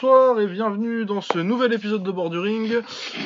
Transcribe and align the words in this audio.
bonsoir 0.00 0.38
et 0.38 0.46
bienvenue 0.46 1.04
dans 1.04 1.20
ce 1.20 1.38
nouvel 1.40 1.72
épisode 1.72 2.04
de 2.04 2.12
Borduring. 2.12 2.82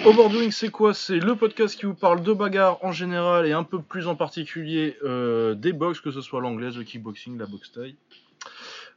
Au 0.07 0.15
Borduring, 0.15 0.51
c'est 0.51 0.71
quoi? 0.71 0.95
C'est 0.95 1.19
le 1.19 1.37
podcast 1.37 1.79
qui 1.79 1.85
vous 1.85 1.93
parle 1.93 2.23
de 2.23 2.33
bagarre 2.33 2.83
en 2.83 2.93
général 2.93 3.45
et 3.47 3.53
un 3.53 3.63
peu 3.63 3.83
plus 3.83 4.07
en 4.07 4.15
particulier 4.15 4.97
euh, 5.03 5.55
des 5.55 5.75
box, 5.75 6.01
que 6.01 6.11
ce 6.11 6.23
soit 6.23 6.41
l'anglaise, 6.41 6.79
le 6.79 6.85
kickboxing, 6.85 7.37
la 7.39 7.45
boxe 7.45 7.73
taille. 7.73 7.97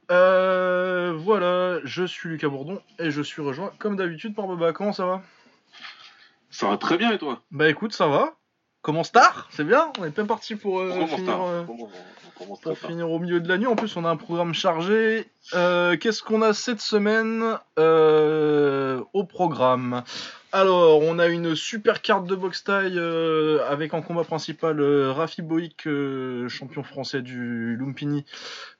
Euh, 0.09 1.13
voilà, 1.17 1.81
je 1.83 2.05
suis 2.05 2.29
Lucas 2.29 2.47
Bourdon 2.47 2.81
et 2.97 3.11
je 3.11 3.21
suis 3.21 3.41
rejoint 3.41 3.73
comme 3.77 3.97
d'habitude 3.97 4.35
par 4.35 4.47
Boba. 4.47 4.71
Comment 4.71 4.93
ça 4.93 5.05
va? 5.05 5.21
Ça 6.49 6.69
va 6.69 6.77
très 6.77 6.97
bien 6.97 7.11
et 7.11 7.17
toi? 7.17 7.41
Bah 7.51 7.67
écoute, 7.67 7.91
ça 7.91 8.07
va. 8.07 8.37
Commence 8.85 9.11
tard, 9.11 9.47
c'est 9.49 9.63
bien. 9.63 9.91
On 9.97 10.05
est 10.05 10.11
bien 10.13 10.27
parti 10.27 10.55
pour 10.55 10.79
euh, 10.79 11.07
finir. 11.07 11.41
euh, 11.41 11.63
pour 11.63 12.77
finir 12.77 13.09
au 13.09 13.17
milieu 13.17 13.39
de 13.39 13.47
la 13.49 13.57
nuit. 13.57 13.65
En 13.65 13.75
plus, 13.75 13.97
on 13.97 14.05
a 14.05 14.09
un 14.09 14.15
programme 14.15 14.53
chargé. 14.53 15.27
Euh, 15.55 15.97
Qu'est-ce 15.97 16.21
qu'on 16.21 16.43
a 16.43 16.53
cette 16.53 16.81
semaine 16.81 17.57
au 17.77 19.23
programme? 19.23 20.03
Alors, 20.51 21.01
on 21.01 21.17
a 21.17 21.25
une 21.25 21.55
super 21.55 22.03
carte 22.03 22.27
de 22.27 22.35
boxe 22.35 22.63
taille 22.63 22.99
avec 23.67 23.95
en 23.95 24.03
combat 24.03 24.23
principal 24.23 24.79
Rafi 24.81 25.41
Boïk, 25.41 25.87
champion 26.47 26.83
français 26.83 27.23
du 27.23 27.75
Lumpini, 27.77 28.23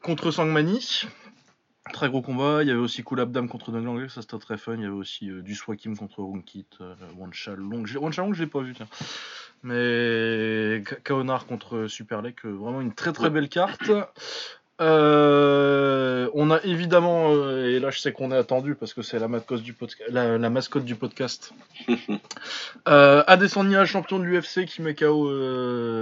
contre 0.03 0.29
Sangmani. 0.29 1.01
Très 1.93 2.09
gros 2.09 2.21
combat. 2.21 2.61
Il 2.63 2.67
y 2.67 2.71
avait 2.71 2.79
aussi 2.79 3.03
Koulabdam 3.03 3.47
contre 3.47 3.71
Doug 3.71 3.83
Langley, 3.83 4.09
ça 4.09 4.21
c'était 4.21 4.37
très 4.39 4.57
fun. 4.57 4.73
Il 4.75 4.81
y 4.81 4.85
avait 4.85 4.93
aussi 4.93 5.29
du 5.41 5.53
Swakim 5.55 5.95
contre 5.97 6.21
Runkit, 6.23 6.65
euh, 6.81 6.93
Wancha 7.17 7.55
Long. 7.55 7.85
J'ai- 7.85 7.99
Wancha 7.99 8.23
Long, 8.23 8.33
je 8.33 8.41
l'ai 8.43 8.49
pas 8.49 8.61
vu, 8.61 8.73
tiens. 8.73 8.87
Mais 9.67 10.83
Ka- 10.85 10.97
Kaonar 11.03 11.47
contre 11.47 11.87
Superlek, 11.87 12.45
euh, 12.45 12.51
vraiment 12.51 12.81
une 12.81 12.93
très 12.93 13.11
très 13.13 13.31
belle 13.31 13.49
carte. 13.49 13.91
Euh, 14.81 16.29
on 16.33 16.51
a 16.51 16.61
évidemment, 16.63 17.31
euh, 17.33 17.69
et 17.69 17.79
là 17.79 17.89
je 17.89 17.99
sais 17.99 18.11
qu'on 18.11 18.31
est 18.31 18.37
attendu 18.37 18.75
parce 18.75 18.93
que 18.93 19.01
c'est 19.01 19.17
la, 19.19 19.27
mascotte 19.27 19.61
du 19.63 19.73
podca- 19.73 20.03
la, 20.09 20.37
la 20.37 20.49
mascotte 20.49 20.85
du 20.85 20.95
podcast, 20.95 21.53
euh, 22.87 23.23
Adesanya, 23.25 23.85
champion 23.85 24.19
de 24.19 24.25
l'UFC, 24.25 24.65
qui 24.65 24.81
met 24.81 24.93
KO 24.93 25.31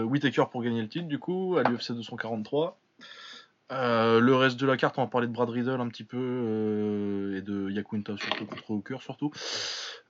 Whittaker 0.05 0.45
pour 0.51 0.61
gagner 0.63 0.81
le 0.81 0.89
titre, 0.89 1.07
du 1.07 1.19
coup, 1.19 1.55
à 1.57 1.63
l'UFC 1.69 1.91
243. 1.93 2.77
Euh, 3.73 4.19
le 4.19 4.35
reste 4.35 4.59
de 4.59 4.67
la 4.67 4.77
carte, 4.77 4.97
on 4.97 5.01
va 5.01 5.07
parler 5.07 5.27
de 5.27 5.33
Brad 5.33 5.49
Riddle 5.49 5.81
un 5.81 5.87
petit 5.87 6.03
peu, 6.03 6.17
euh, 6.19 7.37
et 7.37 7.41
de 7.41 7.69
Yakunta 7.71 8.15
surtout, 8.17 8.45
contre 8.45 8.71
Hooker 8.71 9.01
surtout. 9.01 9.31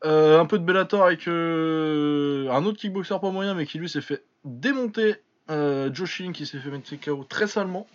Euh, 0.06 0.39
un 0.39 0.45
peu 0.45 0.59
de 0.59 0.66
Bellator 0.66 1.03
avec 1.03 1.28
un 1.28 2.66
autre 2.66 2.78
kickboxer 2.78 3.19
pas 3.22 3.31
moyen, 3.31 3.53
mais 3.53 3.66
qui 3.66 3.78
lui 3.78 3.89
s'est 3.89 4.02
fait 4.02 4.23
démonter. 4.44 5.16
Schilling 5.47 6.34
qui 6.34 6.45
s'est 6.45 6.59
fait 6.59 6.69
mettre 6.69 6.94
KO 6.95 7.25
très 7.25 7.47
salement. 7.47 7.88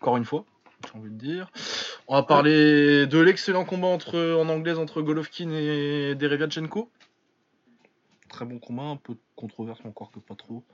Encore 0.00 0.16
une 0.16 0.24
fois, 0.24 0.44
j'ai 0.86 0.98
envie 0.98 1.10
de 1.10 1.18
dire. 1.18 1.50
On 2.08 2.14
va 2.14 2.22
parler 2.22 3.06
de 3.06 3.18
l'excellent 3.18 3.64
combat 3.64 3.88
en 3.88 4.48
anglaise 4.48 4.78
entre 4.78 5.00
Golovkin 5.00 5.50
et 5.50 6.14
Derevyachenko. 6.14 6.90
Très 8.28 8.44
bon 8.44 8.58
combat, 8.58 8.82
un 8.82 8.96
peu 8.96 9.14
de 9.14 9.20
controverse, 9.36 9.80
encore 9.84 10.10
que 10.10 10.18
pas 10.18 10.34
trop. 10.34 10.64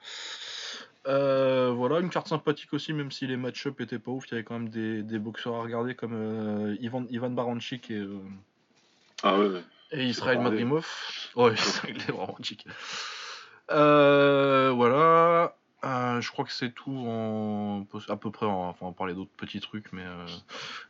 Euh, 1.07 1.73
voilà, 1.75 2.01
une 2.01 2.11
carte 2.11 2.29
sympathique 2.29 2.73
aussi, 2.73 2.93
même 2.93 3.11
si 3.11 3.27
les 3.27 3.37
match-up 3.37 3.81
étaient 3.81 3.99
pas 3.99 4.11
ouf. 4.11 4.27
Il 4.29 4.33
y 4.33 4.35
avait 4.35 4.45
quand 4.45 4.59
même 4.59 4.69
des, 4.69 5.03
des 5.03 5.19
boxeurs 5.19 5.55
à 5.55 5.63
regarder 5.63 5.95
comme 5.95 6.13
euh, 6.15 6.77
Ivan, 6.81 7.07
Ivan 7.11 7.31
Baranchik 7.31 7.91
et, 7.91 7.95
euh, 7.95 8.19
Ah 9.23 9.39
ouais, 9.39 9.49
ouais. 9.49 9.63
et 9.93 10.05
Israël. 10.05 10.41
Madrimov. 10.41 10.87
Ouais, 11.37 11.55
vraiment 12.09 12.37
chic. 12.43 12.67
Euh, 13.71 14.73
voilà. 14.75 15.57
Euh, 15.83 16.21
je 16.21 16.31
crois 16.31 16.45
que 16.45 16.53
c'est 16.53 16.75
tout 16.75 16.93
en 17.09 17.87
à 18.09 18.17
peu 18.17 18.31
près. 18.31 18.45
en- 18.45 18.69
Enfin, 18.69 18.85
on 18.85 18.89
va 18.89 18.93
parler 18.95 19.15
d'autres 19.15 19.31
petits 19.37 19.61
trucs, 19.61 19.93
mais 19.95 20.03
euh, 20.05 20.27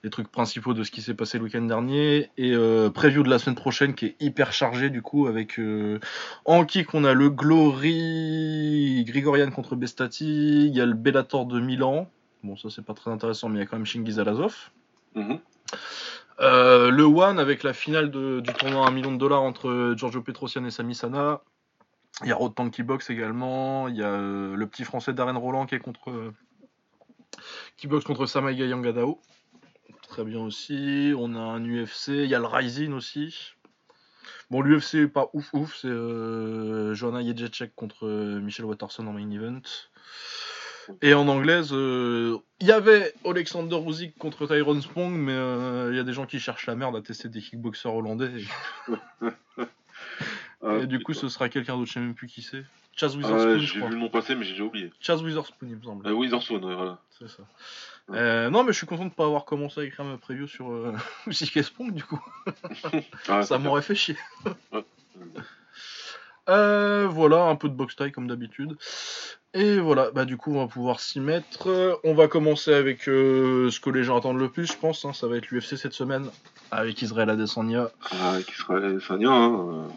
les 0.02 0.10
trucs 0.10 0.28
principaux 0.32 0.74
de 0.74 0.82
ce 0.82 0.90
qui 0.90 1.00
s'est 1.00 1.14
passé 1.14 1.38
le 1.38 1.44
week-end 1.44 1.62
dernier 1.62 2.28
et 2.36 2.52
euh, 2.54 2.90
preview 2.90 3.22
de 3.22 3.30
la 3.30 3.38
semaine 3.38 3.54
prochaine 3.54 3.94
qui 3.94 4.06
est 4.06 4.16
hyper 4.18 4.52
chargé 4.52 4.90
du 4.90 5.00
coup 5.00 5.28
avec 5.28 5.60
euh, 5.60 6.00
en 6.44 6.64
kick 6.64 6.92
on 6.92 7.04
a 7.04 7.14
le 7.14 7.30
Glory 7.30 9.04
Grigorian 9.06 9.50
contre 9.52 9.76
Bestati, 9.76 10.66
il 10.66 10.74
y 10.74 10.80
a 10.80 10.86
le 10.86 10.94
Bellator 10.94 11.46
de 11.46 11.60
Milan. 11.60 12.08
Bon, 12.42 12.56
ça 12.56 12.68
c'est 12.70 12.84
pas 12.84 12.94
très 12.94 13.10
intéressant, 13.12 13.48
mais 13.48 13.58
il 13.58 13.60
y 13.60 13.62
a 13.62 13.66
quand 13.66 13.76
même 13.76 13.86
Shingiz 13.86 14.18
Alazov. 14.18 14.70
Euh, 16.40 16.90
le 16.90 17.04
One 17.04 17.38
avec 17.38 17.62
la 17.62 17.72
finale 17.74 18.10
de- 18.10 18.40
du 18.40 18.52
tournoi 18.54 18.86
à 18.86 18.88
1 18.88 18.92
million 18.92 19.12
de 19.12 19.18
dollars 19.18 19.42
entre 19.42 19.94
Giorgio 19.96 20.22
Petrosian 20.22 20.64
et 20.64 20.70
Sami 20.70 20.94
Sana. 20.94 21.42
Il 22.22 22.28
y 22.28 22.32
a 22.32 22.34
Road 22.34 22.54
Tanky 22.54 22.82
Box 22.82 23.10
également. 23.10 23.88
Il 23.88 23.96
y 23.96 24.02
a 24.02 24.10
euh, 24.10 24.54
le 24.54 24.66
petit 24.66 24.84
français 24.84 25.12
Darren 25.12 25.38
Roland 25.38 25.66
qui 25.66 25.74
est 25.74 25.80
contre 25.80 26.10
euh, 26.10 26.34
qui 27.76 27.86
boxe 27.86 28.04
contre 28.04 28.26
Samaïga 28.26 28.66
Yangadao. 28.66 29.20
Très 30.02 30.24
bien 30.24 30.40
aussi. 30.40 31.14
On 31.16 31.34
a 31.34 31.38
un 31.38 31.64
UFC. 31.64 32.08
Il 32.08 32.26
y 32.26 32.34
a 32.34 32.38
le 32.38 32.46
Rising 32.46 32.92
aussi. 32.92 33.52
Bon, 34.50 34.60
l'UFC 34.60 35.06
pas 35.06 35.30
ouf 35.32 35.54
ouf. 35.54 35.76
C'est 35.80 35.88
euh, 35.88 36.94
Jędrzejczyk 36.94 37.74
contre 37.74 38.06
euh, 38.06 38.40
Michel 38.40 38.66
Watterson 38.66 39.06
en 39.06 39.12
main 39.12 39.30
event. 39.30 39.62
Et 41.02 41.14
en 41.14 41.28
anglaise, 41.28 41.70
il 41.70 42.66
y 42.66 42.72
avait 42.72 43.14
Alexander 43.24 43.78
Usyk 43.86 44.18
contre 44.18 44.48
Tyrone 44.48 44.82
Spong, 44.82 45.12
mais 45.12 45.36
il 45.90 45.96
y 45.96 46.00
a 46.00 46.02
des 46.02 46.12
gens 46.12 46.26
qui 46.26 46.40
cherchent 46.40 46.66
la 46.66 46.74
merde 46.74 46.96
à 46.96 47.00
tester 47.00 47.28
des 47.28 47.40
kickboxers 47.40 47.94
hollandais. 47.94 48.32
Ah, 50.62 50.76
et 50.82 50.86
du 50.86 51.00
coup, 51.02 51.14
ce 51.14 51.28
sera 51.28 51.48
quelqu'un 51.48 51.76
d'autre, 51.76 51.88
je 51.88 51.94
sais 51.94 52.00
même 52.00 52.14
plus 52.14 52.26
qui 52.28 52.42
c'est. 52.42 52.64
Chaz 52.96 53.12
Ah 53.14 53.16
Witherspoon, 53.18 53.58
je 53.58 53.58
j'ai 53.66 53.78
crois. 53.78 53.88
vu 53.88 53.94
le 53.94 54.00
nom 54.00 54.08
passer, 54.10 54.34
mais 54.34 54.44
j'ai 54.44 54.52
déjà 54.52 54.64
oublié. 54.64 54.92
Chaz 55.00 55.22
Witherspoon, 55.22 55.68
il 55.70 55.76
me 55.76 55.82
semble. 55.82 56.06
Euh, 56.06 56.12
Witherspoon, 56.12 56.62
ouais, 56.62 56.74
voilà. 56.74 56.98
C'est 57.18 57.28
ça. 57.28 57.42
Euh, 58.12 58.50
non, 58.50 58.64
mais 58.64 58.72
je 58.72 58.78
suis 58.78 58.86
content 58.86 59.04
de 59.06 59.10
pas 59.12 59.24
avoir 59.24 59.44
commencé 59.44 59.80
à 59.80 59.84
écrire 59.84 60.04
ma 60.04 60.16
preview 60.18 60.46
sur 60.48 60.70
euh, 60.72 60.94
Spong, 61.30 61.92
du 61.92 62.02
coup. 62.04 62.20
Ah, 63.28 63.42
Ça 63.42 63.58
m'aurait 63.58 63.82
fait 63.82 63.94
chier. 63.94 64.16
Ouais. 64.72 64.84
Euh, 66.48 67.06
voilà, 67.08 67.44
un 67.44 67.54
peu 67.54 67.68
de 67.68 67.74
box 67.74 67.94
taille 67.94 68.10
comme 68.10 68.26
d'habitude. 68.26 68.76
Et 69.54 69.78
voilà, 69.78 70.10
bah 70.10 70.24
du 70.24 70.36
coup 70.36 70.52
on 70.54 70.58
va 70.58 70.66
pouvoir 70.66 70.98
s'y 70.98 71.20
mettre. 71.20 71.98
On 72.02 72.14
va 72.14 72.26
commencer 72.26 72.72
avec 72.72 73.08
euh, 73.08 73.70
ce 73.70 73.78
que 73.78 73.90
les 73.90 74.02
gens 74.02 74.16
attendent 74.18 74.38
le 74.40 74.48
plus, 74.48 74.66
je 74.66 74.76
pense. 74.76 75.04
hein, 75.04 75.12
ça 75.12 75.28
va 75.28 75.36
être 75.36 75.50
l'UFC 75.50 75.76
cette 75.76 75.92
semaine 75.92 76.28
avec 76.72 77.00
Israël 77.02 77.30
Adesanya. 77.30 77.90
Ah, 78.10 78.38
qui 78.44 78.54
serait 78.54 78.98
Sania, 79.00 79.30
hein. 79.30 79.88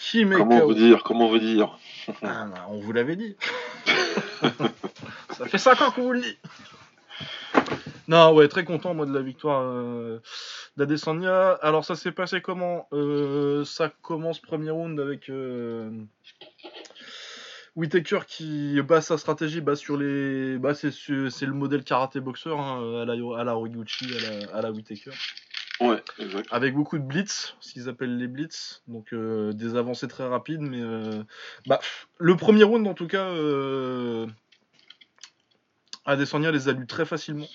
Qui 0.00 0.24
met 0.24 0.36
Comment 0.36 0.66
veut 0.66 0.74
dire 0.74 1.02
Comment 1.02 1.26
on 1.26 1.32
veut 1.32 1.40
dire 1.40 1.78
Ah, 2.22 2.46
bah, 2.46 2.66
On 2.70 2.78
vous 2.78 2.92
l'avait 2.92 3.16
dit. 3.16 3.36
ça 5.30 5.46
fait 5.46 5.58
5 5.58 5.82
ans 5.82 5.90
qu'on 5.90 6.02
vous 6.02 6.12
le 6.12 6.20
dit. 6.20 6.38
Non, 8.06 8.32
ouais, 8.32 8.48
très 8.48 8.64
content 8.64 8.94
moi 8.94 9.04
de 9.04 9.12
la 9.12 9.20
victoire 9.20 9.60
euh, 9.64 10.22
d'Adesanya. 10.76 11.58
Alors 11.62 11.84
ça 11.84 11.94
s'est 11.94 12.12
passé 12.12 12.40
comment 12.40 12.88
Euh, 12.92 13.64
Ça 13.64 13.92
commence 14.02 14.38
premier 14.38 14.70
round 14.70 14.98
avec 14.98 15.28
euh, 15.28 15.90
Whitaker 17.76 18.20
qui 18.26 18.80
bat 18.82 19.02
sa 19.02 19.18
stratégie, 19.18 19.60
bat 19.60 19.76
sur 19.76 19.96
les, 19.98 20.58
bah 20.58 20.74
c'est 20.74 20.88
le 20.88 21.52
modèle 21.52 21.84
karaté 21.84 22.20
boxeur 22.20 22.58
hein, 22.58 23.02
à 23.02 23.04
la 23.04 23.12
à 23.12 23.44
la 23.44 23.56
Horiguchi, 23.56 24.06
à 24.16 24.30
la, 24.30 24.58
à 24.58 24.62
la 24.62 24.70
Whitaker, 24.72 25.12
Ouais, 25.80 26.02
exact. 26.18 26.48
avec 26.50 26.74
beaucoup 26.74 26.98
de 26.98 27.04
blitz, 27.04 27.54
ce 27.60 27.72
qu'ils 27.72 27.88
appellent 27.88 28.18
les 28.18 28.26
blitz, 28.26 28.82
donc 28.88 29.12
euh, 29.12 29.52
des 29.52 29.76
avancées 29.76 30.08
très 30.08 30.26
rapides, 30.26 30.60
mais 30.60 30.80
euh, 30.80 31.22
bah 31.66 31.78
le 32.18 32.36
premier 32.36 32.64
round 32.64 32.86
en 32.86 32.94
tout 32.94 33.06
cas. 33.06 33.26
Euh, 33.26 34.26
Adesanya 36.04 36.50
les 36.50 36.68
a 36.68 36.72
lus 36.72 36.86
très 36.86 37.04
facilement. 37.04 37.46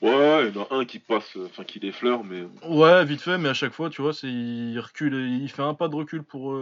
Ouais, 0.00 0.48
il 0.48 0.54
y 0.54 0.58
en 0.58 0.62
a 0.70 0.74
un 0.76 0.84
qui 0.84 1.00
passe, 1.00 1.36
euh, 1.36 1.46
enfin 1.46 1.64
qui 1.64 1.80
l'effleure, 1.80 2.22
mais 2.24 2.46
Ouais, 2.62 3.04
vite 3.04 3.20
fait, 3.20 3.36
mais 3.36 3.48
à 3.48 3.54
chaque 3.54 3.72
fois, 3.72 3.90
tu 3.90 4.00
vois, 4.00 4.14
c'est 4.14 4.28
il 4.28 4.78
recule, 4.78 5.14
il 5.14 5.48
fait 5.50 5.62
un 5.62 5.74
pas 5.74 5.88
de 5.88 5.96
recul 5.96 6.22
pour, 6.22 6.56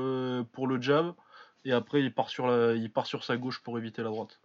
pour 0.53 0.67
le 0.67 0.81
jab, 0.81 1.15
et 1.65 1.73
après 1.73 2.01
il 2.03 2.13
part 2.13 2.31
sur 2.31 2.47
la, 2.47 2.73
il 2.73 2.91
part 2.91 3.07
sur 3.07 3.25
sa 3.25 3.37
gauche 3.37 3.61
pour 3.61 3.79
éviter 3.79 4.03
la 4.03 4.09
droite. 4.09 4.41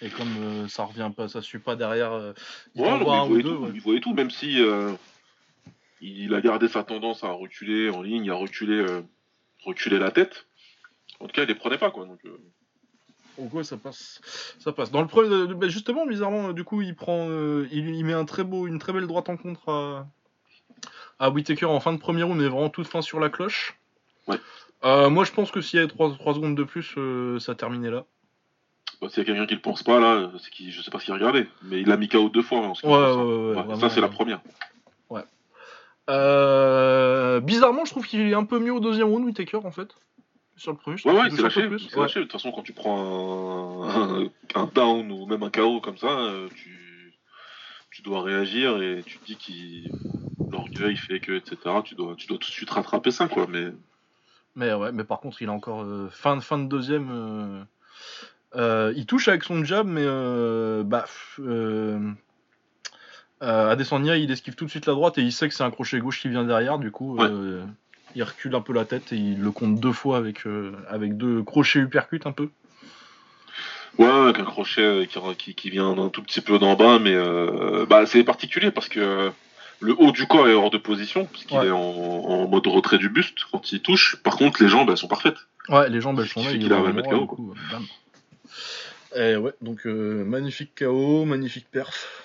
Et 0.00 0.10
comme 0.10 0.36
euh, 0.38 0.68
ça 0.68 0.84
revient 0.84 1.10
pas, 1.16 1.28
ça 1.28 1.40
suit 1.40 1.58
pas 1.58 1.76
derrière, 1.76 2.12
euh, 2.12 2.32
il 2.74 2.82
ouais, 2.82 2.88
en 2.88 2.98
non, 2.98 3.12
un 3.12 3.16
il 3.16 3.22
ou 3.22 3.28
voyait 3.28 3.42
deux. 3.42 3.54
tout, 3.54 3.62
ouais. 3.62 3.70
il 3.74 3.80
voyait 3.80 4.00
tout, 4.00 4.14
même 4.14 4.30
si 4.30 4.60
euh, 4.60 4.92
il 6.00 6.34
a 6.34 6.40
gardé 6.40 6.68
sa 6.68 6.84
tendance 6.84 7.24
à 7.24 7.30
reculer 7.30 7.90
en 7.90 8.02
ligne, 8.02 8.30
à 8.30 8.34
reculer, 8.34 8.84
reculer 9.64 9.98
la 9.98 10.10
tête. 10.10 10.46
En 11.20 11.26
tout 11.26 11.32
cas, 11.32 11.42
il 11.42 11.48
les 11.48 11.54
prenait 11.54 11.78
pas, 11.78 11.90
quoi. 11.90 12.06
Donc, 12.06 12.20
ouais, 13.38 13.64
ça 13.64 13.76
passe, 13.76 14.20
ça 14.58 14.72
passe. 14.72 14.90
Dans 14.90 15.00
le 15.00 15.06
premier, 15.08 15.54
bah, 15.54 15.68
justement, 15.68 16.06
bizarrement, 16.06 16.52
du 16.52 16.64
coup, 16.64 16.82
il 16.82 16.94
prend, 16.94 17.28
euh, 17.28 17.66
il, 17.70 17.88
il 17.94 18.04
met 18.04 18.12
un 18.12 18.24
très 18.24 18.44
beau, 18.44 18.66
une 18.66 18.78
très 18.78 18.92
belle 18.92 19.06
droite 19.06 19.28
en 19.28 19.36
contre 19.36 19.68
à, 19.68 20.06
à 21.18 21.30
Whittaker 21.30 21.66
en 21.66 21.80
fin 21.80 21.92
de 21.92 21.98
premier 21.98 22.22
round, 22.22 22.40
mais 22.40 22.48
vraiment 22.48 22.70
toute 22.70 22.86
fin 22.86 23.02
sur 23.02 23.20
la 23.20 23.30
cloche. 23.30 23.78
Ouais. 24.26 24.38
Euh, 24.84 25.08
moi, 25.08 25.24
je 25.24 25.32
pense 25.32 25.50
que 25.50 25.60
s'il 25.60 25.78
y 25.78 25.82
avait 25.82 25.88
3, 25.88 26.16
secondes 26.34 26.56
de 26.56 26.64
plus, 26.64 26.94
euh, 26.98 27.38
ça 27.38 27.54
terminait 27.54 27.90
là. 27.90 28.04
Bah, 29.00 29.08
s'il 29.08 29.18
y 29.18 29.20
a 29.22 29.24
quelqu'un 29.24 29.46
qui 29.46 29.54
le 29.54 29.60
pense 29.60 29.82
pas, 29.82 29.98
là, 30.00 30.30
c'est 30.40 30.50
qui, 30.50 30.70
je 30.72 30.80
sais 30.82 30.90
pas 30.90 30.98
ce 30.98 31.04
qu'il 31.06 31.14
regardait, 31.14 31.46
mais 31.62 31.80
il 31.80 31.90
a 31.92 31.96
mis 31.96 32.08
KO 32.08 32.28
deux 32.28 32.42
fois 32.42 32.58
en 32.60 32.74
ce 32.74 32.80
qui 32.82 32.86
Ouais, 32.88 32.94
ouais, 32.94 33.00
ouais, 33.00 33.22
ouais, 33.22 33.46
Ouais, 33.48 33.54
vraiment, 33.54 33.76
ça, 33.76 33.90
c'est 33.90 34.00
la 34.00 34.08
ouais. 34.08 34.12
première. 34.12 34.40
Euh, 36.10 37.40
bizarrement, 37.40 37.84
je 37.84 37.90
trouve 37.92 38.06
qu'il 38.06 38.20
est 38.20 38.34
un 38.34 38.44
peu 38.44 38.58
mieux 38.58 38.72
au 38.72 38.80
deuxième 38.80 39.08
round, 39.08 39.24
Whittaker, 39.24 39.60
en 39.64 39.70
fait. 39.70 39.88
Sur 40.56 40.72
le 40.72 40.76
premier, 40.78 40.96
je 40.98 41.08
Ouais, 41.08 41.14
ouais, 41.14 41.28
touche 41.30 41.40
un 41.40 41.42
lâché. 41.44 41.66
Ouais. 41.66 42.06
De 42.06 42.12
toute 42.12 42.32
façon, 42.32 42.52
quand 42.52 42.62
tu 42.62 42.72
prends 42.72 43.84
un, 43.84 44.22
un, 44.22 44.28
un 44.54 44.66
down 44.66 45.10
ou 45.10 45.26
même 45.26 45.42
un 45.42 45.50
KO 45.50 45.80
comme 45.80 45.96
ça, 45.96 46.08
euh, 46.10 46.48
tu, 46.54 47.14
tu, 47.90 48.02
dois 48.02 48.22
réagir 48.22 48.80
et 48.82 49.02
tu 49.04 49.18
te 49.18 49.24
dis 49.24 49.36
qu'il 49.36 49.92
l'orgueil 50.50 50.96
fait 50.96 51.20
que 51.20 51.32
etc. 51.32 51.56
Tu 51.84 51.94
dois 51.94 52.14
tu 52.16 52.26
dois 52.26 52.38
tout 52.38 52.48
de 52.48 52.52
suite 52.54 52.70
rattraper 52.70 53.10
ça 53.10 53.26
quoi. 53.26 53.46
Mais 53.48 53.72
Mais 54.54 54.74
ouais, 54.74 54.92
mais 54.92 55.04
par 55.04 55.18
contre, 55.20 55.42
il 55.42 55.48
a 55.48 55.52
encore 55.52 55.82
euh, 55.82 56.08
fin, 56.10 56.36
de- 56.36 56.42
fin 56.42 56.58
de 56.58 56.68
deuxième. 56.68 57.08
euh, 57.10 57.64
euh, 58.56 58.92
il 58.96 59.06
touche 59.06 59.28
avec 59.28 59.44
son 59.44 59.64
jab, 59.64 59.86
mais 59.86 60.04
euh, 60.04 60.82
bah, 60.84 61.04
euh, 61.40 61.98
euh, 63.42 63.70
Adesanya, 63.70 64.16
il 64.16 64.30
esquive 64.30 64.54
tout 64.54 64.64
de 64.64 64.70
suite 64.70 64.86
la 64.86 64.92
droite 64.94 65.18
et 65.18 65.22
il 65.22 65.32
sait 65.32 65.48
que 65.48 65.54
c'est 65.54 65.64
un 65.64 65.70
crochet 65.70 65.98
gauche 65.98 66.20
qui 66.20 66.28
vient 66.28 66.44
derrière. 66.44 66.78
Du 66.78 66.90
coup, 66.90 67.18
Ouais. 67.18 67.28
il 68.14 68.22
recule 68.22 68.54
un 68.54 68.60
peu 68.60 68.72
la 68.72 68.84
tête 68.84 69.12
et 69.12 69.16
il 69.16 69.40
le 69.40 69.50
compte 69.50 69.80
deux 69.80 69.92
fois 69.92 70.16
avec, 70.18 70.42
avec 70.88 71.16
deux 71.16 71.42
crochets 71.42 71.80
uppercut 71.80 72.20
un 72.26 72.32
peu. 72.32 72.48
ouais, 73.98 74.06
avec 74.06 74.38
un 74.38 74.44
crochet 74.44 75.08
qui, 75.10 75.18
qui, 75.36 75.54
qui 75.54 75.70
vient 75.70 75.90
un 75.98 76.08
tout 76.08 76.22
petit 76.22 76.40
peu 76.40 76.58
d'en 76.58 76.74
bas, 76.74 76.98
mais 76.98 77.14
bah 77.86 78.06
c'est 78.06 78.24
particulier 78.24 78.70
parce 78.70 78.88
que 78.88 79.30
le 79.80 79.94
haut 79.98 80.12
du 80.12 80.26
corps 80.26 80.48
est 80.48 80.54
hors 80.54 80.70
de 80.70 80.78
position 80.78 81.26
parce 81.26 81.44
qu'il 81.44 81.58
Ouais. 81.58 81.66
est 81.66 81.70
en, 81.70 81.78
en 81.80 82.48
mode 82.48 82.66
retrait 82.68 82.96
du 82.98 83.08
buste 83.10 83.38
quand 83.52 83.72
il 83.72 83.82
touche. 83.82 84.16
Par 84.22 84.36
contre, 84.36 84.62
les 84.62 84.68
jambes 84.68 84.88
elles 84.90 84.96
sont 84.96 85.08
parfaites. 85.08 85.36
Ouais, 85.68 85.90
les 85.90 86.00
jambes 86.00 86.20
elles 86.20 86.28
sont 86.28 86.42
là. 86.42 86.52
il 86.52 86.64
est 86.64 86.72
arrive 86.72 86.84
à 86.86 86.88
le 86.88 86.94
mettre 86.94 87.10
KO. 87.10 87.54
Et 89.16 89.36
ouais, 89.36 89.52
donc 89.60 89.86
euh, 89.86 90.24
magnifique 90.24 90.72
KO, 90.78 91.24
magnifique 91.24 91.66
perf. 91.70 92.22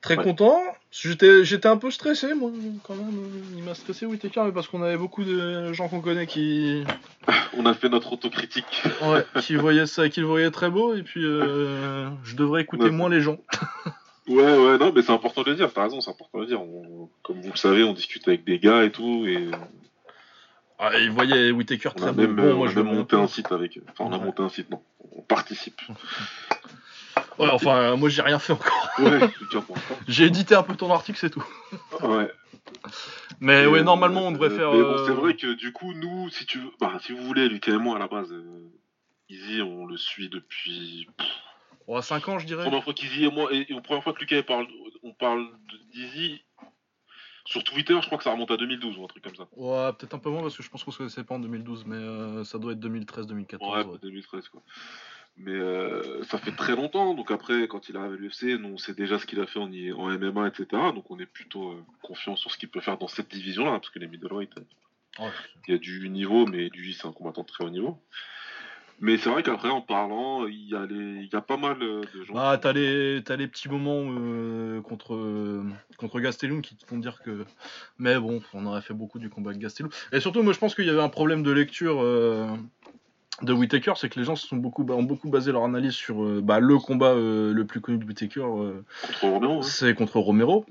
Très 0.00 0.16
Ouais. 0.18 0.24
content. 0.24 0.60
J'étais, 0.90 1.44
j'étais 1.44 1.66
un 1.68 1.78
peu 1.78 1.90
stressé, 1.90 2.34
moi, 2.34 2.50
quand 2.82 2.94
même. 2.94 3.10
Il 3.56 3.62
m'a 3.62 3.74
stressé 3.74 4.04
Whittaker, 4.06 4.42
mais 4.44 4.52
parce 4.52 4.68
qu'on 4.68 4.82
avait 4.82 4.98
beaucoup 4.98 5.24
de 5.24 5.72
gens 5.72 5.88
qu'on 5.88 6.00
connaît 6.02 6.26
qui, 6.26 6.84
On 7.56 7.64
a 7.66 7.72
fait 7.74 7.88
notre 7.88 8.12
autocritique. 8.12 8.82
ouais, 9.02 9.24
qui 9.42 9.56
voyaient 9.56 9.86
ça, 9.86 10.08
qui 10.10 10.20
le 10.20 10.26
voyaient 10.26 10.50
très 10.50 10.68
beau, 10.70 10.94
et 10.94 11.02
puis 11.02 11.24
euh, 11.24 12.08
je 12.22 12.36
devrais 12.36 12.62
écouter 12.62 12.84
Ouais. 12.84 12.90
moins 12.90 13.08
les 13.08 13.20
gens. 13.22 13.38
Ouais, 14.28 14.42
ouais, 14.56 14.78
non, 14.78 14.92
mais 14.94 15.02
c'est 15.02 15.12
important 15.12 15.42
de 15.42 15.50
le 15.50 15.56
dire, 15.56 15.70
t'as 15.72 15.84
raison, 15.84 16.00
c'est 16.00 16.10
important 16.10 16.38
de 16.38 16.42
le 16.44 16.48
dire. 16.48 16.60
On- 16.62 17.08
comme 17.22 17.40
vous 17.40 17.50
le 17.52 17.56
savez, 17.58 17.82
on 17.82 17.92
discute 17.94 18.26
avec 18.28 18.44
des 18.44 18.58
gars 18.58 18.84
et 18.84 18.92
tout, 18.92 19.26
et 19.26 19.48
Ah, 20.86 20.98
ils 20.98 21.10
voyaient 21.10 21.50
Whittaker 21.50 21.88
on 21.94 21.98
très 21.98 22.08
a 22.08 22.12
même, 22.12 22.34
Bon, 22.36 22.42
euh, 22.42 22.54
moi, 22.54 22.66
on 22.66 22.68
a 22.68 22.72
je 22.72 22.80
même 22.80 22.94
monté 22.94 23.16
un 23.16 23.26
site 23.26 23.50
avec 23.52 23.78
eux. 23.78 23.84
Enfin, 23.90 24.04
on 24.04 24.12
a 24.12 24.18
Ouais. 24.18 24.24
monté 24.24 24.42
un 24.42 24.48
site, 24.48 24.70
non. 24.70 24.82
On 25.12 25.22
participe. 25.22 25.80
Ouais, 27.38 27.48
enfin, 27.50 27.76
euh, 27.76 27.96
moi, 27.96 28.08
j'ai 28.08 28.22
rien 28.22 28.38
fait 28.38 28.52
encore. 28.52 28.90
Ouais. 29.00 29.18
J'ai 30.06 30.26
édité 30.26 30.54
un 30.54 30.62
peu 30.62 30.76
ton 30.76 30.92
article, 30.92 31.18
c'est 31.18 31.30
tout. 31.30 31.44
Ouais. 32.02 32.30
Mais 33.40 33.64
Et, 33.64 33.66
ouais, 33.66 33.80
euh, 33.80 33.82
normalement, 33.82 34.28
on 34.28 34.32
devrait 34.32 34.50
euh, 34.50 34.56
faire. 34.56 34.72
Mais 34.72 34.82
bon, 34.82 34.88
euh, 34.90 35.06
c'est 35.06 35.12
vrai 35.12 35.34
que 35.34 35.52
du 35.54 35.72
coup, 35.72 35.92
nous, 35.94 36.28
si 36.30 36.46
tu 36.46 36.58
veux, 36.58 36.70
bah, 36.80 36.92
si 37.02 37.12
vous 37.12 37.24
voulez, 37.24 37.48
Lucas 37.48 37.72
et 37.72 37.78
moi, 37.78 37.96
à 37.96 37.98
la 37.98 38.06
base, 38.06 38.30
euh, 38.32 38.70
Izzy, 39.28 39.62
on 39.62 39.86
le 39.86 39.96
suit 39.96 40.28
depuis. 40.28 41.08
ouais, 41.88 42.02
5 42.02 42.28
ans, 42.28 42.38
je 42.38 42.46
dirais. 42.46 42.62
Première 42.64 42.84
fois 42.84 42.94
qu'Izzy 42.94 43.24
et 43.24 43.30
moi, 43.32 43.48
et, 43.52 43.64
première 43.82 44.04
fois 44.04 44.12
que 44.12 44.20
Lucas 44.20 44.42
parle, 44.44 44.66
on 45.02 45.12
parle 45.12 45.44
de- 45.72 45.92
d'Izzy 45.92 46.43
sur 47.44 47.62
Twitter, 47.62 47.94
je 48.00 48.06
crois 48.06 48.18
que 48.18 48.24
ça 48.24 48.32
remonte 48.32 48.50
à 48.50 48.56
2012 48.56 48.98
ou 48.98 49.04
un 49.04 49.06
truc 49.06 49.22
comme 49.22 49.36
ça. 49.36 49.46
Ouais, 49.56 49.92
peut-être 49.92 50.14
un 50.14 50.18
peu 50.18 50.30
moins 50.30 50.42
parce 50.42 50.56
que 50.56 50.62
je 50.62 50.70
pense 50.70 50.82
qu'on 50.82 50.90
se 50.90 50.98
connaissait 50.98 51.24
pas 51.24 51.34
en 51.34 51.40
2012, 51.40 51.84
mais 51.86 51.96
euh, 51.96 52.44
ça 52.44 52.58
doit 52.58 52.72
être 52.72 52.80
2013-2014. 52.80 53.58
Ouais, 53.60 53.84
ouais. 53.84 53.98
2013 54.02 54.48
quoi. 54.48 54.62
Mais 55.36 55.52
euh, 55.52 56.22
ça 56.24 56.38
fait 56.38 56.52
très 56.52 56.76
longtemps, 56.76 57.14
donc 57.14 57.30
après, 57.32 57.66
quand 57.66 57.88
il 57.88 57.96
arrive 57.96 58.12
à 58.12 58.16
l'UFC, 58.16 58.58
nous 58.60 58.68
on 58.74 58.78
sait 58.78 58.94
déjà 58.94 59.18
ce 59.18 59.26
qu'il 59.26 59.40
a 59.40 59.46
fait 59.46 59.58
en, 59.58 59.66
MMA, 59.68 60.46
etc. 60.48 60.66
Donc 60.94 61.10
on 61.10 61.18
est 61.18 61.26
plutôt 61.26 61.72
euh, 61.72 61.82
confiant 62.02 62.36
sur 62.36 62.50
ce 62.52 62.56
qu'il 62.56 62.68
peut 62.68 62.80
faire 62.80 62.98
dans 62.98 63.08
cette 63.08 63.30
division-là, 63.30 63.72
parce 63.72 63.90
que 63.90 63.98
les 63.98 64.06
middleweight, 64.06 64.52
Ouais. 65.20 65.30
il 65.68 65.72
y 65.72 65.74
a 65.74 65.78
du 65.78 66.08
niveau, 66.08 66.44
mais 66.46 66.68
lui 66.70 66.94
c'est 66.94 67.06
un 67.06 67.12
combattant 67.12 67.42
de 67.42 67.46
très 67.46 67.64
haut 67.64 67.70
niveau. 67.70 68.00
Mais 69.00 69.18
c'est 69.18 69.28
vrai 69.28 69.42
qu'après, 69.42 69.68
en 69.68 69.80
parlant, 69.80 70.46
il 70.46 70.68
y, 70.68 70.74
a 70.74 70.86
les... 70.86 71.22
il 71.22 71.28
y 71.32 71.36
a 71.36 71.40
pas 71.40 71.56
mal 71.56 71.76
euh, 71.82 72.02
de 72.14 72.24
gens. 72.24 72.34
Bah, 72.34 72.58
t'as 72.60 72.72
les, 72.72 73.22
t'as 73.24 73.36
les 73.36 73.48
petits 73.48 73.68
moments 73.68 74.04
euh, 74.08 74.80
contre, 74.82 75.14
euh, 75.14 75.64
contre 75.96 76.20
Gastelum 76.20 76.62
qui 76.62 76.76
te 76.76 76.86
font 76.86 76.98
dire 76.98 77.20
que. 77.22 77.44
Mais 77.98 78.18
bon, 78.18 78.40
on 78.52 78.66
aurait 78.66 78.82
fait 78.82 78.94
beaucoup 78.94 79.18
du 79.18 79.28
combat 79.28 79.50
avec 79.50 79.60
Gastelum. 79.60 79.90
Et 80.12 80.20
surtout, 80.20 80.42
moi 80.42 80.52
je 80.52 80.58
pense 80.58 80.74
qu'il 80.74 80.86
y 80.86 80.90
avait 80.90 81.02
un 81.02 81.08
problème 81.08 81.42
de 81.42 81.50
lecture 81.50 82.02
euh, 82.02 82.46
de 83.42 83.52
Whittaker, 83.52 83.94
c'est 83.96 84.08
que 84.08 84.18
les 84.18 84.24
gens 84.24 84.36
se 84.36 84.46
sont 84.46 84.56
beaucoup, 84.56 84.86
ont 84.88 85.02
beaucoup 85.02 85.28
basé 85.28 85.50
leur 85.50 85.64
analyse 85.64 85.92
sur 85.92 86.22
euh, 86.22 86.40
bah, 86.42 86.60
le 86.60 86.78
combat 86.78 87.14
le 87.14 87.64
plus 87.64 87.80
connu 87.80 87.98
de 87.98 88.04
Romero. 89.20 89.58
hein. 89.58 89.62
c'est 89.62 89.94
contre 89.94 90.18
Romero. 90.20 90.64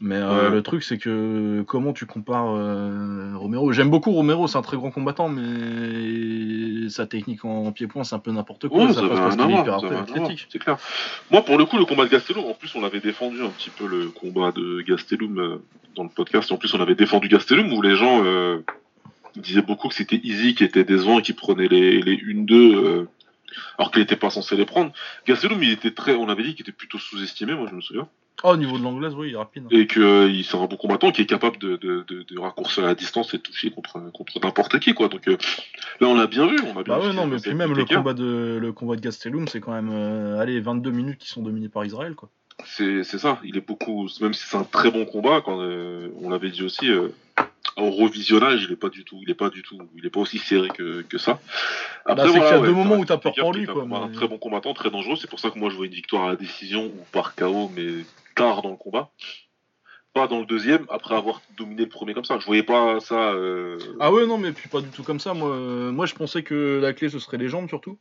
Mais 0.00 0.16
euh, 0.16 0.48
Ouais. 0.48 0.50
le 0.50 0.62
truc, 0.62 0.82
c'est 0.82 0.98
que 0.98 1.62
comment 1.66 1.92
tu 1.92 2.04
compares 2.06 2.54
euh, 2.54 3.32
Romero? 3.36 3.72
J'aime 3.72 3.90
beaucoup 3.90 4.10
Romero, 4.12 4.46
c'est 4.48 4.58
un 4.58 4.62
très 4.62 4.76
grand 4.76 4.90
combattant, 4.90 5.28
mais 5.28 6.88
sa 6.88 7.06
technique 7.06 7.44
en, 7.44 7.70
pied-point, 7.72 8.04
c'est 8.04 8.14
un 8.14 8.18
peu 8.18 8.32
n'importe 8.32 8.68
quoi. 8.68 8.82
Ouais, 8.86 8.92
ça 8.92 9.00
ça 9.00 9.08
passe 9.08 9.18
va 9.18 9.24
parce 9.24 9.36
rien 9.36 9.46
qu'il 9.46 9.54
est 9.54 9.58
avoir, 9.60 9.78
hyper 9.78 9.80
ça 9.80 9.86
va 9.86 10.02
rien 10.02 10.12
avoir, 10.14 10.24
athlétique. 10.26 10.48
c'est 10.50 10.58
clair. 10.58 10.78
Moi, 11.30 11.42
pour 11.44 11.56
le 11.58 11.64
coup, 11.64 11.78
le 11.78 11.84
combat 11.84 12.04
de 12.04 12.10
Gastelum, 12.10 12.44
en 12.44 12.54
plus, 12.54 12.74
on 12.74 12.84
avait 12.84 13.00
défendu 13.00 13.42
un 13.42 13.48
petit 13.50 13.70
peu 13.70 13.86
le 13.86 14.08
combat 14.08 14.52
de 14.52 14.82
Gastelum 14.82 15.38
euh, 15.38 15.56
dans 15.96 16.02
le 16.02 16.08
podcast. 16.10 16.50
En 16.52 16.56
plus, 16.56 16.74
on 16.74 16.80
avait 16.80 16.94
défendu 16.96 17.28
Gastelum 17.28 17.72
où 17.72 17.80
les 17.80 17.96
gens 17.96 18.22
disaient 19.36 19.62
beaucoup 19.62 19.88
que 19.88 19.94
c'était 19.94 20.20
Easy 20.22 20.54
qui 20.54 20.64
était 20.64 20.84
décevant 20.84 21.18
et 21.18 21.22
qui 21.22 21.32
prenait 21.32 21.68
les, 21.68 22.00
les 22.00 22.16
1-2 22.16 22.52
euh, 22.52 23.08
alors 23.78 23.90
qu'il 23.90 24.00
n'était 24.00 24.16
pas 24.16 24.30
censé 24.30 24.56
les 24.56 24.66
prendre. 24.66 24.92
Gastelum, 25.26 25.62
il 25.62 25.70
était 25.70 25.92
très, 25.92 26.14
on 26.14 26.28
avait 26.28 26.42
dit 26.42 26.54
qu'il 26.54 26.62
était 26.62 26.72
plutôt 26.72 26.98
sous-estimé, 26.98 27.54
moi 27.54 27.66
je 27.70 27.74
me 27.74 27.80
souviens, 27.80 28.08
Oh, 28.42 28.48
au 28.50 28.56
niveau 28.56 28.76
de 28.76 28.82
l'anglaise, 28.82 29.14
oui, 29.14 29.28
il 29.28 29.34
est 29.34 29.38
rapide. 29.38 29.66
et 29.70 29.86
euh, 29.96 30.28
il 30.28 30.44
c'est 30.44 30.56
un 30.56 30.66
bon 30.66 30.76
combattant 30.76 31.12
qui 31.12 31.22
est 31.22 31.26
capable 31.26 31.56
de, 31.58 31.76
de, 31.76 32.04
de, 32.08 32.24
de 32.24 32.38
raccourcir 32.38 32.82
la 32.84 32.96
distance 32.96 33.32
et 33.32 33.36
de 33.38 33.42
toucher 33.42 33.70
contre 33.70 34.10
contre 34.12 34.40
n'importe 34.42 34.80
qui, 34.80 34.92
quoi. 34.92 35.08
Donc 35.08 35.28
euh, 35.28 35.36
là, 36.00 36.08
on 36.08 36.16
l'a 36.16 36.26
bien 36.26 36.48
vu, 36.48 36.58
on 36.66 36.76
a 36.78 36.82
bien 36.82 36.96
Bah 36.96 36.98
vu 36.98 37.08
ouais, 37.08 37.14
non, 37.14 37.22
qu'il 37.22 37.30
mais 37.30 37.36
puis 37.40 37.54
même 37.54 37.74
le 37.74 37.84
combat 37.84 38.12
de 38.12 38.58
le 38.60 38.72
combat 38.72 38.96
de 38.96 39.00
Gastelum, 39.00 39.46
c'est 39.46 39.60
quand 39.60 39.72
même 39.72 39.88
euh, 39.92 40.40
allez 40.40 40.60
22 40.60 40.90
minutes 40.90 41.18
qui 41.18 41.28
sont 41.28 41.42
dominées 41.42 41.68
par 41.68 41.84
Israël 41.84 42.16
quoi. 42.16 42.28
C'est 42.64 43.04
c'est 43.04 43.18
ça, 43.18 43.38
il 43.44 43.56
est 43.56 43.66
beaucoup, 43.66 44.08
même 44.20 44.34
si 44.34 44.44
c'est 44.46 44.56
un 44.56 44.64
très 44.64 44.90
bon 44.90 45.04
combat, 45.06 45.40
quand 45.40 45.60
euh, 45.60 46.08
on 46.20 46.28
l'avait 46.28 46.50
dit 46.50 46.64
aussi, 46.64 46.90
euh, 46.90 47.08
au 47.76 47.90
revisionnage, 47.90 48.64
il 48.68 48.72
est 48.72 48.76
pas 48.76 48.88
du 48.88 49.04
tout, 49.04 49.18
il 49.22 49.30
est 49.30 49.34
pas 49.34 49.50
du 49.50 49.62
tout, 49.62 49.78
il 49.96 50.06
est 50.06 50.10
pas 50.10 50.20
aussi 50.20 50.38
serré 50.38 50.68
que, 50.68 51.02
que 51.02 51.18
ça. 51.18 51.40
Bah, 52.06 52.14
c'est 52.18 52.32
qu'il 52.32 52.38
y 52.40 52.44
a 52.44 52.60
deux 52.60 52.72
moments 52.72 52.96
où 52.96 53.04
t'as 53.04 53.16
peur 53.16 53.34
pour 53.34 53.52
lui, 53.52 53.66
quoi, 53.66 53.82
Un 53.82 54.08
très 54.10 54.28
bon 54.28 54.38
combattant, 54.38 54.74
très 54.74 54.90
dangereux, 54.90 55.16
c'est 55.16 55.28
pour 55.30 55.40
ça 55.40 55.50
que 55.50 55.58
moi 55.58 55.70
je 55.70 55.76
vois 55.76 55.86
une 55.86 55.92
victoire 55.92 56.24
à 56.24 56.28
la 56.28 56.36
décision 56.36 56.86
ou 56.86 57.04
par 57.12 57.34
KO, 57.34 57.70
mais 57.74 57.88
tard 58.36 58.62
dans 58.62 58.70
le 58.70 58.76
combat. 58.76 59.10
Pas 60.12 60.28
dans 60.28 60.38
le 60.38 60.46
deuxième, 60.46 60.86
après 60.90 61.16
avoir 61.16 61.40
dominé 61.56 61.82
le 61.82 61.88
premier 61.88 62.14
comme 62.14 62.24
ça. 62.24 62.38
Je 62.38 62.46
voyais 62.46 62.62
pas 62.62 63.00
ça. 63.00 63.32
euh, 63.32 63.76
Ah 63.98 64.12
ouais, 64.12 64.26
non, 64.26 64.38
mais 64.38 64.52
puis 64.52 64.68
pas 64.68 64.80
du 64.80 64.88
tout 64.90 65.02
comme 65.02 65.18
ça. 65.18 65.34
Moi, 65.34 65.50
euh, 65.50 65.90
moi 65.90 66.06
je 66.06 66.14
pensais 66.14 66.44
que 66.44 66.78
la 66.80 66.92
clé 66.92 67.08
ce 67.08 67.18
serait 67.18 67.36
les 67.36 67.48
jambes 67.48 67.68
surtout. 67.68 67.98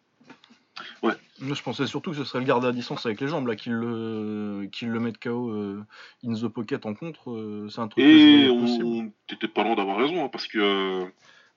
Ouais. 1.01 1.13
Moi, 1.39 1.55
je 1.55 1.61
pensais 1.61 1.85
surtout 1.87 2.11
que 2.11 2.17
ce 2.17 2.23
serait 2.23 2.39
le 2.39 2.45
garde 2.45 2.65
à 2.65 2.71
distance 2.71 3.05
avec 3.05 3.21
les 3.21 3.27
jambes, 3.27 3.47
là, 3.47 3.55
qu'il 3.55 3.73
le, 3.73 4.67
qu'il 4.71 4.89
le 4.89 4.99
mette 4.99 5.17
KO 5.19 5.49
euh, 5.51 5.83
in 6.25 6.33
the 6.33 6.47
pocket 6.47 6.85
en 6.85 6.93
contre. 6.93 7.31
euh, 7.31 7.67
c'est 7.69 7.79
un 7.81 7.87
truc 7.87 8.03
Et 8.03 8.49
on 8.49 9.11
t'étais 9.27 9.47
pas 9.47 9.63
loin 9.63 9.75
d'avoir 9.75 9.97
raison, 9.97 10.25
hein, 10.25 10.29
parce 10.31 10.47
que 10.47 10.57
euh, 10.59 11.05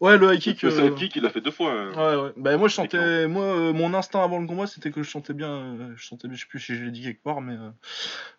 Ouais, 0.00 0.18
le 0.18 0.34
high 0.34 0.38
kick. 0.40 0.60
le 0.62 0.70
euh, 0.78 0.90
kick, 0.90 1.16
il 1.16 1.22
l'a 1.22 1.30
fait 1.30 1.40
deux 1.40 1.50
fois. 1.50 1.72
hein. 1.72 1.92
Ouais, 1.94 2.22
ouais. 2.24 2.32
Bah, 2.36 2.56
moi, 2.58 2.68
je 2.68 2.74
sentais. 2.74 3.26
Moi, 3.26 3.42
euh, 3.44 3.72
mon 3.72 3.94
instinct 3.94 4.22
avant 4.22 4.38
le 4.38 4.46
combat, 4.46 4.66
c'était 4.66 4.90
que 4.90 5.02
je 5.02 5.08
sentais 5.10 5.32
bien. 5.32 5.48
euh, 5.50 5.92
je 5.96 6.04
sentais 6.06 6.28
bien, 6.28 6.36
je 6.36 6.42
sais 6.42 6.48
plus 6.48 6.60
si 6.60 6.74
je 6.74 6.84
l'ai 6.84 6.90
dit 6.90 7.02
quelque 7.02 7.22
part, 7.22 7.40
mais 7.40 7.56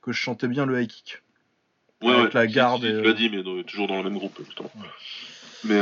que 0.04 0.12
je 0.12 0.22
sentais 0.24 0.48
bien 0.48 0.66
le 0.68 0.80
high 0.80 0.88
kick. 0.88 1.24
Ouais, 2.04 2.12
Avec 2.14 2.26
ouais, 2.26 2.40
la 2.42 2.46
garde 2.46 2.84
et, 2.84 2.90
tu 2.90 2.94
euh, 2.94 3.02
l'as 3.02 3.14
dit, 3.14 3.30
mais 3.32 3.42
toujours 3.64 3.88
dans 3.88 3.98
le 3.98 4.04
même 4.04 4.20
groupe, 4.20 4.40
justement. 4.46 4.70
Ouais. 4.76 4.88
Mais 5.64 5.80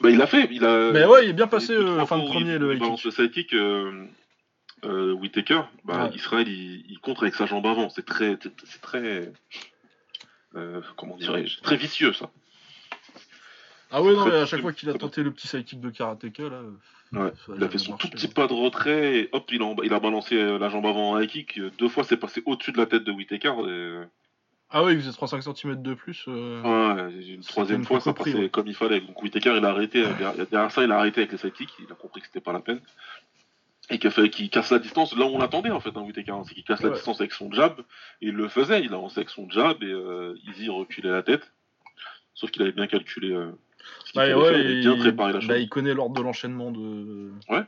bah, 0.00 0.10
il 0.10 0.18
l'a 0.18 0.26
fait. 0.26 0.48
Il 0.50 0.64
a, 0.64 0.90
Mais 0.92 1.04
ouais, 1.04 1.24
il 1.24 1.30
est 1.30 1.34
bien 1.34 1.46
passé 1.46 1.72
euh, 1.72 1.94
trois 1.94 2.06
fin 2.06 2.16
de 2.18 2.22
fois 2.22 2.30
où 2.30 2.34
premier, 2.34 2.54
il, 2.54 2.58
le 2.58 2.76
kick. 2.78 3.04
le 3.04 3.10
sidekick, 3.10 3.52
euh, 3.54 4.04
euh, 4.84 5.12
Whittaker, 5.12 5.62
bah, 5.84 6.04
Ouais. 6.04 6.14
Israël, 6.14 6.48
il, 6.48 6.84
il 6.90 6.98
contre 7.00 7.22
avec 7.22 7.34
sa 7.34 7.46
jambe 7.46 7.66
avant. 7.66 7.88
C'est 7.88 8.04
très, 8.04 8.38
c'est 8.64 8.80
très, 8.80 9.32
euh, 10.54 10.80
comment 10.96 11.16
dirais-je, 11.16 11.60
très 11.60 11.76
vicieux 11.76 12.12
ça. 12.12 12.30
Ah 13.90 14.02
ouais, 14.02 14.12
non, 14.14 14.26
mais 14.26 14.34
à 14.34 14.46
chaque 14.46 14.60
fois 14.62 14.72
qu'il 14.72 14.90
a 14.90 14.94
tenté 14.94 15.22
le 15.22 15.30
petit 15.30 15.46
sidekick 15.48 15.80
de 15.80 15.90
karatéka, 15.90 16.42
là. 16.44 16.56
euh, 16.56 16.72
Ouais, 17.12 17.30
ça 17.46 17.52
Il 17.56 17.62
a 17.62 17.68
fait 17.68 17.78
son 17.78 17.92
marché, 17.92 18.08
tout 18.08 18.14
petit 18.16 18.26
pas 18.26 18.48
de 18.48 18.52
retrait, 18.52 19.16
et 19.16 19.28
hop, 19.30 19.48
il 19.52 19.62
a, 19.62 19.74
il 19.84 19.94
a 19.94 20.00
balancé 20.00 20.34
la 20.58 20.68
jambe 20.68 20.86
avant 20.86 21.12
en 21.12 21.20
high 21.20 21.28
kick. 21.28 21.60
Deux 21.78 21.88
fois, 21.88 22.02
c'est 22.02 22.16
passé 22.16 22.42
au-dessus 22.46 22.72
de 22.72 22.78
la 22.78 22.86
tête 22.86 23.04
de 23.04 23.12
Whittaker. 23.12 23.52
Et... 23.68 24.00
euh, 24.76 24.80
Ah 24.80 24.84
ouais, 24.84 24.92
il 24.94 25.00
faisait 25.00 25.12
35 25.12 25.42
cm 25.42 25.82
de 25.82 25.94
plus. 25.94 26.24
euh, 26.28 26.62
Ouais, 26.62 27.12
une 27.34 27.40
troisième 27.40 27.84
fois, 27.84 28.00
ça 28.00 28.12
passait 28.12 28.34
ouais. 28.34 28.48
comme 28.48 28.66
il 28.66 28.74
fallait. 28.74 29.00
Donc 29.00 29.22
Whittaker, 29.22 29.54
il 29.56 29.64
a 29.64 29.70
arrêté. 29.70 30.04
euh, 30.04 30.44
derrière, 30.50 30.70
ça, 30.70 30.82
il 30.84 30.92
a 30.92 30.98
arrêté 30.98 31.20
avec 31.22 31.32
les 31.32 31.38
sidekicks. 31.38 31.74
Il 31.80 31.90
a 31.90 31.94
compris 31.94 32.20
que 32.20 32.26
c'était 32.26 32.40
pas 32.40 32.52
la 32.52 32.60
peine. 32.60 32.80
Et 33.88 33.98
qu'il 33.98 34.50
casse 34.50 34.70
la 34.72 34.78
distance. 34.80 35.16
Là 35.16 35.26
où 35.26 35.28
on 35.28 35.38
l'attendait, 35.38 35.70
en 35.70 35.78
fait, 35.80 35.90
hein, 35.96 36.00
Whittaker. 36.02 36.32
hein, 36.32 36.42
c'est 36.46 36.54
qu'il 36.54 36.64
casse 36.64 36.82
la 36.82 36.90
distance 36.90 37.20
avec 37.20 37.32
son 37.32 37.50
jab. 37.52 37.78
Et 38.20 38.26
il 38.28 38.34
le 38.34 38.48
faisait. 38.48 38.82
Il 38.82 38.92
avançait 38.92 39.20
avec 39.20 39.30
son 39.30 39.48
jab 39.48 39.82
et 39.82 39.86
euh, 39.86 40.34
Easy 40.48 40.68
reculait 40.68 41.10
la 41.10 41.22
tête. 41.22 41.52
Sauf 42.34 42.50
qu'il 42.50 42.62
avait 42.62 42.72
bien 42.72 42.86
calculé 42.88 43.32
euh, 43.32 43.50
ce 44.04 44.12
Bah, 44.14 44.22
fallait 44.22 44.34
ouais, 44.34 44.48
faire. 44.50 44.58
Il 44.58 44.66
avait 44.66 44.80
bien 44.80 44.96
préparé 44.96 45.32
la 45.32 45.40
chose. 45.40 45.48
bah, 45.48 45.58
il 45.58 45.68
connaît 45.68 45.94
l'ordre 45.94 46.16
de 46.16 46.22
l'enchaînement 46.22 46.70
de... 46.72 47.30
Ouais. 47.48 47.62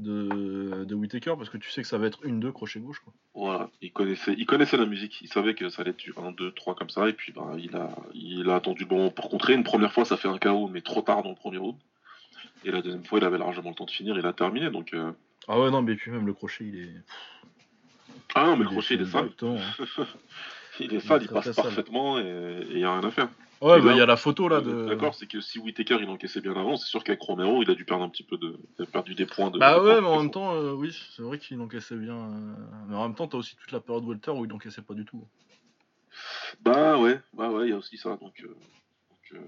De 0.00 0.84
de 0.84 0.94
Whittaker 0.94 1.34
parce 1.36 1.48
que 1.50 1.56
tu 1.58 1.70
sais 1.70 1.82
que 1.82 1.88
ça 1.88 1.98
va 1.98 2.06
être 2.06 2.18
une 2.24 2.40
deux 2.40 2.52
crochet 2.52 2.80
gauche 2.80 2.98
quoi. 3.00 3.12
Voilà, 3.34 3.70
il 3.80 3.92
connaissait, 3.92 4.34
il 4.36 4.46
connaissait 4.46 4.76
la 4.76 4.86
musique, 4.86 5.20
il 5.22 5.28
savait 5.28 5.54
que 5.54 5.68
ça 5.68 5.82
allait 5.82 5.92
être 5.92 6.18
1, 6.18 6.32
2, 6.32 6.52
3 6.52 6.74
comme 6.74 6.90
ça, 6.90 7.08
et 7.08 7.12
puis 7.12 7.32
bah, 7.32 7.52
il, 7.58 7.74
a, 7.76 7.90
il 8.14 8.48
a 8.50 8.56
attendu 8.56 8.82
le 8.82 8.88
bon 8.88 8.96
moment 8.96 9.10
pour 9.10 9.28
contrer. 9.28 9.54
Une 9.54 9.64
première 9.64 9.92
fois, 9.92 10.04
ça 10.04 10.16
fait 10.16 10.28
un 10.28 10.38
KO, 10.38 10.68
mais 10.68 10.80
trop 10.80 11.02
tard 11.02 11.22
dans 11.22 11.30
le 11.30 11.36
premier 11.36 11.58
round. 11.58 11.76
Et 12.64 12.70
la 12.70 12.82
deuxième 12.82 13.04
fois, 13.04 13.18
il 13.18 13.24
avait 13.24 13.38
largement 13.38 13.70
le 13.70 13.74
temps 13.76 13.84
de 13.86 13.90
finir, 13.90 14.18
il 14.18 14.26
a 14.26 14.32
terminé. 14.32 14.70
Donc, 14.70 14.92
euh, 14.94 15.12
Ah 15.48 15.58
ouais 15.60 15.70
non 15.70 15.80
mais 15.82 15.94
puis 15.94 16.10
même 16.10 16.26
le 16.26 16.34
crochet 16.34 16.64
il 16.64 16.78
est 16.80 16.94
Ah 18.34 18.44
non, 18.46 18.56
mais 18.56 18.64
Il 18.64 18.64
le 18.64 18.70
crochet, 18.70 18.94
il 18.94 19.02
est 19.02 19.06
sale. 19.06 19.30
hein. 19.42 19.56
Il 20.78 20.94
est 20.94 21.00
sale, 21.00 21.22
il 21.22 21.28
passe 21.28 21.50
sale. 21.52 21.64
parfaitement 21.64 22.18
et 22.18 22.66
il 22.70 22.76
n'y 22.76 22.84
a 22.84 22.92
rien 22.98 23.06
à 23.06 23.10
faire. 23.10 23.28
Ouais, 23.60 23.78
bah 23.82 23.92
il 23.92 23.98
y 23.98 24.00
a 24.00 24.06
la 24.06 24.16
photo 24.16 24.48
là 24.48 24.62
de. 24.62 24.86
D'accord, 24.86 25.14
c'est 25.14 25.26
que 25.26 25.40
si 25.42 25.58
Whitaker 25.58 25.98
il 26.00 26.08
encaissait 26.08 26.40
bien 26.40 26.52
avant, 26.54 26.76
c'est 26.76 26.88
sûr 26.88 27.04
qu'avec 27.04 27.20
Romero, 27.20 27.62
il 27.62 27.70
a 27.70 27.74
dû 27.74 27.84
perdre 27.84 28.04
un 28.04 28.08
petit 28.08 28.22
peu 28.22 28.38
de. 28.38 28.58
Il 28.78 28.84
a 28.84 28.86
perdu 28.86 29.14
des 29.14 29.26
points 29.26 29.50
de. 29.50 29.58
Bah 29.58 29.74
de 29.78 29.80
ouais, 29.84 29.92
points. 29.92 30.00
mais 30.00 30.06
en 30.06 30.22
même 30.22 30.30
temps, 30.30 30.54
euh, 30.54 30.72
oui, 30.72 30.98
c'est 31.14 31.20
vrai 31.20 31.38
qu'il 31.38 31.60
encaissait 31.60 31.96
bien. 31.96 32.14
euh, 32.14 32.54
Mais 32.88 32.96
en 32.96 33.02
même 33.02 33.14
temps, 33.14 33.28
t'as 33.28 33.36
aussi 33.36 33.56
toute 33.56 33.70
la 33.72 33.80
période 33.80 34.04
Walter 34.04 34.30
où 34.30 34.46
il 34.46 34.52
encaissait 34.54 34.80
pas 34.80 34.94
du 34.94 35.04
tout. 35.04 35.26
Bah 36.62 36.98
ouais, 36.98 37.20
bah 37.34 37.50
ouais, 37.50 37.66
il 37.66 37.70
y 37.70 37.74
a 37.74 37.76
aussi 37.76 37.98
ça. 37.98 38.16
Donc, 38.16 38.42
euh, 38.42 38.56
donc, 39.34 39.42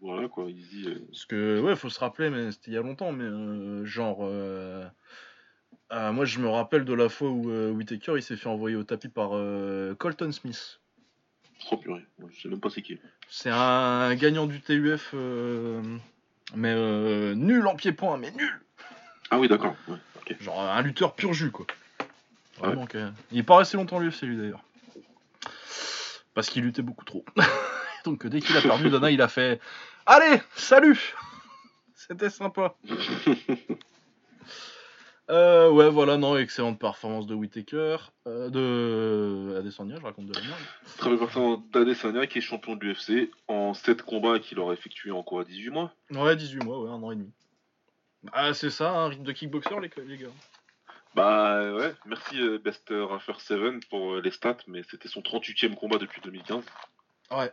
voilà 0.00 0.28
quoi, 0.28 0.50
Easy. 0.50 0.88
Parce 1.08 1.24
que, 1.24 1.60
ouais, 1.60 1.76
faut 1.76 1.90
se 1.90 2.00
rappeler, 2.00 2.28
mais 2.28 2.50
c'était 2.50 2.72
il 2.72 2.74
y 2.74 2.76
a 2.76 2.82
longtemps, 2.82 3.12
mais 3.12 3.86
genre. 3.86 4.18
moi, 5.92 6.24
je 6.24 6.40
me 6.40 6.48
rappelle 6.48 6.84
de 6.84 6.92
la 6.92 7.08
fois 7.08 7.30
où 7.30 7.48
Whitaker 7.76 8.14
il 8.16 8.22
s'est 8.22 8.36
fait 8.36 8.48
envoyer 8.48 8.74
au 8.74 8.82
tapis 8.82 9.08
par 9.08 9.30
Colton 9.98 10.32
Smith. 10.32 10.80
Purée. 11.80 12.04
Je 12.34 12.42
sais 12.42 12.48
même 12.48 12.60
pas 12.60 12.70
c'est 12.70 12.82
qui. 12.82 12.98
C'est 13.28 13.50
un 13.50 14.14
gagnant 14.14 14.46
du 14.46 14.60
TUF, 14.60 15.10
euh, 15.14 15.80
mais 16.54 16.72
euh, 16.74 17.34
nul 17.34 17.66
en 17.66 17.74
pied-point, 17.74 18.16
mais 18.18 18.30
nul 18.32 18.60
Ah 19.30 19.38
oui, 19.38 19.48
d'accord. 19.48 19.74
Ouais. 19.88 19.96
Genre 20.40 20.60
un 20.60 20.82
lutteur 20.82 21.14
pur 21.14 21.32
jus, 21.32 21.50
quoi. 21.50 21.66
Vraiment, 22.58 22.86
que- 22.86 23.10
Il 23.30 23.38
est 23.38 23.42
pas 23.42 23.56
resté 23.56 23.76
longtemps 23.76 23.98
à 23.98 24.00
l'UFC, 24.02 24.22
lui, 24.26 24.36
d'ailleurs. 24.36 24.62
Parce 26.34 26.48
qu'il 26.48 26.62
luttait 26.62 26.82
beaucoup 26.82 27.04
trop. 27.04 27.24
Donc, 28.04 28.26
dès 28.26 28.40
qu'il 28.40 28.56
a 28.56 28.62
perdu, 28.62 28.88
Dana, 28.90 29.10
il 29.10 29.20
a 29.22 29.28
fait 29.28 29.60
Allez, 30.06 30.40
salut 30.54 31.14
C'était 31.94 32.30
sympa. 32.30 32.74
Euh, 35.30 35.70
ouais, 35.70 35.88
voilà, 35.88 36.16
non, 36.16 36.36
excellente 36.36 36.78
performance 36.78 37.26
de 37.26 37.34
Whitaker. 37.34 37.96
Euh, 38.26 38.50
de 38.50 39.56
Adesanya, 39.58 39.96
je 39.96 40.02
raconte 40.02 40.26
de 40.26 40.34
la 40.34 40.40
merde. 40.40 40.60
Très 40.98 41.08
bien 41.10 41.18
partant 41.18 41.64
d'Adesanya 41.72 42.26
qui 42.26 42.38
est 42.38 42.42
champion 42.42 42.76
de 42.76 42.84
l'UFC 42.84 43.30
en 43.48 43.72
7 43.72 44.02
combats 44.02 44.40
qu'il 44.40 44.58
aura 44.58 44.72
effectué 44.74 45.10
en 45.10 45.22
quoi 45.22 45.44
18 45.44 45.70
mois? 45.70 45.92
Ouais, 46.10 46.36
18 46.36 46.64
mois, 46.64 46.80
ouais, 46.82 46.90
un 46.90 47.02
an 47.02 47.12
et 47.12 47.16
demi. 47.16 47.30
Ah, 48.32 48.52
c'est 48.54 48.70
ça, 48.70 48.90
un 48.90 49.08
rythme 49.08 49.24
de 49.24 49.32
kickboxer, 49.32 49.74
les, 49.80 49.90
les 50.06 50.18
gars. 50.18 50.28
Bah 51.14 51.72
ouais, 51.74 51.94
merci 52.06 52.40
euh, 52.40 52.58
Best 52.58 52.88
Raffer 52.90 53.34
7 53.38 53.88
pour 53.90 54.14
euh, 54.14 54.20
les 54.22 54.30
stats, 54.30 54.56
mais 54.66 54.82
c'était 54.90 55.08
son 55.08 55.20
38e 55.20 55.74
combat 55.74 55.98
depuis 55.98 56.20
2015. 56.22 56.64
Ouais. 57.32 57.52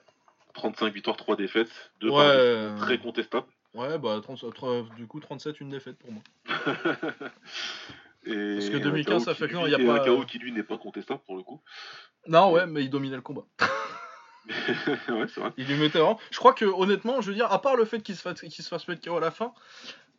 35 0.54 0.94
victoires, 0.94 1.18
3 1.18 1.36
défaites, 1.36 1.92
2 2.02 2.10
Ouais, 2.10 2.18
euh, 2.20 2.78
très 2.78 2.98
contestables. 2.98 3.48
Ouais, 3.76 3.98
bah, 4.00 4.20
30 4.22 4.44
euh, 4.64 4.84
du 4.98 5.06
coup, 5.08 5.20
37, 5.20 5.60
une 5.62 5.70
défaite 5.70 5.98
pour 6.00 6.12
moi. 6.12 6.22
Et 8.26 8.56
Parce 8.56 8.70
que 8.70 8.78
un 8.78 8.80
2015, 8.80 9.14
KO 9.20 9.20
ça 9.26 9.34
fait 9.36 9.48
que 9.48 9.54
non, 9.54 9.66
y 9.68 9.74
a 9.74 9.78
pas- 9.78 10.02
un 10.02 10.06
KO 10.06 10.26
qui 10.26 10.40
lui 10.40 10.52
n'est 10.52 10.64
pas 10.64 10.78
contestable 10.78 11.22
pour 11.26 11.38
le 11.38 11.44
coup. 11.44 11.62
Non, 12.28 12.52
ouais, 12.52 12.66
mais 12.68 12.84
il 12.84 12.90
dominait 12.90 13.16
le 13.16 13.22
combat. 13.22 13.44
ouais, 14.48 15.28
c'est 15.28 15.40
vrai. 15.40 15.52
Il 15.58 15.68
lui 15.68 15.76
mettait 15.76 16.00
vraiment. 16.00 16.20
Je 16.32 16.38
crois 16.38 16.54
que 16.54 16.66
honnêtement, 16.66 17.22
je 17.22 17.30
veux 17.30 17.36
dire, 17.36 17.52
à 17.52 17.62
part 17.62 17.76
le 17.76 17.86
fait 17.86 18.02
qu'il 18.02 18.16
se 18.16 18.22
fasse, 18.22 18.42
qu'il 18.42 18.52
se 18.64 18.68
fasse 18.68 18.88
mettre 18.88 19.02
KO 19.08 19.16
à 19.18 19.22
la 19.22 19.32
fin, 19.32 19.54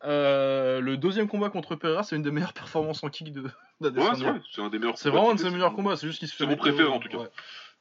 euh, 0.03 0.79
le 0.79 0.97
deuxième 0.97 1.27
combat 1.27 1.49
contre 1.49 1.75
Pereira, 1.75 2.03
c'est 2.03 2.15
une 2.15 2.23
des 2.23 2.31
meilleures 2.31 2.53
performances 2.53 3.03
en 3.03 3.09
kick 3.09 3.31
de 3.33 3.41
Ouais, 3.41 3.49
c'est 3.81 4.23
vrai, 4.23 4.41
c'est 4.53 4.61
un 4.61 4.69
des 4.69 4.79
meilleurs. 4.79 4.97
c'est 4.97 5.09
vraiment 5.09 5.31
un 5.31 5.35
de 5.35 5.39
ses 5.39 5.49
meilleurs 5.51 5.73
combats, 5.73 5.95
c'est 5.95 6.07
juste 6.07 6.19
qu'il 6.19 6.27
se 6.27 6.35
fait 6.35 6.43
C'est 6.45 6.49
mon 6.49 6.55
préféré, 6.55 6.87
en 6.87 6.99
tout 6.99 7.09
cas. 7.09 7.17
ouais. 7.17 7.29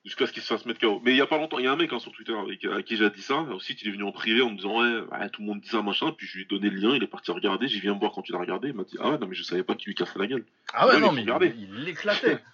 Jusqu'à 0.04 0.26
ce 0.26 0.32
qu'il 0.32 0.42
se 0.42 0.46
fasse 0.48 0.64
mettre 0.64 0.80
KO. 0.80 1.00
Mais 1.04 1.10
il 1.10 1.16
y 1.18 1.20
a 1.20 1.26
pas 1.26 1.36
longtemps, 1.36 1.58
il 1.58 1.66
y 1.66 1.68
a 1.68 1.72
un 1.72 1.76
mec 1.76 1.92
hein, 1.92 1.98
sur 1.98 2.10
Twitter 2.12 2.32
avec, 2.34 2.64
à 2.64 2.82
qui 2.82 2.96
j'ai 2.96 3.10
dit 3.10 3.20
ça. 3.20 3.34
Ensuite, 3.36 3.82
il 3.82 3.88
est 3.88 3.90
venu 3.90 4.04
en 4.04 4.12
privé 4.12 4.40
en 4.40 4.50
me 4.50 4.56
disant 4.56 4.80
ouais, 4.80 5.00
ouais, 5.12 5.28
tout 5.28 5.42
le 5.42 5.46
monde 5.48 5.60
dit 5.60 5.68
ça, 5.68 5.82
machin. 5.82 6.12
Puis 6.16 6.26
je 6.26 6.36
lui 6.36 6.42
ai 6.44 6.46
donné 6.46 6.70
le 6.70 6.76
lien, 6.80 6.96
il 6.96 7.02
est 7.02 7.06
parti 7.06 7.30
regarder. 7.30 7.68
J'y 7.68 7.80
viens 7.80 7.94
me 7.94 7.98
voir 8.00 8.12
quand 8.12 8.26
il 8.28 8.34
a 8.34 8.38
regardé. 8.38 8.68
Il 8.68 8.74
m'a 8.74 8.84
dit 8.84 8.96
ah 8.98 9.10
ouais, 9.10 9.18
non, 9.18 9.26
mais 9.26 9.34
je 9.34 9.42
savais 9.42 9.62
pas 9.62 9.74
qu'il 9.74 9.88
lui 9.88 9.94
casserait 9.94 10.20
la 10.20 10.26
gueule. 10.26 10.44
Ah 10.72 10.86
ouais, 10.88 10.98
non, 11.00 11.12
mais 11.12 11.22
il, 11.56 11.84
l'éclatait. 11.84 12.38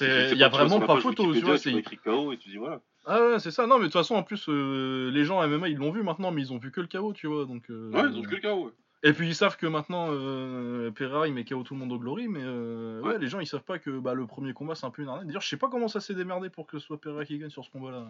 Il 0.00 0.38
y 0.38 0.44
a 0.44 0.48
vraiment 0.48 0.80
pas 0.80 1.00
photo, 1.00 1.34
tu 1.34 1.40
vois. 1.40 1.58
c'est- 1.58 1.72
écrit 1.72 1.98
KO 1.98 2.32
et 2.32 2.38
tu 2.38 2.48
dis 2.48 2.56
voilà. 2.56 2.80
Ah 3.04 3.20
ouais, 3.20 3.38
c'est 3.40 3.50
ça. 3.50 3.66
Non, 3.66 3.76
mais 3.76 3.82
de 3.82 3.86
toute 3.88 3.94
façon, 4.00 4.14
en 4.14 4.22
plus, 4.22 4.46
euh, 4.48 5.10
les 5.10 5.24
gens 5.24 5.40
à 5.40 5.46
MMA, 5.46 5.68
ils 5.68 5.76
l'ont 5.76 5.90
vu 5.90 6.02
maintenant, 6.02 6.30
mais 6.30 6.40
ils 6.40 6.52
ont 6.52 6.58
vu 6.58 6.70
que 6.70 6.80
le 6.80 6.86
KO, 6.86 7.12
tu 7.12 7.26
vois. 7.26 7.44
Donc, 7.46 7.64
euh, 7.68 7.90
Ouais, 7.90 8.02
ils 8.10 8.16
ont 8.18 8.22
que 8.22 8.30
le 8.36 8.40
KO. 8.40 8.66
Ouais. 8.66 8.70
Et 9.04 9.12
puis 9.12 9.26
ils 9.26 9.34
savent 9.34 9.56
que 9.56 9.66
maintenant, 9.66 10.08
euh, 10.10 10.90
Pereira 10.92 11.26
il 11.26 11.34
met 11.34 11.44
KO 11.44 11.62
tout 11.64 11.74
le 11.74 11.80
monde 11.80 11.92
au 11.92 11.98
glory, 11.98 12.28
mais 12.28 12.40
euh, 12.42 13.00
ouais. 13.00 13.08
Ouais. 13.14 13.18
les 13.18 13.26
gens 13.26 13.40
ils 13.40 13.46
savent 13.48 13.64
pas 13.64 13.78
que 13.80 13.90
bah, 13.98 14.14
le 14.14 14.26
premier 14.26 14.52
combat 14.52 14.74
c'est 14.76 14.86
un 14.86 14.90
peu 14.90 15.02
une 15.02 15.08
arnaque. 15.08 15.26
D'ailleurs, 15.26 15.42
je 15.42 15.48
sais 15.48 15.56
pas 15.56 15.68
comment 15.68 15.88
ça 15.88 15.98
s'est 16.00 16.14
démerdé 16.14 16.50
pour 16.50 16.66
que 16.66 16.78
ce 16.78 16.86
soit 16.86 17.00
Pereira 17.00 17.24
qui 17.24 17.36
gagne 17.38 17.50
sur 17.50 17.64
ce 17.64 17.70
combat-là. 17.70 18.06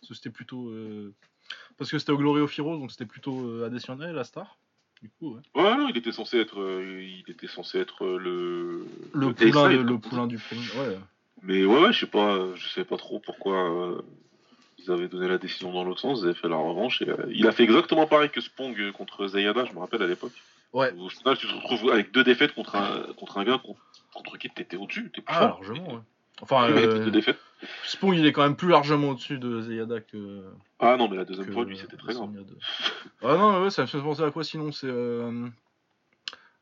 Parce 0.00 0.08
que 0.08 0.14
c'était 0.14 0.30
plutôt. 0.30 0.68
euh, 0.68 1.12
Parce 1.78 1.90
que 1.90 1.98
c'était 1.98 2.12
au 2.12 2.18
Glory 2.18 2.40
of 2.42 2.56
Heroes, 2.58 2.78
donc 2.78 2.92
c'était 2.92 3.06
plutôt 3.06 3.40
euh, 3.48 3.66
Adesanya, 3.66 4.12
la 4.12 4.22
star. 4.24 4.56
Du 5.02 5.10
coup, 5.10 5.34
ouais. 5.34 5.62
Ouais, 5.62 5.76
non, 5.76 5.88
il 5.88 5.96
était 5.96 6.12
censé 6.12 6.38
être, 6.38 6.60
euh, 6.60 7.02
il 7.02 7.30
était 7.30 7.48
censé 7.48 7.78
être 7.78 8.04
euh, 8.04 8.16
le. 8.16 8.86
Le, 9.14 9.26
le 9.28 9.34
poulain, 9.34 9.68
le 9.68 9.98
poulain 9.98 10.26
du 10.28 10.38
premier. 10.38 10.60
Ouais. 10.88 10.98
Mais 11.42 11.64
ouais, 11.66 11.80
ouais, 11.82 11.92
je 11.92 12.00
sais 12.00 12.06
pas, 12.06 12.54
je 12.54 12.68
sais 12.68 12.84
pas 12.84 12.96
trop 12.96 13.18
pourquoi 13.20 14.00
ils 14.86 14.92
avaient 14.92 15.08
donné 15.08 15.28
la 15.28 15.38
décision 15.38 15.72
dans 15.72 15.84
l'autre 15.84 16.00
sens. 16.00 16.20
Ils 16.20 16.26
avaient 16.26 16.34
fait 16.38 16.48
la 16.48 16.56
revanche. 16.56 17.02
Et, 17.02 17.08
euh, 17.08 17.16
il 17.30 17.46
a 17.46 17.52
fait 17.52 17.64
exactement 17.64 18.06
pareil 18.06 18.30
que 18.30 18.40
Spong 18.40 18.92
contre 18.92 19.26
Zayada, 19.26 19.64
je 19.64 19.72
me 19.72 19.78
rappelle 19.80 20.02
à 20.02 20.06
l'époque. 20.06 20.32
Ouais. 20.72 20.92
Au 20.98 21.08
final, 21.08 21.36
tu 21.38 21.46
te 21.46 21.52
retrouves 21.54 21.90
avec 21.90 22.12
deux 22.12 22.24
défaites 22.24 22.54
contre 22.54 22.76
un, 22.76 23.02
contre 23.16 23.38
un 23.38 23.44
gars 23.44 23.58
contre, 23.58 23.80
contre 24.14 24.36
qui 24.38 24.50
t'étais 24.50 24.76
au-dessus. 24.76 25.10
T'es 25.14 25.22
plus 25.22 25.34
Ah, 25.34 25.48
fort. 25.48 25.62
largement, 25.62 25.94
ouais. 25.94 26.00
Enfin, 26.42 26.68
euh, 26.70 27.08
défaites. 27.10 27.38
Spong 27.84 28.14
il 28.14 28.26
est 28.26 28.32
quand 28.32 28.42
même 28.42 28.56
plus 28.56 28.68
largement 28.68 29.10
au-dessus 29.10 29.38
de 29.38 29.62
Zayada 29.62 30.00
que. 30.00 30.44
Ah 30.80 30.96
non, 30.98 31.08
mais 31.08 31.16
la 31.16 31.24
deuxième 31.24 31.46
que 31.46 31.52
fois, 31.52 31.64
lui, 31.64 31.78
c'était 31.78 31.96
très 31.96 32.12
grave. 32.12 32.30
De- 32.34 32.44
Ah 33.22 33.36
non, 33.38 33.62
ouais, 33.64 33.70
ça 33.70 33.82
me 33.82 33.86
fait 33.86 34.00
penser 34.00 34.22
à 34.22 34.30
quoi 34.30 34.44
sinon 34.44 34.70
C'est. 34.70 34.86
Euh... 34.88 35.46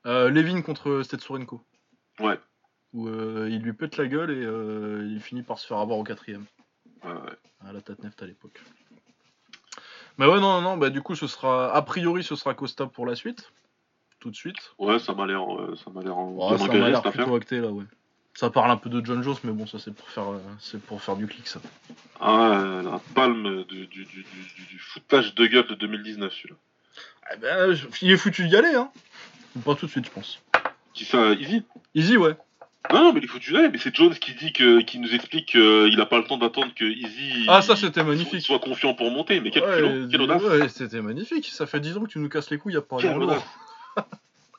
euh, 0.07 0.31
Levin 0.31 0.63
contre 0.63 1.03
Stetsurenko. 1.03 1.61
Ouais. 2.21 2.39
où 2.93 3.09
euh, 3.09 3.49
il 3.51 3.59
lui 3.63 3.73
pète 3.73 3.97
la 3.97 4.07
gueule 4.07 4.31
et 4.31 5.13
il 5.13 5.21
finit 5.21 5.43
par 5.43 5.59
se 5.59 5.67
faire 5.67 5.79
avoir 5.79 5.99
au 5.99 6.05
quatrième. 6.05 6.45
Ouais, 7.05 7.13
ouais. 7.13 7.69
À 7.69 7.73
la 7.73 7.81
Tatneft 7.81 8.23
à 8.23 8.27
l'époque. 8.27 8.61
Mais 10.19 10.27
ouais, 10.27 10.41
non, 10.41 10.61
non, 10.61 10.77
bah 10.77 10.91
du 10.91 11.03
coup, 11.03 11.15
ce 11.17 11.27
sera. 11.27 11.75
A 11.75 11.83
priori, 11.83 12.23
ce 12.23 12.37
sera 12.37 12.55
Costa 12.55 12.87
pour 12.87 13.07
la 13.07 13.17
suite. 13.17 13.51
Tout 14.21 14.31
de 14.31 14.37
suite. 14.37 14.57
Ouais, 14.79 14.99
ça 14.99 15.13
m'a 15.13 15.27
l'air, 15.27 15.43
euh, 15.43 15.77
ça 15.77 15.91
m'a 15.91 16.01
l'air 16.03 16.17
Ouais, 16.17 16.57
ça 16.57 16.67
m'a 16.67 16.89
l'air 16.89 17.03
plutôt 17.03 17.35
acté 17.35 17.61
là, 17.61 17.69
ouais. 17.69 17.85
Ça 18.37 18.51
parle 18.51 18.71
un 18.71 18.77
peu 18.77 18.91
de 18.91 19.05
John 19.05 19.23
Jones, 19.23 19.37
mais 19.45 19.53
bon, 19.53 19.67
ça 19.67 19.79
c'est 19.79 19.95
pour 19.95 20.09
faire, 20.09 20.29
euh, 20.33 20.39
c'est 20.59 20.81
pour 20.81 21.01
faire 21.03 21.15
du 21.17 21.27
clic 21.27 21.47
ça. 21.47 21.61
Ah, 22.21 22.59
euh, 22.59 22.83
la 22.83 23.01
palme 23.15 23.65
du, 23.65 23.87
du, 23.87 24.05
du, 24.05 24.23
du, 24.25 24.67
du 24.71 24.79
foutage 24.79 25.35
de 25.35 25.47
gueule 25.47 25.67
de 25.69 25.75
2019, 25.75 26.33
celui-là. 26.33 26.57
Eh 27.33 27.37
ben, 27.39 27.77
il 28.03 28.11
est 28.11 28.17
foutu 28.17 28.49
d'y 28.49 28.57
aller, 28.57 28.75
hein. 28.75 28.91
Ou 29.57 29.61
Pas 29.61 29.75
tout 29.77 29.87
de 29.87 29.91
suite, 29.91 30.07
je 30.07 30.11
pense. 30.11 30.43
Qui 30.95 31.05
ça, 31.05 31.33
Easy? 31.35 31.65
Easy, 31.95 32.17
ouais. 32.17 32.37
Non, 32.93 33.03
non, 33.05 33.13
mais 33.15 33.21
il 33.23 33.29
faut 33.29 33.39
tu 33.39 33.53
mais 33.53 33.79
c'est 33.79 33.95
Jones 33.95 34.15
qui 34.15 34.35
dit 34.35 34.53
que, 34.53 34.81
qui 34.83 34.99
nous 34.99 35.15
explique 35.15 35.47
qu'il 35.47 36.01
a 36.01 36.07
pas 36.07 36.19
le 36.19 36.25
temps 36.25 36.37
d'attendre 36.37 36.75
que 36.75 36.85
Easy 36.85 37.47
Ah, 37.49 37.63
ça, 37.63 37.77
c'était 37.77 38.01
il 38.01 38.07
magnifique. 38.07 38.43
soit 38.43 38.59
confiant 38.59 38.93
pour 38.95 39.11
monter. 39.11 39.41
Mais 39.41 39.51
quel 39.51 39.63
ouais, 39.65 40.09
culot, 40.11 40.25
audace. 40.25 40.43
ouais, 40.43 40.69
c'était 40.69 41.01
magnifique. 41.01 41.47
Ça 41.47 41.67
fait 41.67 41.81
10 41.81 41.97
ans 41.97 42.03
que 42.03 42.11
tu 42.11 42.19
nous 42.19 42.29
casses 42.29 42.51
les 42.51 42.59
couilles 42.59 42.77
à 42.77 42.83
parler 42.83 43.09
en 43.09 43.17
lourd. 43.19 43.43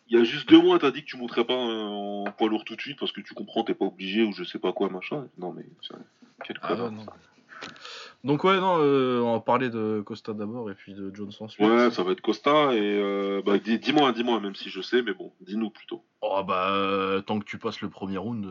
Il 0.09 0.17
y 0.17 0.21
a 0.21 0.23
juste 0.23 0.47
deux 0.49 0.61
mois, 0.61 0.77
t'as 0.79 0.91
dit 0.91 1.01
que 1.01 1.07
tu 1.07 1.17
monterais 1.17 1.45
pas 1.45 1.53
euh, 1.53 1.87
en 2.27 2.31
poids 2.37 2.47
lourd 2.47 2.63
tout 2.63 2.75
de 2.75 2.81
suite 2.81 2.97
parce 2.99 3.11
que 3.11 3.21
tu 3.21 3.33
comprends, 3.33 3.63
t'es 3.63 3.73
pas 3.73 3.85
obligé 3.85 4.21
ou 4.23 4.33
je 4.33 4.43
sais 4.43 4.59
pas 4.59 4.71
quoi, 4.71 4.89
machin. 4.89 5.25
Non, 5.39 5.51
mais 5.51 5.63
c'est- 5.81 5.95
quel 6.45 6.57
Ah, 6.61 6.75
non. 6.75 7.05
Donc 8.25 8.43
ouais, 8.43 8.59
non, 8.59 8.77
euh, 8.79 9.21
on 9.21 9.33
va 9.33 9.39
parler 9.39 9.69
de 9.69 10.01
Costa 10.05 10.33
d'abord 10.33 10.69
et 10.71 10.73
puis 10.75 10.93
de 10.95 11.13
Jones 11.15 11.31
ensuite. 11.39 11.65
Ouais, 11.65 11.91
ça 11.91 12.01
va 12.03 12.11
être 12.11 12.21
Costa 12.21 12.73
et 12.73 12.79
euh, 12.81 13.41
bah, 13.45 13.57
dis- 13.59 13.77
dis-moi, 13.79 14.11
dis-moi, 14.13 14.39
même 14.39 14.55
si 14.55 14.69
je 14.69 14.81
sais, 14.81 15.01
mais 15.03 15.13
bon, 15.13 15.31
dis-nous 15.41 15.69
plutôt. 15.69 16.03
Oh 16.21 16.41
bah, 16.43 16.71
euh, 16.73 17.21
tant 17.21 17.37
que 17.39 17.45
tu 17.45 17.57
passes 17.59 17.81
le 17.81 17.89
premier 17.89 18.17
round, 18.17 18.47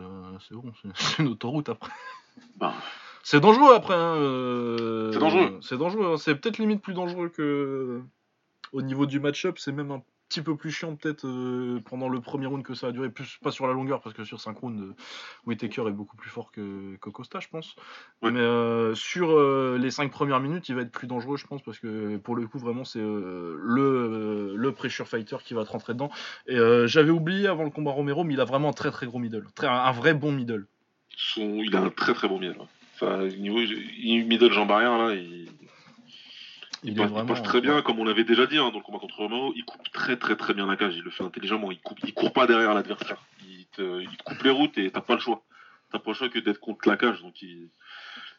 c'est 0.47 0.55
bon, 0.55 0.71
c'est- 0.95 1.19
une 1.21 1.27
autoroute 1.27 1.67
après. 1.69 1.91
Bah, 2.57 2.73
C'est 3.21 3.41
dangereux 3.41 3.73
après. 3.75 3.95
Hein, 3.95 4.15
C'est 5.11 5.19
dangereux. 5.19 5.59
C'est 5.61 5.77
dangereux. 5.77 6.05
hein. 6.13 6.17
C'est 6.17 6.35
peut-être 6.35 6.57
limite 6.57 6.81
plus 6.81 6.93
dangereux 6.93 7.27
que 7.29 8.01
au 8.71 8.81
niveau 8.81 9.05
du 9.05 9.19
match-up. 9.19 9.57
C'est 9.59 9.71
même 9.73 9.91
un 9.91 10.01
petit 10.35 10.41
peu 10.41 10.57
plus 10.57 10.71
chiant 10.71 10.95
peut-être 10.95 11.25
euh, 11.25 11.79
pendant 11.89 12.09
le 12.09 12.19
premier 12.19 12.45
round 12.45 12.61
que 12.63 12.73
ça 12.73 12.87
a 12.87 12.91
duré. 12.91 13.09
Plus 13.09 13.37
pas 13.41 13.51
sur 13.51 13.67
la 13.67 13.73
longueur 13.73 14.01
parce 14.01 14.13
que 14.13 14.25
sur 14.25 14.41
5 14.41 14.57
rounds, 14.57 14.81
euh, 14.81 14.95
Whittaker 15.45 15.83
est 15.87 15.91
beaucoup 15.91 16.17
plus 16.17 16.29
fort 16.29 16.51
que, 16.51 16.97
que 16.97 17.09
Costa, 17.09 17.39
je 17.39 17.47
pense. 17.47 17.75
Ouais. 18.21 18.31
Mais 18.31 18.41
euh, 18.41 18.93
sur 18.95 19.31
euh, 19.31 19.77
les 19.79 19.91
5 19.91 20.11
premières 20.11 20.41
minutes, 20.41 20.67
il 20.67 20.75
va 20.75 20.81
être 20.81 20.91
plus 20.91 21.07
dangereux, 21.07 21.37
je 21.37 21.47
pense, 21.47 21.61
parce 21.61 21.79
que 21.79 22.17
pour 22.17 22.35
le 22.35 22.47
coup, 22.47 22.59
vraiment, 22.59 22.83
c'est 22.83 22.99
le, 22.99 24.55
le 24.57 24.71
pressure 24.73 25.07
fighter 25.07 25.37
qui 25.43 25.53
va 25.53 25.63
te 25.63 25.71
rentrer 25.71 25.93
dedans. 25.93 26.11
Et 26.47 26.57
j'avais 26.87 27.11
oublié 27.11 27.47
avant 27.47 27.63
le 27.63 27.69
combat 27.69 27.91
Romero, 27.91 28.23
mais 28.25 28.33
il 28.33 28.41
a 28.41 28.45
vraiment 28.45 28.69
un 28.69 28.73
très 28.73 28.91
très 28.91 29.05
gros 29.05 29.19
middle. 29.19 29.45
Très, 29.55 29.67
un 29.67 29.91
vrai 29.91 30.13
bon 30.13 30.33
middle. 30.33 30.67
son... 31.15 31.61
il 31.63 31.75
a 31.75 31.81
un 31.81 31.89
très 31.89 32.13
très 32.13 32.27
bon 32.27 32.39
middle. 32.39 32.57
ouais. 32.59 32.67
Enfin, 32.95 33.25
niveau 33.25 33.59
middle 33.59 34.51
jambe 34.51 34.71
arrière, 34.71 34.97
là, 34.97 35.13
il, 35.13 35.49
il, 36.83 36.91
Il 36.91 36.95
passe, 36.95 37.37
il 37.37 37.43
très 37.43 37.61
bien, 37.61 37.81
comme 37.81 37.99
on 37.99 38.03
l'avait 38.05 38.23
déjà 38.23 38.45
dit 38.45 38.57
hein, 38.57 38.69
dans 38.71 38.77
le 38.77 38.83
combat 38.83 38.99
contre 38.99 39.17
Romero. 39.17 39.53
Il 39.55 39.65
coupe 39.65 39.89
très 39.91 40.17
très 40.17 40.35
très 40.35 40.53
bien 40.53 40.65
la 40.65 40.75
cage. 40.75 40.95
Il 40.95 41.03
le 41.03 41.11
fait 41.11 41.23
intelligemment. 41.23 41.71
Il, 41.71 41.79
coupe, 41.79 41.99
il 42.03 42.13
court 42.13 42.33
pas 42.33 42.47
derrière 42.47 42.73
l'adversaire. 42.73 43.23
Il 43.47 43.65
te, 43.67 44.01
il 44.01 44.09
te 44.17 44.23
coupe 44.23 44.43
les 44.43 44.51
routes 44.51 44.77
et 44.77 44.91
t'as 44.91 45.01
pas 45.01 45.15
le 45.15 45.19
choix. 45.21 45.43
T'as 45.91 45.99
pas 45.99 46.11
le 46.11 46.15
choix 46.15 46.29
que 46.29 46.39
d'être 46.39 46.59
contre 46.59 46.87
la 46.87 46.97
cage. 46.97 47.21
Donc 47.21 47.41
il, 47.41 47.69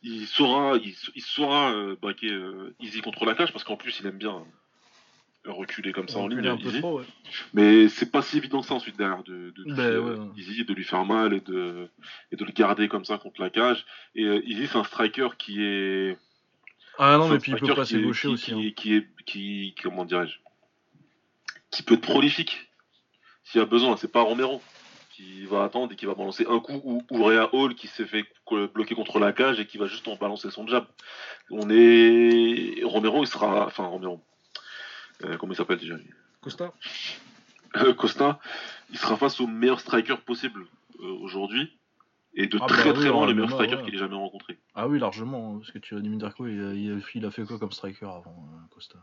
il 0.03 0.27
saura, 0.27 0.77
il, 0.77 0.95
il 1.15 1.23
saura 1.23 1.73
euh, 1.73 1.97
braquer 2.01 2.31
euh, 2.31 2.75
Easy 2.81 3.01
contre 3.01 3.25
la 3.25 3.35
cage 3.35 3.53
parce 3.53 3.65
qu'en 3.65 3.77
plus 3.77 3.99
il 4.01 4.07
aime 4.07 4.19
bien 4.19 4.45
reculer 5.45 5.93
comme 5.93 6.09
ça 6.09 6.19
en 6.19 6.27
ligne. 6.29 6.47
un 6.47 6.57
peu 6.57 6.69
Easy. 6.69 6.81
trop, 6.81 6.99
ouais. 6.99 7.05
Mais 7.55 7.89
c'est 7.89 8.11
pas 8.11 8.23
si 8.23 8.37
évident 8.37 8.61
que 8.61 8.67
ça 8.67 8.75
ensuite 8.75 8.97
derrière 8.97 9.23
de, 9.23 9.53
de 9.57 9.63
toucher 9.63 9.77
Ben, 9.77 9.83
euh, 9.83 10.17
ouais. 10.17 10.31
Easy, 10.37 10.65
de 10.65 10.75
lui 10.75 10.85
faire 10.85 11.05
mal 11.05 11.33
et 11.35 11.41
de, 11.41 11.89
et 12.33 12.37
de 12.37 12.45
le 12.45 12.53
garder 12.53 12.89
comme 12.89 13.05
ça 13.05 13.19
contre 13.19 13.41
la 13.41 13.51
cage. 13.51 13.87
Et 14.15 14.25
euh, 14.25 14.43
Easy, 14.45 14.67
c'est 14.67 14.77
un 14.79 14.85
striker 14.85 15.29
qui 15.39 15.63
est. 15.63 16.19
Ah 16.99 17.17
non, 17.19 17.29
mais 17.29 17.39
puis 17.39 17.53
il 17.53 17.59
peut 17.59 17.75
passer 17.75 17.99
qui- 17.99 18.05
aussi. 18.05 18.35
Qui, 18.37 18.53
hein. 18.53 18.73
qui 18.77 18.95
est, 18.97 19.07
qui, 19.27 19.75
comment 19.83 20.05
dirais-je 20.05 20.37
Qui 21.71 21.83
peut 21.83 21.95
être 21.95 22.01
prolifique 22.03 22.71
s'il 23.45 23.61
y 23.61 23.63
a 23.63 23.67
besoin. 23.67 23.97
C'est 23.97 24.11
pas 24.11 24.23
Romero 24.23 24.63
qui 25.11 25.47
va 25.47 25.65
attendre 25.65 25.93
et 25.93 25.97
qui 25.97 26.05
va 26.05 26.15
balancer 26.15 26.45
un 26.49 26.61
coup 26.61 26.81
ou, 26.85 27.03
ou 27.11 27.25
Rhea 27.25 27.49
Hall 27.55 27.75
qui 27.75 27.87
s'est 27.87 28.05
fait 28.07 28.25
bloquer 28.75 28.95
contre 28.95 29.19
la 29.19 29.33
cage 29.33 29.59
et 29.61 29.67
qui 29.67 29.79
va 29.79 29.87
juste 29.87 30.07
en 30.09 30.17
balancer 30.17 30.51
son 30.51 30.67
jab. 30.67 30.85
On 31.51 31.71
est 31.71 32.83
Romero, 32.85 33.23
il 33.25 33.27
sera, 33.27 33.67
enfin 33.67 33.85
Romero. 33.87 34.23
Euh, 35.25 35.37
comment 35.39 35.53
il 35.55 35.57
s'appelle 35.57 35.79
déjà? 35.79 35.95
Costa 36.43 36.73
Euh, 37.77 37.95
Costa, 37.95 38.39
il 38.91 38.99
sera 38.99 39.17
face 39.17 39.41
au 39.41 39.47
meilleur 39.47 39.81
striker 39.81 40.17
possible 40.25 40.67
euh, 41.01 41.07
aujourd'hui. 41.23 41.79
Et 42.39 42.47
de 42.49 42.59
Ah 42.61 42.67
très 42.67 42.85
bah 42.85 42.93
très 42.93 43.03
oui, 43.05 43.09
loin, 43.09 43.23
en 43.23 43.27
le 43.27 43.35
meilleur 43.35 43.51
striker 43.51 43.77
ouais. 43.77 43.83
qu'il 43.85 43.95
ait 43.95 43.99
jamais 43.99 44.15
rencontré. 44.15 44.59
Ah 44.75 44.87
oui, 44.89 44.99
largement. 44.99 45.55
hein, 45.55 45.59
Parce 45.59 45.71
que 45.73 45.79
tu 45.79 45.97
as 45.97 46.01
dit 46.01 46.15
Darko, 46.17 46.47
il, 46.47 46.61
a- 46.63 46.73
il, 46.75 46.93
a- 46.93 47.01
il 47.15 47.25
a 47.25 47.31
fait 47.31 47.45
quoi 47.45 47.59
comme 47.59 47.73
striker 47.73 48.05
avant 48.07 48.47
euh, 48.53 48.75
Costa? 48.75 48.99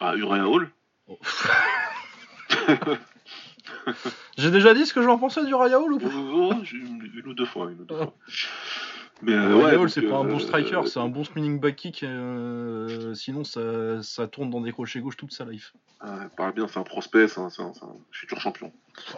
Ah, 0.00 0.14
Uriah 0.16 0.46
Hall? 0.48 0.70
Oh. 1.08 1.18
J'ai 4.36 4.50
déjà 4.50 4.74
dit 4.74 4.84
ce 4.86 4.92
que 4.92 5.02
j'en 5.02 5.18
pensais 5.18 5.44
du 5.46 5.54
Raya 5.54 5.78
Hall 5.80 5.92
ou 5.94 5.98
Oh, 6.02 6.06
pas? 6.08 6.14
Oh, 6.14 6.52
oh, 6.52 6.64
j'ai 6.64 6.76
une, 6.76 7.22
ou 7.26 7.34
deux 7.34 7.46
fois. 7.46 7.70
Une 7.70 7.80
ou 7.80 7.84
deux 7.84 7.94
Ah. 7.98 8.04
fois. 8.04 8.14
Mais 9.22 9.32
euh, 9.32 9.54
ouais, 9.56 9.76
Hall, 9.76 9.88
c'est 9.88 10.02
pas 10.02 10.16
un 10.18 10.24
bon 10.24 10.36
euh, 10.36 10.40
striker, 10.40 10.82
c'est 10.86 10.98
un 11.00 11.08
bon 11.08 11.24
spinning 11.24 11.58
back 11.60 11.76
kick. 11.76 12.02
euh, 12.02 13.14
sinon, 13.14 13.44
ça, 13.44 14.02
ça 14.02 14.26
tourne 14.28 14.50
dans 14.50 14.60
des 14.60 14.72
crochets 14.72 15.00
gauche 15.00 15.16
toute 15.16 15.32
sa 15.32 15.44
life. 15.46 15.72
euh, 16.04 16.28
parle 16.36 16.52
bien, 16.52 16.66
c'est 16.68 16.78
un 16.78 16.82
prospect, 16.82 17.28
c'est 17.28 17.40
un, 17.40 17.48
futur 18.10 18.40
champion. 18.40 18.72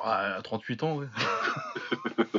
Ah, 0.04 0.36
à 0.36 0.42
38 0.42 0.82
ans, 0.84 0.96
ouais. 0.98 1.06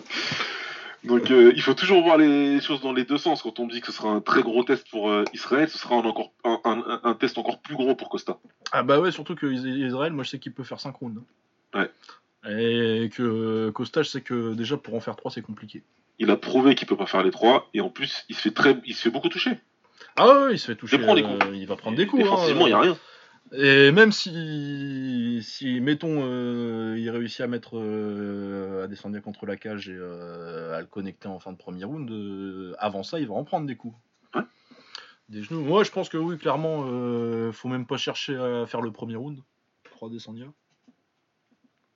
Donc 1.04 1.32
euh, 1.32 1.54
il 1.56 1.62
faut 1.62 1.74
toujours 1.74 2.02
voir 2.04 2.18
les 2.18 2.60
choses 2.60 2.82
dans 2.82 2.92
les 2.94 3.06
deux 3.06 3.18
sens. 3.18 3.42
Quand 3.42 3.60
on 3.60 3.66
me 3.66 3.72
dit 3.72 3.80
que 3.82 3.88
ce 3.88 3.94
sera 3.94 4.10
un 4.10 4.20
très 4.22 4.42
gros 4.42 4.64
test 4.64 4.88
pour 4.90 5.10
euh, 5.10 5.24
Israël, 5.34 5.70
ce 5.70 5.78
sera 5.78 5.96
un, 5.96 6.00
encore, 6.00 6.32
un, 6.44 6.60
un- 6.66 7.00
un 7.04 7.14
test 7.14 7.38
encore 7.38 7.60
plus 7.60 7.76
gros 7.76 7.96
pour 7.96 8.10
Costa. 8.10 8.38
Ah 8.72 8.84
bah 8.84 9.00
ouais, 9.00 9.12
surtout 9.12 9.36
que 9.36 9.46
Is- 9.46 9.86
Israël, 9.88 10.12
moi 10.12 10.24
je 10.24 10.30
sais 10.32 10.40
qu'il 10.40 10.54
peut 10.54 10.64
faire 10.64 10.80
5 10.80 10.96
rounds. 10.96 11.22
Ouais. 11.74 11.90
Et 12.50 13.10
que 13.10 13.70
Costa, 13.72 14.04
je 14.04 14.10
sais 14.10 14.22
que 14.22 14.54
déjà 14.54 14.78
pour 14.78 14.96
en 14.96 15.00
faire 15.00 15.16
3, 15.16 15.32
c'est 15.32 15.42
compliqué. 15.42 15.84
Il 16.20 16.32
a 16.32 16.38
prouvé 16.38 16.76
qu'il 16.76 16.88
peut 16.88 16.98
pas 16.98 17.06
faire 17.06 17.22
les 17.24 17.30
trois, 17.32 17.70
et 17.76 17.82
en 17.82 17.90
plus, 17.90 18.26
il 18.30 18.36
se 18.36 18.42
fait 18.42 18.52
très, 18.52 18.76
il 18.86 18.96
se 18.96 19.02
fait 19.04 19.10
beaucoup 19.12 19.30
toucher. 19.30 19.60
Ah 20.16 20.28
ouais, 20.28 20.54
il 20.54 20.60
se 20.60 20.66
fait 20.68 20.76
toucher. 20.76 20.98
prend 20.98 21.14
les 21.14 21.24
euh, 21.24 21.28
coups. 21.28 21.46
il 21.54 21.68
va 21.68 21.76
prendre 21.76 21.96
des 21.96 22.08
coups. 22.08 22.24
Défensivement, 22.24 22.66
il 22.68 22.74
hein. 22.74 22.78
y 22.78 22.80
a 22.80 22.82
rien. 22.82 22.98
Et 23.54 23.92
même 23.92 24.12
si, 24.12 25.40
si 25.42 25.80
mettons, 25.80 26.20
euh, 26.24 26.98
il 27.00 27.10
réussit 27.10 27.42
à 27.42 27.48
mettre 27.48 27.78
euh, 27.78 28.84
à 28.84 28.88
descendre 28.88 29.18
contre 29.20 29.46
la 29.46 29.56
cage 29.56 29.88
et 29.88 29.96
euh, 29.96 30.78
à 30.78 30.82
le 30.82 30.88
connecter 30.88 31.28
en 31.28 31.40
fin 31.40 31.54
de 31.54 31.58
premier 31.58 31.86
round, 31.86 32.12
avant 32.78 33.04
ça, 33.04 33.20
il 33.20 33.28
va 33.28 33.36
en 33.36 33.44
prendre 33.44 33.66
des 33.66 33.76
coups. 33.76 33.96
Ouais. 34.36 34.42
Des 35.30 35.44
genoux. 35.44 35.62
Moi, 35.62 35.84
je 35.84 35.92
pense 35.92 36.10
que 36.10 36.18
oui, 36.18 36.38
clairement, 36.38 36.84
faut 37.54 37.70
même 37.70 37.86
pas 37.86 37.98
chercher 37.98 38.36
à 38.36 38.66
faire 38.66 38.82
le 38.82 38.92
premier 38.92 39.16
round. 39.16 39.40
3 39.92 40.10
descendia. 40.10 40.46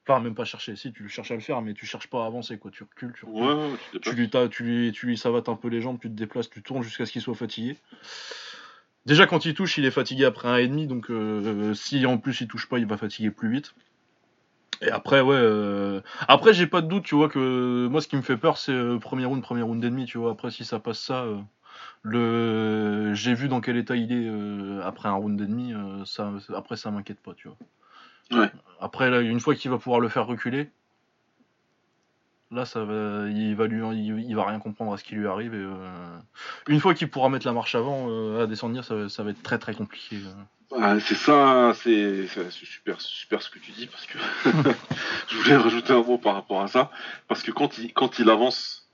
Enfin, 0.07 0.19
même 0.19 0.33
pas 0.33 0.45
chercher. 0.45 0.75
Si, 0.75 0.91
tu 0.91 1.07
cherches 1.09 1.31
à 1.31 1.35
le 1.35 1.41
faire, 1.41 1.61
mais 1.61 1.73
tu 1.73 1.85
cherches 1.85 2.07
pas 2.07 2.23
à 2.23 2.27
avancer, 2.27 2.57
quoi. 2.57 2.71
Tu 2.71 2.83
recules, 2.83 3.13
tu 3.13 3.25
recules. 3.25 3.41
Ouais, 3.41 3.53
ouais, 3.53 3.77
tu 3.91 3.99
Tu 3.99 4.15
lui, 4.15 4.29
tu, 4.49 4.63
lui, 4.63 4.91
tu 4.91 5.05
lui 5.05 5.17
savates 5.17 5.47
un 5.47 5.55
peu 5.55 5.67
les 5.67 5.81
jambes, 5.81 5.99
tu 6.01 6.07
te 6.07 6.15
déplaces, 6.15 6.49
tu 6.49 6.63
tournes 6.63 6.81
jusqu'à 6.81 7.05
ce 7.05 7.11
qu'il 7.11 7.21
soit 7.21 7.35
fatigué. 7.35 7.77
Déjà, 9.05 9.25
quand 9.25 9.45
il 9.45 9.53
touche, 9.53 9.77
il 9.77 9.85
est 9.85 9.91
fatigué 9.91 10.25
après 10.25 10.47
un 10.47 10.57
et 10.57 10.67
demi, 10.67 10.85
donc 10.87 11.09
euh, 11.09 11.73
si 11.73 12.05
en 12.05 12.17
plus 12.17 12.41
il 12.41 12.47
touche 12.47 12.69
pas, 12.69 12.77
il 12.77 12.85
va 12.85 12.97
fatiguer 12.97 13.31
plus 13.31 13.51
vite. 13.51 13.73
Et 14.81 14.89
après, 14.89 15.21
ouais. 15.21 15.35
euh, 15.35 16.01
Après, 16.27 16.53
j'ai 16.53 16.67
pas 16.67 16.81
de 16.81 16.87
doute, 16.87 17.03
tu 17.03 17.15
vois, 17.15 17.29
que 17.29 17.87
moi, 17.87 18.01
ce 18.01 18.07
qui 18.07 18.15
me 18.15 18.21
fait 18.21 18.37
peur, 18.37 18.57
c'est 18.57 18.71
euh, 18.71 18.97
premier 18.97 19.25
round, 19.25 19.41
premier 19.41 19.61
round 19.61 19.83
et 19.83 19.89
demi, 19.89 20.05
tu 20.05 20.17
vois. 20.17 20.31
Après, 20.31 20.49
si 20.51 20.65
ça 20.65 20.79
passe 20.79 20.99
ça, 20.99 21.23
euh, 21.23 21.37
le... 22.03 23.13
j'ai 23.13 23.33
vu 23.33 23.47
dans 23.47 23.61
quel 23.61 23.77
état 23.77 23.95
il 23.95 24.11
est 24.11 24.83
après 24.83 25.09
un 25.09 25.13
round 25.13 25.39
et 25.39 25.45
demi, 25.45 25.73
euh, 25.73 26.03
ça... 26.05 26.31
après, 26.55 26.77
ça 26.77 26.89
m'inquiète 26.91 27.19
pas, 27.19 27.33
tu 27.33 27.47
vois. 27.47 28.41
Ouais. 28.41 28.51
Après, 28.79 29.09
là, 29.09 29.21
une 29.21 29.39
fois 29.39 29.55
qu'il 29.55 29.69
va 29.69 29.77
pouvoir 29.77 29.99
le 29.99 30.09
faire 30.09 30.25
reculer, 30.25 30.71
là, 32.51 32.65
ça 32.65 32.83
va, 32.83 33.27
il 33.29 33.55
va 33.55 33.67
lui, 33.67 33.81
il, 33.97 34.19
il 34.29 34.35
va 34.35 34.45
rien 34.45 34.59
comprendre 34.59 34.93
à 34.93 34.97
ce 34.97 35.03
qui 35.03 35.15
lui 35.15 35.27
arrive. 35.27 35.53
Et, 35.53 35.57
euh, 35.57 36.17
une 36.67 36.79
fois 36.79 36.93
qu'il 36.93 37.09
pourra 37.09 37.29
mettre 37.29 37.45
la 37.45 37.53
marche 37.53 37.75
avant 37.75 38.07
euh, 38.09 38.43
à 38.43 38.47
descendre, 38.47 38.81
ça, 38.83 38.95
va- 38.95 39.09
ça 39.09 39.23
va 39.23 39.31
être 39.31 39.41
très 39.43 39.57
très 39.59 39.73
compliqué. 39.73 40.17
euh. 40.17 40.77
Ah, 40.79 40.99
c'est 41.01 41.15
ça, 41.15 41.73
c'est 41.75 42.27
c'est- 42.27 42.49
c'est 42.49 42.65
super, 42.65 43.01
super 43.01 43.41
ce 43.41 43.49
que 43.49 43.59
tu 43.59 43.71
dis 43.71 43.87
parce 43.87 44.05
que 44.05 44.17
je 45.27 45.37
voulais 45.37 45.57
rajouter 45.57 45.91
un 45.93 46.01
mot 46.03 46.17
par 46.17 46.33
rapport 46.35 46.61
à 46.61 46.67
ça 46.69 46.91
parce 47.27 47.43
que 47.43 47.51
quand 47.51 47.77
il, 47.77 47.91
quand 47.93 48.19
il 48.19 48.29
avance 48.29 48.87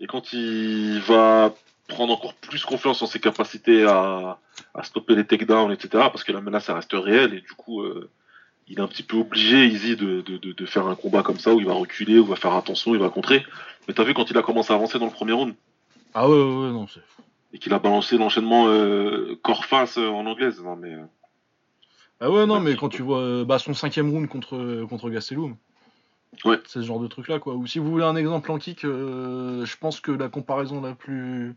et 0.00 0.06
quand 0.08 0.32
il 0.32 0.98
va 1.00 1.54
prendre 1.88 2.12
encore 2.14 2.34
plus 2.34 2.64
confiance 2.64 3.00
en 3.00 3.06
ses 3.06 3.20
capacités 3.20 3.84
à, 3.84 4.38
à 4.74 4.82
stopper 4.82 5.14
les 5.14 5.24
takedowns, 5.24 5.70
etc. 5.72 5.88
Parce 6.10 6.24
que 6.24 6.32
la 6.32 6.40
menace 6.40 6.64
ça 6.64 6.74
reste 6.74 6.92
réelle 6.94 7.34
et 7.34 7.40
du 7.40 7.52
coup 7.52 7.82
euh, 7.82 8.10
il 8.68 8.78
est 8.78 8.82
un 8.82 8.88
petit 8.88 9.02
peu 9.02 9.16
obligé, 9.18 9.66
Easy, 9.66 9.96
de, 9.96 10.20
de, 10.22 10.38
de, 10.38 10.52
de 10.52 10.66
faire 10.66 10.86
un 10.86 10.94
combat 10.96 11.22
comme 11.22 11.38
ça 11.38 11.54
où 11.54 11.60
il 11.60 11.66
va 11.66 11.72
reculer, 11.74 12.18
où 12.18 12.24
il 12.24 12.28
va 12.28 12.36
faire 12.36 12.54
attention, 12.54 12.94
il 12.94 13.00
va 13.00 13.10
contrer. 13.10 13.44
Mais 13.86 13.94
t'as 13.94 14.04
vu 14.04 14.14
quand 14.14 14.30
il 14.30 14.36
a 14.38 14.42
commencé 14.42 14.72
à 14.72 14.76
avancer 14.76 14.98
dans 14.98 15.06
le 15.06 15.12
premier 15.12 15.32
round 15.32 15.54
Ah 16.14 16.28
ouais, 16.28 16.34
ouais, 16.36 16.42
ouais, 16.66 16.72
non, 16.72 16.86
c'est. 16.88 17.00
et 17.52 17.58
qu'il 17.58 17.72
a 17.74 17.78
balancé 17.78 18.18
l'enchaînement 18.18 18.66
euh, 18.68 19.38
corps-face 19.42 19.98
euh, 19.98 20.08
en 20.08 20.26
anglaise, 20.26 20.60
non 20.62 20.74
mais. 20.76 20.92
euh, 20.94 21.04
Ah 22.20 22.30
ouais, 22.30 22.46
non, 22.46 22.60
mais 22.60 22.74
quand 22.76 22.88
tu 22.88 23.02
vois 23.02 23.20
euh, 23.20 23.44
bah, 23.44 23.58
son 23.58 23.74
cinquième 23.74 24.10
round 24.10 24.28
contre, 24.28 24.84
contre 24.88 25.10
Gastelum, 25.10 25.56
Ouais. 26.44 26.58
c'est 26.66 26.80
ce 26.80 26.84
genre 26.84 27.00
de 27.00 27.06
truc 27.06 27.28
là, 27.28 27.38
quoi. 27.38 27.54
Ou 27.54 27.66
si 27.66 27.78
vous 27.78 27.88
voulez 27.90 28.04
un 28.04 28.16
exemple 28.16 28.50
en 28.50 28.58
kick, 28.58 28.84
euh, 28.84 29.64
je 29.64 29.76
pense 29.78 30.00
que 30.00 30.10
la 30.12 30.28
comparaison 30.28 30.82
la 30.82 30.94
plus. 30.94 31.54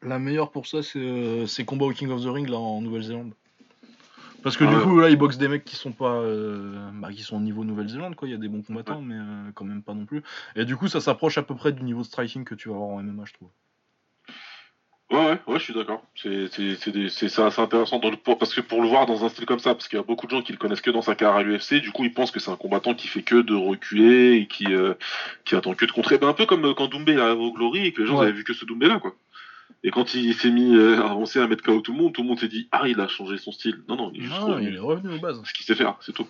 La 0.00 0.18
meilleure 0.18 0.50
pour 0.50 0.66
ça, 0.66 0.82
c'est 0.82 0.98
euh, 0.98 1.46
c'est 1.46 1.64
combat 1.64 1.84
au 1.86 1.92
King 1.92 2.10
of 2.10 2.22
the 2.22 2.28
Ring 2.28 2.48
là 2.48 2.58
en 2.58 2.80
Nouvelle-Zélande. 2.80 3.34
Parce 4.42 4.56
que 4.56 4.64
Ah 4.64 4.68
du 4.70 4.76
ouais. 4.76 4.82
coup, 4.82 4.98
là, 4.98 5.08
ils 5.10 5.16
boxent 5.16 5.38
des 5.38 5.48
mecs 5.48 5.64
qui 5.64 5.76
sont 5.76 5.92
pas. 5.92 6.14
euh, 6.16 6.90
bah, 6.94 7.12
qui 7.12 7.22
sont 7.22 7.36
au 7.36 7.40
niveau 7.40 7.64
Nouvelle-Zélande, 7.64 8.16
quoi. 8.16 8.26
Il 8.28 8.32
y 8.32 8.34
a 8.34 8.38
des 8.38 8.48
bons 8.48 8.62
combattants, 8.62 9.00
mais 9.00 9.14
euh, 9.14 9.50
quand 9.54 9.64
même 9.64 9.82
pas 9.82 9.94
non 9.94 10.04
plus. 10.04 10.22
Et 10.56 10.64
du 10.64 10.76
coup, 10.76 10.88
ça 10.88 11.00
s'approche 11.00 11.38
à 11.38 11.42
peu 11.42 11.54
près 11.54 11.72
du 11.72 11.82
niveau 11.84 12.00
de 12.00 12.06
striking 12.06 12.44
que 12.44 12.54
tu 12.54 12.68
vas 12.68 12.74
avoir 12.74 12.90
en 12.90 13.02
MMA, 13.02 13.24
je 13.26 13.32
trouve. 13.34 13.48
Ouais, 15.10 15.18
ouais, 15.18 15.38
ouais, 15.46 15.58
je 15.58 15.64
suis 15.64 15.74
d'accord. 15.74 16.02
C'est 16.14 17.38
intéressant 17.58 17.98
dans 17.98 18.10
le, 18.10 18.16
parce 18.16 18.54
que 18.54 18.62
pour 18.62 18.80
le 18.80 18.88
voir 18.88 19.04
dans 19.04 19.26
un 19.26 19.28
style 19.28 19.44
comme 19.44 19.58
ça, 19.58 19.74
parce 19.74 19.86
qu'il 19.86 19.98
y 19.98 20.00
a 20.00 20.04
beaucoup 20.04 20.24
de 20.26 20.30
gens 20.30 20.40
qui 20.40 20.52
le 20.52 20.58
connaissent 20.58 20.80
que 20.80 20.90
dans 20.90 21.02
sa 21.02 21.14
carrière 21.14 21.36
à 21.36 21.42
l'UFC, 21.42 21.82
du 21.82 21.90
coup 21.92 22.04
ils 22.04 22.14
pensent 22.14 22.30
que 22.30 22.40
c'est 22.40 22.50
un 22.50 22.56
combattant 22.56 22.94
qui 22.94 23.08
fait 23.08 23.20
que 23.22 23.42
de 23.42 23.54
reculer 23.54 24.36
et 24.36 24.46
qui, 24.46 24.72
euh, 24.72 24.94
qui 25.44 25.54
attend 25.54 25.74
que 25.74 25.84
de 25.84 25.92
contrer. 25.92 26.16
Ben, 26.16 26.28
un 26.28 26.32
peu 26.32 26.46
comme 26.46 26.74
quand 26.74 26.86
Doumbé 26.86 27.20
arrive 27.20 27.40
au 27.40 27.52
Glory 27.52 27.86
et 27.88 27.92
que 27.92 28.00
les 28.00 28.08
gens 28.08 28.16
Ouais. 28.16 28.22
avaient 28.22 28.32
vu 28.32 28.42
que 28.44 28.54
ce 28.54 28.64
Doumbé 28.64 28.88
là, 28.88 29.00
quoi. 29.00 29.14
Et 29.84 29.90
quand 29.90 30.14
il 30.14 30.34
s'est 30.34 30.50
mis 30.50 30.74
euh, 30.74 31.02
à 31.02 31.10
avancer, 31.10 31.40
à 31.40 31.46
mettre 31.46 31.62
KO 31.62 31.80
tout 31.80 31.92
le 31.92 31.98
monde, 31.98 32.12
tout 32.12 32.22
le 32.22 32.28
monde 32.28 32.38
s'est 32.38 32.48
dit 32.48 32.68
Ah, 32.72 32.88
il 32.88 33.00
a 33.00 33.08
changé 33.08 33.36
son 33.38 33.52
style. 33.52 33.82
Non, 33.88 33.96
non, 33.96 34.10
il 34.14 34.22
est 34.22 34.26
juste 34.26 34.38
revenu 34.38 34.68
il 34.68 34.76
est 34.76 34.78
revenu 34.78 35.14
aux 35.14 35.20
bases. 35.20 35.42
ce 35.44 35.52
qu'il 35.52 35.64
sait 35.66 35.74
faire, 35.74 35.96
c'est 36.00 36.12
tout. 36.12 36.28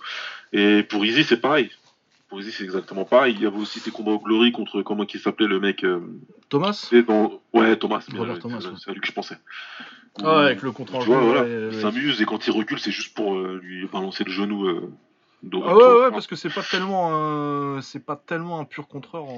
Et 0.53 0.83
pour 0.83 1.05
Easy, 1.05 1.25
c'est 1.25 1.41
pareil. 1.41 1.71
Pour 2.29 2.41
Easy, 2.41 2.53
c'est 2.53 2.65
exactement 2.65 3.05
pareil. 3.05 3.35
Il 3.37 3.43
y 3.43 3.47
avait 3.47 3.59
aussi 3.59 3.81
des 3.81 3.91
combats 3.91 4.13
au 4.13 4.19
Glory 4.19 4.53
contre, 4.53 4.83
comment 4.83 5.05
il 5.07 5.21
s'appelait 5.21 5.47
le 5.47 5.61
mec 5.61 5.85
euh, 5.85 6.01
Thomas 6.49 6.91
dans... 7.07 7.41
Ouais, 7.53 7.77
Thomas, 7.77 8.05
Robert 8.17 8.39
c'est 8.41 8.49
ouais. 8.49 8.75
à 8.89 8.93
lui 8.93 9.01
que 9.01 9.07
je 9.07 9.13
pensais. 9.13 9.37
Ah, 10.23 10.39
ouais, 10.39 10.45
avec 10.45 10.63
le 10.63 10.73
contre 10.73 10.99
Tu 10.99 11.07
vois, 11.07 11.21
voilà, 11.21 11.43
ouais, 11.43 11.69
il 11.73 11.81
s'amuse 11.81 12.21
et 12.21 12.25
quand 12.25 12.47
il 12.47 12.53
recule, 12.53 12.79
c'est 12.79 12.91
juste 12.91 13.15
pour 13.15 13.35
euh, 13.35 13.61
lui 13.63 13.87
balancer 13.87 14.25
le 14.25 14.33
genou. 14.33 14.67
Euh, 14.67 14.93
Ah 15.53 15.77
ouais, 15.77 16.01
ouais, 16.01 16.11
parce 16.11 16.27
que 16.27 16.37
c'est 16.37 16.53
pas 16.53 16.63
tellement 16.63 17.81
c'est 17.81 18.05
pas 18.05 18.17
tellement 18.17 18.61
un 18.61 18.65
pur 18.65 18.89
contreur 18.89 19.25
en, 19.25 19.37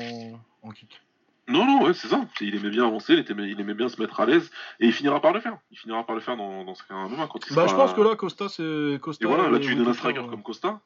en 0.62 0.70
kick. 0.70 1.00
Non, 1.46 1.66
non, 1.66 1.83
ouais, 1.85 1.92
c'est 1.94 2.09
ça. 2.09 2.24
Il 2.40 2.54
aimait 2.54 2.70
bien 2.70 2.87
avancer, 2.87 3.12
il, 3.12 3.18
était- 3.18 3.35
il 3.35 3.61
aimait 3.61 3.74
bien 3.74 3.88
se 3.88 4.00
mettre 4.00 4.18
à 4.20 4.26
l'aise 4.26 4.50
et 4.80 4.87
il 4.87 4.92
finira 4.92 5.20
par 5.20 5.33
le 5.33 5.40
faire. 5.40 5.59
Il 5.70 5.78
finira 5.78 6.04
par 6.07 6.14
le 6.14 6.20
faire 6.22 6.37
dans, 6.37 6.64
dans 6.64 6.74
ce 6.74 6.83
cas 6.85 6.94
moment 6.94 7.26
quand 7.26 7.38
il 7.48 7.54
Bah, 7.54 7.66
je 7.66 7.74
pense 7.74 7.92
que 7.92 8.00
là, 8.00 8.16
Costa, 8.16 8.48
c'est 8.48 8.98
Costa. 9.00 9.24
Et 9.24 9.28
voilà, 9.28 9.50
là 9.50 9.59
tu 9.59 9.68
lui 9.68 9.76
donnes 9.76 9.88
un 9.88 9.92
striker 9.92 10.26
comme 10.30 10.42
Costa. 10.42 10.80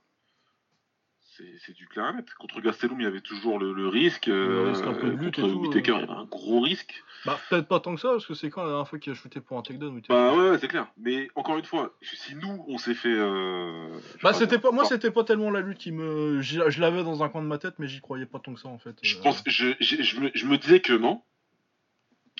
C'est 1.64 1.72
du 1.72 1.87
clair 1.87 2.12
net. 2.14 2.27
Contre 2.35 2.61
Gastelum, 2.61 3.01
il 3.01 3.05
y 3.05 3.07
avait 3.07 3.20
toujours 3.20 3.59
le, 3.59 3.72
le 3.72 3.87
risque. 3.88 4.27
euh, 4.29 4.64
Le 4.64 4.68
risque 4.70 4.85
un 4.87 4.92
peu 4.94 5.07
de 5.11 5.16
lutte 5.16 5.37
contre 5.37 5.48
et 5.48 5.53
tout, 5.53 5.61
Whittaker, 5.61 5.92
euh. 5.92 5.96
il 5.96 6.01
y 6.01 6.03
avait 6.05 6.12
un 6.20 6.24
gros 6.24 6.61
risque. 6.61 7.05
Bah, 7.24 7.38
peut-être 7.48 7.68
pas 7.68 7.79
tant 7.81 7.94
que 7.94 8.01
ça, 8.01 8.09
parce 8.11 8.27
que 8.27 8.35
c'est 8.35 8.51
quand 8.51 8.62
la 8.62 8.68
dernière 8.70 8.88
fois 8.88 8.98
qu'il 8.98 9.12
a 9.12 9.14
shooté 9.14 9.40
pour 9.40 9.57
un 9.59 9.62
takedown 9.62 9.94
Whittaker 9.94 10.12
Bah 10.14 10.35
ouais, 10.35 10.51
ouais, 10.51 10.59
c'est 10.59 10.68
clair. 10.68 10.88
Mais 10.96 11.29
encore 11.37 11.57
une 11.59 11.64
fois, 11.64 11.94
si 12.03 12.35
nous, 12.35 12.64
on 12.68 12.79
s'est 12.79 12.94
fait. 12.94 13.09
euh, 13.14 13.88
Bah, 14.22 14.33
c'était 14.33 14.59
pas, 14.59 14.70
moi, 14.72 14.85
c'était 14.85 15.11
pas 15.12 15.22
tellement 15.24 15.51
la 15.51 15.61
lutte 15.61 15.79
qui 15.79 15.92
me. 15.92 16.40
Je 16.42 16.81
l'avais 16.81 17.05
dans 17.05 17.22
un 17.22 17.29
coin 17.29 17.42
de 17.42 17.46
ma 17.46 17.59
tête, 17.59 17.74
mais 17.79 17.87
j'y 17.88 18.01
croyais 18.01 18.27
pas 18.27 18.38
tant 18.40 18.53
que 18.55 18.61
ça 18.61 18.68
en 18.68 18.79
fait. 18.79 18.96
Je 19.03 19.16
pense, 19.18 19.42
je, 19.46 19.68
je, 19.81 20.03
je 20.03 20.20
me, 20.20 20.31
je 20.35 20.46
me 20.46 20.59
disais 20.59 20.81
que 20.81 20.92
non, 20.92 21.22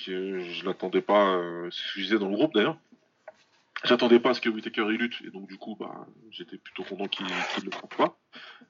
que 0.05 0.39
je 0.39 0.65
l'attendais 0.65 1.01
pas, 1.01 1.39
disais 1.95 2.17
dans 2.17 2.27
le 2.29 2.35
groupe 2.35 2.53
d'ailleurs. 2.53 2.77
J'attendais 3.85 4.19
pas 4.19 4.31
à 4.31 4.33
ce 4.33 4.41
que 4.41 4.49
Whitaker 4.49 4.87
il 4.89 4.97
lutte, 4.97 5.21
et 5.25 5.31
donc 5.31 5.47
du 5.47 5.57
coup, 5.57 5.77
bah, 5.79 6.05
j'étais 6.31 6.57
plutôt 6.57 6.83
content 6.83 7.07
qu'il 7.07 7.25
ne 7.25 7.31
le 7.31 7.71
fasse 7.71 7.97
pas. 7.97 8.17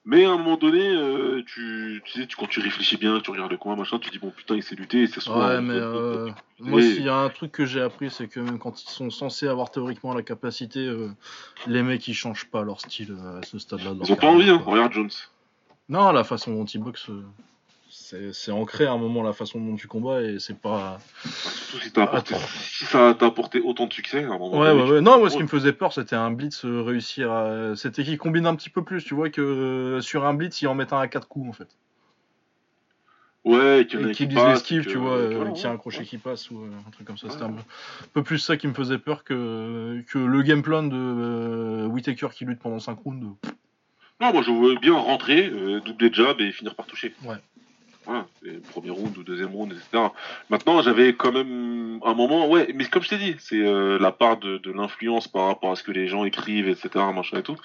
Mais 0.06 0.26
à 0.26 0.32
un 0.32 0.38
moment 0.38 0.56
donné, 0.56 0.88
euh, 0.88 1.44
tu, 1.46 2.02
tu 2.06 2.20
sais, 2.20 2.28
tu, 2.28 2.38
quand 2.38 2.48
tu 2.48 2.60
réfléchis 2.60 2.98
bien, 2.98 3.20
tu 3.20 3.32
regardes 3.32 3.52
le 3.52 3.58
combat, 3.58 3.76
machin, 3.76 3.98
tu 3.98 4.12
dis 4.12 4.20
bon 4.20 4.30
putain, 4.30 4.56
il 4.56 4.64
s'est 4.64 4.76
lutté, 4.76 5.02
et 5.04 5.08
c'est 5.08 5.20
souvent. 5.20 5.48
Ouais, 5.48 5.62
mais 5.62 5.74
euh, 5.74 6.30
moi, 6.60 6.82
s'il 6.82 7.04
y 7.04 7.10
a 7.10 7.16
un 7.16 7.30
truc 7.30 7.52
que 7.52 7.66
j'ai 7.66 7.82
appris, 7.82 8.12
c'est 8.12 8.28
que 8.28 8.40
même 8.40 8.60
quand 8.60 8.82
ils 8.84 8.90
sont 8.90 9.10
censés 9.10 9.48
avoir 9.48 9.72
théoriquement 9.72 10.14
la 10.14 10.22
capacité, 10.22 10.86
euh, 10.86 11.10
les 11.66 11.82
mecs 11.82 12.08
ils 12.08 12.14
changent 12.14 12.46
pas 12.46 12.64
leur 12.64 12.80
style 12.80 13.18
à 13.36 13.44
ce 13.44 13.58
stade-là. 13.58 13.92
Ils 14.04 14.12
ont 14.12 14.16
pas 14.16 14.28
envie, 14.28 14.50
hein, 14.50 14.62
regarde 14.64 14.94
Jones. 14.94 15.10
Non, 15.90 16.12
la 16.12 16.24
façon 16.24 16.54
dont 16.54 16.66
ils 16.66 16.82
boxent 16.82 17.10
c'est 18.34 18.52
ancré 18.52 18.86
à 18.86 18.92
un 18.92 18.98
moment 18.98 19.24
la 19.24 19.34
façon 19.34 19.60
dont 19.60 19.76
tu 19.76 19.88
combats 19.88 20.22
et 20.22 20.40
c'est 20.40 20.58
pas. 20.58 21.00
si, 21.24 22.86
ça 22.86 23.16
t'a 23.18 23.26
apporté 23.26 23.60
autant 23.62 23.88
de 23.88 23.94
succès, 23.94 24.24
à 24.24 24.28
un 24.28 24.38
moment 24.38 24.60
Ouais, 24.60 24.72
ouais, 24.72 24.92
ouais. 24.92 25.02
Non, 25.02 25.20
moi 25.20 25.30
ce 25.30 25.38
qui 25.38 25.44
me 25.44 25.48
faisait 25.48 25.74
peur 25.74 25.94
c'était 25.94 26.16
un 26.16 26.32
blitz 26.32 26.66
euh, 26.66 26.82
réussir 26.82 27.32
à. 27.32 27.76
C'était 27.76 28.04
qu'il 28.04 28.18
combine 28.18 28.46
un 28.46 28.56
petit 28.56 28.70
peu 28.70 28.84
plus, 28.84 29.04
tu 29.04 29.14
vois, 29.14 29.30
que 29.30 29.42
euh, 29.42 30.02
sur 30.02 30.26
un 30.26 30.34
blitz 30.34 30.62
il 30.62 30.68
en 30.68 30.76
met 30.76 30.92
un 30.94 31.00
à 31.00 31.08
4 31.08 31.28
coups 31.28 31.50
en 31.50 31.54
fait. 31.54 31.68
Ouais, 33.46 33.88
qu'il 33.90 34.06
y 34.08 34.12
qui 34.12 34.26
l'esquive, 34.28 34.86
tu 34.86 34.98
vois, 34.98 35.16
euh, 35.16 35.52
qu'il 35.54 35.64
y 35.64 35.66
a 35.66 35.72
un 35.72 35.78
crochet 35.78 36.04
qui 36.04 36.18
passe 36.18 36.52
ou 36.52 36.60
un 36.88 36.92
truc 36.92 37.08
comme 37.08 37.18
ça. 37.18 37.30
C'était 37.30 37.44
un 37.44 37.56
peu 38.14 38.22
plus 38.22 38.38
ça 38.38 38.58
qui 38.58 38.68
me 38.68 38.74
faisait 38.74 38.98
peur 38.98 39.24
que, 39.24 40.04
que 40.08 40.20
le 40.20 40.42
game 40.42 40.62
plan 40.62 40.84
de 40.84 41.86
Whitaker 41.88 42.28
qui 42.34 42.46
lutte 42.46 42.60
pendant 42.60 42.80
5 42.80 43.00
rounds. 43.00 43.36
Non, 44.22 44.34
moi 44.34 44.42
je 44.42 44.52
voulais 44.52 44.78
bien 44.78 44.94
rentrer, 44.94 45.50
doubler 45.86 46.12
jab 46.12 46.42
et 46.42 46.52
finir 46.52 46.76
par 46.76 46.86
toucher. 46.86 47.14
Ouais 47.24 47.38
premier 48.72 48.90
round 48.90 49.18
ou 49.18 49.24
deuxième 49.24 49.50
round, 49.50 49.72
etc. 49.72 50.10
Maintenant, 50.50 50.82
j'avais 50.82 51.14
quand 51.14 51.32
même 51.32 52.00
un 52.04 52.14
moment, 52.14 52.48
ouais, 52.48 52.72
mais 52.74 52.86
comme 52.86 53.04
je 53.04 53.10
t'ai 53.10 53.18
dit, 53.18 53.36
c'est 53.40 53.60
euh, 53.60 53.98
la 54.00 54.12
part 54.12 54.38
de, 54.38 54.60
l'influence 54.72 55.28
par 55.28 55.48
rapport 55.48 55.72
à 55.72 55.76
ce 55.76 55.84
que 55.84 55.92
les 55.92 56.08
gens 56.08 56.24
écrivent, 56.24 56.70
etc., 56.70 56.90
machin 57.14 57.38
et 57.38 57.44
tout. 57.44 57.58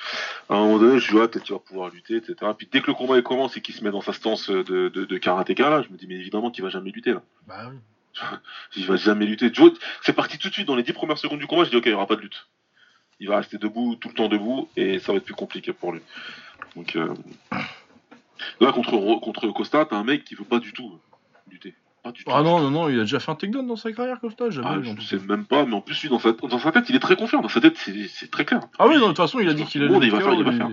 À 0.49 0.55
un 0.55 0.61
moment 0.61 0.79
donné, 0.79 0.99
je 0.99 1.09
dis, 1.09 1.15
ouais, 1.15 1.29
peut-être 1.29 1.45
qu'il 1.45 1.55
va 1.55 1.61
pouvoir 1.61 1.91
lutter, 1.91 2.17
etc. 2.17 2.35
Puis 2.57 2.69
dès 2.71 2.81
que 2.81 2.89
le 2.89 2.95
combat 2.95 3.21
commence 3.23 3.57
et 3.57 3.61
qu'il 3.61 3.75
se 3.75 3.85
met 3.85 3.91
dans 3.91 4.01
sa 4.01 4.13
stance 4.13 4.51
de, 4.51 4.89
de, 4.89 5.19
karatéka, 5.19 5.71
là, 5.71 5.83
je 5.83 5.93
me 5.93 5.97
dis, 5.97 6.07
mais 6.07 6.17
évidemment 6.17 6.51
qu'il 6.51 6.65
va 6.65 6.71
jamais 6.71 6.91
lutter, 6.91 7.13
là. 7.13 7.23
Bah 7.47 7.71
oui. 7.71 7.77
il 8.77 8.87
va 8.87 8.97
jamais 8.97 9.27
lutter. 9.27 9.51
C'est 10.03 10.13
parti 10.13 10.39
tout 10.39 10.49
de 10.49 10.55
suite 10.55 10.67
dans 10.67 10.77
les 10.77 10.83
dix 10.83 10.93
premières 10.93 11.19
secondes 11.19 11.41
du 11.41 11.47
combat, 11.47 11.65
je 11.65 11.71
dis, 11.71 11.77
ok, 11.77 11.87
il 11.87 11.91
n'y 11.91 11.95
aura 11.95 12.07
pas 12.07 12.17
de 12.17 12.21
lutte. 12.21 12.47
Il 13.21 13.29
va 13.29 13.37
rester 13.39 13.59
debout, 13.59 13.97
tout 13.97 14.09
le 14.09 14.15
temps 14.15 14.29
debout, 14.29 14.69
et 14.77 14.99
ça 14.99 15.13
va 15.13 15.19
être 15.19 15.25
plus 15.25 15.35
compliqué 15.35 15.73
pour 15.73 15.93
lui. 15.93 16.01
Donc, 16.77 16.97
euh, 16.97 17.15
Là, 18.61 18.73
contre, 18.73 18.93
contre 19.21 19.49
Costa, 19.49 19.85
t'as 19.85 19.97
un 19.97 20.05
mec 20.05 20.25
qui 20.25 20.35
veut 20.35 20.45
pas 20.45 20.59
du 20.59 20.73
tout 20.73 20.99
lutter. 21.51 21.75
Pas 22.03 22.13
du 22.13 22.25
tout, 22.25 22.31
ah 22.33 22.43
non, 22.43 22.61
non, 22.61 22.71
non, 22.71 22.89
il 22.89 22.99
a 22.99 23.03
déjà 23.03 23.19
fait 23.19 23.31
un 23.31 23.35
takedown 23.35 23.67
dans 23.67 23.77
sa 23.77 23.93
carrière, 23.93 24.21
Costa. 24.21 24.45
Ah, 24.63 24.79
je 24.83 25.01
sais 25.01 25.19
même 25.19 25.47
pas, 25.47 25.65
mais 25.65 25.75
en 25.75 25.81
plus, 25.81 26.03
lui, 26.03 26.09
dans 26.11 26.19
sa, 26.19 26.33
dans 26.33 26.59
sa 26.59 26.73
tête, 26.73 26.89
il 26.91 26.97
est 26.97 27.01
très 27.01 27.17
confiant. 27.17 27.41
Dans 27.41 27.49
sa 27.49 27.61
tête, 27.61 27.79
c'est 27.79 28.31
très 28.31 28.45
clair. 28.45 28.61
Ah 28.79 28.87
oui, 28.87 28.97
de 28.97 29.01
toute 29.01 29.17
façon, 29.17 29.41
il 29.41 29.49
a 29.49 29.55
dit 29.55 29.65
qu'il 29.65 29.83
allait. 29.83 30.07
il 30.07 30.11
va 30.11 30.21
faire, 30.21 30.35
il 30.35 30.45
va 30.45 30.53
faire. 30.53 30.71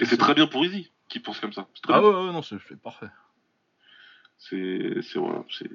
Et 0.00 0.04
c'est 0.04 0.18
très 0.18 0.34
bien 0.34 0.46
pour 0.46 0.64
Easy 0.64 0.90
qui 1.08 1.20
pense 1.20 1.40
comme 1.40 1.52
ça. 1.52 1.66
Ah 1.88 2.02
ouais, 2.02 2.08
ouais, 2.08 2.32
non, 2.32 2.42
c'est 2.42 2.58
parfait. 2.82 3.06
C'est 4.38 5.00
voilà, 5.14 5.44
c'est 5.50 5.70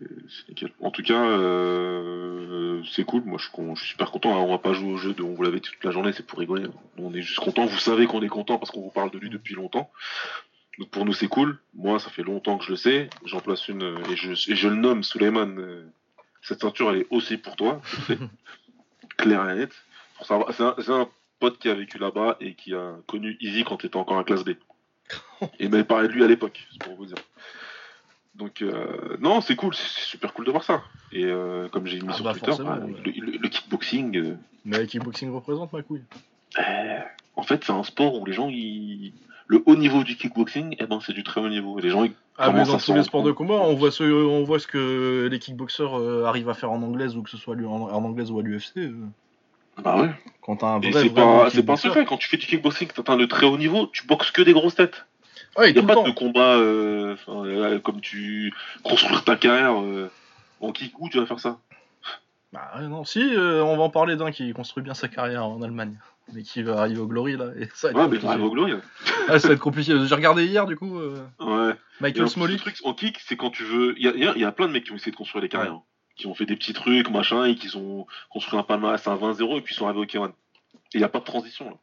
nickel. 0.47 0.71
En 0.81 0.91
tout 0.91 1.01
cas, 1.01 1.21
euh, 1.21 2.81
c'est 2.91 3.03
cool. 3.03 3.23
Moi, 3.25 3.39
je, 3.39 3.47
je, 3.73 3.79
suis 3.79 3.89
super 3.89 4.11
content. 4.11 4.31
Alors, 4.31 4.47
on 4.47 4.51
va 4.51 4.59
pas 4.59 4.73
jouer 4.73 4.91
au 4.93 4.97
jeu 4.97 5.13
de 5.13 5.23
on 5.23 5.33
vous 5.33 5.43
l'avait 5.43 5.59
toute 5.59 5.83
la 5.83 5.91
journée, 5.91 6.11
c'est 6.13 6.25
pour 6.25 6.39
rigoler. 6.39 6.67
On 6.97 7.13
est 7.13 7.21
juste 7.21 7.39
content. 7.39 7.65
Vous 7.65 7.79
savez 7.79 8.05
qu'on 8.05 8.21
est 8.21 8.27
content 8.27 8.59
parce 8.59 8.71
qu'on 8.71 8.81
vous 8.81 8.91
parle 8.91 9.09
de 9.11 9.17
lui 9.17 9.29
depuis 9.29 9.55
longtemps. 9.55 9.89
Donc 10.81 10.89
pour 10.89 11.05
nous 11.05 11.13
c'est 11.13 11.27
cool. 11.27 11.59
Moi 11.75 11.99
ça 11.99 12.09
fait 12.09 12.23
longtemps 12.23 12.57
que 12.57 12.65
je 12.65 12.71
le 12.71 12.75
sais. 12.75 13.07
J'en 13.23 13.39
place 13.39 13.67
une 13.67 13.99
et 14.09 14.15
je, 14.15 14.33
je 14.33 14.67
le 14.67 14.75
nomme 14.75 15.03
Suleiman. 15.03 15.59
Euh, 15.59 15.85
cette 16.41 16.61
ceinture 16.61 16.89
elle 16.89 17.01
est 17.01 17.07
aussi 17.11 17.37
pour 17.37 17.55
toi. 17.55 17.81
Claire 19.17 19.47
et 19.51 19.57
net. 19.57 19.71
C'est 20.23 20.89
un, 20.89 21.07
pote 21.39 21.59
qui 21.59 21.69
a 21.69 21.75
vécu 21.75 21.99
là-bas 21.99 22.37
et 22.39 22.55
qui 22.55 22.73
a 22.73 22.95
connu 23.05 23.37
Easy 23.41 23.63
quand 23.63 23.83
il 23.83 23.87
était 23.87 23.97
encore 23.97 24.17
en 24.17 24.23
classe 24.23 24.43
B. 24.43 24.53
Et 25.59 25.69
m'a 25.69 25.83
parlé 25.83 26.07
de 26.07 26.13
lui 26.13 26.23
à 26.23 26.27
l'époque, 26.27 26.67
c'est 26.71 26.83
pour 26.83 26.95
vous 26.95 27.05
dire. 27.05 27.17
Donc 28.33 28.63
euh, 28.63 29.17
non, 29.19 29.41
c'est 29.41 29.55
cool, 29.55 29.75
c'est 29.75 29.87
super 29.87 30.33
cool 30.33 30.45
de 30.45 30.51
voir 30.51 30.63
ça. 30.63 30.81
Et 31.11 31.25
euh, 31.25 31.67
comme 31.69 31.85
j'ai 31.85 31.99
mis 32.01 32.07
ah 32.09 32.13
sur 32.13 32.23
bah, 32.23 32.33
Twitter, 32.33 32.63
bah, 32.63 32.79
le, 32.79 33.49
kickboxing. 33.49 34.35
Mais 34.65 34.79
le 34.79 34.85
kickboxing 34.85 35.31
représente 35.31 35.73
ma 35.73 35.83
couille. 35.83 36.03
en 37.35 37.43
fait, 37.43 37.63
c'est 37.63 37.71
un 37.71 37.83
sport 37.83 38.19
où 38.19 38.25
les 38.25 38.33
gens 38.33 38.49
ils 38.49 39.13
le 39.51 39.61
haut 39.65 39.75
niveau 39.75 40.05
du 40.05 40.15
kickboxing, 40.15 40.77
eh 40.79 40.85
ben, 40.85 40.99
c'est 41.05 41.11
du 41.11 41.23
très 41.23 41.41
haut 41.41 41.49
niveau. 41.49 41.77
Les 41.77 41.89
gens, 41.89 42.07
ah, 42.37 42.53
mais 42.53 42.63
dans 42.63 42.77
tous 42.77 42.93
les 42.93 43.03
sports 43.03 43.21
de 43.21 43.33
combat, 43.33 43.55
on 43.55 43.75
voit 43.75 43.91
ce, 43.91 44.05
on 44.05 44.45
voit 44.45 44.59
ce 44.59 44.67
que 44.67 45.27
les 45.29 45.39
kickboxers 45.39 45.99
euh, 45.99 46.23
arrivent 46.25 46.47
à 46.47 46.53
faire 46.53 46.71
en 46.71 46.81
anglaise 46.81 47.17
ou 47.17 47.21
que 47.21 47.29
ce 47.29 47.35
soit 47.35 47.57
en, 47.57 47.67
en 47.67 48.03
anglaise 48.05 48.31
ou 48.31 48.39
à 48.39 48.43
l'UFC. 48.43 48.77
Euh. 48.77 48.93
Bah 49.83 49.97
ouais. 50.01 50.11
Quand 50.41 50.55
t'as 50.55 50.67
un 50.67 50.79
vrai, 50.79 50.93
c'est 50.93 51.09
pas, 51.09 51.49
c'est 51.49 51.63
pas 51.63 51.73
un 51.73 51.75
secret. 51.75 52.05
Quand 52.05 52.15
tu 52.15 52.29
fais 52.29 52.37
du 52.37 52.47
kickboxing, 52.47 52.87
t'atteins 52.87 53.17
le 53.17 53.27
très 53.27 53.45
haut 53.45 53.57
niveau, 53.57 53.87
tu 53.87 54.07
boxes 54.07 54.31
que 54.31 54.41
des 54.41 54.53
grosses 54.53 54.75
têtes. 54.75 55.05
Il 55.61 55.73
n'y 55.73 55.79
a 55.79 55.83
pas 55.83 56.01
de 56.01 56.11
combat 56.11 56.55
euh, 56.55 57.17
comme 57.83 57.99
tu 57.99 58.53
construire 58.83 59.25
ta 59.25 59.35
carrière 59.35 59.75
en 60.61 60.71
kick 60.71 60.93
où 60.97 61.09
tu 61.09 61.19
vas 61.19 61.25
faire 61.25 61.41
ça. 61.41 61.57
Bah 62.53 62.71
non, 62.83 63.03
si, 63.03 63.21
on 63.35 63.75
va 63.75 63.83
en 63.83 63.89
parler 63.89 64.15
d'un 64.15 64.31
qui 64.31 64.53
construit 64.53 64.81
bien 64.81 64.93
sa 64.93 65.09
carrière 65.09 65.45
en 65.45 65.61
Allemagne 65.61 65.97
mais 66.33 66.43
qui 66.43 66.63
va 66.63 66.79
arriver 66.79 66.99
au 66.99 67.07
Glory 67.07 67.37
là. 67.37 67.51
Et 67.57 67.67
ça 67.73 67.91
va 67.91 68.03
être 68.03 68.11
ouais, 68.11 68.19
mais 68.19 68.25
arrive 68.27 68.43
au 68.43 68.51
Glory. 68.51 68.73
ah, 69.27 69.39
ça 69.39 69.47
va 69.47 69.53
être 69.53 69.59
compliqué. 69.59 69.93
J'ai 70.05 70.15
regardé 70.15 70.45
hier 70.45 70.65
du 70.65 70.75
coup. 70.75 70.99
Euh... 70.99 71.17
Ouais. 71.39 71.75
Michael 71.99 72.29
Smoley. 72.29 72.53
Le 72.53 72.59
truc 72.59 72.77
en 72.83 72.93
kick, 72.93 73.19
c'est 73.19 73.37
quand 73.37 73.51
tu 73.51 73.63
veux. 73.63 73.93
Il 73.97 74.03
y 74.03 74.27
a, 74.27 74.37
y 74.37 74.43
a, 74.43 74.51
plein 74.51 74.67
de 74.67 74.73
mecs 74.73 74.85
qui 74.85 74.91
ont 74.91 74.95
essayé 74.95 75.11
de 75.11 75.17
construire 75.17 75.41
des 75.41 75.49
carrières, 75.49 75.73
hein. 75.73 75.83
qui 76.15 76.27
ont 76.27 76.33
fait 76.33 76.45
des 76.45 76.55
petits 76.55 76.73
trucs, 76.73 77.09
machin, 77.09 77.45
et 77.45 77.55
qui 77.55 77.75
ont 77.75 78.07
construit 78.29 78.59
un 78.59 78.63
palmarès 78.63 79.05
à 79.07 79.15
20-0 79.15 79.57
et 79.57 79.61
puis 79.61 79.73
ils 79.73 79.77
sont 79.77 79.85
arrivés 79.85 80.01
au 80.01 80.05
K1. 80.05 80.29
Et 80.29 80.33
il 80.95 80.97
n'y 80.99 81.03
a 81.03 81.09
pas 81.09 81.19
de 81.19 81.25
transition 81.25 81.69
là. 81.69 81.77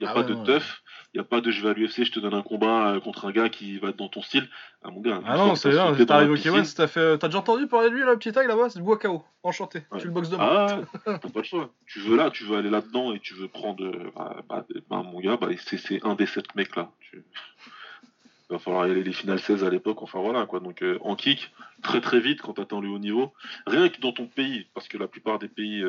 Il 0.00 0.04
n'y 0.04 0.08
a 0.08 0.10
ah 0.10 0.14
pas 0.14 0.22
de 0.24 0.34
teuf, 0.34 0.82
il 1.14 1.18
n'y 1.18 1.20
a 1.20 1.24
pas 1.24 1.40
de 1.40 1.52
je 1.52 1.62
vais 1.62 1.68
à 1.68 1.72
l'UFC, 1.72 2.04
je 2.04 2.10
te 2.10 2.18
donne 2.18 2.34
un 2.34 2.42
combat 2.42 2.94
euh, 2.94 3.00
contre 3.00 3.26
un 3.26 3.30
gars 3.30 3.48
qui 3.48 3.78
va 3.78 3.90
être 3.90 3.96
dans 3.96 4.08
ton 4.08 4.22
style. 4.22 4.48
Ah 4.82 4.90
mon 4.90 5.00
gars. 5.00 5.20
Ah 5.24 5.36
non, 5.36 5.54
c'est 5.54 5.70
bien, 5.70 5.94
t'arrives 6.04 6.32
au 6.32 6.36
K1, 6.36 6.74
t'as 6.74 6.88
fait... 6.88 7.24
déjà 7.24 7.38
entendu 7.38 7.68
parler 7.68 7.90
de 7.90 7.94
lui, 7.94 8.02
là, 8.02 8.16
petit 8.16 8.32
taille 8.32 8.48
là-bas? 8.48 8.70
C'est 8.70 8.82
du 8.82 8.84
KO. 8.84 9.24
Enchanté. 9.44 9.82
Tu 9.98 10.06
le 10.06 10.12
boxes 10.12 10.30
demain. 10.30 10.42
Ah, 10.44 10.80
t'as 11.04 11.18
pas 11.18 11.38
le 11.38 11.44
choix. 11.44 11.70
Tu 11.86 12.00
veux 12.00 12.16
là, 12.16 12.32
tu 12.32 12.42
veux 12.42 12.56
aller 12.56 12.70
là-dedans 12.70 13.12
et 13.14 13.20
tu 13.20 13.34
veux 13.34 13.46
prendre. 13.46 13.84
Euh, 13.84 14.10
bah, 14.16 14.42
bah, 14.48 14.66
bah, 14.90 15.02
mon 15.04 15.20
gars, 15.20 15.36
bah, 15.36 15.48
c'est 15.56 16.04
un 16.04 16.16
des 16.16 16.26
sept 16.26 16.52
mecs 16.56 16.74
là. 16.74 16.90
Il 17.12 17.20
va 18.50 18.58
falloir 18.58 18.88
y 18.88 18.90
aller 18.90 19.04
les 19.04 19.12
finales 19.12 19.38
16 19.38 19.62
à 19.62 19.70
l'époque, 19.70 20.02
enfin 20.02 20.18
voilà 20.18 20.46
quoi. 20.46 20.58
Donc 20.58 20.82
euh, 20.82 20.98
en 21.02 21.14
kick, 21.14 21.52
très 21.84 22.00
très 22.00 22.18
vite 22.18 22.42
quand 22.42 22.54
t'atteins 22.54 22.80
le 22.80 22.88
haut 22.88 22.98
niveau. 22.98 23.32
Rien 23.68 23.88
que 23.88 24.00
dans 24.00 24.12
ton 24.12 24.26
pays, 24.26 24.66
parce 24.74 24.88
que 24.88 24.98
la 24.98 25.06
plupart 25.06 25.38
des 25.38 25.48
pays 25.48 25.84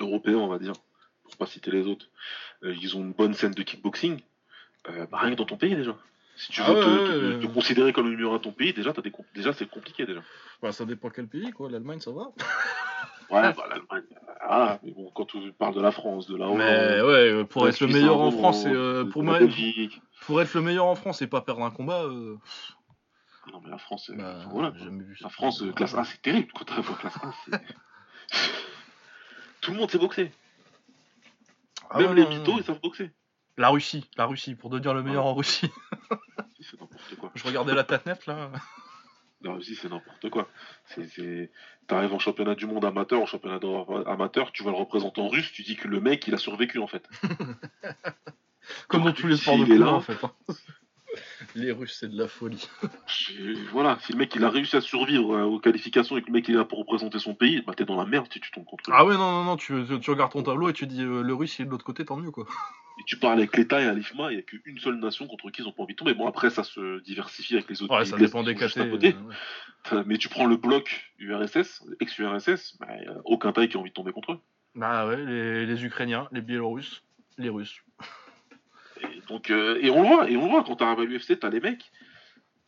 européens, 0.00 0.38
on 0.38 0.48
va 0.48 0.58
dire, 0.58 0.72
pour 1.26 1.36
pas 1.36 1.46
citer 1.46 1.70
les 1.70 1.86
autres, 1.86 2.06
euh, 2.62 2.74
ils 2.80 2.96
ont 2.96 3.00
une 3.00 3.12
bonne 3.12 3.34
scène 3.34 3.52
de 3.52 3.62
kickboxing. 3.62 4.20
Euh, 4.88 5.06
bah, 5.06 5.18
rien 5.18 5.32
que 5.32 5.36
dans 5.36 5.44
ton 5.44 5.56
pays 5.56 5.76
déjà. 5.76 5.96
Si 6.36 6.52
tu 6.52 6.60
ah 6.62 6.70
veux 6.70 7.40
te, 7.40 7.46
considérer 7.46 7.92
comme 7.94 8.06
le 8.06 8.10
numéro 8.10 8.34
un 8.34 8.36
de 8.36 8.42
ton 8.42 8.52
pays, 8.52 8.74
déjà, 8.74 8.92
déjà 9.34 9.52
c'est 9.54 9.68
compliqué 9.68 10.04
déjà. 10.04 10.20
Bah, 10.60 10.70
ça 10.72 10.84
dépend 10.84 11.08
quel 11.08 11.28
pays, 11.28 11.50
quoi. 11.50 11.70
L'Allemagne, 11.70 12.00
ça 12.00 12.10
va. 12.10 12.24
ouais, 13.30 13.54
bah, 13.54 13.64
l'Allemagne. 13.70 14.04
Ah, 14.42 14.78
mais 14.82 14.90
bon, 14.90 15.10
quand 15.14 15.34
on 15.34 15.50
parle 15.52 15.74
de 15.74 15.80
la 15.80 15.92
France, 15.92 16.26
de 16.26 16.36
la 16.36 16.46
Hollande. 16.46 16.58
Mais 16.58 17.00
ouais, 17.00 17.44
pour 17.46 17.66
être 17.66 17.80
le 17.80 17.86
meilleur 17.86 18.20
en 18.20 18.30
France, 18.30 18.66
et, 18.66 18.68
euh, 18.68 19.04
pour, 19.04 19.24
pour 20.26 20.42
être 20.42 20.54
le 20.54 20.60
meilleur 20.60 20.84
en 20.84 20.94
France 20.94 21.22
et 21.22 21.26
pas 21.26 21.40
perdre 21.40 21.64
un 21.64 21.70
combat. 21.70 22.04
Non, 23.52 23.60
mais 23.62 23.70
la 23.70 23.78
France, 23.78 24.10
bah, 24.14 24.44
voilà. 24.50 24.74
La 25.20 25.28
France, 25.30 25.64
classe 25.74 25.94
A, 25.94 26.04
c'est 26.04 26.20
terrible 26.20 26.48
quand 26.54 26.64
t'as 26.64 26.82
classe 26.82 27.16
A. 27.22 27.60
Tout 29.62 29.72
le 29.72 29.78
monde 29.78 29.90
s'est 29.90 29.98
boxé. 29.98 30.30
Ah 31.90 31.98
Même 31.98 32.14
les 32.14 32.26
mythos, 32.26 32.58
ils 32.58 32.64
savent 32.64 32.80
boxer. 32.80 33.10
La 33.58 33.68
Russie, 33.70 34.10
la 34.16 34.26
Russie, 34.26 34.54
pour 34.54 34.70
devenir 34.70 34.92
le 34.92 35.02
meilleur 35.02 35.24
en 35.24 35.34
Russie. 35.34 35.70
c'est 36.60 36.78
n'importe 36.80 37.16
quoi. 37.18 37.32
Je 37.34 37.44
regardais 37.44 37.74
la 37.74 37.86
net 38.04 38.26
là. 38.26 38.50
La 39.42 39.52
Russie, 39.52 39.74
c'est 39.74 39.88
n'importe 39.88 40.28
quoi. 40.30 40.48
T'arrives 41.86 42.12
en 42.12 42.18
championnat 42.18 42.54
du 42.54 42.66
monde 42.66 42.84
amateur, 42.84 43.22
en 43.22 43.26
championnat 43.26 43.60
amateur, 44.06 44.52
tu 44.52 44.62
vois 44.62 44.72
le 44.72 44.78
représentant 44.78 45.28
russe, 45.28 45.52
tu 45.52 45.62
dis 45.62 45.76
que 45.76 45.88
le 45.88 46.00
mec, 46.00 46.26
il 46.26 46.34
a 46.34 46.38
survécu 46.38 46.78
en 46.78 46.86
fait. 46.86 47.08
Comme 48.88 49.04
dans 49.04 49.12
tous 49.12 49.28
les 49.28 49.36
sports 49.36 49.58
de 49.58 49.64
combat 49.64 49.92
en 49.92 50.00
fait. 50.00 50.18
Les 51.54 51.72
Russes, 51.72 51.96
c'est 52.00 52.10
de 52.10 52.18
la 52.18 52.28
folie. 52.28 52.68
voilà, 53.72 53.98
si 54.02 54.12
le 54.12 54.18
mec 54.18 54.34
il 54.34 54.44
a 54.44 54.50
réussi 54.50 54.76
à 54.76 54.80
survivre 54.80 55.34
euh, 55.34 55.44
aux 55.44 55.58
qualifications 55.58 56.16
et 56.16 56.22
que 56.22 56.26
le 56.26 56.32
mec 56.32 56.48
il 56.48 56.54
est 56.54 56.58
là 56.58 56.64
pour 56.64 56.78
représenter 56.78 57.18
son 57.18 57.34
pays, 57.34 57.62
bah 57.66 57.74
t'es 57.76 57.84
dans 57.84 57.96
la 57.96 58.06
merde 58.06 58.26
si 58.32 58.40
tu 58.40 58.50
tombes 58.50 58.64
contre 58.64 58.90
lui. 58.90 58.96
Ah 58.96 59.04
ouais, 59.04 59.14
non, 59.14 59.32
non, 59.32 59.44
non, 59.44 59.56
tu, 59.56 59.74
tu 60.00 60.10
regardes 60.10 60.32
ton 60.32 60.42
tableau 60.42 60.68
et 60.68 60.72
tu 60.72 60.86
dis 60.86 61.02
euh, 61.02 61.22
le 61.22 61.34
Russe 61.34 61.58
il 61.58 61.62
est 61.62 61.64
de 61.66 61.70
l'autre 61.70 61.84
côté, 61.84 62.04
tant 62.04 62.16
mieux 62.16 62.30
quoi. 62.30 62.46
Et 62.98 63.02
tu 63.04 63.18
parles 63.18 63.38
avec 63.38 63.56
l'État 63.56 63.82
et 63.82 63.86
à 63.86 63.92
l'IFMA, 63.92 64.30
il 64.32 64.36
n'y 64.36 64.40
a 64.40 64.42
qu'une 64.42 64.78
seule 64.78 64.98
nation 64.98 65.26
contre 65.26 65.50
qui 65.50 65.62
ils 65.62 65.68
ont 65.68 65.72
pas 65.72 65.82
envie 65.82 65.92
de 65.92 65.98
tomber. 65.98 66.14
Bon, 66.14 66.26
après 66.26 66.50
ça 66.50 66.64
se 66.64 67.00
diversifie 67.02 67.54
avec 67.54 67.68
les 67.68 67.82
autres 67.82 67.94
ouais, 67.94 68.04
ça 68.04 68.16
dépend 68.16 68.42
des. 68.42 68.56
Euh, 69.92 70.02
Mais 70.06 70.16
tu 70.18 70.28
prends 70.28 70.46
le 70.46 70.56
bloc 70.56 71.12
URSS, 71.18 71.84
ex-URSS, 72.00 72.78
bah, 72.80 72.86
a 72.88 73.12
aucun 73.24 73.52
taille 73.52 73.68
qui 73.68 73.76
a 73.76 73.80
envie 73.80 73.90
de 73.90 73.94
tomber 73.94 74.12
contre 74.12 74.32
eux. 74.32 74.40
Bah 74.74 75.06
ouais, 75.06 75.16
les, 75.24 75.66
les 75.66 75.84
Ukrainiens, 75.84 76.28
les 76.32 76.40
Biélorusses, 76.40 77.02
les 77.38 77.48
Russes. 77.48 77.82
Et 79.26 79.32
donc, 79.32 79.50
euh, 79.50 79.78
et 79.80 79.90
on 79.90 80.02
le 80.02 80.08
voit, 80.08 80.30
et 80.30 80.36
on 80.36 80.44
le 80.44 80.50
voit 80.50 80.64
quand 80.64 80.76
t'arrives 80.76 81.00
à 81.00 81.04
l'UFC, 81.04 81.38
t'as 81.38 81.50
les 81.50 81.60
mecs. 81.60 81.90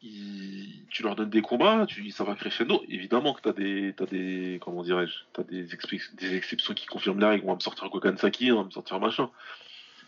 tu 0.00 1.02
leur 1.02 1.14
donnes 1.16 1.30
des 1.30 1.42
combats, 1.42 1.86
tu, 1.86 2.10
ça 2.10 2.24
va 2.24 2.34
crescendo. 2.34 2.82
Évidemment 2.88 3.34
que 3.34 3.42
t'as 3.42 3.52
des, 3.52 3.94
t'as 3.96 4.06
des, 4.06 4.58
comment 4.60 4.82
dirais-je, 4.82 5.14
t'as 5.32 5.42
des, 5.44 5.64
des 5.64 6.36
exceptions 6.36 6.74
qui 6.74 6.86
confirment 6.86 7.20
la 7.20 7.30
règle. 7.30 7.44
On 7.44 7.50
va 7.50 7.54
me 7.56 7.60
sortir 7.60 7.88
Gokan 7.88 8.16
Saki, 8.16 8.52
on 8.52 8.58
va 8.58 8.64
me 8.64 8.70
sortir 8.70 9.00
machin. 9.00 9.30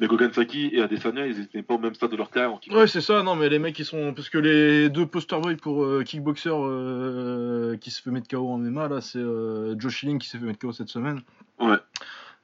Mais 0.00 0.06
Gokan 0.06 0.32
Saki 0.32 0.70
et 0.72 0.80
Adesanya, 0.80 1.26
ils 1.26 1.40
étaient 1.40 1.62
pas 1.62 1.74
au 1.74 1.78
même 1.78 1.94
stade 1.94 2.10
de 2.10 2.16
leur 2.16 2.30
carrière 2.30 2.54
en. 2.54 2.74
Ouais, 2.74 2.86
c'est 2.86 3.02
ça, 3.02 3.22
non, 3.22 3.36
mais 3.36 3.50
les 3.50 3.58
mecs, 3.58 3.78
ils 3.78 3.84
sont. 3.84 4.14
Parce 4.14 4.30
que 4.30 4.38
les 4.38 4.88
deux 4.88 5.04
poster 5.04 5.38
boys 5.38 5.56
pour 5.56 5.84
euh, 5.84 6.02
Kickboxer 6.02 6.48
euh, 6.52 7.76
qui 7.76 7.90
se 7.90 8.00
fait 8.00 8.10
mettre 8.10 8.26
KO 8.26 8.48
en 8.48 8.56
MMA, 8.56 8.88
là, 8.88 9.02
c'est 9.02 9.18
euh, 9.18 9.78
Joe 9.78 9.92
Schilling 9.92 10.18
qui 10.18 10.26
s'est 10.26 10.38
fait 10.38 10.46
mettre 10.46 10.58
KO 10.58 10.72
cette 10.72 10.88
semaine. 10.88 11.20
Ouais. 11.58 11.76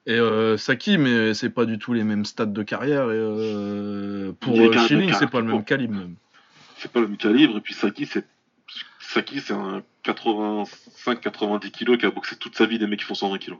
Et 0.07 0.17
euh, 0.17 0.55
Saki, 0.57 0.97
mais 0.97 1.33
c'est 1.33 1.49
pas 1.49 1.65
du 1.65 1.77
tout 1.77 1.91
les 1.93 2.05
mêmes 2.05 2.23
stades 2.23 2.53
de 2.53 2.63
carrière. 2.63 3.11
Et 3.11 3.15
euh, 3.17 4.31
pour 4.39 4.57
euh, 4.57 4.71
Schilling, 4.87 5.11
c'est 5.13 5.29
pas 5.29 5.41
le 5.41 5.47
même 5.47 5.65
calibre, 5.65 5.95
même. 5.95 6.15
C'est 6.77 6.89
pas 6.91 7.01
le 7.01 7.07
même 7.09 7.17
calibre. 7.17 7.57
Et 7.57 7.61
puis 7.61 7.73
Saki, 7.73 8.05
c'est, 8.05 8.25
Saki, 9.01 9.41
c'est 9.41 9.53
un 9.53 9.83
85-90 10.05 11.71
kilos 11.71 11.97
qui 11.97 12.05
a 12.05 12.11
boxé 12.11 12.37
toute 12.37 12.55
sa 12.55 12.65
vie 12.65 12.79
des 12.79 12.87
mecs 12.87 12.99
qui 12.99 13.05
font 13.05 13.15
120 13.15 13.37
kilos. 13.37 13.59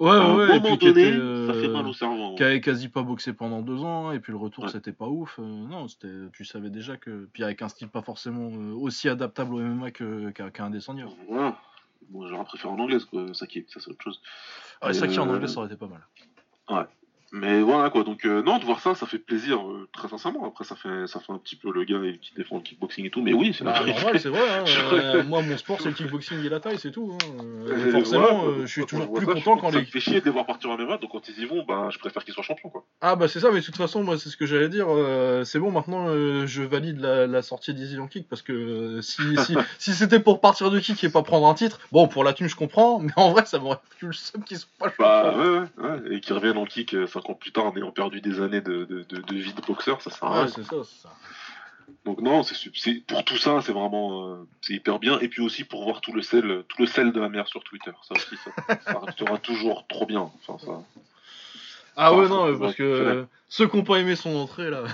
Ouais, 0.00 0.08
à 0.10 0.14
un 0.14 0.34
ouais, 0.34 0.56
et 0.56 0.60
puis 0.60 0.78
donné, 0.78 1.08
était, 1.08 1.12
euh, 1.12 1.46
ça 1.46 1.60
fait 1.60 1.68
mal 1.68 1.86
au 1.86 1.92
cerveau. 1.92 2.32
hein. 2.32 2.34
qui 2.36 2.42
avait 2.42 2.62
quasi 2.62 2.88
pas 2.88 3.02
boxé 3.02 3.34
pendant 3.34 3.60
deux 3.60 3.82
ans, 3.82 4.12
et 4.12 4.18
puis 4.18 4.32
le 4.32 4.38
retour 4.38 4.64
Ouais. 4.64 4.70
c'était 4.70 4.92
pas 4.92 5.06
ouf. 5.06 5.38
Euh, 5.38 5.42
non, 5.42 5.88
c'était, 5.88 6.08
tu 6.32 6.46
savais 6.46 6.70
déjà 6.70 6.96
que. 6.96 7.28
Puis 7.34 7.44
avec 7.44 7.60
un 7.60 7.68
style 7.68 7.88
pas 7.88 8.00
forcément 8.00 8.50
euh, 8.50 8.72
aussi 8.72 9.10
adaptable 9.10 9.54
au 9.54 9.58
MMA 9.58 9.90
que, 9.90 10.30
qu'à, 10.30 10.48
qu'à 10.50 10.64
un 10.64 10.70
descendeur. 10.70 11.10
Voilà. 11.28 11.58
Moi, 12.08 12.28
j'aurais 12.28 12.44
préféré 12.44 12.72
en 12.72 12.78
anglaise, 12.78 13.04
quoi, 13.04 13.32
Saki. 13.34 13.66
Ça, 13.68 13.80
c'est 13.80 13.90
autre 13.90 14.02
chose. 14.02 14.20
Ouais, 14.82 14.94
Saki 14.94 15.18
en 15.18 15.28
euh, 15.28 15.34
anglais 15.34 15.48
ça 15.48 15.58
aurait 15.58 15.66
été 15.66 15.76
pas 15.76 15.88
mal. 15.88 16.86
Mais 17.32 17.60
voilà 17.60 17.90
quoi, 17.90 18.02
donc 18.02 18.24
euh, 18.24 18.42
non, 18.42 18.58
de 18.58 18.64
voir 18.64 18.80
ça, 18.80 18.96
ça 18.96 19.06
fait 19.06 19.18
plaisir, 19.18 19.60
euh, 19.60 19.88
très 19.92 20.08
sincèrement. 20.08 20.48
Après, 20.48 20.64
ça 20.64 20.74
fait, 20.74 21.06
ça 21.06 21.20
fait 21.20 21.32
un 21.32 21.38
petit 21.38 21.54
peu 21.54 21.72
le 21.72 21.84
gars 21.84 22.00
qui 22.20 22.34
défend 22.34 22.56
le 22.56 22.62
kickboxing 22.62 23.06
et 23.06 23.10
tout, 23.10 23.22
mais 23.22 23.32
oui, 23.32 23.54
c'est 23.56 23.62
bah, 23.62 23.84
normal. 23.86 24.18
c'est 24.18 24.28
vrai, 24.28 24.48
hein, 24.48 24.64
euh, 24.92 25.22
moi 25.22 25.40
mon 25.40 25.56
sport 25.56 25.80
c'est 25.80 25.90
le 25.90 25.94
kickboxing 25.94 26.44
et 26.44 26.48
la 26.48 26.58
taille, 26.58 26.80
c'est 26.80 26.90
tout. 26.90 27.12
Hein. 27.12 27.44
Euh, 27.68 27.92
forcément, 27.92 28.46
je 28.62 28.66
suis 28.66 28.84
toujours 28.84 29.12
plus 29.12 29.26
content 29.26 29.56
quand 29.56 29.70
les. 29.70 29.84
Ça 29.84 29.90
fait 29.92 30.00
chier 30.00 30.20
de 30.20 30.28
voir 30.28 30.44
partir 30.44 30.70
en 30.70 30.76
MMA, 30.76 30.98
donc 30.98 31.12
quand 31.12 31.28
ils 31.28 31.38
y 31.38 31.46
vont, 31.46 31.64
bah, 31.64 31.88
je 31.92 31.98
préfère 32.00 32.24
qu'ils 32.24 32.34
soient 32.34 32.42
champions 32.42 32.68
quoi. 32.68 32.84
Ah 33.00 33.14
bah 33.14 33.28
c'est 33.28 33.38
ça, 33.38 33.52
mais 33.52 33.60
de 33.60 33.64
toute 33.64 33.76
façon, 33.76 34.02
moi 34.02 34.18
c'est 34.18 34.28
ce 34.28 34.36
que 34.36 34.46
j'allais 34.46 34.68
dire. 34.68 34.88
c'est 35.44 35.60
bon, 35.60 35.70
maintenant 35.70 36.08
je 36.46 36.62
valide 36.62 36.98
la, 37.00 37.42
sortie 37.42 37.74
d'Easy 37.74 37.98
en 38.00 38.08
kick 38.08 38.28
parce 38.28 38.42
que 38.42 39.00
si, 39.02 39.22
si, 39.46 39.54
si 39.78 39.94
c'était 39.94 40.18
pour 40.18 40.40
partir 40.40 40.72
de 40.72 40.80
kick 40.80 41.02
et 41.04 41.08
pas 41.08 41.22
prendre 41.22 41.46
un 41.46 41.54
titre, 41.54 41.78
bon, 41.92 42.08
pour 42.08 42.24
la 42.24 42.32
thune 42.32 42.48
je 42.48 42.56
comprends, 42.56 42.98
mais 42.98 43.12
en 43.14 43.30
vrai 43.30 43.46
ça 43.46 43.60
m'aurait 43.60 43.78
plus 43.98 44.08
le 44.08 44.12
seum 44.14 44.42
qu'ils 44.42 44.58
sont 44.58 44.66
pas 44.80 44.92
bah, 44.98 45.22
champions. 45.32 45.40
Bah 45.40 45.84
ouais, 45.84 45.90
ouais, 45.90 46.08
ouais 46.08 46.16
et 46.16 46.20
qu'ils 46.20 46.34
reviennent 46.34 46.58
en 46.58 46.64
kick, 46.64 46.96
ça 47.06 47.19
50 47.20 47.38
plus 47.38 47.52
tard 47.52 47.66
en 47.66 47.76
ayant 47.76 47.92
perdu 47.92 48.20
des 48.20 48.40
années 48.40 48.60
de, 48.60 48.84
de, 48.84 49.34
vie 49.34 49.52
de 49.52 49.60
boxeur, 49.62 50.00
ça 50.02 50.10
sert 50.10 50.24
à 50.24 50.32
rien. 50.32 50.42
Ouais, 50.44 50.52
c'est 50.54 50.64
ça, 50.64 50.76
c'est. 50.84 51.08
Donc 52.04 52.20
non, 52.20 52.42
c'est 52.42 53.00
pour 53.06 53.24
tout 53.24 53.36
ça, 53.36 53.60
c'est 53.62 53.72
vraiment 53.72 54.28
euh, 54.28 54.48
c'est 54.62 54.74
hyper 54.74 54.98
bien. 54.98 55.18
Et 55.20 55.28
puis 55.28 55.42
aussi 55.42 55.64
pour 55.64 55.84
voir 55.84 56.00
tout 56.00 56.12
le 56.12 56.22
sel, 56.22 56.64
tout 56.68 56.80
le 56.80 56.86
sel 56.86 57.12
de 57.12 57.20
la 57.20 57.28
mer 57.28 57.46
sur 57.48 57.62
Twitter. 57.62 57.90
Ça 58.02 58.14
aussi, 58.14 58.36
ça, 58.36 58.50
restera 59.04 59.38
toujours 59.38 59.86
trop 59.86 60.06
bien. 60.06 60.30
Ah 61.96 62.14
ouais, 62.14 62.28
non, 62.28 62.58
parce 62.58 62.74
que 62.74 63.26
ceux 63.48 63.68
qui 63.68 63.76
n'ont 63.76 63.84
pas 63.84 63.96
aimé 63.96 64.16
son 64.16 64.34
entrée 64.36 64.70
là. 64.70 64.84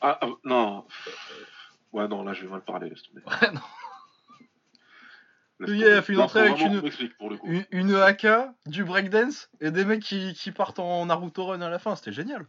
Ah, 0.00 0.18
ah, 0.20 0.26
non. 0.44 0.84
Ouais 1.92 2.08
non, 2.08 2.22
là 2.22 2.32
je 2.34 2.42
vais 2.42 2.48
mal 2.48 2.62
parler. 2.62 2.86
Ouais, 2.90 3.52
non. 3.52 3.60
Il 5.66 5.84
a 5.84 6.02
fait 6.02 6.12
une 6.12 6.20
entrée 6.20 6.40
avec 6.40 6.58
une- 6.60 6.78
qu'on 6.78 6.82
m'explique, 6.84 7.16
pour 7.16 7.30
le 7.30 7.36
coup. 7.38 7.46
Une, 7.48 7.64
une 7.70 7.94
AK, 7.94 8.26
du 8.66 8.84
breakdance 8.84 9.48
et 9.60 9.70
des 9.70 9.84
mecs 9.84 10.02
qui, 10.02 10.34
qui 10.34 10.52
partent 10.52 10.78
en 10.78 11.06
Naruto 11.06 11.46
Run 11.46 11.60
à 11.62 11.70
la 11.70 11.78
fin, 11.78 11.96
c'était 11.96 12.12
génial. 12.12 12.46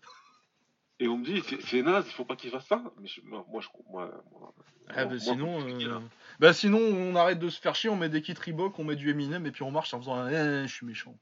Et 0.99 1.07
on 1.07 1.17
me 1.17 1.23
dit, 1.23 1.41
c'est 1.65 1.81
naze, 1.83 2.05
il 2.07 2.13
faut 2.13 2.25
pas 2.25 2.35
qu'il 2.35 2.49
fasse 2.49 2.65
ça. 2.67 2.81
Mais 2.99 3.07
je- 3.07 3.21
moi, 3.21 3.45
je. 3.61 3.67
Moi, 3.91 4.11
moi- 4.31 4.53
Ah, 4.89 5.05
bah, 5.05 5.19
sinon, 5.19 5.59
euh, 5.61 5.99
bah 6.39 6.53
sinon, 6.53 6.79
on 6.79 7.15
arrête 7.15 7.39
de 7.39 7.49
se 7.49 7.59
faire 7.61 7.75
chier, 7.75 7.89
on 7.89 7.95
met 7.97 8.09
des 8.09 8.21
kits 8.21 8.33
Reebok, 8.33 8.79
on 8.79 8.83
met 8.83 8.95
du 8.95 9.09
Eminem 9.09 9.45
et 9.45 9.51
puis 9.51 9.63
on 9.63 9.71
marche 9.71 9.93
en 9.93 9.99
faisant 9.99 10.15
un 10.15 10.29
eh, 10.29 10.67
je 10.67 10.73
suis 10.73 10.85
méchant. 10.85 11.15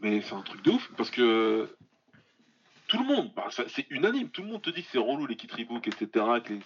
Mais 0.00 0.22
c'est 0.22 0.34
un 0.34 0.42
truc 0.42 0.62
de 0.64 0.70
ouf, 0.70 0.90
parce 0.96 1.10
que. 1.10 1.68
Tout 2.90 2.98
le 2.98 3.04
monde, 3.04 3.30
bah, 3.36 3.46
c'est 3.68 3.86
unanime, 3.90 4.28
tout 4.30 4.42
le 4.42 4.48
monde 4.48 4.62
te 4.62 4.70
dit 4.70 4.82
que 4.82 4.88
c'est 4.90 4.98
relou 4.98 5.24
les 5.26 5.36
kits 5.36 5.46
Reebok, 5.56 5.86
etc. 5.86 6.06
Que 6.44 6.52
les- 6.52 6.60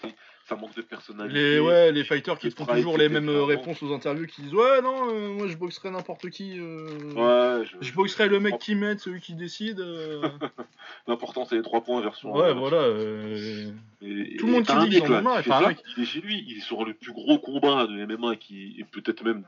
ça 0.46 0.56
manque 0.56 0.74
de 0.74 0.80
personnalité. 0.82 1.38
Les, 1.38 1.60
ouais, 1.60 1.92
les 1.92 2.02
fighters 2.02 2.38
qui 2.38 2.50
font 2.50 2.64
toujours 2.66 2.96
les 2.98 3.08
mêmes 3.10 3.28
réponses 3.28 3.82
aux 3.82 3.92
interviews 3.94 4.26
qui 4.26 4.42
disent 4.42 4.54
Ouais, 4.54 4.80
non, 4.82 5.10
euh, 5.10 5.28
moi 5.28 5.46
je 5.48 5.56
boxerai 5.56 5.90
n'importe 5.90 6.30
qui. 6.30 6.58
euh, 6.58 6.86
Ouais, 7.14 7.66
je- 7.66 7.76
Je 7.86 7.92
boxerai 7.94 8.28
le 8.28 8.40
mec 8.40 8.58
qui 8.58 8.74
m'aide, 8.74 9.00
celui 9.00 9.20
qui 9.20 9.34
décide. 9.34 9.80
euh. 9.80 10.22
L'important 11.06 11.44
c'est 11.44 11.56
les 11.56 11.62
3 11.62 11.82
points 11.82 12.00
version. 12.00 12.32
ouais, 12.34 12.54
voilà. 12.54 12.78
euh, 12.78 13.70
Et- 14.02 14.36
Tout 14.36 14.46
le 14.46 14.52
monde 14.52 14.64
qui 14.64 14.72
dit 14.88 15.00
qu'ils 15.00 15.12
en 15.12 15.26
enfin, 15.40 15.72
Il 15.96 16.02
est 16.02 16.06
chez 16.06 16.20
lui, 16.20 16.44
il 16.48 16.56
est 16.58 16.60
sur 16.62 16.84
le 16.84 16.94
plus 16.94 17.12
gros 17.12 17.38
combat 17.38 17.86
de 17.86 18.04
MMA 18.06 18.36
qui 18.36 18.76
est 18.78 18.84
peut-être 18.84 19.24
même 19.24 19.44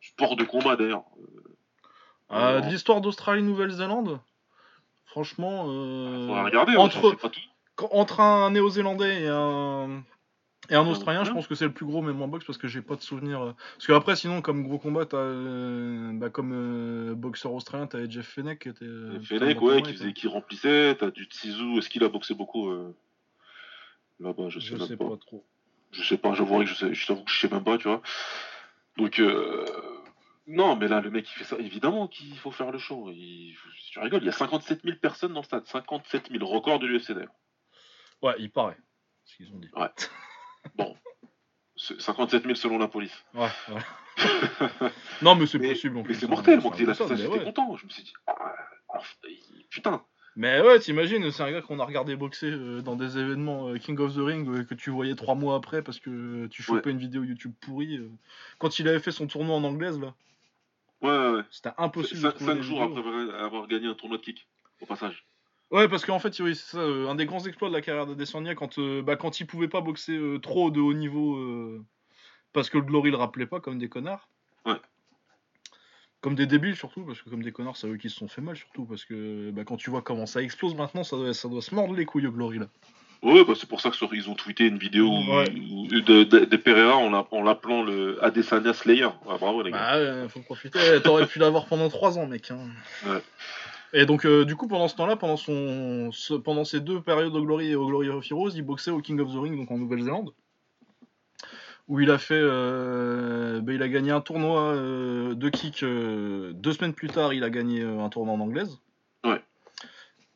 sport 0.00 0.36
de 0.36 0.44
combat 0.44 0.76
d'ailleurs. 0.76 1.04
Euh, 2.30 2.60
de 2.60 2.68
l'histoire 2.70 3.00
d'Australie-Nouvelle-Zélande, 3.00 4.18
franchement. 5.14 5.66
euh, 5.68 6.42
regarder, 6.44 6.72
moi, 6.72 6.82
entre, 7.92 8.20
un 8.20 8.50
néo-zélandais 8.50 9.22
et 9.22 9.28
un 9.28 10.02
et 10.70 10.74
un 10.74 10.80
Un 10.80 10.88
australien, 10.88 11.24
je 11.24 11.30
pense 11.30 11.46
que 11.46 11.54
c'est 11.54 11.66
le 11.66 11.72
plus 11.72 11.86
gros 11.86 12.02
même 12.02 12.20
en 12.22 12.26
boxe 12.26 12.44
parce 12.44 12.58
que 12.58 12.66
j'ai 12.66 12.82
pas 12.82 12.96
de 12.96 13.02
souvenir. 13.02 13.40
euh, 13.42 13.52
Parce 13.76 13.86
que 13.86 13.92
après, 13.92 14.16
sinon, 14.16 14.40
comme 14.42 14.64
gros 14.64 14.78
combat, 14.78 15.04
t'as 15.06 15.18
euh, 15.18 16.10
bah, 16.14 16.30
comme 16.30 16.52
euh, 16.52 17.14
boxeur 17.14 17.52
australien, 17.52 17.86
t'avais 17.86 18.10
Jeff 18.10 18.26
Fenech 18.26 18.58
qui 18.60 18.70
était. 18.70 18.84
euh, 18.84 19.20
Fennec, 19.20 19.60
ouais, 19.60 19.82
qui, 19.82 19.92
faisait, 19.92 20.08
hein. 20.08 20.12
qui 20.12 20.26
remplissait, 20.26 20.96
t'as 20.96 21.10
du 21.12 21.24
Tsizu, 21.24 21.78
est-ce 21.78 21.88
qu'il 21.88 22.02
a 22.02 22.08
boxé 22.08 22.34
beaucoup 22.34 22.70
euh, 22.70 22.92
Là-bas, 24.20 24.48
je 24.48 24.58
sais 24.58 24.76
Je 24.76 24.84
sais 24.84 24.96
pas. 24.96 25.10
pas 25.10 25.16
trop. 25.18 25.44
Je 25.92 26.02
sais 26.02 26.16
pas, 26.16 26.30
que 26.34 26.64
je 26.66 26.74
sais, 26.74 26.92
je 26.94 27.06
t'avoue 27.06 27.22
que 27.24 27.30
je 27.30 27.38
sais 27.40 27.48
même 27.48 27.62
pas, 27.62 27.78
tu 27.78 27.86
vois. 27.86 28.00
Donc, 28.96 29.20
euh, 29.20 29.64
non, 30.46 30.76
mais 30.76 30.88
là, 30.88 31.00
le 31.00 31.10
mec, 31.10 31.26
il 31.30 31.38
fait 31.38 31.44
ça, 31.44 31.56
évidemment 31.58 32.06
qu'il 32.06 32.36
faut 32.38 32.50
faire 32.50 32.70
le 32.70 32.78
show. 32.78 33.10
Il, 33.10 33.56
tu 33.90 33.98
rigoles, 33.98 34.22
il 34.22 34.26
y 34.26 34.28
a 34.28 34.32
57 34.32 34.82
000 34.84 34.96
personnes 34.98 35.32
dans 35.32 35.40
le 35.40 35.44
stade, 35.44 35.66
57 35.66 36.30
000 36.30 36.44
records 36.46 36.78
de 36.80 36.86
l'UFC 36.86 37.12
d'ailleurs. 37.12 37.34
Ouais, 38.22 38.34
il 38.38 38.50
paraît. 38.50 38.76
Ce 39.24 39.36
qu'ils 39.36 39.52
ont 39.52 39.58
dit. 39.58 39.70
Ouais. 39.74 39.88
Bon, 40.76 40.96
C'est 41.76 42.00
57 42.00 42.44
000 42.44 42.54
selon 42.54 42.78
la 42.78 42.88
police. 42.88 43.22
Ouais, 43.34 43.48
ouais. 43.68 44.90
non, 45.20 45.34
mais 45.34 45.46
c'est 45.46 45.58
possible. 45.58 46.02
mais 46.06 46.14
c'est 46.14 46.24
hein, 46.24 46.28
mortel, 46.28 46.60
moi, 46.62 46.72
qu'il 46.72 46.88
a 46.88 46.94
fait 46.94 47.06
ça, 47.06 47.14
j'étais 47.14 47.28
ouais. 47.28 47.44
content. 47.44 47.76
Je 47.76 47.84
me 47.84 47.90
suis 47.90 48.02
dit, 48.02 48.14
ah, 48.26 48.54
putain. 49.68 50.02
Mais 50.36 50.60
ouais, 50.62 50.80
t'imagines, 50.80 51.30
c'est 51.30 51.42
un 51.42 51.52
gars 51.52 51.62
qu'on 51.62 51.78
a 51.78 51.84
regardé 51.84 52.16
boxer 52.16 52.50
euh, 52.50 52.80
dans 52.80 52.96
des 52.96 53.18
événements 53.18 53.68
euh, 53.68 53.78
King 53.78 53.98
of 54.00 54.14
the 54.14 54.18
Ring 54.18 54.48
euh, 54.48 54.64
que 54.64 54.74
tu 54.74 54.90
voyais 54.90 55.14
trois 55.14 55.34
mois 55.34 55.54
après 55.54 55.82
parce 55.82 56.00
que 56.00 56.46
tu 56.46 56.62
chopais 56.62 56.90
une 56.90 56.98
vidéo 56.98 57.22
YouTube 57.22 57.52
pourrie. 57.60 58.00
Quand 58.58 58.78
il 58.78 58.88
avait 58.88 58.98
fait 58.98 59.12
son 59.12 59.26
tournoi 59.26 59.54
en 59.54 59.62
anglaise, 59.62 60.00
là, 60.00 60.14
Ouais, 61.04 61.10
ouais, 61.10 61.30
ouais. 61.36 61.42
c'était 61.50 61.70
impossible. 61.76 62.16
de 62.16 62.28
5, 62.30 62.34
trouver 62.34 62.54
des 62.54 62.62
jours 62.62 62.82
après 62.82 63.00
avoir- 63.38 63.66
gagné 63.68 63.86
un 63.88 63.94
tournoi 63.94 64.16
de 64.16 64.22
kick, 64.22 64.48
au 64.80 64.86
passage. 64.86 65.26
Ouais, 65.70 65.86
parce 65.86 66.06
qu'en 66.06 66.18
fait, 66.18 66.38
oui, 66.40 66.56
c'est 66.56 66.76
ça, 66.76 66.78
euh, 66.78 67.08
un 67.08 67.14
des 67.14 67.26
grands 67.26 67.44
exploits 67.44 67.68
de 67.68 67.74
la 67.74 67.82
carrière 67.82 68.06
d'Adesanya, 68.06 68.54
quand, 68.54 68.78
euh, 68.78 69.02
bah, 69.02 69.16
quand 69.16 69.38
il 69.38 69.46
pouvait 69.46 69.68
pas 69.68 69.82
boxer 69.82 70.16
euh, 70.16 70.38
trop 70.38 70.70
de 70.70 70.80
haut 70.80 70.94
niveau, 70.94 71.36
euh, 71.36 71.84
parce 72.52 72.70
que 72.70 72.78
le 72.78 72.84
Glory 72.84 73.10
le 73.10 73.18
rappelait 73.18 73.46
pas, 73.46 73.60
comme 73.60 73.78
des 73.78 73.88
connards. 73.88 74.28
Ouais. 74.64 74.80
Comme 76.22 76.36
des 76.36 76.46
débiles, 76.46 76.76
surtout, 76.76 77.04
parce 77.04 77.20
que 77.20 77.28
comme 77.28 77.42
des 77.42 77.52
connards, 77.52 77.76
c'est 77.76 77.86
eux 77.86 77.98
qui 77.98 78.08
se 78.08 78.16
sont 78.16 78.28
fait 78.28 78.40
mal, 78.40 78.56
surtout, 78.56 78.86
parce 78.86 79.04
que 79.04 79.50
bah, 79.50 79.64
quand 79.64 79.76
tu 79.76 79.90
vois 79.90 80.00
comment 80.00 80.24
ça 80.24 80.40
explose 80.40 80.74
maintenant, 80.74 81.04
ça 81.04 81.16
doit, 81.16 81.34
ça 81.34 81.48
doit 81.48 81.60
se 81.60 81.74
mordre 81.74 81.94
les 81.94 82.06
couilles 82.06 82.26
au 82.26 82.32
Glory, 82.32 82.60
là. 82.60 82.68
Ouais, 83.24 83.44
bah 83.44 83.54
c'est 83.56 83.68
pour 83.68 83.80
ça 83.80 83.90
que 83.90 83.96
sur- 83.96 84.14
ils 84.14 84.28
ont 84.30 84.34
tweeté 84.34 84.66
une 84.66 84.76
vidéo 84.78 85.06
où- 85.08 85.36
Ouais. 85.36 85.50
où- 85.50 85.86
de, 85.88 86.24
de, 86.24 86.44
de 86.44 86.56
Pereira 86.56 86.96
en 86.96 87.10
l'a- 87.10 87.26
en 87.30 87.42
l'appelant 87.42 87.82
le 87.82 88.22
Adesanya 88.22 88.72
Slayer. 88.74 89.06
Ouais, 89.26 89.38
bravo 89.40 89.62
les 89.62 89.70
gars. 89.70 89.78
Bah 89.78 89.98
ouais, 90.22 90.28
faut 90.28 90.40
profiter. 90.40 90.78
Eh, 90.96 91.00
T'aurais 91.00 91.26
pu 91.26 91.38
l'avoir 91.38 91.66
pendant 91.66 91.88
3 91.88 92.18
ans, 92.18 92.26
mec. 92.26 92.50
hein. 92.50 92.58
Ouais. 93.06 93.22
Et 93.94 94.06
donc, 94.06 94.26
euh, 94.26 94.44
du 94.44 94.56
coup, 94.56 94.66
pendant 94.68 94.88
ce 94.88 94.96
temps-là, 94.96 95.16
pendant, 95.16 95.36
son, 95.36 96.10
ce- 96.12 96.34
pendant 96.34 96.64
ces 96.64 96.80
deux 96.80 97.00
périodes 97.00 97.34
au 97.34 97.42
Glory 97.42 97.70
et 97.70 97.74
au 97.76 97.86
Glory 97.86 98.08
of 98.10 98.30
Heroes, 98.30 98.50
il 98.54 98.62
boxait 98.62 98.90
au 98.90 99.00
King 99.00 99.18
of 99.20 99.32
the 99.32 99.38
Ring, 99.40 99.56
donc 99.56 99.70
en 99.70 99.78
Nouvelle-Zélande. 99.78 100.30
Où 101.88 102.00
il 102.00 102.10
a 102.10 102.18
fait. 102.18 102.34
euh, 102.40 103.60
bah, 103.60 103.72
il 103.72 103.82
a 103.82 103.88
gagné 103.88 104.10
un 104.10 104.20
tournoi 104.20 104.60
euh, 104.72 105.34
de 105.34 105.48
kick. 105.48 105.82
euh, 105.82 106.52
deux 106.54 106.72
semaines 106.72 106.94
plus 106.94 107.08
tard, 107.08 107.32
il 107.34 107.44
a 107.44 107.50
gagné 107.50 107.82
euh, 107.82 108.00
un 108.00 108.08
tournoi 108.08 108.34
en 108.34 108.40
anglaise. 108.40 108.78
Ouais. 109.22 109.40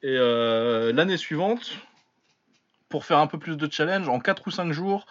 Et 0.02 0.14
euh, 0.16 0.92
l'année 0.92 1.16
suivante, 1.16 1.72
pour 2.88 3.04
faire 3.04 3.18
un 3.18 3.26
peu 3.26 3.38
plus 3.38 3.56
de 3.56 3.70
challenge, 3.70 4.08
en 4.08 4.18
4 4.20 4.46
ou 4.46 4.50
5 4.50 4.72
jours, 4.72 5.06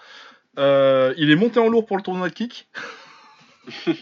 euh, 0.58 1.14
il 1.18 1.30
est 1.32 1.36
monté 1.36 1.60
en 1.60 1.68
lourd 1.70 1.86
pour 1.86 1.98
le 1.98 2.04
tournoi 2.04 2.30
de 2.30 2.34
kick. 2.34 2.68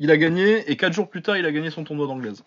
Il 0.00 0.10
a 0.10 0.16
gagné, 0.16 0.68
et 0.70 0.76
4 0.76 0.92
jours 0.92 1.08
plus 1.08 1.22
tard, 1.22 1.36
il 1.36 1.46
a 1.46 1.52
gagné 1.52 1.70
son 1.70 1.84
tournoi 1.84 2.06
d'anglaise. 2.08 2.44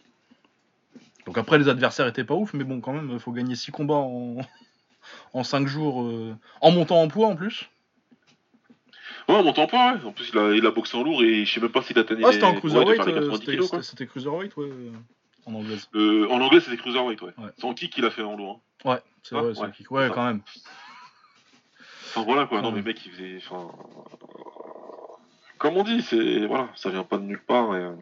Donc 1.25 1.37
après, 1.37 1.57
les 1.57 1.69
adversaires 1.69 2.05
étaient 2.07 2.25
pas 2.25 2.33
ouf, 2.35 2.53
mais 2.53 2.65
bon, 2.65 2.81
quand 2.81 2.91
même, 2.93 3.09
il 3.13 3.19
faut 3.19 3.31
gagner 3.31 3.55
6 3.55 3.71
combats 3.71 3.95
en, 3.95 4.37
en 5.33 5.43
5 5.45 5.65
jours, 5.67 6.03
euh, 6.03 6.35
en 6.61 6.71
montant 6.71 7.01
en 7.01 7.07
poids 7.07 7.27
en 7.27 7.35
plus. 7.37 7.69
Ouais, 9.29 9.35
on 9.35 9.43
m'entend 9.43 9.67
pas, 9.67 9.93
ouais. 9.93 10.03
En 10.05 10.11
plus, 10.11 10.29
il 10.33 10.37
a, 10.37 10.53
il 10.55 10.65
a 10.65 10.71
boxé 10.71 10.97
en 10.97 11.03
lourd 11.03 11.23
et 11.23 11.45
je 11.45 11.53
sais 11.53 11.61
même 11.61 11.71
pas 11.71 11.81
s'il 11.81 11.97
atteignait 11.99 12.23
Ah, 12.25 12.31
c'était 12.33 12.45
les- 12.45 12.51
en 12.51 12.55
cruiserweight, 12.55 12.99
euh, 13.07 13.29
90 13.29 13.81
c'était 13.81 14.07
cruiserweight, 14.07 14.55
ouais, 14.57 14.69
en 15.45 15.53
anglaise. 15.53 15.87
Euh, 15.95 16.27
en 16.29 16.41
anglais, 16.41 16.59
c'était 16.59 16.77
cruiserweight, 16.77 17.21
ouais. 17.21 17.33
Ouais. 17.37 17.49
C'est 17.57 17.65
en 17.65 17.73
kick 17.73 17.93
qu'il 17.93 18.05
a 18.05 18.11
fait 18.11 18.23
en 18.23 18.35
lourd. 18.35 18.61
hein. 18.85 18.89
Ouais, 18.91 18.99
c'est 19.29 19.35
Ah, 19.35 19.41
vrai, 19.41 19.59
ouais, 19.59 19.71
kick. 19.71 19.87
Quand 19.87 20.25
même. 20.25 20.41
Enfin 22.09 22.23
voilà 22.23 22.45
quoi, 22.47 22.61
non 22.61 22.71
mais 22.71 22.81
mec 22.81 23.05
il 23.05 23.11
faisait. 23.11 23.37
Enfin. 23.37 23.67
Comme 25.57 25.77
on 25.77 25.83
dit, 25.83 26.01
c'est. 26.01 26.45
Voilà, 26.45 26.69
ça 26.75 26.89
vient 26.89 27.03
pas 27.03 27.17
de 27.17 27.23
nulle 27.23 27.41
part 27.43 27.75
et. 27.75 27.79
euh, 27.79 27.95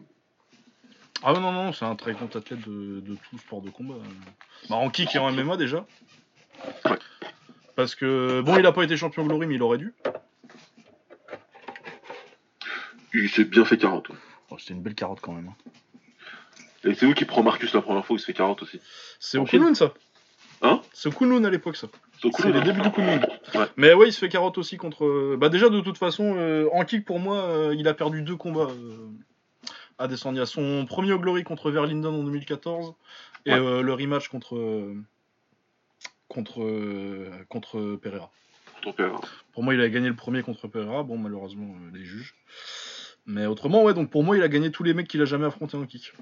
Ah 1.22 1.32
non, 1.32 1.52
non, 1.52 1.72
c'est 1.72 1.84
un 1.84 1.96
très 1.96 2.12
grand 2.12 2.34
athlète 2.36 2.60
de, 2.68 3.00
de 3.00 3.16
tout 3.30 3.38
sport 3.38 3.60
de 3.62 3.70
combat. 3.70 3.94
Bah, 4.68 4.76
en 4.76 4.90
kick 4.90 5.14
et 5.14 5.18
en 5.18 5.30
MMA 5.32 5.56
déjà. 5.56 5.86
Ouais. 6.84 6.98
Parce 7.74 7.94
que, 7.94 8.40
bon, 8.40 8.56
il 8.58 8.64
a 8.66 8.72
pas 8.72 8.84
été 8.84 8.96
champion 8.96 9.24
Glory, 9.26 9.46
mais 9.46 9.54
il 9.56 9.62
aurait 9.62 9.78
dû. 9.78 9.92
Il 13.14 13.28
s'est 13.30 13.44
bien 13.44 13.64
fait 13.64 13.78
carotte. 13.78 14.08
ouais. 14.10 14.16
Oh, 14.50 14.56
C'était 14.58 14.74
une 14.74 14.82
belle 14.82 14.94
carotte 14.94 15.20
quand 15.20 15.32
même. 15.32 15.48
hein. 15.48 15.70
Et 16.84 16.94
c'est 16.94 17.06
où 17.06 17.14
qui 17.14 17.24
prend 17.24 17.42
Marcus 17.42 17.72
la 17.74 17.82
première 17.82 18.04
fois 18.06 18.14
où 18.14 18.16
il 18.16 18.20
se 18.20 18.26
fait 18.26 18.32
carotte 18.34 18.62
aussi 18.62 18.80
C'est 19.18 19.38
au 19.38 19.44
Kunlun 19.44 19.74
ça 19.74 19.92
Hein 20.62 20.80
C'est 20.92 21.14
Kunlun 21.14 21.44
à 21.44 21.50
l'époque 21.50 21.76
ça. 21.76 21.86
C'est 22.22 22.32
C'est 22.34 22.52
les 22.52 22.60
débuts 22.62 22.80
du 22.80 22.90
Kunlun. 22.90 23.20
Ouais. 23.54 23.66
Mais 23.76 23.92
ouais, 23.94 24.08
il 24.08 24.12
se 24.12 24.18
fait 24.18 24.28
carotte 24.28 24.56
aussi 24.58 24.76
contre. 24.76 25.36
Bah, 25.36 25.48
déjà, 25.48 25.68
de 25.68 25.80
toute 25.80 25.98
façon, 25.98 26.34
euh, 26.36 26.68
en 26.72 26.84
kick 26.84 27.04
pour 27.04 27.18
moi, 27.20 27.36
euh, 27.44 27.74
il 27.76 27.86
a 27.88 27.94
perdu 27.94 28.22
deux 28.22 28.36
combats 28.36 28.68
euh, 28.70 29.08
à 29.98 30.08
Descendia. 30.08 30.46
Son 30.46 30.86
premier 30.86 31.12
au 31.12 31.18
Glory 31.18 31.44
contre 31.44 31.70
Verlinden 31.70 32.06
en 32.14 32.22
2014 32.24 32.94
et 33.44 33.52
Ouais. 33.52 33.58
euh, 33.58 33.82
le 33.82 33.92
rematch 33.92 34.28
contre. 34.28 34.56
euh, 34.56 34.94
contre. 36.28 36.62
euh, 36.62 37.30
contre 37.48 37.96
Pereira. 37.96 38.30
Père. 38.96 39.20
Pour 39.52 39.62
moi, 39.64 39.74
il 39.74 39.80
a 39.80 39.88
gagné 39.88 40.08
le 40.08 40.14
premier 40.16 40.42
contre 40.42 40.68
Pereira. 40.68 41.02
Bon, 41.02 41.18
malheureusement, 41.18 41.74
euh, 41.74 41.96
les 41.98 42.04
juges. 42.04 42.34
Mais 43.26 43.46
autrement, 43.46 43.82
ouais, 43.82 43.94
donc 43.94 44.10
pour 44.10 44.22
moi, 44.22 44.36
il 44.36 44.42
a 44.44 44.48
gagné 44.48 44.70
tous 44.70 44.84
les 44.84 44.94
mecs 44.94 45.08
qu'il 45.08 45.20
a 45.20 45.24
jamais 45.24 45.46
affronté 45.46 45.76
en 45.76 45.84
kick. 45.86 46.12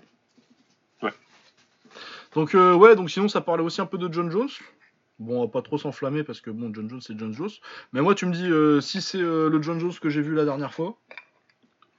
Donc, 2.34 2.54
euh, 2.54 2.74
ouais, 2.74 2.96
donc 2.96 3.10
sinon, 3.10 3.28
ça 3.28 3.40
parlait 3.40 3.62
aussi 3.62 3.80
un 3.80 3.86
peu 3.86 3.98
de 3.98 4.12
John 4.12 4.30
Jones. 4.30 4.48
Bon, 5.20 5.38
on 5.38 5.44
va 5.44 5.48
pas 5.48 5.62
trop 5.62 5.78
s'enflammer 5.78 6.24
parce 6.24 6.40
que 6.40 6.50
bon, 6.50 6.72
John 6.74 6.88
Jones, 6.90 7.00
c'est 7.00 7.16
John 7.18 7.32
Jones. 7.32 7.50
Mais 7.92 8.00
moi, 8.00 8.14
tu 8.14 8.26
me 8.26 8.32
dis, 8.32 8.46
euh, 8.50 8.80
si 8.80 9.00
c'est 9.00 9.20
euh, 9.20 9.48
le 9.48 9.62
John 9.62 9.78
Jones 9.78 9.92
que 10.00 10.08
j'ai 10.10 10.22
vu 10.22 10.34
la 10.34 10.44
dernière 10.44 10.74
fois, 10.74 10.98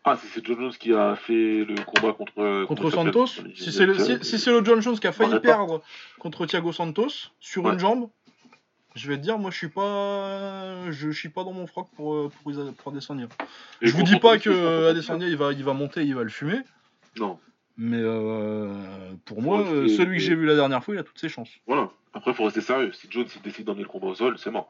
Ah, 0.07 0.17
c'est- 0.21 0.27
c'est 0.27 0.45
John 0.45 0.59
Jones 0.59 0.73
qui 0.79 0.93
a 0.93 1.15
fait 1.15 1.65
le 1.65 1.75
combat 1.83 2.13
contre. 2.13 2.65
contre 2.65 2.91
Santos, 2.91 3.27
si 3.55 3.71
c'est 3.71 3.85
le, 3.85 3.97
si, 3.97 4.37
si 4.37 4.37
John 4.63 4.81
Jones 4.81 4.99
qui 4.99 5.07
a 5.07 5.11
failli 5.11 5.39
perdre 5.39 5.81
contre 6.19 6.45
Thiago 6.45 6.71
Santos 6.73 7.31
sur 7.39 7.63
Ouais. 7.63 7.73
une 7.73 7.79
jambe, 7.79 8.09
je 8.95 9.07
vais 9.07 9.17
te 9.17 9.21
dire, 9.23 9.39
moi, 9.39 9.49
je 9.51 9.57
suis 9.57 9.69
pas, 9.69 10.91
je, 10.91 11.09
je 11.09 11.17
suis 11.17 11.29
pas 11.29 11.43
dans 11.43 11.53
mon 11.53 11.65
froc 11.67 11.87
pour, 11.95 12.29
pour, 12.43 12.53
pour 12.77 12.91
Adesanya. 12.91 13.27
Et 13.81 13.87
Je 13.87 13.95
vous 13.95 14.03
dis 14.03 14.19
pas 14.19 14.37
que 14.37 14.89
Adesanya 14.89 15.27
il 15.27 15.37
va, 15.37 15.53
il 15.53 15.63
va 15.63 15.73
monter, 15.73 16.03
il 16.03 16.13
va 16.13 16.23
le 16.23 16.29
fumer, 16.29 16.59
Non, 17.17 17.39
mais 17.77 17.99
euh, 17.99 18.73
pour 19.25 19.41
moi, 19.41 19.61
euh, 19.61 19.88
celui 19.88 20.17
que 20.17 20.23
j'ai 20.23 20.35
vu 20.35 20.45
la 20.45 20.55
dernière 20.55 20.83
fois, 20.83 20.95
il 20.95 20.97
a 20.99 21.03
toutes 21.03 21.19
ses 21.19 21.29
chances. 21.29 21.51
voilà. 21.67 21.89
Après, 22.13 22.33
faut 22.33 22.45
rester 22.45 22.61
sérieux. 22.61 22.93
Si 22.93 23.07
Jones 23.09 23.27
il 23.35 23.41
décide 23.41 23.65
d'emmener 23.65 23.83
le 23.83 23.89
combat 23.89 24.07
au 24.07 24.15
sol, 24.15 24.38
c'est 24.38 24.49
mort. 24.49 24.69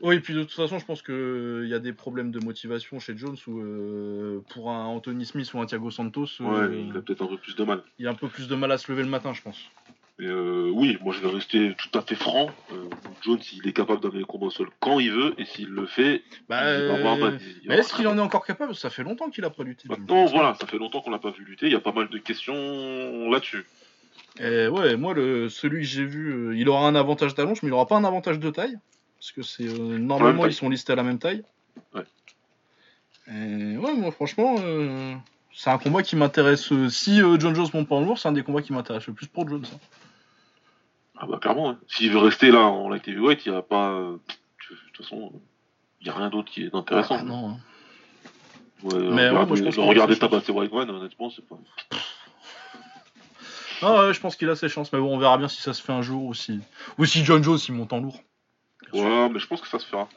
Oui, 0.00 0.16
et 0.16 0.20
puis 0.20 0.32
de 0.32 0.42
toute 0.42 0.52
façon, 0.52 0.78
je 0.78 0.84
pense 0.84 1.02
qu'il 1.02 1.66
y 1.68 1.74
a 1.74 1.78
des 1.80 1.92
problèmes 1.92 2.30
de 2.30 2.38
motivation 2.38 3.00
chez 3.00 3.16
Jones 3.16 3.36
où 3.46 3.58
euh, 3.58 4.42
pour 4.50 4.70
un 4.70 4.84
Anthony 4.86 5.26
Smith 5.26 5.52
ou 5.54 5.60
un 5.60 5.66
Thiago 5.66 5.90
Santos, 5.90 6.26
euh, 6.40 6.86
il 6.88 6.96
a 6.96 7.02
peut-être 7.02 7.22
un 7.22 7.26
peu 7.26 7.36
plus 7.36 7.56
de 7.56 7.64
mal. 7.64 7.82
il 7.98 8.06
a 8.06 8.10
un 8.10 8.14
peu 8.14 8.28
plus 8.28 8.48
de 8.48 8.54
mal 8.54 8.70
à 8.70 8.78
se 8.78 8.90
lever 8.90 9.02
le 9.02 9.08
matin, 9.08 9.32
je 9.32 9.42
pense. 9.42 9.58
Euh, 10.20 10.70
oui, 10.74 10.98
moi 11.00 11.14
je 11.14 11.20
vais 11.20 11.32
rester 11.32 11.74
tout 11.76 11.96
à 11.96 12.02
fait 12.02 12.16
franc. 12.16 12.50
Euh, 12.72 12.88
Jones, 13.22 13.38
il 13.52 13.68
est 13.68 13.72
capable 13.72 14.00
d'amener 14.00 14.20
le 14.20 14.24
combat 14.26 14.46
au 14.46 14.50
sol 14.50 14.68
quand 14.80 14.98
il 14.98 15.12
veut, 15.12 15.34
et 15.38 15.44
s'il 15.44 15.68
le 15.68 15.86
fait, 15.86 16.22
Bah, 16.48 16.76
il 16.76 16.88
va 16.88 16.94
avoir 16.94 17.16
euh. 17.22 17.38
Il 17.62 17.68
mais 17.68 17.76
est-ce 17.76 17.94
qu'il 17.94 18.08
en 18.08 18.18
est 18.18 18.20
encore 18.20 18.44
capable? 18.44 18.74
Ça 18.74 18.90
fait 18.90 19.04
longtemps 19.04 19.30
qu'il 19.30 19.44
a 19.44 19.50
pas 19.50 19.62
lutté. 19.62 19.88
Maintenant, 19.88 20.24
voilà, 20.26 20.54
ça 20.54 20.66
fait 20.66 20.78
longtemps 20.78 21.02
qu'on 21.02 21.10
l'a 21.10 21.20
pas 21.20 21.30
vu 21.30 21.44
lutter. 21.44 21.66
Il 21.66 21.72
y 21.72 21.76
a 21.76 21.80
pas 21.80 21.92
mal 21.92 22.08
de 22.08 22.18
questions 22.18 23.30
là-dessus. 23.30 23.64
Et 24.40 24.66
ouais, 24.68 24.96
moi, 24.96 25.14
le, 25.14 25.48
celui 25.48 25.78
que 25.78 25.86
j'ai 25.86 26.04
vu, 26.04 26.32
euh, 26.32 26.56
il 26.56 26.68
aura 26.68 26.86
un 26.86 26.94
avantage 26.94 27.34
d'allonge, 27.34 27.62
mais 27.62 27.68
il 27.68 27.72
aura 27.72 27.86
pas 27.86 27.96
un 27.96 28.04
avantage 28.04 28.38
de 28.38 28.50
taille. 28.50 28.76
Parce 29.18 29.32
que 29.32 29.42
c'est 29.42 29.66
euh, 29.66 29.98
normalement, 29.98 30.46
ils 30.46 30.52
sont 30.52 30.68
listés 30.68 30.92
à 30.92 30.96
la 30.96 31.02
même 31.02 31.18
taille. 31.18 31.42
Ouais. 31.94 32.04
Et 33.28 33.76
ouais, 33.76 33.94
moi, 33.94 34.10
franchement, 34.10 34.56
euh, 34.60 35.14
c'est 35.60 35.70
un 35.70 35.78
combat 35.78 36.02
qui 36.04 36.14
m'intéresse. 36.14 36.70
euh, 36.72 36.88
si 36.88 37.20
euh, 37.20 37.36
John 37.38 37.52
Jones 37.54 37.66
monte 37.74 37.88
pas 37.88 37.96
en 37.96 38.00
lourd, 38.00 38.16
c'est 38.18 38.28
un 38.28 38.32
des 38.32 38.44
combats 38.44 38.62
qui 38.62 38.72
m'intéresse 38.72 39.06
le 39.08 39.12
plus 39.12 39.26
pour 39.26 39.48
Jones. 39.48 39.64
hein. 39.72 39.78
Ah 41.18 41.26
bah 41.26 41.38
clairement. 41.40 41.70
hein. 41.70 41.78
S'il 41.88 42.12
veut 42.12 42.18
rester 42.18 42.52
là 42.52 42.60
en 42.60 42.88
light 42.88 43.06
heavyweight, 43.08 43.44
il 43.44 43.50
n'y 43.52 43.58
a 43.58 43.62
pas. 43.62 43.90
euh, 43.90 44.12
De 44.70 44.76
toute 44.94 45.04
façon, 45.04 45.32
il 46.00 46.04
n'y 46.04 46.10
a 46.10 46.14
rien 46.16 46.30
d'autre 46.30 46.50
qui 46.50 46.62
est 46.64 46.74
intéressant. 46.74 47.16
Ah, 47.18 47.22
non, 47.24 47.50
hein. 47.50 47.56
Ouais, 48.84 48.94
Mais 48.94 49.10
ouais, 49.10 49.28
regarder, 49.30 49.46
moi, 49.48 49.56
je 49.56 49.62
pense 49.64 49.76
regarder 49.76 50.16
tabasser 50.16 50.52
Whiteman, 50.52 50.88
honnêtement, 50.90 51.30
c'est 51.30 51.44
pas. 51.44 51.56
Ah 53.82 54.06
ouais, 54.06 54.14
je 54.14 54.20
pense 54.20 54.36
qu'il 54.36 54.48
a 54.50 54.54
ses 54.56 54.68
chances, 54.68 54.92
mais 54.92 55.00
bon, 55.00 55.12
on 55.14 55.18
verra 55.18 55.38
bien 55.38 55.48
si 55.48 55.60
ça 55.60 55.72
se 55.74 55.82
fait 55.82 55.92
un 55.92 56.02
jour 56.02 56.24
ou 56.24 56.34
si, 56.34 56.60
ou 56.98 57.04
si 57.04 57.24
John 57.24 57.42
Jones 57.42 57.58
il 57.68 57.74
monte 57.74 57.92
en 57.92 58.00
lourd. 58.00 58.20
Ouais, 58.92 59.28
mais 59.28 59.38
je 59.40 59.46
pense 59.48 59.60
que 59.60 59.68
ça 59.68 59.78
se 59.80 59.86
fera. 59.86 60.08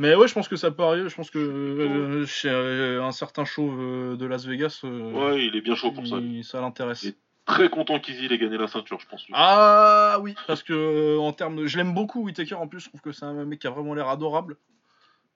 Mais 0.00 0.14
ouais, 0.14 0.26
je 0.28 0.32
pense 0.32 0.48
que 0.48 0.56
ça 0.56 0.70
peut 0.70 0.82
arriver. 0.82 1.10
Je 1.10 1.14
pense 1.14 1.30
que 1.30 1.38
euh, 1.38 2.24
chez 2.24 2.48
euh, 2.48 3.04
un 3.04 3.12
certain 3.12 3.44
chauve 3.44 3.78
euh, 3.78 4.16
de 4.16 4.24
Las 4.24 4.46
Vegas, 4.46 4.80
euh, 4.84 5.12
Ouais, 5.12 5.46
il 5.46 5.54
est 5.54 5.60
bien 5.60 5.74
chaud 5.74 5.92
pour 5.92 6.06
ça. 6.06 6.16
il- 6.16 6.42
ça 6.42 6.62
l'intéresse. 6.62 7.04
Et- 7.04 7.14
Très 7.44 7.68
content 7.68 7.98
qu'Izzy 7.98 8.26
ait 8.26 8.38
gagné 8.38 8.56
la 8.56 8.68
ceinture, 8.68 8.98
je 9.00 9.06
pense. 9.06 9.26
Ah 9.32 10.18
oui, 10.22 10.34
parce 10.46 10.62
que 10.62 11.18
en 11.18 11.32
termes 11.32 11.56
de, 11.56 11.66
je 11.66 11.76
l'aime 11.76 11.92
beaucoup 11.94 12.22
Whitaker 12.22 12.54
en 12.54 12.66
plus. 12.68 12.80
Je 12.80 12.88
trouve 12.88 13.00
que 13.00 13.12
c'est 13.12 13.24
un 13.26 13.44
mec 13.44 13.58
qui 13.58 13.66
a 13.66 13.70
vraiment 13.70 13.92
l'air 13.92 14.08
adorable. 14.08 14.56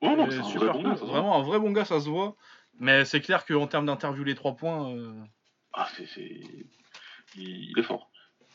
Oh 0.01 0.15
non, 0.17 0.31
c'est 0.31 0.39
vrai 0.39 0.51
super 0.51 0.73
bon 0.75 0.83
gars, 0.85 0.95
vraiment 0.95 1.37
un 1.39 1.43
vrai 1.43 1.59
bon 1.59 1.73
gars, 1.73 1.85
ça 1.85 2.01
se 2.01 2.09
voit. 2.09 2.37
Mais 2.79 3.05
c'est 3.05 3.21
clair 3.21 3.45
qu'en 3.45 3.67
termes 3.67 3.87
d'interview 3.87 4.23
les 4.25 4.35
trois 4.37 4.55
points, 4.55 4.95
Ah, 5.73 5.89
c'est. 5.97 6.07
c'est- 6.07 6.41
Il, 7.37 7.71
il 7.73 7.79
est 7.79 7.83
fort. 7.83 8.11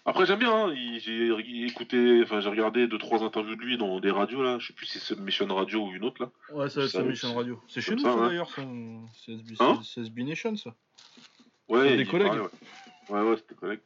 Après, 0.09 0.25
j'aime 0.25 0.39
bien, 0.39 0.51
hein, 0.51 0.73
j'ai 0.99 1.65
écouté, 1.65 2.21
enfin, 2.23 2.39
j'ai 2.41 2.49
regardé 2.49 2.87
deux, 2.87 2.97
trois 2.97 3.23
interviews 3.23 3.55
de 3.55 3.61
lui 3.61 3.77
dans 3.77 3.99
des 3.99 4.11
radios, 4.11 4.41
là. 4.43 4.57
Je 4.59 4.67
sais 4.67 4.73
plus 4.73 4.85
si 4.87 4.99
c'est 4.99 5.17
Mission 5.19 5.45
Radio 5.53 5.85
ou 5.87 5.91
une 5.93 6.03
autre, 6.03 6.21
là. 6.23 6.29
ouais, 6.55 6.69
ça 6.69 6.79
va 6.79 6.85
être 6.85 6.91
Ça, 6.91 6.99
sur 6.99 7.05
Mission 7.07 7.29
c'est- 7.29 7.35
Radio. 7.35 7.61
C'est 7.67 7.81
chez 7.81 7.91
nous 7.95 7.99
ça, 8.01 8.11
ça, 8.13 8.17
ouais. 8.19 8.27
d'ailleurs. 8.29 8.49
C'est 9.13 9.31
SB, 9.33 9.53
Hein 9.59 9.79
c'est 9.83 10.01
SB 10.01 10.23
Nation 10.23 10.55
ça. 10.55 10.71
Ouais, 11.67 11.89
C'est 11.89 11.97
des 11.97 12.05
collègues. 12.05 12.31
ouais. 12.33 12.39
ouais, 13.09 13.21
ouais, 13.21 13.35
c'était 13.37 13.53
des 13.53 13.59
collègues. 13.59 13.79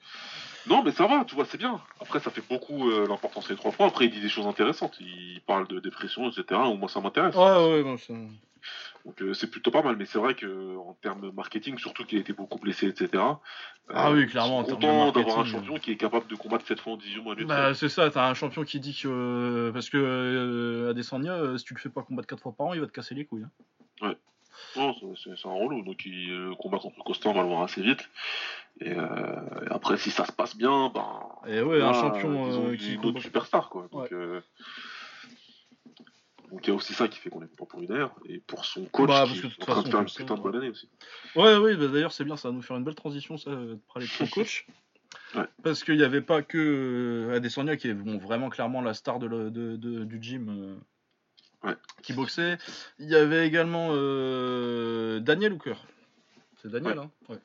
Non, 0.67 0.81
mais 0.83 0.91
ça 0.91 1.05
va, 1.07 1.25
tu 1.25 1.35
vois, 1.35 1.43
c'est 1.43 1.57
bien. 1.57 1.81
Après, 1.99 2.21
ça 2.21 2.31
fait 2.31 2.43
beaucoup 2.49 2.89
euh, 2.89 3.05
l'importance 3.07 3.49
des 3.49 3.55
trois 3.57 3.71
points. 3.73 3.87
Après, 3.87 4.05
il 4.05 4.11
dit 4.11 4.21
des 4.21 4.29
choses 4.29 4.47
intéressantes. 4.47 4.95
Il 5.01 5.41
parle 5.45 5.67
de 5.67 5.79
dépression, 5.81 6.29
etc. 6.29 6.59
Ou 6.67 6.75
moi, 6.75 6.87
ça 6.87 7.01
m'intéresse. 7.01 7.35
Ouais, 7.35 7.41
ouais, 7.73 7.83
bon, 7.83 7.97
ça- 7.97 8.13
Donc, 9.05 9.21
euh, 9.21 9.33
c'est 9.33 9.49
plutôt 9.51 9.69
pas 9.71 9.81
mal. 9.81 9.97
Mais 9.97 10.05
c'est 10.05 10.17
vrai 10.17 10.33
que 10.35 10.77
en 10.77 10.93
termes 11.01 11.31
marketing, 11.31 11.77
surtout 11.77 12.05
qu'il 12.05 12.17
a 12.17 12.21
été 12.21 12.31
beaucoup 12.33 12.57
blessé, 12.57 12.87
etc. 12.87 13.09
Ah 13.89 14.09
euh, 14.09 14.13
oui, 14.13 14.27
clairement, 14.27 14.59
en 14.59 14.61
je 14.61 14.67
suis 14.67 14.75
content 14.75 15.11
d'avoir 15.11 15.39
un 15.39 15.43
champion 15.45 15.77
qui 15.77 15.91
est 15.91 15.97
capable 15.97 16.27
de 16.27 16.35
combattre 16.35 16.65
7 16.65 16.79
fois 16.79 16.93
en 16.93 16.97
18 16.97 17.21
mois. 17.21 17.35
de 17.35 17.43
Bah, 17.43 17.73
c'est 17.73 17.89
ça, 17.89 18.09
t'as 18.09 18.29
un 18.29 18.33
champion 18.33 18.63
qui 18.63 18.79
dit 18.79 18.93
que. 18.99 19.07
euh, 19.09 19.71
parce 19.73 19.89
que 19.89 19.97
euh, 19.97 20.91
Adesanya, 20.91 21.33
euh, 21.33 21.57
si 21.57 21.65
tu 21.65 21.73
le 21.73 21.79
fais 21.79 21.89
pas 21.89 22.01
combattre 22.03 22.27
4 22.27 22.41
fois 22.41 22.53
par 22.55 22.67
an, 22.67 22.73
il 22.73 22.79
va 22.79 22.87
te 22.87 22.91
casser 22.93 23.13
les 23.13 23.25
couilles. 23.25 23.43
hein. 24.01 24.13
Non, 24.75 24.95
c'est- 25.15 25.47
un 25.47 25.51
relou. 25.51 25.83
Donc, 25.83 26.05
il, 26.05 26.29
le 26.29 26.55
combat 26.55 26.79
contre 26.79 27.03
Costa, 27.03 27.29
on 27.29 27.33
va 27.33 27.41
le 27.41 27.47
voir 27.47 27.63
assez 27.63 27.81
vite. 27.81 28.09
Et, 28.79 28.91
euh, 28.91 29.65
et 29.65 29.71
après, 29.71 29.97
si 29.97 30.09
ça 30.09 30.25
se 30.25 30.31
passe 30.31 30.55
bien, 30.55 30.89
ben. 30.93 31.19
Et 31.47 31.61
ouais, 31.61 31.81
un 31.81 31.93
champion 31.93 32.47
ils 32.47 32.57
ont 32.57 32.65
euh, 32.67 32.71
une 32.71 32.77
qui 32.77 32.93
autre 32.95 33.01
combat. 33.07 33.19
superstar, 33.19 33.69
quoi. 33.69 33.87
Donc, 33.91 34.03
Ouais. 34.03 34.13
euh, 34.13 34.41
donc, 36.53 36.67
il 36.67 36.69
y 36.69 36.71
a 36.71 36.75
aussi 36.75 36.93
ça 36.93 37.07
qui 37.07 37.17
fait 37.19 37.29
qu'on 37.31 37.41
est 37.41 37.47
content 37.47 37.65
pour 37.65 37.81
Unair. 37.81 38.11
Et 38.25 38.37
pour 38.39 38.63
son 38.65 38.85
coach, 38.85 39.07
Bah, 39.07 39.23
qui 39.25 39.29
parce 39.29 39.41
que 39.41 39.47
de 39.47 39.53
toute 39.53 39.59
est 39.59 39.71
en 39.71 39.73
train 39.73 39.81
de 39.81 39.87
façon, 39.87 39.91
faire 39.91 39.99
une 40.01 40.05
putain 40.05 40.35
de 40.35 40.39
bonne 40.41 40.55
année 40.55 40.69
aussi. 40.69 40.87
Ouais, 41.35 41.55
oui, 41.57 41.75
bah, 41.75 41.87
d'ailleurs, 41.87 42.11
c'est 42.11 42.23
bien, 42.23 42.37
ça 42.37 42.49
va 42.49 42.53
nous 42.53 42.61
faire 42.61 42.77
une 42.77 42.83
belle 42.83 42.93
transition, 42.95 43.37
ça, 43.37 43.49
de 43.49 43.79
parler 43.91 44.05
de 44.05 44.11
son 44.11 44.27
coach. 44.27 44.67
Ouais. 45.35 45.45
Parce 45.63 45.83
qu'il 45.83 45.97
n'y 45.97 46.03
avait 46.03 46.21
pas 46.21 46.43
que 46.43 47.27
euh, 47.31 47.35
Adesanya 47.35 47.75
qui 47.75 47.87
est 47.87 47.93
bon, 47.95 48.19
vraiment 48.19 48.49
clairement 48.49 48.81
la 48.81 48.93
star 48.93 49.17
de 49.19 49.25
le- 49.25 49.49
de- 49.49 49.77
de- 49.77 50.03
du 50.05 50.21
gym 50.21 50.49
euh, 50.49 51.67
Ouais. 51.69 51.75
qui 52.03 52.13
boxait. 52.13 52.57
Il 52.99 53.09
y 53.09 53.15
avait 53.15 53.47
également 53.47 53.89
euh, 53.91 55.19
Daniel 55.21 55.53
Hooker. 55.53 55.75
C'est 56.61 56.69
Daniel, 56.69 56.99
hein 56.99 57.09
Ouais. 57.29 57.37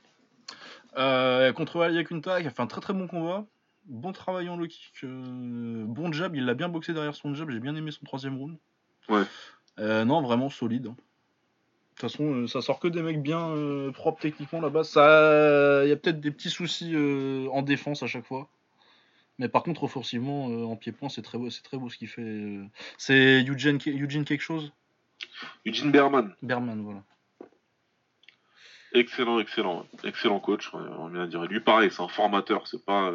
Euh, 0.98 1.52
contre 1.54 1.80
Ali 1.80 2.04
Kunta, 2.04 2.40
qui 2.42 2.46
a 2.46 2.50
fait 2.50 2.60
un 2.62 2.66
très 2.66 2.80
très 2.82 2.92
bon 2.92 3.06
combat. 3.06 3.46
Bon 3.86 4.12
travail 4.12 4.50
en 4.50 4.56
low 4.58 4.66
kick, 4.66 4.92
bon 5.02 6.12
jab, 6.12 6.36
il 6.36 6.44
l'a 6.44 6.52
bien 6.52 6.68
boxé 6.68 6.92
derrière 6.92 7.14
son 7.14 7.32
jab, 7.34 7.48
j'ai 7.50 7.58
bien 7.58 7.74
aimé 7.74 7.90
son 7.90 8.04
troisième 8.04 8.36
round. 8.36 8.58
Ouais. 9.08 9.24
Euh, 9.78 10.04
non, 10.04 10.22
vraiment 10.22 10.50
solide. 10.50 10.88
hein. 10.88 10.96
De 10.96 12.00
toute 12.02 12.12
façon, 12.12 12.32
euh, 12.32 12.46
ça 12.46 12.60
sort 12.60 12.78
que 12.78 12.86
des 12.86 13.02
mecs 13.02 13.20
bien 13.20 13.50
euh, 13.50 13.90
propres 13.90 14.20
techniquement 14.20 14.60
là-bas. 14.60 14.84
Ça, 14.84 15.82
il 15.84 15.88
y 15.88 15.92
a 15.92 15.96
peut-être 15.96 16.20
des 16.20 16.30
petits 16.30 16.50
soucis 16.50 16.92
euh, 16.94 17.48
en 17.50 17.62
défense 17.62 18.04
à 18.04 18.06
chaque 18.06 18.24
fois. 18.24 18.48
Mais 19.40 19.48
par 19.48 19.64
contre, 19.64 19.84
offensivement, 19.84 20.46
en 20.46 20.76
pied-point, 20.76 21.08
c'est 21.08 21.22
très 21.22 21.38
beau, 21.38 21.50
c'est 21.50 21.62
très 21.62 21.76
beau 21.76 21.88
ce 21.90 21.96
qu'il 21.96 22.08
fait. 22.08 22.58
C'est 22.98 23.44
Eugene, 23.44 23.78
Eugene 23.86 24.24
quelque 24.24 24.42
chose? 24.42 24.72
Eugene 25.66 25.90
Berman, 25.92 26.34
Berman, 26.42 26.82
voilà. 26.82 27.02
excellent, 28.94 29.38
excellent. 29.38 29.86
Excellent 30.04 30.40
coach, 30.40 30.70
on 30.74 31.08
vient 31.08 31.24
de 31.24 31.30
dire. 31.30 31.44
Lui, 31.44 31.60
pareil, 31.60 31.90
c'est 31.90 32.02
un 32.02 32.08
formateur. 32.08 32.66
C'est 32.66 32.84
pas. 32.84 33.12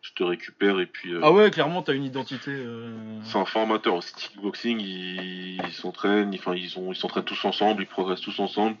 Je 0.00 0.12
te 0.12 0.22
récupère 0.22 0.78
et 0.80 0.86
puis. 0.86 1.12
euh, 1.12 1.20
Ah 1.22 1.32
ouais, 1.32 1.50
clairement, 1.50 1.82
t'as 1.82 1.94
une 1.94 2.04
identité. 2.04 2.50
euh, 2.52 2.96
C'est 3.24 3.36
un 3.38 3.44
formateur 3.44 3.94
aussi 3.94 4.14
kickboxing, 4.14 4.80
ils 4.80 5.72
s'entraînent, 5.72 6.32
enfin 6.34 6.54
ils 6.54 6.78
ont 6.78 6.92
ils 6.92 6.96
s'entraînent 6.96 7.24
tous 7.24 7.44
ensemble, 7.44 7.82
ils 7.82 7.86
progressent 7.86 8.20
tous 8.20 8.38
ensemble. 8.38 8.76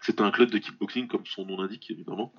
C'est 0.00 0.20
un 0.20 0.30
club 0.30 0.50
de 0.50 0.58
kickboxing 0.58 1.08
comme 1.08 1.24
son 1.26 1.46
nom 1.46 1.60
l'indique 1.60 1.90
évidemment. 1.90 2.32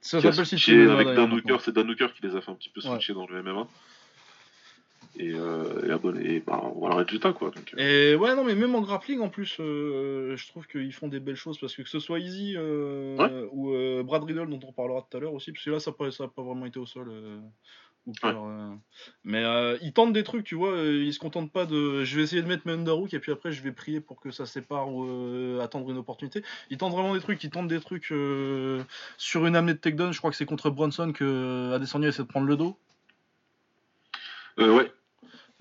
Ça 0.00 0.20
Qui 0.20 0.26
a 0.28 0.32
s'appelle 0.32 0.90
avec 0.90 1.08
Dan 1.08 1.32
Hooker, 1.32 1.34
maintenant. 1.34 1.58
c'est 1.58 1.72
Dan 1.74 1.90
Hooker 1.90 2.08
qui 2.14 2.22
les 2.26 2.36
a 2.36 2.40
fait 2.40 2.50
un 2.50 2.54
petit 2.54 2.70
peu 2.70 2.80
Ouais. 2.80 2.88
switcher 2.88 3.14
dans 3.14 3.26
le 3.26 3.42
MMA. 3.42 3.66
Et, 5.18 5.32
euh, 5.34 5.98
et, 6.22 6.40
bah, 6.40 6.60
on 6.62 6.78
voit 6.78 6.88
le 6.90 6.96
résultat, 6.96 7.32
quoi. 7.32 7.50
Donc, 7.50 7.74
euh, 7.76 8.12
Et 8.12 8.16
ouais, 8.16 8.34
non, 8.34 8.44
mais 8.44 8.54
même 8.54 8.74
en 8.74 8.80
grappling, 8.80 9.20
en 9.20 9.28
plus, 9.28 9.58
euh, 9.60 10.36
je 10.36 10.48
trouve 10.48 10.66
qu'ils 10.66 10.92
font 10.92 11.08
des 11.08 11.20
belles 11.20 11.36
choses 11.36 11.58
parce 11.58 11.74
que 11.74 11.82
que 11.82 11.88
ce 11.88 11.98
soit 11.98 12.18
Easy 12.18 12.54
euh, 12.56 13.16
Ouais. 13.18 13.48
ou 13.52 14.04
Brad 14.04 14.24
Riddle, 14.24 14.48
dont 14.48 14.60
on 14.66 14.72
parlera 14.72 15.06
tout 15.08 15.16
à 15.16 15.20
l'heure 15.20 15.34
aussi, 15.34 15.52
parce 15.52 15.64
que 15.64 15.70
là, 15.70 15.80
ça 15.80 15.90
n'a 15.90 15.96
pas, 15.98 16.10
ça 16.10 16.28
pas 16.28 16.42
vraiment 16.42 16.64
été 16.64 16.78
au 16.78 16.86
sol. 16.86 17.10
Ouais. 18.24 18.32
Mais 19.22 19.44
ils 19.82 19.92
tentent 19.92 20.12
des 20.14 20.24
trucs, 20.24 20.44
tu 20.44 20.54
vois, 20.54 20.76
ils 20.78 21.12
se 21.12 21.18
contentent 21.20 21.52
pas 21.52 21.66
de 21.66 22.02
je 22.04 22.16
vais 22.16 22.22
essayer 22.22 22.42
de 22.42 22.48
mettre 22.48 22.66
mes 22.66 22.72
underhook 22.72 23.14
et 23.14 23.20
puis 23.20 23.30
après 23.30 23.52
je 23.52 23.62
vais 23.62 23.70
prier 23.70 24.00
pour 24.00 24.18
que 24.20 24.32
ça 24.32 24.44
sépare 24.44 24.92
ou 24.92 25.60
attendre 25.60 25.88
une 25.88 25.98
opportunité. 25.98 26.42
Ils 26.70 26.78
tentent 26.78 26.92
vraiment 26.94 27.14
des 27.14 27.20
trucs, 27.20 27.44
ils 27.44 27.50
tentent 27.50 27.68
des 27.68 27.78
trucs 27.80 28.12
sur 29.18 29.46
une 29.46 29.54
amenée 29.54 29.74
de 29.74 29.78
takedown, 29.78 30.12
je 30.12 30.18
crois 30.18 30.30
que 30.32 30.36
c'est 30.36 30.46
contre 30.46 30.70
Bronson 30.70 31.12
que 31.12 31.70
Adesanya 31.74 32.08
essaie 32.08 32.22
de 32.24 32.28
prendre 32.28 32.46
le 32.48 32.56
dos. 32.56 32.76
euh, 34.58 34.74
ouais, 34.76 34.92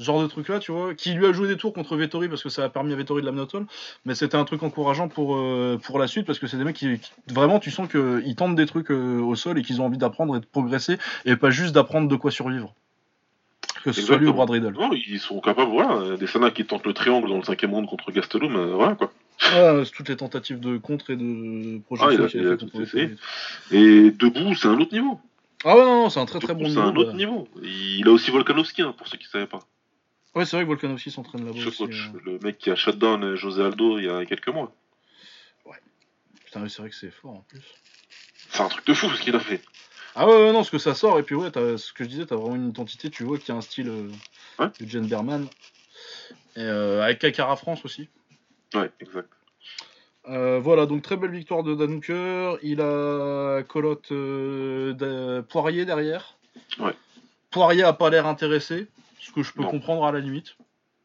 Ce 0.02 0.06
genre 0.08 0.20
de 0.20 0.26
truc 0.26 0.48
là, 0.48 0.58
tu 0.58 0.72
vois, 0.72 0.96
qui 0.96 1.14
lui 1.14 1.28
a 1.28 1.32
joué 1.32 1.48
des 1.48 1.58
tours 1.58 1.74
contre 1.74 1.96
Vettori 1.96 2.28
parce 2.28 2.42
que 2.42 2.50
ça 2.50 2.64
a 2.64 2.70
permis 2.70 2.92
à 2.92 2.96
Vettori 2.96 3.22
de 3.22 3.28
l'amener 3.28 3.44
au 3.44 3.48
mais 4.04 4.16
c'était 4.16 4.36
un 4.36 4.46
truc 4.46 4.64
encourageant 4.64 5.10
pour, 5.10 5.36
euh, 5.36 5.80
pour 5.84 6.00
la 6.00 6.08
suite 6.08 6.26
parce 6.26 6.40
que 6.40 6.48
c'est 6.48 6.58
des 6.58 6.64
mecs 6.64 6.76
qui, 6.76 6.98
qui- 6.98 7.12
vraiment 7.32 7.60
tu 7.60 7.70
sens 7.70 7.88
qu'ils 7.88 8.36
tentent 8.36 8.56
des 8.56 8.66
trucs 8.66 8.90
euh, 8.90 9.20
au 9.20 9.36
sol 9.36 9.60
et 9.60 9.62
qu'ils 9.62 9.80
ont 9.80 9.86
envie 9.86 10.00
d'apprendre 10.00 10.36
et 10.36 10.40
de 10.40 10.46
progresser 10.48 10.98
et 11.26 11.36
pas 11.36 11.52
juste 11.52 11.76
d'apprendre 11.76 12.08
de 12.08 12.16
quoi 12.16 12.32
survivre. 12.32 12.74
Que 13.84 13.92
ce 13.92 14.02
soit 14.02 14.18
lui 14.18 14.26
ou. 14.26 14.34
Brad 14.34 14.50
Riddle. 14.50 14.74
non, 14.74 14.90
ils 14.92 15.20
sont 15.20 15.40
capables, 15.40 15.70
voilà, 15.70 16.18
des 16.18 16.26
Sana 16.26 16.50
qui 16.50 16.66
tentent 16.66 16.88
le 16.88 16.94
triangle 16.94 17.30
dans 17.30 17.38
le 17.38 17.44
cinquième 17.44 17.72
round 17.72 17.88
contre 17.88 18.12
Gastelum, 18.12 18.56
euh, 18.56 18.74
voilà, 18.74 18.96
quoi. 18.96 19.12
C'est 19.38 19.92
toutes 19.92 20.10
les 20.10 20.18
tentatives 20.18 20.60
de 20.60 20.78
contre 20.78 21.12
et 21.12 21.16
de 21.16 21.80
projection 21.86 22.26
Ah. 22.26 22.98
Et 23.70 24.10
debout, 24.10 24.56
c'est 24.56 24.68
un 24.68 24.80
autre 24.80 24.94
niveau. 24.94 25.20
Ah 25.64 25.76
ouais, 25.76 25.84
non, 25.84 26.04
non, 26.04 26.10
c'est 26.10 26.20
un 26.20 26.26
très 26.26 26.40
très 26.40 26.56
bon 26.56 26.62
c'est 26.64 26.70
niveau. 26.70 26.82
un 26.82 26.96
autre 26.96 27.14
niveau. 27.14 27.48
Il 27.62 28.08
a 28.08 28.12
aussi 28.12 28.32
Volkanovski, 28.32 28.82
hein, 28.82 28.96
pour 28.98 29.08
ceux 29.08 29.18
qui 29.20 29.28
savaient 29.28 29.46
pas. 29.46 29.60
Ouais, 30.36 30.46
c'est 30.46 30.56
vrai 30.56 30.64
que 30.64 30.68
Volkanovski 30.68 31.12
s'entraîne 31.12 31.46
là-bas 31.46 31.60
Ce 31.62 31.68
aussi. 31.68 31.78
coach, 31.80 32.10
euh. 32.16 32.20
le 32.24 32.40
mec 32.40 32.58
qui 32.58 32.70
a 32.72 32.76
shutdown 32.76 33.24
euh, 33.24 33.36
José 33.36 33.64
Aldo 33.64 34.00
il 34.00 34.06
y 34.06 34.10
a 34.10 34.26
quelques 34.26 34.48
mois. 34.50 34.72
Putain, 36.46 36.64
ouais, 36.64 36.70
c'est 36.70 36.82
vrai 36.82 36.90
que 36.90 36.96
c'est 36.98 37.12
fort 37.12 37.32
en 37.32 37.46
plus. 37.48 37.62
C'est 38.50 38.62
un 38.62 38.68
truc 38.68 38.86
de 38.86 38.94
fou 38.94 39.10
ce 39.10 39.22
qu'il 39.22 39.34
a 39.36 39.40
fait. 39.40 39.62
Ah 40.16 40.28
ouais, 40.28 40.34
ouais, 40.34 40.52
non, 40.52 40.66
ce 40.66 40.72
que 40.72 40.78
ça 40.80 40.94
sort, 40.94 41.18
et 41.18 41.24
puis 41.24 41.34
ouais, 41.36 41.50
t'as- 41.50 41.78
ce 41.78 41.94
que 41.94 42.04
je 42.04 42.10
disais, 42.10 42.26
t'as 42.26 42.36
vraiment 42.36 42.56
une 42.58 42.68
identité, 42.70 43.10
tu 43.10 43.24
vois, 43.24 43.38
qui 43.38 43.52
a 43.54 43.56
un 43.56 43.62
style 43.62 43.88
euh, 43.88 44.10
Ouais. 44.60 44.68
de 44.82 44.86
Jen 44.86 45.08
Berman. 45.08 45.48
Et 46.58 46.60
euh, 46.60 47.02
avec 47.02 47.20
Kakara 47.20 47.56
France 47.56 47.86
aussi. 47.86 48.10
Ouais, 48.74 48.92
exact. 49.00 49.30
Euh, 50.28 50.60
voilà, 50.60 50.86
donc 50.86 51.02
très 51.04 51.16
belle 51.16 51.32
victoire 51.32 51.64
de 51.64 51.74
Danuker. 51.74 52.58
Il 52.64 52.82
a 52.82 53.64
colotte 53.64 54.12
de- 54.12 55.46
Poirier 55.48 55.86
derrière. 55.86 56.36
Ouais. 56.80 56.94
Poirier 57.50 57.84
a 57.84 57.94
pas 57.94 58.10
l'air 58.10 58.28
intéressé, 58.28 58.88
ce 59.22 59.32
que 59.32 59.44
je 59.44 59.54
peux 59.54 59.62
Non. 59.62 59.70
comprendre 59.70 60.06
à 60.06 60.12
la 60.12 60.20
limite. 60.20 60.58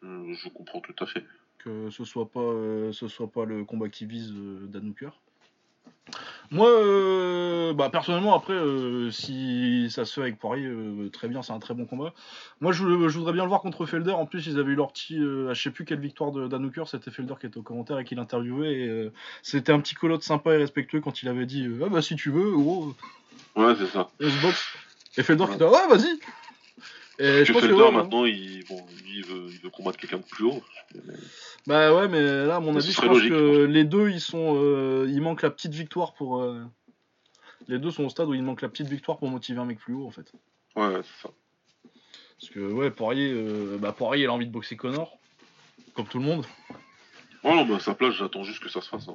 Euh, 0.04 0.32
Je 0.34 0.48
comprends 0.48 0.80
tout 0.80 0.94
à 1.00 1.06
fait. 1.06 1.24
que 1.58 1.90
ce 1.90 2.04
soit 2.04 2.30
pas 2.30 2.40
euh, 2.40 2.92
ce 2.92 3.08
soit 3.08 3.26
pas 3.30 3.44
le 3.44 3.64
combat 3.64 3.88
qui 3.88 4.06
vise 4.06 4.32
euh, 4.32 4.66
Dan 4.68 4.88
Hooker. 4.90 5.10
Moi, 6.52 6.68
euh, 6.70 7.72
bah, 7.74 7.90
personnellement, 7.90 8.34
après, 8.36 8.52
euh, 8.52 9.10
si 9.10 9.88
ça 9.90 10.04
se 10.04 10.14
fait 10.14 10.20
avec 10.20 10.38
Poirier, 10.38 10.64
euh, 10.66 11.08
très 11.10 11.26
bien, 11.26 11.42
c'est 11.42 11.52
un 11.52 11.58
très 11.58 11.74
bon 11.74 11.84
combat. 11.84 12.14
Moi, 12.60 12.70
je, 12.70 12.84
je 13.08 13.18
voudrais 13.18 13.32
bien 13.32 13.42
le 13.42 13.48
voir 13.48 13.60
contre 13.60 13.84
Felder. 13.86 14.12
En 14.12 14.26
plus, 14.26 14.46
ils 14.46 14.56
avaient 14.60 14.70
eu 14.72 14.76
leur 14.76 14.92
petit, 14.92 15.16
je 15.18 15.52
sais 15.60 15.70
plus 15.72 15.84
quelle 15.84 15.98
victoire 15.98 16.30
de 16.30 16.46
Dan 16.46 16.64
Hooker, 16.64 16.84
c'était 16.86 17.10
Felder 17.10 17.34
qui 17.40 17.46
était 17.46 17.58
au 17.58 17.62
commentaire 17.62 17.98
et 17.98 18.04
qui 18.04 18.14
l'interviewait. 18.14 19.10
C'était 19.42 19.72
un 19.72 19.80
petit 19.80 19.96
colotte 19.96 20.22
sympa 20.22 20.54
et 20.54 20.58
respectueux 20.58 21.00
quand 21.00 21.22
il 21.24 21.28
avait 21.28 21.46
dit 21.46 21.68
Ah 21.84 21.88
bah 21.88 22.02
si 22.02 22.14
tu 22.14 22.30
veux, 22.30 22.52
gros, 22.52 22.94
Ouais, 23.56 23.74
c'est 23.76 23.86
ça. 23.88 24.08
Et 24.20 25.22
Felder 25.24 25.46
qui 25.46 25.54
était 25.54 25.64
Ouais, 25.64 25.88
vas-y 25.88 26.20
Et 27.18 27.44
je 27.44 27.48
que 27.48 27.52
pense 27.52 27.62
que 27.62 27.68
Felder, 27.68 27.82
ouais, 27.82 27.90
maintenant, 27.92 28.24
il, 28.26 28.64
bon, 28.68 28.84
lui, 29.04 29.18
il, 29.18 29.24
veut, 29.24 29.46
il 29.50 29.58
veut 29.60 29.70
combattre 29.70 29.98
quelqu'un 29.98 30.18
de 30.18 30.22
plus 30.24 30.44
haut. 30.44 30.62
Bah 31.66 31.94
ouais, 31.94 32.08
mais 32.08 32.20
là, 32.46 32.56
à 32.56 32.60
mon 32.60 32.72
Mais 32.72 32.78
avis, 32.82 32.92
je 32.92 33.00
pense 33.00 33.08
logique, 33.08 33.30
que 33.30 33.64
les 33.64 33.84
deux, 33.84 34.10
ils 34.10 34.20
sont, 34.20 34.54
euh, 34.56 35.06
il 35.08 35.20
manque 35.22 35.42
la 35.42 35.50
petite 35.50 35.72
victoire 35.72 36.12
pour. 36.14 36.42
euh, 36.42 36.62
Les 37.68 37.78
deux 37.78 37.90
sont 37.90 38.04
au 38.04 38.08
stade 38.10 38.28
où 38.28 38.34
il 38.34 38.42
manque 38.42 38.62
la 38.62 38.68
petite 38.68 38.88
victoire 38.88 39.18
pour 39.18 39.28
motiver 39.28 39.58
un 39.58 39.64
mec 39.64 39.78
plus 39.78 39.94
haut, 39.94 40.06
en 40.06 40.10
fait. 40.10 40.30
Ouais, 40.76 40.86
ouais, 40.88 41.00
c'est 41.02 41.22
ça. 41.28 41.34
Parce 42.38 42.52
que 42.52 42.60
ouais, 42.60 42.90
Poirier, 42.90 43.32
euh, 43.32 43.78
bah 43.80 43.92
Poirier, 43.92 44.24
il 44.24 44.26
a 44.28 44.32
envie 44.32 44.46
de 44.46 44.52
boxer 44.52 44.76
Connor, 44.76 45.16
comme 45.94 46.06
tout 46.06 46.18
le 46.18 46.24
monde. 46.24 46.44
Oh 47.42 47.54
non, 47.54 47.74
à 47.74 47.80
sa 47.80 47.94
place, 47.94 48.12
j'attends 48.14 48.44
juste 48.44 48.62
que 48.62 48.68
ça 48.68 48.82
se 48.82 48.88
fasse. 48.90 49.08
hein. 49.08 49.14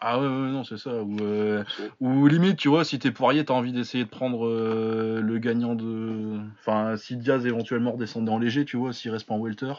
Ah 0.00 0.18
ouais, 0.20 0.26
ouais, 0.26 0.50
non, 0.50 0.62
c'est 0.64 0.76
ça. 0.76 1.02
Ou, 1.02 1.16
euh, 1.20 1.64
ou 2.00 2.26
limite, 2.26 2.58
tu 2.58 2.68
vois, 2.68 2.84
si 2.84 2.98
t'es 2.98 3.10
Poirier, 3.10 3.44
t'as 3.44 3.54
envie 3.54 3.72
d'essayer 3.72 4.04
de 4.04 4.08
prendre 4.08 4.46
euh, 4.46 5.20
le 5.22 5.38
gagnant 5.38 5.74
de. 5.74 6.38
Enfin, 6.60 6.96
si 6.96 7.16
Diaz 7.16 7.46
éventuellement 7.46 7.92
redescendait 7.92 8.30
en 8.30 8.38
léger, 8.38 8.64
tu 8.64 8.76
vois, 8.76 8.92
s'il 8.92 9.10
reste 9.10 9.26
pas 9.26 9.34
en 9.34 9.38
welter. 9.38 9.72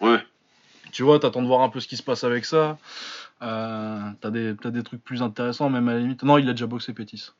Ouais, 0.00 0.24
Tu 0.92 1.02
vois, 1.02 1.18
t'attends 1.18 1.42
de 1.42 1.46
voir 1.46 1.60
un 1.60 1.68
peu 1.68 1.80
ce 1.80 1.88
qui 1.88 1.96
se 1.96 2.02
passe 2.02 2.24
avec 2.24 2.44
ça. 2.44 2.78
Euh, 3.42 4.00
t'as 4.20 4.30
des, 4.30 4.56
t'as 4.60 4.70
des 4.70 4.82
trucs 4.82 5.04
plus 5.04 5.22
intéressants, 5.22 5.68
même 5.68 5.88
à 5.88 5.94
la 5.94 6.00
limite. 6.00 6.22
Non, 6.22 6.38
il 6.38 6.48
a 6.48 6.52
déjà 6.52 6.66
boxé 6.66 6.92
Pétis. 6.94 7.30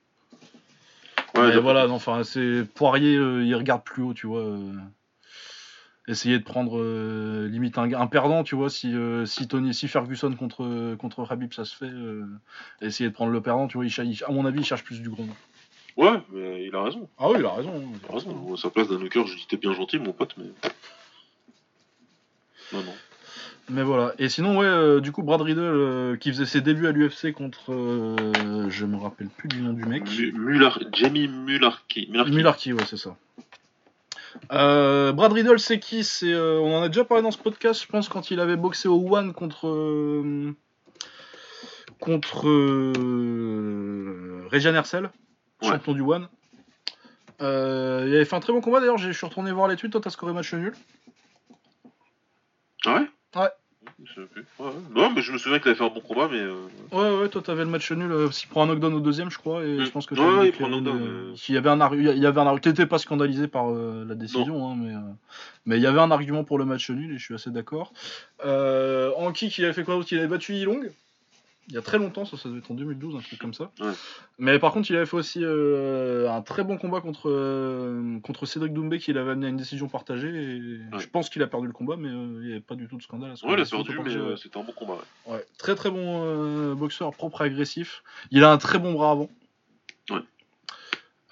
ouais, 1.34 1.58
voilà, 1.58 1.88
enfin, 1.88 2.24
c'est 2.24 2.64
Poirier, 2.74 3.14
il 3.14 3.54
regarde 3.54 3.82
plus 3.84 4.02
haut, 4.02 4.14
tu 4.14 4.26
vois. 4.26 4.44
Essayer 6.08 6.38
de 6.38 6.44
prendre 6.44 6.78
euh, 6.80 7.46
limite 7.48 7.78
un, 7.78 7.92
un 7.92 8.06
perdant, 8.08 8.42
tu 8.42 8.54
vois. 8.56 8.70
Si, 8.70 8.92
euh, 8.94 9.24
si 9.26 9.46
Tony, 9.46 9.72
si 9.74 9.86
Ferguson 9.86 10.32
contre 10.32 10.94
contre 10.96 11.24
Habib, 11.30 11.52
ça 11.52 11.64
se 11.64 11.76
fait. 11.76 11.84
euh, 11.86 12.24
essayer 12.80 13.08
de 13.08 13.14
prendre 13.14 13.30
le 13.30 13.40
perdant, 13.40 13.68
tu 13.68 13.76
vois. 13.76 13.86
Il, 13.86 14.24
à 14.24 14.32
mon 14.32 14.44
avis, 14.46 14.60
il 14.60 14.64
cherche 14.64 14.82
plus 14.84 15.00
du 15.00 15.10
gros. 15.10 15.26
Ouais, 15.96 16.20
mais 16.32 16.64
il 16.64 16.74
a 16.74 16.82
raison. 16.84 17.08
Ah 17.18 17.28
oui, 17.28 17.36
il 17.40 17.44
a 17.44 17.52
raison. 17.52 17.72
hein, 17.76 17.98
Il 18.02 18.08
a 18.10 18.14
raison. 18.14 18.54
À 18.54 18.56
sa 18.56 18.70
place, 18.70 18.88
d'un 18.88 19.06
cœur, 19.08 19.26
je 19.26 19.36
dis 19.36 19.46
t'es 19.48 19.56
bien 19.56 19.72
gentil, 19.74 19.98
mon 19.98 20.12
pote, 20.12 20.34
mais. 20.38 20.44
Non, 22.72 22.82
non. 22.84 22.94
Mais 23.70 23.82
voilà. 23.82 24.14
Et 24.18 24.28
sinon, 24.30 24.58
ouais, 24.58 24.64
euh, 24.66 25.00
du 25.00 25.12
coup, 25.12 25.22
Brad 25.22 25.42
Riddle, 25.42 25.60
euh, 25.60 26.16
qui 26.16 26.30
faisait 26.30 26.46
ses 26.46 26.60
débuts 26.62 26.86
à 26.86 26.92
l'UFC 26.92 27.32
contre, 27.32 27.72
euh, 27.74 28.70
je 28.70 28.86
me 28.86 28.96
rappelle 28.96 29.28
plus 29.28 29.48
du 29.48 29.60
nom 29.60 29.72
du 29.74 29.84
mec. 29.84 30.04
Mular... 30.34 30.78
Jamie. 30.94 31.28
Mularki. 31.28 32.08
Mularki, 32.10 32.72
ouais, 32.72 32.84
c'est 32.86 32.96
ça. 32.96 33.16
Euh, 34.52 35.12
Brad 35.12 35.32
Riddle, 35.32 35.58
c'est 35.58 35.78
qui 35.78 36.04
C'est, 36.04 36.32
euh, 36.32 36.58
on 36.60 36.76
en 36.78 36.82
a 36.82 36.88
déjà 36.88 37.04
parlé 37.04 37.22
dans 37.22 37.30
ce 37.30 37.38
podcast, 37.38 37.82
je 37.82 37.86
pense, 37.88 38.08
quand 38.08 38.30
il 38.30 38.40
avait 38.40 38.56
boxé 38.56 38.88
au 38.88 39.14
One 39.14 39.32
contre 39.32 39.68
euh, 39.68 40.54
contre 42.00 42.46
Rejan 44.50 44.74
Hercel, 44.74 45.10
Ouais. 45.62 45.68
champion 45.70 45.92
du 45.92 46.02
One. 46.02 46.28
Il 47.40 47.44
avait 47.44 48.24
fait 48.24 48.36
un 48.36 48.40
très 48.40 48.52
bon 48.52 48.60
combat 48.60 48.80
d'ailleurs. 48.80 48.98
Je 48.98 49.10
suis 49.10 49.26
retourné 49.26 49.50
voir 49.52 49.68
les 49.68 49.76
tweets. 49.76 49.92
Toi, 49.92 50.00
t'as 50.00 50.10
scoré 50.10 50.32
match 50.32 50.52
nul. 50.54 50.74
Ah 52.84 52.94
ouais? 52.94 53.10
Ouais. 53.40 53.48
Je 54.04 54.12
sais 54.22 54.26
plus. 54.28 54.44
Ouais, 54.60 54.66
ouais. 54.66 54.72
Non, 54.94 55.10
mais 55.10 55.22
je 55.22 55.32
me 55.32 55.38
souviens 55.38 55.58
qu'il 55.58 55.68
avait 55.70 55.78
fait 55.78 55.84
un 55.84 55.88
bon 55.88 56.00
combat, 56.00 56.28
mais. 56.30 56.38
euh, 56.38 56.54
Ouais, 56.92 57.20
ouais, 57.20 57.28
toi 57.28 57.42
t'avais 57.42 57.64
le 57.64 57.70
match 57.70 57.90
nul, 57.92 58.10
euh, 58.10 58.30
s'il 58.30 58.48
prend 58.48 58.62
un 58.62 58.66
knockdown 58.66 58.94
au 58.94 59.00
deuxième, 59.00 59.30
je 59.30 59.38
crois, 59.38 59.64
et 59.64 59.78
Mm. 59.78 59.84
je 59.84 59.90
pense 59.90 60.06
que 60.06 60.14
Ouais, 60.14 60.20
t'avais 60.20 60.38
ouais, 60.38 60.46
il 60.46 60.52
prend 60.52 60.66
un 60.66 60.70
knockdown, 60.70 61.02
euh. 61.02 61.34
Y 61.48 61.56
avait 61.56 61.68
un 61.68 61.80
argument, 61.80 62.12
il 62.12 62.18
y 62.22 62.26
avait 62.26 62.40
un 62.40 62.46
argument. 62.46 62.60
T'étais 62.60 62.86
pas 62.86 62.98
scandalisé 62.98 63.48
par 63.48 63.70
euh, 63.70 64.04
la 64.06 64.14
décision, 64.14 64.70
hein, 64.70 64.76
mais 64.78 64.94
euh, 64.94 65.00
mais 65.66 65.76
il 65.76 65.82
y 65.82 65.86
avait 65.86 66.00
un 66.00 66.10
argument 66.10 66.44
pour 66.44 66.58
le 66.58 66.64
match 66.64 66.88
nul 66.90 67.12
et 67.12 67.18
je 67.18 67.24
suis 67.24 67.34
assez 67.34 67.50
d'accord. 67.50 67.92
Euh, 68.44 69.10
en 69.16 69.32
kick, 69.32 69.58
il 69.58 69.64
avait 69.64 69.74
fait 69.74 69.84
quoi 69.84 69.94
d'autre? 69.96 70.08
Il 70.12 70.18
avait 70.18 70.28
battu 70.28 70.54
Yilong. 70.54 70.80
Il 71.68 71.74
y 71.74 71.78
a 71.78 71.82
très 71.82 71.98
longtemps, 71.98 72.24
ça, 72.24 72.36
ça 72.38 72.48
devait 72.48 72.60
être 72.60 72.70
en 72.70 72.74
2012, 72.74 73.16
un 73.16 73.20
truc 73.20 73.38
comme 73.38 73.52
ça. 73.52 73.70
Ouais. 73.80 73.92
Mais 74.38 74.58
par 74.58 74.72
contre, 74.72 74.90
il 74.90 74.96
avait 74.96 75.04
fait 75.04 75.16
aussi 75.16 75.40
euh, 75.42 76.30
un 76.30 76.40
très 76.40 76.64
bon 76.64 76.78
combat 76.78 77.00
contre, 77.00 77.28
euh, 77.28 78.18
contre 78.20 78.46
Cédric 78.46 78.72
Doumbé 78.72 78.98
qui 78.98 79.12
l'avait 79.12 79.32
amené 79.32 79.46
à 79.46 79.50
une 79.50 79.58
décision 79.58 79.88
partagée. 79.88 80.28
Et 80.28 80.58
Ouais. 80.92 81.00
Je 81.00 81.08
pense 81.08 81.28
qu'il 81.28 81.42
a 81.42 81.46
perdu 81.46 81.66
le 81.66 81.72
combat, 81.74 81.96
mais 81.98 82.08
euh, 82.08 82.40
il 82.40 82.46
n'y 82.46 82.52
avait 82.52 82.60
pas 82.60 82.74
du 82.74 82.88
tout 82.88 82.96
de 82.96 83.02
scandale 83.02 83.32
à 83.32 83.36
ce 83.36 83.46
Ouais, 83.46 83.52
il 83.54 83.60
a 83.60 83.64
perdu, 83.66 83.98
mais 84.02 84.36
c'était 84.36 84.58
un 84.58 84.62
bon 84.62 84.72
combat. 84.72 84.98
ouais. 85.26 85.44
Très 85.58 85.74
très 85.74 85.90
bon 85.90 86.74
boxeur, 86.74 87.12
propre 87.12 87.42
et 87.42 87.46
agressif. 87.46 88.02
Il 88.30 88.44
a 88.44 88.50
un 88.50 88.58
très 88.58 88.78
bon 88.78 88.94
bras 88.94 89.10
avant. 89.10 89.28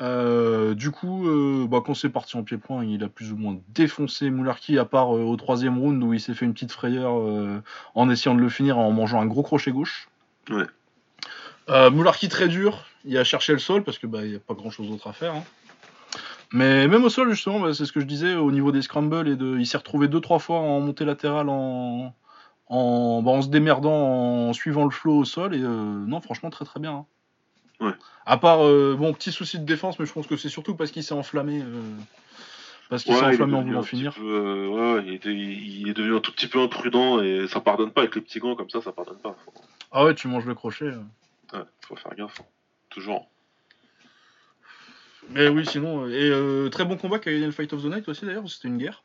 Euh, 0.03 0.75
du 0.75 0.91
coup, 0.91 1.27
euh, 1.27 1.67
bah, 1.67 1.83
quand 1.85 1.95
c'est 1.95 2.11
parti 2.11 2.37
en 2.37 2.43
pied-point, 2.43 2.85
il 2.85 3.03
a 3.03 3.09
plus 3.09 3.33
ou 3.33 3.37
moins 3.37 3.59
défoncé 3.69 4.31
Moularki, 4.31 4.79
à 4.79 4.85
part 4.85 5.17
euh, 5.17 5.23
au 5.23 5.37
troisième 5.37 5.79
round 5.79 6.03
où 6.03 6.13
il 6.13 6.21
s'est 6.21 6.35
fait 6.35 6.45
une 6.45 6.53
petite 6.53 6.73
frayeur 6.73 7.15
en 7.95 8.11
essayant 8.11 8.35
de 8.35 8.41
le 8.41 8.49
finir 8.49 8.79
en 8.79 8.91
mangeant 8.93 9.21
un 9.21 9.27
gros 9.27 9.43
crochet 9.43 9.73
gauche. 9.73 10.09
Ouais. 10.51 10.67
Euh, 11.69 11.91
Moularki 11.91 12.29
très 12.29 12.49
dur, 12.49 12.85
il 13.05 13.17
a 13.19 13.25
cherché 13.25 13.53
le 13.53 13.59
sol 13.59 13.83
parce 13.83 13.99
que 13.99 14.07
bah, 14.07 14.25
il 14.25 14.31
n'y 14.31 14.37
a 14.37 14.41
pas 14.41 14.55
grand 14.55 14.71
chose 14.71 14.89
d'autre 14.89 15.09
à 15.09 15.13
faire. 15.13 15.35
hein. 15.35 15.45
Mais 16.53 16.87
même 16.87 17.03
au 17.05 17.09
sol, 17.09 17.29
justement, 17.31 17.59
bah, 17.59 17.75
c'est 17.75 17.85
ce 17.87 17.93
que 17.93 17.99
je 18.01 18.05
disais 18.07 18.37
au 18.37 18.53
niveau 18.53 18.71
des 18.71 18.83
scrambles 18.83 19.27
et 19.29 19.35
de, 19.37 19.59
il 19.59 19.67
s'est 19.67 19.77
retrouvé 19.79 20.07
deux 20.07 20.21
trois 20.21 20.39
fois 20.39 20.59
en 20.61 20.79
montée 20.81 21.05
latérale 21.05 21.49
en, 21.49 22.15
en, 22.69 23.23
bah, 23.23 23.33
en 23.33 23.43
se 23.43 23.49
démerdant, 23.49 24.49
en 24.49 24.53
suivant 24.53 24.85
le 24.85 24.91
flow 24.91 25.19
au 25.19 25.25
sol. 25.25 25.55
Et 25.57 25.61
euh, 25.61 25.69
non, 26.07 26.21
franchement, 26.21 26.51
très 26.51 26.65
très 26.65 26.79
bien. 26.79 26.93
hein. 26.93 27.07
Ouais. 27.81 27.93
À 28.25 28.39
part, 28.39 28.65
euh, 28.65 28.95
bon, 28.97 29.13
petit 29.13 29.33
souci 29.33 29.59
de 29.59 29.65
défense, 29.65 29.99
mais 29.99 30.07
je 30.07 30.13
pense 30.13 30.27
que 30.29 30.37
c'est 30.37 30.49
surtout 30.49 30.77
parce 30.77 30.93
qu'il 30.93 31.03
s'est 31.03 31.15
enflammé. 31.15 31.61
euh, 31.63 31.81
parce 32.89 33.03
qu'il 33.03 33.13
Ouais, 33.15 33.19
s'est 33.19 33.27
enflammé 33.27 33.55
en 33.57 33.63
voulant 33.65 33.83
finir. 33.83 34.15
peu, 34.15 34.69
ouais, 34.69 34.93
ouais, 34.95 35.05
il, 35.09 35.15
était- 35.15 35.35
il 35.35 35.89
est 35.89 35.95
devenu 35.95 36.15
un 36.17 36.21
tout 36.21 36.31
petit 36.31 36.47
peu 36.47 36.61
imprudent 36.63 37.21
et 37.21 37.49
ça 37.49 37.61
pardonne 37.61 37.91
pas 37.91 38.03
avec 38.03 38.15
les 38.15 38.21
petits 38.21 38.39
gants 38.39 38.55
comme 38.55 38.71
ça, 38.71 38.81
ça 38.81 38.93
pardonne 38.93 39.19
pas. 39.19 39.35
Faut, 39.45 39.53
Ah 39.93 40.05
ouais, 40.05 40.15
tu 40.15 40.29
manges 40.29 40.47
le 40.47 40.55
crochet. 40.55 40.85
euh. 40.87 41.03
ouais, 41.59 41.65
faut 41.81 41.97
faire 41.97 42.15
gaffe. 42.15 42.41
hein. 42.41 42.45
Toujours. 42.91 43.29
Mais 45.31 45.49
oui, 45.49 45.67
sinon. 45.67 46.05
euh, 46.07 46.11
Et 46.11 46.31
euh, 46.31 46.69
très 46.69 46.85
bon 46.85 46.97
combat 46.97 47.19
qui 47.19 47.29
a 47.29 47.33
gagné 47.33 47.47
le 47.47 47.53
Fight 47.53 47.73
of 47.73 47.83
the 47.83 47.87
Night 47.87 48.09
aussi, 48.09 48.25
d'ailleurs, 48.25 48.49
c'était 48.49 48.69
une 48.69 48.79
guerre. 48.79 49.03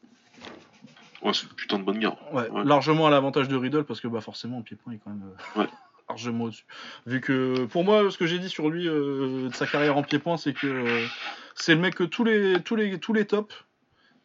Ouais, 1.22 1.34
c'est 1.34 1.44
une 1.44 1.54
putain 1.54 1.78
de 1.80 1.84
bonne 1.84 2.00
guerre. 2.00 2.16
Ouais, 2.34 2.50
Ouais. 2.50 2.64
largement 2.64 3.08
à 3.08 3.10
l'avantage 3.10 3.48
de 3.48 3.56
Riddle 3.56 3.84
parce 3.84 4.02
que 4.02 4.08
bah 4.08 4.22
forcément 4.22 4.58
en 4.58 4.62
pied-point 4.64 4.94
il 4.94 4.96
est 4.96 5.00
quand 5.04 5.12
même 5.12 5.24
euh, 5.56 5.60
Ouais. 5.62 5.68
largement 6.10 6.46
au-dessus. 6.46 6.66
Vu 7.06 7.22
que 7.22 7.66
pour 7.66 7.84
moi 7.84 8.10
ce 8.10 8.18
que 8.18 8.26
j'ai 8.26 8.40
dit 8.40 8.50
sur 8.50 8.70
lui 8.72 8.88
euh, 8.88 9.48
de 9.50 9.54
sa 9.54 9.68
carrière 9.68 9.98
en 9.98 10.02
pied-point 10.04 10.38
c'est 10.38 10.54
que 10.54 10.66
euh, 10.66 11.06
c'est 11.54 11.76
le 11.76 11.82
mec 11.82 11.94
que 11.94 12.04
tous 12.04 12.24
les 12.24 12.60
tous 12.64 12.76
les 12.76 13.00
tous 13.00 13.14
les 13.14 13.28
tops 13.28 13.54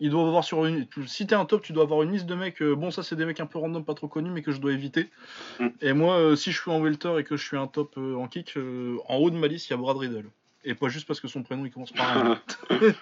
il 0.01 0.11
doit 0.11 0.27
avoir 0.27 0.45
sur 0.45 0.65
une 0.67 0.87
si 1.07 1.27
t'es 1.27 1.35
un 1.35 1.45
top 1.45 1.63
tu 1.63 1.73
dois 1.73 1.85
avoir 1.85 2.03
une 2.03 2.13
liste 2.13 2.27
de 2.27 2.35
mecs 2.35 2.61
euh, 2.63 2.75
bon 2.75 2.91
ça 2.91 3.03
c'est 3.03 3.17
des 3.17 3.25
mecs 3.25 3.41
un 3.41 3.47
peu 3.47 3.59
random 3.59 3.85
pas 3.85 3.95
trop 3.95 4.09
connus 4.09 4.31
mais 4.31 4.43
que 4.43 4.53
je 4.53 4.61
dois 4.61 4.73
éviter. 4.73 5.11
Mm. 5.59 5.69
Et 5.81 5.93
moi 5.93 6.17
euh, 6.17 6.37
si 6.37 6.53
je 6.53 6.61
suis 6.61 6.71
en 6.71 6.81
welter 6.81 7.19
et 7.19 7.25
que 7.25 7.37
je 7.37 7.45
suis 7.45 7.57
un 7.57 7.67
top 7.67 7.95
euh, 7.97 8.15
en 8.17 8.29
kick 8.29 8.57
en 8.57 9.17
haut 9.17 9.31
de 9.31 9.37
ma 9.37 9.47
liste 9.47 9.69
il 9.69 9.71
y 9.71 9.75
a 9.75 9.77
Brad 9.77 9.97
Riddle. 9.97 10.27
Et 10.65 10.75
pas 10.75 10.89
juste 10.89 11.07
parce 11.07 11.21
que 11.21 11.29
son 11.29 11.45
prénom 11.45 11.65
il 11.65 11.71
commence 11.71 11.93
par 11.93 12.17
un. 12.17 12.41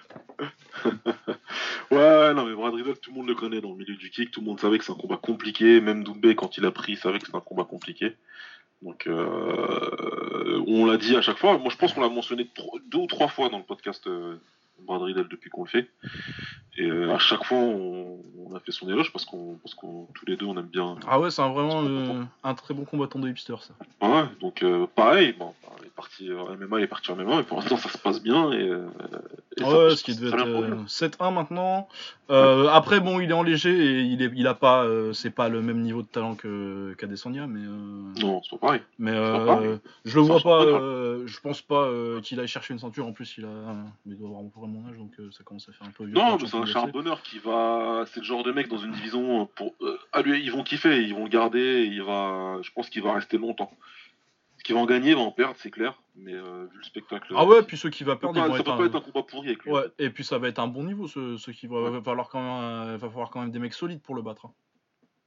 Ouais, 1.91 2.33
non, 2.33 2.45
mais 2.45 2.55
Brad 2.55 2.73
Riddle, 2.73 2.97
tout 2.97 3.11
le 3.11 3.17
monde 3.17 3.27
le 3.27 3.35
connaît 3.35 3.61
dans 3.61 3.69
le 3.69 3.75
milieu 3.75 3.95
du 3.95 4.09
kick. 4.09 4.31
Tout 4.31 4.41
le 4.41 4.47
monde 4.47 4.59
savait 4.59 4.77
que 4.77 4.83
c'est 4.83 4.91
un 4.91 4.95
combat 4.95 5.17
compliqué. 5.17 5.79
Même 5.81 6.03
Doumbé, 6.03 6.35
quand 6.35 6.57
il 6.57 6.65
a 6.65 6.71
pris, 6.71 6.95
savait 6.95 7.19
que 7.19 7.25
c'était 7.27 7.37
un 7.37 7.41
combat 7.41 7.63
compliqué. 7.63 8.15
Donc, 8.81 9.07
on 9.07 10.85
l'a 10.85 10.97
dit 10.97 11.15
à 11.15 11.21
chaque 11.21 11.37
fois. 11.37 11.57
Moi, 11.59 11.69
je 11.71 11.77
pense 11.77 11.93
qu'on 11.93 12.01
l'a 12.01 12.09
mentionné 12.09 12.49
deux 12.87 12.97
ou 12.97 13.07
trois 13.07 13.27
fois 13.27 13.49
dans 13.49 13.59
le 13.59 13.63
podcast 13.63 14.09
Brad 14.79 15.01
Riddle 15.01 15.27
depuis 15.29 15.49
qu'on 15.49 15.63
le 15.63 15.69
fait. 15.69 15.87
Et 16.77 16.83
euh, 16.85 17.13
à 17.13 17.19
chaque 17.19 17.45
fois, 17.45 17.57
on, 17.57 18.19
on 18.47 18.55
a 18.55 18.59
fait 18.59 18.71
son 18.73 18.89
éloge 18.89 19.11
parce 19.13 19.23
qu'on, 19.25 19.57
parce 19.63 19.73
qu'on 19.75 20.07
tous 20.13 20.25
les 20.25 20.35
deux, 20.35 20.45
on 20.45 20.57
aime 20.57 20.65
bien. 20.67 20.97
Ah 21.07 21.19
ouais 21.19 21.31
c'est 21.31 21.41
un 21.41 21.49
vraiment 21.51 21.83
euh, 21.83 22.21
un 22.43 22.53
très 22.53 22.73
bon 22.73 22.83
combattant 22.83 23.19
de 23.19 23.29
hipster 23.29 23.55
ça. 23.61 23.73
Ouais, 24.05 24.25
donc 24.41 24.61
euh, 24.61 24.85
pareil. 24.93 25.33
Bon, 25.39 25.53
il 25.81 25.87
est 25.87 25.95
parti 25.95 26.29
en 26.33 26.53
MMA, 26.55 26.79
il 26.79 26.83
est 26.83 26.87
parti 26.87 27.11
en 27.11 27.15
MMA, 27.15 27.39
et 27.39 27.43
pour 27.43 27.57
l'instant, 27.59 27.77
ça 27.77 27.87
se 27.89 27.97
passe 27.97 28.21
bien. 28.21 28.51
Et, 28.51 28.69
ça 29.57 29.65
Ouais, 29.69 29.95
ce 29.95 30.03
qui 30.03 30.13
devait 30.15 30.27
être 30.27 30.35
bien 30.35 30.51
pour 30.51 30.61
lui. 30.63 30.71
euh, 30.73 30.83
7-1 30.85 31.33
maintenant. 31.33 31.87
Après, 32.27 32.99
bon, 32.99 33.21
il 33.21 33.29
est 33.29 33.33
en 33.33 33.43
léger 33.43 33.71
et 33.73 34.01
il, 34.01 34.21
est, 34.21 34.31
il 34.35 34.45
a 34.47 34.53
pas, 34.53 34.85
c'est 35.13 35.29
pas 35.29 35.47
le 35.47 35.61
même 35.61 35.81
niveau 35.81 36.01
de 36.01 36.07
talent 36.07 36.35
que 36.35 36.93
qu'Adesanya, 36.97 37.47
mais 37.47 37.61
euh, 37.61 38.21
Non, 38.21 38.41
c'est 38.43 38.57
pas 38.59 38.67
pareil. 38.67 38.81
mais 38.99 39.13
pas 39.13 39.45
pareil. 39.45 39.77
je 40.03 40.15
le 40.19 40.25
vois 40.25 40.41
pas. 40.41 40.65
je 41.25 41.39
pense 41.39 41.61
pas 41.61 41.89
qu'il 42.21 42.39
aille 42.41 42.47
chercher 42.49 42.73
une 42.73 42.79
ceinture. 42.79 43.07
En 43.07 43.13
plus, 43.13 43.37
il 43.37 43.45
a, 43.45 43.47
il 44.05 44.17
doit 44.17 44.27
avoir 44.27 44.43
mon 44.67 44.87
âge, 44.89 44.97
donc 44.97 45.11
euh, 45.19 45.31
ça 45.31 45.43
commence 45.43 45.67
à 45.69 45.73
faire 45.73 45.87
un 45.87 45.91
peu 45.91 46.05
vieux. 46.05 46.13
Non, 46.13 46.37
mais 46.39 46.47
c'est 46.47 46.57
un 46.57 46.65
charbonneur 46.65 47.21
qui 47.21 47.39
va. 47.39 48.05
C'est 48.07 48.19
le 48.19 48.25
genre 48.25 48.43
de 48.43 48.51
mec 48.51 48.67
dans 48.67 48.77
une 48.77 48.91
division 48.91 49.41
euh, 49.41 49.45
pour. 49.55 49.73
euh, 49.81 49.97
ah, 50.13 50.21
lui, 50.21 50.41
ils 50.43 50.51
vont 50.51 50.63
kiffer, 50.63 51.03
ils 51.03 51.13
vont 51.13 51.23
le 51.23 51.29
garder, 51.29 51.85
il 51.85 52.01
va. 52.03 52.57
Je 52.61 52.71
pense 52.71 52.89
qu'il 52.89 53.01
va 53.03 53.13
rester 53.13 53.37
longtemps. 53.37 53.71
Ce 54.57 54.63
qu'il 54.63 54.73
va 54.75 54.81
en 54.81 54.85
gagner, 54.85 55.13
va 55.13 55.21
en 55.21 55.31
perdre, 55.31 55.55
c'est 55.59 55.69
clair. 55.71 56.01
Mais 56.15 56.33
euh, 56.33 56.65
vu 56.71 56.77
le 56.79 56.83
spectacle. 56.83 57.33
Ah 57.35 57.45
ouais, 57.45 57.61
puis 57.63 57.77
ceux 57.77 57.89
qui 57.89 58.03
va 58.03 58.15
perdre, 58.15 58.37
ils 58.37 58.41
vont 58.47 58.53
ça 58.53 58.59
être 58.59 58.65
peut 58.65 58.71
un- 58.71 58.77
pas 58.77 58.85
être 58.85 58.95
un 58.95 59.01
combat 59.01 59.23
pourri 59.23 59.47
avec 59.49 59.63
lui. 59.63 59.71
Ouais, 59.71 59.83
et 59.99 60.09
puis 60.09 60.23
ça 60.23 60.37
va 60.37 60.47
être 60.47 60.59
un 60.59 60.67
bon 60.67 60.83
niveau, 60.83 61.07
ce, 61.07 61.37
ce 61.37 61.51
qui 61.51 61.67
va, 61.67 61.81
Ouais. 61.83 61.89
va 61.91 62.01
falloir 62.01 62.29
quand 62.29 62.39
même, 62.41 62.95
va 62.95 63.09
falloir 63.09 63.29
quand 63.29 63.41
même 63.41 63.51
des 63.51 63.59
mecs 63.59 63.73
solides 63.73 64.01
pour 64.01 64.15
le 64.15 64.21
battre. 64.21 64.45
hein. 64.47 64.53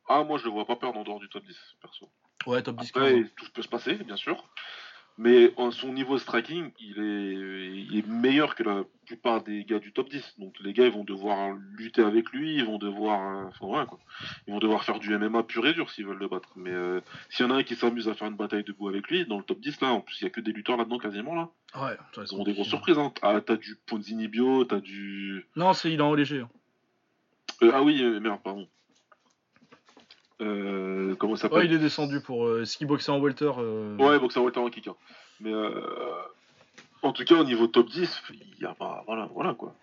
Ah, 0.08 0.24
moi, 0.24 0.38
je 0.38 0.44
le 0.46 0.50
vois 0.50 0.64
pas 0.64 0.76
perdre 0.76 0.98
en 0.98 1.04
dehors 1.04 1.20
du 1.20 1.28
top 1.28 1.44
10, 1.44 1.56
perso. 1.82 2.08
Ouais, 2.46 2.62
top 2.62 2.76
10 2.76 2.88
Après, 2.96 3.12
15. 3.20 3.30
tout 3.36 3.46
peut 3.52 3.62
se 3.62 3.68
passer, 3.68 3.94
bien 3.96 4.16
sûr. 4.16 4.42
Mais 5.20 5.52
en 5.56 5.72
son 5.72 5.92
niveau 5.92 6.14
de 6.14 6.20
striking, 6.20 6.70
il 6.78 6.98
est, 6.98 7.82
il 7.90 7.98
est 7.98 8.06
meilleur 8.06 8.54
que 8.54 8.62
la 8.62 8.84
plupart 9.04 9.42
des 9.42 9.64
gars 9.64 9.80
du 9.80 9.92
top 9.92 10.08
10. 10.08 10.36
Donc 10.38 10.54
les 10.60 10.72
gars, 10.72 10.86
ils 10.86 10.92
vont 10.92 11.02
devoir 11.02 11.56
lutter 11.76 12.02
avec 12.02 12.30
lui, 12.30 12.54
ils 12.54 12.64
vont 12.64 12.78
devoir, 12.78 13.20
euh, 13.36 13.48
enfin, 13.48 13.66
voilà, 13.66 13.86
quoi. 13.86 13.98
Ils 14.46 14.52
vont 14.52 14.60
devoir 14.60 14.84
faire 14.84 15.00
du 15.00 15.16
MMA 15.18 15.42
pur 15.42 15.66
et 15.66 15.72
dur 15.74 15.90
s'ils 15.90 16.06
veulent 16.06 16.18
le 16.18 16.28
battre. 16.28 16.50
Mais 16.54 16.70
euh, 16.70 17.00
s'il 17.30 17.44
y 17.44 17.48
en 17.48 17.52
a 17.52 17.58
un 17.58 17.62
qui 17.64 17.74
s'amuse 17.74 18.08
à 18.08 18.14
faire 18.14 18.28
une 18.28 18.36
bataille 18.36 18.62
debout 18.62 18.88
avec 18.88 19.08
lui, 19.08 19.26
dans 19.26 19.38
le 19.38 19.42
top 19.44 19.58
10, 19.58 19.80
là, 19.80 19.88
en 19.92 20.00
plus, 20.00 20.20
il 20.20 20.24
y 20.24 20.26
a 20.28 20.30
que 20.30 20.40
des 20.40 20.52
lutteurs 20.52 20.76
là-dedans 20.76 20.98
quasiment, 20.98 21.34
là. 21.34 21.48
Ouais, 21.74 21.96
ça 22.14 22.22
Ils 22.24 22.34
ont 22.36 22.44
des 22.44 22.52
grosses 22.52 22.70
compliqué. 22.70 22.94
surprises, 22.94 22.98
hein. 22.98 23.12
Ah, 23.22 23.40
t'as 23.40 23.56
du 23.56 23.76
Ponzini 23.86 24.28
Bio, 24.28 24.64
t'as 24.66 24.78
du. 24.80 25.46
Non, 25.56 25.72
c'est 25.72 25.90
il 25.92 25.98
est 25.98 26.02
en 26.02 26.14
léger. 26.14 26.42
hein. 26.42 26.48
Euh, 27.62 27.72
ah 27.74 27.82
oui, 27.82 28.00
euh, 28.02 28.20
merde, 28.20 28.38
pardon. 28.44 28.68
Euh, 30.40 31.14
comment 31.16 31.34
ça 31.36 31.46
Ouais, 31.48 31.52
s'appelle 31.54 31.70
il 31.70 31.74
est 31.74 31.78
descendu 31.78 32.20
pour 32.20 32.46
euh, 32.46 32.64
ski 32.64 32.84
boxer 32.86 33.10
en 33.10 33.18
welter. 33.20 33.50
euh, 33.58 33.96
Ouais, 33.96 34.18
boxer 34.18 34.40
welter 34.40 34.60
en 34.60 34.70
kick. 34.70 34.88
hein. 34.88 34.94
Mais 35.40 35.52
euh, 35.52 35.70
en 37.02 37.12
tout 37.12 37.24
cas, 37.24 37.36
au 37.36 37.44
niveau 37.44 37.66
top 37.66 37.88
10, 37.88 38.22
il 38.30 38.62
y 38.62 38.66
a 38.66 38.74
pas. 38.74 39.02
Voilà, 39.06 39.28
voilà 39.34 39.54
quoi. 39.54 39.74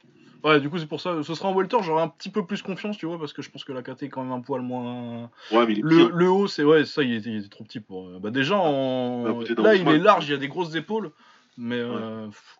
Ouais, 0.44 0.60
du 0.60 0.70
coup, 0.70 0.78
c'est 0.78 0.86
pour 0.86 1.02
ça. 1.02 1.24
Ce 1.24 1.34
sera 1.34 1.50
en 1.50 1.54
welter, 1.56 1.78
j'aurai 1.82 2.04
un 2.04 2.08
petit 2.08 2.30
peu 2.30 2.46
plus 2.46 2.62
confiance, 2.62 2.98
tu 2.98 3.06
vois, 3.08 3.18
parce 3.18 3.34
que 3.34 3.42
je 3.42 3.50
pense 3.50 3.64
que 3.64 3.74
la 3.74 3.82
KT 3.82 4.04
est 4.04 4.10
quand 4.10 4.22
même 4.24 4.32
un 4.32 4.42
poil 4.42 4.62
moins. 4.62 5.30
Ouais, 5.52 5.66
mais 5.66 5.74
il 5.74 5.80
est 5.80 5.82
Le, 5.82 5.90
petit, 5.90 6.02
hein. 6.04 6.10
le 6.14 6.30
haut, 6.30 6.48
c'est. 6.48 6.64
Ouais, 6.64 6.86
ça, 6.86 7.02
il 7.04 7.16
était, 7.16 7.32
il 7.32 7.38
était 7.40 7.50
trop 7.50 7.64
petit 7.64 7.80
pour. 7.80 8.08
euh, 8.08 8.20
Bah, 8.20 8.30
déjà, 8.30 8.58
en... 8.58 9.24
D'un 9.42 9.64
là, 9.64 9.76
il 9.76 9.88
est 9.90 9.98
large, 9.98 10.28
il 10.28 10.32
y 10.32 10.36
a 10.36 10.38
des 10.38 10.48
grosses 10.48 10.76
épaules, 10.76 11.12
mais 11.58 11.82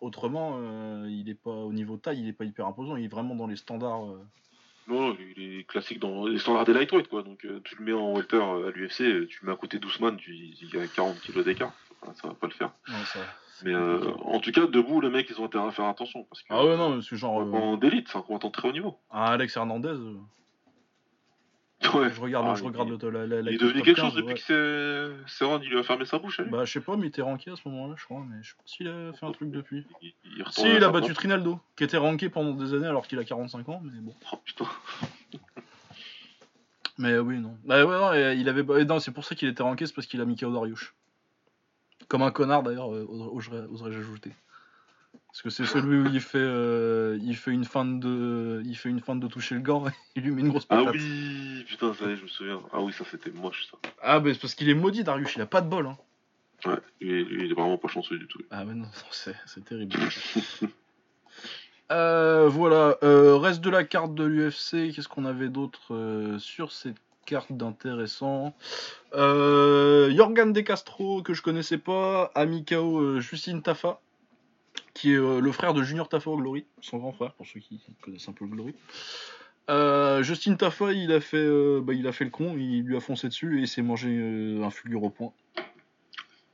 autrement, 0.00 0.58
il 1.06 1.28
est 1.30 1.34
pas. 1.40 1.50
Au 1.50 1.72
niveau 1.72 1.96
taille, 1.96 2.20
il 2.20 2.28
est 2.28 2.32
pas 2.32 2.44
hyper 2.44 2.66
imposant, 2.66 2.96
il 2.96 3.04
est 3.04 3.08
vraiment 3.08 3.34
dans 3.36 3.46
les 3.46 3.56
standards. 3.56 4.04
Non, 4.88 5.16
il 5.36 5.58
est 5.60 5.64
classique 5.64 5.98
dans 5.98 6.26
les 6.26 6.38
standards 6.38 6.64
des 6.64 6.72
lightweight 6.72 7.08
quoi. 7.08 7.22
Donc 7.22 7.44
euh, 7.44 7.60
tu 7.64 7.74
le 7.76 7.84
mets 7.84 7.92
en 7.92 8.12
welter 8.14 8.36
euh, 8.36 8.68
à 8.68 8.70
l'UFC, 8.70 9.00
euh, 9.02 9.26
tu 9.26 9.40
le 9.42 9.48
mets 9.48 9.52
à 9.52 9.56
côté 9.56 9.78
d'Ousmane, 9.78 10.16
tu... 10.16 10.32
il 10.34 10.70
y 10.74 10.78
a 10.78 10.86
40 10.86 11.20
kilos 11.20 11.44
d'écart. 11.44 11.72
Ça, 12.00 12.06
va- 12.06 12.14
ça 12.14 12.28
va 12.28 12.34
pas 12.34 12.46
le 12.46 12.52
faire. 12.52 12.70
Ça- 13.12 13.18
Mais 13.64 13.72
euh, 13.74 14.12
en 14.22 14.38
tout 14.38 14.52
cas, 14.52 14.66
debout, 14.66 15.00
le 15.00 15.08
mec, 15.10 15.28
ils 15.30 15.40
ont 15.40 15.46
intérêt 15.46 15.66
à 15.66 15.70
faire 15.70 15.86
attention. 15.86 16.24
Parce 16.24 16.42
que 16.42 16.48
Ah 16.50 16.64
ouais, 16.64 16.76
non, 16.76 17.00
c'est 17.02 17.16
genre. 17.16 17.40
un 17.40 17.72
euh, 17.74 17.76
d'élite, 17.78 18.08
c'est 18.08 18.18
un 18.18 18.22
combattant 18.22 18.50
très 18.50 18.68
haut 18.68 18.72
niveau. 18.72 18.98
un 19.10 19.22
Alex 19.22 19.56
Hernandez, 19.56 19.94
Ouais. 21.94 22.10
je 22.10 22.20
regarde, 22.20 22.46
Ah, 22.48 22.54
je 22.54 22.62
il- 22.62 22.66
regarde 22.66 23.02
la, 23.04 23.26
la, 23.26 23.42
la 23.42 23.50
Il 23.50 23.54
est 23.54 23.58
top 23.58 23.68
devenu 23.68 23.82
quelque 23.82 23.96
15, 23.96 24.04
chose 24.06 24.14
depuis 24.16 24.28
ouais. 24.28 24.34
que 24.34 25.20
c'est 25.26 25.32
Serran, 25.38 25.60
il 25.62 25.68
lui 25.70 25.78
a 25.78 25.82
fermé 25.82 26.04
sa 26.04 26.18
bouche. 26.18 26.40
lui. 26.40 26.50
Bah, 26.50 26.64
je 26.64 26.72
sais 26.72 26.80
pas, 26.80 26.96
mais 26.96 27.04
il 27.04 27.08
était 27.08 27.22
ranké 27.22 27.50
à 27.50 27.56
ce 27.56 27.68
moment-là, 27.68 27.94
je 27.96 28.04
crois, 28.04 28.24
mais 28.28 28.42
je 28.42 28.50
sais 28.50 28.56
pas 28.56 28.62
s'il 28.66 28.88
a 28.88 29.12
fait 29.12 29.26
un 29.26 29.32
truc 29.32 29.50
depuis. 29.50 29.84
il, 30.02 30.12
il 30.36 30.42
retourne 30.42 30.68
Si, 30.68 30.74
il 30.76 30.82
a 30.84 30.88
battu. 30.90 31.12
Trinaldo, 31.14 31.60
qui 31.76 31.84
était 31.84 31.96
ranké 31.96 32.28
pendant 32.28 32.52
des 32.52 32.74
années 32.74 32.86
alors 32.86 33.06
qu'il 33.06 33.18
a 33.18 33.24
45 33.24 33.68
ans, 33.68 33.80
mais 33.84 33.98
bon. 34.00 34.14
Oh, 34.32 34.36
putain. 34.44 34.66
Mais 36.98 37.12
euh, 37.12 37.20
oui, 37.20 37.38
non. 37.40 37.58
Bah 37.64 37.84
ouais, 37.84 37.94
non, 37.98 38.14
et 38.14 38.36
il 38.38 38.48
avait... 38.48 38.62
et 38.80 38.84
non, 38.86 38.98
c'est 39.00 39.10
pour 39.10 39.24
ça 39.24 39.34
qu'il 39.34 39.48
était 39.48 39.62
ranké, 39.62 39.84
c'est 39.86 39.94
parce 39.94 40.06
qu'il 40.06 40.20
a 40.20 40.24
mis 40.24 40.34
KO 40.36 40.50
Dariush. 40.50 40.94
Comme 42.08 42.22
un 42.22 42.30
connard 42.30 42.62
d'ailleurs, 42.62 42.94
euh, 42.94 43.04
oserais- 43.34 43.66
oserais-je 43.70 43.98
ajouter. 43.98 44.32
Parce 45.36 45.42
que 45.42 45.50
c'est 45.50 45.70
celui 45.70 45.98
où 45.98 46.06
il 46.06 46.20
fait, 46.22 46.38
euh, 46.38 47.18
il 47.22 47.36
fait 47.36 47.50
une 47.50 47.66
feinte 47.66 48.00
de, 48.00 48.62
il 48.64 48.74
fait 48.74 48.88
une 48.88 49.00
feinte 49.00 49.20
de 49.20 49.26
toucher 49.26 49.54
le 49.54 49.60
gant, 49.60 49.86
et 49.86 49.90
il 50.16 50.22
lui 50.22 50.30
met 50.30 50.40
une 50.40 50.48
grosse 50.48 50.66
Ah 50.70 50.78
patate. 50.78 50.94
oui, 50.94 51.62
putain, 51.68 51.92
ça 51.92 52.06
y 52.06 52.12
est, 52.12 52.16
je 52.16 52.22
me 52.22 52.28
souviens. 52.28 52.62
Ah 52.72 52.80
oui, 52.80 52.90
ça 52.94 53.04
c'était 53.10 53.30
moche 53.32 53.66
ça. 53.70 53.76
Ah 54.02 54.18
bah 54.18 54.32
c'est 54.32 54.40
parce 54.40 54.54
qu'il 54.54 54.70
est 54.70 54.74
maudit 54.74 55.04
Dariush, 55.04 55.36
il 55.36 55.42
a 55.42 55.46
pas 55.46 55.60
de 55.60 55.68
bol. 55.68 55.88
Hein. 55.88 55.98
Ouais, 56.64 56.78
lui, 57.02 57.22
lui, 57.26 57.44
il 57.44 57.50
est 57.50 57.54
vraiment 57.54 57.76
pas 57.76 57.88
chanceux 57.88 58.16
du 58.16 58.26
tout. 58.26 58.40
Ah 58.50 58.64
ouais, 58.64 58.72
non, 58.72 58.86
c'est 59.10 59.64
terrible. 59.64 59.94
Euh, 61.92 62.48
voilà, 62.48 62.96
euh, 63.04 63.36
reste 63.36 63.60
de 63.60 63.70
la 63.70 63.84
carte 63.84 64.12
de 64.14 64.24
l'UFC, 64.24 64.92
qu'est-ce 64.92 65.06
qu'on 65.06 65.24
avait 65.24 65.48
d'autre 65.48 65.94
euh, 65.94 66.36
sur 66.40 66.72
cette 66.72 66.96
carte 67.26 67.52
d'intéressant? 67.52 68.56
Euh, 69.14 70.10
Jorgan 70.16 70.52
De 70.52 70.62
Castro, 70.62 71.22
que 71.22 71.32
je 71.32 71.42
connaissais 71.42 71.78
pas, 71.78 72.32
Amikao 72.34 73.20
Justine 73.20 73.62
Tafa, 73.62 74.00
qui 74.94 75.12
est 75.12 75.16
euh, 75.16 75.40
le 75.40 75.52
frère 75.52 75.74
de 75.74 75.82
Junior 75.82 76.08
Tafa 76.08 76.30
au 76.30 76.36
Glory, 76.36 76.64
son 76.80 76.98
grand 76.98 77.12
frère, 77.12 77.32
pour 77.34 77.46
ceux 77.46 77.60
qui 77.60 77.80
connaissent 78.02 78.28
un 78.28 78.32
peu 78.32 78.44
le 78.44 78.50
Glory. 78.50 78.74
Euh, 79.68 80.22
Justin 80.22 80.54
Tafa, 80.54 80.92
il 80.92 81.12
a 81.12 81.20
fait, 81.20 81.36
euh, 81.38 81.80
bah, 81.82 81.92
il 81.92 82.06
a 82.06 82.12
fait 82.12 82.24
le 82.24 82.30
con, 82.30 82.54
il 82.56 82.82
lui 82.82 82.96
a 82.96 83.00
foncé 83.00 83.28
dessus 83.28 83.58
et 83.58 83.62
il 83.62 83.68
s'est 83.68 83.82
mangé 83.82 84.08
euh, 84.10 84.62
un 84.64 84.70
fulgure 84.70 85.02
au 85.02 85.10
point. 85.10 85.32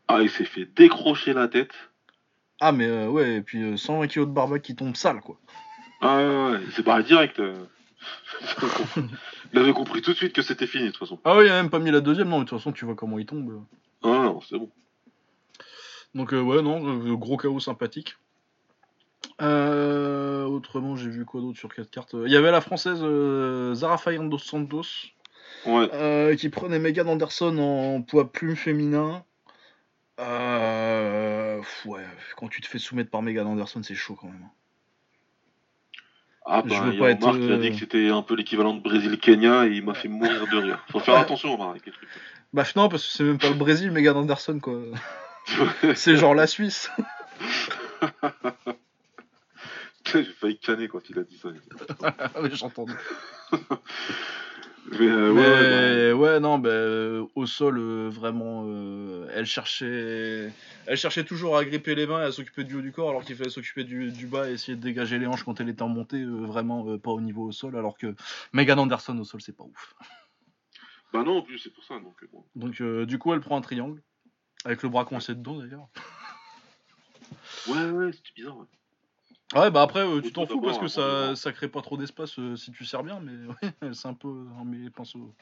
Ah, 0.08 0.20
il 0.22 0.30
s'est 0.30 0.44
fait 0.44 0.64
décrocher 0.64 1.32
la 1.34 1.48
tête. 1.48 1.72
Ah 2.60 2.72
mais 2.72 3.06
ouais, 3.06 3.36
et 3.36 3.42
puis 3.42 3.62
euh, 3.62 3.76
120 3.76 4.06
kg 4.06 4.20
de 4.20 4.24
barbac 4.26 4.62
qui 4.62 4.74
tombe 4.74 4.96
sale 4.96 5.20
quoi. 5.20 5.36
Ah 6.00 6.16
ouais, 6.16 6.52
ouais, 6.52 6.60
il 6.64 6.72
s'est 6.72 6.82
barré 6.82 7.02
direct. 7.02 7.40
il 9.52 9.58
avait 9.58 9.72
compris 9.72 10.00
tout 10.00 10.12
de 10.12 10.16
suite 10.16 10.32
que 10.32 10.42
c'était 10.42 10.66
fini 10.66 10.86
de 10.86 10.90
toute 10.90 10.98
façon. 10.98 11.18
Ah 11.24 11.36
oui, 11.36 11.46
il 11.46 11.50
a 11.50 11.60
même 11.60 11.70
pas 11.70 11.78
mis 11.80 11.90
la 11.90 12.00
deuxième, 12.00 12.28
non, 12.28 12.38
mais 12.38 12.44
de 12.44 12.48
toute 12.48 12.58
façon, 12.58 12.72
tu 12.72 12.84
vois 12.84 12.94
comment 12.94 13.18
il 13.18 13.26
tombe. 13.26 13.64
Ah 14.02 14.08
non, 14.08 14.40
c'est 14.40 14.58
bon. 14.58 14.70
Donc, 16.14 16.32
euh, 16.34 16.40
ouais, 16.40 16.62
non, 16.62 16.86
euh, 16.86 17.14
gros 17.16 17.36
chaos 17.36 17.60
sympathique. 17.60 18.16
Euh, 19.40 20.44
autrement, 20.44 20.96
j'ai 20.96 21.08
vu 21.08 21.24
quoi 21.24 21.40
d'autre 21.40 21.58
sur 21.58 21.72
quatre 21.74 21.90
cartes? 21.90 22.14
Il 22.14 22.30
y 22.30 22.36
avait 22.36 22.50
la 22.50 22.60
française 22.60 23.00
euh, 23.02 23.74
Zara 23.74 23.98
dos 24.18 24.38
Santos 24.38 24.82
Ouais. 25.64 25.88
euh, 25.92 26.34
qui 26.34 26.48
prenait 26.48 26.80
Megan 26.80 27.08
Anderson 27.08 27.56
en 27.58 28.02
poids 28.02 28.32
plume 28.32 28.56
féminin. 28.56 29.24
Ouais, 31.84 32.04
quand 32.36 32.48
tu 32.48 32.60
te 32.60 32.66
fais 32.66 32.78
soumettre 32.78 33.10
par 33.10 33.22
Megan 33.22 33.46
Anderson, 33.46 33.82
c'est 33.82 33.94
chaud 33.94 34.16
quand 34.20 34.28
même. 34.28 34.48
Ah 36.44 36.62
Je 36.64 36.70
bah, 36.70 36.80
veux 36.80 36.94
y 36.94 36.98
pas 36.98 37.06
a 37.06 37.10
être, 37.10 37.20
Marc 37.20 37.38
qui 37.38 37.52
a 37.52 37.56
dit 37.56 37.70
que 37.70 37.76
c'était 37.76 38.08
un 38.10 38.22
peu 38.22 38.34
l'équivalent 38.34 38.74
de 38.74 38.80
Brésil-Kenya 38.80 39.66
et 39.66 39.70
il 39.70 39.84
m'a 39.84 39.94
fait 39.94 40.08
mourir 40.08 40.46
de 40.48 40.56
rire. 40.56 40.84
Faut 40.90 40.98
faire 40.98 41.14
attention 41.18 41.54
Omar, 41.54 41.70
avec 41.70 41.86
les 41.86 41.92
trucs. 41.92 42.08
Bah 42.52 42.64
non, 42.76 42.88
parce 42.88 43.06
que 43.06 43.12
c'est 43.12 43.24
même 43.24 43.38
pas 43.38 43.48
le 43.48 43.54
Brésil, 43.54 43.90
Megan 43.90 44.16
Anderson, 44.16 44.58
quoi. 44.60 44.80
c'est 45.94 46.16
genre 46.16 46.34
la 46.34 46.46
Suisse. 46.46 46.90
J'ai 50.04 50.24
failli 50.24 50.58
canner 50.58 50.88
quand 50.88 51.08
il 51.08 51.18
a 51.18 51.22
dit 51.22 51.38
ça. 51.38 51.48
Oui. 54.90 54.98
Mais, 54.98 55.06
euh, 55.06 55.32
Mais 55.32 55.40
ouais, 55.40 56.12
ouais, 56.12 56.32
ouais, 56.32 56.40
non, 56.40 56.58
bah, 56.58 56.70
euh, 56.70 57.24
au 57.36 57.46
sol, 57.46 57.78
euh, 57.78 58.08
vraiment, 58.08 58.64
euh, 58.66 59.28
elle 59.32 59.46
cherchait, 59.46 60.52
elle 60.86 60.96
cherchait 60.96 61.24
toujours 61.24 61.56
à 61.56 61.64
gripper 61.64 61.94
les 61.94 62.06
mains 62.06 62.20
et 62.20 62.24
à 62.24 62.32
s'occuper 62.32 62.64
du 62.64 62.74
haut 62.74 62.82
du 62.82 62.90
corps, 62.90 63.08
alors 63.10 63.24
qu'il 63.24 63.36
fallait 63.36 63.48
s'occuper 63.48 63.84
du, 63.84 64.10
du 64.10 64.26
bas 64.26 64.50
et 64.50 64.54
essayer 64.54 64.76
de 64.76 64.82
dégager 64.82 65.20
les 65.20 65.26
hanches 65.26 65.44
quand 65.44 65.60
elle 65.60 65.68
était 65.68 65.82
en 65.82 65.88
montée, 65.88 66.24
vraiment 66.24 66.98
pas 66.98 67.12
au 67.12 67.20
niveau 67.20 67.44
au 67.44 67.52
sol, 67.52 67.76
alors 67.76 67.96
que 67.96 68.14
Megan 68.52 68.80
Anderson 68.80 69.16
au 69.18 69.24
sol, 69.24 69.40
c'est 69.40 69.56
pas 69.56 69.64
ouf. 69.64 69.94
bah. 70.00 70.06
bah 71.12 71.22
non, 71.22 71.38
en 71.38 71.42
plus, 71.42 71.58
c'est 71.58 71.72
pour 71.72 71.84
ça. 71.84 71.94
Donc, 72.00 72.16
bon. 72.32 72.44
Donc, 72.56 72.82
du 73.06 73.18
coup, 73.18 73.32
elle 73.32 73.40
prend 73.40 73.56
un 73.56 73.62
triangle, 73.62 74.02
avec 74.64 74.82
le 74.82 74.88
bras 74.88 75.04
coincé 75.04 75.34
dedans 75.34 75.58
d'ailleurs. 75.58 75.88
Ouais, 77.68 77.90
ouais, 77.90 78.12
c'était 78.12 78.30
bizarre. 78.34 78.58
Ouais. 78.58 78.66
Ouais, 79.54 79.70
bah 79.70 79.82
après, 79.82 80.00
euh, 80.00 80.22
tu 80.22 80.32
t'en 80.32 80.46
fous 80.46 80.60
parce 80.62 80.78
que 80.78 80.88
ça, 80.88 81.36
ça 81.36 81.52
crée 81.52 81.68
pas 81.68 81.82
trop 81.82 81.98
d'espace 81.98 82.38
euh, 82.38 82.56
si 82.56 82.72
tu 82.72 82.86
sers 82.86 83.02
bien, 83.02 83.20
mais 83.20 83.32
ouais, 83.82 83.92
c'est 83.92 84.08
un 84.08 84.14
peu 84.14 84.46
en 84.56 84.64
mes 84.64 84.88
pinceaux 84.88 85.34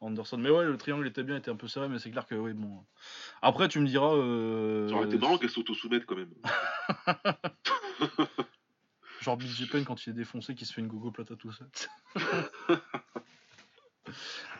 Anderson. 0.00 0.36
Mais 0.36 0.50
ouais, 0.50 0.64
le 0.64 0.76
triangle 0.76 1.06
était 1.06 1.22
bien, 1.22 1.36
était 1.36 1.50
un 1.50 1.56
peu 1.56 1.66
serré, 1.66 1.88
mais 1.88 1.98
c'est 1.98 2.10
clair 2.10 2.26
que 2.26 2.34
oui, 2.34 2.52
bon. 2.52 2.84
Après, 3.40 3.68
tu 3.68 3.80
me 3.80 3.86
diras. 3.86 4.14
Euh, 4.14 4.88
Ça 4.88 4.94
aurait 4.96 5.06
été 5.06 5.16
marrant 5.16 5.38
qu'elle 5.38 5.48
s'auto-soumette 5.50 6.04
quand 6.04 6.16
même. 6.16 6.34
Genre 9.20 9.38
BJ 9.38 9.70
Penn 9.70 9.84
quand 9.86 10.06
il 10.06 10.10
est 10.10 10.14
défoncé, 10.14 10.54
qui 10.54 10.66
se 10.66 10.74
fait 10.74 10.82
une 10.82 10.88
gogo 10.88 11.10
plata 11.10 11.34
tout 11.34 11.50
seul. 11.50 11.68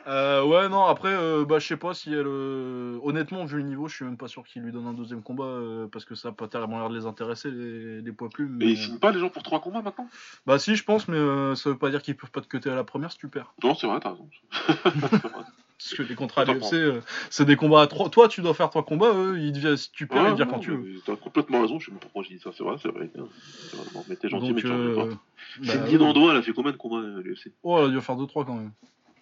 Euh, 0.07 0.45
ouais, 0.45 0.69
non, 0.69 0.85
après, 0.85 1.13
euh, 1.15 1.45
bah, 1.45 1.59
je 1.59 1.67
sais 1.67 1.77
pas 1.77 1.95
si 1.95 2.13
elle. 2.13 2.27
euh, 2.27 2.99
Honnêtement, 3.03 3.45
vu 3.45 3.57
le 3.59 3.63
niveau, 3.63 3.89
je 3.89 3.97
suis 3.97 4.05
même 4.05 4.17
pas 4.19 4.29
sûr 4.29 4.45
qu'il 4.45 4.63
lui 4.63 4.71
donne 4.73 4.87
un 4.87 4.93
deuxième 4.93 5.23
combat 5.23 5.45
euh, 5.45 5.87
parce 5.89 6.05
que 6.05 6.15
ça 6.15 6.29
a 6.29 6.33
pas 6.33 6.47
tellement 6.49 6.79
l'air 6.79 6.91
de 6.91 6.97
les 6.97 7.07
intéresser, 7.07 7.51
les, 7.51 8.03
les 8.03 8.13
poids 8.13 8.29
plumes. 8.29 8.57
Mais 8.57 8.67
mais- 8.67 8.73
ils 8.73 8.77
signent 8.77 8.99
pas 8.99 9.13
les 9.13 9.19
gens 9.21 9.31
pour 9.31 9.43
trois 9.43 9.61
combats 9.61 9.83
maintenant? 9.83 10.09
Bah, 10.47 10.59
si, 10.59 10.77
je 10.77 10.85
pense, 10.85 11.09
mais 11.09 11.17
euh, 11.17 11.55
ça 11.55 11.71
veut 11.71 11.79
pas 11.79 11.91
dire 11.91 12.03
qu'ils 12.03 12.17
peuvent 12.17 12.31
pas 12.31 12.41
te 12.43 12.49
cutter 12.49 12.71
à 12.71 12.75
la 12.75 12.85
première 12.85 13.13
si 13.13 13.19
tu 13.19 13.29
perds. 13.29 13.55
Non, 13.63 13.75
c'est 13.75 13.87
vrai, 13.87 13.99
t'as 14.01 14.11
raison. 14.11 14.29
C'est. 14.53 14.75
Parce 15.85 15.95
que 15.97 16.03
les 16.03 16.15
contrats 16.15 16.43
à 16.43 16.45
l'UFC, 16.47 16.75
euh, 16.75 17.01
c'est 17.31 17.45
des 17.45 17.57
combats 17.57 17.83
à 17.83 17.87
trois. 17.87 18.09
Toi, 18.09 18.29
tu 18.29 18.41
dois 18.41 18.55
faire 18.55 18.71
trois 18.71 18.85
combats, 18.85 19.13
eux, 19.13 19.39
ils 19.39 19.53
deviennent, 19.53 19.77
si 19.77 19.91
tu 19.91 20.07
perds, 20.07 20.29
ils 20.29 20.39
non, 20.39 20.47
quand 20.47 20.59
tu 20.61 20.71
veux. 20.71 20.79
mais 20.79 21.01
T'as 21.05 21.17
complètement 21.17 21.61
raison, 21.61 21.79
je 21.79 21.87
sais 21.87 21.91
même 21.91 21.99
pas 21.99 22.07
pourquoi 22.07 22.23
j'ai 22.23 22.35
dit 22.37 22.41
ça, 22.41 22.51
c'est 22.57 22.63
vrai, 22.63 22.77
c'est 22.81 22.89
vrai. 22.89 23.11
C'est 23.13 23.77
vrai, 23.77 23.87
non, 23.93 24.05
Mais 24.09 24.17
t'es 24.17 24.29
gentil, 24.29 24.53
mais 24.53 24.61
tu 24.61 24.69
euh, 24.69 24.95
pas. 24.95 25.05
bah, 25.07 25.17
Cindy 25.65 25.93
ouais. 25.93 25.99
Dandois, 25.99 26.31
elle 26.31 26.39
a 26.39 26.43
fait 26.43 26.53
combien 26.53 26.73
de 26.73 26.77
combats 26.77 27.01
à 27.01 27.21
l'UFC 27.21 27.53
Oh, 27.65 27.79
elle 27.81 27.87
a 27.87 27.89
dû 27.89 27.99
en 27.99 28.01
faire 28.01 28.17
2-3 28.17 28.45
quand 28.47 28.55
même. 28.55 28.73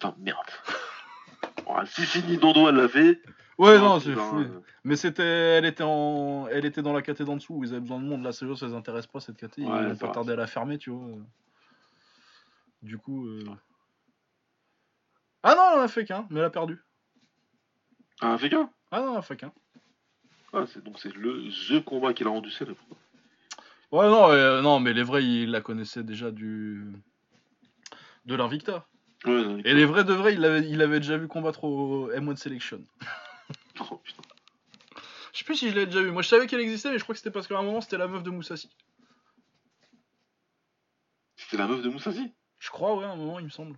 Putain, 0.03 0.15
merde. 0.19 0.37
Oh, 1.65 1.77
si 1.85 2.05
Cindy 2.05 2.37
Dandois 2.37 2.69
elle 2.71 2.75
l'a 2.75 2.89
fait. 2.89 3.21
Ouais, 3.57 3.75
oh, 3.77 3.79
non, 3.79 3.99
c'est 4.01 4.15
fou. 4.15 4.39
euh, 4.39 4.59
Mais 4.83 4.97
c'était, 4.97 5.23
elle 5.23 5.63
était 5.65 5.83
en, 5.83 6.45
elle 6.51 6.65
était 6.65 6.81
dans 6.81 6.91
la 6.91 7.01
caté 7.01 7.23
d'en 7.23 7.37
dessous 7.37 7.53
où 7.55 7.63
ils 7.63 7.69
avaient 7.71 7.79
besoin 7.79 7.99
de 7.99 8.05
monde. 8.05 8.21
Là, 8.21 8.33
c'est 8.33 8.43
eux, 8.45 8.55
ça 8.55 8.67
les 8.67 8.73
intéresse 8.73 9.07
pas 9.07 9.21
cette 9.21 9.37
caté. 9.37 9.61
Ils 9.61 9.67
Ouais, 9.71 9.87
vont 9.87 9.93
c'est 9.95 10.05
pas 10.05 10.11
tarder 10.11 10.33
à 10.33 10.35
la 10.35 10.45
fermer, 10.47 10.77
tu 10.77 10.89
vois. 10.89 11.07
Du 12.81 12.97
coup. 12.97 13.27
euh, 13.27 13.45
Ah 15.43 15.55
non, 15.55 15.61
elle 15.73 15.79
en 15.79 15.83
a 15.83 15.87
fait 15.87 16.03
qu'un, 16.03 16.27
mais 16.29 16.39
elle 16.41 16.45
a 16.47 16.49
perdu. 16.49 16.83
Un 18.19 18.35
végan 18.35 18.69
Ah 18.91 18.99
non, 18.99 19.03
elle 19.05 19.15
en 19.15 19.19
a 19.19 19.21
fait 19.21 19.37
qu'un. 19.37 19.53
ah, 20.51 20.65
c'est 20.67 20.83
Donc 20.83 20.99
c'est 20.99 21.15
le 21.15 21.47
The 21.69 21.81
combat 21.83 22.13
qu'il 22.13 22.27
a 22.27 22.31
rendu 22.31 22.51
célèbre. 22.51 22.83
Ouais, 23.93 24.07
non, 24.09 24.29
euh, 24.31 24.61
non, 24.61 24.81
mais 24.81 24.91
les 24.91 25.03
vrais, 25.03 25.23
ils 25.23 25.49
la 25.49 25.61
connaissaient 25.61 26.03
déjà 26.03 26.29
du. 26.29 26.91
de 28.25 28.35
l'Invicta. 28.35 28.85
Ouais, 29.25 29.31
non, 29.43 29.57
Et 29.63 29.73
les 29.73 29.85
vrais 29.85 30.03
de 30.03 30.13
vrais, 30.13 30.33
il 30.33 30.39
l'avait 30.41 30.67
il 30.67 30.81
avait 30.81 30.99
déjà 30.99 31.17
vu 31.17 31.27
combattre 31.27 31.63
au 31.63 32.11
M1 32.11 32.35
Selection. 32.35 32.83
Oh, 33.91 33.95
putain. 34.03 34.21
Je 35.33 35.39
sais 35.39 35.45
plus 35.45 35.55
si 35.55 35.69
je 35.69 35.73
l'avais 35.73 35.87
déjà 35.87 36.01
vu. 36.01 36.11
Moi, 36.11 36.21
je 36.21 36.27
savais 36.27 36.45
qu'elle 36.45 36.59
existait, 36.59 36.91
mais 36.91 36.99
je 36.99 37.03
crois 37.03 37.13
que 37.13 37.17
c'était 37.19 37.31
parce 37.31 37.47
qu'à 37.47 37.57
un 37.57 37.63
moment, 37.63 37.81
c'était 37.81 37.97
la 37.97 38.07
meuf 38.07 38.21
de 38.21 38.29
Moussassi. 38.29 38.69
C'était 41.35 41.57
la 41.57 41.67
meuf 41.67 41.81
de 41.81 41.89
Moussassi? 41.89 42.31
Je 42.59 42.69
crois, 42.69 42.95
ouais, 42.95 43.03
à 43.05 43.09
un 43.09 43.15
moment, 43.15 43.39
il 43.39 43.45
me 43.45 43.49
semble. 43.49 43.75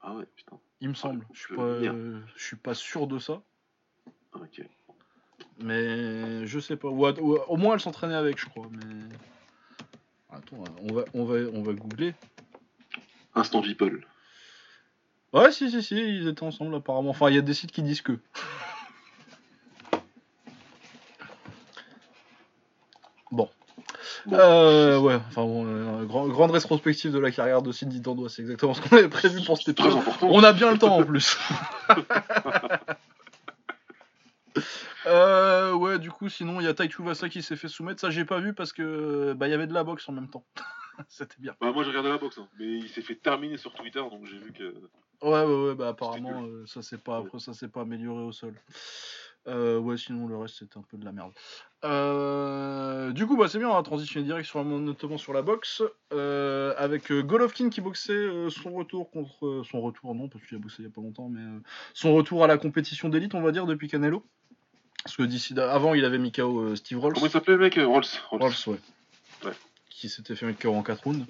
Ah 0.00 0.14
ouais, 0.14 0.24
putain. 0.36 0.58
Il 0.80 0.88
me 0.88 0.94
semble. 0.94 1.24
Je 1.32 1.38
suis 1.40 1.54
pas, 1.54 1.74
venir. 1.74 1.92
euh, 1.94 2.20
je 2.36 2.44
suis 2.44 2.56
pas 2.56 2.74
sûr 2.74 3.06
de 3.06 3.18
ça, 3.20 3.40
Ah, 4.32 4.38
Ok. 4.40 4.62
mais 5.58 6.44
je 6.46 6.58
sais 6.58 6.76
pas. 6.76 6.88
Ou- 6.88 7.06
au 7.06 7.56
moins, 7.56 7.74
elle 7.74 7.80
s'entraînait 7.80 8.14
avec, 8.16 8.38
je 8.40 8.46
crois. 8.48 8.66
Mais 8.72 9.14
attends, 10.30 10.64
on 10.80 10.92
va, 10.92 11.04
on 11.14 11.24
va, 11.24 11.36
on 11.54 11.62
va 11.62 11.72
googler. 11.74 12.14
Instant 13.36 13.62
People. 13.62 14.04
Ouais, 15.32 15.50
si, 15.50 15.70
si, 15.70 15.82
si, 15.82 15.96
ils 15.96 16.28
étaient 16.28 16.42
ensemble 16.42 16.74
apparemment. 16.74 17.10
Enfin, 17.10 17.30
il 17.30 17.36
y 17.36 17.38
a 17.38 17.42
des 17.42 17.54
sites 17.54 17.72
qui 17.72 17.82
disent 17.82 18.02
que. 18.02 18.18
Bon. 23.30 23.48
Bon. 24.26 24.36
Euh, 24.36 24.98
ouais, 25.00 25.14
enfin 25.14 25.42
bon, 25.42 25.64
euh, 25.66 26.04
grand- 26.04 26.28
grande 26.28 26.50
rétrospective 26.50 27.12
de 27.12 27.18
la 27.18 27.30
carrière 27.30 27.62
de 27.62 27.72
Cindy 27.72 28.00
Dandois, 28.00 28.28
c'est 28.28 28.42
exactement 28.42 28.74
ce 28.74 28.82
qu'on 28.82 28.96
avait 28.96 29.08
prévu 29.08 29.42
pour 29.44 29.56
cet 29.56 29.66
C'est 29.66 29.74
très 29.74 29.88
épisode. 29.88 30.04
On 30.22 30.44
a 30.44 30.52
bien 30.52 30.70
le 30.70 30.78
temps 30.78 30.96
en 30.98 31.02
plus. 31.02 31.38
euh, 35.06 35.72
ouais, 35.72 35.98
du 35.98 36.10
coup, 36.10 36.28
sinon, 36.28 36.60
il 36.60 36.64
y 36.64 36.68
a 36.68 36.74
Taichu 36.74 37.02
Vasa 37.02 37.28
qui 37.30 37.42
s'est 37.42 37.56
fait 37.56 37.68
soumettre. 37.68 38.00
Ça, 38.00 38.10
j'ai 38.10 38.24
pas 38.26 38.38
vu 38.38 38.52
parce 38.52 38.72
que 38.72 39.32
bah, 39.32 39.48
il 39.48 39.50
y 39.50 39.54
avait 39.54 39.66
de 39.66 39.74
la 39.74 39.82
boxe 39.82 40.08
en 40.08 40.12
même 40.12 40.28
temps. 40.28 40.44
C'était 41.08 41.36
bien. 41.38 41.54
Bah, 41.60 41.72
moi 41.72 41.82
j'ai 41.84 41.88
regardé 41.88 42.10
la 42.10 42.18
boxe, 42.18 42.38
hein. 42.38 42.46
mais 42.58 42.66
il 42.66 42.88
s'est 42.88 43.00
fait 43.02 43.14
terminer 43.16 43.56
sur 43.56 43.72
Twitter, 43.72 43.98
donc 44.00 44.26
j'ai 44.26 44.38
vu 44.38 44.52
que. 44.52 44.74
Ouais, 45.22 45.44
ouais, 45.44 45.68
ouais, 45.68 45.74
bah 45.74 45.88
apparemment, 45.88 46.42
euh, 46.42 46.64
ça 46.66 46.82
s'est 46.82 46.98
pas, 46.98 47.18
après, 47.18 47.38
ça 47.38 47.54
s'est 47.54 47.68
pas 47.68 47.82
amélioré 47.82 48.22
au 48.22 48.32
sol. 48.32 48.54
Euh, 49.48 49.78
ouais, 49.78 49.96
sinon 49.96 50.28
le 50.28 50.36
reste 50.36 50.56
c'était 50.60 50.78
un 50.78 50.84
peu 50.88 50.96
de 50.96 51.04
la 51.04 51.10
merde. 51.10 51.32
Euh, 51.84 53.10
du 53.10 53.26
coup, 53.26 53.36
bah 53.36 53.48
c'est 53.48 53.58
bien, 53.58 53.68
on 53.68 53.74
va 53.74 53.82
transitionner 53.82 54.24
direct 54.24 54.46
sur, 54.46 54.64
notamment 54.64 55.18
sur 55.18 55.32
la 55.32 55.42
boxe, 55.42 55.82
euh, 56.12 56.74
avec 56.76 57.12
Golovkin 57.12 57.68
qui 57.68 57.80
boxait 57.80 58.28
son 58.50 58.72
retour 58.72 59.10
contre 59.10 59.62
son 59.68 59.80
retour, 59.80 60.14
non, 60.14 60.28
parce 60.28 60.44
qu'il 60.46 60.56
a 60.56 60.60
boxé 60.60 60.76
il 60.80 60.84
y 60.84 60.88
a 60.88 60.92
pas 60.92 61.00
longtemps, 61.00 61.28
mais 61.28 61.42
son 61.92 62.14
retour 62.14 62.44
à 62.44 62.46
la 62.46 62.56
compétition 62.56 63.08
d'élite, 63.08 63.34
on 63.34 63.42
va 63.42 63.50
dire, 63.50 63.66
depuis 63.66 63.88
Canelo. 63.88 64.24
Parce 65.02 65.16
que 65.16 65.24
d'ici, 65.24 65.58
avant, 65.58 65.94
il 65.94 66.04
avait 66.04 66.18
mis 66.18 66.30
KO 66.30 66.76
Steve 66.76 67.00
Rolls. 67.00 67.14
Comment 67.14 67.26
il 67.26 67.32
s'appelait 67.32 67.54
le 67.54 67.60
mec 67.60 67.74
Rolls. 67.74 68.04
Rolls. 68.30 68.42
Rolls, 68.42 68.52
ouais. 68.68 68.78
Qui 69.94 70.08
s'était 70.08 70.34
fait 70.34 70.46
mettre 70.46 70.58
KO 70.58 70.74
en 70.74 70.82
4 70.82 71.04
rounds. 71.04 71.26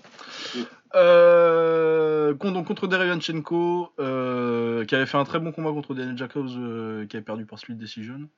Euh, 0.95 2.33
donc 2.35 2.67
contre 2.67 2.87
Derevianchenko, 2.87 3.93
euh, 3.99 4.85
qui 4.85 4.95
avait 4.95 5.07
fait 5.07 5.19
un 5.19 5.25
très 5.25 5.41
bon 5.41 5.53
combat 5.53 5.71
contre 5.71 5.95
Daniel 5.95 6.17
Jacobs, 6.17 6.49
euh, 6.57 7.07
qui 7.07 7.17
avait 7.17 7.25
perdu 7.25 7.45
par 7.45 7.59
split 7.59 7.75
decision. 7.75 8.29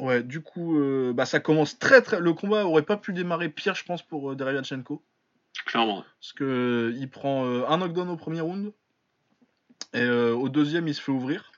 Ouais, 0.00 0.22
du 0.22 0.40
coup, 0.40 0.80
bah, 1.14 1.26
ça 1.26 1.40
commence 1.40 1.78
très 1.78 2.02
très. 2.02 2.20
Le 2.20 2.32
combat 2.32 2.64
aurait 2.64 2.82
pas 2.82 2.96
pu 2.96 3.12
démarrer 3.12 3.48
pire, 3.48 3.74
je 3.74 3.84
pense, 3.84 4.02
pour 4.02 4.34
Derevianchenko. 4.34 5.02
Clairement. 5.66 6.04
Parce 6.20 6.32
que 6.32 6.92
il 6.96 7.08
prend 7.10 7.44
un 7.44 7.76
knockdown 7.76 8.08
au 8.08 8.16
premier 8.16 8.40
round. 8.40 8.72
Et 9.92 10.08
au 10.08 10.48
deuxième, 10.48 10.88
il 10.88 10.94
se 10.94 11.00
fait 11.00 11.12
ouvrir. 11.12 11.52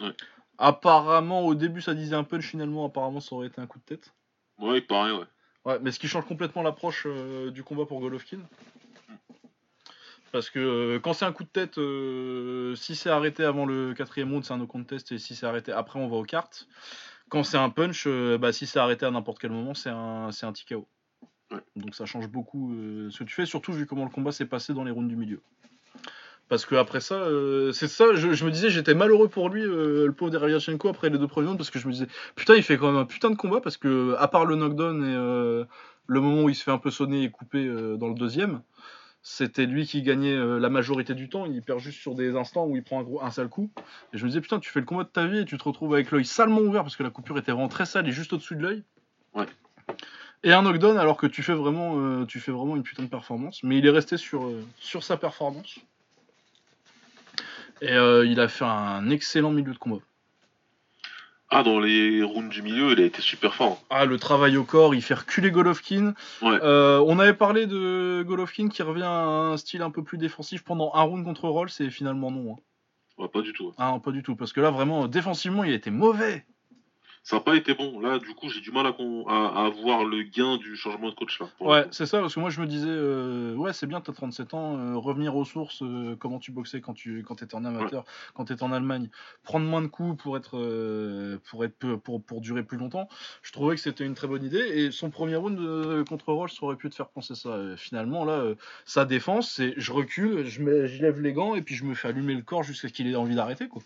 Ouais. 0.00 0.12
Apparemment, 0.58 1.46
au 1.46 1.54
début, 1.54 1.80
ça 1.80 1.94
disait 1.94 2.16
un 2.16 2.24
punch. 2.24 2.44
Finalement, 2.44 2.84
apparemment, 2.84 3.20
ça 3.20 3.34
aurait 3.34 3.46
été 3.46 3.60
un 3.60 3.66
coup 3.66 3.78
de 3.78 3.84
tête. 3.84 4.12
Ouais, 4.58 4.78
il 4.78 4.86
paraît, 4.86 5.12
ouais. 5.12 5.24
Ouais, 5.64 5.78
mais 5.80 5.92
ce 5.92 5.98
qui 5.98 6.08
change 6.08 6.26
complètement 6.26 6.62
l'approche 6.62 7.04
euh, 7.06 7.50
du 7.50 7.62
combat 7.62 7.86
pour 7.86 8.00
Golovkin. 8.00 8.38
Parce 10.32 10.50
que 10.50 10.58
euh, 10.58 10.98
quand 10.98 11.12
c'est 11.12 11.24
un 11.24 11.32
coup 11.32 11.44
de 11.44 11.48
tête, 11.48 11.78
euh, 11.78 12.74
si 12.74 12.96
c'est 12.96 13.10
arrêté 13.10 13.44
avant 13.44 13.66
le 13.66 13.94
quatrième 13.94 14.30
round, 14.30 14.44
c'est 14.44 14.52
un 14.52 14.58
no 14.58 14.66
contest, 14.66 15.12
et 15.12 15.18
si 15.18 15.34
c'est 15.36 15.46
arrêté 15.46 15.72
après, 15.72 16.00
on 16.00 16.08
va 16.08 16.16
aux 16.16 16.24
cartes. 16.24 16.68
Quand 17.28 17.44
c'est 17.44 17.56
un 17.58 17.70
punch, 17.70 18.08
bah, 18.40 18.52
si 18.52 18.66
c'est 18.66 18.78
arrêté 18.78 19.04
à 19.04 19.10
n'importe 19.10 19.38
quel 19.38 19.50
moment, 19.50 19.74
c'est 19.74 19.90
un, 19.90 20.32
c'est 20.32 20.46
un 20.46 20.52
TKO. 20.52 20.88
Ouais. 21.50 21.60
Donc 21.76 21.94
ça 21.94 22.06
change 22.06 22.28
beaucoup 22.28 22.74
ce 23.10 23.18
que 23.18 23.24
tu 23.24 23.34
fais, 23.34 23.46
surtout 23.46 23.72
vu 23.72 23.86
comment 23.86 24.04
le 24.04 24.10
combat 24.10 24.32
s'est 24.32 24.46
passé 24.46 24.72
dans 24.72 24.84
les 24.84 24.90
rounds 24.90 25.08
du 25.08 25.16
milieu. 25.16 25.42
Parce 26.48 26.64
que 26.64 26.74
après 26.74 27.00
ça, 27.00 27.14
euh, 27.16 27.72
c'est 27.72 27.88
ça, 27.88 28.14
je, 28.14 28.32
je 28.32 28.44
me 28.44 28.50
disais, 28.50 28.70
j'étais 28.70 28.94
malheureux 28.94 29.28
pour 29.28 29.50
lui, 29.50 29.62
euh, 29.62 30.06
le 30.06 30.12
pauvre 30.12 30.30
Derevyachenko, 30.30 30.88
après 30.88 31.10
les 31.10 31.18
deux 31.18 31.26
premiers 31.26 31.48
rounds, 31.48 31.58
parce 31.58 31.70
que 31.70 31.78
je 31.78 31.86
me 31.86 31.92
disais, 31.92 32.06
putain, 32.36 32.54
il 32.56 32.62
fait 32.62 32.78
quand 32.78 32.86
même 32.86 32.96
un 32.96 33.04
putain 33.04 33.30
de 33.30 33.36
combat, 33.36 33.60
parce 33.60 33.76
que, 33.76 34.16
à 34.18 34.28
part 34.28 34.46
le 34.46 34.56
knockdown 34.56 35.02
et 35.02 35.14
euh, 35.14 35.64
le 36.06 36.20
moment 36.20 36.44
où 36.44 36.48
il 36.48 36.54
se 36.54 36.64
fait 36.64 36.70
un 36.70 36.78
peu 36.78 36.90
sonner 36.90 37.24
et 37.24 37.30
couper 37.30 37.68
dans 37.98 38.08
le 38.08 38.14
deuxième, 38.14 38.62
c'était 39.22 39.66
lui 39.66 39.84
qui 39.86 40.00
gagnait 40.00 40.36
la 40.58 40.70
majorité 40.70 41.14
du 41.14 41.28
temps, 41.28 41.44
il 41.44 41.60
perd 41.60 41.80
juste 41.80 42.00
sur 42.00 42.14
des 42.14 42.34
instants 42.34 42.64
où 42.64 42.76
il 42.76 42.82
prend 42.82 43.00
un, 43.00 43.02
gros, 43.02 43.22
un 43.22 43.30
sale 43.30 43.48
coup. 43.48 43.70
Et 44.14 44.18
je 44.18 44.24
me 44.24 44.30
disais, 44.30 44.40
putain, 44.40 44.58
tu 44.58 44.70
fais 44.70 44.80
le 44.80 44.86
combat 44.86 45.04
de 45.04 45.10
ta 45.10 45.26
vie 45.26 45.40
et 45.40 45.44
tu 45.44 45.58
te 45.58 45.64
retrouves 45.64 45.92
avec 45.92 46.10
l'œil 46.10 46.24
salement 46.24 46.60
ouvert, 46.60 46.82
parce 46.82 46.96
que 46.96 47.02
la 47.02 47.10
coupure 47.10 47.36
était 47.36 47.52
vraiment 47.52 47.68
très 47.68 47.84
sale 47.84 48.08
et 48.08 48.12
juste 48.12 48.32
au-dessus 48.32 48.56
de 48.56 48.62
l'œil. 48.62 48.84
Ouais. 49.34 49.44
Et 50.44 50.52
un 50.52 50.62
knockdown 50.62 50.96
alors 50.96 51.16
que 51.16 51.26
tu 51.26 51.42
fais 51.42 51.52
vraiment, 51.52 51.98
euh, 51.98 52.24
tu 52.24 52.40
fais 52.40 52.52
vraiment 52.52 52.76
une 52.76 52.84
putain 52.84 53.02
de 53.02 53.08
performance. 53.08 53.62
Mais 53.64 53.76
il 53.78 53.86
est 53.86 53.90
resté 53.90 54.16
sur, 54.16 54.46
euh, 54.46 54.64
sur 54.78 55.02
sa 55.02 55.16
performance. 55.16 55.80
Et 57.80 57.92
euh, 57.92 58.26
il 58.26 58.40
a 58.40 58.48
fait 58.48 58.64
un 58.64 59.08
excellent 59.10 59.50
milieu 59.50 59.72
de 59.72 59.78
combat. 59.78 59.98
Ah, 61.50 61.62
dans 61.62 61.80
les 61.80 62.22
rounds 62.22 62.50
du 62.50 62.60
milieu, 62.60 62.92
il 62.92 63.00
a 63.00 63.06
été 63.06 63.22
super 63.22 63.54
fort. 63.54 63.82
Ah, 63.88 64.04
le 64.04 64.18
travail 64.18 64.58
au 64.58 64.64
corps, 64.64 64.94
il 64.94 65.00
fait 65.00 65.14
reculer 65.14 65.50
Golovkin. 65.50 66.12
Ouais. 66.42 66.58
Euh, 66.62 67.02
on 67.06 67.18
avait 67.18 67.32
parlé 67.32 67.66
de 67.66 68.22
Golovkin 68.26 68.68
qui 68.68 68.82
revient 68.82 69.04
à 69.04 69.24
un 69.24 69.56
style 69.56 69.80
un 69.80 69.90
peu 69.90 70.02
plus 70.02 70.18
défensif 70.18 70.62
pendant 70.62 70.92
un 70.94 71.02
round 71.02 71.24
contre 71.24 71.48
Rolls 71.48 71.70
et 71.80 71.88
finalement 71.88 72.30
non. 72.30 72.52
hein. 72.52 72.56
Ouais, 73.16 73.28
pas 73.28 73.40
du 73.40 73.54
tout. 73.54 73.72
Ah, 73.78 73.92
non, 73.92 74.00
pas 74.00 74.10
du 74.10 74.22
tout. 74.22 74.36
Parce 74.36 74.52
que 74.52 74.60
là, 74.60 74.70
vraiment, 74.70 75.08
défensivement, 75.08 75.64
il 75.64 75.72
était 75.72 75.90
mauvais. 75.90 76.44
Ça 77.28 77.36
n'a 77.36 77.42
pas 77.42 77.56
été 77.56 77.74
bon. 77.74 78.00
Là, 78.00 78.18
du 78.18 78.34
coup, 78.34 78.48
j'ai 78.48 78.62
du 78.62 78.70
mal 78.70 78.86
à, 78.86 78.88
à, 78.88 79.68
voir 79.68 80.02
le 80.02 80.22
gain 80.22 80.56
du 80.56 80.76
changement 80.76 81.10
de 81.10 81.14
coach. 81.14 81.38
Là, 81.40 81.48
ouais, 81.60 81.86
c'est 81.90 82.06
ça, 82.06 82.20
parce 82.20 82.34
que 82.34 82.40
moi, 82.40 82.48
je 82.48 82.58
me 82.58 82.66
disais, 82.66 82.88
euh, 82.88 83.54
ouais, 83.54 83.74
c'est 83.74 83.86
bien, 83.86 84.00
tu 84.00 84.10
as 84.10 84.14
37 84.14 84.54
ans, 84.54 84.78
euh, 84.78 84.96
revenir 84.96 85.36
aux 85.36 85.44
sources, 85.44 85.82
euh, 85.82 86.16
comment 86.18 86.38
tu 86.38 86.52
boxais 86.52 86.80
quand 86.80 86.94
tu 86.94 87.22
quand 87.22 87.42
étais 87.42 87.54
en 87.54 87.66
amateur, 87.66 88.06
quand 88.32 88.46
tu 88.46 88.54
étais 88.54 88.62
en 88.62 88.72
Allemagne, 88.72 89.10
prendre 89.42 89.66
moins 89.66 89.82
de 89.82 89.88
coups 89.88 90.16
pour 90.22 90.38
être, 90.38 90.56
pour, 91.50 91.66
être 91.66 91.96
pour, 91.96 92.22
pour, 92.22 92.40
durer 92.40 92.62
plus 92.62 92.78
longtemps. 92.78 93.10
Je 93.42 93.52
trouvais 93.52 93.74
que 93.74 93.82
c'était 93.82 94.06
une 94.06 94.14
très 94.14 94.26
bonne 94.26 94.42
idée. 94.42 94.64
Et 94.66 94.90
son 94.90 95.10
premier 95.10 95.36
round 95.36 95.58
contre 96.08 96.32
Roche, 96.32 96.54
ça 96.58 96.64
aurait 96.64 96.76
pu 96.76 96.88
te 96.88 96.94
faire 96.94 97.10
penser 97.10 97.34
ça. 97.34 97.58
finalement, 97.76 98.24
là, 98.24 98.54
sa 98.86 99.04
défense, 99.04 99.50
c'est 99.50 99.74
je 99.76 99.92
recule, 99.92 100.46
je, 100.46 100.62
mets, 100.62 100.88
je 100.88 101.02
lève 101.02 101.20
les 101.20 101.34
gants 101.34 101.54
et 101.56 101.60
puis 101.60 101.74
je 101.74 101.84
me 101.84 101.92
fais 101.92 102.08
allumer 102.08 102.32
le 102.32 102.42
corps 102.42 102.62
jusqu'à 102.62 102.88
ce 102.88 102.94
qu'il 102.94 103.06
ait 103.06 103.16
envie 103.16 103.34
d'arrêter. 103.34 103.68
quoi. 103.68 103.82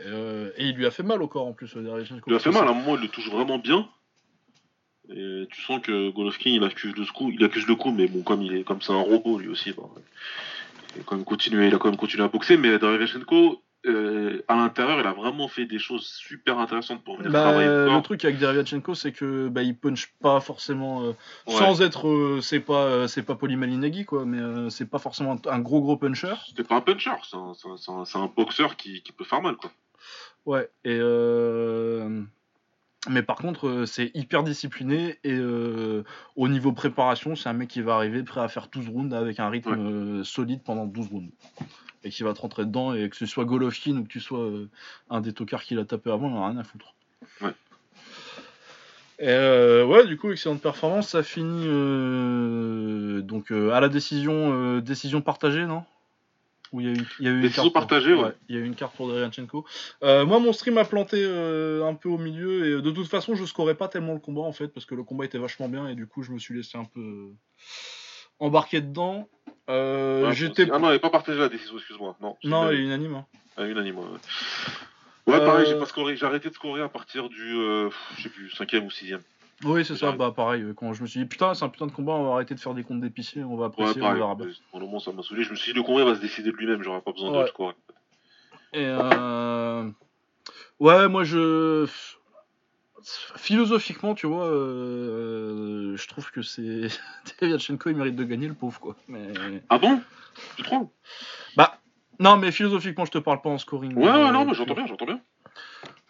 Euh, 0.00 0.50
et 0.56 0.66
il 0.66 0.76
lui 0.76 0.86
a 0.86 0.90
fait 0.90 1.02
mal 1.02 1.22
au 1.22 1.28
corps 1.28 1.46
en 1.46 1.52
plus. 1.52 1.72
Il 1.76 1.82
lui 1.82 2.34
a 2.34 2.38
fait 2.38 2.50
mal, 2.50 2.66
à 2.66 2.70
un 2.70 2.74
moment 2.74 2.96
il 2.96 3.02
le 3.02 3.08
touche 3.08 3.30
vraiment 3.30 3.58
bien. 3.58 3.88
Et 5.10 5.46
tu 5.50 5.60
sens 5.60 5.80
que 5.82 6.10
Golovkin 6.10 6.50
il 6.50 6.64
accuse 6.64 6.96
le 6.96 7.04
coup, 7.12 7.30
il 7.30 7.44
accuse 7.44 7.66
le 7.66 7.76
coup, 7.76 7.90
mais 7.90 8.06
bon 8.06 8.22
comme 8.22 8.42
il 8.42 8.56
est 8.56 8.64
comme 8.64 8.80
c'est 8.80 8.92
un 8.92 9.02
robot 9.02 9.38
lui 9.38 9.48
aussi, 9.48 9.70
il, 9.70 11.00
a 11.00 11.04
quand 11.04 11.16
même 11.16 11.26
continué, 11.26 11.66
il 11.66 11.74
a 11.74 11.78
quand 11.78 11.88
même 11.88 11.98
continué 11.98 12.24
à 12.24 12.28
boxer, 12.28 12.56
mais 12.56 12.78
Derevchenko, 12.78 13.62
euh, 13.84 14.42
à 14.48 14.56
l'intérieur, 14.56 14.98
il 14.98 15.06
a 15.06 15.12
vraiment 15.12 15.46
fait 15.46 15.66
des 15.66 15.78
choses 15.78 16.06
super 16.06 16.58
intéressantes 16.58 17.04
pour 17.04 17.18
venir 17.18 17.30
bah, 17.30 17.42
travailler 17.42 17.68
le, 17.68 17.94
le 17.94 18.00
truc 18.00 18.24
avec 18.24 18.38
Derevchenko, 18.38 18.94
c'est 18.94 19.12
que 19.12 19.48
bah, 19.48 19.62
il 19.62 19.76
punch 19.76 20.10
pas 20.22 20.40
forcément, 20.40 21.02
euh, 21.02 21.12
sans 21.48 21.82
être, 21.82 22.38
c'est 22.40 22.60
pas, 22.60 23.06
c'est 23.06 23.24
pas 23.24 23.34
Polymalinagi 23.34 24.06
quoi, 24.06 24.24
mais 24.24 24.70
c'est 24.70 24.88
pas 24.88 24.98
forcément 24.98 25.36
un, 25.50 25.58
gros 25.58 25.82
gros 25.82 25.98
puncher. 25.98 26.34
C'est 26.56 26.66
pas 26.66 26.76
un 26.76 26.80
puncher, 26.80 27.10
c'est 27.28 27.36
un, 27.36 28.22
un, 28.22 28.32
boxeur 28.34 28.76
qui, 28.76 29.02
qui, 29.02 29.12
peut 29.12 29.24
faire 29.24 29.42
mal 29.42 29.56
quoi. 29.56 29.70
Ouais, 30.46 30.68
et 30.84 30.98
euh, 31.00 32.22
mais 33.08 33.22
par 33.22 33.36
contre, 33.36 33.68
euh, 33.68 33.86
c'est 33.86 34.10
hyper 34.14 34.42
discipliné 34.44 35.18
et 35.24 35.32
euh, 35.32 36.04
au 36.36 36.48
niveau 36.48 36.72
préparation, 36.72 37.34
c'est 37.34 37.48
un 37.48 37.54
mec 37.54 37.68
qui 37.68 37.80
va 37.80 37.94
arriver 37.94 38.22
prêt 38.22 38.42
à 38.42 38.48
faire 38.48 38.68
12 38.68 38.88
rounds 38.88 39.14
avec 39.14 39.40
un 39.40 39.48
rythme 39.48 40.22
solide 40.22 40.62
pendant 40.62 40.84
12 40.84 41.08
rounds. 41.08 41.32
Et 42.06 42.10
qui 42.10 42.22
va 42.22 42.34
te 42.34 42.40
rentrer 42.42 42.66
dedans, 42.66 42.92
et 42.92 43.08
que 43.08 43.16
ce 43.16 43.24
soit 43.24 43.46
Golovkin 43.46 43.96
ou 43.96 44.02
que 44.02 44.08
tu 44.08 44.20
sois 44.20 44.50
un 45.08 45.22
des 45.22 45.32
tocards 45.32 45.62
qui 45.62 45.74
l'a 45.74 45.86
tapé 45.86 46.10
avant, 46.10 46.28
il 46.28 46.36
a 46.36 46.48
rien 46.48 46.58
à 46.58 46.64
foutre. 46.64 46.94
Ouais. 47.40 47.54
Et 49.20 49.82
ouais, 49.82 50.06
du 50.06 50.18
coup, 50.18 50.30
excellente 50.30 50.60
performance. 50.60 51.08
Ça 51.08 51.22
finit 51.22 51.64
donc 53.22 53.50
à 53.50 53.80
la 53.80 53.88
décision, 53.88 54.80
décision 54.80 55.22
partagée, 55.22 55.64
non? 55.64 55.84
Il 56.80 56.86
y 56.86 56.90
a 56.90 56.92
eu, 56.92 57.06
il 57.20 57.26
y 57.26 57.28
a 57.28 57.32
eu 57.32 57.42
une 57.42 57.50
carte 57.50 57.72
partagée, 57.72 58.14
ouais. 58.14 58.32
Il 58.48 58.56
y 58.56 58.58
a 58.58 58.62
eu 58.62 58.64
une 58.64 58.74
carte 58.74 58.94
pour 58.96 59.08
Deryanchenko. 59.08 59.64
Euh, 60.02 60.24
moi, 60.24 60.38
mon 60.38 60.52
stream 60.52 60.78
a 60.78 60.84
planté 60.84 61.18
euh, 61.20 61.84
un 61.84 61.94
peu 61.94 62.08
au 62.08 62.18
milieu 62.18 62.66
et 62.66 62.82
de 62.82 62.90
toute 62.90 63.08
façon, 63.08 63.34
je 63.34 63.44
scorais 63.44 63.74
pas 63.74 63.88
tellement 63.88 64.14
le 64.14 64.20
combat 64.20 64.42
en 64.42 64.52
fait 64.52 64.68
parce 64.68 64.86
que 64.86 64.94
le 64.94 65.04
combat 65.04 65.24
était 65.24 65.38
vachement 65.38 65.68
bien 65.68 65.88
et 65.88 65.94
du 65.94 66.06
coup, 66.06 66.22
je 66.22 66.32
me 66.32 66.38
suis 66.38 66.54
laissé 66.54 66.78
un 66.78 66.84
peu 66.84 67.00
euh, 67.00 67.32
embarquer 68.38 68.80
dedans. 68.80 69.28
Euh, 69.70 70.32
j'étais. 70.32 70.68
Ah 70.70 70.78
non, 70.78 70.88
elle 70.88 70.94
n'est 70.94 71.00
pas 71.00 71.10
partagée 71.10 71.38
la 71.38 71.48
décision, 71.48 71.76
excuse-moi. 71.76 72.16
Non, 72.20 72.36
non 72.44 72.68
elle 72.68 72.80
est 72.80 72.82
unanime. 72.82 73.14
Hein. 73.14 73.26
Ah, 73.56 73.66
unanime, 73.66 73.98
ouais. 73.98 74.04
Ouais, 75.26 75.38
pareil, 75.38 75.66
j'ai 75.66 75.78
pas 75.78 75.86
scoré. 75.86 76.16
J'ai 76.16 76.26
arrêté 76.26 76.50
de 76.50 76.54
scorer 76.54 76.82
à 76.82 76.88
partir 76.88 77.28
du, 77.30 77.52
je 78.16 78.22
sais 78.22 78.28
plus, 78.28 78.50
5 78.50 78.74
ou 78.84 78.90
6 78.90 79.14
oui, 79.62 79.84
c'est 79.84 79.96
ça, 79.96 80.12
bah 80.12 80.32
pareil, 80.34 80.62
euh, 80.62 80.74
quand 80.74 80.92
je 80.92 81.02
me 81.02 81.06
suis 81.06 81.20
dit 81.20 81.26
putain, 81.26 81.54
c'est 81.54 81.64
un 81.64 81.68
putain 81.68 81.86
de 81.86 81.92
combat, 81.92 82.12
on 82.12 82.24
va 82.24 82.34
arrêter 82.34 82.54
de 82.54 82.60
faire 82.60 82.74
des 82.74 82.82
comptes 82.82 83.00
d'épicier, 83.00 83.44
on 83.44 83.56
va 83.56 83.66
apprécier, 83.66 84.02
on 84.02 84.14
verra 84.14 84.34
bien. 84.34 84.48
Pour 84.70 84.80
le 84.80 84.86
moment, 84.86 84.98
ça 84.98 85.12
m'a 85.12 85.22
saoulé, 85.22 85.44
je 85.44 85.50
me 85.50 85.56
suis 85.56 85.72
dit 85.72 85.78
le 85.78 85.84
combat 85.84 86.04
va 86.04 86.14
se 86.14 86.20
décider 86.20 86.50
de 86.50 86.56
lui-même, 86.56 86.82
j'aurais 86.82 87.00
pas 87.00 87.12
besoin 87.12 87.44
de 87.44 87.50
quoi. 87.50 87.74
Et 88.72 88.84
euh... 88.84 89.88
Ouais, 90.80 91.08
moi 91.08 91.24
je. 91.24 91.88
Philosophiquement, 93.36 94.14
tu 94.14 94.26
vois, 94.26 94.46
euh... 94.46 95.96
je 95.96 96.08
trouve 96.08 96.30
que 96.30 96.42
c'est. 96.42 96.88
Deviatchenko, 97.40 97.90
il 97.90 97.96
mérite 97.96 98.16
de 98.16 98.24
gagner, 98.24 98.48
le 98.48 98.54
pauvre, 98.54 98.80
quoi. 98.80 98.96
Mais... 99.08 99.28
Ah 99.68 99.78
bon? 99.78 100.00
Tu 100.56 100.62
trouves? 100.62 100.88
Bah, 101.56 101.78
non, 102.18 102.36
mais 102.36 102.50
philosophiquement, 102.50 103.04
je 103.04 103.12
te 103.12 103.18
parle 103.18 103.40
pas 103.40 103.50
en 103.50 103.58
scoring. 103.58 103.94
Ouais, 103.94 104.04
ouais, 104.04 104.32
non, 104.32 104.44
mais 104.44 104.54
j'entends 104.54 104.74
bien, 104.74 104.86
j'entends 104.86 105.06
bien. 105.06 105.20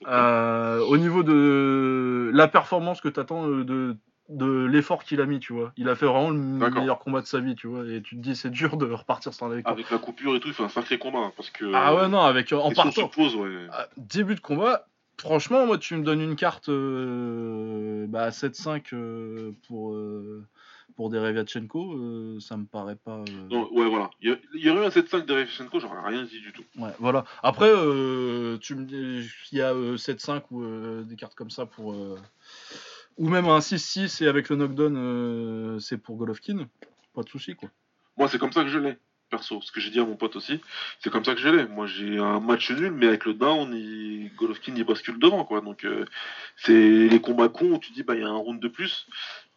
Euh, 0.07 0.80
au 0.80 0.96
niveau 0.96 1.22
de 1.22 2.30
la 2.34 2.48
performance 2.48 3.00
que 3.00 3.09
tu 3.09 3.20
attends 3.20 3.48
euh, 3.48 3.64
de, 3.64 3.96
de 4.28 4.64
l'effort 4.64 5.05
qu'il 5.05 5.20
a 5.20 5.26
mis, 5.26 5.38
tu 5.38 5.52
vois. 5.52 5.72
Il 5.76 5.88
a 5.88 5.94
fait 5.94 6.07
vraiment 6.07 6.30
le 6.30 6.38
meilleur 6.38 6.98
combat 6.98 7.20
de 7.20 7.26
sa 7.26 7.40
vie, 7.40 7.55
tu 7.55 7.66
vois. 7.66 7.86
Et 7.86 8.02
tu 8.02 8.16
te 8.16 8.20
dis, 8.20 8.36
c'est 8.36 8.50
dur 8.50 8.76
de 8.76 8.90
repartir 8.90 9.32
sans 9.32 9.48
la 9.48 9.61
Avec 9.64 9.90
la 9.90 9.98
coupure 9.98 10.36
et 10.36 10.40
tout, 10.40 10.48
il 10.48 10.55
fait 10.55 10.62
un 10.62 10.68
sacré 10.68 10.98
combat. 10.98 11.32
Parce 11.36 11.50
que, 11.50 11.72
ah 11.74 11.94
ouais, 11.94 12.09
non, 12.09 12.20
avec 12.20 12.52
en 12.52 12.70
partant. 12.72 13.11
Ah, 13.72 13.86
début 13.96 14.34
de 14.34 14.40
combat, 14.40 14.86
franchement, 15.18 15.66
moi, 15.66 15.78
tu 15.78 15.96
me 15.96 16.02
donnes 16.02 16.20
une 16.20 16.36
carte 16.36 16.68
euh, 16.68 18.07
bah, 18.09 18.30
7-5 18.30 19.55
pour 19.66 19.96
pour 20.97 21.11
Derevyachenko, 21.11 21.95
euh, 21.95 22.40
ça 22.40 22.57
me 22.57 22.64
paraît 22.64 22.97
pas. 22.97 23.18
Euh, 23.18 23.49
non, 23.51 23.72
ouais, 23.72 23.88
voilà. 23.88 24.11
Il 24.20 24.38
y, 24.55 24.70
aurait 24.70 24.82
eu 24.82 24.84
un 24.84 24.88
7-5 24.88 25.24
Derevyachenko, 25.26 25.80
j'aurais 25.80 26.01
rien 26.09 26.24
dit 26.24 26.40
du 26.40 26.53
tout. 26.53 26.64
Ouais, 26.78 26.90
voilà. 26.99 27.24
Après, 27.42 27.70
euh, 27.70 28.59
tu 28.59 28.74
me 28.74 28.84
dis, 28.84 29.28
il 29.53 29.59
y 29.59 29.62
a 29.62 29.72
7-5 29.74 30.42
ou 30.51 31.03
des 31.05 31.16
cartes 31.16 31.34
comme 31.34 31.51
ça 31.51 31.66
pour. 31.66 31.95
ou 33.18 33.28
même 33.28 33.47
un 33.47 33.59
6-6 33.59 34.22
et 34.22 34.28
avec 34.28 34.49
le 34.49 34.57
knockdown, 34.57 35.80
c'est 35.80 35.99
pour 35.99 36.16
Golovkin. 36.16 36.66
Pas 37.14 37.22
de 37.22 37.28
souci, 37.28 37.55
quoi. 37.55 37.70
Moi, 38.16 38.28
c'est 38.28 38.38
comme 38.38 38.53
ça 38.53 38.62
que 38.62 38.70
je 38.70 38.78
l'ai, 38.78 38.97
perso. 39.28 39.61
Ce 39.62 39.72
que 39.72 39.80
j'ai 39.80 39.90
dit 39.90 39.99
à 39.99 40.05
mon 40.05 40.16
pote 40.16 40.36
aussi, 40.36 40.61
c'est 41.01 41.11
comme 41.11 41.24
ça 41.24 41.34
que 41.34 41.40
je 41.40 41.49
l'ai. 41.49 41.66
Moi, 41.66 41.86
j'ai 41.86 42.18
un 42.18 42.38
match 42.40 42.70
nul, 42.70 42.92
mais 42.92 43.07
avec 43.07 43.24
le 43.24 43.34
down, 43.34 43.70
Golovkin, 44.36 44.74
il 44.76 44.84
bascule 44.84 45.18
devant, 45.18 45.45
quoi. 45.45 45.61
Donc, 45.61 45.86
c'est 46.57 47.09
les 47.09 47.20
combats 47.20 47.49
cons 47.49 47.72
où 47.72 47.78
tu 47.78 47.92
dis, 47.92 48.05
bah, 48.05 48.14
il 48.14 48.20
y 48.20 48.24
a 48.24 48.28
un 48.28 48.36
round 48.36 48.61
de 48.61 48.68
plus 48.68 49.07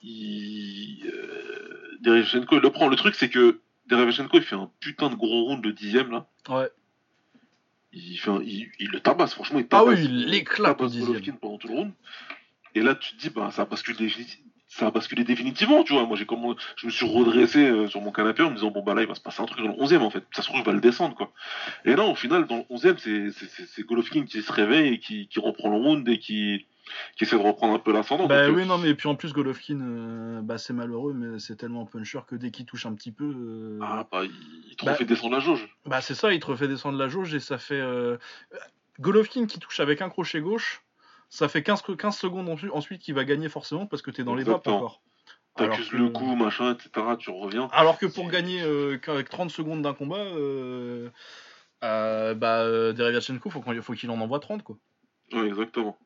il, 0.02 1.06
euh, 1.06 1.98
il 2.06 2.60
le 2.60 2.70
prend. 2.70 2.88
Le 2.88 2.96
truc, 2.96 3.16
c'est 3.16 3.30
que 3.30 3.60
Derevchenko, 3.88 4.38
il 4.38 4.44
fait 4.44 4.56
un 4.56 4.70
putain 4.80 5.10
de 5.10 5.16
gros 5.16 5.46
round 5.46 5.64
de 5.64 5.72
dixième, 5.72 6.12
là. 6.12 6.28
Ouais. 6.50 6.70
Il, 7.94 8.18
fait 8.18 8.32
il, 8.44 8.90
le 8.92 9.00
tabasse, 9.00 9.34
franchement, 9.34 9.60
il 9.60 9.68
tabasse. 9.68 9.96
Ah 9.98 10.02
oui, 10.02 10.06
il 10.06 10.28
l'éclate 10.28 10.82
au 10.82 10.88
dixième. 10.88 11.38
pendant 11.38 11.58
tout 11.58 11.68
le 11.68 11.74
round. 11.74 11.92
Et 12.76 12.82
là, 12.82 12.96
tu 12.96 13.16
te 13.16 13.20
dis, 13.20 13.30
bah, 13.30 13.50
ça 13.52 13.66
bascule 13.66 13.96
ça 14.68 14.88
a 14.88 14.92
basculé 14.92 15.24
définitivement, 15.24 15.84
tu 15.84 15.94
vois. 15.94 16.06
Moi, 16.06 16.18
j'ai 16.18 16.26
comme, 16.26 16.56
je 16.76 16.86
me 16.86 16.92
suis 16.92 17.06
redressé 17.06 17.68
euh, 17.68 17.88
sur 17.88 18.02
mon 18.02 18.12
canapé 18.12 18.44
en 18.44 18.50
me 18.50 18.56
disant, 18.56 18.70
bon, 18.70 18.84
bah 18.84 18.94
là, 18.94 19.02
il 19.02 19.08
va 19.08 19.16
se 19.16 19.22
passer 19.22 19.42
un 19.42 19.46
truc 19.46 19.66
dans 19.66 19.72
le 19.72 19.82
11 19.82 19.94
en 19.96 20.10
fait. 20.10 20.24
Ça 20.34 20.42
se 20.42 20.48
trouve, 20.48 20.60
il 20.60 20.66
va 20.66 20.74
le 20.74 20.82
descendre, 20.82 21.16
quoi. 21.16 21.32
Et 21.86 21.96
là, 21.96 22.04
au 22.04 22.16
final, 22.16 22.46
dans 22.48 22.58
le 22.58 22.64
11 22.70 22.86
e 22.86 23.32
c'est 23.32 23.84
Golovkin 23.84 24.26
qui 24.26 24.42
se 24.42 24.52
réveille 24.52 24.94
et 24.94 25.00
qui, 25.00 25.28
qui 25.30 25.40
reprend 25.40 25.70
le 25.70 25.78
round 25.78 26.08
et 26.08 26.20
qui, 26.20 26.66
qui 27.16 27.24
essaie 27.24 27.38
de 27.38 27.42
reprendre 27.42 27.74
un 27.74 27.80
peu 27.80 27.92
l'ascendant. 27.92 28.28
Bah 28.28 28.50
oui, 28.50 28.66
non, 28.66 28.78
mais 28.78 28.94
puis 28.94 29.08
en 29.08 29.16
plus, 29.16 29.34
Golovkin, 29.34 29.80
euh, 29.82 30.42
bah, 30.42 30.58
c'est 30.58 30.74
malheureux, 30.74 31.14
mais 31.14 31.40
c'est 31.40 31.56
tellement 31.56 31.86
puncher 31.86 32.20
que 32.28 32.36
dès 32.36 32.52
qu'il 32.52 32.66
touche 32.66 32.86
un 32.86 32.94
petit 32.94 33.12
peu. 33.12 33.26
Euh, 33.26 33.80
ah, 33.82 34.08
bah, 34.12 34.24
il, 34.26 34.76
te 34.76 34.86
refait 34.86 35.04
bah, 35.04 35.10
descendre 35.10 35.34
la 35.34 35.40
jauge. 35.40 35.76
Bah, 35.86 36.02
c'est 36.02 36.16
ça, 36.16 36.34
il 36.34 36.40
te 36.40 36.46
refait 36.46 36.68
descendre 36.68 36.98
la 36.98 37.08
jauge 37.08 37.34
et 37.34 37.40
ça 37.40 37.58
fait. 37.58 37.80
Euh, 37.80 38.18
Golovkin 39.00 39.46
qui 39.46 39.60
touche 39.60 39.80
avec 39.80 40.02
un 40.02 40.10
crochet 40.10 40.42
gauche, 40.42 40.84
ça 41.30 41.48
fait 41.48 41.62
15, 41.62 41.84
15 41.98 42.18
secondes 42.18 42.50
ensuite 42.74 43.02
qu'il 43.02 43.14
va 43.14 43.26
gagner 43.26 43.50
forcément 43.50 43.86
parce 43.86 44.02
que 44.02 44.12
t'es 44.12 44.24
dans 44.24 44.36
les 44.36 44.44
vapes 44.44 44.68
encore. 44.68 45.02
T'accuses 45.56 45.92
le 45.92 46.10
coup, 46.10 46.36
machin, 46.36 46.74
etc., 46.74 46.90
tu 47.18 47.32
reviens. 47.32 47.68
Alors 47.72 47.98
que 47.98 48.06
pour 48.06 48.30
gagner 48.30 48.62
avec 48.62 49.30
30 49.30 49.50
secondes 49.50 49.82
d'un 49.82 49.94
combat, 49.94 50.24
euh, 50.24 51.10
bah, 51.82 52.64
Derevyachenko, 52.94 53.50
faut, 53.50 53.64
faut 53.82 53.94
qu'il 53.94 54.10
en 54.10 54.20
envoie 54.20 54.40
30, 54.40 54.64
quoi. 54.64 54.78
Ouais, 55.34 55.48
exactement. 55.48 55.98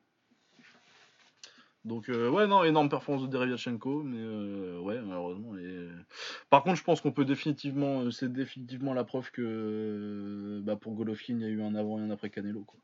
Donc 1.84 2.08
euh, 2.08 2.30
ouais 2.30 2.46
non 2.46 2.62
énorme 2.62 2.88
performance 2.88 3.22
de 3.22 3.26
Derevyachenko 3.26 4.04
mais 4.04 4.20
euh, 4.20 4.78
ouais 4.78 5.00
malheureusement 5.00 5.56
et... 5.56 5.88
par 6.48 6.62
contre 6.62 6.76
je 6.76 6.84
pense 6.84 7.00
qu'on 7.00 7.10
peut 7.10 7.24
définitivement 7.24 8.02
euh, 8.02 8.10
c'est 8.12 8.32
définitivement 8.32 8.94
la 8.94 9.02
preuve 9.02 9.32
que 9.32 10.60
bah, 10.62 10.76
pour 10.76 10.94
Golovkin 10.94 11.34
il 11.34 11.40
y 11.40 11.44
a 11.44 11.48
eu 11.48 11.60
un 11.60 11.74
avant 11.74 11.98
et 11.98 12.02
un 12.02 12.10
après 12.10 12.30
Canelo 12.30 12.62
quoi. 12.62 12.78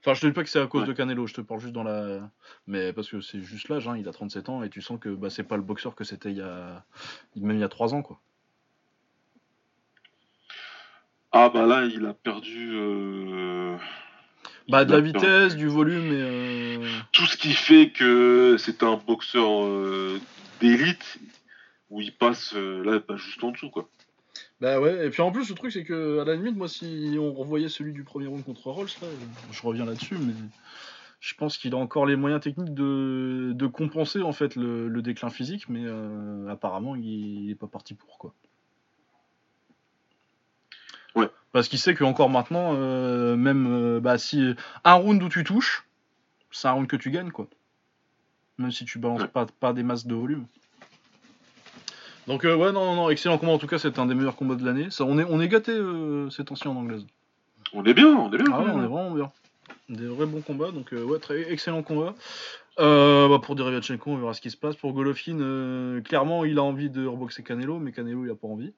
Enfin 0.00 0.12
je 0.12 0.20
te 0.20 0.26
dis 0.26 0.32
pas 0.32 0.42
que 0.42 0.50
c'est 0.50 0.60
à 0.60 0.66
cause 0.66 0.86
de 0.86 0.92
Canelo 0.92 1.26
je 1.26 1.32
te 1.32 1.40
parle 1.40 1.60
juste 1.60 1.72
dans 1.72 1.82
la 1.82 2.30
mais 2.66 2.92
parce 2.92 3.08
que 3.08 3.22
c'est 3.22 3.40
juste 3.40 3.70
l'âge 3.70 3.88
hein, 3.88 3.96
il 3.96 4.06
a 4.06 4.12
37 4.12 4.50
ans 4.50 4.62
et 4.62 4.68
tu 4.68 4.82
sens 4.82 5.00
que 5.00 5.08
bah, 5.08 5.30
c'est 5.30 5.42
pas 5.42 5.56
le 5.56 5.62
boxeur 5.62 5.94
que 5.94 6.04
c'était 6.04 6.30
il 6.30 6.36
y 6.36 6.42
a 6.42 6.84
même 7.36 7.56
il 7.56 7.60
y 7.60 7.64
a 7.64 7.68
3 7.70 7.94
ans 7.94 8.02
quoi. 8.02 8.20
Ah 11.32 11.48
bah 11.48 11.64
là 11.64 11.86
il 11.86 12.04
a 12.04 12.12
perdu 12.12 12.70
bah, 14.68 14.84
de 14.84 14.92
la 14.92 15.00
vitesse, 15.00 15.56
du 15.56 15.66
volume 15.66 16.12
et. 16.12 16.20
Euh, 16.20 16.88
Tout 17.12 17.26
ce 17.26 17.36
qui 17.36 17.52
fait 17.52 17.90
que 17.90 18.56
c'est 18.58 18.82
un 18.82 18.96
boxeur 18.96 19.64
euh, 19.64 20.20
d'élite 20.60 21.18
où 21.90 22.00
il 22.00 22.12
passe 22.12 22.54
euh, 22.54 22.84
là 22.84 23.00
bah, 23.06 23.16
juste 23.16 23.42
en 23.42 23.50
dessous 23.50 23.70
quoi. 23.70 23.88
Bah 24.60 24.80
ouais, 24.80 25.06
et 25.06 25.10
puis 25.10 25.22
en 25.22 25.30
plus 25.30 25.48
le 25.48 25.54
truc 25.54 25.72
c'est 25.72 25.84
que 25.84 26.18
à 26.18 26.24
la 26.24 26.34
limite 26.34 26.56
moi 26.56 26.68
si 26.68 27.16
on 27.18 27.32
revoyait 27.32 27.68
celui 27.68 27.92
du 27.92 28.04
premier 28.04 28.26
round 28.26 28.44
contre 28.44 28.70
Rolls, 28.70 28.88
je 29.52 29.62
reviens 29.62 29.86
là-dessus, 29.86 30.16
mais 30.18 30.34
je 31.20 31.34
pense 31.34 31.56
qu'il 31.56 31.74
a 31.74 31.78
encore 31.78 32.06
les 32.06 32.16
moyens 32.16 32.42
techniques 32.42 32.74
de, 32.74 33.52
de 33.54 33.66
compenser 33.68 34.20
en 34.20 34.32
fait 34.32 34.56
le, 34.56 35.00
déclin 35.00 35.30
physique, 35.30 35.68
mais 35.68 35.84
apparemment 36.50 36.96
il 36.96 37.50
est 37.50 37.54
pas 37.54 37.68
parti 37.68 37.94
pour 37.94 38.18
quoi. 38.18 38.34
Parce 41.52 41.68
qu'il 41.68 41.78
sait 41.78 41.94
que 41.94 42.04
encore 42.04 42.30
maintenant, 42.30 42.74
euh, 42.74 43.36
même 43.36 43.66
euh, 43.70 44.00
bah, 44.00 44.18
si 44.18 44.54
un 44.84 44.94
round 44.94 45.22
où 45.22 45.28
tu 45.28 45.44
touches, 45.44 45.86
c'est 46.50 46.68
un 46.68 46.72
round 46.72 46.86
que 46.86 46.96
tu 46.96 47.10
gagnes, 47.10 47.30
quoi. 47.30 47.46
Même 48.58 48.72
si 48.72 48.84
tu 48.84 48.98
balances 48.98 49.26
pas, 49.32 49.46
pas 49.60 49.72
des 49.72 49.82
masses 49.82 50.06
de 50.06 50.14
volume. 50.14 50.46
Donc 52.26 52.44
euh, 52.44 52.54
ouais, 52.54 52.72
non, 52.72 52.84
non, 52.84 52.94
non, 52.94 53.10
excellent 53.10 53.38
combat. 53.38 53.52
En 53.52 53.58
tout 53.58 53.66
cas, 53.66 53.78
c'est 53.78 53.98
un 53.98 54.06
des 54.06 54.14
meilleurs 54.14 54.36
combats 54.36 54.56
de 54.56 54.64
l'année. 54.64 54.90
Ça, 54.90 55.04
on 55.04 55.18
est, 55.18 55.24
on 55.24 55.40
est 55.40 55.48
gâté 55.48 55.72
ces 56.30 56.44
temps-ci 56.44 56.68
en 56.68 56.76
anglaise. 56.76 57.06
On 57.72 57.84
est 57.84 57.94
bien, 57.94 58.08
on 58.08 58.32
est 58.32 58.36
bien. 58.36 58.46
Ah 58.52 58.60
ouais, 58.60 58.70
on 58.70 58.82
est 58.82 58.86
vraiment 58.86 59.10
bien. 59.12 59.30
Des 59.88 60.06
vrais 60.06 60.26
bons 60.26 60.42
combats, 60.42 60.70
donc 60.70 60.92
euh, 60.92 61.02
ouais, 61.02 61.18
très 61.18 61.50
excellent 61.50 61.82
combat. 61.82 62.14
Euh, 62.78 63.28
bah, 63.28 63.38
pour 63.42 63.56
Derevyanchenko, 63.56 64.10
on 64.10 64.16
verra 64.18 64.34
ce 64.34 64.40
qui 64.40 64.50
se 64.50 64.56
passe. 64.56 64.76
Pour 64.76 64.92
Golovkin, 64.92 65.40
euh, 65.40 66.00
clairement, 66.02 66.44
il 66.44 66.58
a 66.58 66.62
envie 66.62 66.90
de 66.90 67.06
reboxer 67.06 67.42
Canelo, 67.42 67.78
mais 67.78 67.92
Canelo, 67.92 68.24
il 68.24 68.30
a 68.30 68.34
pas 68.34 68.48
envie. 68.48 68.72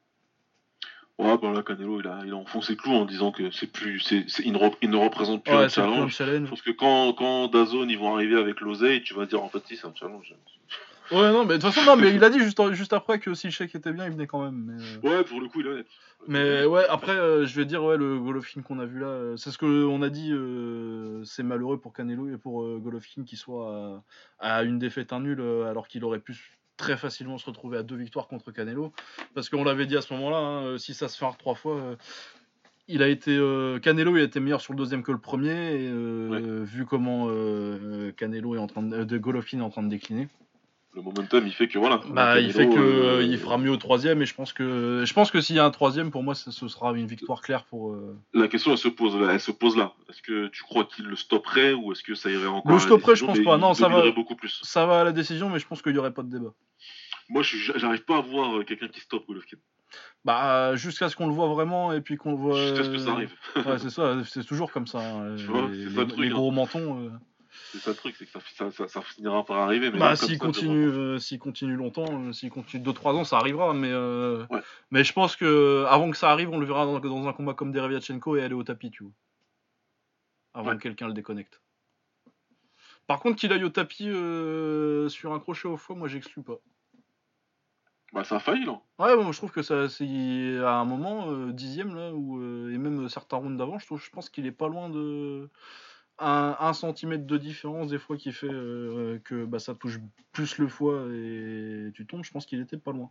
Ouais, 1.21 1.37
bah 1.37 1.53
là, 1.53 1.63
Canelo, 1.63 2.01
il 2.01 2.07
a, 2.07 2.21
il 2.25 2.33
a 2.33 2.37
enfoncé 2.37 2.73
le 2.73 2.79
clou 2.79 2.93
en 2.93 3.05
disant 3.05 3.31
que 3.31 3.51
c'est 3.51 3.71
plus, 3.71 4.01
c'est, 4.01 4.25
il, 4.43 4.53
ne 4.53 4.59
rep- 4.59 4.77
il 4.81 4.89
ne 4.89 4.97
représente 4.97 5.45
plus 5.45 5.53
Ouais, 5.53 5.65
un 5.65 5.69
challenge. 5.69 6.15
challenge. 6.15 6.45
Je 6.47 6.49
pense 6.49 6.63
que 6.63 6.71
quand, 6.71 7.13
quand 7.13 7.49
Dazone 7.49 7.91
ils 7.91 7.99
vont 7.99 8.15
arriver 8.15 8.39
avec 8.41 8.63
l'oseille, 8.63 9.03
tu 9.03 9.13
vas 9.13 9.27
dire 9.27 9.43
en 9.43 9.51
fait 9.51 9.61
si 9.67 9.77
c'est 9.77 9.87
un 9.87 9.95
challenge. 9.95 10.35
Ouais, 11.11 11.31
non, 11.31 11.45
mais 11.45 11.59
de 11.59 11.63
toute 11.63 11.73
façon, 11.75 11.85
non, 11.85 11.97
mais 11.97 12.15
il 12.15 12.25
a 12.25 12.31
dit 12.31 12.39
juste, 12.39 12.73
juste 12.73 12.95
après 12.95 13.19
que 13.19 13.35
si 13.35 13.49
le 13.49 13.53
chèque 13.53 13.75
était 13.75 13.93
bien, 13.93 14.07
il 14.07 14.13
venait 14.13 14.27
quand 14.27 14.43
même. 14.43 14.65
Mais, 14.65 15.09
euh, 15.09 15.19
Ouais, 15.19 15.25
pour 15.25 15.41
le 15.43 15.49
coup, 15.49 15.61
il 15.61 15.67
est 15.67 15.85
mais 16.27 16.65
ouais, 16.65 16.85
après, 16.89 17.13
euh, 17.17 17.45
je 17.47 17.57
vais 17.57 17.65
dire, 17.65 17.83
ouais, 17.83 17.97
le 17.97 18.19
Golovkin 18.19 18.63
qu'on 18.63 18.79
a 18.79 18.85
vu 18.87 19.01
là, 19.01 19.07
euh, 19.09 19.37
c'est 19.37 19.51
ce 19.51 19.59
qu'on 19.59 20.03
a 20.03 20.09
dit, 20.09 20.31
euh, 20.33 21.23
c'est 21.25 21.43
malheureux 21.43 21.81
pour 21.81 21.93
Canelo 21.93 22.29
et 22.29 22.39
pour 22.39 22.63
Golovkin 22.79 23.25
qu'il 23.25 23.37
soit 23.39 24.03
à, 24.39 24.59
à 24.59 24.63
une 24.63 24.79
défaite, 24.79 25.13
un 25.13 25.21
nul, 25.21 25.41
alors 25.69 25.89
qu'il 25.89 26.05
aurait 26.05 26.21
pu 26.21 26.60
très 26.81 26.97
facilement 26.97 27.37
se 27.37 27.45
retrouver 27.47 27.77
à 27.79 27.83
deux 27.83 27.97
victoires 27.97 28.27
contre 28.27 28.51
Canelo. 28.53 28.93
Parce 29.35 29.49
qu'on 29.51 29.63
l'avait 29.65 29.87
dit 29.87 29.97
à 29.97 30.01
ce 30.01 30.13
moment-là, 30.15 30.39
hein, 30.39 30.65
euh, 30.65 30.79
si 30.79 30.95
ça 30.95 31.09
se 31.09 31.19
fait 31.19 31.27
un 31.27 31.33
trois 31.33 31.55
fois. 31.55 31.77
euh, 31.77 31.97
il 32.89 33.03
a 33.05 33.09
été 33.09 33.37
euh, 33.37 33.79
Canelo 33.79 34.17
il 34.17 34.21
a 34.23 34.25
été 34.25 34.41
meilleur 34.41 34.61
sur 34.61 34.73
le 34.73 34.79
deuxième 34.79 35.05
que 35.05 35.13
le 35.13 35.19
premier 35.19 35.51
et 35.51 35.89
euh, 35.89 36.65
vu 36.65 36.87
comment 36.87 37.29
Canelo 38.17 38.57
est 38.57 38.59
en 38.59 38.67
train 38.67 38.83
de, 38.83 39.05
de 39.05 39.19
Golovkin 39.19 39.59
est 39.61 39.63
en 39.63 39.71
train 39.71 39.85
de 39.85 39.89
décliner 39.89 40.27
Le 40.93 41.03
momentum, 41.03 41.47
il 41.47 41.53
fait 41.53 41.69
que 41.69 41.79
voilà. 41.79 42.01
bah, 42.11 42.41
il 42.41 42.53
fait 42.53 42.67
que 42.69 42.75
euh, 42.77 43.19
euh, 43.19 43.23
il 43.23 43.39
fera 43.39 43.59
mieux 43.59 43.71
au 43.71 43.77
troisième 43.77 44.21
et 44.23 44.27
je 44.27 44.35
pense 44.35 44.53
que 44.53 45.05
je 45.07 45.13
pense 45.15 45.31
que 45.31 45.41
s'il 45.41 45.55
y 45.55 45.61
a 45.61 45.65
un 45.65 45.71
troisième 45.71 46.11
pour 46.11 46.25
moi 46.25 46.35
ce 46.35 46.51
ce 46.51 46.67
sera 46.67 46.91
une 46.99 47.07
victoire 47.07 47.43
claire 47.43 47.65
pour 47.65 47.93
euh, 47.93 48.17
La 48.35 48.49
question, 48.49 48.73
elle 48.73 48.79
se 48.79 48.89
pose 48.89 49.15
là. 49.17 49.33
Elle 49.33 49.41
se 49.41 49.53
pose 49.53 49.77
là. 49.77 49.93
Est-ce 50.09 50.21
que 50.21 50.49
tu 50.49 50.65
crois 50.65 50.85
qu'il 50.85 51.05
le 51.05 51.15
stopperait 51.15 51.75
ou 51.75 51.93
est-ce 51.93 52.03
que 52.03 52.17
ça 52.17 52.29
irait 52.29 52.49
encore 52.49 52.73
Le 52.73 52.79
stopperait, 52.81 53.15
je 53.15 53.25
pense 53.25 53.39
pas. 53.41 53.57
Non, 53.57 53.73
ça 53.75 53.87
va. 53.89 54.11
beaucoup 54.11 54.35
plus. 54.35 54.61
ça 54.65 54.85
va 54.85 55.03
à 55.03 55.05
la 55.05 55.13
décision 55.13 55.49
mais 55.49 55.61
je 55.61 55.67
pense 55.69 55.81
qu'il 55.81 55.95
y 55.95 55.99
aurait 55.99 56.13
pas 56.13 56.23
de 56.25 56.31
débat 56.31 56.53
Moi, 57.29 57.43
j'arrive 57.45 58.05
pas 58.05 58.17
à 58.19 58.21
voir 58.23 58.65
quelqu'un 58.65 58.89
qui 58.89 58.99
stoppe 59.01 59.27
Golovkin. 59.29 59.59
bah 60.25 60.75
jusqu'à 60.75 61.09
ce 61.09 61.15
qu'on 61.15 61.29
le 61.29 61.33
voit 61.35 61.47
vraiment 61.49 61.93
et 61.93 62.01
puis 62.01 62.17
qu'on 62.17 62.33
le 62.33 62.37
voit 62.37 62.57
Jusqu'à 62.61 62.83
ce 62.85 62.91
que 62.91 62.99
ça 62.99 63.13
arrive. 63.13 63.33
ouais 63.65 63.79
c'est 63.79 63.91
ça 63.91 64.17
c'est 64.25 64.45
toujours 64.45 64.73
comme 64.73 64.89
ça 64.89 64.99
hein, 64.99 65.37
Tu 65.37 65.45
vois, 65.45 65.69
les, 65.69 65.85
c'est 65.85 65.91
ça 65.95 66.01
le 66.01 66.03
les- 66.03 66.07
truc, 66.09 66.19
les 66.25 66.31
hein. 66.31 66.35
gros 66.35 66.51
mentons 66.51 66.99
euh. 67.05 67.11
C'est 67.73 67.79
ça 67.79 67.91
le 67.91 67.97
truc, 67.97 68.17
c'est 68.17 68.25
que 68.27 68.31
ça, 68.33 68.41
ça, 68.55 68.71
ça, 68.71 68.89
ça 68.89 69.03
finira 69.03 69.45
par 69.45 69.59
arriver. 69.59 69.91
Mais 69.91 69.99
Bah, 69.99 70.17
comme 70.17 70.29
s'il 70.29 70.39
continue, 70.39 70.89
euh, 70.89 71.19
s'il 71.19 71.39
continue 71.39 71.77
longtemps, 71.77 72.21
euh, 72.21 72.33
s'il 72.33 72.51
continue 72.51 72.83
2-3 72.83 73.15
ans, 73.15 73.25
ça 73.25 73.37
arrivera. 73.39 73.73
Mais, 73.75 73.91
euh, 73.91 74.45
Ouais. 74.51 74.61
mais 74.91 75.05
je 75.05 75.13
pense 75.13 75.37
que 75.37 75.85
avant 75.89 76.11
que 76.11 76.17
ça 76.17 76.31
arrive, 76.31 76.51
on 76.51 76.59
le 76.59 76.67
verra 76.67 76.85
dans, 76.85 76.99
dans 76.99 77.29
un 77.29 77.33
combat 77.33 77.55
comme 77.55 77.71
Derevyanchenko 77.71 78.37
et 78.37 78.43
aller 78.43 78.55
au 78.55 78.65
tapis, 78.65 78.91
tu 78.91 79.05
vois. 79.05 79.13
Avant 80.55 80.71
Ouais. 80.71 80.77
que 80.79 80.83
quelqu'un 80.83 81.07
le 81.07 81.15
déconnecte. 81.15 81.61
Par 83.07 83.21
contre, 83.21 83.37
qu'il 83.37 83.53
aille 83.53 83.65
au 83.65 83.71
tapis 83.71 84.09
euh, 84.09 85.09
sur 85.09 85.33
un 85.33 85.39
crochet 85.39 85.69
au 85.69 85.77
foie, 85.77 85.95
moi 85.97 86.09
j'exclus 86.09 86.43
pas. 86.43 86.59
Bah, 88.13 88.25
ça 88.25 88.37
a 88.37 88.41
failli, 88.41 88.65
là. 88.65 88.81
Ouais, 88.99 89.15
moi 89.17 89.31
je 89.31 89.37
trouve 89.39 89.53
que 89.53 89.63
ça, 89.63 89.89
c'est 89.89 90.59
à 90.59 90.75
un 90.75 90.85
moment, 90.85 91.31
euh, 91.31 91.53
dixième 91.53 91.95
là, 91.95 92.13
où, 92.13 92.41
euh, 92.41 92.73
et 92.75 92.79
même 92.79 93.09
certains 93.09 93.37
rounds 93.37 93.57
d'avant, 93.57 93.79
je, 93.79 93.87
trouve, 93.87 94.03
je 94.03 94.11
pense 94.11 94.29
qu'il 94.29 94.47
est 94.47 94.53
pas 94.53 94.69
loin 94.69 94.89
de. 94.89 95.49
Un, 96.23 96.55
un 96.61 96.75
centimètre 96.75 97.27
de 97.27 97.39
différence 97.39 97.89
des 97.89 97.99
fois 97.99 98.19
qui 98.19 98.31
fait 98.31 98.47
euh, 98.47 99.19
que 99.25 99.47
bah, 99.47 99.59
ça 99.59 99.75
touche 99.75 99.99
plus 100.33 100.59
le 100.59 100.69
foie 100.69 101.07
et 101.15 101.91
tu 101.95 102.05
tombes, 102.07 102.23
je 102.25 102.31
pense 102.31 102.45
qu'il 102.45 102.61
était 102.61 102.77
pas 102.77 102.93
loin. 102.93 103.11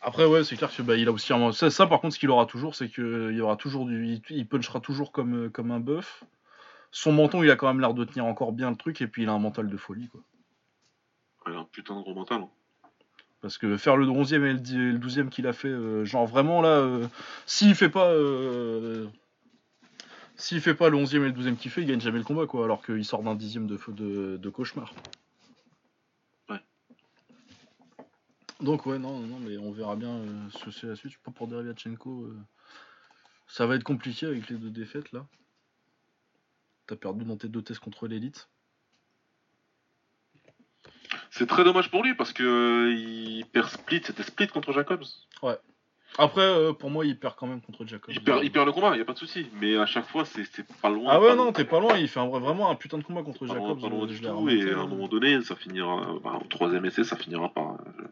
Après 0.00 0.24
ouais 0.24 0.42
c'est 0.42 0.56
clair 0.56 0.74
que 0.74 0.80
bah, 0.80 0.96
il 0.96 1.06
a 1.06 1.12
aussi 1.12 1.34
un... 1.34 1.52
ça, 1.52 1.70
ça, 1.70 1.86
par 1.86 2.00
contre 2.00 2.14
ce 2.14 2.18
qu'il 2.18 2.30
aura 2.30 2.46
toujours 2.46 2.74
c'est 2.74 2.88
qu'il 2.88 3.32
y 3.32 3.40
aura 3.42 3.56
toujours 3.56 3.84
du 3.84 4.06
il, 4.06 4.22
il 4.30 4.48
punchera 4.48 4.80
toujours 4.80 5.12
comme, 5.12 5.50
comme 5.50 5.70
un 5.70 5.80
bœuf. 5.80 6.24
Son 6.90 7.12
menton 7.12 7.42
il 7.42 7.50
a 7.50 7.56
quand 7.56 7.66
même 7.66 7.80
l'air 7.80 7.92
de 7.92 8.04
tenir 8.04 8.24
encore 8.24 8.52
bien 8.52 8.70
le 8.70 8.76
truc 8.76 9.02
et 9.02 9.06
puis 9.06 9.24
il 9.24 9.28
a 9.28 9.32
un 9.32 9.38
mental 9.38 9.68
de 9.68 9.76
folie 9.76 10.08
quoi. 10.08 10.22
Il 11.46 11.52
a 11.52 11.58
un 11.58 11.64
putain 11.64 11.94
de 11.96 12.00
gros 12.00 12.14
mental. 12.14 12.40
hein. 12.40 12.48
Parce 13.42 13.58
que 13.58 13.76
faire 13.76 13.98
le 13.98 14.06
11e 14.06 14.42
et 14.46 14.52
le 14.54 14.98
12e 14.98 15.28
qu'il 15.28 15.46
a 15.46 15.52
fait, 15.52 15.68
euh, 15.68 16.06
genre 16.06 16.26
vraiment 16.26 16.62
là, 16.62 16.78
euh, 16.78 17.06
s'il 17.44 17.74
fait 17.74 17.90
pas. 17.90 18.08
S'il 20.36 20.60
fait 20.60 20.74
pas 20.74 20.88
le 20.88 20.98
11e 20.98 21.16
et 21.16 21.18
le 21.18 21.32
12e 21.32 21.56
qu'il 21.56 21.70
fait, 21.70 21.82
il 21.82 21.86
gagne 21.86 22.00
jamais 22.00 22.18
le 22.18 22.24
combat 22.24 22.46
quoi, 22.46 22.64
alors 22.64 22.84
qu'il 22.84 23.04
sort 23.04 23.22
d'un 23.22 23.34
dixième 23.34 23.66
de, 23.66 23.78
de, 23.88 24.36
de 24.36 24.50
cauchemar. 24.50 24.92
Ouais. 26.48 26.60
Donc 28.60 28.86
ouais, 28.86 28.98
non, 28.98 29.20
non, 29.20 29.38
mais 29.38 29.56
on 29.58 29.72
verra 29.72 29.96
bien 29.96 30.16
euh, 30.16 30.50
ce 30.50 30.64
que 30.64 30.70
c'est 30.70 30.86
la 30.86 30.96
suite. 30.96 31.16
Pas 31.18 31.30
pour 31.30 31.48
Derevyanchenko, 31.48 32.24
euh, 32.24 32.36
ça 33.46 33.66
va 33.66 33.76
être 33.76 33.84
compliqué 33.84 34.26
avec 34.26 34.48
les 34.48 34.56
deux 34.56 34.70
défaites 34.70 35.12
là. 35.12 35.26
T'as 36.86 36.96
perdu 36.96 37.24
dans 37.24 37.36
tes 37.36 37.48
deux 37.48 37.62
tests 37.62 37.80
contre 37.80 38.06
l'élite. 38.06 38.48
C'est 41.30 41.46
très 41.46 41.64
dommage 41.64 41.90
pour 41.90 42.02
lui 42.02 42.14
parce 42.14 42.32
que 42.32 42.42
euh, 42.42 42.94
il 42.94 43.46
perd 43.46 43.68
split, 43.68 44.02
c'était 44.04 44.22
split 44.22 44.48
contre 44.48 44.72
Jacobs. 44.72 45.04
Après, 46.18 46.42
euh, 46.42 46.72
pour 46.72 46.90
moi, 46.90 47.04
il 47.04 47.18
perd 47.18 47.34
quand 47.36 47.46
même 47.46 47.60
contre 47.60 47.84
Jacob. 47.86 48.14
Il 48.14 48.22
perd, 48.22 48.44
il 48.44 48.52
perd 48.52 48.66
le 48.66 48.72
combat, 48.72 48.96
y 48.96 49.00
a 49.00 49.04
pas 49.04 49.14
de 49.14 49.18
souci. 49.18 49.46
Mais 49.60 49.76
à 49.76 49.86
chaque 49.86 50.06
fois, 50.06 50.24
c'est 50.24 50.44
pas 50.80 50.88
loin. 50.88 51.10
Ah 51.10 51.20
ouais, 51.20 51.34
non, 51.34 51.52
t'es 51.52 51.64
pas 51.64 51.80
loin. 51.80 51.96
Il 51.98 52.08
fait 52.08 52.20
un 52.20 52.28
vraiment 52.28 52.70
un 52.70 52.76
putain 52.76 52.98
de 52.98 53.02
combat 53.02 53.22
contre 53.22 53.46
Pas 53.46 53.54
Jacob. 53.54 53.80
pas 53.80 53.88
loin 53.88 54.02
je 54.02 54.14
du 54.14 54.14
l'ai 54.14 54.28
tout, 54.28 54.36
remonté, 54.36 54.58
et 54.58 54.70
à 54.72 54.78
un 54.78 54.84
euh. 54.84 54.86
moment 54.86 55.08
donné, 55.08 55.40
ça 55.42 55.56
finira, 55.56 56.06
bah, 56.22 56.38
au 56.40 56.46
troisième 56.46 56.84
essai, 56.84 57.02
ça 57.04 57.16
finira 57.16 57.48
par, 57.48 57.72
euh, 57.72 58.04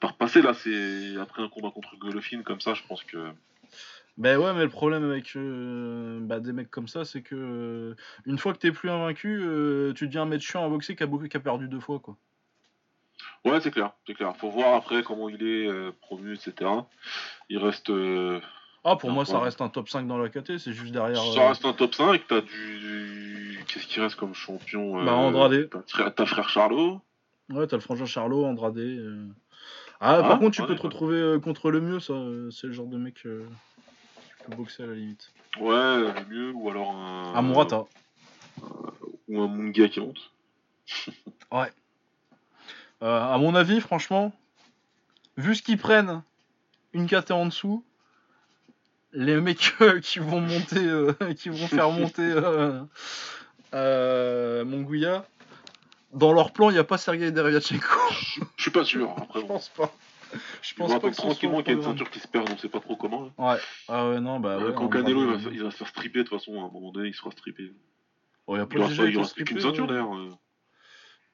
par 0.00 0.14
passer. 0.14 0.42
Là, 0.42 0.52
c'est 0.54 1.16
après 1.20 1.42
un 1.42 1.48
combat 1.48 1.70
contre 1.70 1.96
Golovkin 1.96 2.42
comme 2.42 2.60
ça, 2.60 2.74
je 2.74 2.82
pense 2.88 3.04
que. 3.04 3.18
Ben 4.16 4.36
ouais, 4.36 4.52
mais 4.52 4.64
le 4.64 4.68
problème 4.68 5.04
avec 5.04 5.36
euh, 5.36 6.18
bah, 6.20 6.40
des 6.40 6.52
mecs 6.52 6.72
comme 6.72 6.88
ça, 6.88 7.04
c'est 7.04 7.22
que 7.22 7.36
euh, 7.36 7.94
une 8.26 8.36
fois 8.36 8.52
que 8.52 8.58
t'es 8.58 8.72
plus 8.72 8.90
invaincu, 8.90 9.44
tu 9.94 10.06
deviens 10.08 10.22
un 10.22 10.26
mec 10.26 10.40
chiant 10.40 10.64
à 10.64 10.68
boxer 10.68 10.96
qui 10.96 11.04
a, 11.04 11.06
a 11.06 11.40
perdu 11.40 11.68
deux 11.68 11.78
fois, 11.78 12.00
quoi. 12.00 12.16
Ouais, 13.44 13.60
c'est 13.60 13.70
clair, 13.70 13.92
c'est 14.06 14.14
clair. 14.14 14.34
Faut 14.36 14.50
voir 14.50 14.74
après 14.74 15.02
comment 15.02 15.28
il 15.28 15.42
est 15.42 15.66
euh, 15.66 15.92
promu, 16.00 16.34
etc. 16.34 16.70
Il 17.48 17.58
reste. 17.58 17.90
euh, 17.90 18.40
Ah, 18.84 18.96
pour 18.96 19.10
moi, 19.10 19.24
ça 19.24 19.38
ouais. 19.38 19.44
reste 19.44 19.60
un 19.60 19.68
top 19.68 19.88
5 19.88 20.06
dans 20.06 20.18
la 20.18 20.28
KT, 20.28 20.58
c'est 20.58 20.72
juste 20.72 20.92
derrière. 20.92 21.20
Ça 21.22 21.44
euh, 21.44 21.48
reste 21.48 21.64
un 21.64 21.72
top 21.72 21.94
5, 21.94 22.22
t'as 22.28 22.40
du. 22.40 22.78
du- 22.78 23.64
Qu'est-ce 23.66 23.86
qui 23.86 24.00
reste 24.00 24.16
comme 24.16 24.34
champion 24.34 25.04
Bah, 25.04 25.12
Andrade. 25.14 25.68
T'as 26.16 26.26
frère- 26.26 26.48
Charlot. 26.48 27.00
Ouais, 27.50 27.66
t'as 27.66 27.76
le 27.76 27.82
frangin 27.82 28.06
Charlot, 28.06 28.44
Andrade. 28.44 28.78
Ah, 30.00 30.18
Ah, 30.18 30.22
par 30.22 30.38
contre, 30.38 30.52
tu 30.56 30.62
ouais, 30.62 30.68
peux 30.68 30.74
te 30.76 30.80
ouais. 30.82 30.86
retrouver 30.88 31.40
contre 31.42 31.70
le 31.70 31.80
mieux, 31.80 32.00
ça. 32.00 32.14
C'est 32.50 32.66
le 32.68 32.72
genre 32.72 32.86
de 32.86 32.96
mec. 32.98 33.26
euh, 33.26 33.46
tu 34.38 34.50
peux 34.50 34.56
boxer 34.56 34.84
à 34.84 34.86
la 34.86 34.94
limite. 34.94 35.32
Ouais, 35.60 35.74
le 35.74 36.24
mieux, 36.28 36.52
ou 36.52 36.70
alors 36.70 36.92
un. 36.92 37.34
À 37.34 37.42
Murata. 37.42 37.84
Ou 39.28 39.42
un 39.42 39.48
Munga 39.48 39.88
qui 39.88 40.00
monte. 40.00 40.30
Euh, 41.52 41.64
à 43.00 43.36
mon 43.38 43.54
avis, 43.54 43.80
franchement, 43.80 44.32
vu 45.36 45.54
ce 45.54 45.62
qu'ils 45.62 45.78
prennent, 45.78 46.22
une 46.92 47.06
KT 47.06 47.30
en 47.32 47.46
dessous, 47.46 47.84
les 49.12 49.40
mecs 49.40 49.72
euh, 49.80 50.00
qui 50.00 50.18
vont 50.18 50.40
monter, 50.40 50.78
euh, 50.84 51.12
qui 51.36 51.48
vont 51.48 51.66
faire 51.68 51.90
monter 51.90 52.22
euh, 52.22 52.82
euh, 53.74 54.64
Monguia, 54.64 55.24
dans 56.12 56.32
leur 56.32 56.52
plan, 56.52 56.70
il 56.70 56.74
n'y 56.74 56.78
a 56.78 56.84
pas 56.84 56.98
Sergei 56.98 57.30
Derevyanchenko. 57.30 57.86
Je 58.56 58.62
suis 58.62 58.70
pas 58.70 58.84
sûr. 58.84 59.10
Après, 59.16 59.40
Je 59.42 59.46
pense 59.46 59.68
pas. 59.70 59.92
Je 60.60 60.74
pense 60.74 60.90
pas 61.00 61.10
que 61.10 61.14
tranquillement 61.16 61.62
qu'il 61.62 61.68
y 61.68 61.70
a 61.70 61.72
une 61.74 61.78
programme. 61.80 61.96
ceinture 61.98 62.10
qui 62.10 62.20
se 62.20 62.28
perd, 62.28 62.50
on 62.50 62.56
sait 62.58 62.68
pas 62.68 62.80
trop 62.80 62.96
comment. 62.96 63.30
là. 63.38 63.52
Ouais. 63.54 63.58
Ah 63.88 64.08
ouais, 64.10 64.20
non, 64.20 64.40
bah 64.40 64.58
Euh, 64.60 64.68
ouais. 64.68 64.74
Quand 64.74 64.88
Canelo 64.88 65.22
il 65.38 65.42
va- 65.44 65.50
il 65.52 65.62
va 65.62 65.70
se 65.70 65.76
faire 65.76 65.88
stripper, 65.88 66.18
de 66.18 66.24
toute 66.28 66.38
façon, 66.38 66.52
à 66.62 66.66
un 66.66 66.70
moment 66.70 66.92
donné, 66.92 67.08
il 67.08 67.14
se 67.14 67.20
fera 67.20 67.30
stripper. 67.30 67.72
Oh, 68.46 68.54
a 68.54 68.66
Il 68.70 68.78
reste, 68.78 68.90
déjà 68.90 69.02
pas- 69.04 69.08
il 69.08 69.18
reste 69.18 69.34
plus 69.34 69.44
qu'une 69.44 69.58
strippé, 69.58 69.60
ceinture 69.78 69.84
euh. 69.84 69.88
d'ailleurs. 69.88 70.38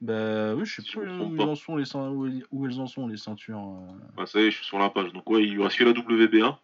Bah 0.01 0.55
oui, 0.55 0.67
je 0.67 0.83
sais 0.83 0.83
plus 0.83 1.09
où, 1.11 1.35
ils 1.35 1.41
en 1.41 1.55
sont 1.55 1.77
les 1.77 1.85
où, 1.97 2.29
où 2.51 2.67
elles 2.67 2.81
en 2.81 2.87
sont 2.87 3.07
les 3.07 3.17
ceintures. 3.17 3.59
euh. 3.59 3.93
Bah, 4.17 4.27
ça 4.27 4.41
y 4.41 4.45
est, 4.45 4.51
je 4.51 4.57
suis 4.57 4.67
sur 4.67 4.79
la 4.79 4.91
page. 4.91 5.13
Donc, 5.13 5.29
ouais, 5.31 5.45
il 5.45 5.61
reste 5.63 5.79
que 5.79 5.85
la 5.85 5.93
WB1. 5.93 6.57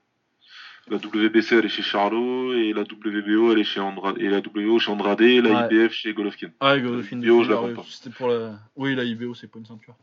La 0.89 0.97
WBC, 0.97 1.57
elle 1.57 1.65
est 1.67 1.69
chez 1.69 1.83
Charlot. 1.83 2.53
Et 2.55 2.73
la 2.73 2.83
WBO, 2.83 3.53
elle 3.53 3.61
est 3.61 3.65
chez 3.65 3.81
Andrade. 3.81 4.19
Et 4.19 4.29
la 4.29 4.41
WO 4.41 4.79
chez 4.79 4.91
Andrade. 4.91 5.21
Et 5.21 5.41
la 5.41 5.69
Ouais. 5.69 5.75
IBF 5.75 5.93
chez 5.93 6.13
Golovkin. 6.13 6.51
Ah, 6.61 6.79
Golovkin 6.79 7.17
de 7.19 7.25
IBO, 7.25 7.45
je 7.45 7.51
la 7.51 7.57
compte 7.57 7.69
ouais, 7.69 7.75
pas. 7.75 7.85
C'était 7.89 8.11
pour 8.11 8.29
la. 8.29 8.59
Oui, 8.77 8.95
la 8.95 9.05
IBO, 9.05 9.35
c'est 9.35 9.47
pas 9.51 9.59
une 9.59 9.67
ceinture. 9.67 9.95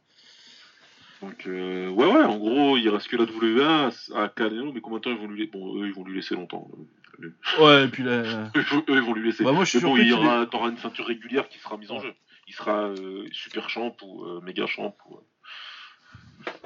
Donc, 1.21 1.45
euh, 1.47 1.89
ouais, 1.89 2.05
ouais, 2.05 2.23
en 2.23 2.37
gros, 2.37 2.77
il 2.77 2.87
reste 2.89 3.07
que 3.07 3.17
la 3.17 3.25
WA 3.25 3.89
à, 4.15 4.29
Canelo. 4.29 4.71
Mais 4.71 4.81
combien 4.81 4.99
de 4.99 5.03
temps 5.03 5.11
ils 5.11 5.17
vont 5.17 5.27
lui 5.27 5.39
laisser 5.39 5.51
Bon, 5.51 5.81
eux, 5.81 5.87
ils 5.87 5.93
vont 5.93 6.03
lui 6.05 6.15
laisser 6.15 6.35
longtemps. 6.35 6.69
Ouais, 7.59 7.85
et 7.85 7.87
puis 7.87 8.03
là. 8.03 8.51
Eux, 8.55 8.63
ils 8.89 9.01
vont 9.01 9.13
lui 9.13 9.25
laisser. 9.27 9.43
Bah, 9.43 9.51
moi, 9.51 9.63
je 9.65 9.69
suis 9.71 9.79
Mais 9.79 9.85
bon, 9.85 9.97
il 9.97 10.07
y 10.07 10.13
aura, 10.13 10.45
t'auras 10.45 10.69
une 10.69 10.77
ceinture 10.77 11.07
régulière 11.07 11.49
qui 11.49 11.57
sera 11.57 11.75
mise 11.77 11.89
en 11.91 11.95
Ouais. 11.97 12.03
jeu. 12.03 12.13
Il 12.47 12.53
sera 12.53 12.87
euh, 12.87 13.27
super 13.31 13.69
champ 13.69 13.95
ou 14.01 14.23
euh, 14.23 14.41
méga 14.41 14.65
champ 14.67 14.95
ou. 15.09 15.15
euh, 15.15 15.21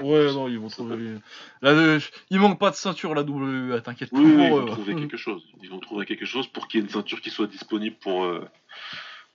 Ouais, 0.04 0.32
non, 0.32 0.48
ils 0.48 0.60
vont 0.60 0.68
trouver. 0.68 1.16
Là, 1.62 1.72
euh, 1.72 2.00
il 2.30 2.40
manque 2.40 2.60
pas 2.60 2.70
de 2.70 2.76
ceinture, 2.76 3.16
la 3.16 3.24
WWE, 3.24 3.82
t'inquiète 3.82 4.12
pas. 4.12 4.18
Oui, 4.18 4.26
oui, 4.36 4.44
ils 4.46 4.50
vont 4.52 4.66
trouver 4.68 4.96
quelque 4.96 5.18
chose. 5.18 5.44
Ils 5.62 5.70
vont 5.70 5.80
trouver 5.80 6.06
quelque 6.06 6.26
chose 6.26 6.48
pour 6.48 6.68
qu'il 6.68 6.80
y 6.80 6.84
ait 6.84 6.86
une 6.86 6.92
ceinture 6.92 7.20
qui 7.20 7.32
soit 7.32 7.48
disponible 7.48 7.96
pour, 7.96 8.26
euh, 8.26 8.48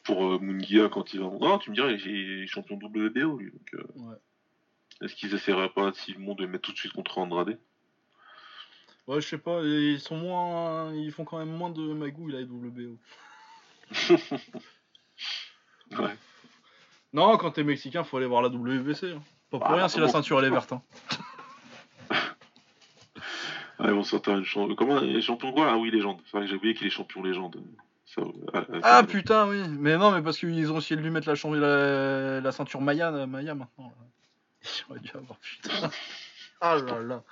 pour 0.04 0.40
Mungia 0.40 0.88
quand 0.88 1.12
il 1.14 1.20
va. 1.20 1.30
Ah, 1.42 1.58
tu 1.60 1.70
me 1.70 1.74
dirais, 1.74 1.98
il 2.04 2.42
est 2.44 2.46
champion 2.46 2.76
WBO 2.76 3.38
lui. 3.38 3.50
Donc, 3.50 3.86
Ouais. 3.96 4.14
Est-ce 5.02 5.14
qu'ils 5.14 5.34
essaieraient 5.34 5.68
pas, 5.68 5.92
montent, 6.18 6.38
de 6.38 6.44
le 6.44 6.48
mettre 6.48 6.62
tout 6.62 6.72
de 6.72 6.78
suite 6.78 6.92
contre 6.92 7.18
Andrade? 7.18 7.58
Ouais, 9.06 9.20
je 9.20 9.26
sais 9.26 9.38
pas, 9.38 9.62
ils 9.62 10.00
sont 10.00 10.16
moins. 10.16 10.92
Ils 10.94 11.12
font 11.12 11.24
quand 11.24 11.38
même 11.38 11.50
moins 11.50 11.70
de 11.70 11.92
magouilles, 11.92 12.32
la 12.32 12.42
WBO. 12.42 12.98
Ouais. 15.92 16.16
Non, 17.12 17.36
quand 17.36 17.52
t'es 17.52 17.64
mexicain, 17.64 18.04
faut 18.04 18.16
aller 18.18 18.26
voir 18.26 18.42
la 18.42 18.48
WBC. 18.48 19.12
hein. 19.12 19.22
Pas 19.50 19.58
pour 19.58 19.66
Ah, 19.68 19.74
rien 19.74 19.88
si 19.88 20.00
la 20.00 20.06
bon, 20.06 20.12
ceinture 20.12 20.38
elle 20.40 20.46
est 20.46 20.50
verte. 20.50 20.72
hein. 20.72 20.82
Ah, 23.78 23.84
ils 23.88 23.90
vont 23.92 24.04
sortir 24.04 24.36
une 24.36 24.44
champion. 24.44 24.74
Comment 24.74 25.00
il 25.00 25.16
est 25.16 25.20
champion 25.20 25.52
quoi? 25.52 25.70
Ah 25.70 25.76
oui, 25.76 25.90
légende. 25.90 26.18
C'est 26.24 26.32
vrai 26.36 26.42
que 26.42 26.50
j'ai 26.50 26.56
oublié 26.56 26.74
qu'il 26.74 26.86
est 26.86 26.90
champion 26.90 27.22
légende. 27.22 27.62
Ça, 28.06 28.22
ah, 28.54 28.64
ah, 28.82 29.02
putain, 29.02 29.46
oui. 29.48 29.62
Mais 29.68 29.96
non, 29.98 30.12
mais 30.12 30.22
parce 30.22 30.38
qu'ils 30.38 30.72
ont 30.72 30.78
essayé 30.78 30.96
de 30.96 31.02
lui 31.02 31.10
mettre 31.10 31.28
la, 31.28 31.34
champ- 31.34 31.52
la, 31.52 32.40
la 32.40 32.52
ceinture 32.52 32.80
Maya, 32.80 33.10
euh, 33.12 33.26
Maya 33.26 33.54
maintenant. 33.54 33.92
J'aurais 34.88 35.00
dû 35.00 35.10
avoir 35.14 35.38
putain. 35.38 35.90
Ah 36.60 36.76
là 36.76 37.00
là. 37.02 37.22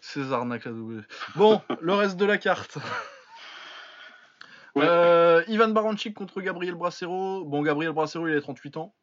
Ces 0.00 0.32
arnaques 0.32 0.64
la 0.64 0.70
W. 0.70 1.00
Bon, 1.34 1.60
le 1.80 1.94
reste 1.94 2.16
de 2.16 2.24
la 2.24 2.38
carte. 2.38 2.78
Ouais. 4.76 4.84
Euh, 4.86 5.42
Ivan 5.48 5.68
Baranchik 5.68 6.14
contre 6.14 6.40
Gabriel 6.40 6.76
Bracero. 6.76 7.44
Bon, 7.44 7.62
Gabriel 7.62 7.92
Bracero, 7.92 8.28
il 8.28 8.36
a 8.36 8.40
38 8.40 8.76
ans. 8.76 8.94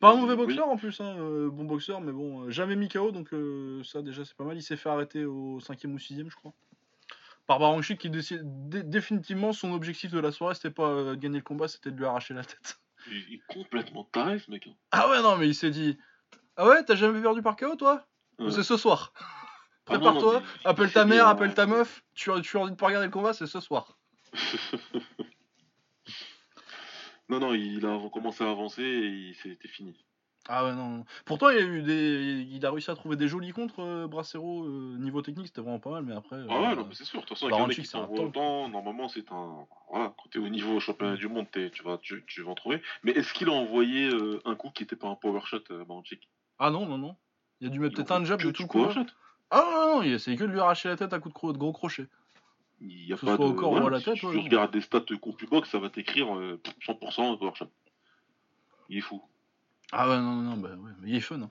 Pas 0.00 0.10
un 0.12 0.16
mauvais 0.16 0.34
Oui. 0.34 0.46
boxeur 0.46 0.68
en 0.68 0.76
plus, 0.76 1.00
hein, 1.00 1.16
euh, 1.18 1.50
bon 1.50 1.64
boxeur, 1.64 2.00
mais 2.00 2.12
bon, 2.12 2.42
euh, 2.44 2.50
jamais 2.50 2.76
mis 2.76 2.88
KO, 2.88 3.10
donc 3.12 3.32
euh, 3.32 3.82
ça 3.84 4.02
déjà 4.02 4.24
c'est 4.24 4.36
pas 4.36 4.44
mal. 4.44 4.56
Il 4.56 4.62
s'est 4.62 4.76
fait 4.76 4.88
arrêter 4.90 5.24
au 5.24 5.60
5 5.60 5.78
ou 5.84 5.98
6 5.98 6.22
je 6.28 6.34
crois. 6.36 6.52
Par 7.46 7.58
Baranchik 7.58 8.00
qui 8.00 8.10
décide 8.10 8.40
dé- 8.68 8.82
définitivement 8.82 9.52
son 9.52 9.72
objectif 9.72 10.10
de 10.10 10.18
la 10.18 10.32
soirée 10.32 10.54
c'était 10.54 10.70
pas 10.70 11.02
de 11.04 11.14
gagner 11.14 11.38
le 11.38 11.44
combat, 11.44 11.68
c'était 11.68 11.90
de 11.90 11.96
lui 11.96 12.04
arracher 12.06 12.34
la 12.34 12.44
tête. 12.44 12.78
Il 13.06 13.34
est 13.34 13.42
complètement 13.52 14.04
taré 14.04 14.38
ce 14.38 14.50
mec. 14.50 14.66
hein. 14.66 14.74
Ah 14.90 15.10
ouais, 15.10 15.20
non, 15.22 15.36
mais 15.36 15.46
il 15.48 15.54
s'est 15.54 15.70
dit 15.70 15.98
Ah 16.56 16.66
ouais, 16.66 16.82
t'as 16.84 16.94
jamais 16.94 17.20
perdu 17.20 17.42
par 17.42 17.54
KO 17.56 17.76
toi? 17.76 18.06
Ouais. 18.38 18.50
C'est 18.50 18.62
ce 18.62 18.76
soir. 18.78 19.12
Ah 19.18 19.24
Prépare-toi, 19.84 20.42
appelle 20.64 20.90
ta 20.90 21.04
mère, 21.04 21.28
appelle 21.28 21.52
ta 21.54 21.66
meuf, 21.66 22.02
tu, 22.14 22.30
tu 22.42 22.56
as 22.56 22.60
envie 22.60 22.70
de 22.70 22.76
pas 22.76 22.86
regarder 22.86 23.06
le 23.08 23.12
combat, 23.12 23.34
c'est 23.34 23.46
ce 23.46 23.60
soir. 23.60 23.98
non, 27.28 27.40
non, 27.40 27.54
il 27.54 27.84
a 27.86 27.98
commencé 28.12 28.44
à 28.44 28.50
avancer 28.50 28.82
et 28.82 29.34
c'était 29.34 29.68
fini. 29.68 30.04
Ah 30.46 30.66
ouais, 30.66 30.74
non. 30.74 30.98
non. 30.98 31.04
Pourtant, 31.24 31.48
il 31.48 31.56
a 31.56 31.62
eu 31.62 31.82
des. 31.82 32.46
Il 32.50 32.66
a 32.66 32.70
réussi 32.70 32.90
à 32.90 32.94
trouver 32.94 33.16
des 33.16 33.28
jolis 33.28 33.52
contres, 33.52 33.80
euh, 33.80 34.06
Bracero. 34.06 34.64
euh, 34.64 34.96
niveau 34.98 35.22
technique, 35.22 35.46
c'était 35.46 35.62
vraiment 35.62 35.78
pas 35.80 35.90
mal, 35.90 36.04
mais 36.04 36.14
après. 36.14 36.36
Ah 36.36 36.54
euh, 36.54 36.60
ouais, 36.60 36.76
non, 36.76 36.84
mais 36.86 36.94
c'est 36.94 37.04
sûr. 37.04 37.20
De 37.20 37.24
toute 37.24 37.38
façon, 37.38 37.46
avec 37.46 37.58
un 37.58 37.66
mec 37.66 37.76
qui 37.78 37.86
c'est 37.86 37.92
tank. 37.92 38.10
autant, 38.10 38.68
normalement, 38.68 39.08
c'est 39.08 39.32
un. 39.32 39.66
Voilà, 39.90 40.14
quand 40.18 40.28
t'es 40.30 40.38
au 40.38 40.48
niveau 40.48 40.74
au 40.74 40.80
championnat 40.80 41.16
du 41.16 41.28
monde, 41.28 41.46
tu, 41.50 41.82
vas, 41.82 41.96
tu, 41.96 42.24
tu 42.26 42.42
vas 42.42 42.50
en 42.50 42.54
trouver. 42.54 42.82
Mais 43.04 43.12
est-ce 43.12 43.32
qu'il 43.32 43.48
a 43.48 43.52
envoyé 43.52 44.08
euh, 44.08 44.42
un 44.44 44.54
coup 44.54 44.70
qui 44.70 44.82
était 44.82 44.96
pas 44.96 45.08
un 45.08 45.14
power 45.14 45.40
shot, 45.46 45.62
euh, 45.70 45.84
Baranchik 45.86 46.28
Ah 46.58 46.70
non, 46.70 46.86
non, 46.86 46.98
non. 46.98 47.16
Il 47.60 47.68
a 47.68 47.70
dû 47.70 47.78
mettre 47.78 47.94
peut-être 47.96 48.12
un 48.12 48.24
jab 48.26 48.42
de 48.42 48.50
tout 48.50 48.66
power 48.66 48.88
coup. 48.88 48.92
shot? 48.92 49.06
Ah 49.50 49.64
non, 49.64 49.96
non, 49.96 50.02
il 50.02 50.12
a 50.12 50.16
essayé 50.16 50.36
que 50.36 50.44
de 50.44 50.50
lui 50.50 50.60
arracher 50.60 50.88
la 50.90 50.96
tête 50.96 51.12
à 51.14 51.20
coup 51.20 51.52
de 51.52 51.58
gros 51.58 51.72
crochet. 51.72 52.08
Il 52.80 53.06
y 53.06 53.12
a 53.12 53.16
Que 53.16 53.24
pas 53.26 53.36
de. 53.36 53.42
au 53.42 53.54
corps 53.54 53.72
ou 53.72 53.86
à 53.86 53.90
la 53.90 53.98
si 53.98 54.04
tête, 54.06 54.14
tu 54.16 54.26
ouais, 54.26 54.34
non. 54.34 54.42
regardes 54.42 54.72
des 54.72 54.80
stats 54.80 55.00
CompuBox, 55.20 55.68
ça 55.70 55.78
va 55.78 55.90
t'écrire 55.90 56.36
euh, 56.36 56.60
100% 56.86 57.38
power 57.38 57.52
shot. 57.54 57.70
Il 58.88 58.98
est 58.98 59.00
fou. 59.00 59.22
Ah 59.92 60.08
ouais, 60.08 60.16
non, 60.18 60.34
non, 60.36 60.42
non, 60.50 60.56
bah 60.56 60.70
ouais, 60.70 60.90
mais 61.00 61.10
il 61.10 61.16
est 61.16 61.20
fun. 61.20 61.40
hein. 61.40 61.50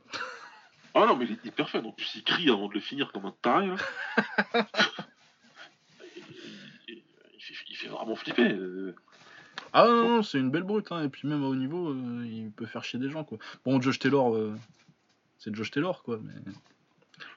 Ah 0.93 1.05
non, 1.07 1.15
mais 1.15 1.25
il 1.25 1.31
est 1.31 1.45
hyper 1.45 1.69
fun. 1.69 1.83
En 1.83 1.91
plus, 1.91 2.13
il 2.15 2.23
crie 2.23 2.49
avant 2.49 2.67
de 2.67 2.73
le 2.75 2.79
finir 2.79 3.11
comme 3.11 3.25
un 3.25 3.33
taré. 3.41 3.67
Là. 3.67 3.75
il, 6.17 6.23
il- 6.89 7.03
il 7.35 7.41
fait, 7.41 7.55
il 7.69 7.75
fait 7.75 7.87
vraiment 7.87 8.15
flipper. 8.15 8.51
euh. 8.53 8.95
Ah 9.71 9.87
non, 9.87 10.07
non, 10.17 10.23
c'est 10.23 10.37
une 10.39 10.51
belle 10.51 10.63
brute, 10.63 10.91
hein. 10.91 11.03
et 11.03 11.09
puis 11.09 11.27
même 11.27 11.43
à 11.43 11.47
haut 11.47 11.55
niveau, 11.55 11.89
euh, 11.89 12.25
il 12.27 12.51
peut 12.51 12.67
faire 12.67 12.83
chier 12.83 12.99
des 12.99 13.09
gens, 13.09 13.23
quoi. 13.23 13.39
Bon, 13.65 13.81
Josh 13.81 13.97
Taylor, 13.97 14.35
euh, 14.35 14.55
c'est 15.39 15.55
Josh 15.55 15.71
Taylor, 15.71 16.03
quoi, 16.03 16.19
mais. 16.21 16.33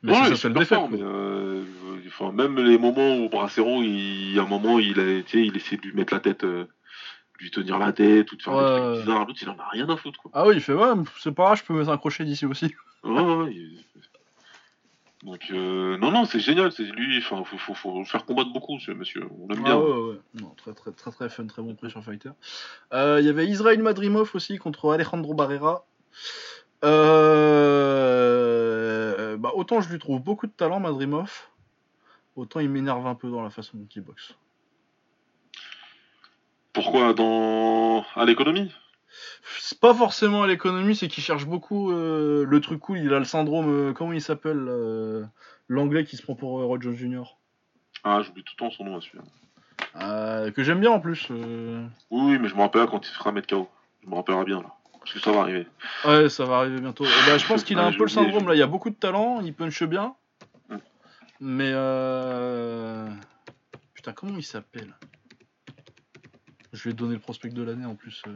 Mais 0.06 0.12
Ouais, 0.12 0.36
c'est 0.36 0.52
défaite, 0.52 0.78
mais, 0.90 0.98
euh, 1.02 1.62
enfin, 2.08 2.32
même 2.32 2.56
les 2.58 2.78
moments 2.78 3.16
où 3.16 3.28
Bracero, 3.28 3.82
il, 3.82 4.38
à 4.38 4.42
un 4.42 4.46
moment, 4.46 4.78
il 4.78 4.98
a 5.00 5.04
il 5.34 5.56
essaie 5.56 5.76
de 5.76 5.82
lui 5.82 5.92
mettre 5.94 6.14
la 6.14 6.20
tête, 6.20 6.44
euh, 6.44 6.64
de 6.64 7.42
lui 7.42 7.50
tenir 7.50 7.78
la 7.78 7.92
tête 7.92 8.30
ou 8.32 8.36
de 8.36 8.42
faire 8.42 8.54
Ouais, 8.54 8.62
des 8.62 8.80
trucs 8.92 9.04
bizarres. 9.04 9.26
L'autre, 9.26 9.38
il 9.42 9.48
en 9.50 9.58
a 9.58 9.68
rien 9.70 9.88
à 9.88 9.96
foutre, 9.96 10.20
quoi. 10.22 10.30
Ah 10.34 10.46
oui, 10.46 10.54
il 10.56 10.60
fait, 10.60 10.72
ouais, 10.74 10.88
c'est 11.20 11.32
pas 11.34 11.44
grave, 11.46 11.58
je 11.58 11.64
peux 11.64 11.74
mettre 11.74 11.90
un 11.90 11.98
crochet 11.98 12.24
d'ici 12.24 12.46
aussi. 12.46 12.72
Ouais, 13.04 13.20
ouais, 13.20 13.52
il- 13.52 13.84
Donc, 15.22 15.40
euh, 15.52 15.96
non, 15.98 16.10
non, 16.12 16.24
c'est 16.24 16.40
génial. 16.40 16.70
C'est 16.72 16.82
lui, 16.84 17.18
enfin, 17.18 17.42
faut, 17.44 17.56
faut, 17.58 17.74
faut 17.74 18.04
faire 18.04 18.24
combattre 18.24 18.52
beaucoup, 18.52 18.78
ce 18.80 18.90
monsieur. 18.92 19.22
On 19.40 19.48
l'aime 19.48 19.62
bien. 19.62 19.74
Ah 19.74 19.78
ouais, 19.80 19.92
ouais, 19.92 20.08
ouais. 20.10 20.18
Non, 20.40 20.50
très, 20.56 20.72
très, 20.74 20.92
très, 20.92 21.10
très 21.10 21.28
fun, 21.28 21.46
très 21.46 21.62
bon 21.62 21.74
pressure 21.74 22.02
fighter. 22.04 22.30
Euh, 22.92 23.18
Il 23.20 23.26
y 23.26 23.28
avait 23.28 23.46
Israël 23.46 23.80
Madrimov 23.82 24.30
aussi 24.34 24.58
contre 24.58 24.92
Alejandro 24.92 25.34
Barrera. 25.34 25.84
Euh, 26.84 28.05
Bah, 29.38 29.50
autant 29.54 29.80
je 29.80 29.90
lui 29.90 29.98
trouve 29.98 30.20
beaucoup 30.22 30.46
de 30.46 30.52
talent, 30.52 30.80
Madrimov, 30.80 31.48
autant 32.36 32.60
il 32.60 32.68
m'énerve 32.68 33.06
un 33.06 33.14
peu 33.14 33.30
dans 33.30 33.42
la 33.42 33.50
façon 33.50 33.78
dont 33.78 33.88
il 33.94 34.02
boxe. 34.02 34.34
Pourquoi 36.72 37.14
dans 37.14 38.04
à 38.14 38.24
l'économie? 38.24 38.72
C'est 39.60 39.80
pas 39.80 39.94
forcément 39.94 40.42
à 40.42 40.46
l'économie, 40.46 40.94
c'est 40.94 41.08
qu'il 41.08 41.22
cherche 41.22 41.46
beaucoup 41.46 41.90
euh, 41.90 42.44
le 42.44 42.60
truc 42.60 42.80
cool. 42.80 42.98
Il 42.98 43.14
a 43.14 43.18
le 43.18 43.24
syndrome, 43.24 43.68
euh, 43.68 43.92
comment 43.92 44.12
il 44.12 44.20
s'appelle 44.20 44.66
euh, 44.68 45.24
L'anglais 45.68 46.04
qui 46.04 46.16
se 46.16 46.22
prend 46.22 46.34
pour 46.34 46.60
euh, 46.60 46.64
Roy 46.64 46.78
Jones 46.80 46.96
Jr. 46.96 47.22
Ah, 48.04 48.20
j'oublie 48.22 48.42
tout 48.44 48.52
le 48.58 48.64
temps 48.66 48.70
son 48.70 48.84
nom 48.84 48.96
à 48.96 49.00
celui-là. 49.00 49.24
Euh, 50.02 50.50
que 50.50 50.62
j'aime 50.62 50.80
bien 50.80 50.90
en 50.90 51.00
plus. 51.00 51.28
euh. 51.30 51.86
Oui, 52.10 52.38
mais 52.38 52.48
je 52.48 52.54
me 52.54 52.60
rappelle 52.60 52.86
quand 52.86 53.06
il 53.06 53.08
se 53.10 53.14
fera 53.16 53.32
mettre 53.32 53.48
KO. 53.48 53.68
Je 54.04 54.08
me 54.10 54.14
rappellerai 54.14 54.44
bien 54.44 54.60
là. 54.60 54.75
Parce 55.06 55.14
que 55.14 55.20
ça 55.20 55.30
va 55.30 55.42
arriver. 55.42 55.68
Ouais, 56.04 56.28
ça 56.28 56.44
va 56.46 56.56
arriver 56.56 56.80
bientôt. 56.80 57.04
Ben, 57.04 57.38
je 57.38 57.46
pense 57.46 57.62
qu'il 57.62 57.78
a 57.78 57.86
un 57.86 57.92
peu 57.92 58.02
le 58.02 58.08
syndrome 58.08 58.48
là. 58.48 58.56
Il 58.56 58.58
y 58.58 58.62
a 58.62 58.66
beaucoup 58.66 58.90
de 58.90 58.96
talent, 58.96 59.40
il 59.40 59.54
punch 59.54 59.84
bien. 59.84 60.16
Mais 61.38 61.70
euh... 61.72 63.08
putain, 63.94 64.12
comment 64.12 64.36
il 64.36 64.42
s'appelle? 64.42 64.92
Je 66.72 66.82
lui 66.82 66.90
ai 66.90 66.92
donné 66.92 67.14
le 67.14 67.20
prospect 67.20 67.50
de 67.50 67.62
l'année 67.62 67.86
en 67.86 67.94
plus. 67.94 68.20
euh. 68.26 68.32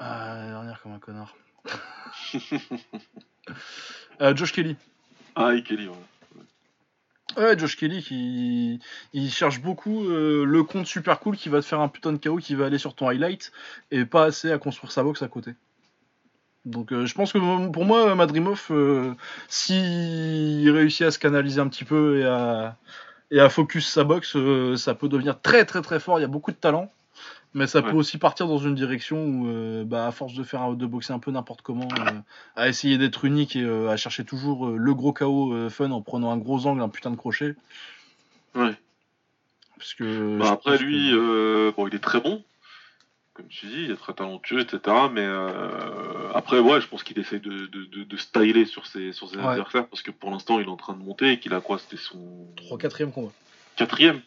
Ah, 0.00 0.34
la 0.34 0.46
dernière 0.48 0.82
comme 0.82 0.94
un 0.94 0.98
connard. 0.98 1.36
Euh, 4.20 4.36
Josh 4.36 4.52
Kelly. 4.52 4.76
Ah, 5.34 5.54
et 5.54 5.64
Kelly, 5.64 5.88
ouais. 5.88 5.94
Ouais, 7.36 7.58
Josh 7.58 7.76
Kelly 7.76 8.02
qui 8.02 8.80
il 9.12 9.30
cherche 9.30 9.60
beaucoup 9.60 10.04
euh, 10.04 10.44
le 10.44 10.62
compte 10.64 10.86
super 10.86 11.18
cool 11.20 11.36
qui 11.36 11.48
va 11.48 11.60
te 11.60 11.66
faire 11.66 11.80
un 11.80 11.88
putain 11.88 12.12
de 12.12 12.18
KO 12.18 12.36
qui 12.36 12.54
va 12.54 12.66
aller 12.66 12.78
sur 12.78 12.94
ton 12.94 13.08
highlight 13.08 13.52
et 13.90 14.04
pas 14.04 14.24
assez 14.24 14.50
à 14.52 14.58
construire 14.58 14.92
sa 14.92 15.02
boxe 15.02 15.22
à 15.22 15.28
côté. 15.28 15.54
Donc 16.64 16.92
euh, 16.92 17.06
je 17.06 17.14
pense 17.14 17.32
que 17.32 17.70
pour 17.70 17.84
moi 17.84 18.14
Madrimov 18.14 18.66
euh, 18.70 19.14
s'il 19.48 20.70
réussit 20.70 21.06
à 21.06 21.10
se 21.10 21.18
canaliser 21.18 21.60
un 21.60 21.68
petit 21.68 21.84
peu 21.84 22.20
et 22.20 22.24
à 22.24 22.76
et 23.30 23.48
focus 23.48 23.88
sa 23.88 24.04
boxe, 24.04 24.36
ça 24.76 24.94
peut 24.94 25.08
devenir 25.08 25.40
très 25.40 25.64
très 25.64 25.80
très 25.80 25.98
fort, 26.00 26.18
il 26.18 26.22
y 26.22 26.24
a 26.26 26.28
beaucoup 26.28 26.50
de 26.50 26.56
talent. 26.56 26.92
Mais 27.54 27.66
ça 27.66 27.82
peut 27.82 27.96
aussi 27.96 28.16
partir 28.16 28.46
dans 28.46 28.56
une 28.58 28.74
direction 28.74 29.24
où, 29.26 29.46
euh, 29.48 29.84
bah, 29.84 30.06
à 30.06 30.10
force 30.12 30.32
de 30.34 30.42
faire 30.42 30.72
de 30.74 30.86
boxer 30.86 31.12
un 31.12 31.18
peu 31.18 31.30
n'importe 31.30 31.60
comment, 31.60 31.88
euh, 31.98 32.12
à 32.56 32.68
essayer 32.68 32.96
d'être 32.96 33.24
unique 33.26 33.56
et 33.56 33.62
euh, 33.62 33.90
à 33.90 33.96
chercher 33.98 34.24
toujours 34.24 34.70
le 34.70 34.94
gros 34.94 35.12
KO 35.12 35.68
fun 35.68 35.90
en 35.90 36.00
prenant 36.00 36.30
un 36.32 36.38
gros 36.38 36.66
angle, 36.66 36.80
un 36.80 36.88
putain 36.88 37.10
de 37.10 37.16
crochet. 37.16 37.54
Ouais. 38.54 38.74
Parce 39.76 39.92
que 39.94 40.38
Bah, 40.38 40.52
après, 40.52 40.78
lui, 40.78 41.10
que- 41.10 41.74
bon, 41.76 41.86
il 41.88 41.94
est 41.94 41.98
très 41.98 42.20
bon. 42.20 42.42
Comme 43.34 43.48
tu 43.48 43.66
dis, 43.66 43.84
il 43.84 43.90
est 43.90 43.96
très 43.96 44.12
talentueux, 44.14 44.60
etc. 44.60 44.80
Mais 45.12 45.26
après, 46.34 46.58
ouais, 46.58 46.80
je 46.80 46.86
pense 46.86 47.02
qu'il 47.02 47.18
essaie 47.18 47.38
de, 47.38 47.66
de, 47.66 47.84
de, 47.84 48.04
de 48.04 48.16
styler 48.16 48.64
sur 48.66 48.86
ses, 48.86 49.12
sur 49.12 49.28
ses 49.28 49.36
Ouais. 49.36 49.44
adversaires 49.46 49.86
parce 49.88 50.02
que 50.02 50.10
pour 50.10 50.30
l'instant, 50.30 50.58
il 50.60 50.66
est 50.66 50.70
en 50.70 50.76
train 50.76 50.92
de 50.94 51.02
monter 51.02 51.32
et 51.32 51.38
qu'il 51.38 51.52
a 51.54 51.60
quoi 51.60 51.78
C'était 51.78 51.96
son 51.96 52.46
3 52.56 52.78
4 52.78 53.04
combat. 53.10 53.30
quatrième. 53.76 54.20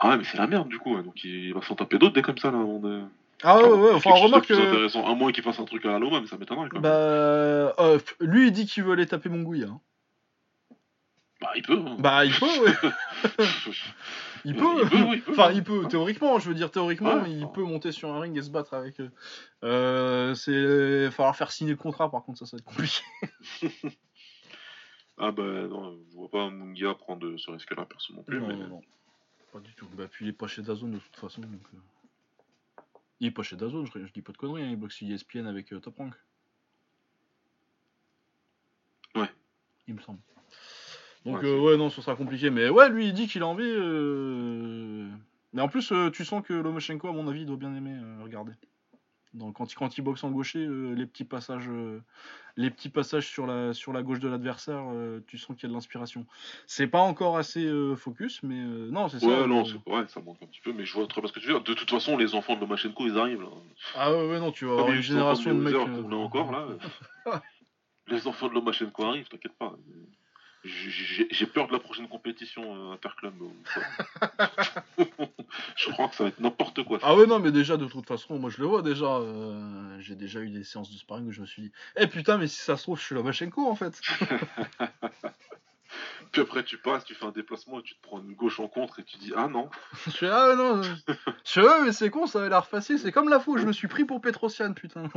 Ah 0.00 0.08
ouais, 0.10 0.16
mais 0.18 0.24
c'est 0.24 0.38
la 0.38 0.46
merde 0.46 0.68
du 0.68 0.78
coup. 0.78 0.96
ouais. 0.96 1.02
Donc 1.02 1.22
il 1.24 1.52
va 1.54 1.60
s'en 1.62 1.74
taper 1.74 1.98
d'autres 1.98 2.14
des 2.14 2.22
comme 2.22 2.38
ça 2.38 2.50
là. 2.50 2.58
De... 2.58 3.02
Ah 3.42 3.56
ouais, 3.62 3.68
ouais, 3.72 3.92
enfin 3.94 4.10
remarque 4.10 4.46
que. 4.46 4.54
intéressant. 4.54 5.06
À 5.06 5.14
moins 5.14 5.30
qu'il 5.32 5.42
fasse 5.44 5.58
un 5.60 5.64
truc 5.64 5.84
à 5.86 5.88
la 5.92 5.98
Loma, 5.98 6.20
mais 6.20 6.26
ça 6.26 6.36
m'étonnerait 6.36 6.68
quand 6.68 6.80
Bah, 6.80 6.88
même. 6.90 7.72
euh, 7.78 7.98
lui 8.20 8.48
il 8.48 8.52
dit 8.52 8.66
qu'il 8.66 8.82
veut 8.84 8.92
aller 8.92 9.06
taper 9.06 9.28
mon 9.28 9.42
gouille. 9.42 9.64
Hein. 9.64 9.80
Bah, 11.40 11.50
il 11.56 11.62
peut. 11.62 11.82
hein. 11.86 11.96
Bah 11.98 12.24
il 12.26 12.34
peut, 12.34 12.46
ouais. 12.64 12.72
Il 14.46 14.56
peut. 14.56 14.62
Il 14.82 14.88
peut, 14.88 14.96
oui, 15.02 15.16
il 15.16 15.20
peut. 15.22 15.32
Enfin, 15.32 15.52
il 15.52 15.62
peut, 15.62 15.86
théoriquement, 15.86 16.38
je 16.38 16.48
veux 16.48 16.54
dire, 16.54 16.70
théoriquement, 16.70 17.16
Ouais. 17.16 17.30
il 17.30 17.46
peut 17.48 17.62
monter 17.62 17.92
sur 17.92 18.10
un 18.10 18.20
ring 18.20 18.34
et 18.38 18.40
se 18.40 18.48
battre 18.50 18.72
avec 18.72 18.98
eux. 18.98 19.10
Euh, 19.64 20.32
c'est. 20.34 20.50
Il 20.52 21.04
va 21.04 21.10
falloir 21.10 21.36
faire 21.36 21.50
signer 21.52 21.72
le 21.72 21.76
contrat, 21.76 22.10
par 22.10 22.24
contre, 22.24 22.38
ça, 22.38 22.46
ça 22.46 22.56
va 22.56 22.60
être 22.60 22.64
compliqué. 22.64 23.02
Ah 25.22 25.32
bah 25.32 25.42
non, 25.68 25.98
je 26.10 26.16
vois 26.16 26.30
pas 26.30 26.48
Mungia 26.48 26.94
prendre 26.94 27.36
ce 27.36 27.50
risque-là, 27.50 27.84
personne 27.84 28.16
non 28.16 28.22
plus. 28.22 28.40
non, 28.40 28.46
mais... 28.48 28.54
non, 28.54 28.68
non. 28.68 28.80
Pas 29.52 29.60
du 29.60 29.74
tout. 29.74 29.88
Bah, 29.94 30.06
puis 30.10 30.26
il 30.26 30.28
est 30.28 30.32
pas 30.32 30.46
chez 30.46 30.62
Dazone 30.62 30.92
de 30.92 30.98
toute 30.98 31.16
façon. 31.16 31.40
Donc. 31.40 31.60
Euh. 31.74 31.78
Il 33.20 33.26
est 33.26 33.32
pas 33.32 33.42
chez 33.42 33.56
Dazone, 33.56 33.86
je, 33.86 34.06
je 34.06 34.12
dis 34.12 34.22
pas 34.22 34.32
de 34.32 34.38
conneries. 34.38 34.62
Hein, 34.62 34.70
il 34.70 34.76
boxe 34.76 34.96
sur 34.96 35.46
avec 35.46 35.72
euh, 35.72 35.80
Top 35.80 35.98
Rank. 35.98 36.14
Ouais. 39.14 39.30
Il 39.86 39.94
me 39.94 40.00
semble. 40.00 40.20
Donc, 41.26 41.44
euh, 41.44 41.58
ouais, 41.60 41.76
non, 41.76 41.90
ce 41.90 42.00
sera 42.00 42.16
compliqué. 42.16 42.48
Mais 42.48 42.70
ouais, 42.70 42.88
lui, 42.88 43.08
il 43.08 43.12
dit 43.12 43.26
qu'il 43.28 43.42
a 43.42 43.46
envie. 43.46 43.70
Mais 45.52 45.60
en 45.60 45.68
plus, 45.68 45.92
tu 46.12 46.24
sens 46.24 46.42
que 46.42 46.54
Lomachenko, 46.54 47.08
à 47.08 47.12
mon 47.12 47.28
avis, 47.28 47.44
doit 47.44 47.56
bien 47.56 47.74
aimer 47.74 47.98
regarder. 48.22 48.52
Donc, 49.32 49.56
quand, 49.56 49.70
il, 49.72 49.76
quand 49.76 49.96
il 49.96 50.02
boxe 50.02 50.24
en 50.24 50.30
gaucher, 50.30 50.58
euh, 50.58 50.92
les 50.94 51.06
petits 51.06 51.24
passages, 51.24 51.68
euh, 51.68 52.00
les 52.56 52.68
petits 52.68 52.88
passages 52.88 53.28
sur 53.28 53.46
la, 53.46 53.72
sur 53.72 53.92
la 53.92 54.02
gauche 54.02 54.18
de 54.18 54.28
l'adversaire, 54.28 54.82
euh, 54.92 55.20
tu 55.28 55.38
sens 55.38 55.56
qu'il 55.56 55.64
y 55.64 55.66
a 55.66 55.68
de 55.68 55.74
l'inspiration. 55.74 56.26
C'est 56.66 56.88
pas 56.88 56.98
encore 56.98 57.36
assez 57.38 57.70
focus, 57.96 58.42
mais 58.42 58.60
non, 58.60 59.08
c'est 59.08 59.20
ça. 59.20 59.26
Ouais, 59.26 59.46
non, 59.46 59.60
euh, 59.60 59.64
c'est 59.64 59.90
ouais, 59.92 60.04
ça 60.08 60.20
manque 60.20 60.42
un 60.42 60.46
petit 60.46 60.60
peu, 60.60 60.72
mais 60.72 60.84
je 60.84 60.94
vois 60.94 61.06
très 61.06 61.20
bien 61.20 61.28
ce 61.28 61.32
que 61.32 61.38
tu 61.38 61.46
veux 61.46 61.52
dire. 61.54 61.62
De 61.62 61.74
toute 61.74 61.90
façon, 61.90 62.16
les 62.16 62.34
enfants 62.34 62.56
de 62.56 62.60
Lomachenko, 62.60 63.06
ils 63.06 63.18
arrivent 63.18 63.42
là. 63.42 63.50
Ah 63.94 64.12
ouais, 64.12 64.28
ouais, 64.30 64.40
non, 64.40 64.50
tu 64.50 64.64
vas 64.64 64.72
Comme 64.72 64.80
avoir 64.80 64.88
il 64.88 64.92
y 64.92 64.94
a 64.94 64.96
une 64.96 65.02
génération 65.02 65.54
de 65.54 65.60
mecs. 65.60 65.74
heures 65.74 65.84
qu'on 65.84 66.12
a 66.12 66.16
encore 66.16 66.50
là. 66.50 66.66
les 68.08 68.26
enfants 68.26 68.48
de 68.48 68.54
Lomachenko 68.54 69.04
arrivent, 69.04 69.28
t'inquiète 69.28 69.56
pas. 69.56 69.76
J'ai 70.62 71.46
peur 71.46 71.68
de 71.68 71.72
la 71.72 71.78
prochaine 71.78 72.06
compétition 72.08 72.90
euh, 72.90 72.92
interclub. 72.94 73.32
euh, 73.42 74.54
je 75.76 75.90
crois 75.90 76.08
que 76.08 76.14
ça 76.16 76.24
va 76.24 76.28
être 76.28 76.40
n'importe 76.40 76.84
quoi. 76.84 76.98
Ah 77.02 77.14
ouais 77.16 77.26
non 77.26 77.38
mais 77.38 77.50
déjà 77.50 77.78
de 77.78 77.86
toute 77.86 78.06
façon 78.06 78.38
moi 78.38 78.50
je 78.50 78.58
le 78.60 78.66
vois 78.66 78.82
déjà 78.82 79.06
euh, 79.06 79.98
j'ai 80.00 80.16
déjà 80.16 80.40
eu 80.40 80.50
des 80.50 80.62
séances 80.64 80.90
de 80.92 80.98
sparring 80.98 81.26
où 81.28 81.32
je 81.32 81.40
me 81.40 81.46
suis 81.46 81.62
dit 81.62 81.72
eh 81.96 82.06
putain 82.06 82.36
mais 82.36 82.46
si 82.46 82.58
ça 82.60 82.76
se 82.76 82.82
trouve 82.82 82.98
je 82.98 83.04
suis 83.04 83.14
Lomachenko 83.14 83.66
en 83.66 83.74
fait 83.74 84.00
Puis 86.30 86.42
après, 86.42 86.62
tu 86.62 86.78
passes, 86.78 87.04
tu 87.04 87.14
fais 87.16 87.24
un 87.26 87.32
déplacement 87.32 87.80
et 87.80 87.82
tu 87.82 87.96
te 87.96 88.02
prends 88.02 88.20
une 88.20 88.34
gauche 88.34 88.60
en 88.60 88.68
contre 88.68 89.00
et 89.00 89.04
tu 89.04 89.16
dis 89.16 89.32
Ah 89.36 89.48
non. 89.48 89.68
je 90.06 90.10
fais 90.12 90.28
ah 90.30 90.50
ouais, 90.50 90.56
non 90.56 90.82
je 90.82 90.92
fais 91.44 91.62
ouais 91.62 91.82
mais 91.84 91.92
c'est 91.92 92.10
con 92.10 92.26
ça 92.26 92.38
avait 92.40 92.50
l'air 92.50 92.66
facile 92.66 92.98
c'est 92.98 93.10
comme 93.12 93.28
la 93.28 93.40
fois 93.40 93.54
où 93.54 93.58
je 93.58 93.66
me 93.66 93.72
suis 93.72 93.88
pris 93.88 94.04
pour 94.04 94.20
Petrosian 94.20 94.74
putain 94.74 95.08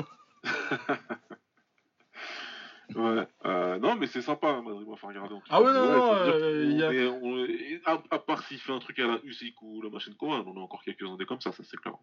Ouais, 2.96 3.28
euh, 3.46 3.80
non, 3.80 3.96
mais 3.96 4.08
c'est 4.08 4.22
sympa, 4.22 4.48
hein, 4.50 4.62
Madrid 4.62 4.88
m'a 4.88 4.96
fait 4.96 5.08
regarder. 5.08 5.34
en 5.34 5.40
tout 5.40 5.46
Ah 5.50 5.62
ouais, 5.62 5.74
non, 5.74 5.86
non, 5.92 6.14
euh, 6.14 6.74
y 6.78 6.84
a- 6.84 6.94
est- 6.94 7.08
on 7.08 7.38
est- 7.46 7.82
à, 7.86 8.02
à 8.12 8.20
part 8.20 8.44
s'il 8.44 8.60
fait 8.60 8.72
un 8.72 8.80
truc 8.80 9.00
à 9.00 9.08
la 9.08 9.20
Usyk 9.24 9.62
ou 9.62 9.82
la 9.82 9.90
Machenko, 9.90 10.28
on 10.28 10.48
en 10.48 10.58
a 10.58 10.60
encore 10.60 10.84
quelques-uns 10.84 11.16
des 11.18 11.26
comme 11.26 11.42
ça, 11.42 11.52
ça 11.52 11.64
c'est 11.64 11.78
clair. 11.78 11.94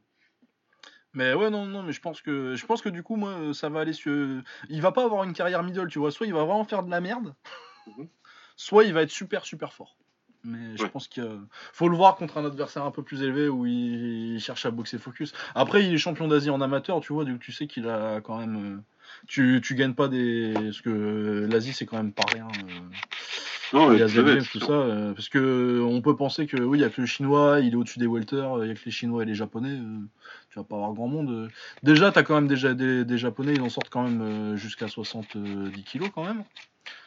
mais 1.12 1.34
ouais 1.34 1.50
non 1.50 1.66
non 1.66 1.82
mais 1.82 1.92
je 1.92 2.00
pense 2.00 2.20
que 2.22 2.54
je 2.54 2.66
pense 2.66 2.82
que 2.82 2.88
du 2.88 3.02
coup 3.02 3.16
moi 3.16 3.52
ça 3.52 3.68
va 3.68 3.80
aller 3.80 3.92
sur 3.92 4.42
il 4.68 4.80
va 4.80 4.92
pas 4.92 5.04
avoir 5.04 5.24
une 5.24 5.32
carrière 5.32 5.62
middle 5.64 5.88
tu 5.88 5.98
vois 5.98 6.12
soit 6.12 6.26
il 6.26 6.32
va 6.32 6.44
vraiment 6.44 6.64
faire 6.64 6.82
de 6.84 6.90
la 6.90 7.00
merde 7.00 7.34
Mhm. 7.88 8.08
soit 8.56 8.84
il 8.84 8.92
va 8.94 9.02
être 9.02 9.10
super 9.10 9.44
super 9.44 9.72
fort 9.72 9.96
mais 10.44 10.76
je 10.76 10.82
Ouais. 10.84 10.88
pense 10.88 11.08
qu'il 11.08 11.28
faut 11.72 11.88
le 11.88 11.96
voir 11.96 12.14
contre 12.16 12.38
un 12.38 12.44
adversaire 12.46 12.84
un 12.84 12.90
peu 12.92 13.02
plus 13.02 13.22
élevé 13.22 13.48
où 13.48 13.66
il, 13.66 14.34
il 14.36 14.40
cherche 14.40 14.64
à 14.64 14.70
boxer 14.70 14.96
focus. 14.96 15.34
Après, 15.54 15.84
il 15.84 15.92
est 15.92 15.98
champion 15.98 16.28
d'Asie 16.28 16.48
en 16.48 16.62
amateur, 16.62 17.00
tu 17.00 17.12
vois, 17.12 17.26
donc 17.26 17.40
tu 17.40 17.52
sais 17.52 17.66
qu'il 17.66 17.86
a 17.86 18.22
quand 18.22 18.38
même. 18.38 18.82
Tu, 19.26 19.60
tu 19.62 19.74
gagnes 19.74 19.94
pas 19.94 20.08
des. 20.08 20.52
Parce 20.54 20.80
que 20.80 21.46
l'Asie, 21.50 21.72
c'est 21.72 21.86
quand 21.86 21.96
même 21.96 22.12
pas 22.12 22.24
rien. 22.32 22.46
euh, 22.46 23.72
Non, 23.72 23.92
il 23.92 23.98
y 23.98 24.02
a 24.02 24.06
ouais, 24.06 24.10
Z 24.10 24.14
c'est 24.14 24.20
vrai, 24.22 24.34
Games, 24.34 24.42
c'est 24.44 24.58
tout 24.58 24.66
ça. 24.66 24.72
euh, 24.72 25.12
Parce 25.14 25.28
que 25.28 25.80
on 25.86 26.00
peut 26.02 26.16
penser 26.16 26.46
que 26.46 26.56
oui, 26.56 26.78
il 26.78 26.80
y 26.80 26.84
a 26.84 26.90
que 26.90 27.00
le 27.00 27.06
chinois, 27.06 27.60
il 27.60 27.72
est 27.72 27.76
au-dessus 27.76 27.98
des 28.00 28.06
welters, 28.06 28.64
il 28.64 28.68
y 28.68 28.70
a 28.70 28.74
que 28.74 28.84
les 28.84 28.90
chinois 28.90 29.22
et 29.22 29.26
les 29.26 29.34
japonais. 29.34 29.70
euh, 29.78 29.98
tu 30.50 30.58
vas 30.58 30.64
pas 30.64 30.74
avoir 30.76 30.92
grand 30.94 31.06
monde. 31.08 31.48
Déjà, 31.84 32.10
t'as 32.10 32.22
quand 32.24 32.34
même 32.34 32.48
déjà 32.48 32.74
des, 32.74 33.04
des 33.04 33.18
japonais, 33.18 33.52
ils 33.54 33.62
en 33.62 33.68
sortent 33.68 33.88
quand 33.90 34.02
même 34.02 34.56
jusqu'à 34.56 34.88
70 34.88 35.84
kilos 35.84 36.10
quand 36.14 36.24
même. 36.24 36.42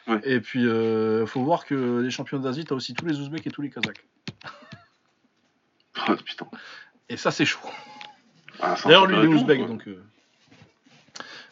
Ouais. 0.06 0.20
Et 0.24 0.40
puis, 0.40 0.66
euh, 0.66 1.26
faut 1.26 1.42
voir 1.42 1.66
que 1.66 2.00
les 2.00 2.10
champions 2.10 2.38
d'Asie, 2.38 2.64
t'as 2.64 2.74
aussi 2.74 2.94
tous 2.94 3.04
les 3.06 3.18
Ouzbeks 3.20 3.46
et 3.46 3.50
tous 3.50 3.60
les 3.62 3.70
Kazakhs. 3.70 4.02
Ah, 5.96 6.16
putain. 6.24 6.46
Et 7.08 7.16
ça, 7.18 7.30
c'est 7.30 7.44
chaud. 7.44 7.58
Ah, 8.60 8.76
D'ailleurs, 8.84 9.06
lui, 9.06 9.16
il 9.18 9.24
est 9.24 9.26
ouzbek, 9.28 9.58
monde, 9.60 9.68
donc. 9.68 9.88
euh. 9.88 10.02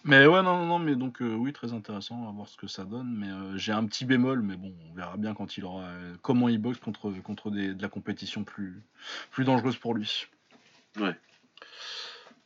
Mais 0.05 0.27
ouais, 0.27 0.43
non, 0.43 0.59
non, 0.59 0.67
non, 0.67 0.79
mais 0.81 0.97
donc, 0.97 1.23
euh, 1.23 1.35
oui, 1.35 1.53
très 1.53 1.73
intéressant 1.73 2.29
à 2.29 2.33
voir 2.33 2.49
ce 2.49 2.57
que 2.57 2.67
ça 2.67 2.85
donne. 2.85 3.15
Mais 3.17 3.29
euh, 3.29 3.57
j'ai 3.57 3.73
un 3.73 3.85
petit 3.87 4.05
bémol, 4.05 4.43
mais 4.43 4.57
bon, 4.57 4.75
on 4.91 4.95
verra 4.95 5.17
bien 5.17 5.33
quand 5.35 5.57
il 5.57 5.65
aura. 5.65 5.83
euh, 5.85 6.15
comment 6.23 6.49
il 6.49 6.59
boxe 6.59 6.79
contre, 6.79 7.11
contre 7.23 7.51
des, 7.51 7.75
de 7.75 7.83
la 7.83 7.89
compétition 7.89 8.43
plus, 8.43 8.83
plus 9.31 9.45
dangereuse 9.45 9.77
pour 9.77 9.95
lui. 9.95 10.27
Ouais. 10.99 11.17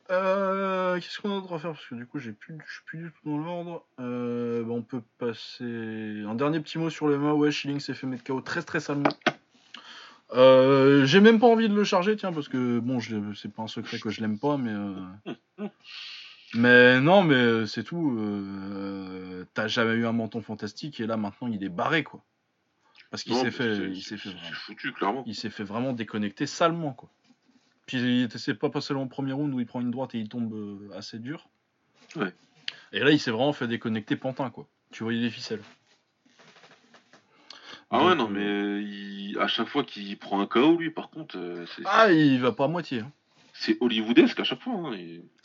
Qu'est-ce 0.09 1.19
qu'on 1.21 1.37
a 1.37 1.41
d'autre 1.41 1.55
à 1.55 1.59
faire? 1.59 1.73
Parce 1.73 1.87
que 1.87 1.95
du 1.95 2.07
coup, 2.07 2.19
j'ai 2.19 2.33
plus, 2.33 2.57
je 2.67 2.73
suis 2.75 2.85
plus 2.85 2.99
du 2.99 3.11
tout 3.11 3.31
dans 3.31 3.39
l'ordre. 3.39 3.85
Bah, 3.99 4.73
on 4.75 4.83
peut 4.83 5.03
passer. 5.19 6.23
Un 6.27 6.35
dernier 6.35 6.61
petit 6.61 6.79
mot 6.79 6.91
sur 6.91 7.09
le 7.09 7.19
MMA. 7.19 7.35
Ouais, 7.35 7.51
Schilling 7.51 7.81
s'est 7.81 7.95
fait 7.95 8.07
mettre 8.07 8.23
KO 8.23 8.41
très 8.41 8.63
très 8.63 8.81
salement. 8.81 9.11
Euh, 10.33 11.05
j'ai 11.07 11.21
même 11.21 11.39
pas 11.39 11.47
envie 11.47 11.69
de 11.69 11.75
le 11.75 11.85
charger, 11.85 12.17
tiens, 12.17 12.33
parce 12.33 12.49
que 12.49 12.79
bon, 12.81 12.99
c'est 13.35 13.53
pas 13.53 13.63
un 13.63 13.69
secret 13.69 13.99
que 13.99 14.11
je 14.11 14.21
l'aime 14.21 14.39
pas, 14.39 14.57
mais. 14.57 14.73
euh, 14.73 15.69
Mais 16.55 17.01
non, 17.01 17.22
mais 17.22 17.34
euh, 17.34 17.66
c'est 17.66 17.82
tout. 17.84 18.16
euh, 18.18 19.44
T'as 19.55 19.68
jamais 19.68 19.94
eu 19.94 20.07
un 20.07 20.12
menton 20.12 20.40
fantastique 20.42 21.01
et 21.01 21.07
là 21.07 21.16
maintenant 21.16 21.49
il 21.49 21.62
est 21.64 21.68
barré 21.68 22.05
quoi. 22.05 22.22
Parce 23.11 23.22
qu'il 23.22 23.34
s'est 23.36 23.51
fait, 23.51 23.74
c'est- 23.76 23.88
il 23.90 24.03
s'est 24.03 24.16
fait, 24.16 24.28
c'est- 24.30 24.34
vraiment- 24.34 24.49
C'est 24.49 24.55
foutu, 24.55 24.92
clairement. 24.92 25.22
il 25.26 25.34
s'est 25.34 25.51
fait 25.51 25.64
vraiment 25.64 25.92
déconnecter 25.92 26.47
salement 26.47 26.92
quoi. 26.92 27.09
Puis 27.86 28.22
il 28.24 28.30
s'est 28.38 28.55
pas 28.55 28.68
passé 28.68 28.92
au 28.94 29.07
premier 29.07 29.32
round 29.32 29.55
où 29.55 29.61
il 29.61 29.66
prend 29.66 29.80
une 29.80 29.90
droite 29.90 30.14
et 30.14 30.18
il 30.18 30.28
tombe 30.28 30.53
euh, 30.55 30.90
assez 30.97 31.18
dur. 31.18 31.49
Ouais. 32.16 32.32
Et 32.92 33.01
là 33.01 33.11
il 33.11 33.18
s'est 33.20 33.30
vraiment 33.30 33.53
fait 33.53 33.66
déconnecter 33.68 34.16
pantin 34.16 34.51
quoi. 34.51 34.66
Tu 34.92 35.03
voyais 35.05 35.20
les 35.20 35.30
ficelles. 35.30 35.62
Ah 37.90 38.05
ouais, 38.05 38.14
non, 38.16 38.28
euh, 38.28 38.32
mais 38.80 38.82
il- 38.84 39.38
à 39.38 39.47
chaque 39.47 39.68
fois 39.68 39.84
qu'il 39.84 40.18
prend 40.18 40.40
un 40.40 40.47
KO, 40.47 40.76
lui, 40.76 40.90
par 40.90 41.09
contre, 41.09 41.38
euh, 41.38 41.64
c'est 41.66 41.82
Ah 41.86 42.11
il 42.11 42.40
va 42.40 42.51
pas 42.53 42.64
à 42.64 42.68
moitié. 42.68 43.01
hein. 43.01 43.12
C'est 43.59 43.77
hollywoodesque 43.81 44.39
à 44.41 44.45
chaque 44.45 44.61
fois. 44.61 44.75
hein. 44.75 44.97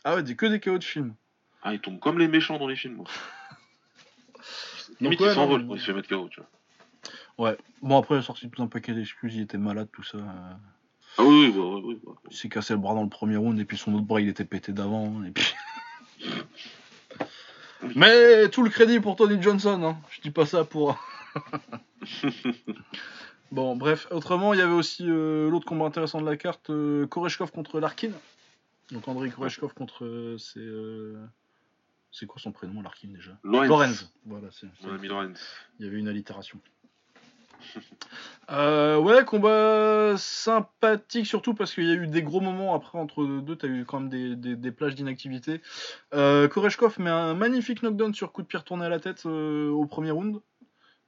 Ah 0.04 0.16
ouais, 0.16 0.24
des- 0.24 0.36
que 0.36 0.46
des 0.46 0.60
KO 0.60 0.78
de 0.78 0.84
film. 0.84 1.16
Ah, 1.64 1.74
il 1.74 1.80
tombe 1.80 2.00
comme 2.00 2.18
les 2.20 2.28
méchants 2.28 2.58
dans 2.58 2.68
les 2.68 2.76
films. 2.76 2.96
moi. 2.96 3.06
Limite, 5.00 5.20
ouais, 5.22 5.28
il 5.30 5.34
s'envole 5.36 5.62
non, 5.62 5.68
quand 5.70 5.76
il 5.76 5.80
se 5.82 5.86
fait 5.86 5.94
mettre 5.94 6.10
KO, 6.10 6.28
tu 6.30 6.40
vois. 6.42 6.50
Ouais. 7.50 7.58
Bon 7.82 7.98
après 7.98 8.16
il 8.16 8.20
a 8.20 8.22
sorti 8.22 8.50
tout 8.50 8.62
un 8.62 8.68
paquet 8.68 8.94
d'excuses, 8.94 9.36
il 9.36 9.42
était 9.42 9.58
malade 9.58 9.88
tout 9.92 10.04
ça. 10.04 10.18
euh. 10.18 10.54
Ah 11.18 11.24
oui, 11.24 11.52
oui, 11.56 11.60
oui, 11.60 11.82
oui, 11.86 12.00
bah. 12.06 12.12
Il 12.30 12.36
s'est 12.36 12.50
cassé 12.50 12.74
le 12.74 12.80
bras 12.80 12.94
dans 12.94 13.04
le 13.04 13.10
premier 13.10 13.36
round 13.38 13.60
et 13.60 13.66
puis 13.66 13.78
son 13.78 13.94
autre 13.94 14.06
bras 14.06 14.22
il 14.22 14.30
était 14.30 14.46
pété 14.46 14.72
d'avant 14.74 15.24
et 15.24 15.32
puis. 15.32 15.54
Mais 17.96 18.48
tout 18.50 18.62
le 18.64 18.70
crédit 18.70 19.00
pour 19.00 19.16
Tony 19.16 19.42
Johnson, 19.42 19.82
hein. 19.84 19.98
je 20.12 20.22
dis 20.22 20.30
pas 20.32 20.46
ça 20.46 20.64
pour. 20.64 20.98
bon 23.52 23.76
bref, 23.76 24.08
autrement 24.12 24.54
il 24.54 24.60
y 24.60 24.64
avait 24.64 24.74
aussi 24.74 25.06
euh, 25.08 25.50
l'autre 25.50 25.66
combat 25.66 25.86
intéressant 25.86 26.22
de 26.22 26.26
la 26.26 26.38
carte, 26.38 26.70
euh, 26.70 27.06
Koreshkov 27.08 27.52
contre 27.52 27.80
Larkin. 27.80 28.12
Donc 28.92 29.08
Andrei 29.08 29.30
Koreshkov 29.30 29.74
contre 29.74 30.06
euh, 30.06 30.38
c'est 30.38 30.60
euh, 30.60 31.16
c'est 32.12 32.26
quoi 32.26 32.42
son 32.42 32.52
prénom 32.52 32.82
Larkin 32.82 33.10
déjà? 33.10 33.38
Lorenz. 33.44 33.68
Lorenz. 33.70 34.14
Voilà, 34.26 34.48
c'est 34.52 34.68
Lorenz. 35.08 35.40
il 35.80 35.86
y 35.86 35.90
avait 35.90 35.98
une 36.00 36.08
allitération. 36.08 36.60
Ouais, 38.50 39.24
combat 39.24 40.16
sympathique, 40.18 41.26
surtout 41.26 41.54
parce 41.54 41.74
qu'il 41.74 41.86
y 41.86 41.92
a 41.92 41.96
eu 41.96 42.08
des 42.08 42.22
gros 42.22 42.42
moments 42.42 42.76
après 42.76 42.98
entre 42.98 43.24
deux, 43.24 43.56
t'as 43.56 43.68
eu 43.68 43.86
quand 43.86 44.02
même 44.02 44.10
des, 44.10 44.36
des, 44.36 44.58
des 44.58 44.72
plages 44.72 44.96
d'inactivité. 44.96 45.62
Koreshkov 46.12 47.00
met 47.00 47.10
un 47.10 47.34
magnifique 47.34 47.82
knockdown 47.82 48.14
sur 48.14 48.34
coup 48.34 48.42
de 48.42 48.48
pied 48.48 48.60
retourné 48.60 48.86
à 48.86 48.90
la 48.90 49.00
tête 49.00 49.26
au 49.26 49.86
premier 49.86 50.12
round. 50.12 50.42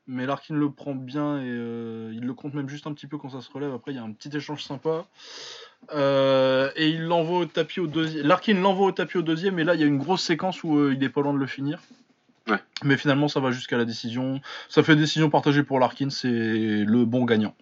Mais 0.05 0.25
Larkin 0.25 0.55
le 0.55 0.69
prend 0.69 0.95
bien 0.95 1.37
et 1.37 1.47
euh, 1.47 2.11
il 2.13 2.25
le 2.25 2.33
compte 2.33 2.53
même 2.53 2.67
juste 2.67 2.87
un 2.87 2.93
petit 2.93 3.07
peu 3.07 3.17
quand 3.17 3.29
ça 3.29 3.41
se 3.41 3.49
relève. 3.49 3.73
Après, 3.73 3.93
il 3.93 3.95
y 3.95 3.99
a 3.99 4.03
un 4.03 4.11
petit 4.11 4.35
échange 4.35 4.61
sympa. 4.63 5.05
Euh, 5.93 6.69
et 6.75 6.89
il 6.89 7.03
l'envoie 7.03 7.39
au 7.39 7.45
tapis 7.45 7.79
au 7.79 7.87
deuxième. 7.87 8.27
Larkin 8.27 8.55
l'envoie 8.55 8.87
au 8.87 8.91
tapis 8.91 9.17
au 9.17 9.21
deuxième, 9.21 9.59
et 9.59 9.63
là, 9.63 9.75
il 9.75 9.81
y 9.81 9.83
a 9.83 9.87
une 9.87 9.97
grosse 9.97 10.21
séquence 10.21 10.63
où 10.63 10.77
euh, 10.77 10.93
il 10.93 11.03
est 11.03 11.09
pas 11.09 11.21
loin 11.21 11.33
de 11.33 11.37
le 11.37 11.47
finir. 11.47 11.79
Ouais. 12.49 12.57
Mais 12.83 12.97
finalement, 12.97 13.29
ça 13.29 13.39
va 13.39 13.51
jusqu'à 13.51 13.77
la 13.77 13.85
décision. 13.85 14.41
Ça 14.67 14.83
fait 14.83 14.97
décision 14.97 15.29
partagée 15.29 15.63
pour 15.63 15.79
Larkin, 15.79 16.09
c'est 16.09 16.27
le 16.27 17.05
bon 17.05 17.23
gagnant. 17.23 17.55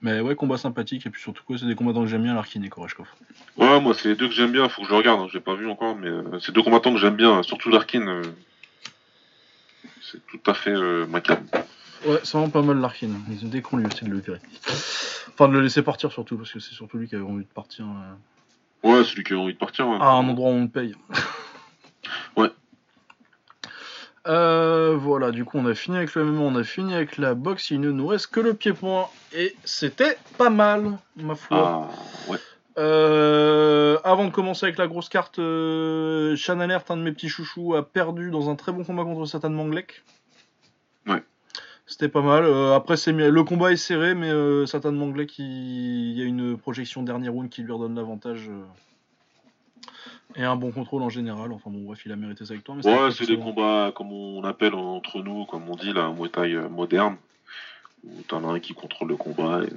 Mais 0.00 0.20
ouais, 0.20 0.34
combat 0.34 0.56
sympathique, 0.56 1.06
et 1.06 1.10
puis 1.10 1.20
surtout, 1.20 1.42
quoi, 1.44 1.58
c'est 1.58 1.66
des 1.66 1.74
combattants 1.74 2.02
que 2.02 2.08
j'aime 2.08 2.22
bien, 2.22 2.34
Larkin 2.34 2.62
et 2.62 2.68
Koreshkov. 2.68 3.06
Ouais, 3.58 3.80
moi, 3.80 3.92
c'est 3.92 4.08
les 4.10 4.14
deux 4.14 4.28
que 4.28 4.34
j'aime 4.34 4.52
bien. 4.52 4.68
Faut 4.70 4.82
que 4.82 4.88
je 4.88 4.94
regarde. 4.94 5.20
Hein. 5.20 5.28
J'ai 5.30 5.40
pas 5.40 5.54
vu 5.54 5.68
encore, 5.68 5.96
mais 5.96 6.08
euh, 6.08 6.38
c'est 6.40 6.52
deux 6.52 6.62
combattants 6.62 6.92
que 6.92 6.98
j'aime 6.98 7.16
bien. 7.16 7.42
Surtout 7.42 7.68
Larkin. 7.68 8.22
C'est 10.02 10.24
tout 10.26 10.40
à 10.46 10.54
fait 10.54 10.70
euh, 10.74 11.06
ma 11.06 11.20
cam. 11.20 11.38
Ouais, 12.06 12.18
c'est 12.24 12.32
vraiment 12.32 12.50
pas 12.50 12.62
mal 12.62 12.78
Larkin. 12.78 13.10
Ils- 13.30 13.48
Dès 13.50 13.62
qu'on 13.62 13.78
lui 13.78 13.86
essaie 13.86 14.04
de 14.06 14.10
le 14.10 14.18
virer. 14.20 14.40
Enfin, 15.32 15.48
de 15.48 15.52
le 15.54 15.60
laisser 15.62 15.82
partir 15.82 16.12
surtout, 16.12 16.36
parce 16.36 16.52
que 16.52 16.60
c'est 16.60 16.72
surtout 16.74 16.98
lui 16.98 17.08
qui 17.08 17.14
avait 17.14 17.24
envie 17.24 17.44
de 17.44 17.50
partir 17.52 17.84
euh, 17.86 18.88
Ouais, 18.88 19.04
celui 19.04 19.24
qui 19.24 19.32
a 19.32 19.36
envie 19.38 19.54
de 19.54 19.58
partir. 19.58 19.86
à 19.86 20.10
un 20.12 20.28
endroit 20.28 20.50
où 20.50 20.54
on 20.54 20.62
le 20.62 20.68
paye. 20.68 20.94
Ouais. 22.36 22.50
Euh, 24.28 24.96
voilà, 24.96 25.30
du 25.30 25.44
coup 25.44 25.56
on 25.58 25.66
a 25.66 25.74
fini 25.74 25.96
avec 25.96 26.14
le 26.16 26.24
MMA, 26.24 26.40
on 26.40 26.56
a 26.56 26.64
fini 26.64 26.94
avec 26.94 27.16
la 27.16 27.34
boxe, 27.34 27.70
il 27.70 27.80
ne 27.80 27.92
nous 27.92 28.06
reste 28.08 28.26
que 28.28 28.40
le 28.40 28.54
pied-point. 28.54 29.08
Et 29.32 29.54
c'était 29.64 30.18
pas 30.36 30.50
mal, 30.50 30.98
ma 31.16 31.34
foi. 31.36 31.88
Ah, 31.90 32.30
ouais. 32.30 32.38
Euh, 32.78 33.98
avant 34.04 34.26
de 34.26 34.30
commencer 34.30 34.66
avec 34.66 34.76
la 34.76 34.86
grosse 34.86 35.08
carte, 35.08 35.38
euh, 35.38 36.36
Shan 36.36 36.60
Alert, 36.60 36.90
un 36.90 36.98
de 36.98 37.02
mes 37.02 37.12
petits 37.12 37.28
chouchous, 37.28 37.74
a 37.74 37.82
perdu 37.82 38.30
dans 38.30 38.50
un 38.50 38.54
très 38.54 38.70
bon 38.70 38.84
combat 38.84 39.04
contre 39.04 39.24
Satan 39.24 39.50
Manglek. 39.50 40.02
Ouais. 41.06 41.22
C'était 41.86 42.08
pas 42.08 42.20
mal. 42.20 42.44
Euh, 42.44 42.74
après, 42.74 42.98
c'est 42.98 43.12
le 43.12 43.44
combat 43.44 43.72
est 43.72 43.76
serré, 43.76 44.14
mais 44.14 44.28
euh, 44.28 44.66
Satan 44.66 44.92
Manglek, 44.92 45.38
il... 45.38 46.10
il 46.10 46.18
y 46.18 46.22
a 46.22 46.24
une 46.26 46.58
projection 46.58 47.02
dernier 47.02 47.28
round 47.28 47.48
qui 47.48 47.62
lui 47.62 47.72
redonne 47.72 47.94
l'avantage 47.94 48.50
Et 50.34 50.44
un 50.44 50.56
bon 50.56 50.70
contrôle 50.70 51.02
en 51.02 51.08
général. 51.08 51.52
Enfin 51.52 51.70
bon, 51.70 51.80
bref, 51.84 52.02
il 52.04 52.12
a 52.12 52.16
mérité 52.16 52.44
sa 52.44 52.54
victoire. 52.54 52.76
Mais 52.76 52.84
ouais, 52.86 53.10
c'est 53.10 53.26
des 53.26 53.38
combats, 53.38 53.90
comme 53.94 54.12
on 54.12 54.44
appelle 54.44 54.74
entre 54.74 55.22
nous, 55.22 55.46
comme 55.46 55.68
on 55.70 55.76
dit, 55.76 55.94
la 55.94 56.10
Muay 56.10 56.28
Thai 56.28 56.54
moderne. 56.68 57.16
Où 58.04 58.22
t'en 58.28 58.46
as 58.46 58.52
un 58.52 58.60
qui 58.60 58.74
contrôle 58.74 59.08
le 59.08 59.16
combat. 59.16 59.62
Et... 59.64 59.72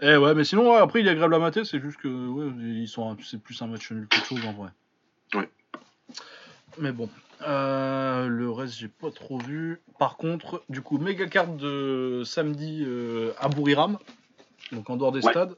Eh 0.00 0.16
ouais, 0.16 0.34
mais 0.34 0.44
sinon, 0.44 0.74
après, 0.74 1.00
il 1.00 1.08
est 1.08 1.10
agréable 1.10 1.34
à 1.34 1.38
mater. 1.38 1.64
C'est 1.64 1.80
juste 1.80 1.98
que 1.98 2.08
ouais, 2.08 2.52
ils 2.60 2.88
sont, 2.88 3.16
c'est 3.22 3.40
plus 3.40 3.60
un 3.62 3.66
match 3.66 3.90
nul 3.90 4.06
qu'autre 4.08 4.26
chose 4.26 4.46
en 4.46 4.52
vrai. 4.52 4.70
Ouais. 5.34 5.48
Mais 6.78 6.92
bon. 6.92 7.08
Euh, 7.46 8.28
le 8.28 8.50
reste, 8.50 8.78
j'ai 8.78 8.88
pas 8.88 9.10
trop 9.10 9.38
vu. 9.38 9.80
Par 9.98 10.16
contre, 10.16 10.62
du 10.68 10.80
coup, 10.80 10.98
méga 10.98 11.26
carte 11.26 11.56
de 11.56 12.22
samedi 12.24 12.84
euh, 12.86 13.32
à 13.38 13.48
Bouriram, 13.48 13.98
donc 14.70 14.88
en 14.90 14.96
dehors 14.96 15.12
des 15.12 15.22
stades. 15.22 15.56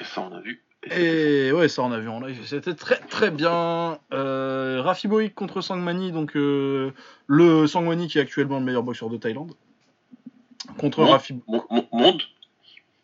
Et 0.00 0.04
ça, 0.04 0.22
on 0.22 0.34
a 0.34 0.40
vu. 0.40 0.62
Et, 0.90 1.52
ouais, 1.52 1.68
ça, 1.68 1.82
on 1.82 1.92
a 1.92 1.98
vu 1.98 2.08
en 2.08 2.20
live. 2.20 2.44
C'était 2.46 2.74
très 2.74 2.96
très 2.96 3.30
bien. 3.30 3.98
Euh, 4.12 4.80
Rafi 4.82 5.08
Boïk 5.08 5.34
contre 5.34 5.60
Sangmani, 5.60 6.10
donc 6.10 6.36
euh, 6.36 6.92
le 7.26 7.66
Sangmani 7.66 8.08
qui 8.08 8.18
est 8.18 8.22
actuellement 8.22 8.58
le 8.58 8.64
meilleur 8.64 8.82
boxeur 8.82 9.10
de 9.10 9.18
Thaïlande. 9.18 9.52
Contre 10.78 11.04
Rafi. 11.04 11.40
Monde 11.92 12.22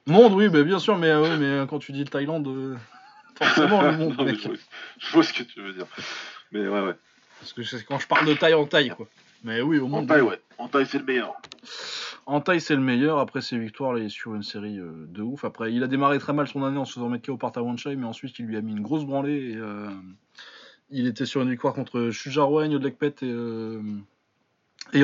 Monde, 0.07 0.35
oui, 0.35 0.49
bah, 0.49 0.63
bien 0.63 0.79
sûr, 0.79 0.97
mais, 0.99 1.13
mais 1.37 1.67
quand 1.69 1.79
tu 1.79 1.93
dis 1.93 2.01
le 2.01 2.09
Thaïlande, 2.09 2.79
forcément 3.37 3.83
le 3.83 3.97
monde. 3.97 4.15
je 4.99 5.13
vois 5.13 5.23
ce 5.23 5.33
que 5.33 5.43
tu 5.43 5.61
veux 5.61 5.73
dire. 5.73 5.87
Mais 6.53 6.67
ouais, 6.67 6.81
ouais. 6.81 6.95
Parce 7.41 7.53
que 7.53 7.63
c'est 7.63 7.85
quand 7.85 7.99
je 7.99 8.07
parle 8.07 8.27
de 8.27 8.35
taille 8.35 8.55
en 8.55 8.67
taille, 8.67 8.91
quoi. 8.91 9.07
Mais 9.45 9.61
oui, 9.61 9.79
au 9.79 9.89
monde. 9.89 10.05
En 10.05 10.07
taille, 10.07 10.23
ouais. 10.23 10.41
En 10.59 10.69
taille, 10.69 10.87
c'est 10.87 10.99
le 10.99 11.05
meilleur. 11.05 11.35
En 12.25 12.41
taille, 12.41 12.61
c'est 12.61 12.75
le 12.75 12.81
meilleur. 12.81 13.19
Après 13.19 13.41
ses 13.41 13.59
victoires, 13.59 13.97
il 13.99 14.07
est 14.07 14.09
sur 14.09 14.35
une 14.35 14.43
série 14.43 14.79
euh, 14.79 15.07
de 15.09 15.23
ouf. 15.23 15.45
Après, 15.45 15.73
il 15.73 15.83
a 15.83 15.87
démarré 15.87 16.19
très 16.19 16.33
mal 16.33 16.49
son 16.49 16.65
année 16.65 16.79
en 16.79 16.85
se 16.85 16.95
faisant 16.95 17.09
mettre 17.09 17.27
KO 17.27 17.37
par 17.37 17.53
Tawanchai, 17.53 17.95
mais 17.97 18.07
ensuite, 18.07 18.39
il 18.39 18.47
lui 18.47 18.57
a 18.57 18.63
mis 18.63 18.73
une 18.73 18.83
grosse 18.83 19.05
branlée. 19.05 19.53
Et, 19.53 19.57
euh, 19.57 19.89
il 20.91 21.07
était 21.07 21.27
sur 21.27 21.43
une 21.43 21.51
victoire 21.51 21.75
contre 21.75 22.11
Shujarwen, 22.11 22.71
Yodlekpet 22.71 23.15
et, 23.23 23.25
euh, 23.25 23.81
et 24.93 25.01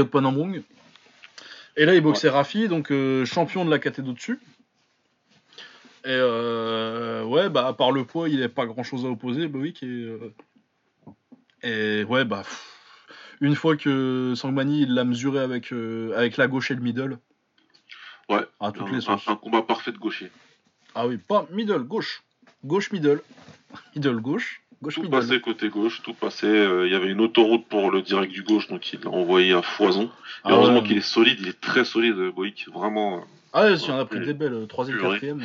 Et 1.77 1.85
là, 1.85 1.95
il 1.95 2.01
boxait 2.01 2.29
Rafi, 2.29 2.69
donc 2.69 2.93
champion 3.25 3.65
de 3.65 3.71
la 3.71 3.79
catégorie 3.79 4.13
au-dessus. 4.13 4.39
Et 6.05 6.21
ouais, 7.25 7.49
bah, 7.49 7.75
par 7.77 7.93
le 7.93 8.05
poids, 8.05 8.29
il 8.29 8.37
n'avait 8.37 8.49
pas 8.49 8.67
grand-chose 8.67 9.05
à 9.05 9.09
opposer, 9.09 9.47
Bowick. 9.49 9.83
Et 9.83 10.09
et 11.63 12.05
ouais, 12.05 12.25
bah. 12.25 12.43
Une 13.41 13.57
fois 13.57 13.77
que 13.77 14.35
Sangmani 14.37 14.87
l'a 14.87 15.05
mesuré 15.05 15.41
avec, 15.41 15.73
euh, 15.73 16.17
avec 16.17 16.37
la 16.37 16.47
gauche 16.47 16.71
et 16.71 16.75
le 16.75 16.81
middle. 16.81 17.19
Ouais. 18.29 18.47
À 18.61 18.71
toutes 18.71 18.89
un, 18.89 18.93
les 18.93 19.09
Un, 19.09 19.37
combat 19.37 19.63
parfait 19.63 19.91
de 19.91 19.99
gaucher. 19.99 20.31
Ah 20.95 21.07
oui, 21.07 21.19
pas 21.19 21.47
middle, 21.51 21.83
gauche. 21.83 22.23
Gauche, 22.65 22.93
middle. 22.93 23.21
Middle, 23.97 24.21
gauche. 24.21 24.63
Gauche, 24.83 24.97
tout 24.97 25.09
passait 25.09 25.41
côté 25.41 25.69
gauche, 25.69 26.03
tout 26.03 26.15
passait. 26.15 26.47
Euh, 26.47 26.87
il 26.87 26.93
y 26.93 26.97
avait 26.97 27.09
une 27.09 27.21
autoroute 27.21 27.67
pour 27.67 27.93
le 27.93 28.03
direct 28.03 28.33
du 28.33 28.43
gauche, 28.43 28.67
donc 28.67 28.93
il 28.93 29.01
l'a 29.01 29.11
envoyé 29.11 29.53
à 29.53 29.63
foison. 29.63 30.11
Ah 30.43 30.51
heureusement 30.51 30.83
qu'il 30.83 30.97
est 30.97 31.01
solide, 31.01 31.39
il 31.41 31.49
est 31.49 31.61
très 31.61 31.85
solide, 31.85 32.17
Boïk. 32.35 32.67
Vraiment. 32.73 33.19
Euh, 33.19 33.21
ah 33.53 33.65
ouais, 33.65 33.75
il 33.75 33.91
en 33.93 33.99
a 33.99 34.05
pris 34.05 34.19
des 34.19 34.35
belles, 34.35 34.67
troisième, 34.69 34.99
quatrième. 34.99 35.43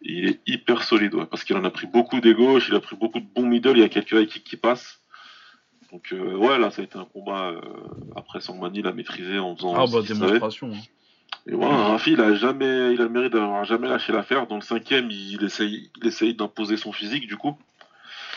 Il 0.00 0.28
est 0.28 0.40
hyper 0.46 0.82
solide, 0.82 1.14
ouais, 1.14 1.26
parce 1.26 1.44
qu'il 1.44 1.56
en 1.56 1.64
a 1.64 1.70
pris 1.70 1.86
beaucoup 1.86 2.20
des 2.20 2.32
gauches, 2.32 2.68
il 2.70 2.74
a 2.74 2.80
pris 2.80 2.96
beaucoup 2.96 3.20
de 3.20 3.26
bons 3.26 3.46
middle, 3.46 3.76
il 3.76 3.80
y 3.80 3.84
a 3.84 3.88
quelques 3.90 4.12
high 4.12 4.26
kicks 4.26 4.44
qui 4.44 4.56
passent. 4.56 5.00
Donc 5.92 6.12
euh, 6.12 6.36
ouais, 6.36 6.58
là, 6.58 6.70
ça 6.70 6.82
a 6.82 6.84
été 6.84 6.98
un 6.98 7.04
combat. 7.04 7.50
Euh, 7.50 7.60
après, 8.16 8.40
Sangmani 8.40 8.82
l'a 8.82 8.92
maîtrisé 8.92 9.38
en 9.38 9.56
faisant. 9.56 9.74
Ah 9.74 9.86
bah 9.92 10.02
démonstration. 10.06 10.72
Hein. 10.72 10.80
Et 11.46 11.54
voilà, 11.54 11.76
Rafi, 11.76 12.12
il 12.12 12.20
a 12.20 12.34
jamais, 12.34 12.92
il 12.92 13.00
a 13.00 13.04
le 13.04 13.08
mérite 13.08 13.32
d'avoir 13.32 13.64
jamais 13.64 13.88
lâché 13.88 14.12
l'affaire. 14.12 14.46
Dans 14.46 14.56
le 14.56 14.62
cinquième, 14.62 15.10
il 15.10 15.42
essaye, 15.42 15.90
il 16.00 16.06
essaye 16.06 16.34
d'imposer 16.34 16.76
son 16.76 16.92
physique 16.92 17.26
du 17.26 17.36
coup. 17.36 17.56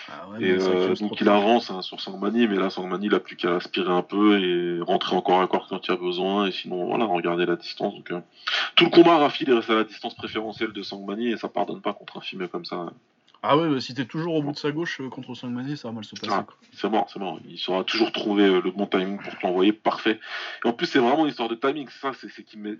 Ah 0.09 0.27
ouais, 0.29 0.43
et 0.43 0.51
euh, 0.51 0.95
donc 0.95 1.21
il 1.21 1.29
avance 1.29 1.71
hein, 1.71 1.81
sur 1.81 2.01
Sangmani, 2.01 2.47
mais 2.47 2.57
là 2.57 2.69
Sangmani 2.69 3.05
il 3.05 3.15
a 3.15 3.21
plus 3.21 3.37
qu'à 3.37 3.55
aspirer 3.55 3.91
un 3.91 4.01
peu 4.01 4.37
et 4.37 4.81
rentrer 4.81 5.15
encore 5.15 5.41
à 5.41 5.47
corps 5.47 5.67
quand 5.69 5.87
il 5.87 5.91
y 5.91 5.93
a 5.93 5.97
besoin. 5.97 6.47
Et 6.47 6.51
sinon 6.51 6.85
voilà, 6.85 7.05
regarder 7.05 7.45
la 7.45 7.55
distance. 7.55 7.93
Donc 7.93 8.11
tout 8.75 8.83
le 8.83 8.89
combat, 8.89 9.17
Rafi 9.17 9.43
il 9.43 9.51
est 9.51 9.53
resté 9.53 9.71
à 9.71 9.77
la 9.77 9.83
distance 9.83 10.15
préférentielle 10.15 10.73
de 10.73 10.81
Sangmani 10.81 11.29
et 11.31 11.37
ça 11.37 11.47
pardonne 11.47 11.81
pas 11.81 11.93
contre 11.93 12.17
un 12.17 12.21
film 12.21 12.47
comme 12.47 12.65
ça. 12.65 12.87
Ah 13.45 13.57
ouais, 13.57 13.69
bah, 13.69 13.81
si 13.81 13.93
t'es 13.93 14.05
toujours 14.05 14.35
au 14.35 14.41
bout 14.41 14.53
de 14.53 14.57
sa 14.57 14.71
gauche 14.71 15.01
euh, 15.01 15.09
contre 15.09 15.35
Sangmani, 15.35 15.75
ça 15.75 15.89
va 15.89 15.95
mal 15.95 16.05
se 16.05 16.15
passer. 16.15 16.31
Ah, 16.31 16.45
c'est 16.71 16.87
bon, 16.87 17.05
c'est 17.11 17.19
bon. 17.19 17.41
Il 17.45 17.59
saura 17.59 17.83
toujours 17.83 18.13
trouver 18.13 18.45
euh, 18.45 18.61
le 18.61 18.71
bon 18.71 18.87
timing 18.87 19.19
pour 19.21 19.37
te 19.37 19.45
l'envoyer 19.45 19.73
parfait. 19.73 20.17
Et 20.63 20.67
en 20.69 20.71
plus, 20.71 20.87
c'est 20.87 20.99
vraiment 20.99 21.25
une 21.25 21.31
histoire 21.31 21.49
de 21.49 21.55
timing. 21.55 21.89
Ça, 21.89 22.13
c'est 22.13 22.43
qu'il 22.43 22.61
met. 22.61 22.77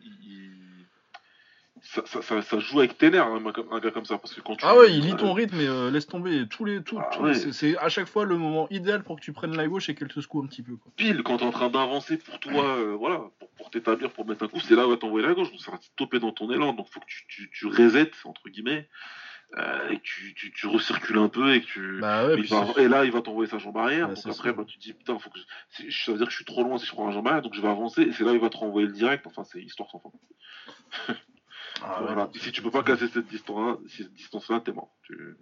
Ça, 1.81 2.02
ça, 2.06 2.41
ça, 2.41 2.60
joue 2.60 2.80
avec 2.80 2.98
tes 2.98 3.10
nerfs, 3.10 3.27
hein, 3.27 3.44
un, 3.72 3.80
gars 3.81 3.91
comme 3.91 4.06
ça. 4.06 4.18
Parce 4.18 4.34
que 4.34 4.40
quand 4.40 4.56
ah 4.61 4.77
ouais, 4.77 4.94
il 4.94 5.03
lit 5.03 5.18
ton 5.18 5.34
rythme 5.34 5.60
et 5.60 5.68
euh, 5.68 5.91
laisse 5.91 6.07
tomber 6.07 6.48
tous 6.48 6.64
les. 6.64 6.81
Tout, 6.81 6.98
ah 6.98 7.34
C'est 7.34 7.77
à 7.77 7.90
chaque 7.90 8.07
fois 8.07 8.23
le 8.23 8.38
moment 8.38 8.69
idéal 8.69 9.03
pour 9.03 9.18
que 9.18 9.22
tu 9.22 9.34
prennes 9.34 9.57
la 9.57 9.68
gauche 9.68 9.90
et 9.90 9.95
qu'elle 9.95 10.07
te 10.07 10.22
secoue 10.22 10.41
un 10.41 10.48
petit 10.48 10.64
peu. 10.64 10.77
Quoi. 10.77 10.94
Pile, 10.95 11.23
quand 11.23 11.40
t'es 11.40 11.45
en 11.45 11.52
train 11.52 11.69
d'avancer 11.69 12.15
pour 12.15 12.40
toi, 12.40 12.77
voilà, 12.98 13.22
pour, 13.38 13.49
pour 13.49 13.69
t'établir, 13.69 14.11
pour 14.11 14.26
mettre 14.26 14.45
un 14.45 14.48
coup, 14.48 14.61
c'est 14.61 14.76
là 14.76 14.88
où 14.88 14.91
va 14.91 14.95
t'envoyer 14.95 15.27
la 15.27 15.34
gauche. 15.34 15.52
Donc 15.52 15.60
ça 15.60 15.72
va 15.72 15.77
te 15.77 15.84
stopper 15.84 16.19
dans 16.19 16.31
ton 16.31 16.49
élan. 16.52 16.72
Donc 16.72 16.88
faut 16.88 17.02
que 17.02 17.06
tu, 17.06 17.26
tu, 17.27 17.49
tu 17.52 17.68
resettes, 17.68 18.15
entre 18.23 18.48
guillemets. 18.48 18.88
Euh, 19.58 19.90
et 19.90 20.00
tu, 20.02 20.34
tu, 20.34 20.52
tu, 20.52 20.66
recircules 20.66 21.18
un 21.20 21.30
peu 21.30 21.54
et 21.54 21.62
que 21.62 21.66
tu 21.68 22.00
bah 22.00 22.26
ouais, 22.26 22.42
et 22.78 22.88
là 22.88 23.06
il 23.06 23.12
va 23.12 23.22
t'envoyer 23.22 23.48
sa 23.48 23.60
jambe 23.60 23.78
arrière. 23.78 24.10
Donc 24.10 24.26
après 24.26 24.52
bah, 24.52 24.64
tu 24.66 24.80
te 24.80 24.84
dis 24.84 24.94
putain 24.94 25.20
faut 25.20 25.30
que 25.30 25.38
je... 25.38 25.92
ça 25.92 26.12
veut 26.12 26.18
dire 26.18 26.26
que 26.26 26.32
je 26.32 26.38
suis 26.38 26.46
trop 26.46 26.64
loin 26.64 26.80
si 26.80 26.88
je 26.88 26.92
prends 26.92 27.06
la 27.06 27.14
jambe 27.14 27.28
arrière 27.28 27.44
donc 27.44 27.54
je 27.54 27.62
vais 27.62 27.68
avancer. 27.68 28.02
Et 28.02 28.12
c'est 28.14 28.24
là 28.24 28.34
il 28.34 28.40
va 28.40 28.50
te 28.50 28.58
renvoyer 28.58 28.88
le 28.88 28.94
direct. 28.94 29.28
Enfin 29.28 29.44
c'est 29.44 29.62
histoire 29.62 29.90
sans 29.92 30.00
fin. 30.00 30.10
Ah, 31.84 32.02
voilà. 32.02 32.30
si 32.34 32.52
tu 32.52 32.62
peux 32.62 32.72
pas 32.72 32.82
casser 32.82 33.08
cette 33.08 33.28
distance 33.28 33.60
là 33.60 33.78
cette 33.90 34.14
distance 34.14 34.50
là 34.50 34.60
t'es 34.60 34.72
mort. 34.72 34.96
Tu... 35.04 35.38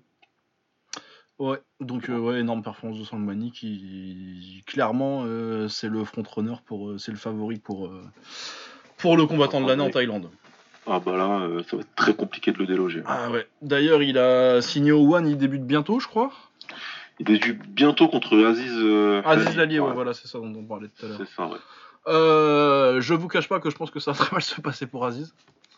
ouais. 1.40 1.62
Donc 1.80 2.10
euh, 2.10 2.18
ouais 2.18 2.40
énorme 2.42 2.64
performance 2.64 3.00
de 3.00 3.06
Sangmani 3.06 3.52
qui 3.52 4.62
clairement 4.66 5.24
euh, 5.26 5.70
c'est 5.70 5.88
le 5.88 6.04
front 6.04 6.24
runner 6.24 6.56
pour 6.66 7.00
c'est 7.00 7.12
le 7.12 7.18
favori 7.18 7.60
pour 7.60 7.94
pour 8.98 9.16
le 9.16 9.26
combattant 9.26 9.62
de 9.62 9.68
l'année 9.68 9.84
en 9.84 9.90
Thaïlande 9.90 10.30
ah 10.88 11.00
bah 11.00 11.16
là, 11.16 11.42
euh, 11.42 11.64
ça 11.64 11.78
va 11.78 11.84
être 11.84 11.96
très 11.96 12.14
compliqué 12.14 12.52
de 12.52 12.58
le 12.58 12.66
déloger. 12.66 13.04
Ah 13.06 13.30
ouais. 13.30 13.48
D'ailleurs, 13.62 14.02
il 14.02 14.18
a 14.18 14.62
signé 14.62 14.92
au 14.92 15.16
One, 15.16 15.28
il 15.28 15.38
débute 15.38 15.66
bientôt, 15.66 16.00
je 16.00 16.08
crois. 16.08 16.32
Il 17.20 17.26
débute 17.26 17.62
bientôt 17.68 18.08
contre 18.08 18.36
Aziz. 18.44 18.74
Euh, 18.76 19.22
Aziz 19.24 19.56
Lalier, 19.56 19.80
ouais. 19.80 19.94
voilà, 19.94 20.14
c'est 20.14 20.28
ça 20.28 20.40
dont 20.40 20.54
on 20.56 20.64
parlait 20.64 20.88
tout 20.88 21.06
à 21.06 21.10
l'heure. 21.10 21.18
C'est 21.20 21.36
ça, 21.36 21.48
ouais. 21.48 21.58
Euh, 22.08 23.00
je 23.00 23.14
vous 23.14 23.28
cache 23.28 23.48
pas 23.48 23.60
que 23.60 23.70
je 23.70 23.76
pense 23.76 23.92
que 23.92 24.00
ça 24.00 24.12
va 24.12 24.18
très 24.18 24.36
mal 24.36 24.42
se 24.42 24.60
passer 24.60 24.88
pour 24.88 25.06
Aziz. 25.06 25.36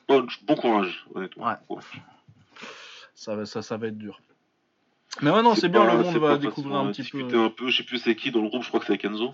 Bon, 0.07 0.25
bon 0.43 0.55
courage, 0.55 1.05
honnêtement. 1.13 1.47
Ouais. 1.69 1.81
Ça, 3.13 3.45
ça, 3.45 3.61
ça 3.61 3.77
va 3.77 3.87
être 3.87 3.97
dur. 3.97 4.21
Mais 5.21 5.29
ouais, 5.29 5.41
non, 5.41 5.55
c'est 5.55 5.69
bien, 5.69 5.85
le 5.85 6.03
monde 6.03 6.17
va 6.17 6.37
découvrir 6.37 6.77
un 6.77 6.91
petit 6.91 7.03
peu. 7.03 7.19
un 7.37 7.49
peu, 7.49 7.69
je 7.69 7.77
sais 7.77 7.83
plus 7.83 7.99
c'est 7.99 8.15
qui 8.15 8.31
dans 8.31 8.41
le 8.41 8.49
groupe, 8.49 8.63
je 8.63 8.67
crois 8.67 8.79
que 8.79 8.87
c'est 8.87 8.97
Kenzo. 8.97 9.33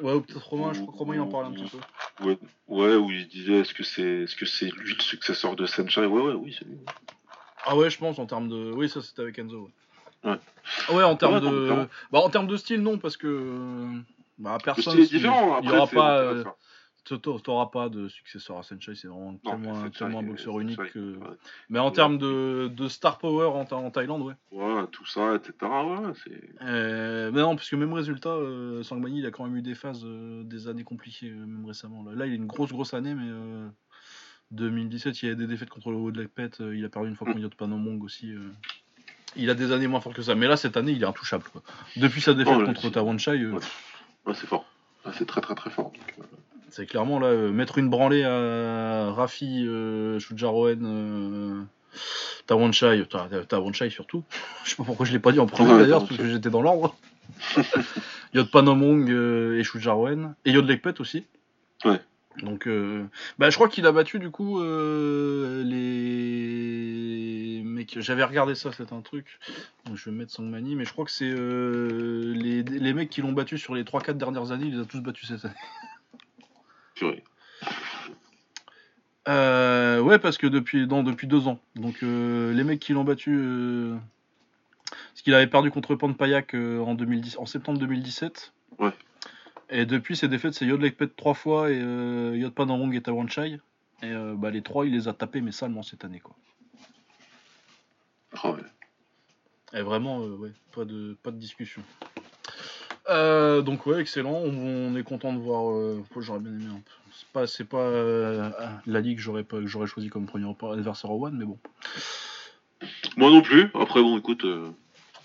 Ouais, 0.00 0.14
ou 0.14 0.22
peut-être 0.22 0.46
Romain, 0.46 0.72
je 0.72 0.80
crois 0.80 0.92
que 0.92 0.98
Romain 0.98 1.14
il 1.14 1.20
en 1.20 1.26
parle 1.26 1.46
un 1.46 1.52
petit 1.52 1.70
peu. 1.70 2.24
Ouais, 2.24 2.38
ouais 2.68 2.94
où 2.96 3.10
il 3.10 3.28
disait 3.28 3.60
est-ce 3.60 3.74
que 3.74 3.82
c'est 3.82 4.22
est-ce 4.22 4.34
que 4.34 4.46
c'est 4.46 4.70
lui 4.70 4.94
le 4.94 5.02
successeur 5.02 5.56
de 5.56 5.66
Senchai 5.66 6.06
Ouais, 6.06 6.22
ouais, 6.22 6.32
oui, 6.32 6.56
c'est 6.58 6.64
lui. 6.64 6.78
Ah 7.66 7.76
ouais, 7.76 7.90
je 7.90 7.98
pense 7.98 8.18
en 8.18 8.26
termes 8.26 8.48
de. 8.48 8.72
Oui, 8.72 8.88
ça 8.88 9.02
c'était 9.02 9.22
avec 9.22 9.38
Enzo. 9.38 9.70
Ouais. 10.24 10.30
Ouais, 10.88 10.94
ouais 10.96 11.02
en 11.02 11.16
termes 11.16 11.40
de. 11.40 11.86
Bah, 12.10 12.20
en 12.20 12.30
termes 12.30 12.46
de 12.46 12.56
style, 12.56 12.80
non, 12.80 12.98
parce 12.98 13.16
que. 13.16 13.86
Bah, 14.38 14.56
personne. 14.62 14.96
Le 14.96 15.04
style 15.04 15.16
est 15.16 15.18
différent, 15.18 15.60
il 15.62 15.68
n'y 15.68 15.76
aura 15.76 15.86
pas. 15.86 16.56
T'auras 17.18 17.66
pas 17.66 17.88
de 17.88 18.08
successeur 18.08 18.58
à 18.58 18.62
Senchai, 18.62 18.94
c'est 18.94 19.08
vraiment 19.08 19.34
tellement, 19.44 20.18
un 20.18 20.22
boxeur 20.22 20.60
unique. 20.60 20.92
Que... 20.92 21.18
Mais 21.68 21.78
en 21.78 21.90
termes 21.90 22.18
de, 22.18 22.68
de, 22.68 22.88
star 22.88 23.18
power 23.18 23.46
en, 23.46 23.66
en, 23.70 23.90
Thaïlande, 23.90 24.22
ouais. 24.22 24.34
Ouais, 24.52 24.86
tout 24.92 25.06
ça, 25.06 25.34
etc. 25.34 25.52
Ouais, 25.62 26.12
euh, 26.62 27.30
mais 27.32 27.40
non, 27.40 27.56
parce 27.56 27.68
que 27.68 27.76
même 27.76 27.92
résultat, 27.92 28.30
euh, 28.30 28.82
Sangmani, 28.82 29.20
il 29.20 29.26
a 29.26 29.30
quand 29.30 29.44
même 29.44 29.56
eu 29.56 29.62
des 29.62 29.74
phases, 29.74 30.02
euh, 30.04 30.42
des 30.44 30.68
années 30.68 30.84
compliquées, 30.84 31.30
euh, 31.30 31.46
même 31.46 31.66
récemment. 31.66 32.02
Là. 32.04 32.14
là. 32.14 32.26
il 32.26 32.32
a 32.32 32.36
une 32.36 32.46
grosse, 32.46 32.70
grosse 32.70 32.94
année, 32.94 33.14
mais 33.14 33.30
2017, 34.50 35.22
il 35.22 35.28
y 35.28 35.32
a 35.32 35.34
des 35.34 35.46
défaites 35.46 35.70
contre 35.70 35.90
le 35.90 35.96
haut 35.96 36.10
de 36.10 36.20
la 36.20 36.28
pète. 36.28 36.58
il 36.60 36.84
a 36.84 36.88
perdu 36.88 37.08
une 37.08 37.16
fois 37.16 37.28
mm. 37.28 37.32
contre 37.32 37.42
Yot 37.44 37.50
Panomong 37.56 38.02
aussi. 38.02 38.32
Il 39.36 39.48
a 39.48 39.54
des 39.54 39.72
années 39.72 39.86
moins 39.86 40.00
fortes 40.00 40.16
que 40.16 40.22
ça. 40.22 40.34
Mais 40.34 40.48
là, 40.48 40.56
cette 40.56 40.76
année, 40.76 40.92
il 40.92 41.02
est 41.02 41.06
intouchable. 41.06 41.44
Quoi. 41.52 41.62
Depuis 41.96 42.20
sa 42.20 42.34
défaite 42.34 42.64
contre 42.64 42.90
Tawanchai. 42.90 43.46
Ouais, 43.46 44.34
c'est 44.34 44.46
fort. 44.46 44.66
C'est 45.14 45.26
très, 45.26 45.40
très, 45.40 45.54
très 45.54 45.70
fort. 45.70 45.92
Donc, 45.92 46.26
c'est 46.70 46.86
clairement 46.86 47.18
là, 47.18 47.26
euh, 47.28 47.50
mettre 47.50 47.78
une 47.78 47.90
branlée 47.90 48.24
à 48.24 49.10
Rafi, 49.12 49.66
euh, 49.66 50.18
Shujaroen, 50.18 50.84
euh, 50.84 51.62
Tawanchai, 52.46 53.04
Tawanchai 53.48 53.90
surtout. 53.90 54.24
je 54.64 54.70
sais 54.70 54.76
pas 54.76 54.84
pourquoi 54.84 55.04
je 55.06 55.12
l'ai 55.12 55.18
pas 55.18 55.32
dit 55.32 55.40
en 55.40 55.46
premier 55.46 55.78
d'ailleurs, 55.78 56.06
parce 56.06 56.20
que 56.20 56.28
j'étais 56.28 56.50
dans 56.50 56.62
l'ordre. 56.62 56.96
Yod 58.34 58.50
Panomong 58.50 59.10
euh, 59.10 59.58
et 59.58 59.64
Shujaroen, 59.64 60.34
et 60.44 60.52
Yod 60.52 60.68
Lekpet 60.68 61.00
aussi. 61.00 61.24
Ouais. 61.84 62.00
Donc, 62.42 62.68
bah, 63.38 63.50
je 63.50 63.56
crois 63.56 63.68
qu'il 63.68 63.84
a 63.86 63.92
battu 63.92 64.18
du 64.20 64.30
coup 64.30 64.62
les 64.62 65.72
mecs. 67.64 68.00
J'avais 68.00 68.24
regardé 68.24 68.54
ça, 68.54 68.70
c'est 68.72 68.92
un 68.92 69.00
truc. 69.00 69.40
Donc, 69.84 69.96
je 69.96 70.08
vais 70.08 70.16
mettre 70.16 70.30
Sangmani, 70.32 70.76
mais 70.76 70.84
je 70.84 70.92
crois 70.92 71.04
que 71.04 71.10
c'est 71.10 71.28
les, 71.28 72.62
les, 72.62 72.94
mecs 72.94 73.10
qui 73.10 73.20
l'ont 73.20 73.32
battu 73.32 73.58
sur 73.58 73.74
les 73.74 73.82
3-4 73.82 74.12
dernières 74.12 74.52
années, 74.52 74.66
il 74.66 74.76
les 74.76 74.80
a 74.80 74.84
tous 74.84 75.00
battus 75.00 75.28
cette 75.28 75.44
année. 75.44 75.54
Euh, 79.28 80.00
ouais, 80.00 80.18
parce 80.18 80.38
que 80.38 80.46
depuis, 80.46 80.86
depuis 80.86 81.26
deux 81.26 81.46
ans. 81.46 81.60
Donc 81.76 82.02
euh, 82.02 82.52
les 82.52 82.64
mecs 82.64 82.80
qui 82.80 82.92
l'ont 82.92 83.04
battu, 83.04 83.36
euh, 83.38 83.96
Parce 84.90 85.22
qu'il 85.22 85.34
avait 85.34 85.46
perdu 85.46 85.70
contre 85.70 85.94
Panpayak 85.94 86.54
euh, 86.54 86.80
en, 86.80 86.94
2010, 86.94 87.38
en 87.38 87.46
septembre 87.46 87.78
2017. 87.78 88.52
Ouais. 88.78 88.92
Et 89.68 89.86
depuis 89.86 90.16
ses 90.16 90.28
défaites, 90.28 90.54
c'est 90.54 90.66
Yod 90.66 90.80
Lekpet 90.80 91.08
trois 91.08 91.34
fois 91.34 91.70
et 91.70 91.78
Yod 91.78 92.52
Panamong 92.52 92.92
et 92.94 93.02
Tawanchai. 93.02 93.60
Et 94.02 94.12
bah, 94.36 94.50
les 94.50 94.62
trois, 94.62 94.84
il 94.84 94.92
les 94.92 95.06
a 95.06 95.12
tapés, 95.12 95.42
mais 95.42 95.52
salement 95.52 95.82
cette 95.82 96.04
année. 96.04 96.18
quoi. 96.18 96.34
Ah 98.42 98.50
ouais. 98.50 98.62
Et 99.74 99.82
vraiment, 99.82 100.24
ouais, 100.24 100.50
pas 100.74 100.84
de, 100.84 101.16
pas 101.22 101.30
de 101.30 101.36
discussion. 101.36 101.82
Euh, 103.10 103.62
donc 103.62 103.86
ouais, 103.86 104.00
excellent. 104.00 104.32
On, 104.32 104.92
on 104.92 104.96
est 104.96 105.02
content 105.02 105.32
de 105.32 105.38
voir. 105.38 105.70
euh, 105.70 106.02
j'aurais 106.18 106.40
bien 106.40 106.52
aimé. 106.52 106.66
un 106.70 106.76
peu. 106.76 106.90
C'est 107.12 107.28
pas, 107.28 107.46
c'est 107.46 107.64
pas 107.64 107.78
euh, 107.78 108.50
la 108.86 109.00
ligue 109.00 109.16
que 109.16 109.22
j'aurais 109.22 109.44
pas, 109.44 109.58
que 109.58 109.66
j'aurais 109.66 109.86
choisi 109.86 110.08
comme 110.08 110.26
premier 110.26 110.48
adversaire 110.72 111.10
au 111.10 111.26
One, 111.26 111.36
mais 111.36 111.44
bon. 111.44 111.58
Moi 113.16 113.30
non 113.30 113.42
plus. 113.42 113.70
Après, 113.74 114.00
bon, 114.00 114.18
écoute. 114.18 114.46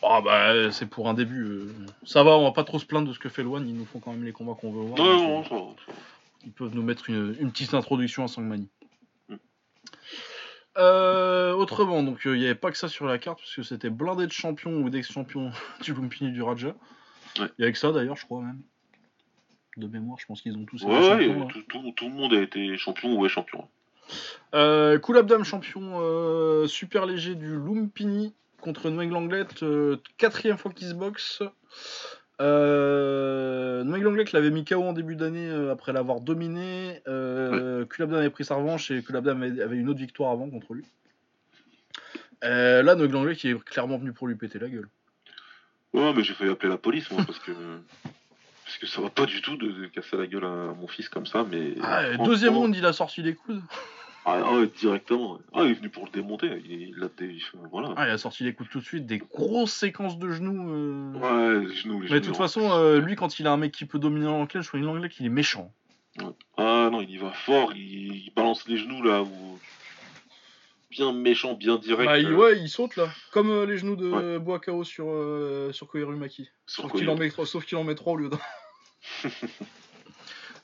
Ah 0.04 0.22
bah 0.22 0.72
c'est 0.72 0.88
pour 0.88 1.08
un 1.10 1.14
début. 1.14 1.64
Ça 2.06 2.24
va, 2.24 2.38
on 2.38 2.44
va 2.44 2.52
pas 2.52 2.64
trop 2.64 2.80
se 2.80 2.86
plaindre 2.86 3.08
de 3.08 3.14
ce 3.14 3.20
que 3.20 3.30
fait 3.30 3.44
le 3.44 3.50
One. 3.50 3.68
Ils 3.68 3.76
nous 3.76 3.86
font 3.86 4.00
quand 4.00 4.12
même 4.12 4.24
les 4.24 4.34
combats 4.34 4.54
qu'on 4.60 4.72
veut 4.72 4.82
voir. 4.82 4.98
Non, 5.00 5.18
donc, 5.18 5.28
non, 5.28 5.44
ça 5.44 5.56
va, 5.56 5.62
ça 5.86 5.92
va. 5.92 5.98
Ils 6.46 6.52
peuvent 6.52 6.76
nous 6.76 6.84
mettre 6.84 7.10
une, 7.10 7.36
une 7.40 7.52
petite 7.52 7.74
introduction 7.74 8.24
à 8.24 8.28
Sangmani. 8.28 8.68
Mm. 9.30 9.36
Euh, 10.78 11.54
autrement, 11.54 12.04
donc 12.04 12.28
euh, 12.28 12.36
il 12.36 12.40
n'y 12.40 12.46
avait 12.46 12.56
pas 12.56 12.70
que 12.70 12.78
ça 12.78 12.88
sur 12.88 13.06
la 13.06 13.18
carte, 13.18 13.40
parce 13.40 13.56
que 13.56 13.64
c'était 13.64 13.90
blindé 13.90 14.28
de 14.28 14.32
champions 14.32 14.74
ou 14.74 14.90
d'ex-champions 14.90 15.52
du 15.82 15.94
Lumpini 15.94 16.32
du 16.32 16.42
Raja. 16.42 16.76
Ouais. 17.40 17.48
Il 17.58 17.62
y 17.62 17.64
avait 17.64 17.72
que 17.74 17.78
ça 17.80 17.92
d'ailleurs, 17.92 18.16
je 18.18 18.26
crois 18.26 18.42
même. 18.42 18.62
De 19.78 19.88
mémoire, 19.88 20.18
je 20.20 20.26
pense 20.26 20.42
qu'ils 20.42 20.58
ont 20.58 20.64
tous 20.66 20.78
été 20.84 20.86
Ouais, 20.92 20.98
ouais, 21.00 21.26
champions, 21.28 21.40
là. 21.42 21.48
tout, 21.52 21.62
tout- 21.68 21.92
tout 21.96 22.06
le 22.08 22.14
monde 22.16 22.34
a 22.34 22.42
été 22.42 22.78
champion 22.78 23.14
ou 23.18 23.26
est 23.26 23.30
champion. 23.30 23.68
Euh, 24.54 25.00
Koulabdam 25.00 25.44
champion 25.44 25.82
euh, 26.00 26.66
super 26.68 27.06
léger 27.06 27.36
du 27.36 27.58
Lumpini 27.58 28.34
contre 28.62 28.90
Noël 28.90 29.10
Langlet, 29.10 29.46
euh, 29.64 29.98
quatrième 30.18 30.58
fois 30.58 30.72
qu'il 30.72 30.88
se 30.88 30.94
boxe. 30.94 31.42
Euh, 32.42 33.84
Noël 33.84 34.02
Langlet 34.04 34.26
l'avait 34.34 34.50
mis 34.52 34.64
KO 34.66 34.84
en 34.84 34.94
début 34.94 35.16
d'année 35.16 35.50
euh, 35.50 35.72
après 35.72 35.92
l'avoir 35.94 36.22
dominé. 36.22 37.02
Euh, 37.08 37.86
Kulabdam 37.86 38.20
avait 38.20 38.30
pris 38.30 38.46
sa 38.46 38.56
revanche 38.56 38.92
et 38.92 39.02
Kulabdam 39.04 39.42
avait, 39.42 39.62
avait 39.62 39.78
une 39.78 39.90
autre 39.90 40.00
victoire 40.00 40.32
avant 40.32 40.50
contre 40.50 40.74
lui. 40.74 40.86
Là, 42.42 42.84
Noël 42.96 43.12
Langlet 43.12 43.36
qui 43.36 43.50
est 43.50 43.64
clairement 43.64 43.98
venu 43.98 44.14
pour 44.14 44.28
lui 44.28 44.36
péter 44.36 44.60
la 44.60 44.70
gueule. 44.70 44.88
Ouais, 45.96 46.14
mais 46.14 46.24
j'ai 46.24 46.34
failli 46.34 46.52
appeler 46.52 46.70
la 46.70 46.78
police, 46.78 47.10
moi, 47.12 47.24
parce 47.26 47.40
que. 47.40 47.52
Parce 48.66 48.78
que 48.78 48.88
ça 48.88 49.02
va 49.02 49.10
pas 49.10 49.26
du 49.26 49.42
tout 49.42 49.58
de, 49.58 49.72
de 49.72 49.86
casser 49.88 50.18
la 50.18 50.26
gueule 50.26 50.44
à 50.46 50.74
mon 50.74 50.88
fils 50.88 51.08
comme 51.08 51.26
ça, 51.26 51.46
mais. 51.50 51.76
Ah, 51.82 52.00
euh, 52.02 52.18
deuxième 52.18 52.56
round, 52.56 52.76
il 52.76 52.86
a 52.86 52.94
sorti 52.94 53.22
les 53.22 53.36
coudes. 53.36 53.62
Ah, 54.28 54.42
ah 54.44 54.54
ouais, 54.56 54.68
directement. 54.80 55.38
Ah, 55.54 55.62
il 55.64 55.72
est 55.72 55.74
venu 55.76 55.90
pour 55.90 56.06
le 56.06 56.12
démonter. 56.12 56.48
Il, 56.66 56.96
il 56.98 57.04
a 57.04 57.10
dé... 57.16 57.38
Voilà. 57.72 57.94
Ah, 57.96 58.08
il 58.08 58.12
a 58.12 58.18
sorti 58.18 58.44
les 58.44 58.54
coudes 58.54 58.70
tout 58.70 58.80
de 58.80 58.84
suite, 58.84 59.06
des 59.06 59.20
grosses 59.20 59.74
séquences 59.74 60.18
de 60.18 60.32
genoux. 60.32 60.72
euh. 60.72 61.14
Ouais, 61.14 61.68
les 61.68 61.76
genoux, 61.76 62.02
les 62.02 62.10
Mais 62.10 62.20
de 62.20 62.26
toute 62.26 62.34
hein. 62.34 62.40
façon, 62.40 62.72
euh, 62.72 63.00
lui, 63.00 63.16
quand 63.16 63.40
il 63.40 63.46
a 63.46 63.52
un 63.52 63.58
mec 63.58 63.72
qui 63.72 63.86
peut 63.86 64.00
dominer 64.00 64.26
l'anglais, 64.26 64.64
je 64.64 64.68
crois 64.68 64.80
l'anglais 64.80 65.10
qu'il 65.10 65.28
est 65.28 65.30
méchant. 65.30 65.72
Ah 66.58 66.90
non, 66.92 67.02
il 67.02 67.12
y 67.12 67.18
va 67.18 67.30
fort, 67.32 67.74
il, 67.76 68.16
il 68.26 68.32
balance 68.36 68.68
les 68.68 68.78
genoux 68.78 69.04
là, 69.04 69.22
où... 69.22 69.60
bien 70.96 71.12
méchant, 71.14 71.54
bien 71.54 71.78
direct. 71.78 72.06
Bah, 72.06 72.18
il, 72.20 72.28
euh, 72.28 72.36
ouais, 72.36 72.58
il 72.60 72.70
saute 72.70 72.96
là. 72.96 73.08
Comme 73.32 73.50
euh, 73.50 73.66
les 73.66 73.78
genoux 73.78 73.96
de 73.96 74.10
Ouais. 74.10 74.40
Boakao 74.40 74.84
sur, 74.84 75.08
euh, 75.10 75.72
sur 75.74 75.88
Sauf 76.68 76.92
qu'il 76.92 77.02
il- 77.04 77.10
en, 77.10 77.16
met 77.16 77.30
trois- 77.30 77.46
sauf 77.46 77.66
qu'il 77.66 77.78
en 77.78 77.84
met 77.84 77.96
3 77.96 78.14
au 78.14 78.18
lieu 78.18 78.30
d'un. 78.30 78.40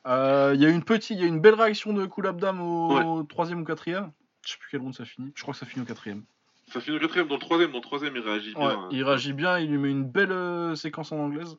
Euh, 0.07 0.53
Il 0.55 0.61
y 0.61 0.65
a 0.65 0.69
une 0.69 0.83
petite, 0.83 1.11
il 1.11 1.21
y 1.21 1.23
a 1.23 1.27
une 1.27 1.39
belle 1.39 1.53
réaction 1.53 1.93
de 1.93 2.05
Kulabdam 2.07 2.59
au 2.59 3.21
troisième 3.23 3.61
ou 3.61 3.63
quatrième. 3.63 4.11
Je 4.43 4.51
sais 4.53 4.57
plus 4.57 4.69
quel 4.71 4.79
round 4.81 4.95
ça 4.95 5.05
finit. 5.05 5.31
Je 5.35 5.41
crois 5.43 5.53
que 5.53 5.59
ça 5.59 5.67
finit 5.67 5.83
au 5.83 5.85
quatrième. 5.85 6.23
Ça 6.73 6.81
finit 6.81 6.97
au 6.97 6.99
quatrième, 6.99 7.27
dans 7.27 7.35
le 7.35 7.39
troisième, 7.41 7.69
dans 7.71 7.77
le 7.77 7.83
troisième 7.83 8.15
il 8.15 8.21
réagit 8.23 8.55
bien. 8.55 8.65
Ouais, 8.67 8.73
hein. 8.73 8.89
il 8.91 9.03
réagit 9.03 9.33
bien, 9.33 9.59
il 9.59 9.69
lui 9.69 9.77
met 9.77 9.91
une 9.91 10.03
belle 10.05 10.31
euh, 10.31 10.73
séquence 10.73 11.11
en 11.11 11.17
anglaise. 11.19 11.55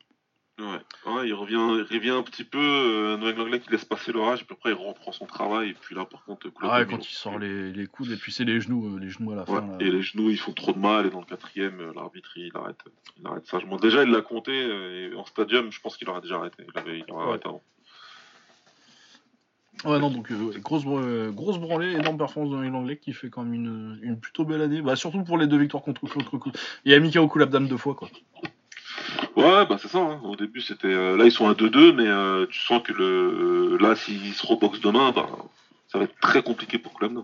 Ouais. 0.59 1.11
Ouais, 1.11 1.27
il 1.27 1.33
revient, 1.33 1.55
il 1.89 1.97
revient 1.97 2.11
un 2.11 2.21
petit 2.21 2.43
peu, 2.43 2.59
euh, 2.59 3.17
Noël 3.17 3.35
Langlais 3.35 3.59
qui 3.59 3.71
laisse 3.71 3.85
passer 3.85 4.11
l'orage, 4.11 4.45
puis 4.45 4.55
après 4.55 4.69
il 4.69 4.73
reprend 4.75 5.11
son 5.11 5.25
travail, 5.25 5.69
et 5.69 5.73
puis 5.73 5.95
là 5.95 6.05
par 6.05 6.23
contre, 6.25 6.47
Ah 6.61 6.77
ouais, 6.79 6.85
quand 6.85 7.03
il 7.09 7.11
sort 7.13 7.39
les, 7.39 7.71
les 7.71 7.87
coudes 7.87 8.11
et 8.11 8.15
puis 8.17 8.31
c'est 8.31 8.43
les 8.43 8.61
genoux, 8.61 8.95
euh, 8.95 8.99
les 8.99 9.09
genoux 9.09 9.31
à 9.31 9.35
la 9.35 9.49
Ouais, 9.49 9.59
fin. 9.59 9.65
là. 9.67 9.77
et 9.79 9.89
les 9.89 10.03
genoux 10.03 10.29
ils 10.29 10.37
font 10.37 10.53
trop 10.53 10.71
de 10.71 10.77
mal, 10.77 11.07
et 11.07 11.09
dans 11.09 11.21
le 11.21 11.25
quatrième, 11.25 11.79
euh, 11.79 11.91
l'arbitre 11.95 12.33
il 12.37 12.51
arrête, 12.55 12.77
il 13.19 13.25
arrête 13.25 13.47
sagement. 13.47 13.77
Déjà 13.77 14.03
il 14.03 14.11
l'a 14.11 14.21
compté, 14.21 14.51
et 14.55 15.15
en 15.15 15.25
stadium, 15.25 15.71
je 15.71 15.81
pense 15.81 15.97
qu'il 15.97 16.07
aurait 16.09 16.21
déjà 16.21 16.35
arrêté. 16.35 16.63
Il, 16.71 16.79
avait, 16.79 16.99
il 16.99 17.11
aurait 17.11 17.23
Ouais. 17.23 17.29
arrêté 17.31 17.47
avant. 17.49 17.63
Ouais, 19.85 19.99
non, 19.99 20.11
donc 20.11 20.31
euh, 20.31 20.51
grosse, 20.59 20.83
euh, 20.85 21.31
grosse 21.31 21.57
branlée, 21.57 21.93
énorme 21.93 22.17
performance 22.17 22.51
de 22.51 22.57
l'anglais 22.57 22.97
qui 22.97 23.11
fait 23.11 23.29
quand 23.31 23.43
même 23.43 23.55
une, 23.55 23.99
une 24.03 24.19
plutôt 24.19 24.45
belle 24.45 24.61
année. 24.61 24.81
Bah, 24.83 24.95
surtout 24.95 25.23
pour 25.23 25.37
les 25.39 25.47
deux 25.47 25.57
victoires 25.57 25.81
contre 25.83 26.01
contre 26.07 26.37
contre. 26.37 26.59
Il 26.85 26.93
a 26.93 26.99
mis 26.99 27.11
KO 27.11 27.27
Kulabdam 27.27 27.67
deux 27.67 27.75
fois 27.77 27.95
quoi. 27.95 28.07
Ouais, 29.35 29.65
bah 29.65 29.77
c'est 29.79 29.87
ça. 29.87 29.99
hein. 29.99 30.21
Au 30.23 30.35
début, 30.35 30.61
c'était. 30.61 30.87
euh, 30.93 31.17
là, 31.17 31.25
ils 31.25 31.31
sont 31.31 31.47
à 31.47 31.53
2-2, 31.53 31.93
mais 31.93 32.07
euh, 32.07 32.45
tu 32.47 32.59
sens 32.59 32.81
que 32.83 32.93
le. 32.93 33.77
Là, 33.77 33.95
s'ils 33.95 34.33
se 34.33 34.45
reboxent 34.45 34.81
demain, 34.81 35.11
bah, 35.11 35.27
ça 35.87 35.97
va 35.97 36.03
être 36.05 36.15
très 36.19 36.43
compliqué 36.43 36.77
pour 36.77 36.93
Clem. 36.93 37.23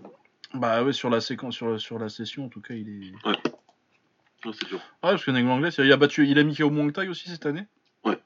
Bah 0.54 0.82
ouais, 0.82 0.92
sur 0.92 1.10
la 1.10 1.20
séquence, 1.20 1.54
sur, 1.54 1.80
sur 1.80 1.98
la 2.00 2.08
session 2.08 2.46
en 2.46 2.48
tout 2.48 2.60
cas, 2.60 2.74
il 2.74 2.88
est. 2.88 3.26
Ouais, 3.28 3.36
c'est 4.52 4.66
dur. 4.68 4.78
Ouais, 4.78 5.10
parce 5.12 5.24
que 5.24 5.30
Neg 5.30 5.46
Langlais, 5.46 5.68
il 5.78 5.92
a 5.92 5.96
battu, 5.96 6.26
il 6.26 6.38
a 6.38 6.42
mis 6.42 6.56
KO 6.56 6.70
Muang 6.70 6.90
Thai 6.92 7.06
aussi 7.08 7.28
cette 7.28 7.46
année. 7.46 7.66
Ouais. 8.04 8.18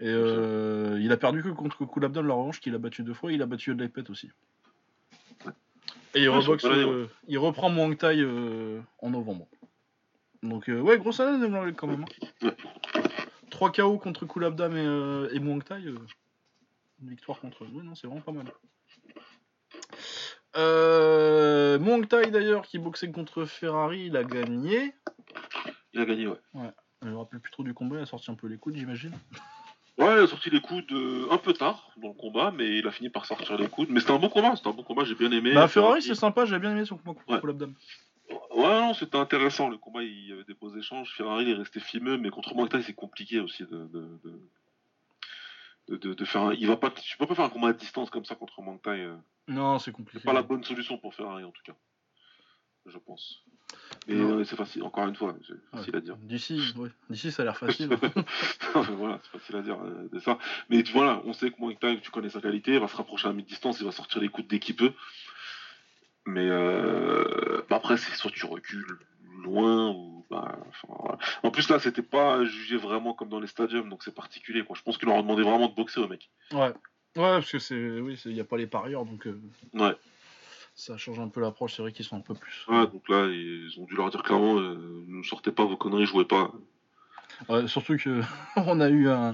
Et 0.00 0.08
euh, 0.08 0.98
il 1.00 1.12
a 1.12 1.16
perdu 1.16 1.42
que 1.42 1.50
contre 1.50 1.84
Kulabdam 1.84 2.26
la 2.26 2.34
revanche, 2.34 2.58
qu'il 2.60 2.74
a 2.74 2.78
battu 2.78 3.02
deux 3.04 3.14
fois. 3.14 3.32
Il 3.32 3.42
a 3.42 3.46
battu 3.46 3.70
Yodlaipet 3.70 4.10
aussi. 4.10 4.30
Ouais. 5.46 5.52
Et 6.14 6.22
il, 6.22 6.28
Ouais, 6.28 6.38
reboxe, 6.38 6.64
euh, 6.64 7.06
il 7.28 7.38
reprend 7.38 7.70
Muang 7.70 7.94
Thai 7.96 8.20
euh, 8.20 8.80
en 9.00 9.10
novembre. 9.10 9.46
Donc 10.42 10.68
euh, 10.68 10.80
ouais, 10.80 10.98
grosse 10.98 11.20
année 11.20 11.38
Neg 11.38 11.52
Langlais 11.52 11.72
quand 11.74 11.86
même. 11.88 12.04
hein. 12.42 12.46
Ouais. 12.46 12.56
3 13.50 13.72
KO 13.72 13.98
contre 13.98 14.26
Kulabdam 14.26 14.76
et, 14.76 14.84
euh, 14.86 15.28
et 15.32 15.40
Muang 15.40 15.62
Thai. 15.64 15.82
euh, 15.86 15.96
une 17.02 17.10
victoire 17.10 17.40
contre. 17.40 17.64
Oui, 17.72 17.82
non, 17.84 17.94
c'est 17.94 18.06
vraiment 18.06 18.22
pas 18.22 18.32
mal. 18.32 18.46
Euh, 20.56 21.78
Muang 21.78 22.06
Thai 22.06 22.30
d'ailleurs, 22.30 22.62
qui 22.66 22.78
boxait 22.78 23.10
contre 23.10 23.44
Ferrari, 23.44 24.06
il 24.06 24.16
a 24.16 24.24
gagné. 24.24 24.94
Il 25.92 26.00
a 26.00 26.04
gagné, 26.04 26.26
ouais. 26.26 26.36
Je 27.02 27.08
me 27.08 27.16
rappelle 27.16 27.40
plus 27.40 27.52
trop 27.52 27.62
du 27.62 27.74
combat, 27.74 27.96
il 27.96 28.02
a 28.02 28.06
sorti 28.06 28.30
un 28.30 28.34
peu 28.34 28.48
les 28.48 28.58
coudes, 28.58 28.76
j'imagine. 28.76 29.12
Ouais, 29.98 30.14
il 30.16 30.18
a 30.24 30.26
sorti 30.26 30.50
les 30.50 30.60
coudes 30.60 30.90
euh, 30.92 31.26
un 31.30 31.38
peu 31.38 31.52
tard 31.52 31.90
dans 31.96 32.08
le 32.08 32.14
combat, 32.14 32.52
mais 32.52 32.78
il 32.78 32.86
a 32.86 32.90
fini 32.90 33.08
par 33.10 33.26
sortir 33.26 33.56
les 33.56 33.68
coudes. 33.68 33.88
Mais 33.90 34.00
c'était 34.00 34.12
un 34.12 34.18
bon 34.18 34.28
combat, 34.28 34.54
c'était 34.56 34.68
un 34.68 34.72
bon 34.72 34.82
combat, 34.82 35.04
j'ai 35.04 35.14
bien 35.14 35.30
aimé. 35.30 35.54
bah, 35.54 35.68
Ferrari, 35.68 36.02
c'est 36.02 36.14
sympa, 36.14 36.44
j'ai 36.44 36.58
bien 36.58 36.72
aimé 36.72 36.84
son 36.84 36.96
combat 36.96 37.14
contre 37.14 37.28
Ouais. 37.30 37.40
Ouais, 38.30 38.80
non, 38.80 38.94
c'était 38.94 39.16
intéressant. 39.18 39.68
Le 39.68 39.78
combat, 39.78 40.02
il 40.02 40.28
y 40.28 40.32
avait 40.32 40.44
des 40.44 40.54
beaux 40.54 40.74
échanges. 40.76 41.12
Ferrari, 41.14 41.44
il 41.44 41.50
est 41.50 41.54
resté 41.54 41.80
fimeux, 41.80 42.18
mais 42.18 42.30
contre 42.30 42.54
Monctail, 42.54 42.82
c'est 42.82 42.94
compliqué 42.94 43.40
aussi 43.40 43.62
de. 43.64 43.68
de, 43.86 44.20
de... 44.24 44.40
De, 45.88 45.96
de- 45.96 46.12
de 46.12 46.24
faire 46.26 46.42
un... 46.42 46.52
il 46.52 46.66
va 46.66 46.76
pas 46.76 46.90
tu 46.90 47.16
peux 47.16 47.26
pas 47.26 47.34
faire 47.34 47.46
un 47.46 47.48
combat 47.48 47.68
à 47.68 47.72
distance 47.72 48.10
comme 48.10 48.26
ça 48.26 48.34
contre 48.34 48.60
Monctail 48.60 49.00
euh. 49.00 49.16
Non, 49.46 49.78
c'est 49.78 49.90
compliqué. 49.90 50.18
C'est 50.18 50.26
pas 50.26 50.34
la 50.34 50.42
bonne 50.42 50.62
solution 50.62 50.98
pour 50.98 51.14
Ferrari 51.14 51.44
en 51.44 51.50
tout 51.50 51.62
cas. 51.64 51.72
Je 52.84 52.98
pense. 52.98 53.42
Mais 54.06 54.14
euh, 54.16 54.44
c'est 54.44 54.56
facile, 54.56 54.82
encore 54.82 55.06
une 55.08 55.16
fois, 55.16 55.34
c'est 55.46 55.54
facile 55.76 55.96
à 55.96 56.00
dire. 56.02 56.16
D'ici. 56.18 56.74
D'ici, 57.08 57.32
ça 57.32 57.40
a 57.40 57.44
l'air 57.46 57.56
facile. 57.66 57.88
voilà, 58.74 59.18
c'est 59.22 59.38
facile 59.38 59.56
à 59.56 59.62
dire 59.62 59.78
euh, 59.82 60.08
de 60.12 60.18
ça. 60.18 60.38
Mais 60.68 60.82
voilà, 60.92 61.22
on 61.24 61.32
sait 61.32 61.50
que 61.50 61.58
Monctail, 61.58 62.00
tu 62.02 62.10
connais 62.10 62.28
sa 62.30 62.42
qualité, 62.42 62.74
il 62.74 62.80
va 62.80 62.88
se 62.88 62.96
rapprocher 62.96 63.28
à 63.28 63.32
mi-distance, 63.32 63.80
il 63.80 63.86
va 63.86 63.92
sortir 63.92 64.20
les 64.20 64.28
coups 64.28 64.46
dès 64.48 64.58
qu'il 64.58 64.76
peut. 64.76 64.92
Mais 66.28 66.46
euh, 66.46 67.62
bah 67.70 67.76
après, 67.76 67.96
c'est 67.96 68.14
soit 68.14 68.30
tu 68.30 68.44
recules 68.44 68.84
loin 69.42 69.90
ou. 69.92 70.26
Bah, 70.30 70.58
enfin, 70.68 70.88
voilà. 71.00 71.18
En 71.42 71.50
plus, 71.50 71.70
là, 71.70 71.78
c'était 71.78 72.02
pas 72.02 72.44
jugé 72.44 72.76
vraiment 72.76 73.14
comme 73.14 73.30
dans 73.30 73.40
les 73.40 73.46
stadiums, 73.46 73.88
donc 73.88 74.02
c'est 74.02 74.14
particulier. 74.14 74.62
Quoi. 74.62 74.76
Je 74.76 74.82
pense 74.82 74.98
qu'ils 74.98 75.08
leur 75.08 75.16
ont 75.16 75.22
demandé 75.22 75.42
vraiment 75.42 75.68
de 75.68 75.74
boxer 75.74 76.00
au 76.00 76.06
mec. 76.08 76.30
ouais. 76.52 76.74
Ouais, 77.16 77.22
parce 77.40 77.50
que 77.50 77.58
c'est. 77.58 77.98
Oui, 78.00 78.20
il 78.26 78.34
n'y 78.34 78.40
a 78.40 78.44
pas 78.44 78.58
les 78.58 78.66
parieurs, 78.66 79.06
donc 79.06 79.26
euh, 79.26 79.40
Ouais. 79.72 79.96
ça 80.74 80.98
change 80.98 81.18
un 81.18 81.28
peu 81.28 81.40
l'approche, 81.40 81.74
c'est 81.74 81.82
vrai 81.82 81.92
qu'ils 81.92 82.04
sont 82.04 82.16
un 82.18 82.20
peu 82.20 82.34
plus. 82.34 82.66
Ouais, 82.68 82.86
donc 82.86 83.08
là, 83.08 83.24
ils 83.26 83.72
ont 83.80 83.84
dû 83.86 83.94
leur 83.96 84.10
dire 84.10 84.22
clairement 84.22 84.58
euh, 84.58 85.02
ne 85.08 85.22
sortez 85.22 85.50
pas 85.50 85.64
vos 85.64 85.78
conneries, 85.78 86.04
jouez 86.04 86.26
pas. 86.26 86.52
Ouais, 87.48 87.66
surtout 87.66 87.96
que 87.96 88.20
on 88.56 88.80
a 88.80 88.90
eu 88.90 89.08
un. 89.08 89.32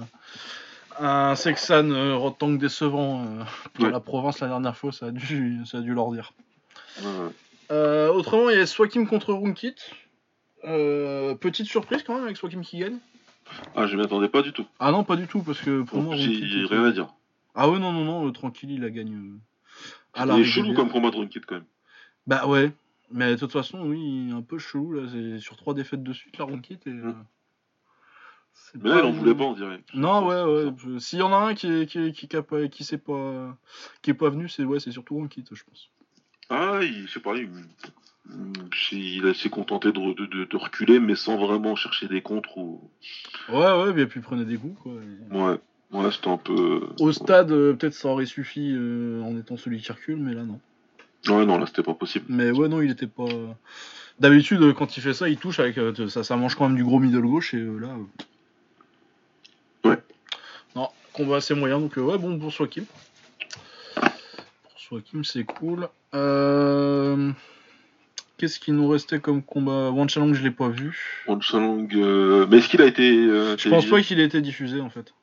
Un 0.97 1.35
Sexan 1.35 1.91
euh, 1.91 2.15
Rotang 2.15 2.51
décevant 2.57 3.25
euh, 3.25 3.43
pour 3.73 3.83
Ouais. 3.85 3.91
la 3.91 3.99
province 3.99 4.39
la 4.39 4.47
dernière 4.47 4.77
fois, 4.77 4.93
ça 4.93 5.07
a 5.07 5.11
dû, 5.11 5.59
ça 5.65 5.79
a 5.79 5.81
dû 5.81 5.93
leur 5.93 6.09
dire. 6.13 6.31
Euh, 7.71 8.09
autrement, 8.11 8.49
il 8.49 8.57
y 8.57 8.61
a 8.61 8.65
Swakim 8.65 9.07
contre 9.07 9.33
Runkit. 9.33 9.75
Euh, 10.63 11.35
petite 11.35 11.67
surprise 11.67 12.03
quand 12.03 12.15
même 12.15 12.23
avec 12.23 12.37
Swakim 12.37 12.61
qui 12.61 12.79
gagne. 12.79 12.97
Ah, 13.75 13.85
je 13.85 13.95
m'y 13.95 14.03
attendais 14.03 14.29
pas 14.29 14.41
du 14.41 14.51
tout. 14.51 14.65
Ah 14.79 14.91
non, 14.91 15.03
pas 15.03 15.15
du 15.15 15.27
tout, 15.27 15.41
parce 15.43 15.61
que 15.61 15.83
pour 15.83 15.99
En 15.99 16.01
moi, 16.01 16.15
plus, 16.15 16.23
Runkit 16.23 16.39
il 16.41 16.63
était- 16.65 16.75
rien 16.75 16.83
à 16.85 16.91
dire. 16.91 17.07
Ah 17.53 17.69
ouais, 17.69 17.79
non, 17.79 17.91
non, 17.91 18.03
non, 18.03 18.27
euh, 18.27 18.31
tranquille, 18.31 18.71
il 18.71 18.83
a 18.83 18.89
gagné. 18.89 19.15
à 20.13 20.25
la 20.25 20.35
Il 20.35 20.41
est 20.41 20.45
chelou 20.45 20.73
comme 20.73 20.89
combat 20.89 21.11
de 21.11 21.17
Runkit 21.17 21.41
quand 21.41 21.55
même. 21.55 21.65
Bah 22.25 22.47
ouais, 22.47 22.71
mais 23.11 23.31
de 23.31 23.35
toute 23.39 23.51
façon, 23.51 23.81
oui, 23.85 24.31
un 24.33 24.41
peu 24.41 24.57
chelou 24.57 24.93
là, 24.93 25.01
c'est 25.11 25.39
sur 25.39 25.57
trois 25.57 25.73
défaites 25.73 26.03
de 26.03 26.13
suite, 26.13 26.37
la 26.37 26.45
Runkit. 26.45 26.79
Et, 26.85 26.91
c'est 28.53 28.81
Mais 28.81 28.89
là, 28.89 28.99
il 28.99 29.05
en 29.05 29.11
voulait 29.11 29.35
pas, 29.35 29.43
on 29.43 29.53
dirait. 29.53 29.81
Non, 29.93 30.25
ouais, 30.25 30.43
ouais. 30.43 30.99
S'il 30.99 31.19
y 31.19 31.21
en 31.21 31.33
a 31.33 31.37
un 31.37 31.53
qui 31.53 31.67
est, 31.67 31.85
qui 31.85 31.99
est, 31.99 32.11
qui, 32.13 32.27
qui 32.27 32.41
pas, 32.41 32.67
qui 32.69 32.83
s'est 32.85 32.97
pas, 32.97 33.55
qui 34.01 34.11
est 34.11 34.15
pas 34.15 34.29
venu, 34.29 34.47
c'est 34.47 34.63
ouais, 34.63 34.79
surtout 34.79 35.17
Runkit, 35.17 35.43
je 35.51 35.63
pense. 35.63 35.89
Ah, 36.49 36.79
il, 36.81 37.07
je 37.07 37.13
sais 37.13 37.19
pas, 37.19 37.33
il, 37.35 37.49
Il 38.91 39.35
s'est 39.35 39.49
contenté 39.49 39.91
de, 39.91 40.13
de, 40.13 40.45
de, 40.45 40.57
reculer, 40.57 40.99
mais 40.99 41.15
sans 41.15 41.37
vraiment 41.37 41.75
chercher 41.75 42.07
des 42.07 42.21
contres. 42.21 42.57
Ou... 42.57 42.81
Ouais, 43.49 43.57
ouais, 43.57 44.01
et 44.01 44.05
puis 44.05 44.19
il 44.19 44.23
prenait 44.23 44.45
des 44.45 44.57
coups. 44.57 44.77
Quoi. 44.81 44.93
Ouais, 45.31 45.59
ouais 45.91 46.11
c'était 46.11 46.29
un 46.29 46.37
peu. 46.37 46.87
Au 46.99 47.11
stade, 47.11 47.51
euh, 47.51 47.73
peut-être 47.73 47.93
ça 47.93 48.09
aurait 48.09 48.25
suffi 48.25 48.73
euh, 48.75 49.21
en 49.23 49.37
étant 49.37 49.57
celui 49.57 49.81
qui 49.81 49.91
recule, 49.91 50.17
mais 50.17 50.33
là 50.33 50.43
non. 50.43 50.59
Ouais, 51.27 51.45
non, 51.45 51.57
là 51.57 51.65
c'était 51.65 51.83
pas 51.83 51.95
possible. 51.95 52.25
Mais 52.29 52.51
ouais, 52.51 52.67
non, 52.67 52.81
il 52.81 52.91
était 52.91 53.07
pas. 53.07 53.25
D'habitude, 54.19 54.73
quand 54.73 54.95
il 54.95 55.01
fait 55.01 55.13
ça, 55.13 55.27
il 55.27 55.37
touche 55.37 55.59
avec. 55.59 55.77
Euh, 55.77 56.07
ça, 56.09 56.23
ça 56.23 56.37
mange 56.37 56.55
quand 56.55 56.67
même 56.67 56.77
du 56.77 56.83
gros 56.83 56.99
middle 56.99 57.21
gauche, 57.21 57.53
et 57.53 57.59
là. 57.59 57.97
Ouais. 59.83 59.97
Non, 60.75 60.89
combat 61.11 61.37
assez 61.37 61.55
moyen, 61.55 61.79
donc 61.79 61.97
ouais, 61.97 62.17
bon 62.17 62.37
pour 62.37 62.53
Swakim. 62.53 62.85
Swakim, 64.87 65.23
c'est 65.23 65.43
cool. 65.43 65.89
Euh. 66.13 67.31
Qu'est-ce 68.37 68.59
qui 68.59 68.71
nous 68.71 68.87
restait 68.87 69.19
comme 69.19 69.41
combat? 69.41 69.89
One 69.91 70.09
Challenge, 70.09 70.35
je 70.35 70.43
l'ai 70.43 70.51
pas 70.51 70.67
vu. 70.67 71.23
One 71.27 71.41
Challenge, 71.41 71.89
euh, 71.95 72.45
mais 72.49 72.57
est-ce 72.57 72.67
qu'il 72.69 72.81
a 72.81 72.85
été. 72.85 73.17
Euh, 73.17 73.55
je 73.57 73.69
pense 73.69 73.85
pas 73.85 74.01
qu'il 74.01 74.19
ait 74.19 74.25
été 74.25 74.41
diffusé 74.41 74.81
en 74.81 74.89
fait. 74.89 75.13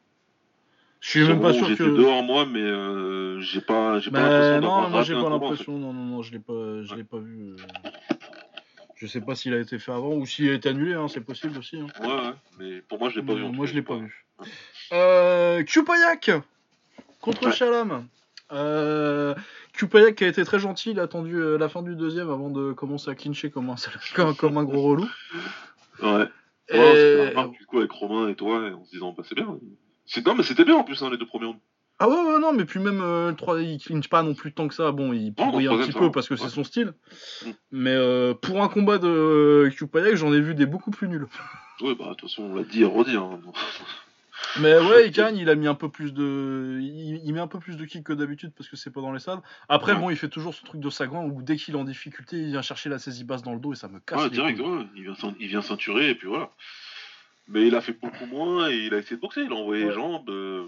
Je 1.00 1.10
suis 1.10 1.24
même 1.24 1.40
pas 1.40 1.52
sûr 1.52 1.66
que. 1.68 1.74
J'étais 1.74 1.84
dehors 1.84 2.22
moi, 2.22 2.46
mais 2.46 2.60
euh, 2.60 3.40
j'ai 3.40 3.60
pas, 3.60 3.98
j'ai 4.00 4.10
pas 4.10 4.22
bah, 4.22 4.30
l'impression 4.30 4.60
Non, 4.60 4.88
moi 4.88 5.02
j'ai 5.02 5.14
pas 5.14 5.30
l'impression. 5.30 5.78
Non, 5.78 5.92
non, 5.92 6.04
non, 6.04 6.22
je 6.22 6.32
l'ai 6.32 6.38
pas, 6.38 6.82
je 6.82 6.94
l'ai 6.94 7.04
pas 7.04 7.18
vu. 7.18 7.56
Je 8.96 9.06
sais 9.06 9.20
pas 9.20 9.34
s'il 9.34 9.52
a 9.52 9.58
été 9.58 9.78
fait 9.78 9.92
avant 9.92 10.14
ou 10.14 10.26
s'il 10.26 10.48
a 10.48 10.54
été 10.54 10.68
annulé, 10.68 10.94
hein, 10.94 11.08
c'est 11.08 11.20
possible 11.20 11.58
aussi. 11.58 11.76
Hein. 11.76 11.86
Ouais, 12.00 12.08
ouais, 12.08 12.34
mais 12.58 12.80
pour 12.82 12.98
moi 12.98 13.10
je 13.10 13.20
l'ai 13.20 13.26
pas 13.26 13.34
vu. 13.34 13.42
Moi 13.42 13.66
je 13.66 13.74
l'ai 13.74 13.82
pas 13.82 13.96
vu. 13.96 14.24
Euh, 14.92 15.62
Kupayak 15.64 16.30
contre 17.20 17.46
ouais. 17.46 18.04
Euh, 18.52 19.34
Kupayak 19.72 20.16
qui 20.16 20.24
a 20.24 20.28
été 20.28 20.44
très 20.44 20.58
gentil, 20.58 20.90
il 20.90 21.00
a 21.00 21.04
attendu 21.04 21.36
euh, 21.36 21.56
la 21.56 21.68
fin 21.68 21.82
du 21.82 21.96
deuxième 21.96 22.30
avant 22.30 22.50
de 22.50 22.72
commencer 22.72 23.10
à 23.10 23.14
clincher 23.14 23.50
comme 23.50 23.70
un, 23.70 23.76
comme, 24.34 24.58
un 24.58 24.64
gros 24.64 24.82
relou. 24.82 25.08
Ouais. 26.02 26.28
Et... 26.68 26.78
Ouais, 26.78 27.34
du 27.58 27.66
coup 27.66 27.78
avec 27.78 27.90
Romain 27.92 28.28
et 28.28 28.34
toi, 28.34 28.70
en 28.70 28.84
se 28.84 28.90
disant 28.90 29.14
bah 29.16 29.24
c'est 29.26 29.34
bien. 29.34 29.46
Non 29.46 30.34
mais 30.34 30.42
c'était 30.42 30.64
bien 30.64 30.76
en 30.76 30.84
plus 30.84 31.02
hein, 31.02 31.10
les 31.10 31.16
deux 31.16 31.26
premiers. 31.26 31.54
Ah 31.98 32.08
ouais, 32.08 32.16
ouais, 32.16 32.40
non, 32.40 32.52
mais 32.52 32.64
puis 32.64 32.80
même 32.80 33.00
euh, 33.00 33.30
le 33.30 33.36
3, 33.36 33.60
il 33.60 33.78
clinche 33.78 34.08
pas 34.08 34.24
non 34.24 34.34
plus 34.34 34.52
tant 34.52 34.66
que 34.66 34.74
ça. 34.74 34.90
Bon, 34.90 35.12
il 35.12 35.32
pourrit 35.34 35.68
un 35.68 35.78
petit 35.78 35.92
peu 35.92 36.10
parce 36.10 36.28
que 36.28 36.34
c'est 36.34 36.48
son 36.48 36.64
style. 36.64 36.94
Mm. 37.44 37.50
Mais 37.70 37.94
euh, 37.94 38.34
pour 38.34 38.60
un 38.60 38.68
combat 38.68 38.98
de 38.98 39.70
Kupayak, 39.76 40.16
j'en 40.16 40.32
ai 40.32 40.40
vu 40.40 40.56
des 40.56 40.66
beaucoup 40.66 40.90
plus 40.90 41.06
nuls. 41.06 41.28
Ouais, 41.80 41.94
bah 41.94 42.06
de 42.06 42.14
toute 42.14 42.28
façon, 42.28 42.42
on 42.42 42.56
l'a 42.56 42.64
dit 42.64 42.82
et 42.82 42.86
redit. 42.86 43.16
Hein. 43.16 43.38
Mais 44.60 44.78
ouais, 44.78 45.06
il 45.06 45.12
gagne, 45.12 45.36
il 45.36 45.48
a 45.48 45.54
mis 45.54 45.66
un 45.66 45.74
peu 45.74 45.88
plus 45.88 46.12
de. 46.12 46.78
Il, 46.80 47.32
met 47.32 47.40
un 47.40 47.46
peu 47.46 47.58
plus 47.58 47.76
de 47.76 47.84
kick 47.84 48.04
que 48.04 48.12
d'habitude 48.12 48.52
parce 48.56 48.68
que 48.68 48.76
c'est 48.76 48.90
pas 48.90 49.00
dans 49.00 49.12
les 49.12 49.20
salles. 49.20 49.40
Après, 49.68 49.94
bon, 49.94 50.10
il 50.10 50.16
fait 50.16 50.28
toujours 50.28 50.54
ce 50.54 50.64
truc 50.64 50.80
de 50.80 50.90
sagouin 50.90 51.24
où 51.24 51.42
dès 51.42 51.56
qu'il 51.56 51.74
est 51.74 51.78
en 51.78 51.84
difficulté, 51.84 52.36
il 52.36 52.48
vient 52.48 52.62
chercher 52.62 52.88
la 52.88 52.98
saisie 52.98 53.24
basse 53.24 53.42
dans 53.42 53.54
le 53.54 53.60
dos 53.60 53.72
et 53.72 53.76
ça 53.76 53.88
me 53.88 53.98
casse. 54.00 54.22
Ouais, 54.22 54.30
direct, 54.30 54.60
ouais. 54.60 54.86
Il 54.94 55.02
vient, 55.02 55.14
il 55.40 55.48
vient 55.48 55.62
ceinturer 55.62 56.10
et 56.10 56.14
puis 56.14 56.28
voilà. 56.28 56.50
Mais 57.48 57.66
il 57.66 57.74
a 57.74 57.80
fait 57.80 57.92
beaucoup 57.92 58.26
moins 58.26 58.70
et 58.70 58.76
il 58.76 58.94
a 58.94 58.98
essayé 58.98 59.16
de 59.16 59.20
boxer, 59.20 59.42
il 59.42 59.52
a 59.52 59.56
envoyé 59.56 59.84
les 59.84 59.92
jambes. 59.92 60.28
Euh... 60.28 60.64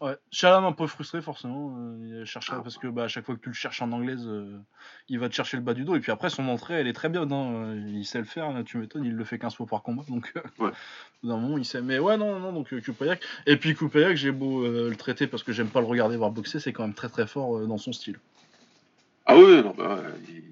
Ouais, 0.00 0.16
Chalam 0.30 0.64
un 0.64 0.72
peu 0.72 0.86
frustré 0.86 1.20
forcément. 1.20 1.76
Euh, 1.78 2.24
il 2.24 2.24
ah. 2.34 2.60
parce 2.62 2.78
que 2.78 2.86
bah, 2.86 3.04
à 3.04 3.08
chaque 3.08 3.26
fois 3.26 3.36
que 3.36 3.40
tu 3.40 3.50
le 3.50 3.54
cherches 3.54 3.82
en 3.82 3.92
anglaise, 3.92 4.26
euh, 4.26 4.58
il 5.08 5.18
va 5.18 5.28
te 5.28 5.34
chercher 5.34 5.58
le 5.58 5.62
bas 5.62 5.74
du 5.74 5.84
dos. 5.84 5.94
Et 5.94 6.00
puis 6.00 6.10
après, 6.10 6.30
son 6.30 6.48
entrée, 6.48 6.74
elle 6.74 6.86
est 6.86 6.94
très 6.94 7.10
bien. 7.10 7.30
Hein. 7.30 7.74
Il 7.86 8.06
sait 8.06 8.18
le 8.18 8.24
faire. 8.24 8.46
Hein, 8.46 8.62
tu 8.64 8.78
m'étonnes, 8.78 9.04
il 9.04 9.14
le 9.14 9.24
fait 9.24 9.38
15 9.38 9.56
fois 9.56 9.66
par 9.66 9.82
combat. 9.82 10.02
Donc, 10.08 10.32
euh, 10.36 10.64
ouais. 10.64 10.70
d'un 11.22 11.36
moment, 11.36 11.58
il 11.58 11.66
sait. 11.66 11.82
Mais 11.82 11.98
ouais, 11.98 12.16
non, 12.16 12.40
non, 12.40 12.54
donc 12.54 12.68
Kupayak. 12.68 13.20
Et 13.46 13.58
puis 13.58 13.74
Kupayak, 13.74 14.16
j'ai 14.16 14.32
beau 14.32 14.66
le 14.66 14.96
traiter 14.96 15.26
parce 15.26 15.42
que 15.42 15.52
j'aime 15.52 15.68
pas 15.68 15.80
le 15.80 15.86
regarder 15.86 16.16
voir 16.16 16.30
boxer, 16.30 16.60
c'est 16.60 16.72
quand 16.72 16.84
même 16.84 16.94
très 16.94 17.10
très 17.10 17.26
fort 17.26 17.66
dans 17.66 17.78
son 17.78 17.92
style. 17.92 18.18
Ah 19.26 19.36
ouais, 19.36 19.62
non, 19.62 19.74
bah, 19.76 20.00
il, 20.28 20.42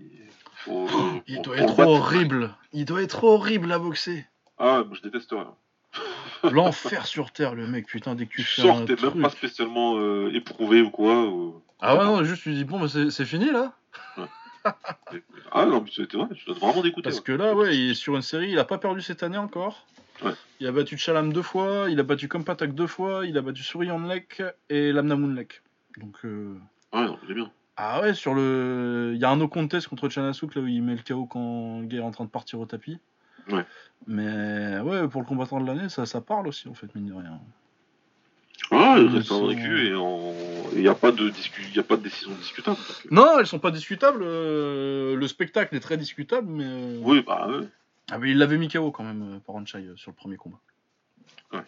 faut, 0.57 0.87
il 1.27 1.41
doit 1.41 1.57
être 1.57 1.79
horrible. 1.79 2.55
Il 2.73 2.85
doit 2.85 3.03
être 3.03 3.25
horrible 3.25 3.73
à 3.73 3.79
boxer. 3.79 4.27
Ah, 4.59 4.85
je 4.93 5.01
déteste 5.01 5.31
rien. 5.31 5.55
L'enfer 6.51 7.07
sur 7.07 7.33
terre, 7.33 7.55
le 7.55 7.67
mec, 7.67 7.87
putain, 7.87 8.15
dès 8.15 8.27
que 8.27 8.33
tu 8.33 8.43
fais 8.43 8.69
un 8.69 8.85
t'es 8.85 8.97
même 8.97 9.23
pas 9.23 9.31
spécialement 9.31 9.97
euh, 9.99 10.33
éprouvé 10.35 10.81
ou 10.83 10.91
quoi. 10.91 11.33
Ah 11.81 11.97
ouais, 11.97 12.05
non, 12.05 12.25
juste 12.25 12.43
tu 12.43 12.53
dis, 12.53 12.65
bon, 12.65 12.81
bah, 12.81 12.87
c'est 12.89 13.25
fini 13.25 13.51
là 13.51 13.73
Ah 15.53 15.65
non, 15.65 15.81
mais 15.81 15.91
c'était 15.95 16.17
vrai, 16.17 16.27
je 16.33 16.47
dois 16.47 16.55
vraiment 16.55 16.83
d'écouter. 16.83 17.05
Parce 17.05 17.21
que 17.21 17.33
là, 17.33 17.55
ouais, 17.55 17.77
il 17.77 17.91
est 17.93 17.95
sur 17.95 18.17
une 18.17 18.23
série, 18.23 18.51
il 18.51 18.59
a 18.59 18.65
pas 18.65 18.79
perdu 18.79 19.01
cette 19.01 19.23
année 19.23 19.39
encore. 19.39 19.87
Ouais. 20.23 20.33
Il 20.61 20.67
a 20.67 20.73
battu 20.73 20.99
Chalam 20.99 21.33
deux 21.33 21.43
fois, 21.43 21.87
il 21.89 22.01
a 22.01 22.03
battu 22.03 22.29
Kompatak 22.29 22.75
deux 22.75 22.89
fois, 22.89 23.25
il 23.25 23.39
a 23.39 23.43
battu 23.43 23.63
Lek 24.09 24.43
et 24.69 24.93
Lamnamounlek. 24.93 25.63
Donc. 25.97 26.17
Euh... 26.25 26.57
Ah 26.93 27.03
ouais, 27.03 27.07
non, 27.07 27.19
il 27.25 27.31
est 27.31 27.35
bien. 27.35 27.51
Ah 27.77 28.01
ouais, 28.01 28.15
sur 28.15 28.35
le. 28.35 29.13
Il 29.15 29.21
y 29.21 29.25
a 29.25 29.31
un 29.31 29.37
no 29.37 29.47
contest 29.47 29.87
contre 29.87 30.09
Chanasuk 30.09 30.57
là 30.57 30.63
où 30.63 30.67
il 30.67 30.83
met 30.83 30.97
le 30.97 31.03
KO 31.03 31.27
quand 31.27 31.83
Gay 31.83 31.99
est 31.99 32.01
en 32.01 32.11
train 32.11 32.25
de 32.25 32.31
partir 32.31 32.59
au 32.59 32.67
tapis. 32.67 32.99
Ouais. 33.51 33.65
Mais 34.07 34.81
ouais, 34.81 35.09
pour 35.09 35.21
le 35.21 35.27
combattant 35.27 35.61
de 35.61 35.67
l'année, 35.67 35.89
ça, 35.89 36.07
ça 36.07 36.21
parle 36.21 36.49
aussi, 36.49 36.69
en 36.69 36.75
fait, 36.75 36.95
mine 36.95 37.09
de 37.09 37.15
rien. 37.15 37.41
Ouais, 38.71 39.03
il 39.03 39.09
reste 39.09 39.33
invaincu 39.33 39.87
et 39.87 39.93
il 40.75 40.81
n'y 40.83 40.89
a, 40.89 40.95
pas 40.95 41.11
de 41.11 41.31
a 41.31 41.83
pas 41.83 41.97
de 41.97 42.03
décision 42.03 42.35
discutable. 42.35 42.77
Non, 43.11 43.39
elles 43.39 43.47
sont 43.47 43.59
pas 43.59 43.71
discutables. 43.71 44.23
Euh, 44.23 45.17
le 45.17 45.29
spectacle 45.29 45.75
est 45.75 45.81
très 45.81 45.97
discutable, 45.97 46.49
mais. 46.49 46.67
Euh, 46.67 47.01
oui, 47.03 47.23
bah 47.27 47.49
ouais. 47.49 47.67
Ah, 48.11 48.19
mais 48.19 48.31
il 48.31 48.39
l'avait 48.39 48.59
mis 48.59 48.69
KO 48.69 48.91
quand 48.91 49.05
même, 49.05 49.37
euh, 49.37 49.39
Paranchai, 49.39 49.87
sur 49.97 50.11
le 50.11 50.17
premier 50.17 50.37
combat. 50.37 50.59
Ouais. 51.53 51.63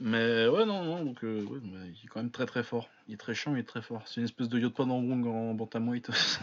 Mais 0.00 0.48
ouais, 0.48 0.66
non, 0.66 0.82
non, 0.84 1.04
donc 1.04 1.22
ouais, 1.22 1.30
il 1.30 2.04
est 2.04 2.08
quand 2.08 2.20
même 2.20 2.32
très 2.32 2.46
très 2.46 2.64
fort. 2.64 2.88
Il 3.06 3.14
est 3.14 3.18
très 3.18 3.34
chiant, 3.34 3.54
il 3.54 3.60
est 3.60 3.68
très 3.68 3.82
fort. 3.82 4.02
C'est 4.06 4.20
une 4.20 4.24
espèce 4.24 4.48
de 4.48 4.58
Yotpa 4.58 4.82
Wong 4.82 5.26
en 5.26 5.54
bantamweight. 5.54 6.10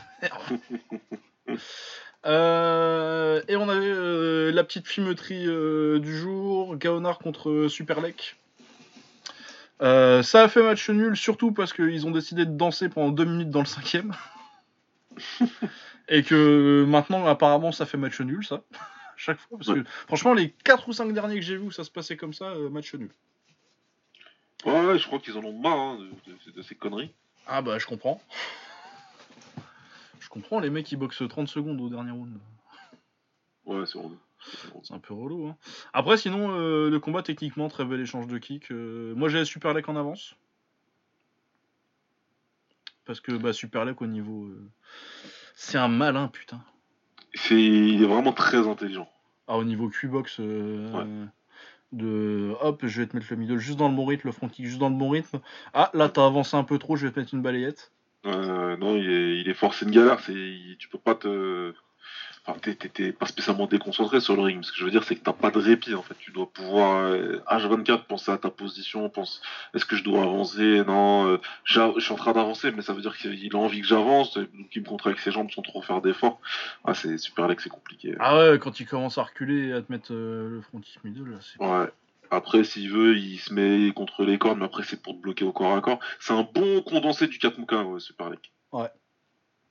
Euh, 2.25 3.41
et 3.47 3.55
on 3.55 3.67
avait 3.67 3.85
euh, 3.85 4.51
la 4.51 4.63
petite 4.63 4.87
filmeterie 4.87 5.47
euh, 5.47 5.99
du 5.99 6.15
jour, 6.15 6.75
Gaonard 6.75 7.19
contre 7.19 7.67
Superlek. 7.67 8.35
ça 9.79 10.43
a 10.43 10.47
fait 10.47 10.61
match 10.61 10.89
nul, 10.89 11.15
surtout 11.17 11.51
parce 11.51 11.73
qu'ils 11.73 12.05
ont 12.05 12.11
décidé 12.11 12.45
de 12.45 12.51
danser 12.51 12.89
pendant 12.89 13.09
deux 13.09 13.25
minutes 13.25 13.49
dans 13.49 13.61
le 13.61 13.65
cinquième. 13.65 14.13
et 16.07 16.23
que 16.23 16.85
maintenant, 16.87 17.25
apparemment, 17.25 17.71
ça 17.71 17.85
fait 17.85 17.97
match 17.97 18.19
nul, 18.21 18.45
ça. 18.45 18.61
Chaque 19.17 19.39
fois. 19.39 19.57
Parce 19.57 19.73
que 19.73 19.83
franchement, 20.07 20.33
les 20.33 20.49
4 20.63 20.87
ou 20.87 20.93
5 20.93 21.13
derniers 21.13 21.35
que 21.35 21.41
j'ai 21.41 21.55
vus 21.55 21.65
où 21.65 21.71
ça 21.71 21.83
se 21.83 21.91
passait 21.91 22.17
comme 22.17 22.33
ça, 22.33 22.55
match 22.71 22.93
nul. 22.95 23.11
Ouais, 24.65 24.97
je 24.97 25.05
crois 25.07 25.19
qu'ils 25.19 25.37
en 25.37 25.43
ont 25.43 25.57
marre 25.57 25.77
hein, 25.77 25.99
de, 26.55 26.61
ces 26.61 26.75
conneries. 26.75 27.11
Ah 27.47 27.61
bah, 27.61 27.79
je 27.79 27.85
comprends 27.85 28.21
comprends, 30.31 30.59
les 30.59 30.69
mecs 30.69 30.91
ils 30.91 30.97
boxent 30.97 31.27
30 31.27 31.47
secondes 31.47 31.79
au 31.79 31.89
dernier 31.89 32.11
round. 32.11 32.39
Ouais, 33.65 33.85
c'est 33.85 33.99
relou. 33.99 34.17
C'est 34.83 34.93
un 34.93 34.99
peu 34.99 35.13
relou. 35.13 35.47
Hein. 35.47 35.57
Après, 35.93 36.17
sinon, 36.17 36.57
euh, 36.57 36.89
le 36.89 36.99
combat 36.99 37.21
techniquement, 37.21 37.67
très 37.69 37.85
bel 37.85 37.99
échange 37.99 38.27
de 38.27 38.37
kick. 38.39 38.71
Euh, 38.71 39.13
moi, 39.15 39.29
j'ai 39.29 39.45
Super 39.45 39.73
Lek 39.73 39.87
en 39.87 39.95
avance. 39.95 40.35
Parce 43.05 43.19
que 43.21 43.33
bah, 43.33 43.53
Super 43.53 43.85
Lek 43.85 44.01
au 44.01 44.07
niveau. 44.07 44.45
Euh, 44.45 44.69
c'est 45.53 45.77
un 45.77 45.89
malin, 45.89 46.27
putain. 46.27 46.63
C'est... 47.35 47.61
Il 47.61 48.01
est 48.01 48.07
vraiment 48.07 48.33
très 48.33 48.67
intelligent. 48.67 49.09
Ah, 49.47 49.57
au 49.57 49.63
niveau 49.63 49.89
Q-Box. 49.89 50.39
De 51.91 52.55
hop, 52.61 52.85
je 52.87 53.01
vais 53.01 53.07
te 53.07 53.15
mettre 53.17 53.27
le 53.29 53.35
middle 53.35 53.57
juste 53.57 53.77
dans 53.77 53.89
le 53.89 53.95
bon 53.95 54.05
rythme, 54.05 54.29
le 54.29 54.31
front 54.31 54.47
kick 54.47 54.65
juste 54.65 54.79
dans 54.79 54.89
le 54.89 54.95
bon 54.95 55.09
rythme. 55.09 55.41
Ah, 55.73 55.91
là, 55.93 56.07
t'as 56.07 56.25
avancé 56.25 56.55
un 56.55 56.63
peu 56.63 56.79
trop, 56.79 56.95
je 56.95 57.05
vais 57.05 57.13
te 57.13 57.19
mettre 57.19 57.33
une 57.33 57.41
balayette. 57.41 57.91
Euh, 58.25 58.77
non, 58.77 58.95
il 58.97 59.09
est, 59.09 59.39
il 59.39 59.49
est 59.49 59.53
forcé 59.53 59.85
une 59.85 59.91
galère. 59.91 60.19
C'est, 60.19 60.33
tu 60.79 60.87
peux 60.89 60.99
pas 60.99 61.15
te. 61.15 61.73
Enfin, 62.43 62.57
t'es, 62.59 63.11
pas 63.11 63.27
spécialement 63.27 63.67
déconcentré 63.67 64.19
sur 64.19 64.35
le 64.35 64.41
ring. 64.41 64.63
Ce 64.63 64.71
que 64.71 64.79
je 64.79 64.85
veux 64.85 64.89
dire, 64.89 65.03
c'est 65.03 65.15
que 65.15 65.23
t'as 65.23 65.33
pas 65.33 65.51
de 65.51 65.59
répit 65.59 65.93
en 65.93 66.01
fait. 66.01 66.15
Tu 66.17 66.31
dois 66.31 66.51
pouvoir 66.51 67.11
H24 67.13 67.91
euh, 67.91 67.97
penser 67.97 68.31
à 68.31 68.39
ta 68.39 68.49
position, 68.49 69.07
pense 69.09 69.43
est-ce 69.75 69.85
que 69.85 69.95
je 69.95 70.03
dois 70.03 70.23
avancer? 70.23 70.83
Non, 70.87 71.27
euh, 71.27 71.37
je 71.65 71.99
suis 71.99 72.13
en 72.13 72.15
train 72.15 72.33
d'avancer, 72.33 72.71
mais 72.71 72.81
ça 72.81 72.93
veut 72.93 73.01
dire 73.01 73.15
qu'il 73.15 73.55
a 73.55 73.59
envie 73.59 73.81
que 73.81 73.87
j'avance, 73.87 74.33
donc 74.37 74.75
il 74.75 74.81
me 74.81 74.87
contre 74.87 75.07
avec 75.07 75.19
ses 75.19 75.31
jambes 75.31 75.51
sans 75.51 75.61
trop 75.61 75.83
faire 75.83 76.01
d'efforts. 76.01 76.41
Ah, 76.83 76.95
c'est 76.95 77.19
super 77.19 77.45
Alex, 77.45 77.63
c'est 77.63 77.69
compliqué. 77.69 78.15
Ah 78.19 78.35
ouais, 78.35 78.57
quand 78.59 78.79
il 78.79 78.87
commence 78.87 79.19
à 79.19 79.23
reculer 79.23 79.67
et 79.67 79.73
à 79.73 79.83
te 79.83 79.91
mettre 79.91 80.11
le 80.11 80.61
frontis 80.67 80.97
middle, 81.03 81.37
c'est. 81.41 81.63
Ouais. 81.63 81.91
Après, 82.31 82.63
s'il 82.63 82.89
veut, 82.89 83.17
il 83.17 83.37
se 83.39 83.53
met 83.53 83.91
contre 83.93 84.23
les 84.23 84.39
cordes, 84.39 84.57
mais 84.57 84.65
après, 84.65 84.83
c'est 84.83 85.01
pour 85.01 85.13
te 85.13 85.19
bloquer 85.19 85.43
au 85.43 85.51
corps 85.51 85.75
à 85.75 85.81
corps. 85.81 85.99
C'est 86.21 86.31
un 86.31 86.43
bon 86.43 86.81
condensé 86.81 87.27
du 87.27 87.37
Katmuka, 87.37 87.83
ouais, 87.83 87.99
Super 87.99 88.29
Lake. 88.29 88.53
Ouais. 88.71 88.89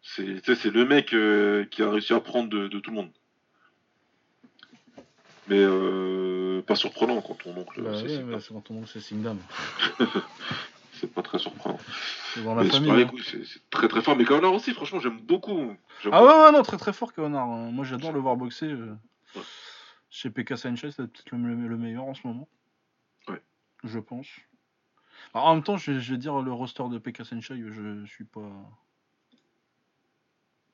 C'est, 0.03 0.25
le 0.67 0.85
mec 0.85 1.15
euh, 1.15 1.65
qui 1.65 1.83
a 1.83 1.91
réussi 1.91 2.13
à 2.13 2.21
prendre 2.21 2.51
de, 2.51 2.69
tout 2.69 2.91
le 2.91 2.97
monde. 2.97 3.11
Mais 5.49 5.59
euh, 5.59 6.61
pas 6.63 6.77
surprenant 6.77 7.21
quand 7.23 7.35
ton 7.35 7.57
oncle. 7.57 7.83
Bah 7.83 7.93
c'est 7.97 8.23
ouais, 8.23 8.39
quand 8.49 8.61
ton 8.61 8.77
oncle 8.77 8.89
c'est 8.93 9.01
Singdam. 9.01 9.39
c'est 10.93 11.13
pas 11.13 11.23
très 11.23 11.39
surprenant. 11.39 11.79
Dans 12.45 12.55
la 12.55 12.65
famille. 12.65 12.91
Hein. 12.91 13.11
c'est, 13.25 13.71
très 13.71 13.89
très 13.89 14.03
fort. 14.03 14.17
Mais 14.17 14.25
Kaonar 14.25 14.53
aussi, 14.53 14.73
franchement, 14.73 15.01
j'aime 15.01 15.19
beaucoup. 15.19 15.75
ah 16.13 16.25
ouais, 16.25 16.45
ouais, 16.45 16.53
non, 16.53 16.63
très 16.63 16.77
très 16.77 16.93
fort 16.93 17.13
Kaonar. 17.13 17.49
Hein. 17.49 17.71
Moi, 17.73 17.85
j'adore 17.85 18.13
le 18.13 18.21
voir 18.21 18.37
boxer. 18.37 18.67
Euh. 18.67 18.95
Chez 20.11 20.31
PK 20.31 20.59
Sanchez, 20.59 20.91
c'est 20.91 21.07
peut-être 21.07 21.31
le, 21.33 21.77
meilleur 21.77 22.05
en 22.05 22.15
ce 22.15 22.27
moment. 22.27 22.49
Ouais. 23.29 23.41
Je 23.85 23.99
pense. 23.99 24.27
en 25.35 25.55
même 25.55 25.63
temps, 25.63 25.77
je, 25.77 25.93
vais 25.93 26.19
dire 26.19 26.41
le 26.41 26.53
roster 26.53 26.83
de 26.91 26.99
PK 26.99 27.25
Sanchez, 27.25 27.57
je 27.57 28.05
suis 28.07 28.25
pas. 28.25 28.51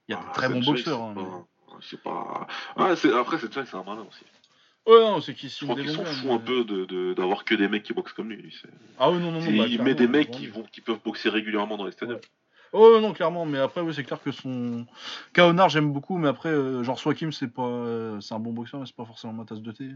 Il 0.09 0.13
y 0.13 0.15
a 0.15 0.21
de 0.21 0.25
Ah, 0.29 0.33
très 0.33 0.49
bons 0.49 0.63
boxeurs. 0.65 1.03
hein, 1.03 1.47
C'est 1.83 2.03
pas. 2.03 2.47
Ah, 2.77 2.97
c'est- 2.97 3.13
après, 3.13 3.39
c'est 3.39 3.53
c'est 3.53 3.75
un 3.75 3.83
malin 3.83 4.07
aussi. 4.09 4.25
Ouais, 4.87 5.01
non, 5.01 5.21
c'est 5.21 5.35
qu'il 5.35 5.49
des 5.49 5.89
s'en 5.89 6.05
fout 6.05 6.31
un 6.31 6.39
peu 6.39 6.65
de- 6.65 6.85
de- 6.85 7.13
d'avoir 7.13 7.45
que 7.45 7.57
des 7.57 7.67
mecs 7.67 7.83
qui 7.83 7.93
boxent 7.93 8.13
comme 8.13 8.31
lui. 8.31 8.57
Ah 8.99 9.11
oui, 9.11 9.19
non, 9.19 9.33
non, 9.33 9.41
non. 9.41 9.47
Bah, 9.47 9.51
il 9.51 9.55
clairement, 9.67 9.85
met 9.85 9.95
des 9.97 10.07
mecs 10.07 10.31
qui, 10.31 10.47
vont, 10.47 10.63
qui 10.63 10.81
peuvent 10.81 11.01
boxer 11.05 11.29
régulièrement 11.29 11.77
dans 11.77 11.85
les 11.87 11.93
stadiums. 11.93 12.21
Oh 12.73 12.99
non, 13.01 13.13
clairement, 13.13 13.47
mais 13.47 13.59
après, 13.59 13.81
oui, 13.81 13.95
c'est 13.95 14.05
clair 14.05 14.21
que 14.23 14.33
son. 14.33 14.87
Kaonar, 15.33 15.69
j'aime 15.69 15.93
beaucoup, 15.93 16.19
mais 16.19 16.29
après, 16.29 16.49
euh, 16.51 16.83
genre 16.83 16.99
Swakim, 16.99 17.33
c'est 17.33 17.49
pas. 17.49 17.67
euh, 17.67 18.21
c'est 18.21 18.35
un 18.35 18.39
bon 18.39 18.53
boxeur, 18.53 18.81
mais 18.81 18.87
c'est 18.87 18.97
pas 18.97 19.05
forcément 19.05 19.33
ma 19.33 19.45
tasse 19.45 19.63
de 19.63 19.73
thé. 19.73 19.91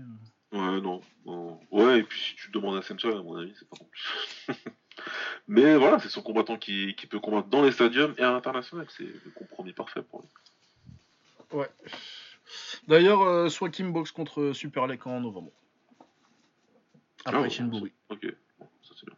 Ouais, 0.52 0.80
non, 0.80 1.00
non. 1.26 1.60
Ouais, 1.70 1.98
et 1.98 2.02
puis 2.02 2.20
si 2.20 2.36
tu 2.36 2.50
demandes 2.50 2.76
à 2.76 2.82
Sencha, 2.82 3.08
à 3.08 3.22
mon 3.22 3.36
avis, 3.36 3.52
c'est 3.58 3.68
pas 3.68 3.76
non 3.80 3.88
plus. 3.90 4.46
Mais 5.48 5.76
voilà, 5.76 5.98
c'est 5.98 6.08
son 6.08 6.22
combattant 6.22 6.56
qui, 6.58 6.94
qui 6.94 7.06
peut 7.06 7.20
combattre 7.20 7.48
dans 7.48 7.62
les 7.62 7.72
stadiums 7.72 8.14
et 8.18 8.22
à 8.22 8.30
l'international. 8.32 8.86
C'est 8.90 9.04
le 9.04 9.30
compromis 9.34 9.72
parfait 9.72 10.02
pour 10.02 10.22
lui. 10.22 10.28
Ouais. 11.58 11.68
D'ailleurs, 12.86 13.22
euh, 13.22 13.48
Swakim 13.48 13.92
boxe 13.92 14.12
contre 14.12 14.52
Super 14.52 14.86
Lake 14.86 15.06
en 15.06 15.20
novembre. 15.20 15.52
Après 17.24 17.38
Ah, 17.38 17.42
ouais, 17.42 17.50
Shinburi. 17.50 17.92
Ok, 18.08 18.26
bon, 18.58 18.66
ça 18.82 18.94
c'est 18.98 19.06
bien. 19.06 19.16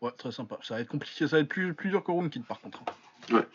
Ouais, 0.00 0.10
très 0.16 0.30
sympa. 0.32 0.58
Ça 0.62 0.74
va 0.74 0.80
être 0.80 0.88
compliqué, 0.88 1.26
ça 1.26 1.36
va 1.36 1.42
être 1.42 1.48
plus, 1.48 1.74
plus 1.74 1.90
dur 1.90 2.04
que 2.04 2.10
Room 2.12 2.30
Kid 2.30 2.44
par 2.44 2.60
contre. 2.60 2.80
Ouais. 3.32 3.46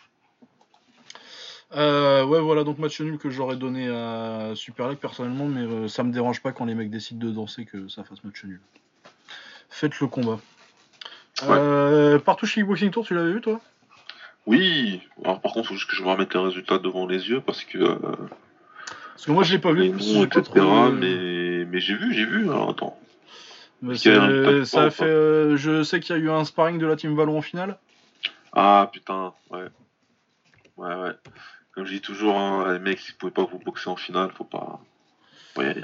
Euh, 1.76 2.24
ouais, 2.26 2.40
voilà, 2.40 2.64
donc 2.64 2.78
match 2.78 3.02
nul 3.02 3.18
que 3.18 3.30
j'aurais 3.32 3.56
donné 3.56 3.90
à 3.90 4.52
Super 4.56 4.90
League 4.90 4.99
personnellement, 4.99 5.48
mais 5.48 5.61
euh, 5.61 5.88
ça 5.88 6.03
me 6.03 6.11
dérange 6.11 6.41
pas 6.41 6.52
quand 6.52 6.65
les 6.65 6.76
mecs 6.76 6.91
décident 6.91 7.26
de 7.26 7.32
danser 7.32 7.65
que 7.65 7.88
ça 7.88 8.03
fasse 8.03 8.24
match 8.24 8.44
nul. 8.44 8.61
Faites 9.70 9.99
le 9.99 10.07
combat. 10.07 10.40
Ouais. 11.41 11.48
Euh, 11.49 12.20
partout 12.20 12.45
chez 12.45 12.61
Kickboxing 12.61 12.91
Tour, 12.91 13.06
tu 13.07 13.15
l'avais 13.15 13.34
vu 13.34 13.41
toi? 13.41 13.60
Oui, 14.45 15.02
alors 15.24 15.41
par 15.41 15.53
contre, 15.53 15.68
il 15.68 15.70
faut 15.70 15.74
juste 15.76 15.90
que 15.90 15.95
je 15.95 16.03
me 16.03 16.10
remette 16.10 16.34
les 16.34 16.40
résultats 16.41 16.78
devant 16.78 17.07
les 17.07 17.30
yeux 17.30 17.41
parce 17.41 17.64
que. 17.64 17.78
euh, 17.80 17.98
Parce 19.14 19.26
que 19.26 19.32
moi 19.32 19.41
je 19.44 19.53
l'ai 19.53 19.60
pas 19.60 19.72
vu. 19.72 19.84
les 19.84 19.90
noms, 19.90 20.26
etc. 20.26 20.44
euh, 20.57 20.91
Mais, 20.91 21.65
mais 21.65 21.80
j'ai 21.80 21.95
vu, 21.95 22.14
j'ai 22.14 22.26
vu. 22.26 22.44
Alors 22.49 22.70
attends. 22.70 22.99
Mais 23.84 23.98
top 23.98 24.66
ça 24.66 24.84
a 24.84 24.90
fait. 24.90 25.06
euh, 25.06 25.58
je 25.58 25.84
sais 25.84 26.00
qu'il 26.00 26.16
y 26.16 26.20
a 26.20 26.22
eu 26.22 26.30
un 26.30 26.46
sparring 26.46 26.80
de 26.80 26.86
la 26.86 26.96
team 26.96 27.16
Vallon 27.16 27.38
en 27.38 27.42
finale. 27.42 27.78
Ah 28.54 28.90
putain, 28.92 29.34
ouais. 29.52 29.68
Ouais, 30.78 30.96
ouais. 30.96 31.12
Comme 31.72 31.86
je 31.86 31.94
dis 31.94 32.02
toujours, 32.02 32.38
hein, 32.38 32.72
les 32.74 32.80
mecs, 32.80 33.00
si 33.00 33.12
vous 33.12 33.18
pouvez 33.18 33.32
pas 33.32 33.46
vous 33.46 33.60
boxer 33.60 33.90
en 33.90 33.96
finale, 33.96 34.32
faut 34.32 34.44
pas, 34.44 34.80
faut 35.54 35.62
pas 35.62 35.68
y 35.68 35.70
aller. 35.70 35.84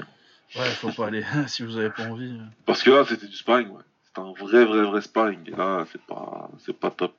Ouais, 0.56 0.64
faut 0.70 0.92
pas 0.92 1.06
aller 1.06 1.24
si 1.46 1.62
vous 1.62 1.76
avez 1.78 1.90
pas 1.90 2.04
envie. 2.04 2.40
Parce 2.66 2.82
que 2.82 2.90
là, 2.90 3.04
c'était 3.04 3.26
du 3.26 3.36
sparring, 3.36 3.68
ouais. 3.70 3.82
C'était 4.04 4.20
un 4.20 4.32
vrai, 4.32 4.64
vrai, 4.64 4.82
vrai 4.82 5.00
sparring. 5.00 5.48
Et 5.48 5.56
là, 5.56 5.84
c'est 5.92 6.00
pas, 6.02 6.50
c'est 6.58 6.72
pas 6.78 6.90
top. 6.90 7.14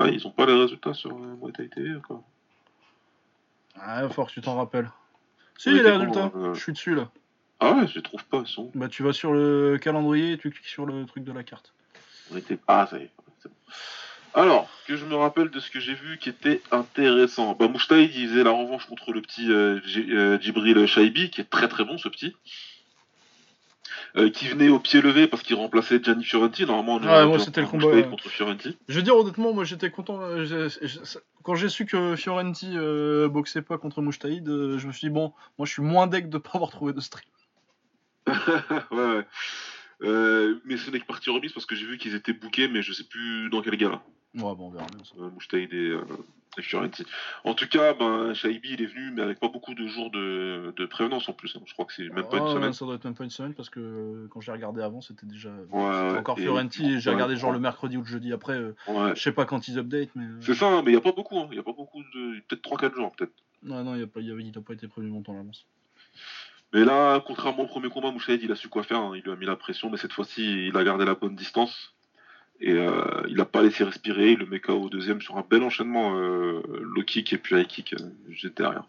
Ils 0.00 0.26
ont 0.26 0.30
pas 0.30 0.46
les 0.46 0.54
résultats 0.54 0.94
sur 0.94 1.10
euh, 1.10 1.36
Muay 1.42 1.52
Thai 1.52 1.68
TV, 1.68 2.00
quoi. 2.06 2.22
Ah, 3.78 4.08
faut 4.08 4.24
que 4.24 4.30
tu 4.30 4.40
t'en 4.40 4.56
rappelles. 4.56 4.90
Si, 5.58 5.70
les 5.70 5.80
résultats, 5.82 6.28
bon, 6.28 6.50
euh. 6.50 6.54
je 6.54 6.60
suis 6.60 6.72
dessus 6.72 6.94
là. 6.94 7.08
Ah 7.62 7.74
ouais, 7.74 7.86
je 7.86 7.94
les 7.94 8.02
trouve 8.02 8.24
pas. 8.24 8.42
Bah, 8.74 8.88
tu 8.88 9.04
vas 9.04 9.12
sur 9.12 9.32
le 9.32 9.78
calendrier 9.80 10.32
et 10.32 10.38
tu 10.38 10.50
cliques 10.50 10.66
sur 10.66 10.84
le 10.84 11.06
truc 11.06 11.22
de 11.22 11.32
la 11.32 11.44
carte. 11.44 11.72
On 12.32 12.36
était... 12.36 12.58
Ah, 12.66 12.88
ça 12.90 12.98
y 12.98 13.02
est. 13.02 13.10
bon. 13.16 13.50
Alors, 14.34 14.68
que 14.86 14.96
je 14.96 15.04
me 15.04 15.14
rappelle 15.14 15.50
de 15.50 15.60
ce 15.60 15.70
que 15.70 15.78
j'ai 15.78 15.94
vu 15.94 16.18
qui 16.18 16.28
était 16.28 16.60
intéressant. 16.72 17.54
Bah, 17.54 17.68
Mouchtaïd, 17.68 18.10
il 18.14 18.28
faisait 18.28 18.42
la 18.42 18.50
revanche 18.50 18.86
contre 18.86 19.12
le 19.12 19.20
petit 19.20 19.50
euh, 19.52 19.78
euh, 19.96 20.40
Djibril 20.40 20.86
Shaibi, 20.86 21.30
qui 21.30 21.40
est 21.40 21.50
très 21.50 21.68
très 21.68 21.84
bon, 21.84 21.98
ce 21.98 22.08
petit. 22.08 22.34
Euh, 24.16 24.28
qui 24.28 24.48
venait 24.48 24.68
au 24.68 24.78
pied 24.78 25.00
levé 25.00 25.26
parce 25.26 25.42
qu'il 25.42 25.56
remplaçait 25.56 26.00
Gianni 26.02 26.24
Fiorenti. 26.24 26.66
Normalement, 26.66 26.96
on 26.96 27.14
Ouais, 27.14 27.26
moi, 27.26 27.38
dû 27.38 27.44
c'était 27.44 27.60
le 27.60 27.66
combat, 27.66 27.86
ouais. 27.86 28.08
contre 28.08 28.28
Fiorenti. 28.28 28.76
Je 28.88 28.96
veux 28.96 29.02
dire, 29.02 29.16
honnêtement, 29.16 29.54
moi 29.54 29.64
j'étais 29.64 29.90
content. 29.90 30.18
Quand 31.42 31.54
j'ai 31.54 31.68
su 31.68 31.86
que 31.86 32.16
Fiorenti 32.16 32.72
euh, 32.74 33.28
boxait 33.28 33.62
pas 33.62 33.78
contre 33.78 34.02
Mouchtaïd, 34.02 34.46
je 34.46 34.86
me 34.86 34.92
suis 34.92 35.08
dit, 35.08 35.14
bon, 35.14 35.32
moi 35.58 35.66
je 35.66 35.72
suis 35.72 35.82
moins 35.82 36.06
deck 36.08 36.28
de 36.28 36.38
pas 36.38 36.50
avoir 36.54 36.70
trouvé 36.70 36.92
de 36.92 37.00
stream. 37.00 37.24
ouais, 38.90 39.16
ouais. 39.16 39.26
Euh, 40.02 40.60
mais 40.64 40.76
ce 40.76 40.90
n'est 40.90 40.98
que 41.00 41.06
partie 41.06 41.30
remise 41.30 41.52
parce 41.52 41.66
que 41.66 41.76
j'ai 41.76 41.86
vu 41.86 41.96
qu'ils 41.96 42.14
étaient 42.14 42.32
bookés, 42.32 42.68
mais 42.68 42.82
je 42.82 42.92
sais 42.92 43.04
plus 43.04 43.48
dans 43.50 43.62
quel 43.62 43.76
gala. 43.76 44.02
Ouais, 44.34 44.40
bon, 44.54 44.68
on 44.68 44.70
verra 44.70 44.86
bien 44.86 45.04
ça. 45.04 45.14
euh, 45.20 45.30
Mouchtaïd 45.30 45.72
et, 45.72 45.90
euh, 45.90 46.00
et. 46.58 47.04
En 47.44 47.54
tout 47.54 47.68
cas, 47.68 47.94
ben, 47.94 48.34
Shaibi, 48.34 48.70
il 48.72 48.82
est 48.82 48.86
venu, 48.86 49.10
mais 49.12 49.22
avec 49.22 49.38
pas 49.38 49.48
beaucoup 49.48 49.74
de 49.74 49.86
jours 49.86 50.10
de, 50.10 50.72
de 50.76 50.86
prévenance 50.86 51.28
en 51.28 51.32
plus. 51.34 51.54
hein. 51.56 51.60
Je 51.66 51.72
crois 51.72 51.84
que 51.84 51.92
c'est 51.92 52.08
même 52.08 52.28
pas 52.28 52.38
une 52.38 52.48
semaine. 52.48 52.72
Ça 52.72 52.84
doit 52.84 52.96
être 52.96 53.04
même 53.04 53.14
pas 53.14 53.24
une 53.24 53.30
semaine 53.30 53.54
parce 53.54 53.70
que 53.70 53.78
euh, 53.80 54.26
quand 54.30 54.40
j'ai 54.40 54.52
regardé 54.52 54.82
avant, 54.82 55.00
c'était 55.00 55.26
déjà. 55.26 55.50
Ouais, 55.70 55.82
ouais, 55.82 56.18
encore 56.18 56.38
et- 56.38 56.42
Fiorenti 56.42 56.84
et 56.94 57.00
j'ai 57.00 57.10
ouais, 57.10 57.14
regardé 57.14 57.36
genre 57.36 57.52
le 57.52 57.60
mercredi 57.60 57.96
ou 57.96 58.00
le 58.02 58.06
jeudi 58.06 58.32
après. 58.32 58.54
euh, 58.58 58.74
je 59.14 59.20
sais 59.22 59.32
pas 59.32 59.44
quand 59.44 59.68
ils 59.68 59.78
update, 59.78 60.10
mais. 60.14 60.24
euh, 60.24 60.38
C'est 60.40 60.54
ça, 60.54 60.66
hein, 60.66 60.82
mais 60.82 60.90
il 60.90 60.94
n'y 60.94 60.98
a 60.98 61.02
pas 61.02 61.12
beaucoup. 61.12 61.38
Il 61.50 61.56
y 61.56 61.60
a 61.60 61.62
pas 61.62 61.72
beaucoup 61.72 62.02
de. 62.02 62.40
Peut-être 62.48 62.62
3-4 62.62 62.94
jours, 62.96 63.12
peut-être. 63.16 63.32
Ouais, 63.64 63.82
non, 63.84 63.94
il 63.94 64.02
a, 64.02 64.06
pas, 64.08 64.20
il 64.20 64.52
a, 64.56 64.60
pas 64.60 64.72
été 64.74 64.88
prévu 64.88 65.08
longtemps 65.08 65.34
à 65.34 65.36
l'avance. 65.36 65.64
Mais 66.72 66.84
là, 66.84 67.20
contrairement 67.26 67.64
au 67.64 67.66
premier 67.66 67.88
combat, 67.90 68.10
Mouchaïd, 68.10 68.42
il 68.42 68.50
a 68.52 68.56
su 68.56 68.68
quoi 68.68 68.82
faire. 68.82 68.98
hein. 68.98 69.12
Il 69.14 69.22
lui 69.22 69.30
a 69.30 69.36
mis 69.36 69.46
la 69.46 69.56
pression, 69.56 69.90
mais 69.90 69.98
cette 69.98 70.12
fois-ci, 70.12 70.68
il 70.68 70.76
a 70.76 70.84
gardé 70.84 71.04
la 71.04 71.14
bonne 71.14 71.36
distance. 71.36 71.92
Et 72.60 72.72
euh, 72.72 73.22
il 73.28 73.36
n'a 73.36 73.44
pas 73.44 73.62
laissé 73.62 73.82
respirer. 73.84 74.32
Il 74.32 74.38
le 74.38 74.46
met 74.46 74.60
KO 74.60 74.74
au 74.74 74.88
deuxième 74.88 75.20
sur 75.20 75.36
un 75.36 75.44
bel 75.48 75.62
enchaînement 75.62 76.16
euh, 76.16 76.62
low 76.80 77.02
kick 77.02 77.32
et 77.32 77.38
puis 77.38 77.56
high 77.56 77.66
kick 77.66 77.94
euh, 77.94 78.04
juste 78.28 78.56
derrière. 78.56 78.84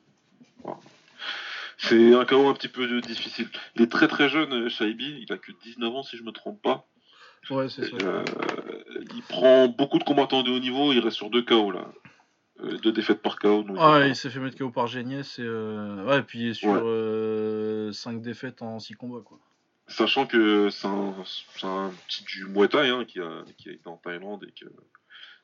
Voilà. 0.64 0.80
C'est 1.78 2.14
un 2.14 2.24
KO 2.24 2.48
un 2.48 2.54
petit 2.54 2.68
peu 2.68 3.02
difficile. 3.02 3.48
Il 3.76 3.82
est 3.82 3.92
très 3.92 4.08
très 4.08 4.30
jeune, 4.30 4.54
euh, 4.54 4.70
Shaibi. 4.70 5.26
Il 5.28 5.34
a 5.34 5.38
que 5.38 5.52
19 5.64 5.94
ans, 5.96 6.04
si 6.04 6.18
je 6.18 6.24
me 6.24 6.32
trompe 6.32 6.62
pas. 6.62 6.86
Ouais, 7.50 7.68
c'est 7.68 7.90
ça. 7.90 7.98
Euh, 8.04 8.24
il 9.16 9.24
prend 9.24 9.68
beaucoup 9.68 9.98
de 10.00 10.04
combattants 10.06 10.44
de 10.44 10.52
haut 10.52 10.60
niveau. 10.60 10.94
Il 10.94 11.00
reste 11.00 11.18
sur 11.18 11.30
deux 11.30 11.42
KO 11.42 11.72
là. 11.72 11.88
Euh, 12.62 12.78
deux 12.78 12.92
défaites 12.92 13.22
par 13.22 13.40
KO. 13.40 13.64
donc, 13.64 13.78
Ah, 13.80 13.96
euh, 13.96 14.08
il 14.08 14.16
s'est 14.16 14.30
fait 14.30 14.40
mettre 14.40 14.58
KO 14.58 14.70
par 14.70 14.88
Geniès 14.88 15.40
et 15.40 15.44
euh... 15.44 16.06
ouais, 16.06 16.20
et 16.20 16.22
puis 16.22 16.40
il 16.42 16.48
est 16.50 16.54
sur 16.54 16.70
Ouais. 16.72 17.94
5 17.94 18.22
défaites 18.22 18.62
en 18.62 18.80
6 18.80 18.94
combats 18.94 19.22
quoi. 19.26 19.40
Sachant 19.88 20.26
que 20.28 20.70
c'est 20.70 20.88
un, 20.88 21.92
petit 22.08 22.24
du 22.24 22.46
Muay 22.46 22.68
Thai 22.70 22.90
hein, 22.90 23.06
qui, 23.06 23.20
a, 23.20 23.44
qui 23.58 23.70
a 23.70 23.74
été 23.74 23.88
en 23.88 23.98
Thaïlande 23.98 24.44
et 24.48 24.52
que, 24.52 24.70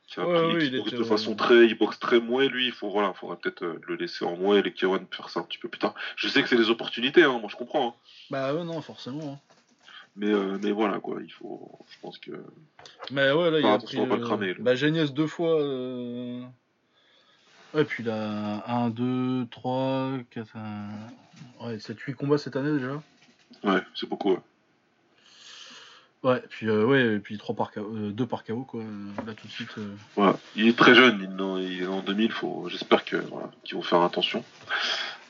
qui 0.06 0.18
a 0.20 0.24
Ouais, 0.26 0.38
appris, 0.38 0.52
ouais, 0.54 0.58
qui 0.60 0.66
il 0.68 0.76
boxe 0.78 0.88
était, 0.88 0.96
de 0.98 1.02
euh, 1.02 1.04
façon 1.04 1.34
très, 1.34 1.66
il 1.66 1.76
boxe 1.76 1.98
très 1.98 2.20
mouais 2.20 2.48
lui. 2.48 2.66
Il 2.66 2.72
faut 2.72 2.90
voilà, 2.90 3.12
faudrait 3.12 3.36
peut-être 3.36 3.62
euh, 3.64 3.80
le 3.86 3.96
laisser 3.96 4.24
en 4.24 4.36
mouais 4.36 4.60
et 4.60 4.62
les 4.62 4.70
K1 4.70 5.04
faire 5.14 5.28
ça 5.28 5.40
un 5.40 5.42
petit 5.42 5.58
peu 5.58 5.68
plus 5.68 5.78
tard. 5.80 5.94
Je 6.16 6.26
sais 6.28 6.42
que 6.42 6.48
c'est 6.48 6.56
des 6.56 6.70
opportunités, 6.70 7.22
hein, 7.24 7.38
moi 7.38 7.48
je 7.50 7.56
comprends. 7.56 7.88
hein. 7.88 7.94
Bah 8.30 8.54
ouais, 8.54 8.64
non, 8.64 8.80
forcément. 8.80 9.38
Mais, 10.16 10.32
euh, 10.32 10.58
mais 10.62 10.72
voilà 10.72 11.00
quoi, 11.00 11.18
il 11.22 11.30
faut, 11.32 11.78
je 11.90 11.96
pense 12.00 12.18
que 12.18 12.30
Mais 13.10 13.30
ouais, 13.32 13.50
là, 13.50 13.60
il 13.60 13.66
Ah, 13.66 13.74
a 13.74 13.78
pris. 13.78 13.98
euh, 14.00 14.18
cramer, 14.24 14.54
là. 14.54 14.60
Bah, 14.60 14.74
Geniès 14.74 15.12
deux 15.12 15.26
fois. 15.26 15.60
euh, 15.60 16.42
Ouais, 17.74 17.84
puis 17.84 18.02
il 18.02 18.10
a 18.10 18.64
1, 18.66 18.90
2, 18.90 19.46
3, 19.50 20.10
4. 20.30 20.48
Ouais, 21.60 21.78
7, 21.78 21.98
8 22.00 22.14
combats 22.14 22.38
cette 22.38 22.56
année 22.56 22.72
déjà. 22.78 23.00
ouais, 23.64 23.80
c'est 23.94 24.08
beaucoup. 24.08 24.32
ouais. 24.32 24.38
Ouais, 26.22 26.42
puis 26.50 26.68
euh, 26.68 26.84
ouais, 26.84 27.14
et 27.14 27.18
puis 27.18 27.38
3 27.38 27.54
par 27.54 27.70
KO, 27.72 27.82
2 28.10 28.26
par 28.26 28.44
KO 28.44 28.64
quoi. 28.64 28.82
euh, 28.82 29.26
Là 29.26 29.32
tout 29.32 29.46
de 29.46 29.52
suite. 29.52 29.70
euh. 29.78 29.94
Il 30.54 30.68
est 30.68 30.76
très 30.76 30.94
jeune, 30.94 31.18
il, 31.22 31.38
est 31.38 31.42
en- 31.42 31.56
il 31.58 31.82
est 31.82 31.86
en 31.86 32.02
2000, 32.02 32.30
faut, 32.30 32.68
j'espère 32.68 33.02
voilà, 33.30 33.50
qu'ils 33.64 33.76
vont 33.76 33.82
faire 33.82 34.02
attention. 34.02 34.44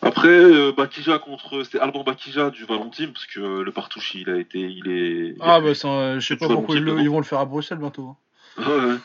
Après, 0.03 0.29
euh, 0.29 0.73
Bakija 0.73 1.19
contre, 1.21 1.63
c'était 1.63 1.79
Alban 1.79 2.03
Bakija 2.03 2.51
du 2.51 2.65
Valentine 2.65 3.13
parce 3.13 3.27
que 3.27 3.39
euh, 3.39 3.63
le 3.63 3.71
partouche 3.71 4.15
il 4.17 4.31
a 4.31 4.37
été, 4.39 4.59
il 4.59 4.89
est. 4.89 5.29
il 5.29 5.37
Ah 5.41 5.61
bah, 5.61 5.75
je 5.75 6.19
sais 6.27 6.37
pas 6.37 6.49
pourquoi 6.49 6.75
ils, 6.77 6.83
le- 6.83 7.01
ils 7.01 7.11
vont 7.11 7.19
le 7.19 7.25
faire 7.25 7.39
à 7.39 7.45
Bruxelles 7.45 7.79
bientôt. 7.79 8.17
hein. 8.59 8.63
Ouais, 8.67 8.85
ouais. 8.87 8.97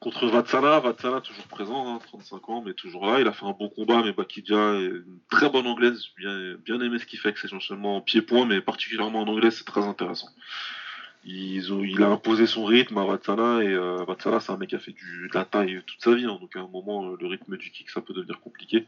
Contre 0.00 0.26
Vatsala, 0.26 0.78
Vatsala 0.80 1.20
toujours 1.20 1.46
présent, 1.46 1.94
hein, 1.94 1.98
35 2.06 2.48
ans, 2.50 2.62
mais 2.64 2.74
toujours 2.74 3.06
là. 3.06 3.20
Il 3.20 3.26
a 3.26 3.32
fait 3.32 3.46
un 3.46 3.52
bon 3.58 3.68
combat, 3.68 4.02
mais 4.04 4.12
Bakidja 4.12 4.74
est 4.74 4.86
une 4.86 5.18
très 5.30 5.48
bonne 5.48 5.66
anglaise. 5.66 6.08
Bien, 6.16 6.54
bien 6.64 6.80
aimé 6.80 6.98
ce 6.98 7.06
qu'il 7.06 7.18
fait 7.18 7.28
avec 7.28 7.38
ses 7.38 7.52
enchaînements 7.54 7.96
en 7.96 8.00
pied-point, 8.02 8.44
mais 8.46 8.60
particulièrement 8.60 9.20
en 9.22 9.28
anglais, 9.28 9.50
c'est 9.50 9.64
très 9.64 9.84
intéressant. 9.84 10.28
Il 11.24 12.02
a 12.02 12.08
imposé 12.08 12.46
son 12.46 12.64
rythme 12.64 12.98
à 12.98 13.04
Vatsala, 13.04 13.64
et 13.64 13.68
euh, 13.68 14.04
Vatsala, 14.06 14.38
c'est 14.38 14.52
un 14.52 14.58
mec 14.58 14.68
qui 14.68 14.76
a 14.76 14.78
fait 14.78 14.92
du, 14.92 15.28
de 15.28 15.34
la 15.34 15.44
taille 15.44 15.82
toute 15.86 16.00
sa 16.00 16.14
vie, 16.14 16.24
hein, 16.26 16.38
donc 16.40 16.54
à 16.54 16.60
un 16.60 16.68
moment, 16.68 17.06
euh, 17.10 17.16
le 17.18 17.26
rythme 17.26 17.56
du 17.56 17.70
kick, 17.70 17.90
ça 17.90 18.00
peut 18.00 18.14
devenir 18.14 18.38
compliqué. 18.40 18.86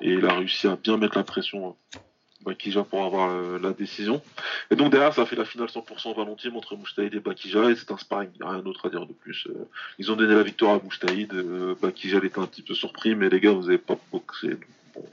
Et 0.00 0.14
il 0.14 0.26
a 0.26 0.34
réussi 0.34 0.66
à 0.66 0.76
bien 0.76 0.96
mettre 0.96 1.16
la 1.16 1.24
pression. 1.24 1.76
euh, 1.94 1.98
Bakija 2.44 2.84
pour 2.84 3.04
avoir 3.04 3.30
euh, 3.30 3.58
la 3.58 3.72
décision. 3.72 4.22
Et 4.70 4.76
donc 4.76 4.92
derrière, 4.92 5.12
ça 5.12 5.22
a 5.22 5.26
fait 5.26 5.36
la 5.36 5.44
finale 5.44 5.68
100% 5.68 6.16
Valentine 6.16 6.56
entre 6.56 6.76
Mouchtaïd 6.76 7.14
et 7.14 7.20
Bakija, 7.20 7.70
et 7.70 7.76
c'est 7.76 7.90
un 7.90 7.98
sparring, 7.98 8.30
il 8.34 8.42
n'y 8.42 8.48
a 8.48 8.52
rien 8.52 8.62
d'autre 8.62 8.86
à 8.86 8.90
dire 8.90 9.06
de 9.06 9.12
plus. 9.12 9.46
Euh, 9.48 9.68
ils 9.98 10.10
ont 10.12 10.16
donné 10.16 10.34
la 10.34 10.42
victoire 10.42 10.74
à 10.74 10.80
Mouchtaïd, 10.82 11.32
euh, 11.34 11.74
Bakija 11.80 12.18
était 12.18 12.38
un 12.38 12.46
petit 12.46 12.62
peu 12.62 12.74
surpris, 12.74 13.14
mais 13.14 13.28
les 13.28 13.40
gars, 13.40 13.52
vous 13.52 13.68
avez 13.68 13.78
pas 13.78 13.98
boxé. 14.12 14.48
donc 14.48 14.66
bon. 14.94 15.04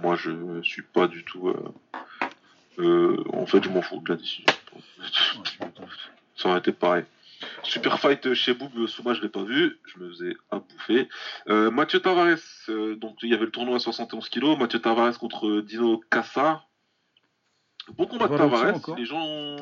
Moi, 0.00 0.16
je 0.16 0.62
suis 0.62 0.82
pas 0.82 1.08
du 1.08 1.24
tout... 1.24 1.52
euh, 2.78 3.24
en 3.32 3.46
fait, 3.46 3.62
je 3.62 3.68
m'en 3.68 3.82
fous 3.82 4.00
de 4.00 4.10
la 4.10 4.16
décision. 4.16 4.44
Ça 6.36 6.50
aurait 6.50 6.60
été 6.60 6.72
pareil. 6.72 7.04
Super 7.62 7.98
fight 8.00 8.34
chez 8.34 8.54
Boub, 8.54 8.86
Souma, 8.86 9.14
je 9.14 9.22
l'ai 9.22 9.28
pas 9.28 9.42
vu, 9.42 9.78
je 9.86 9.98
me 10.02 10.08
faisais 10.08 10.36
à 10.50 10.58
bouffer. 10.58 11.08
Euh, 11.48 11.70
Mathieu 11.70 12.00
Tavares, 12.00 12.38
euh, 12.68 12.96
donc 12.96 13.18
il 13.22 13.30
y 13.30 13.34
avait 13.34 13.44
le 13.44 13.50
tournoi 13.50 13.76
à 13.76 13.78
71 13.78 14.28
kg, 14.28 14.58
Mathieu 14.58 14.80
Tavares 14.80 15.18
contre 15.18 15.60
Dino 15.60 16.02
Cassa. 16.10 16.64
Bon 17.96 18.06
combat 18.06 18.28
de 18.28 18.36
Tavares, 18.36 18.96
les 18.96 19.06
gens, 19.06 19.56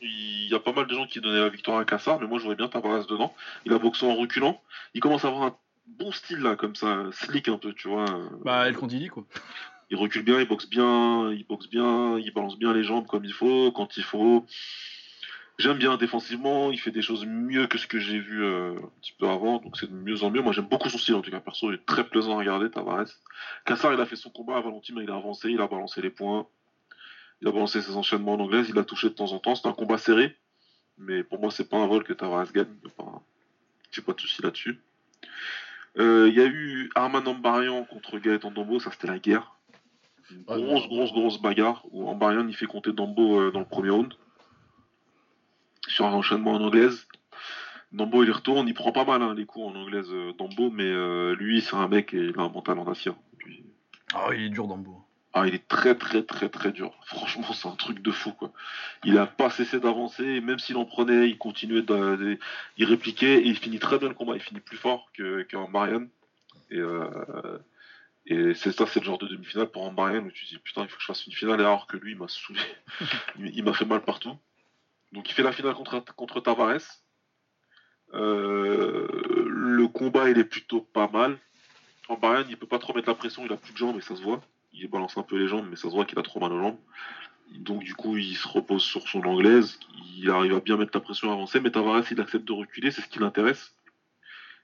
il 0.00 0.48
y 0.48 0.54
a 0.54 0.60
pas 0.60 0.72
mal 0.72 0.86
de 0.86 0.94
gens 0.94 1.06
qui 1.06 1.20
donnaient 1.20 1.40
la 1.40 1.48
victoire 1.48 1.78
à 1.78 1.84
Cassa, 1.84 2.18
mais 2.20 2.26
moi 2.26 2.38
je 2.38 2.44
voudrais 2.44 2.56
bien 2.56 2.68
Tavares 2.68 3.06
dedans. 3.06 3.34
Il 3.64 3.72
a 3.72 3.78
boxé 3.78 4.06
en 4.06 4.14
reculant, 4.14 4.62
il 4.94 5.00
commence 5.00 5.24
à 5.24 5.28
avoir 5.28 5.44
un 5.44 5.56
bon 5.86 6.12
style 6.12 6.38
là, 6.38 6.56
comme 6.56 6.76
ça, 6.76 7.04
slick 7.12 7.48
un 7.48 7.58
peu, 7.58 7.72
tu 7.72 7.88
vois. 7.88 8.04
Bah, 8.44 8.68
El 8.68 8.76
Candili, 8.76 9.08
quoi. 9.08 9.24
Il 9.90 9.96
recule 9.96 10.22
bien, 10.22 10.40
il 10.40 10.48
boxe 10.48 10.68
bien, 10.68 11.30
il 11.30 11.44
boxe 11.46 11.68
bien, 11.68 12.18
il 12.18 12.32
balance 12.32 12.58
bien 12.58 12.72
les 12.72 12.84
jambes 12.84 13.06
comme 13.06 13.24
il 13.24 13.32
faut, 13.32 13.70
quand 13.72 13.96
il 13.96 14.02
faut. 14.02 14.46
J'aime 15.56 15.78
bien 15.78 15.96
défensivement, 15.96 16.72
il 16.72 16.80
fait 16.80 16.90
des 16.90 17.02
choses 17.02 17.24
mieux 17.26 17.68
que 17.68 17.78
ce 17.78 17.86
que 17.86 18.00
j'ai 18.00 18.18
vu 18.18 18.42
euh, 18.42 18.72
un 18.72 18.90
petit 19.00 19.14
peu 19.16 19.28
avant, 19.28 19.58
donc 19.58 19.76
c'est 19.76 19.88
de 19.88 19.94
mieux 19.94 20.24
en 20.24 20.30
mieux. 20.30 20.42
Moi 20.42 20.52
j'aime 20.52 20.66
beaucoup 20.66 20.88
son 20.88 20.98
style 20.98 21.14
en 21.14 21.22
tout 21.22 21.30
cas, 21.30 21.38
perso, 21.38 21.70
il 21.70 21.76
est 21.76 21.86
très 21.86 22.02
plaisant 22.08 22.34
à 22.34 22.38
regarder, 22.38 22.70
Tavares. 22.70 23.06
Kassar 23.64 23.94
il 23.94 24.00
a 24.00 24.06
fait 24.06 24.16
son 24.16 24.30
combat 24.30 24.56
à 24.56 24.60
Valentine, 24.60 24.98
il 25.00 25.10
a 25.10 25.14
avancé, 25.14 25.50
il 25.50 25.60
a 25.60 25.68
balancé 25.68 26.02
les 26.02 26.10
points, 26.10 26.48
il 27.40 27.46
a 27.46 27.52
balancé 27.52 27.82
ses 27.82 27.94
enchaînements 27.94 28.32
en 28.32 28.40
anglaise, 28.40 28.68
il 28.68 28.78
a 28.78 28.84
touché 28.84 29.08
de 29.08 29.14
temps 29.14 29.30
en 29.30 29.38
temps, 29.38 29.54
c'est 29.54 29.68
un 29.68 29.72
combat 29.72 29.96
serré, 29.96 30.36
mais 30.98 31.22
pour 31.22 31.38
moi 31.38 31.52
c'est 31.52 31.68
pas 31.68 31.76
un 31.76 31.86
vol 31.86 32.02
que 32.02 32.12
Tavares 32.12 32.50
gagne, 32.52 32.74
j'ai 33.92 34.02
pas 34.02 34.12
de 34.12 34.20
soucis 34.20 34.42
là-dessus. 34.42 34.80
Euh, 35.98 36.28
il 36.28 36.34
y 36.34 36.40
a 36.40 36.46
eu 36.46 36.90
Arman 36.96 37.28
Ambarian 37.28 37.84
contre 37.84 38.18
Gaëtan 38.18 38.50
Dambo, 38.50 38.80
ça 38.80 38.90
c'était 38.90 39.06
la 39.06 39.20
guerre. 39.20 39.54
Une 40.32 40.42
grosse, 40.42 40.88
grosse, 40.88 41.12
grosse 41.12 41.40
bagarre 41.40 41.84
où 41.92 42.08
Ambarian 42.08 42.48
il 42.48 42.56
fait 42.56 42.66
compter 42.66 42.92
Dambo 42.92 43.40
euh, 43.40 43.50
dans 43.52 43.60
le 43.60 43.66
premier 43.66 43.90
round 43.90 44.12
sur 45.88 46.06
un 46.06 46.12
enchaînement 46.12 46.52
en 46.52 46.60
anglaise. 46.60 47.06
Dambo 47.92 48.24
il 48.24 48.28
y 48.28 48.32
retourne, 48.32 48.66
il 48.66 48.74
prend 48.74 48.90
pas 48.90 49.04
mal 49.04 49.22
hein, 49.22 49.34
les 49.34 49.46
coups 49.46 49.66
en 49.66 49.78
anglaise 49.78 50.10
euh, 50.10 50.32
Dambo, 50.36 50.70
mais 50.70 50.84
euh, 50.84 51.34
lui 51.36 51.60
c'est 51.60 51.76
un 51.76 51.86
mec 51.86 52.12
et 52.12 52.18
il 52.18 52.38
a 52.38 52.42
un 52.42 52.48
mental 52.48 52.78
en 52.78 52.90
acier. 52.90 53.12
Ah 54.12 54.28
il 54.34 54.46
est 54.46 54.48
dur 54.48 54.66
Dambo. 54.66 55.00
Ah 55.32 55.46
il 55.46 55.54
est 55.54 55.66
très 55.68 55.94
très 55.94 56.24
très 56.24 56.48
très 56.48 56.72
dur. 56.72 56.92
Franchement 57.06 57.52
c'est 57.52 57.68
un 57.68 57.76
truc 57.76 58.02
de 58.02 58.10
fou 58.10 58.32
quoi. 58.32 58.52
Il 59.04 59.16
a 59.16 59.26
pas 59.26 59.48
cessé 59.48 59.78
d'avancer, 59.78 60.40
même 60.40 60.58
s'il 60.58 60.76
en 60.76 60.84
prenait, 60.84 61.28
il 61.28 61.38
continuait 61.38 61.82
de, 61.82 62.38
il 62.78 62.84
répliquait 62.84 63.38
et 63.38 63.46
il 63.46 63.56
finit 63.56 63.78
très 63.78 63.98
bien 63.98 64.08
le 64.08 64.14
combat. 64.14 64.34
Il 64.34 64.42
finit 64.42 64.60
plus 64.60 64.76
fort 64.76 65.10
qu'un 65.12 65.68
Marianne. 65.68 66.08
Et 66.70 66.78
euh, 66.78 67.58
et 68.26 68.54
c'est 68.54 68.72
ça, 68.72 68.86
c'est 68.86 69.00
le 69.00 69.04
genre 69.04 69.18
de 69.18 69.28
demi-finale 69.28 69.68
pour 69.68 69.86
un 69.86 69.92
Marianne 69.92 70.26
où 70.26 70.30
tu 70.30 70.46
dis 70.46 70.58
putain 70.58 70.82
il 70.82 70.88
faut 70.88 70.96
que 70.96 71.02
je 71.02 71.06
fasse 71.06 71.26
une 71.26 71.32
finale 71.32 71.60
alors 71.60 71.86
que 71.86 71.96
lui 71.96 72.12
il 72.12 72.18
m'a 72.18 72.26
saoulé, 72.26 72.60
il 73.38 73.62
m'a 73.62 73.74
fait 73.74 73.84
mal 73.84 74.00
partout. 74.02 74.36
Donc 75.14 75.30
il 75.30 75.32
fait 75.32 75.44
la 75.44 75.52
finale 75.52 75.74
contre, 75.74 76.04
contre 76.16 76.40
Tavares. 76.40 76.82
Euh, 78.12 79.06
le 79.48 79.88
combat 79.88 80.28
il 80.28 80.38
est 80.38 80.44
plutôt 80.44 80.80
pas 80.80 81.08
mal. 81.08 81.38
En 82.08 82.16
Bayern, 82.16 82.46
il 82.50 82.56
peut 82.58 82.66
pas 82.66 82.78
trop 82.78 82.92
mettre 82.92 83.08
la 83.08 83.14
pression, 83.14 83.46
il 83.46 83.52
a 83.52 83.56
plus 83.56 83.72
de 83.72 83.78
jambes 83.78 83.96
et 83.96 84.02
ça 84.02 84.16
se 84.16 84.22
voit. 84.22 84.42
Il 84.72 84.88
balance 84.88 85.16
un 85.16 85.22
peu 85.22 85.38
les 85.38 85.48
jambes, 85.48 85.66
mais 85.70 85.76
ça 85.76 85.88
se 85.88 85.94
voit 85.94 86.04
qu'il 86.04 86.18
a 86.18 86.22
trop 86.22 86.40
mal 86.40 86.52
aux 86.52 86.60
jambes. 86.60 86.78
Donc 87.52 87.84
du 87.84 87.94
coup, 87.94 88.16
il 88.16 88.34
se 88.34 88.48
repose 88.48 88.82
sur 88.82 89.08
son 89.08 89.22
anglaise, 89.22 89.78
il 90.16 90.28
arrive 90.30 90.54
à 90.54 90.60
bien 90.60 90.76
mettre 90.76 90.90
la 90.94 91.00
pression 91.00 91.32
avancée, 91.32 91.60
mais 91.60 91.70
Tavares 91.70 92.04
il 92.10 92.20
accepte 92.20 92.44
de 92.44 92.52
reculer, 92.52 92.90
c'est 92.90 93.00
ce 93.00 93.08
qui 93.08 93.20
l'intéresse. 93.20 93.74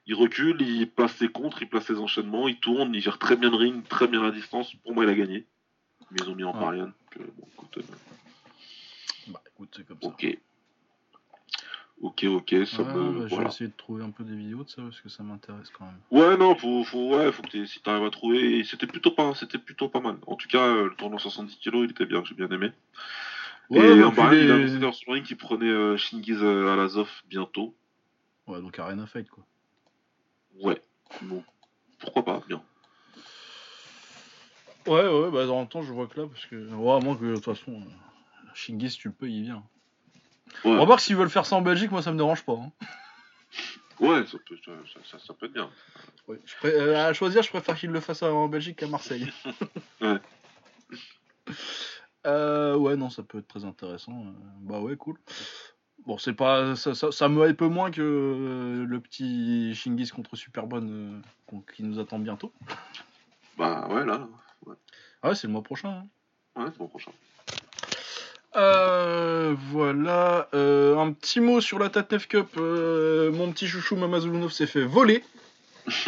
Il 0.07 0.15
recule, 0.15 0.61
il 0.61 0.91
place 0.91 1.15
ses 1.15 1.29
contres, 1.29 1.63
il 1.63 1.69
place 1.69 1.87
ses 1.87 1.99
enchaînements, 1.99 2.49
il 2.49 2.59
tourne, 2.59 2.93
il 2.95 3.01
gère 3.01 3.19
très 3.19 3.37
bien 3.37 3.51
le 3.51 3.57
ring, 3.57 3.87
très 3.87 4.09
bien 4.09 4.23
la 4.23 4.33
distance. 4.33 4.75
Pour 4.83 4.95
moi, 4.95 5.05
il 5.05 5.11
a 5.11 5.15
gagné. 5.15 5.47
Mais 6.11 6.19
ils 6.23 6.29
ont 6.29 6.35
mis 6.35 6.43
en 6.43 6.53
ouais. 6.53 6.79
bon, 6.79 6.93
euh, 7.19 7.83
bah 9.31 9.43
écoute, 9.47 9.71
c'est 9.77 9.87
comme 9.87 10.01
ça. 10.01 10.09
Ok. 10.09 10.39
Ok, 12.03 12.25
ok, 12.25 12.55
ça 12.67 12.83
me. 12.83 13.21
Bah, 13.21 13.27
je 13.29 13.37
vais 13.37 13.45
essayer 13.45 13.69
de 13.69 13.77
trouver 13.77 14.03
un 14.03 14.11
peu 14.11 14.25
des 14.25 14.35
vidéos 14.35 14.65
de 14.65 14.71
ça 14.71 14.81
parce 14.81 15.01
que 15.01 15.11
ça 15.11 15.23
m'intéresse 15.23 15.69
quand 15.69 15.85
même. 15.85 16.01
Ouais, 16.11 16.37
non, 16.39 16.57
faut, 16.57 16.83
faut, 16.83 17.15
ouais, 17.15 17.31
faut 17.31 17.43
que 17.43 17.67
si 17.67 17.81
t'arrives 17.83 18.07
à 18.07 18.11
trouver. 18.11 18.65
C'était 18.65 18.87
plutôt 18.87 19.11
pas, 19.11 19.35
c'était 19.35 19.59
plutôt 19.59 19.91
pas 19.91 20.01
mal. 20.01 20.17
En 20.27 20.37
tout 20.37 20.49
cas, 20.49 20.67
euh, 20.67 20.85
le 20.85 20.95
tournoi 20.95 21.19
70 21.19 21.57
kg, 21.57 21.75
il 21.75 21.91
était 21.91 22.07
bien, 22.07 22.25
j'ai 22.25 22.35
bien 22.35 22.49
aimé. 22.49 22.73
Ouais, 23.69 23.81
et 23.81 24.01
bah, 24.01 24.13
bah, 24.17 24.35
il 24.35 24.51
a 24.51 24.89
un 24.89 24.93
sur 24.93 25.23
qui 25.23 25.35
prenait 25.35 25.69
euh, 25.69 25.99
Shingiz 25.99 26.43
euh, 26.43 26.73
Alazov 26.73 27.11
bientôt. 27.29 27.75
Ouais, 28.47 28.63
donc 28.63 28.79
Arena 28.79 29.07
Fight 29.07 29.29
quoi. 29.29 29.45
Ouais, 30.63 30.83
bon, 31.23 31.45
pourquoi 31.99 32.25
pas, 32.25 32.43
bien. 32.49 32.63
Ouais, 34.87 35.07
ouais, 35.07 35.31
bah 35.31 35.47
dans 35.47 35.61
le 35.61 35.69
temps, 35.69 35.83
je 35.83 35.93
vois 35.93 36.07
que 36.07 36.19
là, 36.19 36.27
parce 36.27 36.47
que. 36.47 36.57
Ouais, 36.57 37.01
moi, 37.01 37.15
que 37.15 37.27
de 37.27 37.35
toute 37.35 37.45
façon, 37.45 37.83
Shingiz, 38.61 38.97
tu 38.97 39.09
le 39.09 39.15
peux, 39.15 39.29
il 39.29 39.43
vient. 39.43 39.65
Ouais. 40.65 40.73
On 40.73 40.77
va 40.77 40.85
voir 40.85 40.99
que 40.99 41.03
s'ils 41.03 41.17
veulent 41.17 41.31
faire 41.31 41.47
ça 41.47 41.57
en 41.57 41.63
Belgique, 41.63 41.91
moi 41.91 42.03
ça 42.03 42.13
me 42.13 42.19
dérange 42.19 42.45
pas. 42.45 42.53
Hein. 42.53 42.71
Ouais, 44.01 44.25
ça 44.27 44.39
peut, 44.47 44.57
ça, 45.05 45.19
ça 45.19 45.35
peut 45.35 45.47
être 45.47 45.53
bien. 45.53 45.71
Ouais, 46.29 46.39
je 46.45 46.69
euh, 46.69 47.09
à 47.09 47.13
choisir, 47.13 47.43
je 47.43 47.51
préfère 47.51 47.77
qu'ils 47.77 47.91
le 47.91 48.01
fassent 48.01 48.23
en 48.23 48.49
Belgique 48.49 48.77
qu'à 48.77 48.87
Marseille. 48.87 49.31
ouais. 50.01 50.19
Euh, 52.27 52.77
ouais, 52.77 52.97
non, 52.97 53.11
ça 53.11 53.23
peut 53.23 53.39
être 53.39 53.49
très 53.49 53.65
intéressant. 53.65 54.13
Euh, 54.13 54.33
bah 54.61 54.81
ouais, 54.81 54.97
cool. 54.97 55.19
Bon, 56.07 56.19
c'est 56.19 56.33
pas, 56.33 56.77
ça, 56.77 56.95
ça, 56.95 57.13
ça, 57.13 57.29
me 57.29 57.49
hype 57.49 57.61
moins 57.63 57.91
que 57.91 58.01
euh, 58.01 58.87
le 58.87 59.01
petit 59.01 59.75
Shingis 59.75 60.11
contre 60.11 60.37
Superbonne 60.37 61.23
qui 61.75 61.83
nous 61.83 61.99
attend 61.99 62.19
bientôt. 62.19 62.53
Bah 63.59 63.87
ouais, 63.89 64.05
là. 64.07 64.29
Ouais, 64.67 64.77
ah 65.23 65.29
ouais 65.31 65.35
c'est 65.35 65.47
le 65.47 65.53
mois 65.53 65.63
prochain. 65.63 66.05
Hein. 66.57 66.61
Ouais, 66.61 66.67
c'est 66.67 66.79
le 66.79 66.79
mois 66.79 66.89
prochain. 66.89 67.13
Euh, 68.57 69.55
voilà. 69.71 70.49
Euh, 70.55 70.97
un 70.99 71.13
petit 71.13 71.41
mot 71.41 71.61
sur 71.61 71.79
la 71.79 71.89
Tatnef 71.89 72.27
Cup. 72.29 72.49
Euh, 72.57 73.31
mon 73.33 73.53
petit 73.53 73.67
chouchou 73.67 73.97
Mamazulunov 73.97 74.51
s'est 74.51 74.67
fait 74.67 74.85
voler. 74.85 75.25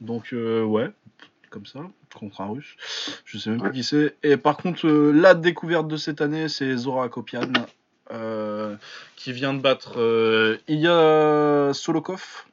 Donc, 0.00 0.28
ouais, 0.32 0.90
comme 1.50 1.66
ça, 1.66 1.80
contre 2.14 2.40
un 2.40 2.48
russe. 2.48 2.76
Je 3.24 3.38
sais 3.38 3.50
même 3.50 3.62
pas 3.62 3.70
qui 3.70 3.82
c'est. 3.82 4.14
Et 4.22 4.36
par 4.36 4.56
contre, 4.56 4.86
la 4.88 5.34
découverte 5.34 5.88
de 5.88 5.96
cette 5.96 6.20
année, 6.20 6.48
c'est 6.48 6.76
Zora 6.76 7.04
Akopian. 7.04 7.52
qui 9.16 9.32
vient 9.32 9.54
de 9.54 9.60
battre 9.60 10.60
Ilya 10.68 11.72
Solokov 11.72 12.46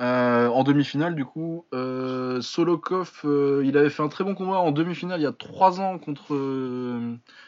euh, 0.00 0.48
en 0.48 0.64
demi-finale, 0.64 1.14
du 1.14 1.26
coup, 1.26 1.66
euh, 1.74 2.40
Solokov, 2.40 3.20
euh, 3.24 3.62
il 3.66 3.76
avait 3.76 3.90
fait 3.90 4.02
un 4.02 4.08
très 4.08 4.24
bon 4.24 4.34
combat 4.34 4.56
en 4.56 4.72
demi-finale 4.72 5.20
il 5.20 5.24
y 5.24 5.26
a 5.26 5.32
3 5.32 5.80
ans 5.80 5.98
contre, 5.98 6.34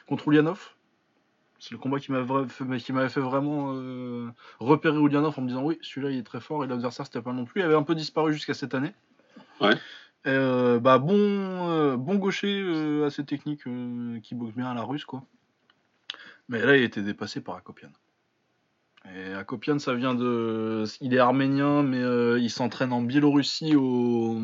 contre 0.06 0.28
Ulyanov. 0.28 0.74
C'est 1.58 1.72
le 1.72 1.78
combat 1.78 1.98
qui 1.98 2.12
m'avait 2.12 2.48
fait, 2.48 3.08
fait, 3.08 3.20
vraiment 3.20 3.72
repérer 4.58 4.98
Ulyanov 4.98 5.38
en 5.38 5.42
me 5.42 5.48
disant 5.48 5.62
oui, 5.62 5.78
celui-là 5.80 6.10
il 6.10 6.18
est 6.18 6.24
très 6.24 6.40
fort 6.40 6.64
et 6.64 6.66
l'adversaire 6.66 7.06
c'était 7.06 7.22
pas 7.22 7.32
non 7.32 7.44
plus. 7.44 7.60
Il 7.62 7.64
avait 7.64 7.76
un 7.76 7.84
peu 7.84 7.94
disparu 7.94 8.34
jusqu'à 8.34 8.52
cette 8.52 8.74
année. 8.74 8.92
Ouais. 9.60 9.76
Bah, 10.24 10.98
bon, 10.98 11.96
bon 11.96 12.16
gaucher 12.16 13.02
assez 13.06 13.24
technique 13.24 13.62
qui 14.22 14.34
boxe 14.34 14.54
bien 14.54 14.70
à 14.70 14.74
la 14.74 14.82
russe, 14.82 15.04
quoi. 15.04 15.22
Mais 16.48 16.60
là, 16.60 16.76
il 16.76 16.82
était 16.82 17.02
dépassé 17.02 17.40
par 17.40 17.54
Akopian. 17.54 17.90
Et 19.10 19.34
Akopian, 19.34 19.78
ça 19.78 19.94
vient 19.94 20.14
de. 20.14 20.84
Il 21.00 21.14
est 21.14 21.18
arménien, 21.18 21.82
mais 21.82 22.00
euh, 22.00 22.38
il 22.38 22.50
s'entraîne 22.50 22.92
en 22.92 23.02
Biélorussie 23.02 23.74
au, 23.74 24.40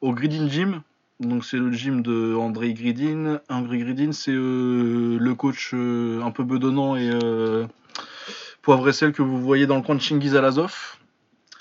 au 0.00 0.12
Gridin 0.12 0.48
Gym. 0.48 0.82
Donc, 1.20 1.44
c'est 1.44 1.56
le 1.56 1.72
gym 1.72 2.02
de 2.02 2.34
Andrei 2.34 2.74
Gridin. 2.74 3.40
Andrei 3.48 3.78
Gridin, 3.78 4.12
c'est 4.12 4.30
euh, 4.30 5.18
le 5.18 5.34
coach 5.34 5.72
euh, 5.74 6.22
un 6.22 6.30
peu 6.30 6.44
bedonnant 6.44 6.96
et 6.96 7.10
poivre 8.62 8.88
et 8.88 8.92
sel 8.92 9.12
que 9.12 9.22
vous 9.22 9.40
voyez 9.40 9.66
dans 9.66 9.76
le 9.76 9.82
coin 9.82 9.94
de 9.94 10.00
Chingiz 10.00 10.36
Alazov. 10.36 10.98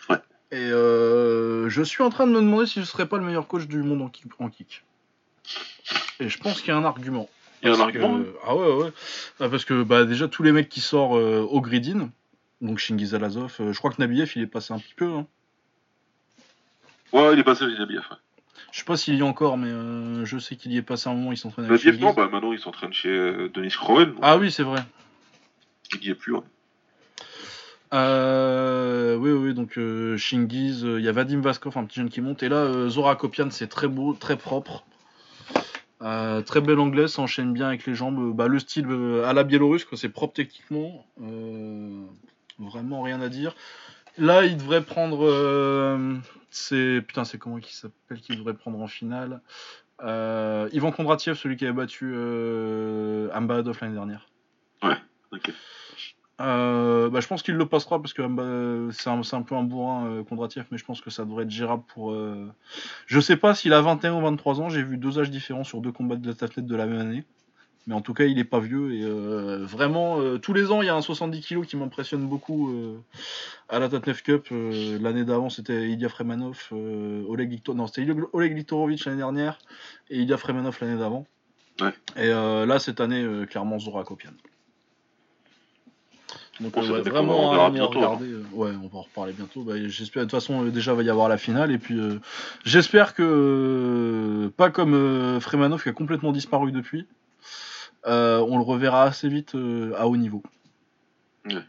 Ouais. 0.09 0.17
Et 0.51 0.67
je 0.69 1.81
suis 1.83 2.03
en 2.03 2.09
train 2.09 2.27
de 2.27 2.33
me 2.33 2.41
demander 2.41 2.67
si 2.67 2.81
je 2.81 2.85
serais 2.85 3.07
pas 3.07 3.17
le 3.17 3.23
meilleur 3.23 3.47
coach 3.47 3.67
du 3.67 3.81
monde 3.81 4.01
en 4.01 4.09
kick. 4.09 4.27
En 4.39 4.49
kick. 4.49 4.83
Et 6.19 6.29
je 6.29 6.37
pense 6.39 6.61
qu'il 6.61 6.69
y 6.69 6.71
a 6.71 6.77
un 6.77 6.85
argument. 6.85 7.29
Il 7.63 7.69
y 7.69 7.71
a 7.71 7.75
un 7.75 7.79
argument 7.79 8.19
Ah 8.45 8.55
ouais, 8.55 8.73
ouais. 8.73 8.91
Bah, 9.39 9.49
parce 9.49 9.65
que 9.65 9.81
bah, 9.81 10.05
déjà, 10.05 10.27
tous 10.27 10.43
les 10.43 10.51
mecs 10.51 10.69
qui 10.69 10.81
sortent 10.81 11.13
au 11.13 11.61
Gridin, 11.61 12.09
donc 12.61 12.79
Shingiz 12.79 13.13
Alazov, 13.13 13.55
euh, 13.59 13.73
je 13.73 13.77
crois 13.77 13.91
que 13.91 14.01
Nabiev 14.01 14.31
il 14.35 14.43
est 14.43 14.47
passé 14.47 14.73
un 14.73 14.79
petit 14.79 14.93
peu. 14.95 15.13
Hein. 15.13 15.27
Ouais, 17.13 17.33
il 17.33 17.39
est 17.39 17.43
passé 17.43 17.65
Nabiev. 17.65 18.05
Ouais. 18.09 18.17
Je 18.71 18.79
sais 18.79 18.85
pas 18.85 18.97
s'il 18.97 19.15
y 19.15 19.19
est 19.19 19.23
encore, 19.23 19.57
mais 19.57 19.69
euh, 19.69 20.25
je 20.25 20.37
sais 20.37 20.55
qu'il 20.55 20.71
y 20.71 20.77
est 20.77 20.81
passé 20.81 21.09
un 21.09 21.13
moment, 21.13 21.31
il 21.31 21.37
s'entraîne 21.37 21.65
avec 21.65 21.83
Nabiev, 21.83 22.01
non, 22.01 22.13
bah 22.13 22.27
maintenant 22.31 22.51
il 22.51 22.59
s'entraîne 22.59 22.93
chez 22.93 23.09
euh, 23.09 23.49
Denis 23.53 23.69
Kroen. 23.69 24.13
Ah 24.21 24.37
oui, 24.37 24.51
c'est 24.51 24.63
vrai. 24.63 24.81
Il 25.93 26.05
y 26.05 26.09
est 26.09 26.15
plus. 26.15 26.35
Euh, 27.93 29.15
oui, 29.15 29.31
oui, 29.31 29.53
donc 29.53 29.79
Shingiz, 30.17 30.81
il 30.81 31.01
y 31.01 31.07
a 31.07 31.11
Vadim 31.13 31.39
Vaskov, 31.39 31.77
un 31.77 31.85
petit 31.85 32.01
jeune 32.01 32.09
qui 32.09 32.19
monte, 32.19 32.43
et 32.43 32.49
là, 32.49 32.89
Zora 32.89 33.15
Kopian, 33.15 33.49
c'est 33.49 33.67
très 33.67 33.87
beau, 33.87 34.13
très 34.13 34.35
propre. 34.35 34.83
très 35.99 36.61
belle 36.61 36.79
anglaise, 36.79 37.11
s'enchaîne 37.11 37.53
bien 37.53 37.67
avec 37.67 37.85
les 37.85 37.95
jambes. 37.95 38.35
Bah, 38.35 38.47
le 38.47 38.59
style 38.59 38.87
à 39.25 39.31
la 39.31 39.43
biélorusse, 39.45 39.87
c'est 39.95 40.09
propre 40.09 40.33
techniquement. 40.33 41.05
Vraiment 42.59 43.01
rien 43.01 43.21
à 43.21 43.29
dire. 43.29 43.55
Là, 44.17 44.45
il 44.45 44.57
devrait 44.57 44.83
prendre. 44.83 45.25
Euh, 45.27 46.15
c'est 46.49 47.01
putain, 47.01 47.23
c'est 47.23 47.37
comment 47.37 47.59
qui 47.59 47.75
s'appelle 47.75 48.19
qu'il 48.19 48.37
devrait 48.37 48.55
prendre 48.55 48.79
en 48.79 48.87
finale? 48.87 49.41
Euh, 50.03 50.69
Ivan 50.73 50.91
Kondratiev, 50.91 51.35
celui 51.35 51.55
qui 51.55 51.65
avait 51.65 51.73
battu 51.73 52.11
euh, 52.13 53.29
Ambadov 53.33 53.77
l'année 53.81 53.93
dernière. 53.93 54.29
Ouais. 54.83 54.97
Ok. 55.31 55.51
Euh, 56.39 57.09
bah, 57.09 57.19
je 57.19 57.27
pense 57.27 57.41
qu'il 57.41 57.55
le 57.55 57.65
passera 57.65 57.99
parce 57.99 58.13
que 58.13 58.21
c'est 58.91 59.09
un, 59.09 59.21
un, 59.31 59.41
peu 59.41 59.55
un 59.55 59.63
bourrin 59.63 60.05
euh, 60.05 60.23
Kondratiev, 60.23 60.65
mais 60.69 60.77
je 60.77 60.85
pense 60.85 61.01
que 61.01 61.09
ça 61.09 61.25
devrait 61.25 61.43
être 61.45 61.49
gérable 61.49 61.83
pour. 61.87 62.11
Euh... 62.11 62.47
Je 63.07 63.19
sais 63.19 63.37
pas 63.37 63.55
s'il 63.55 63.73
a 63.73 63.81
21 63.81 64.13
ou 64.13 64.21
23 64.21 64.61
ans. 64.61 64.69
J'ai 64.69 64.83
vu 64.83 64.97
deux 64.97 65.19
âges 65.19 65.31
différents 65.31 65.63
sur 65.63 65.81
deux 65.81 65.91
combats 65.91 66.15
de 66.15 66.35
la 66.39 66.61
de 66.61 66.75
la 66.75 66.85
même 66.85 66.99
année. 66.99 67.25
Mais 67.87 67.95
en 67.95 68.01
tout 68.01 68.13
cas, 68.13 68.25
il 68.25 68.37
est 68.37 68.43
pas 68.43 68.59
vieux. 68.59 68.93
Et 68.93 69.03
euh, 69.03 69.65
vraiment, 69.65 70.19
euh, 70.19 70.37
tous 70.37 70.51
les 70.51 70.71
ans, 70.71 70.81
il 70.81 70.87
y 70.87 70.89
a 70.89 70.95
un 70.95 71.01
70 71.01 71.41
kg 71.41 71.65
qui 71.65 71.77
m'impressionne 71.77 72.27
beaucoup 72.27 72.69
euh, 72.69 72.97
à 73.69 73.79
la 73.79 73.87
Tatnef 73.87 74.23
Cup. 74.23 74.49
L'année 74.51 75.23
d'avant, 75.23 75.49
c'était 75.49 75.89
Ilya 75.89 76.09
Fremanov, 76.09 76.67
Oleg 76.71 77.49
Viktor... 77.49 77.75
Non, 77.75 77.87
c'était 77.87 78.05
Oleg 78.33 78.53
Viktorovich 78.53 79.05
l'année 79.05 79.19
dernière 79.19 79.57
et 80.09 80.19
Ilya 80.19 80.37
Fremanov 80.37 80.77
l'année 80.81 80.99
d'avant. 80.99 81.25
Ouais. 81.79 81.93
Et 82.17 82.27
là, 82.27 82.79
cette 82.79 82.99
année, 82.99 83.25
clairement, 83.47 83.79
Zora 83.79 84.03
Kopian. 84.03 84.31
Donc, 86.59 86.73
ça 86.73 86.81
ouais, 86.91 87.01
vraiment, 87.01 87.51
on 87.51 87.65
à 87.65 87.69
bientôt, 87.69 87.99
regarder. 87.99 88.25
euh, 88.25 88.43
ouais, 88.51 88.71
on 88.83 88.87
va 88.87 88.97
en 88.97 89.01
reparler 89.03 89.31
bientôt. 89.31 89.61
Bah, 89.61 89.73
J'espère, 89.85 90.23
de 90.23 90.25
toute 90.25 90.39
façon, 90.39 90.63
déjà, 90.65 90.93
il 90.93 90.97
va 90.97 91.03
y 91.03 91.09
avoir 91.09 91.29
la 91.29 91.37
finale. 91.37 91.71
Et 91.71 91.77
puis, 91.77 91.97
j'espère 92.65 93.13
que, 93.13 94.51
pas 94.57 94.71
comme 94.71 95.39
Fremanov 95.39 95.83
qui 95.83 95.89
a 95.89 95.93
complètement 95.93 96.31
disparu 96.31 96.71
depuis, 96.71 97.05
on 98.05 98.57
le 98.57 98.63
reverra 98.63 99.03
assez 99.03 99.29
vite 99.29 99.55
euh, 99.55 99.93
à 99.97 100.07
haut 100.07 100.17
niveau. 100.17 100.43
Ouais. 101.45 101.63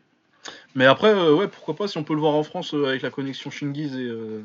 Mais 0.75 0.87
après, 0.87 1.09
euh, 1.09 1.35
ouais, 1.35 1.49
pourquoi 1.49 1.75
pas, 1.77 1.89
si 1.89 1.99
on 1.99 2.05
peut 2.05 2.15
le 2.15 2.21
voir 2.21 2.35
en 2.35 2.43
France 2.43 2.75
euh, 2.75 2.87
avec 2.87 3.03
la 3.03 3.11
connexion 3.11 3.51
Shingiz 3.51 3.95
et. 3.97 4.07
euh, 4.09 4.43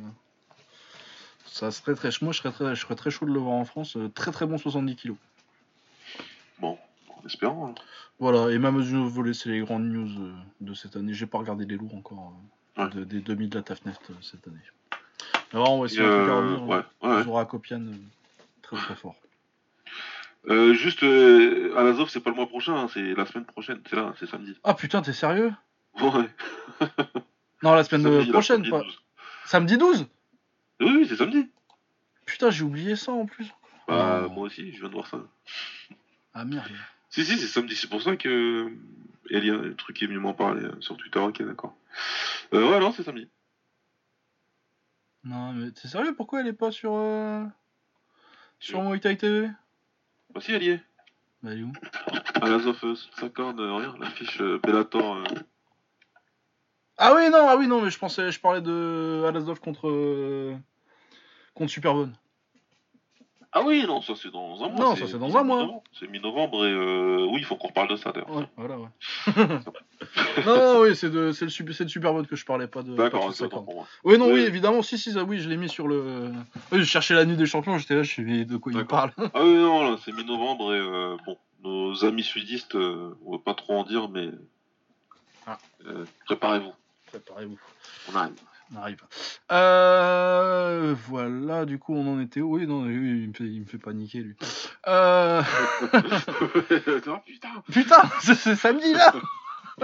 ça 1.45 1.69
serait 1.71 1.93
très. 1.95 2.09
Moi, 2.21 2.33
je 2.33 2.39
serais 2.39 2.51
très, 2.51 2.75
je 2.75 2.81
serais 2.81 2.95
très 2.95 3.11
chaud 3.11 3.25
de 3.25 3.31
le 3.31 3.39
voir 3.39 3.53
en 3.55 3.65
France. 3.65 3.95
euh, 3.97 4.09
très 4.09 4.31
très 4.31 4.45
bon 4.47 4.57
70 4.57 4.95
kilos. 4.95 5.17
Bon, 6.59 6.77
en 7.09 7.25
espérant. 7.25 7.69
hein. 7.69 7.75
Voilà, 8.19 8.51
et 8.51 8.57
même 8.57 8.81
du 8.81 8.95
volet, 9.07 9.33
c'est 9.33 9.49
les 9.49 9.59
grandes 9.59 9.85
news 9.85 10.09
euh, 10.23 10.33
de 10.61 10.73
cette 10.73 10.95
année. 10.95 11.13
J'ai 11.13 11.25
pas 11.27 11.37
regardé 11.37 11.65
les 11.65 11.75
lourds 11.77 11.93
encore 11.95 12.33
euh, 12.77 12.83
Ouais. 12.85 12.89
de- 12.89 13.03
des 13.03 13.21
demi 13.21 13.47
de 13.47 13.55
la 13.57 13.63
TAFNEFT 13.63 14.01
euh, 14.09 14.13
cette 14.21 14.47
année. 14.47 14.57
Alors, 15.51 15.73
on 15.73 15.79
va 15.81 15.85
essayer 15.85 16.01
à 16.01 16.05
euh, 16.05 16.33
revenir. 16.35 16.63
ouais, 16.63 16.81
ouais, 17.03 17.15
ouais. 17.17 17.23
Zora 17.23 17.45
Kopian, 17.45 17.81
euh, 17.81 17.93
très 18.63 18.77
très 18.77 18.95
fort. 18.95 19.15
Euh, 20.49 20.73
juste, 20.73 21.03
euh, 21.03 21.73
à 21.77 21.83
l'Azov, 21.83 22.09
c'est 22.09 22.19
pas 22.19 22.29
le 22.29 22.35
mois 22.35 22.47
prochain, 22.47 22.75
hein, 22.75 22.87
c'est 22.93 23.13
la 23.13 23.25
semaine 23.25 23.45
prochaine, 23.45 23.81
c'est 23.89 23.95
là, 23.95 24.13
c'est 24.19 24.25
samedi. 24.29 24.57
Ah 24.63 24.73
putain, 24.73 25.01
t'es 25.01 25.13
sérieux? 25.13 25.53
Ouais. 26.01 26.29
Non, 27.61 27.73
la 27.73 27.83
semaine 27.85 28.03
Samedi, 28.03 28.31
prochaine, 28.31 28.69
pas. 28.69 28.81
12. 28.81 29.01
Samedi 29.45 29.77
12 29.77 30.07
Oui, 30.81 30.91
oui, 30.97 31.05
c'est 31.07 31.15
samedi. 31.15 31.49
Putain, 32.25 32.49
j'ai 32.49 32.63
oublié 32.63 32.95
ça 32.95 33.11
en 33.13 33.25
plus. 33.25 33.47
Bah, 33.87 34.23
Oh. 34.25 34.29
moi 34.29 34.47
aussi, 34.47 34.73
je 34.73 34.79
viens 34.79 34.89
de 34.89 34.93
voir 34.93 35.07
ça. 35.07 35.19
Ah 36.33 36.43
merde. 36.45 36.67
Si, 37.09 37.23
si, 37.25 37.37
c'est 37.37 37.47
samedi, 37.47 37.75
c'est 37.75 37.89
pour 37.89 38.01
ça 38.01 38.15
que. 38.17 38.29
euh, 38.29 38.69
Il 39.29 39.45
y 39.45 39.49
a 39.49 39.53
un 39.55 39.73
truc 39.73 39.95
qui 39.95 40.03
est 40.03 40.07
venu 40.07 40.19
m'en 40.19 40.33
parler 40.33 40.63
euh, 40.63 40.75
sur 40.81 40.97
Twitter, 40.97 41.19
ok, 41.19 41.41
d'accord. 41.43 41.75
Euh, 42.53 42.69
ouais, 42.71 42.79
non, 42.79 42.91
c'est 42.91 43.03
samedi. 43.03 43.29
Non, 45.23 45.53
mais 45.53 45.71
t'es 45.71 45.87
sérieux? 45.87 46.13
Pourquoi 46.15 46.41
elle 46.41 46.47
est 46.47 46.53
pas 46.53 46.71
sur. 46.71 46.93
Euh... 46.95 47.43
Sur 48.59 48.99
Thai 48.99 49.17
TV 49.17 49.49
Bah, 50.33 50.41
si, 50.41 50.51
elle 50.51 50.63
y 50.63 50.69
est. 50.69 50.81
Bah, 51.41 51.51
elle 51.51 51.59
est 51.59 51.63
où? 51.63 51.73
À 52.41 52.47
euh, 52.47 52.95
ça 53.19 53.29
corde, 53.29 53.59
euh, 53.59 53.75
rien, 53.75 53.95
l'affiche 53.99 54.41
euh, 54.41 54.59
Bellator. 54.63 55.15
euh, 55.17 55.23
Ah 56.97 57.13
oui, 57.15 57.29
non, 57.29 57.47
ah 57.47 57.55
oui, 57.57 57.67
non, 57.67 57.81
mais 57.81 57.89
je 57.89 57.99
pensais, 57.99 58.31
je 58.31 58.39
parlais 58.39 58.61
de 58.61 59.23
Alasdov 59.27 59.59
contre. 59.59 59.89
euh, 59.89 60.55
contre 61.53 61.71
Superbone. 61.71 62.13
Ah 63.55 63.61
oui, 63.63 63.85
non, 63.85 64.01
ça 64.01 64.13
c'est 64.15 64.31
dans 64.31 64.55
un 64.63 64.69
mois. 64.69 64.79
Non, 64.79 64.95
ça, 64.95 65.05
c'est 65.07 65.19
dans 65.19 65.37
un 65.37 65.43
mois. 65.43 65.83
C'est 65.99 66.09
mi-novembre 66.09 66.65
et 66.65 66.71
euh, 66.71 67.27
oui, 67.29 67.35
il 67.39 67.45
faut 67.45 67.55
qu'on 67.55 67.67
reparle 67.67 67.89
de 67.89 67.95
ça 67.95 68.11
d'ailleurs. 68.11 68.31
Ouais, 68.35 68.47
voilà, 68.57 68.79
ouais. 68.79 68.87
non, 70.45 70.55
non, 70.55 70.79
oui, 70.81 70.95
c'est 70.95 71.11
de, 71.11 71.31
c'est 71.31 71.45
le 71.45 71.51
super, 71.51 71.75
c'est 71.75 71.85
de 71.85 71.89
Superbone 71.89 72.25
que 72.25 72.35
je 72.35 72.45
parlais, 72.45 72.65
pas 72.67 72.81
de. 72.81 72.95
D'accord, 72.95 73.31
c'est 73.33 73.43
autant 73.43 73.57
50. 73.57 73.65
pour 73.65 73.75
moi. 73.75 73.87
Oui, 74.03 74.17
non, 74.17 74.25
Ouais. 74.27 74.33
oui, 74.33 74.39
évidemment, 74.41 74.81
si, 74.81 74.97
si, 74.97 75.11
ça, 75.11 75.23
oui, 75.23 75.39
je 75.39 75.49
l'ai 75.49 75.57
mis 75.57 75.69
sur 75.69 75.87
le. 75.87 76.31
Oui, 76.71 76.79
je 76.79 76.83
cherchais 76.83 77.13
la 77.13 77.25
nuit 77.25 77.37
des 77.37 77.45
champions, 77.45 77.77
j'étais 77.77 77.95
là, 77.95 78.01
je 78.03 78.09
suis 78.11 78.45
de 78.45 78.57
quoi 78.57 78.71
il 78.73 78.85
parle? 78.85 79.11
Ah 79.17 79.43
oui, 79.43 79.53
non, 79.53 79.91
là, 79.91 79.97
c'est 80.03 80.11
mi-novembre 80.13 80.73
et 80.73 80.79
euh, 80.79 81.15
bon, 81.25 81.37
nos 81.63 82.03
amis 82.05 82.23
sudistes, 82.23 82.73
euh, 82.75 83.15
on 83.25 83.33
va 83.33 83.37
pas 83.37 83.53
trop 83.53 83.73
en 83.77 83.83
dire, 83.83 84.09
mais 84.09 84.29
Ah. 85.45 85.59
euh, 85.85 86.05
préparez-vous, 86.25 86.73
Préparez-vous. 87.11 87.59
on 88.11 88.15
arrive. 88.15 88.33
On 88.73 88.77
arrive. 88.77 89.01
Euh, 89.51 90.95
voilà, 91.07 91.65
du 91.65 91.77
coup, 91.79 91.93
on 91.93 92.07
en 92.15 92.19
était 92.19 92.41
où? 92.41 92.55
Oui, 92.57 92.65
non, 92.67 92.85
il 92.89 93.27
me 93.29 93.33
fait, 93.33 93.43
il 93.43 93.61
me 93.61 93.65
fait 93.65 93.77
paniquer, 93.77 94.19
lui. 94.19 94.35
Euh, 94.87 95.41
putain 97.25 97.63
putain, 97.71 98.01
c'est 98.21 98.55
samedi, 98.55 98.93
là 98.93 99.13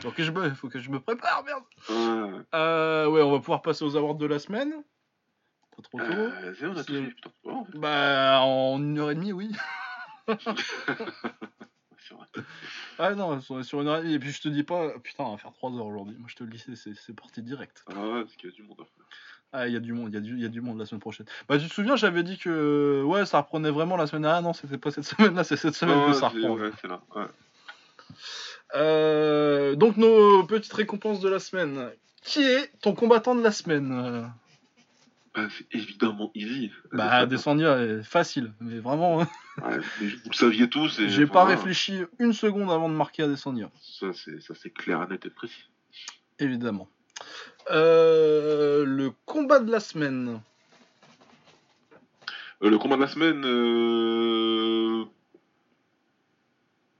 faut 0.00 0.10
que, 0.10 0.22
je 0.22 0.30
me, 0.30 0.50
faut 0.50 0.68
que 0.68 0.78
je 0.78 0.90
me 0.90 1.00
prépare, 1.00 1.44
merde 1.44 1.62
Ouais. 1.88 2.40
euh, 2.54 3.06
Ouais, 3.06 3.22
on 3.22 3.32
va 3.32 3.38
pouvoir 3.38 3.62
passer 3.62 3.84
aux 3.84 3.96
awards 3.96 4.14
de 4.16 4.26
la 4.26 4.38
semaine. 4.38 4.72
Pas 5.76 5.82
trop 5.82 5.98
tôt. 5.98 6.04
On 6.62 6.76
a 6.76 6.80
en 6.80 7.64
fait, 7.64 7.78
Bah, 7.78 8.40
en 8.42 8.78
une 8.78 8.98
heure 8.98 9.10
et 9.10 9.14
demie, 9.14 9.32
oui. 9.32 9.52
Ah 12.98 13.14
non, 13.14 13.38
on 13.50 13.60
est 13.60 13.62
sur 13.62 13.80
une 13.82 13.88
heure 13.88 13.98
et 13.98 14.02
demie. 14.02 14.14
Et 14.14 14.18
puis 14.18 14.30
je 14.32 14.40
te 14.40 14.48
dis 14.48 14.62
pas, 14.62 14.90
putain, 15.00 15.24
on 15.24 15.32
va 15.32 15.38
faire 15.38 15.52
3 15.52 15.70
heures 15.76 15.86
aujourd'hui. 15.86 16.16
Moi 16.18 16.28
je 16.30 16.36
te 16.36 16.44
le 16.44 16.50
dis, 16.50 16.58
c'est- 16.58 17.12
parti 17.14 17.42
direct. 17.42 17.84
Ah 17.94 18.00
ouais, 18.08 18.22
parce 18.22 18.36
qu'il 18.36 18.48
y 18.50 18.52
a 18.52 18.56
du 18.56 18.62
monde 18.62 18.76
à 18.80 18.84
faire. 18.84 19.04
Ah, 19.52 19.68
il 19.68 19.72
y 19.72 19.76
a 19.76 19.80
du 19.80 19.92
monde, 19.92 20.08
il 20.10 20.14
y, 20.14 20.18
a 20.18 20.20
du- 20.20 20.38
y 20.38 20.44
a 20.44 20.48
du 20.48 20.60
monde 20.60 20.78
la 20.78 20.86
semaine 20.86 21.00
prochaine. 21.00 21.26
Bah, 21.48 21.58
tu 21.58 21.68
te 21.68 21.72
souviens, 21.72 21.96
j'avais 21.96 22.22
dit 22.22 22.36
que 22.36 23.02
ouais, 23.04 23.24
ça 23.26 23.38
reprenait 23.40 23.70
vraiment 23.70 23.96
la 23.96 24.06
semaine 24.06 24.22
dernière. 24.22 24.42
Non, 24.42 24.52
c'était 24.52 24.76
pas 24.78 24.90
cette 24.90 25.04
semaine-là, 25.34 25.44
c'est 25.44 25.56
cette 25.56 25.74
semaine 25.74 25.98
Ah 26.02 26.06
que 26.10 26.12
ça 26.14 26.28
reprend. 26.28 26.54
ouais, 26.56 26.70
c'est 26.80 26.88
là. 26.88 27.00
Ouais. 27.14 27.24
Euh, 28.74 29.74
donc, 29.76 29.96
nos 29.96 30.44
petites 30.44 30.72
récompenses 30.72 31.20
de 31.20 31.28
la 31.28 31.38
semaine. 31.38 31.90
Qui 32.22 32.42
est 32.42 32.72
ton 32.80 32.94
combattant 32.94 33.34
de 33.34 33.42
la 33.42 33.52
semaine? 33.52 34.30
Bah, 35.36 35.48
c'est 35.50 35.66
évidemment 35.74 36.30
easy. 36.34 36.70
Bah, 36.92 37.26
Descendia 37.26 37.78
est 37.78 38.02
facile, 38.02 38.52
mais 38.60 38.78
vraiment, 38.78 39.20
hein. 39.20 39.28
Ouais, 39.62 39.78
mais 40.00 40.08
vous 40.08 40.30
le 40.30 40.34
saviez 40.34 40.68
tous. 40.70 40.98
et- 40.98 41.10
j'ai 41.10 41.24
enfin, 41.24 41.32
pas 41.32 41.44
voilà. 41.44 41.56
réfléchi 41.58 42.00
une 42.18 42.32
seconde 42.32 42.70
avant 42.70 42.88
de 42.88 42.94
marquer 42.94 43.22
à 43.24 43.28
Descendia. 43.28 43.70
Ça, 43.82 44.06
c'est 44.14 44.70
clair, 44.70 45.06
net 45.08 45.26
et 45.26 45.30
précis. 45.30 45.68
Évidemment. 46.38 46.88
Euh, 47.70 48.84
le 48.86 49.10
combat 49.26 49.58
de 49.60 49.70
la 49.70 49.80
semaine. 49.80 50.40
Euh, 52.62 52.70
le 52.70 52.78
combat 52.78 52.96
de 52.96 53.02
la 53.02 53.08
semaine. 53.08 53.42
Euh... 53.44 55.04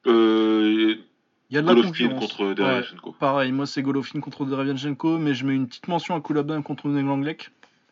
Euh... 0.06 0.96
Il 1.48 1.54
y 1.54 1.58
a 1.58 1.62
de 1.62 1.66
la 1.68 1.74
Golovkin 1.74 2.08
contre 2.18 2.44
Ouais. 2.44 2.54
Derevchenko. 2.54 3.12
Pareil, 3.12 3.52
moi 3.52 3.66
c'est 3.66 3.80
Golovkin 3.82 4.20
contre 4.20 4.44
Derevianchenko, 4.44 5.18
mais 5.18 5.32
je 5.34 5.46
mets 5.46 5.54
une 5.54 5.68
petite 5.68 5.88
mention 5.88 6.14
à 6.16 6.20
Kulabin 6.20 6.60
contre 6.62 6.88
Neglanglek. 6.88 7.50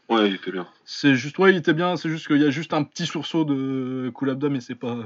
Ouais. 0.09 0.29
il 0.29 0.35
était 0.35 0.53
bien. 0.53 0.67
C'est 0.85 1.15
juste, 1.15 1.39
ouais, 1.39 1.53
il 1.53 1.57
était 1.57 1.73
bien, 1.75 1.97
c'est 1.97 2.09
juste 2.11 2.27
qu'il 2.27 2.39
y 2.39 2.45
a 2.45 2.51
juste 2.51 2.73
un 2.75 2.83
petit 2.85 3.07
sursaut 3.07 3.45
de 3.45 4.13
Kulabda, 4.17 4.49
mais 4.49 4.61
c'est 4.61 4.75
pas 4.75 4.97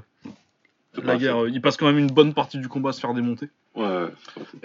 la 0.94 1.02
pas 1.02 1.16
guerre. 1.16 1.46
Il 1.48 1.60
passe 1.60 1.76
quand 1.76 1.86
même 1.86 1.98
une 1.98 2.10
bonne 2.10 2.34
partie 2.34 2.58
du 2.58 2.68
combat 2.68 2.90
à 2.90 2.92
se 2.92 3.00
faire 3.00 3.14
démonter. 3.14 3.48
Ouais. 3.76 4.08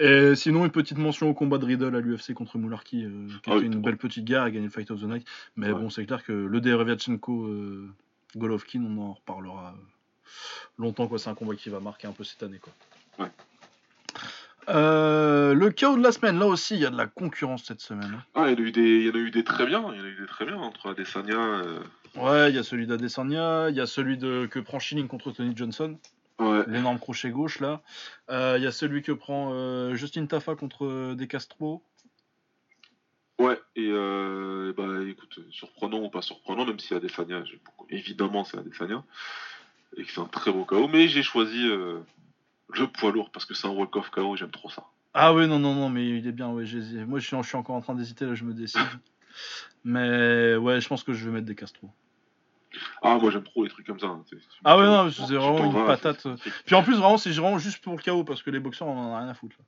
Et 0.00 0.34
sinon, 0.34 0.64
une 0.64 0.72
petite 0.72 0.98
mention 0.98 1.28
au 1.30 1.34
combat 1.34 1.58
de 1.58 1.64
Riddle 1.66 1.94
à 1.94 2.00
l'UFC 2.00 2.34
contre 2.34 2.58
Moularki, 2.58 3.04
euh, 3.04 3.28
qui 3.44 3.50
a 3.50 3.52
Ah 3.52 3.56
fait 3.56 3.60
oui, 3.60 3.66
une 3.66 3.74
bon. 3.74 3.80
belle 3.80 3.96
petite 3.96 4.24
guerre, 4.24 4.42
a 4.42 4.50
gagné 4.50 4.64
le 4.64 4.70
Fight 4.72 4.90
of 4.90 5.00
the 5.00 5.04
Night. 5.04 5.24
Mais 5.56 5.68
Ouais. 5.68 5.74
bon, 5.78 5.88
c'est 5.90 6.04
clair 6.04 6.24
que 6.24 6.32
le 6.32 6.60
Derevianchenko 6.60 7.44
euh, 7.46 7.88
Golovkin, 8.36 8.82
on 8.84 8.98
en 9.00 9.12
reparlera 9.12 9.76
euh, 9.76 10.30
longtemps, 10.78 11.06
quoi. 11.06 11.18
C'est 11.20 11.30
un 11.30 11.34
combat 11.34 11.54
qui 11.54 11.68
va 11.70 11.78
marquer 11.78 12.08
un 12.08 12.12
peu 12.12 12.24
cette 12.24 12.42
année, 12.42 12.58
quoi. 12.58 12.72
Ouais. 13.20 13.30
Euh, 14.68 15.54
le 15.54 15.70
chaos 15.70 15.96
de 15.96 16.02
la 16.02 16.12
semaine, 16.12 16.38
là 16.38 16.46
aussi, 16.46 16.74
il 16.74 16.80
y 16.80 16.86
a 16.86 16.90
de 16.90 16.96
la 16.96 17.06
concurrence 17.06 17.64
cette 17.64 17.80
semaine. 17.80 18.20
Ah, 18.34 18.50
il 18.50 18.52
y 18.52 18.54
en 18.54 18.64
a 18.64 18.68
eu 18.68 18.72
des, 18.72 18.80
il 19.00 19.06
y 19.06 19.10
en 19.10 19.14
a 19.14 19.18
eu 19.18 19.30
des 19.30 19.44
très 19.44 19.66
bien. 19.66 19.84
Il 19.92 19.98
y 19.98 20.00
en 20.00 20.04
a 20.04 20.08
eu 20.08 20.16
des 20.20 20.26
très 20.26 20.44
bien 20.46 20.56
entre 20.56 20.90
Adesanya. 20.90 21.36
Euh... 21.38 21.80
Ouais, 22.16 22.50
il 22.50 22.54
y 22.56 22.58
a 22.58 22.62
celui 22.62 22.86
d'Adesanya, 22.86 23.68
il 23.70 23.76
y 23.76 23.80
a 23.80 23.86
celui 23.86 24.16
de, 24.16 24.46
que 24.46 24.58
prend 24.60 24.78
Schilling 24.78 25.08
contre 25.08 25.32
Tony 25.32 25.54
Johnson, 25.56 25.98
Ouais. 26.40 26.64
l'énorme 26.66 26.98
crochet 26.98 27.30
gauche 27.30 27.60
là. 27.60 27.80
Euh, 28.30 28.54
Il 28.58 28.64
y 28.64 28.66
a 28.66 28.72
celui 28.72 29.02
que 29.02 29.12
prend 29.12 29.94
Justin 29.94 30.26
Tafa 30.26 30.54
contre 30.56 31.14
De 31.14 31.24
Castro. 31.24 31.82
Ouais. 33.38 33.60
Et 33.76 33.90
bah, 33.92 34.84
écoute, 35.08 35.40
surprenant 35.50 35.98
ou 36.00 36.08
pas 36.08 36.22
surprenant, 36.22 36.64
même 36.64 36.78
si 36.78 36.94
Adesanya, 36.94 37.42
évidemment, 37.90 38.44
c'est 38.44 38.58
Adesanya. 38.58 39.02
Et 39.96 40.04
que 40.04 40.10
c'est 40.10 40.20
un 40.20 40.24
très 40.26 40.50
beau 40.52 40.64
KO. 40.64 40.88
Mais 40.88 41.06
j'ai 41.08 41.22
choisi 41.22 41.68
le 42.72 42.86
poids 42.86 43.12
lourd 43.12 43.30
parce 43.30 43.44
que 43.46 43.54
c'est 43.54 43.66
un 43.66 43.70
walk-off 43.70 44.10
KO. 44.10 44.36
J'aime 44.36 44.50
trop 44.50 44.70
ça. 44.70 44.84
Ah 45.12 45.32
oui, 45.32 45.46
non, 45.46 45.58
non, 45.58 45.74
non, 45.74 45.88
mais 45.88 46.08
il 46.08 46.26
est 46.26 46.32
bien, 46.32 46.50
ouais, 46.50 46.66
j'ai- 46.66 47.04
moi 47.04 47.20
je 47.20 47.26
suis, 47.26 47.36
je 47.36 47.46
suis 47.46 47.56
encore 47.56 47.76
en 47.76 47.80
train 47.80 47.94
d'hésiter, 47.94 48.26
là 48.26 48.34
je 48.34 48.42
me 48.44 48.52
décide. 48.52 48.80
mais 49.84 50.56
ouais, 50.56 50.80
je 50.80 50.88
pense 50.88 51.02
que 51.04 51.12
je 51.12 51.24
vais 51.26 51.30
mettre 51.34 51.46
De 51.46 51.52
Castro. 51.52 51.88
Ah, 53.02 53.18
moi 53.18 53.30
j'aime 53.30 53.44
trop 53.44 53.62
les 53.62 53.70
trucs 53.70 53.86
comme 53.86 54.00
ça. 54.00 54.06
hein. 54.06 54.24
Ah 54.64 54.76
ouais, 54.76 54.86
non, 54.86 55.10
c'est 55.10 55.34
vraiment 55.34 55.64
une 55.64 55.72
patate. 55.86 56.26
Puis 56.66 56.74
en 56.74 56.82
plus, 56.82 56.94
vraiment, 56.96 57.16
c'est 57.18 57.30
vraiment 57.30 57.58
juste 57.58 57.82
pour 57.82 57.94
le 57.96 58.02
chaos, 58.02 58.24
parce 58.24 58.42
que 58.42 58.50
les 58.50 58.58
boxeurs, 58.58 58.88
on 58.88 58.98
en 58.98 59.14
a 59.14 59.18
rien 59.20 59.28
à 59.28 59.34
foutre. 59.34 59.56
Là. 59.58 59.64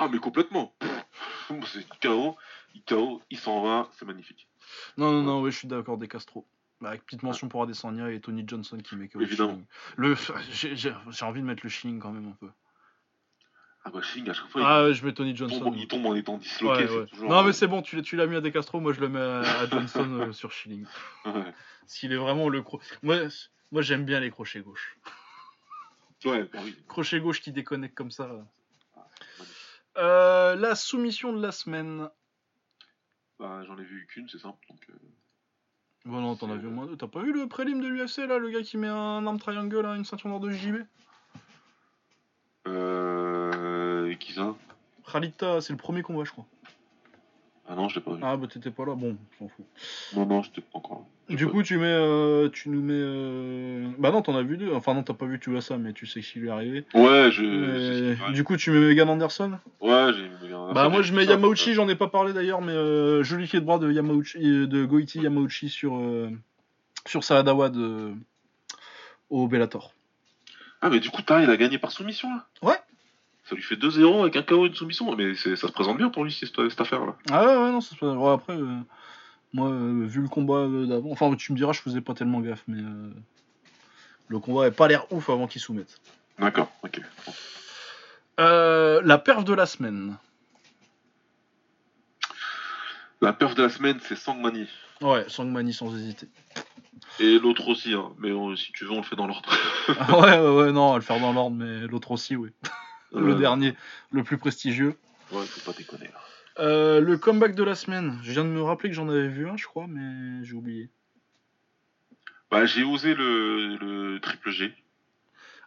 Ah, 0.00 0.08
mais 0.12 0.18
complètement. 0.18 0.74
C'est 1.66 1.86
KO, 2.00 2.36
KO, 2.86 3.22
il 3.30 3.38
s'en 3.38 3.62
va, 3.62 3.88
c'est 3.98 4.04
magnifique. 4.04 4.46
Non, 4.96 5.10
non, 5.12 5.22
non, 5.22 5.40
ouais, 5.42 5.50
je 5.50 5.58
suis 5.58 5.68
d'accord, 5.68 5.96
De 5.98 6.06
Castro. 6.06 6.46
Bah, 6.80 6.90
Avec 6.90 7.04
petite 7.04 7.22
mention 7.22 7.48
pour 7.48 7.62
Adesanya 7.62 8.10
et 8.10 8.20
Tony 8.20 8.44
Johnson 8.46 8.78
qui 8.78 8.96
met 8.96 9.08
que 9.08 9.18
le 9.18 9.24
Évidemment. 9.24 9.60
Le, 9.96 10.16
j'ai 10.52 10.94
envie 11.22 11.40
de 11.40 11.46
mettre 11.46 11.60
le 11.64 11.68
Schilling 11.68 11.98
quand 12.00 12.12
même 12.12 12.28
un 12.28 12.36
peu. 12.40 12.48
Ah 13.82 13.88
bah 13.90 14.02
Shing, 14.02 14.28
à 14.28 14.34
chaque 14.34 14.48
fois, 14.48 14.60
Ah 14.62 14.84
ouais, 14.84 14.92
je 14.94 15.04
mets 15.06 15.12
Tony 15.14 15.34
Johnson. 15.34 15.58
tombe, 15.58 15.74
il 15.76 15.88
tombe 15.88 16.04
en 16.04 16.14
étant 16.14 16.36
disloqué. 16.36 16.82
Ouais, 16.82 16.86
c'est 16.88 16.94
ouais. 16.98 17.06
toujours- 17.06 17.30
Non 17.30 17.42
mais 17.42 17.54
c'est 17.54 17.66
bon, 17.66 17.80
tu, 17.80 17.96
l'as- 17.96 18.02
tu 18.02 18.14
l'as 18.14 18.26
mis 18.26 18.36
à 18.36 18.42
De 18.42 18.48
Castro, 18.50 18.78
moi 18.78 18.92
je 18.92 19.00
le 19.00 19.08
mets 19.08 19.20
à, 19.20 19.40
à 19.60 19.66
Johnson 19.68 20.06
euh, 20.20 20.32
sur. 20.32 20.50
Parce 21.24 21.94
qu'il 21.98 22.12
est 22.12 22.16
vraiment 22.16 22.50
le 22.50 22.60
cro... 22.60 22.78
Moi, 23.02 23.16
moi 23.72 23.80
j'aime 23.80 24.04
bien 24.04 24.20
les 24.20 24.30
crochets 24.30 24.60
gauche. 24.60 24.98
Ouais, 26.26 26.44
bah 26.52 26.58
oui. 26.62 26.76
Crochet 26.88 27.20
gauche 27.20 27.40
qui 27.40 27.52
déconnecte 27.52 27.94
comme 27.94 28.10
ça. 28.10 28.30
Ah. 28.94 29.06
Euh, 29.96 30.56
la 30.56 30.74
soumission 30.74 31.32
de 31.32 31.40
la 31.40 31.50
semaine. 31.50 32.10
Bah, 33.38 33.64
j'en 33.66 33.78
ai 33.78 33.84
vu 33.84 34.06
qu'une, 34.10 34.28
c'est 34.28 34.38
simple. 34.38 34.58
Donc, 34.68 34.80
euh, 34.90 34.94
Bon, 36.06 36.20
non, 36.20 36.34
t'en 36.34 36.50
as 36.50 36.56
vu 36.56 36.66
au 36.66 36.70
moins 36.70 36.86
deux. 36.86 36.96
T'as 36.96 37.06
pas 37.06 37.20
vu 37.20 37.32
le 37.32 37.46
prélim 37.46 37.80
de 37.80 37.86
l'UFC 37.86 38.26
là, 38.26 38.38
le 38.38 38.50
gars 38.50 38.62
qui 38.62 38.76
met 38.78 38.88
un 38.88 39.26
arme 39.26 39.38
triangle 39.38 39.84
à 39.84 39.96
une 39.96 40.04
ceinture 40.04 40.28
noire 40.28 40.40
de 40.40 40.50
JB 40.50 40.76
euh... 42.68 44.14
Qui 44.16 44.32
ça? 44.32 44.54
Khalita, 45.10 45.60
c'est 45.60 45.72
le 45.72 45.78
premier 45.78 46.02
combat, 46.02 46.24
je 46.24 46.32
crois. 46.32 46.46
Ah 47.72 47.76
non, 47.76 47.88
je 47.88 47.94
l'ai 47.94 48.00
pas 48.00 48.12
vu. 48.14 48.20
Ah, 48.24 48.36
bah 48.36 48.48
t'étais 48.52 48.70
pas 48.72 48.84
là, 48.84 48.96
bon, 48.96 49.16
on 49.40 49.44
s'en 49.44 49.48
fout. 49.48 49.64
Non, 50.16 50.26
non, 50.26 50.42
j'étais 50.42 50.60
pas 50.60 50.78
encore. 50.78 51.06
là. 51.28 51.36
Du 51.36 51.46
coup, 51.46 51.62
tu 51.62 51.76
mets. 51.78 51.84
euh, 51.86 52.48
tu 52.48 52.68
nous 52.68 52.82
mets. 52.82 52.92
euh, 52.96 53.88
Bah 53.98 54.10
non, 54.10 54.22
t'en 54.22 54.34
as 54.36 54.42
vu 54.42 54.56
deux. 54.56 54.72
Enfin, 54.74 54.92
non, 54.94 55.04
t'as 55.04 55.14
pas 55.14 55.26
vu, 55.26 55.38
tu 55.38 55.50
vois 55.50 55.60
ça, 55.60 55.78
mais 55.78 55.92
tu 55.92 56.04
sais 56.04 56.20
ce 56.20 56.32
qui 56.32 56.40
lui 56.40 56.48
est 56.48 56.50
arrivé. 56.50 56.84
Ouais, 56.94 57.30
je. 57.30 57.44
Euh. 57.44 58.32
Du 58.32 58.42
coup, 58.42 58.56
tu 58.56 58.72
mets 58.72 58.80
Megan 58.80 59.08
Anderson? 59.08 59.52
Ouais, 59.80 60.10
j'ai 60.12 60.28
j'ai 60.40 60.46
regardé 60.52 60.74
Bah 60.74 60.82
ça, 60.82 60.88
moi 60.88 61.02
je 61.02 61.12
mets 61.14 61.24
ça, 61.26 61.30
Yamauchi, 61.30 61.74
j'en 61.74 61.88
ai 61.88 61.94
pas 61.94 62.08
parlé 62.08 62.32
d'ailleurs, 62.32 62.60
mais 62.60 62.72
euh, 62.72 63.22
joli 63.22 63.46
pied 63.46 63.60
de 63.60 63.64
bras 63.64 63.78
de 63.78 63.92
Yamauchi, 63.92 64.38
euh, 64.44 64.66
de 64.66 64.84
Goiti 64.84 65.20
Yamauchi 65.20 65.68
sur 65.68 65.94
euh, 65.96 66.28
sur 67.06 67.20
de 67.20 68.14
au 69.30 69.46
Bellator. 69.46 69.92
euh. 69.94 70.56
Ah, 70.82 70.90
mais 70.90 70.98
du 70.98 71.10
coup, 71.10 71.22
Tara, 71.22 71.42
il 71.42 71.50
a 71.50 71.56
gagné 71.56 71.78
par 71.78 71.92
soumission 71.92 72.28
là? 72.30 72.46
Ouais. 72.62 72.79
Ça 73.50 73.56
lui 73.56 73.62
fait 73.62 73.74
2-0 73.74 74.20
avec 74.20 74.36
un 74.36 74.42
KO 74.42 74.64
et 74.64 74.68
une 74.68 74.74
soumission, 74.76 75.12
mais 75.16 75.34
ça 75.34 75.56
se 75.56 75.66
présente 75.72 75.96
bien 75.96 76.08
pour 76.08 76.22
lui 76.22 76.30
cette, 76.32 76.54
cette 76.70 76.80
affaire 76.80 77.04
là. 77.04 77.16
Ah 77.32 77.44
ouais 77.44 77.56
ouais 77.64 77.70
non 77.72 77.80
ça 77.80 77.96
se 77.96 78.04
ouais, 78.04 78.32
après 78.32 78.52
euh, 78.56 78.76
moi 79.52 79.68
euh, 79.70 80.04
vu 80.06 80.20
le 80.22 80.28
combat 80.28 80.58
euh, 80.58 80.86
d'avant, 80.86 81.10
enfin 81.10 81.34
tu 81.34 81.50
me 81.52 81.56
diras 81.58 81.72
je 81.72 81.80
faisais 81.80 82.00
pas 82.00 82.14
tellement 82.14 82.38
gaffe 82.40 82.62
mais 82.68 82.80
le 84.28 84.38
combat 84.38 84.62
avait 84.62 84.70
pas 84.70 84.86
l'air 84.86 85.12
ouf 85.12 85.28
avant 85.30 85.48
qu'il 85.48 85.60
soumette. 85.60 86.00
D'accord, 86.38 86.70
ok. 86.84 87.00
La 88.38 89.18
perf 89.18 89.42
de 89.44 89.52
la 89.52 89.66
semaine. 89.66 90.16
La 93.20 93.32
perf 93.32 93.54
de 93.56 93.64
la 93.64 93.68
semaine, 93.68 93.98
c'est 94.02 94.16
Sangmani. 94.16 94.66
Ouais, 95.00 95.24
Sangmani 95.28 95.72
sans 95.74 95.94
hésiter. 95.96 96.28
Et 97.18 97.38
l'autre 97.40 97.68
aussi, 97.68 97.92
hein. 97.94 98.10
mais 98.18 98.30
on- 98.32 98.54
si 98.56 98.70
tu 98.72 98.84
veux, 98.84 98.92
on 98.92 98.98
le 98.98 99.02
fait 99.02 99.16
dans 99.16 99.26
l'ordre. 99.26 99.50
Ah 99.98 100.18
ouais 100.20 100.38
ouais 100.38 100.54
ouais 100.66 100.72
non, 100.72 100.88
on 100.88 100.92
va 100.92 100.98
le 100.98 101.02
faire 101.04 101.18
dans 101.20 101.32
l'ordre 101.32 101.56
mais 101.56 101.80
l'autre 101.88 102.12
aussi 102.12 102.36
oui. 102.36 102.50
Le 103.12 103.32
Euh, 103.32 103.38
dernier, 103.38 103.74
le 104.12 104.22
plus 104.22 104.38
prestigieux. 104.38 104.96
Ouais, 105.32 105.44
faut 105.44 105.70
pas 105.70 105.76
déconner 105.76 106.06
là. 106.06 106.20
Euh, 106.58 107.00
le 107.00 107.16
comeback 107.16 107.54
de 107.54 107.62
la 107.64 107.74
semaine. 107.74 108.18
Je 108.22 108.32
viens 108.32 108.44
de 108.44 108.50
me 108.50 108.62
rappeler 108.62 108.88
que 108.90 108.94
j'en 108.94 109.08
avais 109.08 109.28
vu 109.28 109.48
un, 109.48 109.56
je 109.56 109.66
crois, 109.66 109.86
mais 109.88 110.44
j'ai 110.44 110.54
oublié. 110.54 110.90
Bah, 112.50 112.66
j'ai 112.66 112.82
osé 112.84 113.14
le, 113.14 113.76
le 113.76 114.20
triple 114.20 114.50
G. 114.50 114.74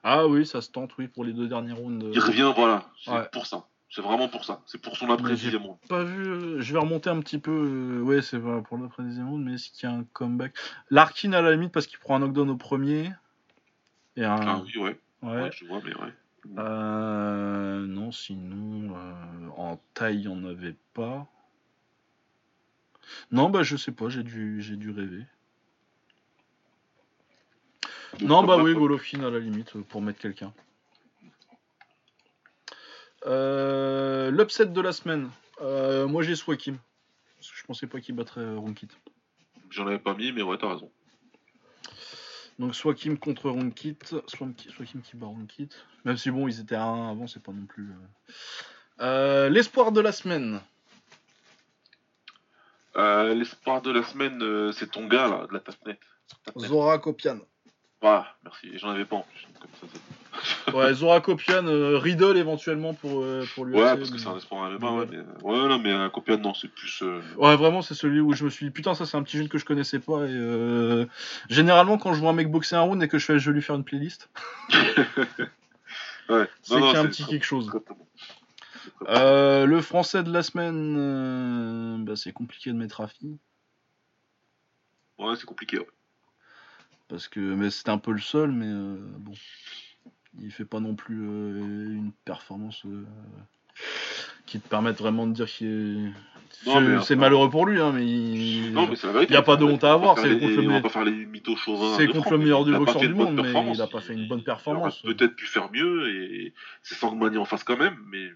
Ah 0.03 0.27
oui, 0.27 0.45
ça 0.45 0.61
se 0.61 0.69
tente, 0.69 0.91
oui, 0.97 1.07
pour 1.07 1.23
les 1.23 1.31
deux 1.31 1.47
derniers 1.47 1.71
rounds. 1.73 2.09
Il 2.13 2.19
revient, 2.19 2.51
voilà. 2.55 2.89
C'est 3.03 3.11
Ouais. 3.11 3.29
pour 3.31 3.45
ça. 3.47 3.65
C'est 3.89 4.01
vraiment 4.01 4.27
pour 4.27 4.43
ça. 4.43 4.61
C'est 4.65 4.81
pour 4.81 4.97
son 4.97 5.09
après 5.11 5.33
dixième 5.33 5.61
round. 5.63 5.77
Pas 5.87 6.03
vu. 6.03 6.25
euh, 6.27 6.59
Je 6.61 6.73
vais 6.73 6.79
remonter 6.79 7.09
un 7.09 7.19
petit 7.21 7.37
peu. 7.37 7.51
euh, 7.51 8.01
Ouais, 8.01 8.21
c'est 8.21 8.39
pour 8.39 8.77
l'après 8.77 9.03
deuxième 9.03 9.29
round, 9.29 9.45
mais 9.45 9.53
est-ce 9.53 9.69
qu'il 9.71 9.87
y 9.87 9.91
a 9.91 9.95
un 9.95 10.03
comeback? 10.13 10.53
Larkin 10.89 11.31
à 11.33 11.41
la 11.41 11.51
limite 11.51 11.71
parce 11.71 11.87
qu'il 11.87 11.99
prend 11.99 12.15
un 12.15 12.19
knockdown 12.19 12.49
au 12.49 12.57
premier. 12.57 13.11
Et 14.17 14.25
un. 14.25 14.35
Ah 14.41 14.61
oui, 14.65 14.77
ouais. 14.81 14.99
ouais. 15.21 15.41
ouais. 15.43 15.51
je 15.53 15.65
vois, 15.65 15.79
mais 15.85 15.93
ouais. 15.95 16.11
Euh, 16.57 17.85
non, 17.85 18.11
sinon, 18.11 18.95
euh, 18.95 19.49
en 19.55 19.79
taille, 19.93 20.21
il 20.23 20.27
n'y 20.27 20.27
en 20.27 20.43
avait 20.45 20.75
pas. 20.93 21.27
Non, 23.31 23.49
bah 23.49 23.63
je 23.63 23.77
sais 23.77 23.91
pas, 23.91 24.09
j'ai 24.09 24.23
dû, 24.23 24.61
j'ai 24.61 24.75
dû 24.75 24.91
rêver. 24.91 25.25
Non, 28.21 28.43
bah 28.43 28.57
oui. 28.57 28.73
Golovkin 28.73 29.23
à 29.23 29.29
la 29.29 29.39
limite, 29.39 29.75
euh, 29.75 29.81
pour 29.81 30.01
mettre 30.01 30.19
quelqu'un. 30.19 30.53
Euh, 33.25 34.31
L'upset 34.31 34.65
de 34.67 34.81
la 34.81 34.91
semaine. 34.91 35.29
Moi 35.61 36.23
j'ai 36.23 36.35
Swakim. 36.35 36.77
Parce 37.37 37.51
que 37.51 37.57
je 37.57 37.63
pensais 37.63 37.87
pas 37.87 37.99
qu'il 38.01 38.15
battrait 38.15 38.55
Ronkit. 38.55 38.89
J'en 39.69 39.87
avais 39.87 39.99
pas 39.99 40.13
mis, 40.13 40.31
mais 40.31 40.41
ouais, 40.41 40.57
t'as 40.57 40.71
raison. 40.73 40.91
Donc 42.63 42.75
Swakim 42.75 43.17
contre 43.17 43.49
Ronkit. 43.49 43.97
Swamki- 44.27 44.71
Swakim 44.71 45.01
qui 45.01 45.17
bat 45.17 45.25
Ronkit. 45.27 45.67
Même 46.05 46.15
si 46.15 46.31
bon, 46.31 46.47
ils 46.47 46.61
étaient 46.61 46.75
à 46.75 46.85
1 46.85 47.09
avant, 47.11 47.27
c'est 47.27 47.43
pas 47.43 47.51
non 47.51 47.65
plus. 47.65 47.89
euh. 47.91 48.31
Euh, 49.01 49.49
L'espoir 49.49 49.91
de 49.91 49.99
la 49.99 50.13
semaine. 50.13 50.61
Euh, 52.95 53.33
L'espoir 53.33 53.81
de 53.81 53.91
la 53.91 54.01
semaine, 54.03 54.71
c'est 54.71 54.91
ton 54.91 55.07
gars, 55.07 55.27
là, 55.27 55.45
de 55.47 55.53
la. 55.53 55.59
Tapnet. 55.59 55.99
Zora 56.57 56.99
Kopian. 56.99 57.39
Ah, 58.05 58.35
merci. 58.43 58.77
J'en 58.77 58.89
avais 58.89 59.05
pas 59.05 59.15
en 59.15 59.21
plus. 59.31 59.47
Comme 59.59 59.89
ça, 59.89 60.73
Ouais, 60.77 60.93
Zora 60.93 61.21
Kopian, 61.21 61.65
euh, 61.67 61.97
Riddle 61.97 62.35
éventuellement 62.35 62.93
pour, 62.93 63.21
euh, 63.23 63.45
pour 63.55 63.63
lui. 63.63 63.75
Ouais, 63.77 63.95
parce 63.95 64.09
que 64.09 64.17
c'est 64.17 64.27
un 64.27 64.35
espoir 64.35 64.69
MMA, 64.69 64.91
ouais. 64.91 64.99
Ouais. 64.99 65.07
Mais... 65.11 65.17
Ouais, 65.43 65.67
non, 65.69 65.79
mais 65.79 65.91
un 65.91 66.09
copion, 66.09 66.37
non, 66.37 66.53
c'est 66.53 66.67
plus. 66.67 67.01
euh, 67.01 67.21
Ouais, 67.37 67.55
vraiment, 67.55 67.81
c'est 67.81 67.93
celui 67.93 68.19
où 68.19 68.33
je 68.33 68.43
me 68.43 68.49
suis 68.49 68.65
dit, 68.65 68.71
putain, 68.71 68.93
ça 68.93 69.05
c'est 69.05 69.15
un 69.15 69.23
petit 69.23 69.37
jeune 69.37 69.47
que 69.47 69.57
je 69.57 69.63
connaissais 69.63 69.99
pas. 69.99 70.25
Et 70.25 70.31
euh, 70.33 71.05
généralement, 71.49 71.97
quand 71.97 72.13
je 72.13 72.19
vois 72.19 72.31
un 72.31 72.33
mec 72.33 72.51
boxer 72.51 72.75
un 72.75 72.81
round 72.81 73.01
et 73.01 73.07
que 73.07 73.17
je 73.17 73.25
fais, 73.25 73.39
je 73.39 73.49
vais 73.49 73.55
lui 73.55 73.61
faire 73.61 73.75
une 73.77 73.85
playlist, 73.85 74.29
Ouais. 76.29 76.47
c'est 76.61 76.75
qu'il 76.75 76.83
y 76.91 76.95
a 76.95 76.99
un 76.99 77.05
petit 77.05 77.25
quelque 77.25 77.45
chose. 77.45 77.71
Euh, 79.07 79.65
le 79.65 79.81
français 79.81 80.23
de 80.23 80.31
la 80.31 80.43
semaine, 80.43 80.95
euh, 80.97 81.97
bah, 81.99 82.15
c'est 82.15 82.31
compliqué 82.33 82.69
de 82.71 82.75
mettre 82.75 82.97
Rafi. 83.01 83.37
Ouais, 85.19 85.35
c'est 85.37 85.45
compliqué. 85.45 85.79
ouais. 85.79 85.87
Parce 87.13 87.27
que 87.27 87.39
mais 87.39 87.69
c'était 87.69 87.91
un 87.91 87.99
peu 87.99 88.11
le 88.11 88.19
seul, 88.19 88.51
mais 88.51 88.65
euh, 88.65 88.97
bon. 89.19 89.33
Il 90.41 90.49
fait 90.51 90.65
pas 90.65 90.79
non 90.79 90.95
plus 90.95 91.21
euh, 91.29 91.59
une 91.93 92.11
performance 92.25 92.81
euh, 92.87 93.03
qui 94.47 94.59
te 94.59 94.67
permette 94.67 94.97
vraiment 94.97 95.27
de 95.27 95.33
dire 95.33 95.45
qu'il 95.45 95.67
est. 95.67 96.67
Non, 96.67 96.81
mais 96.81 96.87
C'est- 96.87 97.13
après- 97.13 97.15
malheureux 97.17 97.51
pour 97.51 97.67
lui, 97.67 97.79
hein, 97.79 97.91
mais 97.93 98.03
il. 98.03 98.73
Non, 98.73 98.87
mais 98.89 98.95
c'est 98.95 99.05
la 99.05 99.13
vérité. 99.13 99.35
y 99.35 99.37
a 99.37 99.43
pas 99.43 99.57
de 99.57 99.63
On 99.63 99.67
va 99.67 99.73
honte 99.73 99.83
à 99.83 99.93
avoir, 99.93 100.17
c'est 100.17 100.29
contre 100.39 100.47
le 100.47 100.53
On 100.53 100.55
va 100.55 100.61
meilleur- 100.69 100.81
pas 100.81 100.89
faire 100.89 101.05
les 101.05 101.25
mythos 101.27 101.55
chauvins. 101.57 101.93
C'est 101.97 102.07
de 102.07 102.11
contre 102.13 102.31
le 102.31 102.37
meilleur 102.39 102.59
mais 102.61 102.65
du 102.65 102.71
il 102.71 102.75
a 102.75 102.79
pas 102.79 102.85
boxeur 102.85 103.01
fait 103.01 103.07
du 103.09 103.13
bonne 103.13 103.25
monde, 103.27 103.35
mais 103.35 103.41
performance. 103.43 103.77
il 103.77 103.81
a 103.83 103.87
pas 103.87 104.01
fait 104.01 104.13
une 104.13 104.27
bonne 104.27 104.39
Il 104.39 104.43
performance. 104.43 105.05
aurait 105.05 105.13
peut-être 105.13 105.35
pu 105.35 105.45
faire 105.45 105.69
mieux 105.71 106.09
et 106.09 106.53
c'est 106.81 106.95
Sangmani 106.95 107.37
en 107.37 107.45
face 107.45 107.63
quand 107.63 107.77
même, 107.77 107.97
mais. 108.11 108.29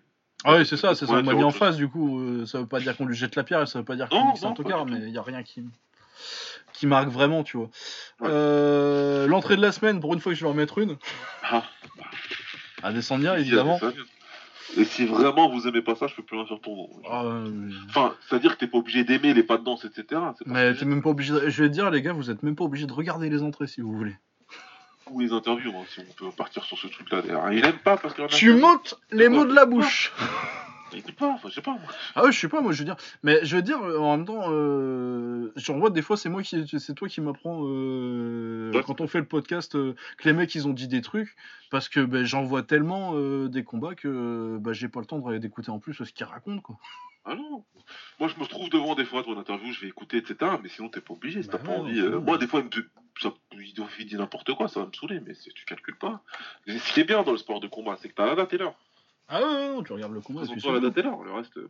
Ah 0.44 0.56
oui, 0.58 0.68
c'est 0.68 0.78
ça, 0.78 0.94
c'est 0.94 1.06
Ouais, 1.06 1.16
ça. 1.16 1.22
Mani 1.24 1.30
c'est 1.40 1.44
en 1.44 1.48
autre 1.48 1.58
chose. 1.58 1.68
face, 1.68 1.78
du 1.78 1.88
coup, 1.88 2.20
euh, 2.20 2.46
ça 2.46 2.60
veut 2.62 2.68
pas 2.68 2.80
dire 2.80 2.96
qu'on 2.96 3.06
lui 3.08 3.16
jette 3.16 3.36
la 3.36 3.44
pierre, 3.44 3.64
et 3.64 3.66
ça 3.66 3.80
veut 3.80 3.86
pas 3.86 3.96
dire 3.96 4.08
qu'il 4.08 4.20
Non, 4.20 4.36
c'est 4.36 4.46
un 4.46 4.50
non, 4.50 4.54
pas 4.56 4.62
tocard, 4.64 4.86
du 4.86 4.94
mais 4.94 5.00
il 5.08 5.10
y 5.10 5.18
a 5.18 5.24
rien 5.24 5.42
qui, 5.42 5.64
qui 6.74 6.88
marque 6.88 7.10
vraiment, 7.10 7.44
tu 7.44 7.58
vois. 7.58 7.70
Ouais. 8.22 8.30
Euh, 8.32 9.28
L'entrée 9.28 9.56
de 9.58 9.62
la 9.62 9.72
semaine, 9.72 10.00
pour 10.00 10.14
une 10.14 10.20
fois 10.20 10.32
que 10.34 10.38
je 10.38 10.44
vais 10.44 10.50
en 10.50 10.54
mettre 10.54 10.78
une, 10.80 10.98
Ah, 11.44 11.64
à 12.84 12.92
Descendia, 12.92 13.40
évidemment. 13.40 13.80
Et 14.76 14.84
si 14.84 15.06
vraiment 15.06 15.50
vous 15.50 15.66
aimez 15.68 15.82
pas 15.82 15.96
ça, 15.96 16.08
je 16.08 16.14
peux 16.16 16.24
plus 16.24 16.36
rien 16.38 16.46
faire 16.46 16.60
pour 16.60 16.76
vous. 16.76 17.02
Ah, 17.10 17.24
euh, 17.24 17.70
Enfin, 17.90 18.14
c'est-à-dire 18.28 18.54
que 18.54 18.60
t'es 18.60 18.68
pas 18.68 18.78
obligé 18.78 19.04
d'aimer 19.06 19.34
les 19.34 19.42
pas 19.44 19.58
de 19.58 19.64
danse, 19.64 19.86
etc. 19.86 20.04
Pas 20.10 20.36
mais 20.46 20.74
t'es 20.74 20.80
que 20.82 20.86
même 20.86 21.02
pas 21.02 21.10
obligé. 21.10 21.34
de- 21.34 21.48
Je 21.50 21.64
vais 21.64 21.70
te 21.70 21.74
dire, 21.74 21.90
les 21.90 22.02
gars, 22.02 22.12
vous 22.14 22.30
êtes 22.30 22.44
même 22.44 22.56
pas 22.56 22.66
obligé 22.66 22.86
de 22.86 22.92
regarder 22.94 23.30
les 23.30 23.42
entrées 23.44 23.68
si 23.68 23.80
vous 23.82 23.94
voulez. 23.96 24.16
ou 25.10 25.22
les 25.22 25.32
interviews, 25.32 25.72
hein, 25.74 25.86
si 25.90 26.02
on 26.02 26.14
peut 26.26 26.32
partir 26.36 26.66
sur 26.66 26.78
ce 26.78 26.88
truc-là. 26.88 27.22
D'ailleurs, 27.22 27.50
il 27.54 27.66
aime 27.66 27.78
pas 27.78 27.96
parce 27.96 28.20
a 28.20 28.28
Tu 28.28 28.54
montes 28.54 29.00
les 29.10 29.30
mots 29.30 29.46
de 29.46 29.54
la 29.54 29.66
bouche. 29.66 30.12
Il 30.94 31.00
aime 31.00 31.12
pas, 31.16 31.38
je 31.46 31.50
sais 31.50 31.62
pas. 31.62 31.72
moi. 31.72 31.82
Ah 32.16 32.24
ouais, 32.24 32.32
je 32.32 32.40
sais 32.40 32.48
pas, 32.48 32.62
moi 32.62 32.72
je 32.72 32.80
veux 32.80 32.86
dire. 32.86 32.96
Mais 33.24 33.40
je 33.44 33.56
veux 33.58 33.62
dire, 33.62 33.80
en 33.82 34.16
même 34.18 34.26
temps, 34.26 34.46
euh, 34.48 35.52
j'en 35.56 35.78
vois 35.80 35.90
des 35.90 36.02
fois, 36.02 36.16
c'est 36.18 36.30
moi 36.30 36.44
qui, 36.44 36.66
c'est 36.80 36.94
toi 36.96 37.08
qui 37.08 37.20
m'apprends 37.22 37.62
euh, 37.66 38.72
Ouais. 38.74 38.84
quand 38.84 39.02
on 39.02 39.08
fait 39.08 39.20
le 39.20 39.26
podcast 39.26 39.76
euh, 39.76 39.96
que 40.18 40.28
les 40.30 40.34
mecs 40.34 40.54
ils 40.56 40.68
ont 40.68 40.74
dit 40.74 40.88
des 40.88 41.02
trucs 41.02 41.36
parce 41.72 41.90
que 41.90 42.00
ben, 42.00 42.24
j'en 42.24 42.44
vois 42.44 42.64
tellement 42.64 43.12
euh, 43.16 43.48
des 43.50 43.64
combats 43.64 43.96
que 43.96 44.58
bah, 44.60 44.74
j'ai 44.74 44.88
pas 44.88 45.00
le 45.02 45.06
temps 45.06 45.20
d'écouter 45.20 45.70
en 45.72 45.80
plus 45.80 45.94
ce 45.94 46.04
qu'ils 46.12 46.26
racontent 46.26 46.62
quoi. 46.62 46.78
Ah 47.30 47.36
non. 47.36 47.66
Moi, 48.22 48.30
je 48.30 48.36
me 48.38 48.44
retrouve 48.44 48.70
devant 48.70 48.96
des 48.96 49.04
fois 49.04 49.22
ton 49.24 49.38
interview, 49.38 49.74
je 49.74 49.82
vais 49.82 49.88
écouter, 49.88 50.16
etc. 50.16 50.52
Mais 50.64 50.70
sinon, 50.70 50.88
t'es 50.88 51.02
pas 51.02 51.14
obligé 51.14 51.44
si 51.44 51.50
Bah 51.50 51.58
t'as 51.58 51.66
pas 51.66 51.72
ouais, 51.74 51.80
envie. 51.80 52.00
euh. 52.00 52.22
Moi, 52.22 52.38
des 52.38 52.48
fois, 52.48 52.62
il, 52.62 52.66
me... 52.68 52.90
ça... 53.22 53.34
il 54.00 54.06
dit 54.06 54.16
n'importe 54.16 54.54
quoi, 54.54 54.70
ça 54.70 54.80
va 54.80 54.86
me 54.86 54.94
saouler, 54.94 55.20
mais 55.20 55.34
tu 55.34 55.66
calcules 55.66 55.98
pas. 55.98 56.22
Ce 56.68 56.94
qui 56.94 57.02
est 57.02 57.04
bien 57.04 57.24
dans 57.24 57.34
le 57.34 57.38
sport 57.38 57.60
de 57.60 57.68
combat, 57.68 57.98
c'est 58.02 58.08
que 58.08 58.14
t'as 58.14 58.26
la 58.28 58.36
date 58.36 58.54
et 58.54 58.58
l'heure. 58.58 58.76
Ah 59.30 59.42
ouais, 59.42 59.68
non, 59.70 59.84
tu 59.84 59.94
regardes 59.94 60.14
le 60.14 60.22
combat. 60.22 60.42
puis 60.42 60.52
Présente-toi 60.52 60.74
la 60.74 60.80
date 60.80 60.98
et 60.98 61.02
l'heure, 61.02 61.24
le 61.24 61.34
reste. 61.34 61.58
euh. 61.58 61.70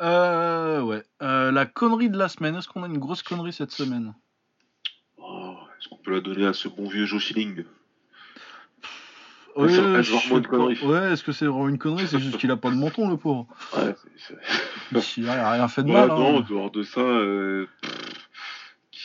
Euh, 0.00 0.80
ouais. 0.82 1.02
Euh, 1.22 1.50
la 1.50 1.66
connerie 1.66 2.10
de 2.10 2.16
la 2.18 2.28
semaine. 2.28 2.54
Est-ce 2.56 2.68
qu'on 2.68 2.84
a 2.84 2.86
une 2.86 2.98
grosse 2.98 3.22
connerie 3.22 3.52
cette 3.52 3.72
semaine? 3.72 4.14
Oh, 5.16 5.56
Est-ce 5.78 5.88
qu'on 5.88 5.96
peut 5.96 6.12
la 6.12 6.20
donner 6.20 6.46
à 6.46 6.52
ce 6.52 6.68
bon 6.68 6.88
vieux 6.88 7.04
Joe 7.06 7.20
Schilling? 7.20 7.64
Ouais, 9.56 9.66
est-ce 9.72 10.02
je 10.02 10.86
Ouais, 10.86 11.12
est-ce 11.12 11.24
que 11.24 11.32
c'est 11.32 11.46
vraiment 11.46 11.68
une 11.68 11.78
connerie? 11.78 12.06
C'est 12.06 12.20
juste 12.20 12.38
qu'il 12.38 12.50
a 12.52 12.56
pas 12.56 12.70
de 12.70 12.76
menton, 12.76 13.10
le 13.10 13.16
pauvre. 13.16 13.48
Ouais, 13.76 13.92
c'est- 14.16 14.36
c'est- 15.00 15.20
Il 15.20 15.28
a 15.28 15.50
rien 15.50 15.66
fait 15.66 15.82
de 15.82 15.88
Ouais, 15.88 15.94
mal. 15.94 16.08
non, 16.08 16.36
en 16.36 16.38
hein. 16.38 16.46
dehors 16.48 16.70
de 16.70 16.84
ça, 16.84 17.00
euh, 17.00 17.66
pff, 17.82 18.07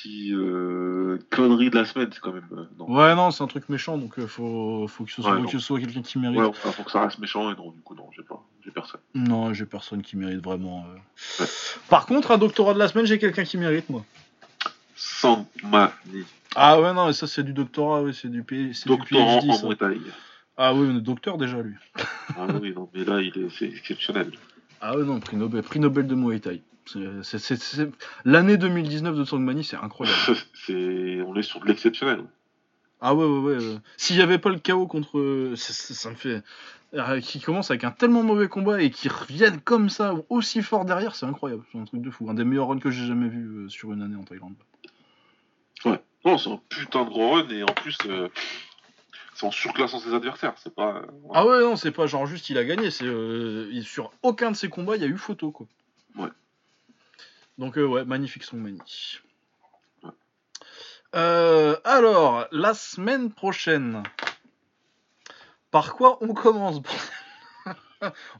qui. 0.03 0.33
euh, 0.33 1.17
connerie 1.31 1.69
de 1.69 1.75
la 1.75 1.85
semaine, 1.85 2.09
c'est 2.11 2.19
quand 2.19 2.31
même. 2.33 2.47
euh, 2.51 2.65
non. 2.77 2.91
Ouais, 2.91 3.15
non, 3.15 3.31
c'est 3.31 3.43
un 3.43 3.47
truc 3.47 3.69
méchant, 3.69 3.97
donc 3.97 4.19
euh, 4.19 4.27
faut, 4.27 4.87
faut 4.87 5.03
que 5.05 5.11
ce 5.11 5.21
soit, 5.21 5.31
Ouais, 5.33 5.39
non. 5.39 5.45
que 5.45 5.51
ce 5.51 5.59
soit 5.59 5.79
quelqu'un 5.79 6.01
qui 6.01 6.19
mérite. 6.19 6.39
Ouais, 6.39 6.45
enfin, 6.45 6.71
faut 6.71 6.83
que 6.83 6.91
ça 6.91 7.01
reste 7.01 7.19
méchant, 7.19 7.51
et 7.51 7.55
non, 7.55 7.71
du 7.71 7.79
coup, 7.81 7.95
non, 7.95 8.09
j'ai 8.15 8.23
pas. 8.23 8.43
J'ai 8.65 8.71
personne. 8.71 8.99
Non, 9.15 9.53
j'ai 9.53 9.65
personne 9.65 10.01
qui 10.01 10.15
mérite 10.17 10.43
vraiment. 10.43 10.85
Ouais. 11.39 11.45
Par 11.89 12.05
contre, 12.05 12.31
un 12.31 12.37
doctorat 12.37 12.73
de 12.73 12.79
la 12.79 12.87
semaine, 12.87 13.05
j'ai 13.05 13.19
quelqu'un 13.19 13.43
qui 13.43 13.57
mérite, 13.57 13.89
moi. 13.89 14.03
Sangmani. 14.95 16.25
Ah 16.55 16.79
ouais, 16.79 16.93
non, 16.93 17.07
mais 17.07 17.13
ça 17.13 17.25
c'est 17.27 17.43
du 17.43 17.53
doctorat, 17.53 18.03
oui, 18.03 18.13
c'est 18.13 18.29
du, 18.29 18.43
P... 18.43 18.73
c'est 18.73 18.89
du 18.89 18.95
Doctorant 18.95 19.39
PhD. 19.41 19.51
en. 19.51 19.67
Muay 19.67 19.75
Thai. 19.75 19.97
Ah 20.55 20.73
oui, 20.73 20.87
mais 20.93 21.01
docteur 21.01 21.37
déjà 21.37 21.61
lui. 21.61 21.73
Ah 22.37 22.45
oui, 22.61 22.73
non, 22.75 22.87
mais 22.93 23.03
là, 23.03 23.19
il 23.21 23.35
est, 23.37 23.49
c'est 23.57 23.65
exceptionnel. 23.65 24.31
Ah 24.79 24.95
ouais, 24.95 25.03
non, 25.03 25.19
prix 25.19 25.35
Nobel, 25.37 25.63
prix 25.63 25.79
Nobel 25.79 26.05
de 26.07 26.13
Muay 26.15 26.39
Thai. 26.39 26.61
L'année 28.25 28.57
2019 28.57 29.15
de 29.15 29.23
Sangmani, 29.23 29.63
c'est 29.63 29.77
incroyable. 29.77 30.17
on 30.69 31.35
est 31.35 31.43
sur 31.43 31.59
de 31.59 31.67
l'exceptionnel. 31.67 32.23
Ah 33.01 33.13
ouais, 33.15 33.25
ouais, 33.25 33.57
ouais. 33.57 33.77
S'il 33.97 34.15
y 34.15 34.21
avait 34.21 34.37
pas 34.37 34.49
le 34.49 34.59
chaos 34.59 34.87
contre. 34.87 35.53
Ça 35.55 36.09
me 36.09 36.15
fait. 36.15 36.41
euh, 36.93 37.19
Qui 37.19 37.41
commence 37.41 37.69
avec 37.69 37.83
un 37.83 37.91
tellement 37.91 38.23
mauvais 38.23 38.47
combat 38.47 38.81
et 38.81 38.89
qui 38.91 39.09
reviennent 39.09 39.59
comme 39.59 39.89
ça, 39.89 40.13
aussi 40.29 40.61
fort 40.61 40.85
derrière, 40.85 41.15
c'est 41.15 41.25
incroyable. 41.25 41.63
C'est 41.71 41.77
un 41.79 41.85
truc 41.85 42.01
de 42.01 42.09
fou. 42.09 42.29
Un 42.29 42.33
des 42.33 42.45
meilleurs 42.45 42.67
runs 42.69 42.79
que 42.79 42.91
j'ai 42.91 43.05
jamais 43.05 43.27
vu 43.27 43.65
euh, 43.65 43.69
sur 43.69 43.91
une 43.91 44.01
année 44.01 44.15
en 44.15 44.23
Thaïlande. 44.23 44.55
Non, 46.25 46.37
c'est 46.37 46.49
un 46.49 46.61
putain 46.69 47.03
de 47.03 47.09
gros 47.09 47.31
run 47.31 47.49
et 47.49 47.63
en 47.63 47.73
plus, 47.73 47.97
euh, 48.05 48.29
c'est 49.35 49.45
en 49.45 49.51
surclassant 49.51 49.99
ses 49.99 50.13
adversaires. 50.13 50.53
C'est 50.55 50.73
pas. 50.73 51.01
Ah 51.33 51.45
ouais, 51.45 51.59
non, 51.59 51.75
c'est 51.75 51.91
pas 51.91 52.07
genre 52.07 52.25
juste 52.25 52.49
il 52.49 52.57
a 52.57 52.63
gagné. 52.63 52.91
C'est 52.91 53.03
euh, 53.03 53.81
sur 53.81 54.13
aucun 54.21 54.51
de 54.51 54.55
ses 54.55 54.69
combats, 54.69 54.95
il 54.95 55.01
y 55.01 55.05
a 55.05 55.09
eu 55.09 55.17
photo, 55.17 55.51
quoi. 55.51 55.67
Ouais. 56.15 56.29
Donc, 57.57 57.77
euh, 57.77 57.85
ouais, 57.85 58.05
magnifique 58.05 58.43
son 58.43 58.57
mani. 58.57 58.79
Euh, 61.15 61.77
alors, 61.83 62.47
la 62.51 62.73
semaine 62.73 63.31
prochaine. 63.31 64.03
Par 65.69 65.95
quoi 65.95 66.17
on 66.21 66.33
commence 66.33 66.81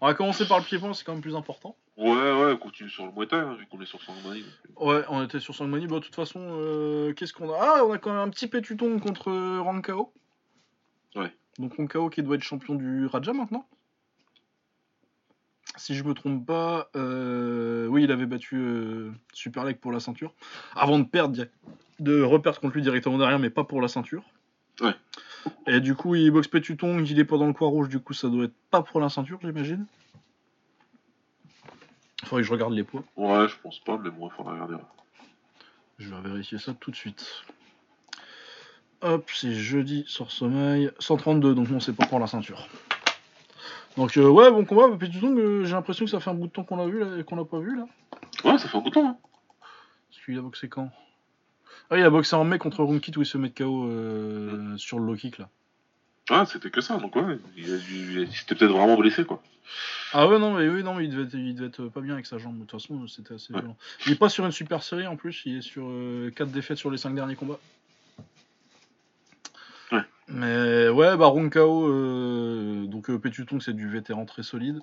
On 0.02 0.08
va 0.08 0.14
commencer 0.14 0.48
par 0.48 0.60
le 0.60 0.66
pied-point, 0.66 0.94
c'est 0.94 1.04
quand 1.04 1.14
même 1.14 1.22
plus 1.22 1.36
important. 1.36 1.76
Ouais, 1.96 2.10
ouais, 2.12 2.54
on 2.54 2.58
continue 2.58 2.90
sur 2.90 3.06
le 3.06 3.12
Muay 3.12 3.28
hein, 3.32 3.56
vu 3.56 3.68
qu'on 3.68 3.80
est 3.80 3.86
sur 3.86 4.02
Sangmani. 4.02 4.42
donc, 4.42 4.52
euh, 4.82 4.86
Ouais, 4.86 5.06
on 5.10 5.24
était 5.24 5.40
sur 5.40 5.54
Sangmani. 5.54 5.88
Bah, 5.88 5.96
de 5.96 6.00
toute 6.00 6.16
façon, 6.16 6.40
euh, 6.42 7.14
qu'est-ce 7.14 7.34
qu'on 7.34 7.52
a? 7.54 7.58
Ah, 7.60 7.86
on 7.86 7.92
a 7.94 8.00
quand 8.00 8.12
même 8.12 8.20
un 8.20 8.30
petit 8.30 8.48
pétuton 8.48 9.00
contre 9.00 9.32
Rankao. 9.60 10.12
Ouais. 11.16 11.32
Donc 11.60 11.76
Rankao 11.78 12.10
qui 12.10 12.24
doit 12.24 12.36
être 12.36 12.44
champion 12.44 12.74
du 12.74 13.06
Raja 13.06 13.32
maintenant. 13.34 13.68
Si 15.76 15.96
je 15.96 16.04
me 16.04 16.14
trompe 16.14 16.46
pas, 16.46 16.90
euh, 16.96 17.88
oui, 17.88 18.04
il 18.04 18.12
avait 18.12 18.28
battu 18.28 18.58
euh, 18.58 19.12
Super 19.34 19.64
Leg 19.64 19.78
pour 19.78 19.92
la 19.92 20.00
ceinture. 20.00 20.34
Avant 20.76 21.00
de 21.00 21.04
perdre, 21.04 21.48
de 22.00 22.22
reperdre 22.22 22.60
contre 22.60 22.76
lui 22.76 22.84
directement 22.84 23.18
derrière, 23.18 23.40
mais 23.40 23.50
pas 23.50 23.64
pour 23.64 23.82
la 23.82 23.88
ceinture. 23.88 24.24
Ouais. 24.82 24.94
Et 25.68 25.80
du 25.80 25.96
coup, 25.96 26.16
il 26.16 26.30
boxe 26.32 26.48
Pétuton, 26.48 27.00
il 27.00 27.20
est 27.20 27.26
pas 27.26 27.38
dans 27.38 27.48
le 27.48 27.54
coin 27.54 27.68
rouge, 27.68 27.90
du 27.90 28.00
coup, 28.00 28.14
ça 28.14 28.30
doit 28.30 28.46
être 28.46 28.56
pas 28.70 28.82
pour 28.84 29.00
la 29.00 29.10
ceinture, 29.10 29.40
j'imagine. 29.42 29.86
Faudrait 32.24 32.44
que 32.44 32.48
je 32.48 32.52
regarde 32.52 32.74
les 32.74 32.84
poids. 32.84 33.04
Ouais, 33.18 33.48
je 33.48 33.56
pense 33.62 33.80
pas, 33.80 33.98
mais 33.98 34.10
bon, 34.10 34.30
il 34.30 34.36
faudra 34.36 34.54
regarder. 34.54 34.76
Je 35.98 36.10
vais 36.10 36.22
vérifier 36.22 36.58
ça 36.58 36.74
tout 36.74 36.92
de 36.92 36.96
suite. 36.96 37.44
Hop, 39.02 39.30
c'est 39.34 39.54
jeudi 39.54 40.06
sur 40.08 40.32
sommeil. 40.32 40.92
132, 41.00 41.56
donc 41.56 41.70
non, 41.70 41.80
c'est 41.80 41.94
pas 41.94 42.06
pour 42.06 42.20
la 42.20 42.28
ceinture. 42.28 42.68
Donc, 43.98 44.18
euh, 44.18 44.28
ouais, 44.28 44.50
bon 44.52 44.66
combat. 44.66 44.96
Que 44.98 45.64
j'ai 45.64 45.74
l'impression 45.74 46.06
que 46.06 46.12
ça 46.12 46.20
fait 46.20 46.30
un 46.30 46.34
bout 46.34 46.48
de 46.48 46.52
temps 46.52 46.64
qu'on 46.64 46.78
l'a 46.78 46.88
vu 46.88 47.00
là, 47.00 47.18
et 47.18 47.24
qu'on 47.24 47.36
l'a 47.36 47.46
pas 47.46 47.60
vu 47.60 47.76
là. 47.78 47.86
Ouais, 48.44 48.58
ça 48.58 48.68
fait 48.68 48.78
un 48.78 48.82
bout 48.82 48.90
de 48.90 48.96
temps. 48.96 49.08
Hein. 49.08 49.18
Parce 50.10 50.26
qu'il 50.26 50.38
a 50.38 50.42
boxé 50.42 50.68
quand? 50.68 50.90
Ah, 51.90 51.98
il 51.98 52.04
a 52.04 52.10
boxé 52.10 52.36
en 52.36 52.44
mai 52.44 52.58
contre 52.58 52.84
Runkit 52.84 53.12
où 53.18 53.22
il 53.22 53.26
se 53.26 53.38
met 53.38 53.52
KO 53.52 53.86
euh, 53.86 54.78
sur 54.78 55.00
le 55.00 55.06
low 55.06 55.16
kick 55.16 55.38
là. 55.38 55.50
Ouais, 56.30 56.46
c'était 56.46 56.70
que 56.70 56.80
ça, 56.80 56.98
donc 56.98 57.16
ouais, 57.18 57.38
il, 57.58 58.28
s'était 58.32 58.56
peut-être 58.56 58.72
vraiment 58.72 58.96
blessé, 58.96 59.26
quoi. 59.26 59.44
Ah 60.14 60.28
ouais, 60.28 60.40
non, 60.40 60.54
mais 60.54 60.70
oui, 60.70 60.82
non, 60.82 60.94
mais 60.94 61.04
il 61.04 61.10
devait, 61.10 61.24
être, 61.24 61.34
il 61.34 61.54
devait 61.54 61.68
être 61.68 61.88
pas 61.90 62.00
bien 62.00 62.14
avec 62.14 62.26
sa 62.26 62.38
jambe. 62.38 62.56
De 62.56 62.66
toute 62.66 62.80
façon, 62.82 63.08
c'était 63.08 63.34
assez 63.34 63.54
Ouais. 63.54 63.60
violent. 63.60 63.76
Il 64.06 64.14
est 64.14 64.16
pas 64.18 64.30
sur 64.30 64.46
une 64.46 64.52
super 64.54 64.84
série 64.84 65.06
en 65.06 65.18
plus, 65.18 65.42
il 65.46 65.58
est 65.58 65.62
sur 65.62 65.86
4 66.36 66.50
défaites 66.50 66.78
sur 66.78 66.90
les 66.90 66.98
5 66.98 67.14
derniers 67.14 67.36
combats. 67.36 67.60
Mais 70.34 70.90
ouais, 70.90 71.16
bah 71.16 71.28
Ronkao, 71.28 71.88
euh, 71.88 72.88
donc 72.88 73.12
euh, 73.12 73.20
Pétuton, 73.20 73.60
c'est 73.60 73.74
du 73.74 73.88
vétéran 73.88 74.26
très 74.26 74.42
solide. 74.42 74.80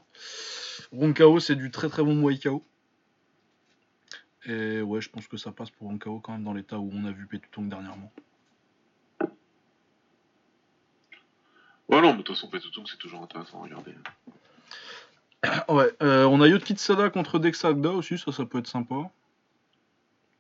Ronkao, 0.93 1.41
c'est 1.41 1.57
du 1.57 1.73
très 1.73 1.89
très 1.89 2.05
bon 2.05 2.15
Muay 2.15 2.39
KO. 2.39 2.65
Et 4.47 4.81
ouais, 4.81 5.01
je 5.01 5.11
pense 5.11 5.27
que 5.27 5.37
ça 5.37 5.51
passe 5.51 5.71
pour 5.71 5.89
Ronkao 5.89 6.21
quand 6.21 6.33
même 6.33 6.45
dans 6.45 6.55
l'état 6.55 6.79
où 6.79 6.89
on 6.95 7.05
a 7.05 7.11
vu 7.11 7.27
Pétuton 7.27 7.63
dernièrement. 7.63 8.13
Ouais, 11.89 12.01
non, 12.01 12.13
mais 12.13 12.19
de 12.19 12.23
toute 12.23 12.37
façon, 12.37 12.49
Petutung, 12.49 12.87
c'est 12.89 12.99
toujours 12.99 13.21
intéressant 13.21 13.61
à 13.61 13.65
regarder. 13.65 13.95
Ouais, 15.69 15.91
euh, 16.03 16.25
on 16.27 16.41
a 16.43 16.49
Yotkit 16.49 16.77
Sada 16.77 17.11
contre 17.11 17.39
Dexagda 17.39 17.91
aussi, 17.91 18.19
ça, 18.19 18.31
ça 18.31 18.45
peut 18.45 18.59
être 18.59 18.69
sympa. 18.69 19.11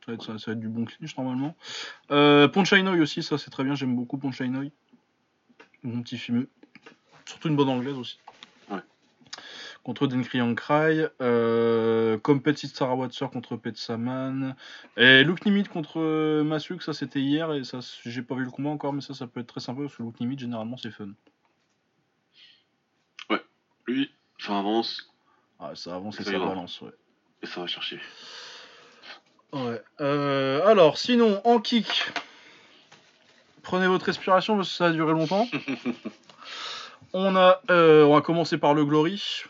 Ça 0.04 0.12
va 0.12 0.12
être, 0.12 0.24
ça, 0.24 0.38
ça 0.38 0.50
va 0.50 0.52
être 0.52 0.60
du 0.60 0.68
bon 0.68 0.84
clinch 0.84 1.16
normalement. 1.16 1.56
Euh, 2.10 2.46
Ponchainoy 2.48 3.00
aussi, 3.00 3.22
ça 3.22 3.38
c'est 3.38 3.50
très 3.50 3.64
bien, 3.64 3.74
j'aime 3.74 3.96
beaucoup 3.96 4.18
Ponchainoy. 4.18 4.70
Mon 5.82 6.02
petit 6.02 6.18
fumeux. 6.18 6.48
Surtout 7.24 7.48
une 7.48 7.56
bonne 7.56 7.68
anglaise 7.68 7.96
aussi. 7.96 8.18
Ouais. 8.70 8.80
Contre 9.82 10.06
Denkri 10.06 10.38
Yankrai. 10.38 11.06
Euh, 11.20 12.18
Compet 12.18 12.54
Sarawatser 12.56 13.26
contre 13.32 13.56
Petsaman. 13.56 14.54
Et 14.96 15.22
Luke 15.24 15.44
Nimit 15.46 15.64
contre 15.64 16.00
euh, 16.00 16.44
Masuk, 16.44 16.82
ça 16.82 16.92
c'était 16.92 17.20
hier 17.20 17.52
et 17.54 17.64
ça 17.64 17.78
j'ai 18.04 18.22
pas 18.22 18.34
vu 18.34 18.44
le 18.44 18.50
combat 18.50 18.70
encore, 18.70 18.92
mais 18.92 19.00
ça 19.00 19.14
ça 19.14 19.26
peut 19.26 19.40
être 19.40 19.46
très 19.46 19.60
sympa 19.60 19.82
parce 19.82 19.96
que 19.96 20.02
Luke 20.02 20.20
Nimit 20.20 20.38
généralement 20.38 20.76
c'est 20.76 20.90
fun. 20.90 21.10
Lui, 23.86 24.12
ça 24.38 24.58
avance 24.58 25.10
Ah, 25.58 25.72
ça 25.74 25.96
avance 25.96 26.20
et 26.20 26.24
Ça 26.24 26.30
ça 26.32 26.38
balance, 26.38 26.80
ouais. 26.82 26.92
et 27.42 27.46
ça 27.46 27.60
va 27.60 27.66
chercher. 27.66 28.00
Ouais. 29.52 29.82
Euh, 30.00 30.64
alors, 30.64 30.96
sinon, 30.96 31.40
en 31.44 31.58
kick, 31.58 32.04
prenez 33.62 33.86
votre 33.86 34.06
respiration 34.06 34.56
parce 34.56 34.68
que 34.68 34.74
ça 34.74 34.86
a 34.86 34.92
duré 34.92 35.12
longtemps. 35.12 35.46
on 37.12 37.36
a, 37.36 37.60
euh, 37.70 38.04
on 38.04 38.14
va 38.14 38.20
commencer 38.20 38.58
par 38.58 38.74
le 38.74 38.84
Glory. 38.84 39.44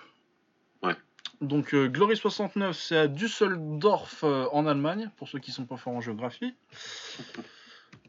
Ouais. 0.83 0.95
Donc 1.41 1.75
euh, 1.75 1.89
Glory 1.89 2.17
69, 2.17 2.77
c'est 2.77 2.97
à 2.97 3.09
Düsseldorf 3.09 4.25
euh, 4.25 4.47
en 4.53 4.67
Allemagne, 4.67 5.11
pour 5.17 5.29
ceux 5.29 5.39
qui 5.39 5.53
sont 5.53 5.67
pas 5.67 5.77
forts 5.77 5.95
en 5.95 6.01
géographie. 6.01 6.55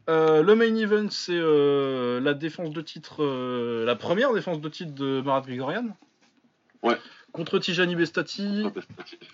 Le 0.08 0.54
main 0.54 0.74
event, 0.74 1.08
c'est 1.10 1.38
la 1.38 2.34
défense 2.34 2.70
de 2.70 2.80
titre, 2.82 3.24
la 3.86 3.94
première 3.94 4.34
défense 4.34 4.60
de 4.60 4.68
titre 4.68 4.92
de 4.92 5.22
Marat 5.24 5.42
Grigorian. 5.42 5.96
Ouais. 6.82 6.98
Contre 7.30 7.60
Tijani 7.60 7.94
Bestati. 7.94 8.64
Pratique. 8.96 9.30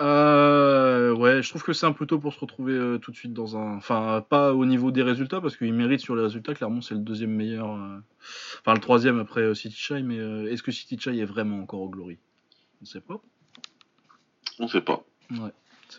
Euh, 0.00 1.12
ouais, 1.14 1.42
je 1.42 1.48
trouve 1.50 1.62
que 1.62 1.72
c'est 1.72 1.84
un 1.86 1.92
peu 1.92 2.06
tôt 2.06 2.18
pour 2.18 2.32
se 2.32 2.40
retrouver 2.40 2.72
euh, 2.72 2.98
tout 2.98 3.10
de 3.10 3.16
suite 3.16 3.34
dans 3.34 3.56
un. 3.56 3.76
Enfin, 3.76 4.24
pas 4.28 4.54
au 4.54 4.64
niveau 4.64 4.90
des 4.90 5.02
résultats, 5.02 5.40
parce 5.40 5.56
qu'il 5.56 5.74
mérite 5.74 6.00
sur 6.00 6.16
les 6.16 6.22
résultats. 6.22 6.54
Clairement, 6.54 6.80
c'est 6.80 6.94
le 6.94 7.00
deuxième 7.00 7.32
meilleur. 7.32 7.74
euh, 7.74 7.98
Enfin, 8.60 8.74
le 8.74 8.80
troisième 8.80 9.18
après 9.18 9.42
euh, 9.42 9.54
City 9.54 9.76
Chai, 9.76 10.02
mais 10.02 10.16
est-ce 10.50 10.62
que 10.62 10.72
City 10.72 10.98
Chai 10.98 11.18
est 11.18 11.24
vraiment 11.24 11.60
encore 11.60 11.80
au 11.80 11.88
Glory? 11.88 12.18
On 12.82 12.86
sait 12.86 13.00
pas. 13.00 13.20
On 14.58 14.68
sait 14.68 14.80
pas. 14.80 15.02
Ouais. 15.30 15.52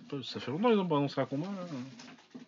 Pas. 0.10 0.18
Ça 0.24 0.40
fait 0.40 0.52
longtemps 0.52 0.70
qu'ils 0.70 0.80
ont 0.80 0.88
pas 0.88 0.98
annoncé 0.98 1.20
un 1.20 1.26
combat, 1.26 1.48
là. 1.48 2.42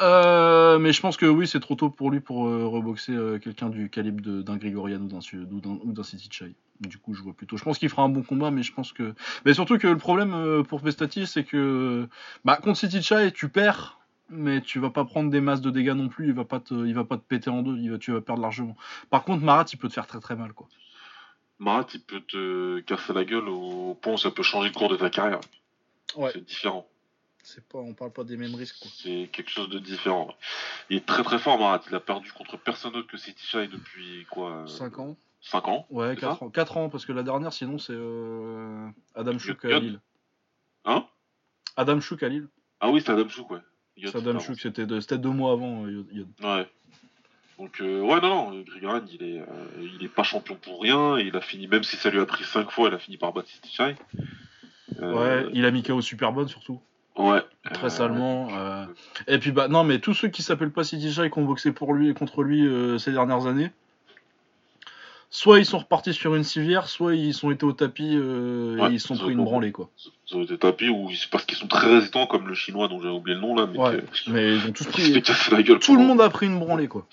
Euh, 0.00 0.78
mais 0.78 0.92
je 0.92 1.00
pense 1.00 1.16
que 1.16 1.26
oui, 1.26 1.46
c'est 1.46 1.60
trop 1.60 1.74
tôt 1.74 1.90
pour 1.90 2.10
lui 2.10 2.20
pour 2.20 2.46
euh, 2.46 2.66
reboxer 2.66 3.12
euh, 3.12 3.38
quelqu'un 3.38 3.68
du 3.68 3.90
calibre 3.90 4.42
d'un 4.42 4.56
Grigorian 4.56 5.00
ou 5.00 5.92
d'un 5.92 6.02
City 6.02 6.28
Chai. 6.30 6.54
Du 6.80 6.98
coup, 6.98 7.14
je 7.14 7.22
vois 7.22 7.32
plutôt. 7.32 7.56
Je 7.56 7.64
pense 7.64 7.78
qu'il 7.78 7.88
fera 7.88 8.02
un 8.02 8.08
bon 8.08 8.22
combat, 8.22 8.50
mais 8.50 8.62
je 8.62 8.72
pense 8.72 8.92
que. 8.92 9.14
Mais 9.44 9.54
surtout 9.54 9.78
que 9.78 9.86
le 9.86 9.96
problème 9.96 10.64
pour 10.68 10.80
Bestati, 10.80 11.26
c'est 11.26 11.44
que 11.44 12.08
bah, 12.44 12.56
contre 12.56 12.78
City 12.78 13.00
Chai, 13.00 13.30
tu 13.32 13.48
perds, 13.48 13.98
mais 14.28 14.60
tu 14.60 14.80
vas 14.80 14.90
pas 14.90 15.04
prendre 15.04 15.30
des 15.30 15.40
masses 15.40 15.60
de 15.60 15.70
dégâts 15.70 15.92
non 15.92 16.08
plus. 16.08 16.26
Il 16.26 16.34
va 16.34 16.44
pas 16.44 16.60
te, 16.60 16.74
il 16.74 16.94
va 16.94 17.04
pas 17.04 17.16
te 17.16 17.22
péter 17.22 17.50
en 17.50 17.62
deux. 17.62 17.76
Il 17.78 17.92
va, 17.92 17.98
tu 17.98 18.12
vas 18.12 18.20
perdre 18.20 18.42
largement. 18.42 18.76
Par 19.10 19.22
contre, 19.22 19.44
Marat, 19.44 19.66
il 19.72 19.78
peut 19.78 19.88
te 19.88 19.94
faire 19.94 20.06
très 20.06 20.20
très 20.20 20.34
mal, 20.34 20.52
quoi. 20.52 20.68
Marat, 21.60 21.86
il 21.94 22.00
peut 22.00 22.20
te 22.20 22.80
casser 22.80 23.12
la 23.12 23.24
gueule 23.24 23.48
au 23.48 23.94
point 23.94 24.14
où 24.14 24.18
ça 24.18 24.32
peut 24.32 24.42
changer 24.42 24.68
le 24.70 24.74
cours 24.74 24.88
de 24.88 24.96
ta 24.96 25.10
carrière. 25.10 25.40
Ouais. 26.16 26.30
C'est 26.32 26.44
différent. 26.44 26.86
C'est 27.46 27.62
pas, 27.68 27.78
on 27.78 27.92
parle 27.94 28.10
pas 28.12 28.24
des 28.24 28.36
mêmes 28.36 28.54
risques. 28.54 28.84
C'est 28.96 29.28
quelque 29.30 29.50
chose 29.50 29.68
de 29.68 29.78
différent. 29.78 30.34
Il 30.90 30.96
est 30.96 31.06
très 31.06 31.22
très 31.22 31.38
fort, 31.38 31.58
Marat. 31.58 31.80
Il 31.88 31.94
a 31.94 32.00
perdu 32.00 32.32
contre 32.32 32.56
personne 32.56 32.92
d'autre 32.92 33.06
que 33.08 33.16
City 33.18 33.46
Shy 33.46 33.68
depuis 33.68 34.26
quoi 34.30 34.64
5 34.66 34.98
ans. 34.98 35.16
5 35.42 35.68
ans 35.68 35.86
Ouais, 35.90 36.14
c'est 36.14 36.20
4 36.22 36.38
ça 36.38 36.44
ans. 36.46 36.50
4 36.50 36.76
ans, 36.78 36.88
parce 36.88 37.04
que 37.04 37.12
la 37.12 37.22
dernière, 37.22 37.52
sinon, 37.52 37.78
c'est 37.78 37.92
euh, 37.94 38.88
Adam 39.14 39.38
Chouk 39.38 39.62
à. 39.66 39.78
Lille. 39.78 40.00
Hein? 40.86 41.06
Adam 41.76 42.00
Chouk 42.00 42.22
à 42.22 42.28
Lille. 42.28 42.48
Ah 42.80 42.90
oui, 42.90 43.02
c'est 43.04 43.12
Adam 43.12 43.28
Chouk, 43.28 43.50
ouais. 43.50 43.60
C'est 44.02 44.16
Adam 44.16 44.38
Chouk, 44.40 44.58
c'était 44.58 44.86
de- 44.86 45.00
c'était 45.00 45.18
deux 45.18 45.28
mois 45.30 45.52
avant. 45.52 45.84
euh, 45.84 46.04
Yod-. 46.12 46.26
Ouais. 46.42 46.66
Donc, 47.58 47.80
euh, 47.80 48.00
ouais, 48.00 48.20
non, 48.22 48.50
non, 48.52 48.60
Grigorian, 48.62 49.04
il 49.12 49.22
est, 49.22 49.40
euh, 49.40 49.88
il 49.98 50.02
est 50.02 50.08
pas 50.08 50.22
champion 50.24 50.56
pour 50.56 50.80
rien. 50.80 51.18
Et 51.18 51.24
il 51.26 51.36
a 51.36 51.40
fini, 51.42 51.68
même 51.68 51.84
si 51.84 51.96
ça 51.96 52.08
lui 52.10 52.18
a 52.20 52.26
pris 52.26 52.42
5 52.44 52.70
fois, 52.70 52.88
il 52.88 52.94
a 52.94 52.98
fini 52.98 53.16
par 53.18 53.32
battre 53.32 53.48
City 53.48 53.70
Shy. 53.70 53.94
Euh, 55.00 55.12
Ouais, 55.12 55.50
il 55.52 55.64
a 55.66 55.70
mis 55.70 55.82
KO 55.82 56.00
super 56.00 56.32
bonne 56.32 56.48
surtout. 56.48 56.80
Ouais. 57.16 57.40
Très 57.72 57.86
Euh, 57.86 57.90
salement. 57.90 58.48
euh. 58.52 58.84
Et 59.28 59.38
puis, 59.38 59.52
bah, 59.52 59.68
non, 59.68 59.84
mais 59.84 59.98
tous 60.00 60.14
ceux 60.14 60.28
qui 60.28 60.42
s'appellent 60.42 60.72
pas 60.72 60.84
City 60.84 61.12
Shy 61.12 61.30
qui 61.30 61.38
ont 61.38 61.44
boxé 61.44 61.72
pour 61.72 61.94
lui 61.94 62.08
et 62.10 62.14
contre 62.14 62.42
lui 62.42 62.66
euh, 62.66 62.98
ces 62.98 63.12
dernières 63.12 63.46
années, 63.46 63.70
soit 65.30 65.58
ils 65.58 65.64
sont 65.66 65.78
repartis 65.78 66.12
sur 66.12 66.34
une 66.34 66.44
civière, 66.44 66.88
soit 66.88 67.14
ils 67.14 67.34
sont 67.34 67.50
été 67.50 67.64
au 67.64 67.72
tapis 67.72 68.12
euh, 68.14 68.76
Ouais, 68.78 68.90
et 68.90 68.92
ils 68.94 69.00
se 69.00 69.08
sont 69.08 69.16
pris 69.16 69.32
une 69.32 69.44
branlée 69.44 69.72
quoi. 69.72 69.88
Ils 70.30 70.36
ont 70.36 70.42
été 70.42 70.58
tapis 70.58 70.88
ou 70.88 71.10
c'est 71.14 71.30
parce 71.30 71.44
qu'ils 71.44 71.56
sont 71.58 71.66
très 71.66 71.88
résistants 71.92 72.26
comme 72.26 72.46
le 72.48 72.54
chinois 72.54 72.88
dont 72.88 73.00
j'ai 73.00 73.08
oublié 73.08 73.34
le 73.36 73.40
nom 73.40 73.54
là, 73.56 73.66
mais 73.70 73.78
Ouais, 73.78 73.96
que- 73.98 74.30
mais 74.30 74.56
ils 74.56 74.66
ont 74.68 74.72
tous 74.72 74.84
pris. 74.86 75.22
la 75.50 75.62
gueule. 75.62 75.78
Tout 75.78 75.96
le 75.96 76.04
monde 76.04 76.20
a 76.20 76.28
pris 76.30 76.46
une 76.46 76.58
branlée 76.58 76.88
quoi. 76.88 77.06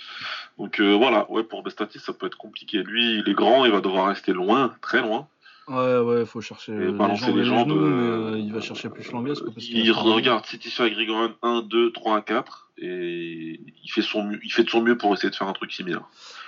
Donc 0.57 0.79
euh, 0.79 0.93
voilà, 0.95 1.29
ouais, 1.31 1.43
pour 1.43 1.63
Bestatis 1.63 1.99
ça 1.99 2.13
peut 2.13 2.27
être 2.27 2.37
compliqué. 2.37 2.83
Lui, 2.83 3.19
il 3.19 3.29
est 3.29 3.33
grand, 3.33 3.65
il 3.65 3.71
va 3.71 3.81
devoir 3.81 4.07
rester 4.07 4.33
loin, 4.33 4.73
très 4.81 5.01
loin. 5.01 5.27
Ouais, 5.67 5.97
ouais, 5.99 6.25
faut 6.25 6.41
chercher 6.41 6.73
Et 6.73 6.77
les 6.79 6.91
balancer 6.91 7.31
les 7.31 7.39
les 7.39 7.43
jambes, 7.45 7.69
genoux, 7.69 7.79
mais 7.79 8.03
euh, 8.03 8.31
euh, 8.33 8.39
il 8.39 8.51
va 8.51 8.61
chercher 8.61 8.89
plus 8.89 9.03
qu'il 9.03 9.77
Il 9.77 9.91
faire 9.91 9.91
regarde 9.91 10.45
Citicia 10.45 10.87
et 10.87 10.91
Grigorian 10.91 11.33
1, 11.43 11.61
2, 11.63 11.91
3, 11.91 12.21
4 12.23 12.71
et 12.79 13.59
il 13.83 13.91
fait, 13.91 14.01
son 14.01 14.23
mieux, 14.23 14.39
il 14.43 14.51
fait 14.51 14.63
de 14.63 14.69
son 14.69 14.81
mieux 14.81 14.97
pour 14.97 15.13
essayer 15.13 15.29
de 15.29 15.35
faire 15.35 15.47
un 15.47 15.53
truc 15.53 15.71
similaire. 15.71 16.03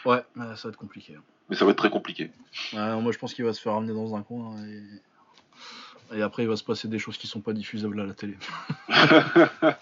Ouais, 0.06 0.24
ça 0.36 0.64
va 0.64 0.70
être 0.70 0.78
compliqué. 0.78 1.16
Mais 1.50 1.56
ça 1.56 1.66
va 1.66 1.72
être 1.72 1.78
très 1.78 1.92
compliqué. 1.92 2.32
Ouais, 2.74 3.02
moi 3.02 3.12
je 3.12 3.20
pense 3.20 3.34
qu'il 3.34 3.46
va 3.46 3.54
se 3.54 3.62
faire 3.62 3.74
ramener 3.74 3.94
dans 3.94 4.16
un 4.16 4.24
coin 4.24 4.56
et... 4.66 6.18
et 6.18 6.22
après 6.24 6.44
il 6.44 6.50
va 6.50 6.56
se 6.56 6.64
passer 6.64 6.88
des 6.88 6.98
choses 6.98 7.18
qui 7.18 7.28
sont 7.28 7.42
pas 7.42 7.54
diffusables 7.54 8.02
à 8.02 8.06
la 8.06 8.14
télé. 8.14 8.34
de 8.90 9.46
toute 9.46 9.76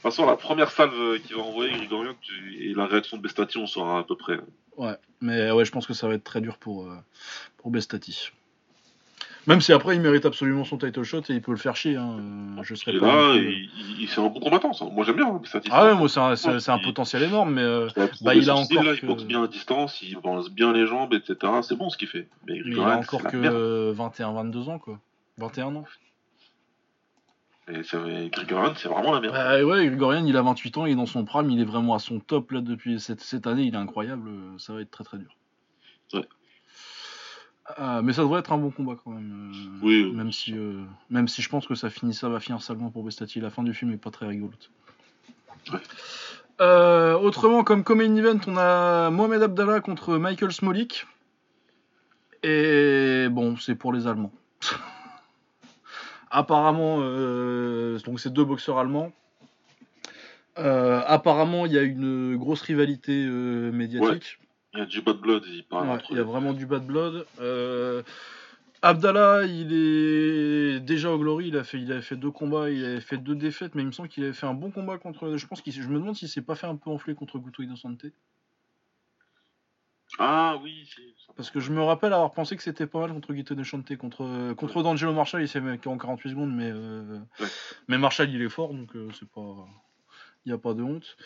façon, 0.00 0.24
la 0.24 0.36
première 0.36 0.70
salve 0.70 1.20
qu'il 1.20 1.36
va 1.36 1.42
envoyer 1.42 1.76
Grigorian 1.76 2.14
et 2.58 2.72
la 2.72 2.86
réaction 2.86 3.18
de 3.18 3.22
Bestati, 3.22 3.58
on 3.58 3.66
saura 3.66 3.98
à 3.98 4.04
peu 4.04 4.16
près. 4.16 4.38
Ouais, 4.78 4.96
mais 5.20 5.50
ouais, 5.50 5.64
je 5.64 5.72
pense 5.72 5.86
que 5.86 5.92
ça 5.92 6.08
va 6.08 6.14
être 6.14 6.24
très 6.24 6.40
dur 6.40 6.56
pour, 6.56 6.86
euh, 6.86 6.96
pour 7.58 7.70
Bestati. 7.70 8.30
Même 9.48 9.60
si 9.62 9.72
après 9.72 9.96
il 9.96 10.02
mérite 10.02 10.26
absolument 10.26 10.62
son 10.64 10.76
title 10.78 11.02
shot 11.02 11.22
et 11.30 11.32
il 11.32 11.40
peut 11.42 11.50
le 11.52 11.56
faire 11.56 11.74
chier. 11.74 11.96
Hein. 11.96 12.18
euh, 12.58 12.62
Je 12.62 12.74
serais 12.74 12.92
Il 12.92 12.96
est 12.98 13.00
pas. 13.00 13.06
là, 13.06 13.34
et 13.34 13.38
euh, 13.38 13.50
il, 13.50 14.00
il- 14.02 14.08
c'est 14.08 14.20
un 14.20 14.26
bon 14.28 14.40
combattant, 14.40 14.72
ça. 14.74 14.84
Moi 14.84 15.04
j'aime 15.04 15.16
bien 15.16 15.26
hein. 15.26 15.40
Ah 15.70 15.86
ouais, 15.86 15.94
moi 15.94 16.08
c'est 16.08 16.20
un, 16.20 16.32
Ouais, 16.76 16.82
potentiel 16.84 17.22
énorme, 17.22 17.54
mais, 17.54 17.62
euh, 17.62 17.88
Il 17.96 18.02
a, 18.02 18.06
bah, 18.20 18.34
il 18.34 18.50
a 18.50 18.54
encore 18.54 18.82
là, 18.84 18.94
que- 18.94 19.00
il 19.02 19.06
boxe 19.08 19.24
bien 19.24 19.42
à 19.42 19.48
distance, 19.48 20.02
il 20.02 20.16
balance 20.20 20.50
bien 20.50 20.72
les 20.72 20.86
jambes, 20.86 21.14
etc. 21.14 21.36
C'est 21.62 21.76
bon 21.76 21.88
ce 21.88 21.96
qu'il 21.96 22.08
fait. 22.08 22.28
Mais, 22.46 22.60
mais 22.64 22.72
il 22.72 22.78
a 22.80 22.98
encore 22.98 23.22
que 23.24 23.36
merde. 23.38 23.54
euh, 23.54 23.92
21-22 23.94 24.68
ans 24.68 24.78
quoi. 24.78 25.00
21 25.38 25.74
ans. 25.76 25.84
Et 27.70 28.30
Grigorian, 28.30 28.72
c'est 28.76 28.88
vraiment 28.88 29.12
la 29.12 29.20
merde. 29.20 29.34
Bah 29.34 29.62
ouais, 29.64 29.86
Grigorian 29.88 30.24
il 30.26 30.36
a 30.36 30.42
28 30.42 30.76
ans, 30.78 30.86
il 30.86 30.92
est 30.92 30.96
dans 30.96 31.04
son 31.06 31.24
prime, 31.24 31.50
il 31.50 31.60
est 31.60 31.64
vraiment 31.64 31.94
à 31.94 31.98
son 31.98 32.18
top 32.18 32.50
là 32.52 32.60
depuis 32.60 32.98
cette, 33.00 33.20
cette 33.20 33.46
année, 33.46 33.62
il 33.64 33.74
est 33.74 33.78
incroyable, 33.78 34.28
euh, 34.28 34.58
ça 34.58 34.72
va 34.72 34.80
être 34.80 34.90
très 34.90 35.04
très 35.04 35.18
dur. 35.18 35.34
Ouais. 36.14 36.24
Euh, 37.78 38.00
mais 38.02 38.12
ça 38.12 38.22
devrait 38.22 38.40
être 38.40 38.52
un 38.52 38.58
bon 38.58 38.70
combat 38.70 38.94
quand 39.02 39.10
même. 39.10 39.52
euh, 39.52 39.78
Oui, 39.82 40.04
oui. 40.04 40.12
Même 40.12 40.32
si, 40.32 40.54
euh, 40.56 40.82
même 41.10 41.28
si 41.28 41.42
je 41.42 41.48
pense 41.48 41.66
que 41.66 41.74
ça 41.74 41.90
finit, 41.90 42.14
ça 42.14 42.28
va 42.28 42.40
finir 42.40 42.62
salement 42.62 42.90
pour 42.90 43.04
Bestati. 43.04 43.40
La 43.40 43.50
fin 43.50 43.62
du 43.62 43.74
film 43.74 43.92
est 43.92 43.98
pas 43.98 44.10
très 44.10 44.26
rigolote. 44.26 44.70
Ouais. 45.72 45.80
Euh, 46.60 47.14
autrement, 47.18 47.62
comme 47.64 47.84
main 47.90 48.16
event, 48.16 48.40
on 48.46 48.56
a 48.56 49.10
Mohamed 49.10 49.42
Abdallah 49.42 49.80
contre 49.80 50.16
Michael 50.16 50.52
Smolik. 50.52 51.06
Et 52.42 53.28
bon, 53.30 53.56
c'est 53.56 53.74
pour 53.74 53.92
les 53.92 54.06
Allemands. 54.06 54.32
apparemment, 56.30 56.98
donc 56.98 58.20
c'est 58.20 58.32
deux 58.32 58.44
boxeurs 58.44 58.78
allemands. 58.78 59.12
Apparemment, 60.56 61.66
il 61.66 61.72
y 61.72 61.78
a 61.78 61.82
une 61.82 62.36
grosse 62.36 62.62
rivalité 62.62 63.12
médiatique. 63.26 64.38
Il 64.74 64.80
y 64.80 64.82
a 64.82 64.86
du 64.86 65.00
bad 65.00 65.16
blood, 65.16 65.44
il 65.46 65.66
parle 65.66 65.88
Ouais, 65.88 65.94
entre 65.94 66.10
il 66.10 66.16
y 66.16 66.20
a 66.20 66.24
vraiment 66.24 66.52
du 66.52 66.66
bad 66.66 66.86
blood. 66.86 67.26
Euh, 67.40 68.02
Abdallah, 68.82 69.44
il 69.44 69.72
est 69.72 70.80
déjà 70.80 71.10
au 71.10 71.18
Glory, 71.18 71.48
il 71.48 71.56
a 71.56 71.64
fait, 71.64 71.80
il 71.80 71.90
avait 71.90 72.02
fait 72.02 72.16
deux 72.16 72.30
combats, 72.30 72.70
il 72.70 72.84
avait 72.84 73.00
fait 73.00 73.16
deux 73.18 73.34
défaites, 73.34 73.74
mais 73.74 73.82
il 73.82 73.86
me 73.86 73.92
semble 73.92 74.08
qu'il 74.08 74.24
avait 74.24 74.32
fait 74.32 74.46
un 74.46 74.54
bon 74.54 74.70
combat 74.70 74.98
contre. 74.98 75.36
Je 75.36 75.46
pense 75.46 75.62
qu'il, 75.62 75.72
je 75.72 75.88
me 75.88 75.98
demande 75.98 76.14
s'il 76.16 76.28
s'est 76.28 76.42
pas 76.42 76.54
fait 76.54 76.66
un 76.66 76.76
peu 76.76 76.90
enfler 76.90 77.14
contre 77.14 77.38
Guto 77.38 77.62
Innocente, 77.62 78.04
Ah 80.18 80.58
oui, 80.62 80.88
parce 81.36 81.50
que 81.50 81.60
je 81.60 81.72
me 81.72 81.82
rappelle 81.82 82.12
avoir 82.12 82.32
pensé 82.32 82.56
que 82.56 82.62
c'était 82.62 82.86
pas 82.86 83.00
mal 83.00 83.12
contre 83.12 83.32
Guito 83.32 83.54
Innocente, 83.54 83.96
contre 83.96 84.54
contre 84.54 84.82
D'Angelo 84.82 85.12
Marshall, 85.12 85.42
il 85.42 85.48
s'est 85.48 85.60
mis 85.60 85.72
en 85.86 85.98
48 85.98 86.30
secondes, 86.30 86.54
mais 86.54 86.70
euh, 86.70 87.18
Ouais. 87.40 87.46
mais 87.88 87.98
Marshall 87.98 88.30
il 88.30 88.42
est 88.42 88.48
fort, 88.48 88.72
donc 88.74 88.94
euh, 88.94 89.08
c'est 89.18 89.28
pas, 89.28 89.66
il 90.46 90.50
y 90.50 90.52
a 90.52 90.58
pas 90.58 90.74
de 90.74 90.82
honte. 90.82 91.16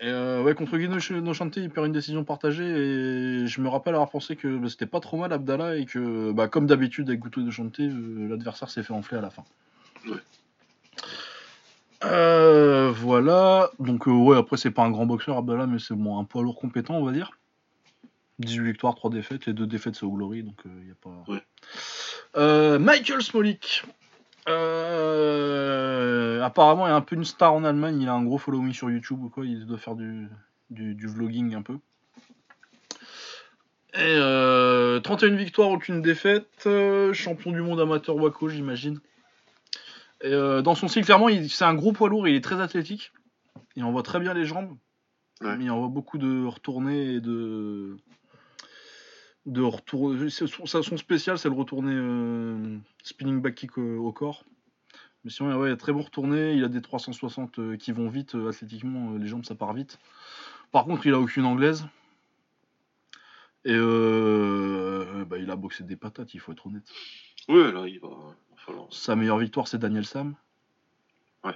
Et 0.00 0.08
euh, 0.08 0.42
ouais, 0.42 0.54
contre 0.54 0.76
Guido 0.78 0.98
Innocente, 0.98 1.56
il 1.56 1.70
perd 1.70 1.86
une 1.86 1.92
décision 1.92 2.24
partagée 2.24 2.64
et 2.64 3.46
je 3.46 3.60
me 3.60 3.68
rappelle 3.68 3.94
avoir 3.94 4.10
pensé 4.10 4.36
que 4.36 4.56
bah, 4.56 4.68
c'était 4.68 4.86
pas 4.86 5.00
trop 5.00 5.16
mal 5.16 5.32
Abdallah 5.32 5.76
et 5.76 5.84
que, 5.84 6.32
bah, 6.32 6.48
comme 6.48 6.66
d'habitude 6.66 7.08
avec 7.08 7.20
Guto 7.20 7.40
Innocente, 7.40 7.78
euh, 7.80 8.28
l'adversaire 8.28 8.70
s'est 8.70 8.82
fait 8.82 8.92
enfler 8.92 9.18
à 9.18 9.20
la 9.20 9.30
fin. 9.30 9.44
Ouais. 10.08 10.16
Euh, 12.04 12.90
voilà, 12.90 13.70
donc 13.78 14.08
euh, 14.08 14.10
ouais, 14.10 14.36
après 14.36 14.56
c'est 14.56 14.72
pas 14.72 14.82
un 14.82 14.90
grand 14.90 15.06
boxeur 15.06 15.36
Abdallah, 15.36 15.68
mais 15.68 15.78
c'est 15.78 15.94
bon, 15.94 16.18
un 16.18 16.24
poids 16.24 16.42
lourd 16.42 16.56
compétent, 16.56 16.94
on 16.94 17.04
va 17.04 17.12
dire. 17.12 17.38
18 18.40 18.64
victoires, 18.64 18.96
3 18.96 19.10
défaites, 19.10 19.46
les 19.46 19.52
deux 19.52 19.66
défaites 19.66 19.94
c'est 19.94 20.04
au 20.04 20.10
Glory, 20.10 20.42
donc 20.42 20.56
il 20.64 20.88
y 20.88 20.90
a 20.90 20.94
pas. 21.00 21.22
Ouais. 21.30 21.42
Euh, 22.36 22.78
Michael 22.78 23.22
Smolik. 23.22 23.84
Euh, 24.48 26.42
apparemment, 26.42 26.86
il 26.86 26.90
est 26.90 26.94
un 26.94 27.00
peu 27.00 27.16
une 27.16 27.24
star 27.24 27.52
en 27.54 27.64
Allemagne. 27.64 28.00
Il 28.00 28.08
a 28.08 28.14
un 28.14 28.24
gros 28.24 28.38
following 28.38 28.72
sur 28.72 28.90
YouTube 28.90 29.22
ou 29.22 29.28
quoi. 29.28 29.44
Il 29.46 29.66
doit 29.66 29.78
faire 29.78 29.94
du, 29.94 30.28
du, 30.70 30.94
du 30.94 31.06
vlogging 31.06 31.54
un 31.54 31.62
peu. 31.62 31.74
Et 33.94 33.98
euh, 33.98 35.00
31 35.00 35.36
victoires, 35.36 35.68
aucune 35.70 36.00
défaite. 36.02 36.64
euh, 36.66 37.12
champion 37.12 37.52
du 37.52 37.60
monde 37.60 37.80
amateur 37.80 38.16
Waco, 38.16 38.48
j'imagine. 38.48 38.98
Et 40.22 40.32
euh, 40.32 40.62
dans 40.62 40.74
son 40.74 40.88
style, 40.88 41.04
clairement, 41.04 41.28
il- 41.28 41.50
c'est 41.50 41.64
un 41.64 41.74
gros 41.74 41.92
poids 41.92 42.08
lourd. 42.08 42.26
Il 42.26 42.34
est 42.34 42.40
très 42.44 42.60
athlétique. 42.60 43.12
Il 43.76 43.84
envoie 43.84 44.02
très 44.02 44.18
bien 44.20 44.32
les 44.34 44.44
jambes. 44.44 44.76
Ouais. 45.42 45.56
Mais 45.56 45.64
il 45.64 45.70
envoie 45.70 45.88
beaucoup 45.88 46.18
de 46.18 46.46
retournées 46.46 47.14
et 47.14 47.20
de. 47.20 47.96
De 49.46 49.62
retour... 49.62 50.14
c'est 50.30 50.46
Son, 50.46 50.96
spécial, 50.96 51.38
c'est 51.38 51.48
le 51.48 51.54
retourné 51.54 51.92
euh, 51.92 52.78
spinning 53.02 53.40
back 53.40 53.54
kick 53.56 53.76
au, 53.78 54.06
au 54.06 54.12
corps. 54.12 54.44
Mais 55.24 55.30
sinon, 55.30 55.56
ouais, 55.56 55.70
il 55.70 55.72
a 55.72 55.76
très 55.76 55.92
bon 55.92 56.02
retourné. 56.02 56.54
Il 56.54 56.64
a 56.64 56.68
des 56.68 56.82
360 56.82 57.58
euh, 57.58 57.76
qui 57.76 57.92
vont 57.92 58.08
vite 58.08 58.34
euh, 58.34 58.48
athlétiquement. 58.50 59.12
euh, 59.12 59.18
les 59.18 59.26
jambes, 59.26 59.44
ça 59.44 59.54
part 59.54 59.72
vite. 59.72 59.98
Par 60.70 60.84
contre, 60.84 61.06
il 61.06 61.14
a 61.14 61.20
aucune 61.20 61.44
anglaise. 61.44 61.86
Et 63.64 63.74
euh, 63.74 65.24
bah, 65.24 65.38
il 65.38 65.50
a 65.50 65.56
boxé 65.56 65.84
des 65.84 65.96
patates, 65.96 66.34
il 66.34 66.40
faut 66.40 66.52
être 66.52 66.66
honnête. 66.66 66.82
Ouais, 67.48 67.70
là, 67.72 67.86
il 67.86 68.00
va, 68.00 68.08
il 68.08 68.54
va 68.54 68.56
falloir. 68.56 68.86
Sa 68.90 69.14
meilleure 69.14 69.38
victoire, 69.38 69.68
c'est 69.68 69.78
Daniel 69.78 70.04
Sam. 70.04 70.34
Ouais. 71.44 71.54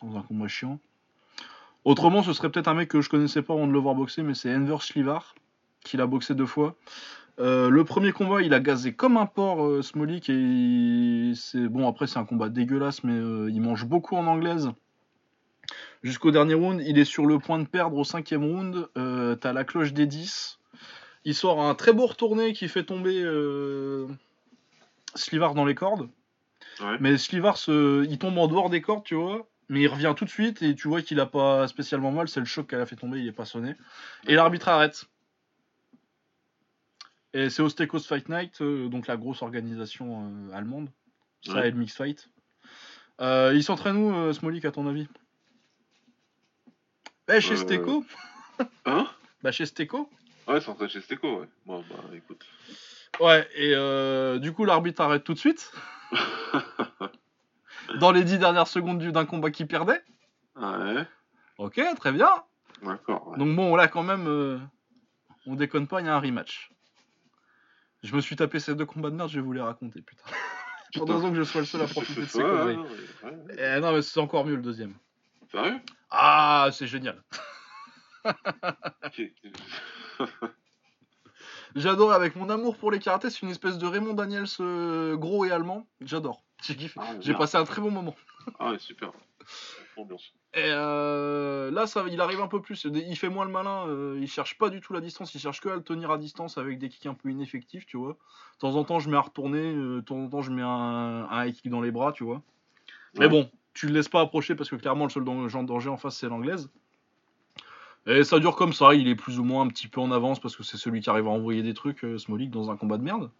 Dans 0.00 0.16
un 0.16 0.22
combat 0.22 0.48
chiant. 0.48 0.78
Autrement, 1.84 2.22
ce 2.22 2.32
serait 2.32 2.50
peut-être 2.50 2.68
un 2.68 2.74
mec 2.74 2.88
que 2.88 3.00
je 3.02 3.10
connaissais 3.10 3.42
pas 3.42 3.52
avant 3.52 3.66
de 3.66 3.72
le 3.72 3.78
voir 3.78 3.94
boxer, 3.94 4.22
mais 4.22 4.34
c'est 4.34 4.54
Enver 4.54 4.78
Schlivar, 4.80 5.34
qu'il 5.86 6.00
a 6.00 6.06
boxé 6.06 6.34
deux 6.34 6.46
fois. 6.46 6.76
Euh, 7.38 7.68
le 7.68 7.84
premier 7.84 8.12
combat, 8.12 8.40
il 8.42 8.54
a 8.54 8.60
gazé 8.60 8.94
comme 8.94 9.16
un 9.16 9.26
porc 9.26 9.62
euh, 9.64 9.82
Smolik 9.82 10.30
et 10.30 10.34
il- 10.34 11.34
c'est 11.36 11.68
bon. 11.68 11.86
Après, 11.88 12.06
c'est 12.06 12.18
un 12.18 12.24
combat 12.24 12.48
dégueulasse, 12.48 13.04
mais 13.04 13.12
euh, 13.12 13.50
il 13.50 13.60
mange 13.60 13.84
beaucoup 13.86 14.16
en 14.16 14.26
anglaise. 14.26 14.70
Jusqu'au 16.02 16.30
dernier 16.30 16.54
round, 16.54 16.80
il 16.86 16.98
est 16.98 17.04
sur 17.04 17.26
le 17.26 17.38
point 17.38 17.58
de 17.58 17.66
perdre 17.66 17.96
au 17.96 18.04
cinquième 18.04 18.44
round. 18.44 18.88
T'as 19.40 19.52
la 19.52 19.64
cloche 19.64 19.92
des 19.92 20.06
10. 20.06 20.58
Il 21.24 21.34
sort 21.34 21.60
un 21.60 21.74
très 21.74 21.92
beau 21.92 22.06
retourné 22.06 22.52
qui 22.52 22.68
fait 22.68 22.84
tomber 22.84 23.24
Slivar 25.14 25.54
dans 25.54 25.64
les 25.64 25.74
cordes. 25.74 26.08
Ouais. 26.80 26.96
Mais 27.00 27.16
Slivar, 27.18 27.56
se... 27.56 28.04
il 28.04 28.18
tombe 28.18 28.38
en 28.38 28.46
dehors 28.46 28.70
des 28.70 28.80
cordes, 28.80 29.04
tu 29.04 29.14
vois. 29.16 29.46
Mais 29.68 29.80
il 29.80 29.88
revient 29.88 30.14
tout 30.16 30.24
de 30.24 30.30
suite 30.30 30.62
et 30.62 30.74
tu 30.76 30.86
vois 30.86 31.02
qu'il 31.02 31.18
a 31.18 31.26
pas 31.26 31.66
spécialement 31.66 32.12
mal. 32.12 32.28
C'est 32.28 32.38
le 32.40 32.46
choc 32.46 32.68
qu'elle 32.68 32.80
a 32.80 32.86
fait 32.86 32.94
tomber, 32.96 33.18
il 33.20 33.26
est 33.26 33.32
pas 33.32 33.44
sonné. 33.46 33.74
Et 34.28 34.34
l'arbitre 34.34 34.68
arrête. 34.68 35.06
Et 37.34 37.50
c'est 37.50 37.62
au 37.62 37.68
Stekos 37.68 38.00
Fight 38.00 38.28
Night, 38.28 38.60
euh, 38.62 38.88
donc 38.88 39.06
la 39.06 39.16
grosse 39.16 39.42
organisation 39.42 40.30
euh, 40.50 40.52
allemande. 40.54 40.88
Ça 41.44 41.54
Ouais. 41.54 41.68
et 41.68 41.70
le 41.70 41.76
Mix 41.76 41.94
Fight. 41.94 42.28
Euh, 43.20 43.52
il 43.54 43.62
s'entraîne 43.62 43.96
où, 43.96 44.32
Smolik, 44.32 44.64
à 44.64 44.72
ton 44.72 44.86
avis? 44.86 45.06
Eh, 47.28 47.40
chez 47.40 47.56
Steko 47.56 48.04
Hein? 48.86 49.08
Bah, 49.42 49.52
chez 49.52 49.66
Steko 49.66 50.08
Ouais, 50.48 50.60
train 50.60 50.74
de 50.74 50.86
chez 50.86 51.00
Steco, 51.00 51.40
ouais. 51.40 51.48
Bon, 51.66 51.84
bah, 51.90 51.96
écoute. 52.14 52.46
Ouais, 53.20 53.48
et 53.54 53.72
euh, 53.74 54.38
du 54.38 54.52
coup, 54.52 54.64
l'arbitre 54.64 55.00
arrête 55.02 55.24
tout 55.24 55.34
de 55.34 55.38
suite. 55.38 55.72
Dans 58.00 58.12
les 58.12 58.24
dix 58.24 58.38
dernières 58.38 58.66
secondes 58.68 58.98
du- 58.98 59.12
d'un 59.12 59.24
combat 59.26 59.50
qui 59.50 59.64
perdait. 59.64 60.02
Ouais, 60.56 61.06
Ok, 61.58 61.80
très 61.96 62.12
bien. 62.12 62.30
d'accord. 62.82 63.28
ouais. 63.28 63.38
Donc 63.38 63.54
bon, 63.56 63.74
là 63.76 63.88
quand 63.88 64.02
même, 64.02 64.26
euh, 64.28 64.58
on 65.46 65.54
déconne 65.54 65.86
pas, 65.86 66.00
il 66.00 66.06
y 66.06 66.08
a 66.08 66.14
un 66.14 66.20
rematch. 66.20 66.70
Je 68.06 68.14
me 68.14 68.20
suis 68.20 68.36
tapé 68.36 68.60
ces 68.60 68.76
deux 68.76 68.86
combats 68.86 69.10
de 69.10 69.16
merde, 69.16 69.28
je 69.28 69.40
vais 69.40 69.44
vous 69.44 69.52
les 69.52 69.60
raconter, 69.60 70.00
putain. 70.00 70.22
Putain. 70.92 71.14
ans 71.14 71.30
que 71.30 71.36
je 71.36 71.42
sois 71.42 71.60
le 71.62 71.66
seul 71.66 71.82
à 71.82 71.86
profiter 71.88 72.20
de 72.20 72.26
ces 72.26 72.40
conneries. 72.40 72.76
ouais. 72.76 72.86
Eh, 73.58 73.80
non, 73.80 73.92
mais 73.92 74.02
c'est 74.02 74.20
encore 74.20 74.46
mieux 74.46 74.54
le 74.54 74.62
deuxième. 74.62 74.94
Sérieux? 75.50 75.80
Ah, 76.10 76.68
c'est 76.72 76.86
génial. 76.86 77.20
J'adore, 81.74 82.12
avec 82.12 82.36
mon 82.36 82.48
amour 82.48 82.76
pour 82.76 82.92
les 82.92 83.00
karatés, 83.00 83.30
c'est 83.30 83.42
une 83.42 83.50
espèce 83.50 83.78
de 83.78 83.86
Raymond 83.86 84.14
Daniels 84.14 84.46
euh, 84.60 85.16
gros 85.16 85.44
et 85.44 85.50
allemand. 85.50 85.88
J'adore. 86.00 86.44
J'ai 86.62 86.76
kiffé. 86.76 87.00
Ah, 87.02 87.16
J'ai 87.20 87.34
passé 87.34 87.56
un 87.58 87.64
très 87.64 87.82
bon 87.82 87.90
moment. 87.90 88.14
Ah 88.60 88.70
ouais, 88.70 88.78
super. 88.78 89.10
Ambiance. 89.96 90.32
Et 90.54 90.60
euh, 90.64 91.70
là, 91.70 91.86
ça, 91.86 92.04
il 92.10 92.20
arrive 92.20 92.40
un 92.40 92.48
peu 92.48 92.60
plus. 92.60 92.84
Il 92.92 93.16
fait 93.16 93.28
moins 93.28 93.44
le 93.44 93.50
malin. 93.50 93.86
euh, 93.88 94.18
il 94.20 94.28
cherche 94.28 94.56
pas 94.58 94.70
du 94.70 94.80
tout 94.80 94.92
la 94.92 95.00
distance. 95.00 95.34
Il 95.34 95.40
cherche 95.40 95.60
que 95.60 95.68
à 95.68 95.74
le 95.74 95.82
tenir 95.82 96.10
à 96.10 96.18
distance 96.18 96.58
avec 96.58 96.78
des 96.78 96.88
kicks 96.88 97.06
un 97.06 97.14
peu 97.14 97.30
ineffectifs, 97.30 97.86
tu 97.86 97.96
vois. 97.96 98.12
De 98.54 98.58
temps 98.60 98.74
en 98.76 98.84
temps, 98.84 98.98
je 98.98 99.10
mets 99.10 99.16
à 99.16 99.20
retourner. 99.20 99.74
euh, 99.74 99.96
De 99.96 100.00
temps 100.02 100.18
en 100.18 100.28
temps, 100.28 100.42
je 100.42 100.50
mets 100.52 100.62
un, 100.62 101.26
un 101.30 101.44
high 101.46 101.54
kick 101.54 101.70
dans 101.70 101.80
les 101.80 101.90
bras, 101.90 102.12
tu 102.12 102.24
vois. 102.24 102.42
Mais 103.18 103.28
bon, 103.28 103.50
tu 103.74 103.86
le 103.86 103.92
laisses 103.94 104.08
pas 104.08 104.20
approcher 104.20 104.54
parce 104.54 104.68
que 104.70 104.76
clairement, 104.76 105.04
le 105.04 105.10
seul 105.10 105.24
genre 105.48 105.62
de 105.62 105.68
danger 105.68 105.88
en 105.88 105.96
face, 105.96 106.16
c'est 106.16 106.28
l'anglaise. 106.28 106.70
Et 108.06 108.22
ça 108.22 108.38
dure 108.38 108.54
comme 108.56 108.72
ça. 108.72 108.94
Il 108.94 109.08
est 109.08 109.16
plus 109.16 109.38
ou 109.40 109.44
moins 109.44 109.62
un 109.64 109.68
petit 109.68 109.88
peu 109.88 110.00
en 110.00 110.12
avance 110.12 110.38
parce 110.38 110.54
que 110.56 110.62
c'est 110.62 110.76
celui 110.76 111.00
qui 111.00 111.10
arrive 111.10 111.26
à 111.26 111.30
envoyer 111.30 111.62
des 111.62 111.74
trucs, 111.74 112.04
euh, 112.04 112.18
Smolik, 112.18 112.50
dans 112.50 112.70
un 112.70 112.76
combat 112.76 112.98
de 112.98 113.02
merde. 113.02 113.30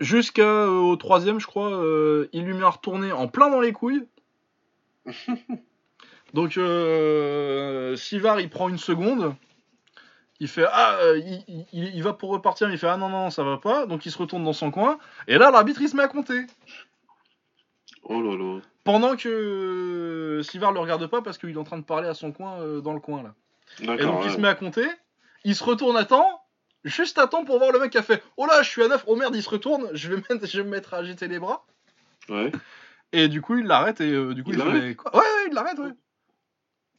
Jusqu'au 0.00 0.96
troisième, 0.96 1.38
je 1.40 1.46
crois, 1.46 1.70
euh, 1.70 2.28
il 2.32 2.44
lui 2.44 2.54
met 2.54 2.62
à 2.62 2.70
retourner 2.70 3.12
en 3.12 3.28
plein 3.28 3.50
dans 3.50 3.60
les 3.60 3.72
couilles. 3.72 4.02
Donc, 6.34 6.56
euh, 6.56 7.96
Sivar, 7.96 8.40
il 8.40 8.48
prend 8.50 8.68
une 8.68 8.78
seconde. 8.78 9.34
Il 10.38 10.48
fait 10.48 10.64
Ah, 10.70 10.96
euh, 11.02 11.18
il, 11.18 11.66
il- 11.72 11.94
il 11.96 12.02
va 12.02 12.12
pour 12.12 12.30
repartir, 12.30 12.68
mais 12.68 12.74
il 12.74 12.78
fait 12.78 12.86
Ah 12.88 12.96
non, 12.96 13.08
non, 13.08 13.30
ça 13.30 13.42
va 13.42 13.58
pas. 13.58 13.86
Donc, 13.86 14.06
il 14.06 14.12
se 14.12 14.18
retourne 14.18 14.44
dans 14.44 14.52
son 14.52 14.70
coin. 14.70 14.98
Et 15.28 15.36
là, 15.38 15.50
l'arbitre, 15.50 15.82
il 15.82 15.88
se 15.88 15.96
met 15.96 16.02
à 16.02 16.08
compter. 16.08 16.46
Oh 18.04 18.20
là 18.22 18.36
là. 18.36 18.60
Pendant 18.84 19.14
que 19.16 20.40
Sivar 20.42 20.72
le 20.72 20.80
regarde 20.80 21.06
pas 21.06 21.20
parce 21.20 21.36
qu'il 21.36 21.50
est 21.50 21.56
en 21.56 21.64
train 21.64 21.78
de 21.78 21.84
parler 21.84 22.08
à 22.08 22.14
son 22.14 22.32
coin 22.32 22.60
euh, 22.60 22.80
dans 22.80 22.94
le 22.94 23.00
coin 23.00 23.22
là. 23.22 23.34
Et 23.94 24.04
donc 24.04 24.22
il 24.24 24.30
se 24.32 24.38
met 24.40 24.48
à 24.48 24.54
compter, 24.54 24.86
il 25.44 25.54
se 25.54 25.62
retourne 25.62 25.96
à 25.96 26.04
temps, 26.04 26.42
juste 26.82 27.18
à 27.18 27.26
temps 27.28 27.44
pour 27.44 27.58
voir 27.58 27.70
le 27.72 27.78
mec 27.78 27.92
qui 27.92 27.98
a 27.98 28.02
fait 28.02 28.22
Oh 28.38 28.46
là, 28.46 28.62
je 28.62 28.70
suis 28.70 28.82
à 28.82 28.88
9, 28.88 29.04
oh 29.06 29.14
merde, 29.16 29.36
il 29.36 29.42
se 29.42 29.50
retourne, 29.50 29.90
je 29.92 30.08
vais, 30.12 30.16
mettre, 30.28 30.46
je 30.46 30.58
vais 30.58 30.64
me 30.64 30.70
mettre 30.70 30.94
à 30.94 30.98
agiter 30.98 31.28
les 31.28 31.38
bras. 31.38 31.64
Ouais. 32.30 32.50
Et 33.12 33.28
du 33.28 33.42
coup, 33.42 33.58
il 33.58 33.66
l'arrête 33.66 34.00
et 34.00 34.12
euh, 34.12 34.34
du 34.34 34.44
coup, 34.44 34.50
Il 34.50 34.56
il, 34.56 34.60
fait 34.60 34.66
l'arrête 34.66 34.82
Mais 34.82 34.94
quoi? 34.94 35.14
Ouais, 35.14 35.20
ouais, 35.20 35.48
il 35.48 35.54
l'arrête, 35.54 35.78
ouais. 35.78 35.92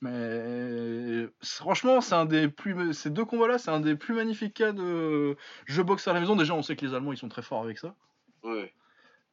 Mais 0.01 1.27
franchement, 1.43 2.01
c'est 2.01 2.15
un 2.15 2.25
des 2.25 2.47
plus. 2.47 2.93
Ces 2.93 3.11
deux 3.11 3.23
combats-là, 3.23 3.59
c'est 3.59 3.69
un 3.69 3.79
des 3.79 3.95
plus 3.95 4.15
magnifiques 4.15 4.55
cas 4.55 4.71
de 4.71 5.38
jeu 5.67 5.83
boxe 5.83 6.07
à 6.07 6.13
la 6.13 6.19
maison. 6.19 6.35
Déjà, 6.35 6.55
on 6.55 6.63
sait 6.63 6.75
que 6.75 6.85
les 6.85 6.93
Allemands, 6.93 7.13
ils 7.13 7.17
sont 7.17 7.29
très 7.29 7.43
forts 7.43 7.63
avec 7.63 7.77
ça. 7.77 7.95
Ouais. 8.43 8.73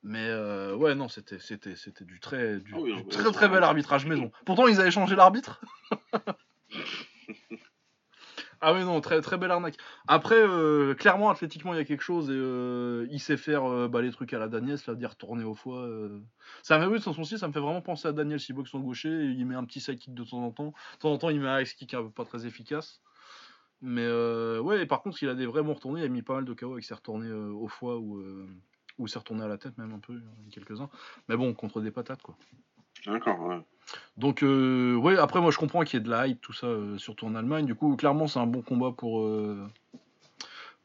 Mais 0.03 0.27
euh, 0.29 0.77
ouais, 0.77 0.95
non, 0.95 1.09
c'était, 1.09 1.39
c'était, 1.39 1.75
c'était 1.75 2.05
du 2.05 2.21
très, 2.21 2.59
du, 2.59 2.73
Ah 2.75 2.81
oui, 2.81 2.95
du 2.95 3.05
très 3.07 3.33
très 3.33 3.49
bel 3.49 3.63
arbitrage 3.63 4.07
maison. 4.07 4.31
Pourtant, 4.45 4.69
ils 4.69 4.81
avaient 4.81 4.91
changé 4.91 5.17
l'arbitre. 5.17 5.61
ah 8.61 8.73
oui, 8.73 8.85
non, 8.85 9.01
très 9.01 9.21
très 9.21 9.39
belle 9.39 9.51
arnaque. 9.51 9.77
Après, 10.07 10.37
euh, 10.39 10.95
clairement, 10.95 11.31
athlétiquement, 11.31 11.75
il 11.75 11.77
y 11.77 11.81
a 11.81 11.85
quelque 11.85 12.03
chose 12.03 12.29
et 12.31 12.35
euh, 12.35 13.07
il 13.11 13.21
sait 13.21 13.37
faire 13.37 13.65
euh, 13.65 13.89
bah, 13.89 14.03
les 14.03 14.11
trucs 14.11 14.33
à 14.33 14.39
la 14.39 14.49
Daniel, 14.49 14.79
c'est-à-dire 14.79 15.17
tourner 15.17 15.45
au 15.45 15.55
foie. 15.55 15.89
Ça 16.63 16.89
oui, 16.89 17.01
son 17.01 17.13
ça 17.25 17.49
me 17.49 17.53
fait 17.53 17.61
vraiment 17.61 17.83
penser 17.83 18.09
à 18.09 18.13
Daniel 18.13 18.41
s'il 18.41 18.55
boxe 18.55 18.71
son 18.71 18.81
gaucher. 18.81 19.09
il 19.09 19.47
met 19.47 19.55
un 19.55 19.65
petit 19.65 19.81
side 19.81 19.99
kick 19.99 20.15
de 20.15 20.25
temps 20.25 20.43
en 20.43 20.51
temps. 20.51 20.73
De 20.95 20.99
temps 20.99 21.13
en 21.13 21.19
temps, 21.19 21.31
il 21.31 21.41
met 21.41 21.49
un 21.49 21.61
ice 21.61 21.75
kick 21.75 21.95
un 21.95 22.03
peu 22.03 22.11
pas 22.11 22.25
très 22.25 22.47
efficace. 22.47 23.01
Mais 23.81 24.09
ouais, 24.61 24.83
et 24.83 24.87
par 24.87 25.03
contre, 25.03 25.23
il 25.23 25.29
a 25.29 25.35
des 25.35 25.47
vrais 25.47 25.63
bons 25.63 25.75
retournés. 25.75 26.01
Il 26.01 26.05
a 26.05 26.09
mis 26.09 26.23
pas 26.23 26.35
mal 26.35 26.45
de 26.45 26.53
KO 26.53 26.73
avec 26.73 26.85
ses 26.85 26.95
retournés 26.95 27.29
euh, 27.29 27.53
au 27.53 27.69
foie 27.69 27.99
ou, 27.99 28.21
ou 28.99 29.07
s'est 29.07 29.19
retourné 29.19 29.45
à 29.45 29.49
la 29.49 29.59
tête, 29.59 29.77
même 29.79 29.93
un 29.93 30.01
peu, 30.01 30.15
euh, 30.15 30.21
quelques-uns. 30.51 30.91
Mais 31.29 31.37
bon, 31.37 31.55
contre 31.55 31.81
des 31.81 31.91
patates, 31.91 32.23
quoi. 32.23 32.37
D'accord, 33.07 33.41
ouais. 33.47 33.59
Donc, 34.17 34.43
euh, 34.43 34.97
ouais, 34.97 35.17
après, 35.17 35.41
moi, 35.41 35.51
je 35.51 35.57
comprends 35.59 35.83
qu'il 35.83 35.99
y 35.99 36.03
ait 36.03 36.05
de 36.05 36.11
la 36.11 36.27
hype, 36.27 36.41
tout 36.41 36.53
ça, 36.53 36.67
euh, 36.67 36.99
surtout 36.99 37.27
en 37.27 37.35
Allemagne. 37.35 37.65
Du 37.65 37.75
coup, 37.75 37.97
clairement, 37.97 38.27
c'est 38.27 38.39
un 38.39 38.47
bon 38.47 38.61
combat 38.61 38.93
pour, 38.97 39.21
euh, 39.23 39.57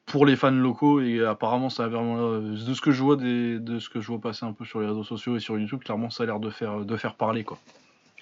pour 0.05 0.25
les 0.25 0.35
fans 0.35 0.51
locaux. 0.51 1.01
Et 1.01 1.23
apparemment, 1.25 1.69
ça 1.69 1.85
a 1.85 1.87
vraiment. 1.87 2.39
de 2.39 2.73
ce 2.73 2.79
que 2.81 2.91
je 2.91 3.03
vois, 3.03 3.15
des, 3.17 3.59
de 3.59 3.79
ce 3.79 3.89
que 3.89 3.99
je 3.99 4.07
vois 4.07 4.19
passer 4.21 4.45
un 4.45 4.53
peu 4.53 4.63
sur 4.65 4.79
les 4.79 4.87
réseaux 4.87 5.03
sociaux 5.03 5.35
et 5.35 5.39
sur 5.39 5.57
YouTube, 5.57 5.81
clairement, 5.83 6.09
ça 6.09 6.23
a 6.23 6.25
l'air 6.27 6.39
de 6.39 6.49
faire, 6.49 6.85
de 6.85 6.95
faire 6.97 7.15
parler, 7.15 7.43
quoi. 7.43 7.57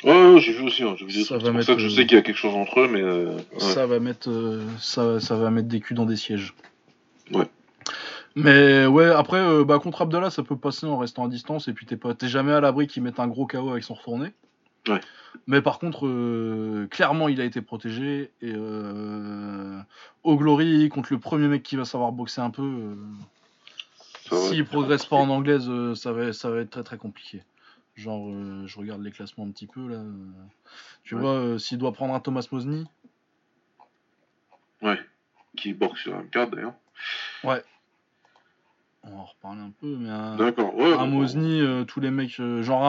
Ouais, 0.04 0.34
ouais, 0.34 0.40
j'ai 0.40 0.54
vu 0.54 0.64
aussi, 0.66 0.82
hein, 0.82 0.96
vu 1.00 1.06
des 1.06 1.24
Ça 1.24 1.38
trucs. 1.38 1.38
va 1.38 1.38
C'est 1.40 1.44
pour 1.46 1.54
mettre, 1.54 1.66
ça 1.68 1.74
que 1.76 1.80
je 1.82 1.90
sais 1.90 2.08
qu'il 2.08 2.16
y 2.18 2.20
a 2.20 2.24
quelque 2.24 2.36
chose 2.38 2.56
entre 2.56 2.80
eux, 2.80 2.88
mais. 2.88 3.02
euh, 3.04 3.36
ouais. 3.36 3.60
Ça 3.60 3.86
va 3.86 4.00
mettre, 4.00 4.32
ça, 4.80 5.20
ça 5.20 5.36
va 5.36 5.52
mettre 5.52 5.68
des 5.68 5.80
culs 5.80 5.96
dans 5.96 6.08
des 6.08 6.16
sièges. 6.16 6.56
Ouais. 7.32 7.46
Mais 8.36 8.86
ouais, 8.86 9.10
après, 9.10 9.40
euh, 9.40 9.64
bah, 9.66 9.80
contre 9.80 10.02
Abdallah, 10.04 10.30
ça 10.30 10.44
peut 10.44 10.56
passer 10.58 10.86
en 10.86 10.98
restant 10.98 11.26
à 11.26 11.28
distance. 11.28 11.68
Et 11.68 11.74
puis, 11.74 11.86
t'es 11.86 11.98
pas, 11.98 12.14
t'es 12.14 12.28
jamais 12.30 12.52
à 12.54 12.62
l'abri 12.62 12.88
qu'il 12.88 13.04
mette 13.04 13.20
un 13.20 13.28
gros 13.28 13.46
KO 13.46 13.72
avec 13.72 13.84
son 13.84 13.94
retourné. 13.94 14.32
Ouais. 14.88 15.02
Mais 15.48 15.62
par 15.62 15.80
contre, 15.80 16.08
euh, 16.08 16.88
clairement, 16.90 17.28
il 17.28 17.42
a 17.42 17.44
été 17.46 17.62
protégé. 17.62 18.32
Et 18.42 18.54
euh, 18.56 19.80
au 20.24 20.38
Glory, 20.38 20.90
contre 20.90 21.12
le 21.14 21.20
premier 21.20 21.48
mec 21.48 21.64
qui 21.64 21.76
va 21.76 21.86
savoir 21.86 22.12
boxer 22.12 22.42
un 22.42 22.50
peu, 22.50 22.64
euh, 24.32 24.36
s'il 24.50 24.66
progresse 24.66 25.06
pas 25.06 25.18
en 25.18 25.30
anglaise, 25.30 25.70
ça, 25.96 26.12
va, 26.12 26.32
ça 26.34 26.50
va 26.50 26.62
être 26.62 26.70
très 26.70 26.84
très 26.84 26.98
compliqué. 26.98 27.44
Genre, 27.96 28.32
je 28.66 28.80
regarde 28.80 29.02
les 29.04 29.12
classements 29.12 29.46
un 29.46 29.52
petit 29.52 29.68
peu 29.68 29.88
là. 29.88 30.02
Tu 31.04 31.16
Ouais. 31.16 31.22
vois, 31.22 31.60
s'il 31.60 31.78
doit 31.78 31.92
prendre 31.92 32.14
un 32.14 32.20
Thomas 32.22 32.48
Mosny, 32.52 32.88
Ouais. 34.82 35.00
Qui 35.58 35.74
boxe 35.74 36.02
sur 36.02 36.16
un 36.16 36.24
cadre 36.24 36.56
d'ailleurs. 36.56 36.74
On 39.04 39.10
va 39.10 39.16
en 39.18 39.26
reparler 39.26 39.62
un 39.62 39.72
peu, 39.72 39.96
mais 39.98 40.38
D'accord, 40.38 40.76
ouais. 40.76 40.96
bon, 40.96 41.08
Mosny, 41.08 41.62
euh, 41.62 41.84
tous 41.86 42.00
les 42.00 42.12
mecs, 42.12 42.40
euh, 42.40 42.62
genre 42.62 42.84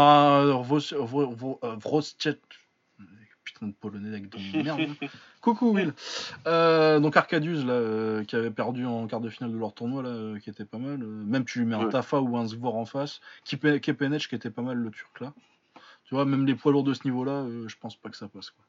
Vo- 0.62 1.30
Vo- 1.30 1.58
euh. 1.64 1.76
Putain 3.44 3.66
de 3.66 3.72
polonais 3.72 4.08
avec 4.10 4.30
ton 4.30 4.38
merde. 4.62 4.78
là. 4.80 5.08
Coucou 5.40 5.72
Will. 5.72 5.92
Euh, 6.46 7.00
donc 7.00 7.16
Arcadius 7.16 7.64
là, 7.64 7.72
euh, 7.72 8.22
qui 8.24 8.36
avait 8.36 8.52
perdu 8.52 8.86
en 8.86 9.06
quart 9.08 9.20
de 9.20 9.28
finale 9.30 9.52
de 9.52 9.58
leur 9.58 9.74
tournoi 9.74 10.02
là, 10.04 10.10
euh, 10.10 10.38
qui 10.38 10.48
était 10.48 10.64
pas 10.64 10.78
mal. 10.78 10.98
même 10.98 11.44
tu 11.44 11.58
lui 11.58 11.66
mets 11.66 11.74
un 11.74 11.84
Ouais. 11.86 11.88
Tafa 11.90 12.20
ou 12.20 12.36
un 12.36 12.46
Zvor 12.46 12.76
en 12.76 12.84
face, 12.84 13.20
Kepenech 13.44 14.28
qui 14.28 14.34
était 14.36 14.50
pas 14.50 14.62
mal 14.62 14.76
le 14.76 14.90
turc 14.90 15.20
là. 15.20 15.32
Tu 16.04 16.14
vois, 16.14 16.24
même 16.24 16.46
les 16.46 16.54
poids 16.54 16.70
lourds 16.70 16.84
de 16.84 16.94
ce 16.94 17.00
niveau-là, 17.04 17.32
euh, 17.32 17.66
je 17.68 17.76
pense 17.78 17.96
pas 17.96 18.10
que 18.10 18.16
ça 18.16 18.28
passe 18.28 18.50
quoi. 18.50 18.64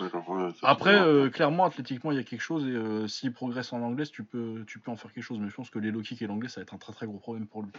Ouais. 0.00 0.48
Après, 0.62 0.94
euh, 0.94 1.30
clairement, 1.30 1.64
athlétiquement, 1.64 2.10
il 2.10 2.16
y 2.16 2.20
a 2.20 2.24
quelque 2.24 2.40
chose 2.40 2.66
et 2.66 2.70
euh, 2.70 3.06
s'il 3.06 3.32
progresse 3.32 3.72
en 3.72 3.80
anglais, 3.82 4.06
tu 4.06 4.24
peux, 4.24 4.64
tu 4.66 4.78
peux 4.78 4.90
en 4.90 4.96
faire 4.96 5.12
quelque 5.12 5.24
chose. 5.24 5.38
Mais 5.38 5.48
je 5.48 5.54
pense 5.54 5.70
que 5.70 5.78
les 5.78 5.90
low 5.90 6.02
kicks 6.02 6.22
et 6.22 6.26
l'anglais, 6.26 6.48
ça 6.48 6.60
va 6.60 6.62
être 6.62 6.74
un 6.74 6.78
très 6.78 6.92
très 6.92 7.06
gros 7.06 7.18
problème 7.18 7.46
pour 7.46 7.62
lui. 7.62 7.70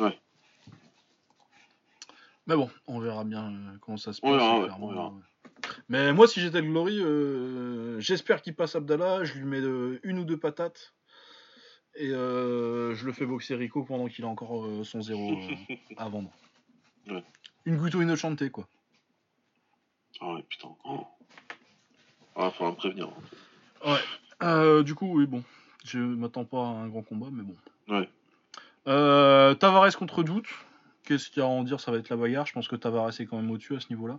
Ouais. 0.00 0.18
Mais 2.46 2.56
bon, 2.56 2.70
on 2.86 2.98
verra 3.00 3.24
bien 3.24 3.52
euh, 3.52 3.78
comment 3.80 3.96
ça 3.96 4.12
se 4.12 4.20
passe. 4.20 4.32
ouais. 4.32 4.68
Mais 5.88 6.12
moi, 6.12 6.26
si 6.26 6.40
j'étais 6.40 6.60
le 6.60 6.68
Glory, 6.68 6.98
euh, 7.00 7.98
j'espère 8.00 8.42
qu'il 8.42 8.54
passe 8.54 8.76
Abdallah. 8.76 9.24
Je 9.24 9.34
lui 9.34 9.44
mets 9.44 9.98
une 10.02 10.18
ou 10.18 10.24
deux 10.24 10.38
patates. 10.38 10.94
Et 11.94 12.10
je 12.10 13.04
le 13.04 13.12
fais 13.12 13.26
boxer 13.26 13.56
Rico 13.56 13.82
pendant 13.82 14.06
qu'il 14.06 14.24
a 14.24 14.28
encore 14.28 14.68
son 14.84 15.02
zéro 15.02 15.36
à 15.96 16.08
vendre. 16.08 16.30
Une 17.64 17.76
Guto 17.76 18.00
Inocente, 18.00 18.48
quoi. 18.50 18.68
Ah 20.20 20.34
ouais, 20.34 20.42
putain. 20.48 20.68
Oh. 20.84 21.06
Ah, 22.38 22.50
faudra 22.50 22.70
me 22.72 22.76
prévenir. 22.76 23.08
hein. 23.84 23.90
Ouais. 23.92 23.98
Euh, 24.42 24.82
du 24.82 24.94
coup, 24.94 25.18
oui, 25.18 25.26
bon. 25.26 25.42
Je 25.84 25.98
m'attends 25.98 26.44
pas 26.44 26.58
à 26.58 26.68
un 26.68 26.88
grand 26.88 27.02
combat, 27.02 27.26
mais 27.32 27.42
bon. 27.42 27.56
Ouais. 27.88 28.08
Euh, 28.86 29.54
Tavares 29.54 29.96
contre 29.96 30.22
Doute. 30.22 30.46
Qu'est-ce 31.04 31.30
qu'il 31.30 31.40
y 31.40 31.42
a 31.42 31.48
à 31.48 31.48
en 31.48 31.62
dire? 31.64 31.80
Ça 31.80 31.90
va 31.90 31.98
être 31.98 32.08
la 32.10 32.16
bagarre. 32.16 32.46
Je 32.46 32.52
pense 32.52 32.68
que 32.68 32.76
Tavares 32.76 33.08
est 33.20 33.26
quand 33.26 33.36
même 33.36 33.50
au-dessus 33.50 33.74
à 33.76 33.80
ce 33.80 33.86
niveau-là. 33.90 34.18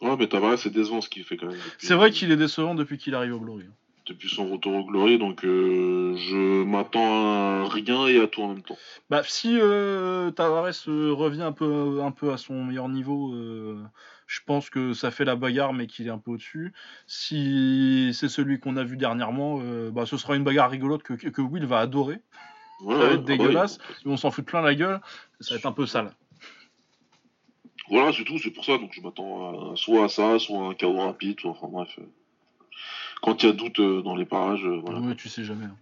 Ouais, 0.00 0.16
mais 0.16 0.26
Tavares, 0.28 0.58
c'est 0.58 0.70
décevant 0.70 1.00
ce 1.00 1.08
qu'il 1.08 1.24
fait 1.24 1.36
quand 1.36 1.46
même. 1.46 1.56
depuis- 1.56 1.86
C'est 1.86 1.94
vrai 1.94 2.10
qu'il 2.10 2.30
est 2.32 2.36
décevant 2.36 2.74
depuis 2.74 2.98
qu'il 2.98 3.14
arrive 3.14 3.34
au 3.34 3.40
Glory. 3.40 3.64
Depuis 4.06 4.28
son 4.28 4.50
retour 4.50 4.74
au 4.74 4.84
Glory, 4.84 5.16
donc 5.16 5.44
euh, 5.44 6.16
je 6.16 6.64
m'attends 6.64 7.62
à 7.62 7.68
rien 7.68 8.08
et 8.08 8.20
à 8.20 8.26
tout 8.26 8.42
en 8.42 8.48
même 8.48 8.62
temps. 8.62 8.76
Bah, 9.10 9.22
si 9.24 9.56
euh, 9.60 10.32
Tavares 10.32 10.72
euh, 10.88 11.12
revient 11.12 11.42
un 11.42 11.52
peu, 11.52 12.00
un 12.02 12.10
peu 12.10 12.32
à 12.32 12.36
son 12.36 12.64
meilleur 12.64 12.88
niveau, 12.88 13.32
euh, 13.32 13.80
je 14.26 14.40
pense 14.44 14.70
que 14.70 14.92
ça 14.92 15.12
fait 15.12 15.24
la 15.24 15.36
bagarre, 15.36 15.72
mais 15.72 15.86
qu'il 15.86 16.08
est 16.08 16.10
un 16.10 16.18
peu 16.18 16.32
au-dessus. 16.32 16.72
Si 17.06 18.10
c'est 18.12 18.28
celui 18.28 18.58
qu'on 18.58 18.76
a 18.76 18.82
vu 18.82 18.96
dernièrement, 18.96 19.60
bah, 19.92 20.04
ce 20.04 20.16
sera 20.16 20.34
une 20.34 20.42
bagarre 20.42 20.70
rigolote 20.70 21.04
que, 21.04 21.14
que 21.14 21.40
Will 21.42 21.66
va 21.66 21.78
adorer. 21.78 22.18
Ouais, 22.80 22.94
Ça 22.96 23.06
va 23.06 23.12
être 23.12 23.20
ah 23.20 23.26
dégueulasse. 23.26 23.78
On 24.04 24.16
s'en 24.16 24.32
fout 24.32 24.44
plein 24.44 24.62
la 24.62 24.74
gueule. 24.74 25.00
Ça 25.38 25.54
va 25.54 25.58
être 25.58 25.66
un 25.66 25.72
peu 25.72 25.86
sale. 25.86 26.10
Voilà, 27.88 28.12
c'est 28.12 28.24
tout, 28.24 28.38
c'est 28.38 28.50
pour 28.50 28.64
ça. 28.64 28.78
Donc 28.78 28.92
je 28.94 29.00
m'attends 29.00 29.72
à- 29.72 29.76
soit 29.76 30.06
à 30.06 30.08
ça, 30.08 30.38
soit 30.40 30.58
à 30.58 30.70
un 30.70 30.74
chaos 30.74 30.98
rapide, 30.98 31.38
soit 31.38 31.50
enfin 31.52 31.68
bref. 31.68 31.98
Quand 33.22 33.42
il 33.42 33.46
y 33.46 33.48
a 33.50 33.52
doute 33.52 33.78
euh, 33.80 34.02
dans 34.02 34.14
les 34.16 34.24
parages, 34.26 34.64
euh, 34.66 34.80
voilà. 34.84 35.00
Ouais, 35.00 35.14
tu 35.14 35.28
sais 35.28 35.44
jamais. 35.44 35.64
hein. 35.66 35.76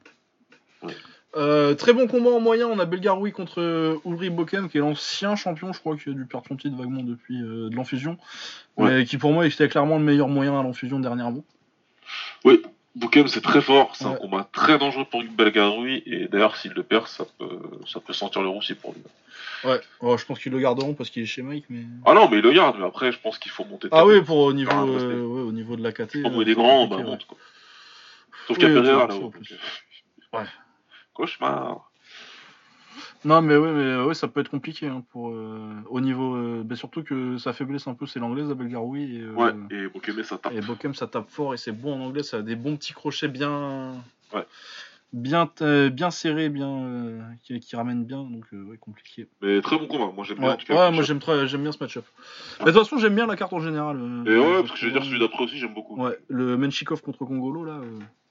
Ouais. 0.82 0.94
Euh, 1.36 1.74
très 1.74 1.92
bon 1.92 2.06
combat 2.08 2.30
en 2.30 2.40
moyen, 2.40 2.66
on 2.66 2.78
a 2.80 2.84
Belgaroui 2.86 3.30
contre 3.32 4.00
Ulrich 4.04 4.32
Bokem, 4.34 4.68
qui 4.68 4.78
est 4.78 4.80
l'ancien 4.80 5.36
champion, 5.36 5.72
je 5.72 5.78
crois, 5.78 5.96
qui 5.96 6.10
a 6.10 6.12
dû 6.12 6.26
perdre 6.26 6.46
son 6.48 6.56
titre 6.56 6.76
vaguement 6.76 7.02
depuis 7.02 7.40
euh, 7.40 7.68
de 7.70 7.74
l'enfusion, 7.76 8.18
Ouais. 8.76 8.98
mais 8.98 9.04
qui 9.04 9.16
pour 9.16 9.32
moi 9.32 9.46
était 9.46 9.68
clairement 9.68 9.96
le 9.98 10.04
meilleur 10.04 10.28
moyen 10.28 10.58
à 10.58 10.62
l'enfusion 10.62 10.98
dernièrement. 11.00 11.44
Boukem, 12.96 13.28
c'est 13.28 13.40
très 13.40 13.60
fort, 13.60 13.94
c'est 13.94 14.04
un 14.04 14.14
combat 14.14 14.48
très 14.52 14.76
dangereux 14.76 15.04
pour 15.04 15.22
Belgaroui, 15.22 16.02
et 16.06 16.26
d'ailleurs, 16.26 16.56
s'il 16.56 16.72
le 16.72 16.82
perd, 16.82 17.06
ça 17.06 17.24
peut, 17.38 17.60
ça 17.86 18.00
peut 18.00 18.12
sentir 18.12 18.42
le 18.42 18.48
roussi 18.48 18.74
pour 18.74 18.92
lui. 18.92 19.00
Ouais, 19.64 19.80
Oh, 20.00 20.16
je 20.16 20.24
pense 20.24 20.38
qu'ils 20.40 20.50
le 20.52 20.58
garderont 20.58 20.94
parce 20.94 21.08
qu'il 21.10 21.22
est 21.22 21.26
chez 21.26 21.42
Mike, 21.42 21.66
mais. 21.68 21.84
Ah 22.04 22.14
non, 22.14 22.28
mais 22.28 22.38
il 22.38 22.42
le 22.42 22.52
garde, 22.52 22.76
mais 22.78 22.86
après, 22.86 23.12
je 23.12 23.18
pense 23.20 23.38
qu'il 23.38 23.52
faut 23.52 23.64
monter. 23.64 23.88
Ah 23.92 24.04
oui, 24.04 24.20
pour 24.22 24.38
au 24.38 24.52
niveau, 24.52 24.70
Ah, 24.72 24.82
euh, 24.84 25.22
ouais, 25.24 25.40
au 25.42 25.52
niveau 25.52 25.76
de 25.76 25.82
la 25.82 25.92
KT. 25.92 26.22
Comme 26.22 26.34
euh, 26.34 26.42
il 26.42 26.48
est 26.48 26.54
c'est 26.54 26.54
grand, 26.54 26.86
bah, 26.88 26.96
ouais. 26.96 27.02
monte, 27.04 27.26
quoi. 27.26 27.38
Sauf 28.48 28.56
Oui, 28.56 28.64
qu'il 28.64 28.74
y 28.74 28.76
a 28.78 28.80
Pereira, 28.80 28.96
vois, 28.96 29.06
là 29.06 29.10
ça, 29.12 29.16
haut 29.16 29.18
en 29.20 29.22
donc, 29.24 29.32
plus. 29.34 29.52
euh, 29.52 30.38
Ouais. 30.38 30.44
Cauchemar. 31.14 31.89
Non, 33.24 33.42
mais 33.42 33.56
ouais, 33.56 33.72
mais 33.72 34.02
ouais, 34.02 34.14
ça 34.14 34.28
peut 34.28 34.40
être 34.40 34.50
compliqué 34.50 34.86
hein, 34.86 35.04
pour 35.12 35.34
au 35.90 36.00
niveau. 36.00 36.62
bah, 36.62 36.76
surtout 36.76 37.02
que 37.02 37.36
sa 37.38 37.52
faiblesse 37.52 37.86
un 37.86 37.94
peu, 37.94 38.06
c'est 38.06 38.18
l'anglais, 38.18 38.50
Abel 38.50 38.68
Garoui. 38.68 39.16
Et, 39.16 39.26
ouais, 39.26 39.52
et 39.70 39.88
Bokem 39.88 40.22
ça 40.22 40.38
tape. 40.38 40.52
Et 40.54 40.60
Bokem 40.60 40.94
ça 40.94 41.06
tape 41.06 41.28
fort 41.28 41.54
et 41.54 41.56
c'est 41.56 41.72
bon 41.72 41.94
en 41.94 42.06
anglais, 42.06 42.22
ça 42.22 42.38
a 42.38 42.42
des 42.42 42.56
bons 42.56 42.76
petits 42.76 42.94
crochets 42.94 43.28
bien. 43.28 43.94
Ouais 44.32 44.46
bien, 45.12 45.50
bien 45.90 46.10
serré, 46.10 46.48
bien, 46.48 46.84
euh, 46.84 47.20
qui, 47.42 47.76
ramène 47.76 48.04
bien, 48.04 48.22
donc 48.22 48.44
euh, 48.52 48.62
ouais, 48.64 48.76
compliqué. 48.78 49.28
Mais 49.40 49.60
très 49.60 49.78
bon 49.78 49.86
combat, 49.86 50.12
moi 50.14 50.24
j'aime 50.24 50.38
bien. 50.38 50.56
Ouais, 50.68 50.90
moi 50.90 51.02
j'aime 51.02 51.20
j'aime 51.46 51.62
bien 51.62 51.72
ce 51.72 51.78
match-up. 51.80 52.04
de 52.60 52.64
toute 52.64 52.74
façon, 52.74 52.98
j'aime 52.98 53.14
bien 53.14 53.26
la 53.26 53.36
carte 53.36 53.52
en 53.52 53.60
général. 53.60 53.98
Euh, 54.00 54.24
Et 54.26 54.38
ouais, 54.38 54.60
parce 54.60 54.72
que 54.72 54.78
je 54.78 54.86
vais 54.86 54.92
dire 54.92 55.04
celui 55.04 55.18
d'après 55.18 55.44
aussi, 55.44 55.58
j'aime 55.58 55.74
beaucoup. 55.74 56.00
Ouais, 56.00 56.18
le 56.28 56.56
Menchikov 56.56 57.02
contre 57.02 57.24
Congolo 57.24 57.64
là. 57.64 57.80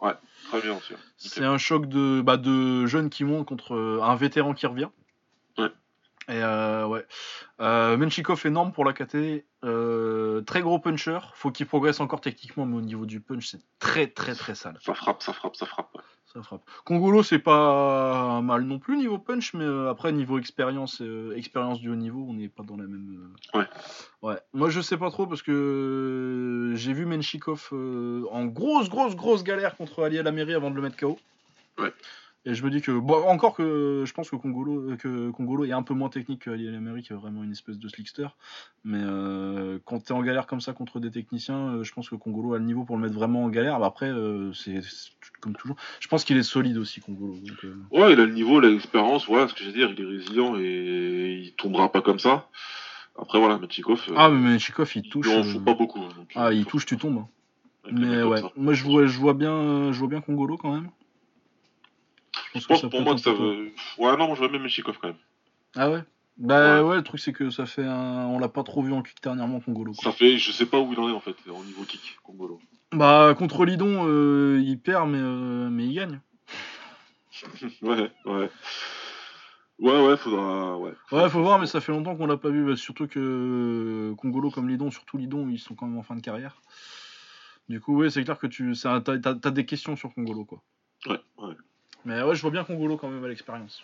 Ouais, 0.01 0.13
très 0.49 0.61
bien 0.61 0.75
aussi. 0.75 0.93
C'est 1.17 1.45
un 1.45 1.57
choc 1.57 1.87
de, 1.87 2.21
bah, 2.21 2.37
de 2.37 2.85
jeunes 2.85 3.09
qui 3.09 3.23
montent 3.23 3.45
contre 3.45 3.99
un 4.01 4.15
vétéran 4.15 4.53
qui 4.53 4.67
revient. 4.67 4.89
Ouais. 5.57 5.69
Et 6.29 6.41
ouais. 6.41 7.05
Menchikov 7.97 8.45
énorme 8.45 8.71
pour 8.71 8.85
la 8.85 8.93
KT. 8.93 9.43
très 10.45 10.61
gros 10.61 10.79
puncher. 10.79 11.19
Faut 11.33 11.51
qu'il 11.51 11.65
progresse 11.65 11.99
encore 11.99 12.21
techniquement, 12.21 12.65
mais 12.65 12.77
au 12.77 12.81
niveau 12.81 13.05
du 13.05 13.19
punch, 13.19 13.47
c'est 13.47 13.61
très 13.79 14.07
très 14.07 14.35
très 14.35 14.55
sale. 14.55 14.77
Ça 14.81 14.93
frappe, 14.93 15.21
ça 15.21 15.33
frappe, 15.33 15.55
ça 15.57 15.65
frappe. 15.65 15.97
Ça 16.33 16.43
frappe. 16.43 16.61
Congolo, 16.85 17.23
c'est 17.23 17.39
pas 17.39 18.39
mal 18.41 18.61
non 18.61 18.77
plus 18.77 18.97
niveau 18.97 19.17
punch, 19.17 19.55
mais 19.55 19.63
euh, 19.63 19.89
après, 19.89 20.11
niveau 20.11 20.37
expérience, 20.37 21.01
euh, 21.01 21.35
expérience 21.35 21.79
du 21.79 21.89
haut 21.89 21.95
niveau, 21.95 22.23
on 22.29 22.33
n'est 22.33 22.49
pas 22.49 22.61
dans 22.61 22.77
la 22.77 22.83
même. 22.83 23.31
Euh, 23.55 23.59
ouais. 23.59 23.65
Ouais. 24.21 24.39
Moi, 24.53 24.69
je 24.69 24.79
sais 24.79 24.97
pas 24.97 25.09
trop 25.09 25.25
parce 25.25 25.41
que 25.41 26.73
j'ai 26.75 26.93
vu 26.93 27.07
Menchikov 27.07 27.69
en 28.31 28.45
grosse, 28.45 28.89
grosse, 28.89 29.15
grosse 29.15 29.43
galère 29.43 29.75
contre 29.75 30.03
Ali 30.03 30.19
Alamiri 30.19 30.53
avant 30.53 30.69
de 30.69 30.75
le 30.75 30.83
mettre 30.83 30.97
KO. 30.97 31.17
Ouais. 31.79 31.91
Et 32.45 32.53
je 32.53 32.63
me 32.63 32.69
dis 32.69 32.81
que, 32.81 32.91
bon, 32.91 33.27
encore 33.27 33.55
que 33.55 34.03
je 34.05 34.13
pense 34.13 34.29
que 34.29 34.35
Congolo, 34.35 34.95
que 34.97 35.31
Congolo 35.31 35.65
est 35.65 35.71
un 35.71 35.83
peu 35.83 35.93
moins 35.93 36.09
technique 36.09 36.43
que 36.43 36.51
Ali 36.51 36.67
Alamiri, 36.67 37.01
qui 37.01 37.11
est 37.11 37.15
vraiment 37.15 37.43
une 37.43 37.51
espèce 37.51 37.79
de 37.79 37.87
slickster. 37.87 38.27
Mais 38.83 39.01
quand 39.85 40.05
tu 40.05 40.13
es 40.13 40.15
en 40.15 40.21
galère 40.21 40.45
comme 40.45 40.61
ça 40.61 40.73
contre 40.73 40.99
des 40.99 41.09
techniciens, 41.09 41.81
je 41.81 41.91
pense 41.91 42.07
que 42.07 42.15
Congolo 42.15 42.53
a 42.53 42.59
le 42.59 42.65
niveau 42.65 42.83
pour 42.85 42.97
le 42.97 43.01
mettre 43.01 43.15
vraiment 43.15 43.43
en 43.43 43.49
galère. 43.49 43.83
après, 43.83 44.11
c'est 44.53 44.79
comme 45.39 45.55
toujours. 45.55 45.75
Je 45.99 46.07
pense 46.07 46.23
qu'il 46.23 46.37
est 46.37 46.43
solide 46.43 46.77
aussi, 46.77 47.01
Congolo. 47.01 47.35
Euh. 47.63 47.75
Ouais, 47.91 48.13
il 48.13 48.19
a 48.19 48.25
le 48.25 48.33
niveau, 48.33 48.59
l'expérience, 48.59 49.25
voilà 49.25 49.47
ce 49.47 49.53
que 49.53 49.61
je 49.61 49.67
veux 49.67 49.73
dire, 49.73 49.91
il 49.95 50.01
est 50.01 50.07
résilient 50.07 50.55
et 50.57 51.41
il 51.43 51.53
tombera 51.53 51.91
pas 51.91 52.01
comme 52.01 52.19
ça. 52.19 52.49
Après, 53.17 53.39
voilà, 53.39 53.57
Machikov. 53.57 54.01
Euh, 54.09 54.13
ah, 54.17 54.29
mais 54.29 54.51
Machikov, 54.51 54.91
il 54.95 55.09
touche. 55.09 55.27
Il 55.29 55.39
en 55.39 55.43
fout 55.43 55.63
pas 55.63 55.73
beaucoup. 55.73 55.99
Hein, 55.99 56.25
ah, 56.35 56.53
il 56.53 56.65
touche, 56.65 56.85
tu 56.85 56.97
tombes. 56.97 57.19
Hein. 57.19 57.27
Mais 57.91 58.23
ouais, 58.23 58.41
moi 58.55 58.73
je 58.73 58.83
vois, 58.83 59.07
je 59.07 59.17
vois 59.17 59.33
bien, 59.33 59.91
je 59.91 59.99
vois 59.99 60.07
bien 60.07 60.21
Congolo 60.21 60.57
quand 60.57 60.73
même. 60.73 60.89
Je 62.55 62.65
pense, 62.65 62.81
pour 62.81 63.01
moi 63.01 63.15
que 63.15 63.21
ça 63.21 63.31
veut. 63.31 63.71
Ouais, 63.97 64.15
non, 64.17 64.33
je 64.35 64.39
vois 64.39 64.49
même 64.49 64.61
Machikov 64.61 64.97
quand 64.99 65.07
même. 65.09 65.17
Ah 65.75 65.89
ouais? 65.89 66.03
Bah 66.37 66.83
ouais. 66.83 66.95
le 66.95 67.03
truc 67.03 67.19
c'est 67.19 67.33
que 67.33 67.49
ça 67.49 67.65
fait 67.65 67.83
un... 67.83 68.27
On 68.27 68.39
l'a 68.39 68.47
pas 68.47 68.63
trop 68.63 68.81
vu 68.81 68.93
en 68.93 69.01
kick 69.01 69.21
dernièrement, 69.21 69.59
Congolo. 69.59 69.93
Ça 69.93 70.13
fait, 70.13 70.37
je 70.37 70.51
sais 70.51 70.65
pas 70.65 70.79
où 70.79 70.93
il 70.93 70.99
en 70.99 71.09
est 71.09 71.11
en 71.11 71.19
fait, 71.19 71.35
au 71.49 71.63
niveau 71.65 71.83
kick, 71.83 72.17
Congolo. 72.23 72.61
Bah, 72.91 73.35
contre 73.37 73.65
Lidon, 73.65 74.07
euh, 74.07 74.59
il 74.63 74.79
perd, 74.79 75.09
mais, 75.09 75.19
euh, 75.19 75.69
mais 75.69 75.85
il 75.85 75.93
gagne. 75.93 76.19
ouais, 77.83 78.11
ouais. 78.25 78.49
Ouais, 79.79 80.05
ouais, 80.05 80.17
faudra. 80.17 80.77
Ouais, 80.77 80.93
ouais 81.11 81.29
faut 81.29 81.41
voir, 81.41 81.59
mais 81.59 81.67
ça 81.67 81.81
fait 81.81 81.91
longtemps 81.91 82.15
qu'on 82.15 82.25
l'a 82.25 82.37
pas 82.37 82.49
vu. 82.49 82.65
Bah, 82.65 82.75
surtout 82.75 83.07
que 83.07 83.19
euh, 84.11 84.15
Congolo 84.15 84.49
comme 84.49 84.67
Lidon, 84.67 84.91
surtout 84.91 85.17
Lidon, 85.17 85.47
ils 85.49 85.59
sont 85.59 85.75
quand 85.75 85.85
même 85.85 85.97
en 85.97 86.03
fin 86.03 86.15
de 86.15 86.21
carrière. 86.21 86.61
Du 87.69 87.79
coup, 87.79 87.95
ouais, 87.97 88.09
c'est 88.09 88.23
clair 88.23 88.39
que 88.39 88.47
tu 88.47 88.73
as, 88.83 89.51
des 89.51 89.65
questions 89.65 89.95
sur 89.95 90.13
Congolo, 90.13 90.43
quoi. 90.43 90.61
Ouais, 91.05 91.19
ouais. 91.37 91.53
Mais 92.05 92.23
ouais, 92.23 92.35
je 92.35 92.41
vois 92.41 92.51
bien 92.51 92.63
Congolo 92.63 92.97
quand 92.97 93.09
même 93.09 93.23
à 93.23 93.27
l'expérience. 93.27 93.83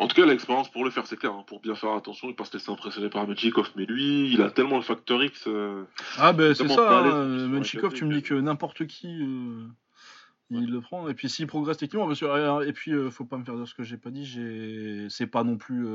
En 0.00 0.08
tout 0.08 0.16
cas, 0.16 0.24
l'expérience 0.24 0.70
pour 0.70 0.82
le 0.82 0.90
faire, 0.90 1.06
c'est 1.06 1.18
clair. 1.18 1.32
Hein, 1.32 1.44
pour 1.46 1.60
bien 1.60 1.74
faire 1.74 1.92
attention, 1.92 2.30
il 2.30 2.34
pas 2.34 2.46
se 2.46 2.54
laisser 2.54 2.72
impressionner 2.72 3.10
par 3.10 3.28
Menchikov. 3.28 3.70
Mais 3.76 3.84
lui, 3.84 4.32
il 4.32 4.40
a 4.40 4.50
tellement 4.50 4.76
le 4.76 4.82
facteur 4.82 5.22
X. 5.22 5.44
Euh, 5.46 5.84
ah, 6.16 6.32
ben 6.32 6.54
c'est 6.54 6.66
ça. 6.68 7.00
Hein, 7.00 7.48
Menchikov, 7.48 7.92
tu 7.92 8.06
me 8.06 8.14
dis 8.14 8.22
que 8.22 8.32
n'importe 8.32 8.86
qui. 8.86 9.08
Euh, 9.22 9.66
il 10.52 10.70
le 10.70 10.80
prend 10.80 11.08
et 11.08 11.14
puis 11.14 11.28
s'il 11.28 11.46
progresse 11.46 11.76
techniquement 11.76 12.08
parce 12.08 12.18
que, 12.18 12.24
euh, 12.24 12.66
et 12.66 12.72
puis 12.72 12.92
faut 13.12 13.24
pas 13.24 13.36
me 13.36 13.44
faire 13.44 13.54
dire 13.54 13.68
ce 13.68 13.74
que 13.74 13.84
j'ai 13.84 13.96
pas 13.96 14.10
dit 14.10 15.06
c'est 15.08 15.28
pas 15.28 15.44
non 15.44 15.56
plus 15.56 15.86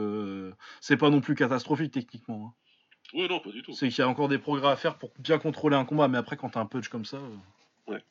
c'est 0.80 0.96
pas 0.96 1.10
non 1.10 1.20
plus 1.20 1.36
catastrophique 1.36 1.92
techniquement 1.92 2.46
hein. 2.46 3.08
oui 3.14 3.28
non 3.28 3.42
pas 3.42 3.50
du 3.50 3.64
tout 3.64 3.74
c'est 3.74 3.90
qu'il 3.90 4.00
y 4.00 4.02
a 4.02 4.08
encore 4.08 4.30
des 4.30 4.38
progrès 4.38 4.70
à 4.70 4.78
faire 4.78 4.98
pour 4.98 5.12
bien 5.20 5.40
contrôler 5.40 5.76
un 5.76 5.84
combat 5.84 6.08
mais 6.08 6.18
après 6.18 6.38
quand 6.38 6.52
t'as 6.52 6.62
un 6.62 6.68
punch 6.68 6.88
comme 6.88 7.04
ça 7.04 7.20
ouais 7.88 8.02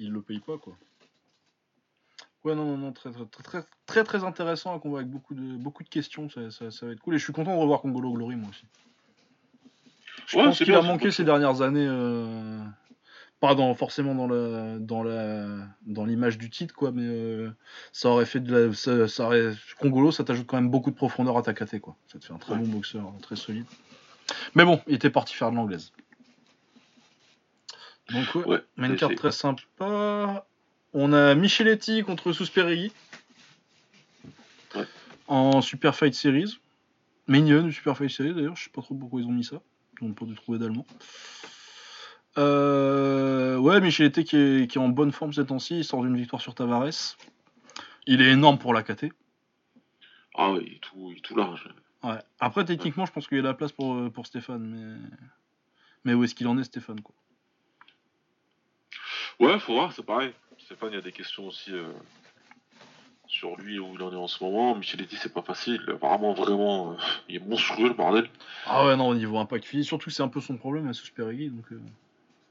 il 0.00 0.10
le 0.10 0.20
paye 0.20 0.40
pas 0.40 0.58
quoi 0.58 0.76
Ouais, 2.44 2.56
non, 2.56 2.64
non, 2.64 2.76
non, 2.76 2.92
très, 2.92 3.10
très, 3.12 3.24
très, 3.26 3.64
très, 3.86 4.04
très 4.04 4.24
intéressant 4.24 4.74
un 4.74 4.80
combat 4.80 4.98
avec 4.98 5.10
beaucoup 5.10 5.34
de, 5.34 5.56
beaucoup 5.56 5.84
de 5.84 5.88
questions, 5.88 6.28
ça, 6.28 6.50
ça, 6.50 6.86
va 6.86 6.92
être 6.92 7.00
cool. 7.00 7.14
Et 7.14 7.18
je 7.18 7.24
suis 7.24 7.32
content 7.32 7.54
de 7.54 7.60
revoir 7.60 7.80
Congolo 7.80 8.12
Glory, 8.12 8.34
moi 8.34 8.50
aussi. 8.50 8.64
Je 10.26 10.36
pense 10.36 10.58
qu'il 10.58 10.74
a 10.74 10.82
manqué 10.82 11.12
ces 11.12 11.24
dernières 11.24 11.62
années, 11.62 11.86
euh, 11.88 12.58
pas 13.38 13.54
dans, 13.54 13.72
forcément 13.76 14.14
dans 14.16 14.26
la, 14.26 14.78
dans 14.80 15.04
la, 15.04 15.68
dans 15.82 16.04
l'image 16.04 16.36
du 16.36 16.50
titre, 16.50 16.74
quoi, 16.74 16.90
mais 16.90 17.04
euh, 17.04 17.50
ça 17.92 18.08
aurait 18.08 18.26
fait 18.26 18.40
de 18.40 18.56
la, 18.56 18.74
ça, 18.74 19.06
ça 19.06 19.26
aurait, 19.26 19.52
Congolo, 19.78 20.10
ça 20.10 20.24
t'ajoute 20.24 20.46
quand 20.48 20.56
même 20.56 20.70
beaucoup 20.70 20.90
de 20.90 20.96
profondeur 20.96 21.38
à 21.38 21.42
ta 21.42 21.54
KT, 21.54 21.78
quoi. 21.78 21.96
Ça 22.08 22.18
te 22.18 22.24
fait 22.24 22.32
un 22.32 22.38
très 22.38 22.56
bon 22.56 22.66
boxeur, 22.66 23.12
très 23.22 23.36
solide. 23.36 23.66
Mais 24.56 24.64
bon, 24.64 24.80
il 24.88 24.94
était 24.94 25.10
parti 25.10 25.34
faire 25.34 25.52
de 25.52 25.56
l'anglaise. 25.56 25.92
Donc 28.10 28.46
ouais, 28.46 28.62
mais 28.76 28.88
une 28.88 28.96
carte 28.96 29.14
très 29.14 29.30
sympa. 29.32 30.44
On 30.94 31.12
a 31.12 31.34
Micheletti 31.34 32.02
contre 32.02 32.32
Susperegui. 32.32 32.92
En 35.26 35.62
Super 35.62 35.94
Fight 35.94 36.14
Series. 36.14 36.58
Mignon, 37.28 37.70
Super 37.70 37.96
Fight 37.96 38.10
Series 38.10 38.34
d'ailleurs, 38.34 38.56
je 38.56 38.64
sais 38.64 38.70
pas 38.70 38.82
trop 38.82 38.94
pourquoi 38.94 39.20
ils 39.20 39.26
ont 39.26 39.32
mis 39.32 39.44
ça. 39.44 39.62
On 40.02 40.12
peut 40.12 40.26
trouver 40.34 40.58
d'allemand. 40.58 40.84
Euh, 42.38 43.56
ouais, 43.58 43.80
Micheletti 43.80 44.24
qui 44.24 44.36
est, 44.36 44.70
qui 44.70 44.78
est 44.78 44.80
en 44.80 44.88
bonne 44.88 45.12
forme 45.12 45.32
cette 45.32 45.48
temps-ci, 45.48 45.78
il 45.78 45.84
sort 45.84 46.02
d'une 46.02 46.16
victoire 46.16 46.42
sur 46.42 46.54
Tavares. 46.54 47.16
Il 48.06 48.20
est 48.20 48.32
énorme 48.32 48.58
pour 48.58 48.74
la 48.74 48.82
KT. 48.82 49.06
Ah 50.34 50.50
oui, 50.50 50.64
il 50.66 50.72
est 50.74 50.80
tout, 50.80 51.14
tout 51.22 51.36
large. 51.36 51.68
Ouais. 52.02 52.18
Après, 52.40 52.64
techniquement, 52.64 53.06
je 53.06 53.12
pense 53.12 53.28
qu'il 53.28 53.36
y 53.36 53.40
a 53.40 53.44
la 53.44 53.54
place 53.54 53.72
pour, 53.72 54.10
pour 54.12 54.26
Stéphane, 54.26 54.66
mais. 54.66 54.96
Mais 56.04 56.14
où 56.14 56.24
est-ce 56.24 56.34
qu'il 56.34 56.48
en 56.48 56.58
est, 56.58 56.64
Stéphane, 56.64 57.00
quoi? 57.00 57.14
Ouais, 59.38 59.58
faut 59.60 59.74
voir, 59.74 59.92
c'est 59.92 60.02
pareil. 60.02 60.32
Stéphane, 60.72 60.92
il 60.92 60.94
y 60.94 60.98
a 60.98 61.02
des 61.02 61.12
questions 61.12 61.48
aussi 61.48 61.70
euh, 61.70 61.92
sur 63.26 63.56
lui 63.56 63.78
où 63.78 63.94
il 63.94 64.02
en 64.02 64.10
est 64.10 64.16
en 64.16 64.26
ce 64.26 64.42
moment. 64.42 64.74
Micheletti, 64.74 65.16
c'est 65.16 65.34
pas 65.34 65.42
facile. 65.42 65.82
Apparemment, 65.86 66.32
vraiment, 66.32 66.92
euh, 66.92 66.96
il 67.28 67.36
est 67.36 67.46
monstrueux 67.46 67.88
le 67.88 67.94
bordel. 67.94 68.30
Ah 68.64 68.86
ouais, 68.86 68.96
non, 68.96 69.08
au 69.08 69.14
niveau 69.14 69.36
impact 69.36 69.66
physique, 69.66 69.86
surtout 69.86 70.08
c'est 70.08 70.22
un 70.22 70.28
peu 70.28 70.40
son 70.40 70.56
problème 70.56 70.88
à 70.88 70.94
Susperegui. 70.94 71.50
Donc, 71.50 71.66
euh. 71.72 71.80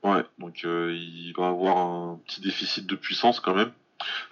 Ouais, 0.03 0.23
donc 0.37 0.61
il 0.61 1.33
va 1.35 1.47
avoir 1.47 1.77
un 1.79 2.19
petit 2.27 2.41
déficit 2.41 2.85
de 2.85 2.95
puissance 2.95 3.39
quand 3.39 3.55
même. 3.55 3.71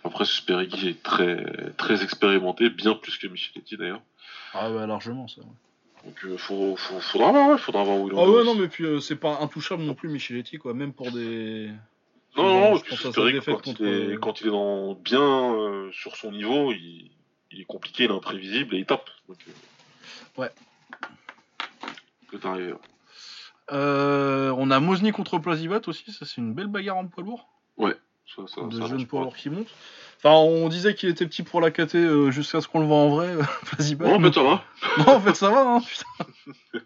Après, 0.03 0.23
Susperegui 0.23 0.89
est 0.89 1.01
très, 1.01 1.71
très 1.77 2.03
expérimenté, 2.03 2.69
bien 2.69 2.93
plus 2.93 3.17
que 3.17 3.25
Micheletti 3.25 3.75
d'ailleurs. 3.75 4.03
Ah 4.53 4.71
ouais, 4.71 4.85
largement 4.85 5.27
ça. 5.27 5.41
Donc 6.05 6.37
faut, 6.37 6.75
faudra 6.75 7.31
voir, 7.31 7.59
faudra 7.59 7.83
voir 7.83 7.97
où 7.97 8.07
il 8.07 8.13
en 8.13 8.17
est. 8.17 8.21
Ah 8.21 8.29
ouais, 8.29 8.43
non, 8.43 8.53
mais 8.53 8.67
puis 8.67 8.85
c'est 9.01 9.15
pas 9.15 9.39
intouchable 9.41 9.81
non 9.81 9.95
plus 9.95 10.09
Micheletti, 10.09 10.57
quoi. 10.57 10.75
Même 10.75 10.93
pour 10.93 11.11
des 11.11 11.71
non, 12.37 12.43
non, 12.43 12.71
non 12.73 12.81
c'est 12.89 13.15
vrai 13.15 13.33
que 13.33 13.51
quand, 13.51 13.67
il 13.67 13.85
est, 13.87 14.19
quand 14.19 14.41
il 14.41 14.47
est 14.47 14.51
dans, 14.51 14.93
bien 14.93 15.55
euh, 15.55 15.91
sur 15.91 16.15
son 16.15 16.31
niveau, 16.31 16.71
il, 16.71 17.11
il, 17.51 17.61
est 17.61 17.65
compliqué, 17.65 18.05
il 18.05 18.11
est 18.11 18.13
imprévisible 18.13 18.75
et 18.75 18.79
il 18.79 18.85
tape. 18.85 19.09
Donc, 19.27 19.37
euh, 19.47 20.41
ouais. 20.41 20.51
Peut 22.31 22.39
arriver. 22.43 22.73
Euh, 23.71 24.53
on 24.57 24.71
a 24.71 24.79
Mosny 24.79 25.11
contre 25.11 25.39
Plazibat 25.39 25.81
aussi, 25.87 26.11
ça 26.11 26.25
c'est 26.25 26.37
une 26.37 26.53
belle 26.53 26.67
bagarre 26.67 26.97
en 26.97 27.07
poids 27.07 27.23
lourd. 27.23 27.49
Ouais, 27.77 27.95
ça, 28.35 28.43
ça, 28.47 28.61
de 28.61 28.87
jeunes 28.87 29.07
poids 29.07 29.21
lourds 29.21 29.35
qui 29.35 29.49
montent. 29.49 29.73
Enfin, 30.21 30.35
on 30.35 30.67
disait 30.67 30.95
qu'il 30.95 31.07
était 31.07 31.25
petit 31.25 31.43
pour 31.43 31.61
la 31.61 31.71
KT 31.71 31.95
euh, 31.95 32.29
jusqu'à 32.29 32.59
ce 32.59 32.67
qu'on 32.67 32.81
le 32.81 32.85
voit 32.85 32.97
en 32.97 33.09
vrai, 33.09 33.37
Plazibat. 33.71 34.05
Non, 34.05 34.15
en 34.15 34.21
fait 34.21 34.33
ça 34.33 34.43
va. 34.43 34.63
non, 34.97 35.07
en 35.07 35.21
fait 35.21 35.33
ça 35.33 35.49
va, 35.49 35.61
hein, 35.61 35.81
putain. 35.81 36.83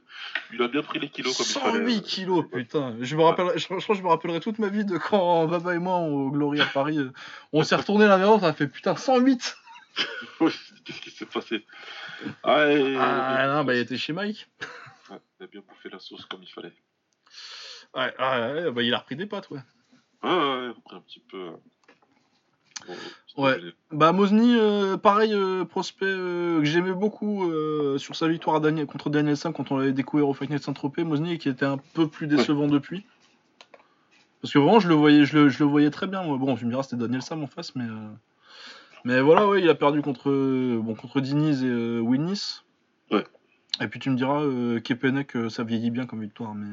Il 0.54 0.62
a 0.62 0.68
bien 0.68 0.84
pris 0.84 1.00
les 1.00 1.10
kilos 1.10 1.36
comme 1.36 1.46
108 1.48 1.66
il 1.66 1.74
fallait. 1.74 2.02
kilos, 2.02 2.46
putain. 2.52 2.96
Je 3.02 3.16
me 3.16 3.24
rappellerai, 3.24 3.58
je, 3.58 3.66
crois 3.66 3.80
que 3.80 3.94
je 3.96 4.04
me 4.04 4.08
rappellerai 4.08 4.40
toute 4.40 4.60
ma 4.60 4.68
vie 4.68 4.86
de 4.86 5.00
quand 5.00 5.48
Baba 5.48 5.74
et 5.74 5.80
moi 5.80 5.98
au 5.98 6.30
Glory 6.30 6.62
à 6.62 6.68
Paris, 6.68 7.00
euh, 7.00 7.12
on 7.54 7.64
s'est 7.64 7.76
retourné 7.76 8.06
vers 8.06 8.20
l'autre, 8.20 8.44
on 8.44 8.48
a 8.48 8.54
fait 8.54 8.68
putain 8.68 8.96
108 8.96 9.58
Qu'est-ce 10.40 11.02
qui 11.02 11.10
s'est 11.10 11.26
passé? 11.26 11.66
Ah, 12.44 12.66
ah, 13.00 13.48
non, 13.48 13.64
bah 13.64 13.74
il 13.74 13.80
était 13.80 13.98
chez 13.98 14.14
Mike. 14.14 14.48
il 15.10 15.44
a 15.44 15.48
bien 15.48 15.62
bouffé 15.68 15.90
la 15.90 16.00
sauce 16.00 16.26
comme 16.26 16.44
il 16.44 16.52
fallait. 16.52 16.74
Ouais, 17.96 18.14
ouais 18.20 18.72
bah 18.72 18.84
il 18.84 18.94
a 18.94 19.00
repris 19.00 19.16
des 19.16 19.26
pâtes, 19.26 19.50
ouais. 19.50 19.60
Ouais, 20.22 20.30
ouais, 20.30 20.66
il 20.66 20.70
a 20.70 20.74
repris 20.74 20.96
un 20.96 21.02
petit 21.02 21.20
peu. 21.20 21.52
Ouais. 23.38 23.60
Bah 23.92 24.12
Mosny, 24.12 24.56
euh, 24.56 24.96
pareil, 24.98 25.34
euh, 25.34 25.66
prospect 25.66 26.06
euh, 26.06 26.60
que 26.60 26.66
j'aimais 26.66 26.94
beaucoup 26.94 27.52
sur 27.98 28.16
sa 28.16 28.28
victoire 28.28 28.62
Daniel, 28.62 28.86
contre 28.86 29.10
Daniel 29.10 29.38
Sam 29.38 29.54
quand 29.54 29.72
on 29.72 29.78
l'avait 29.78 29.94
découvert 29.94 30.28
au 30.28 30.34
Fight 30.34 30.50
Night 30.50 30.64
Saint-Tropez. 30.64 31.04
Mosny 31.04 31.38
qui 31.38 31.50
était 31.50 31.66
un 31.66 31.78
peu 31.94 32.08
plus 32.08 32.28
décevant 32.28 32.68
depuis. 32.68 33.06
Parce 34.42 34.54
que 34.54 34.60
vraiment, 34.60 34.80
je 34.80 34.90
le 34.90 34.94
voyais, 34.94 35.26
je 35.26 35.38
le, 35.38 35.66
voyais 35.66 35.90
très 35.90 36.06
bien. 36.06 36.24
Bon, 36.24 36.56
tu 36.56 36.66
me 36.66 36.70
diras, 36.70 36.84
c'était 36.84 36.98
Daniel 36.98 37.22
Sam 37.22 37.44
en 37.44 37.48
face, 37.48 37.76
mais. 37.76 37.86
Mais 39.06 39.20
voilà, 39.20 39.48
ouais, 39.48 39.62
il 39.62 39.70
a 39.70 39.76
perdu 39.76 40.02
contre, 40.02 40.32
bon, 40.78 40.96
contre 40.96 41.20
Diniz 41.20 41.64
et 41.64 42.00
Winnis. 42.00 42.64
Ouais. 43.12 43.26
Et 43.82 43.88
puis 43.88 44.00
tu 44.00 44.10
me 44.10 44.16
diras, 44.16 44.44
Kepenek, 44.82 45.36
ça 45.50 45.64
vieillit 45.64 45.92
bien 45.92 46.06
comme 46.06 46.22
victoire, 46.22 46.54
mais. 46.54 46.68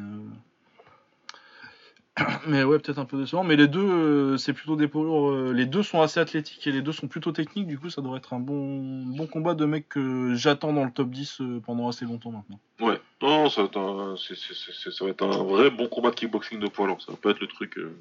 Mais 2.46 2.64
ouais, 2.64 2.78
peut-être 2.78 2.98
un 2.98 3.04
peu 3.04 3.16
décevant. 3.16 3.44
Mais 3.44 3.56
les 3.56 3.68
deux, 3.68 3.80
euh, 3.80 4.36
c'est 4.36 4.52
plutôt 4.52 4.76
des 4.76 4.88
poids 4.88 5.02
euh, 5.32 5.52
les 5.52 5.64
deux 5.66 5.82
sont 5.82 6.02
assez 6.02 6.20
athlétiques 6.20 6.66
et 6.66 6.72
les 6.72 6.82
deux 6.82 6.92
sont 6.92 7.08
plutôt 7.08 7.32
techniques. 7.32 7.66
Du 7.66 7.78
coup, 7.78 7.88
ça 7.88 8.02
devrait 8.02 8.18
être 8.18 8.32
un 8.32 8.40
bon, 8.40 9.04
bon 9.04 9.26
combat 9.26 9.54
de 9.54 9.64
mecs 9.64 9.88
que 9.88 10.34
j'attends 10.34 10.72
dans 10.72 10.84
le 10.84 10.90
top 10.90 11.10
10 11.10 11.40
euh, 11.40 11.60
pendant 11.64 11.88
assez 11.88 12.04
longtemps 12.04 12.32
maintenant. 12.32 12.60
Ouais. 12.80 13.00
Non, 13.22 13.48
ça 13.48 13.62
va, 13.62 13.66
être 13.68 13.78
un, 13.78 14.16
ça 14.16 15.04
va 15.04 15.10
être 15.10 15.26
vrai 15.26 15.70
bon 15.70 15.86
combat 15.88 16.10
de 16.10 16.16
kickboxing 16.16 16.58
de 16.58 16.68
poids 16.68 16.86
lourd. 16.86 17.00
Ça 17.00 17.12
va 17.12 17.18
pas 17.18 17.30
être 17.30 17.40
le 17.40 17.46
truc. 17.46 17.78
euh, 17.78 17.96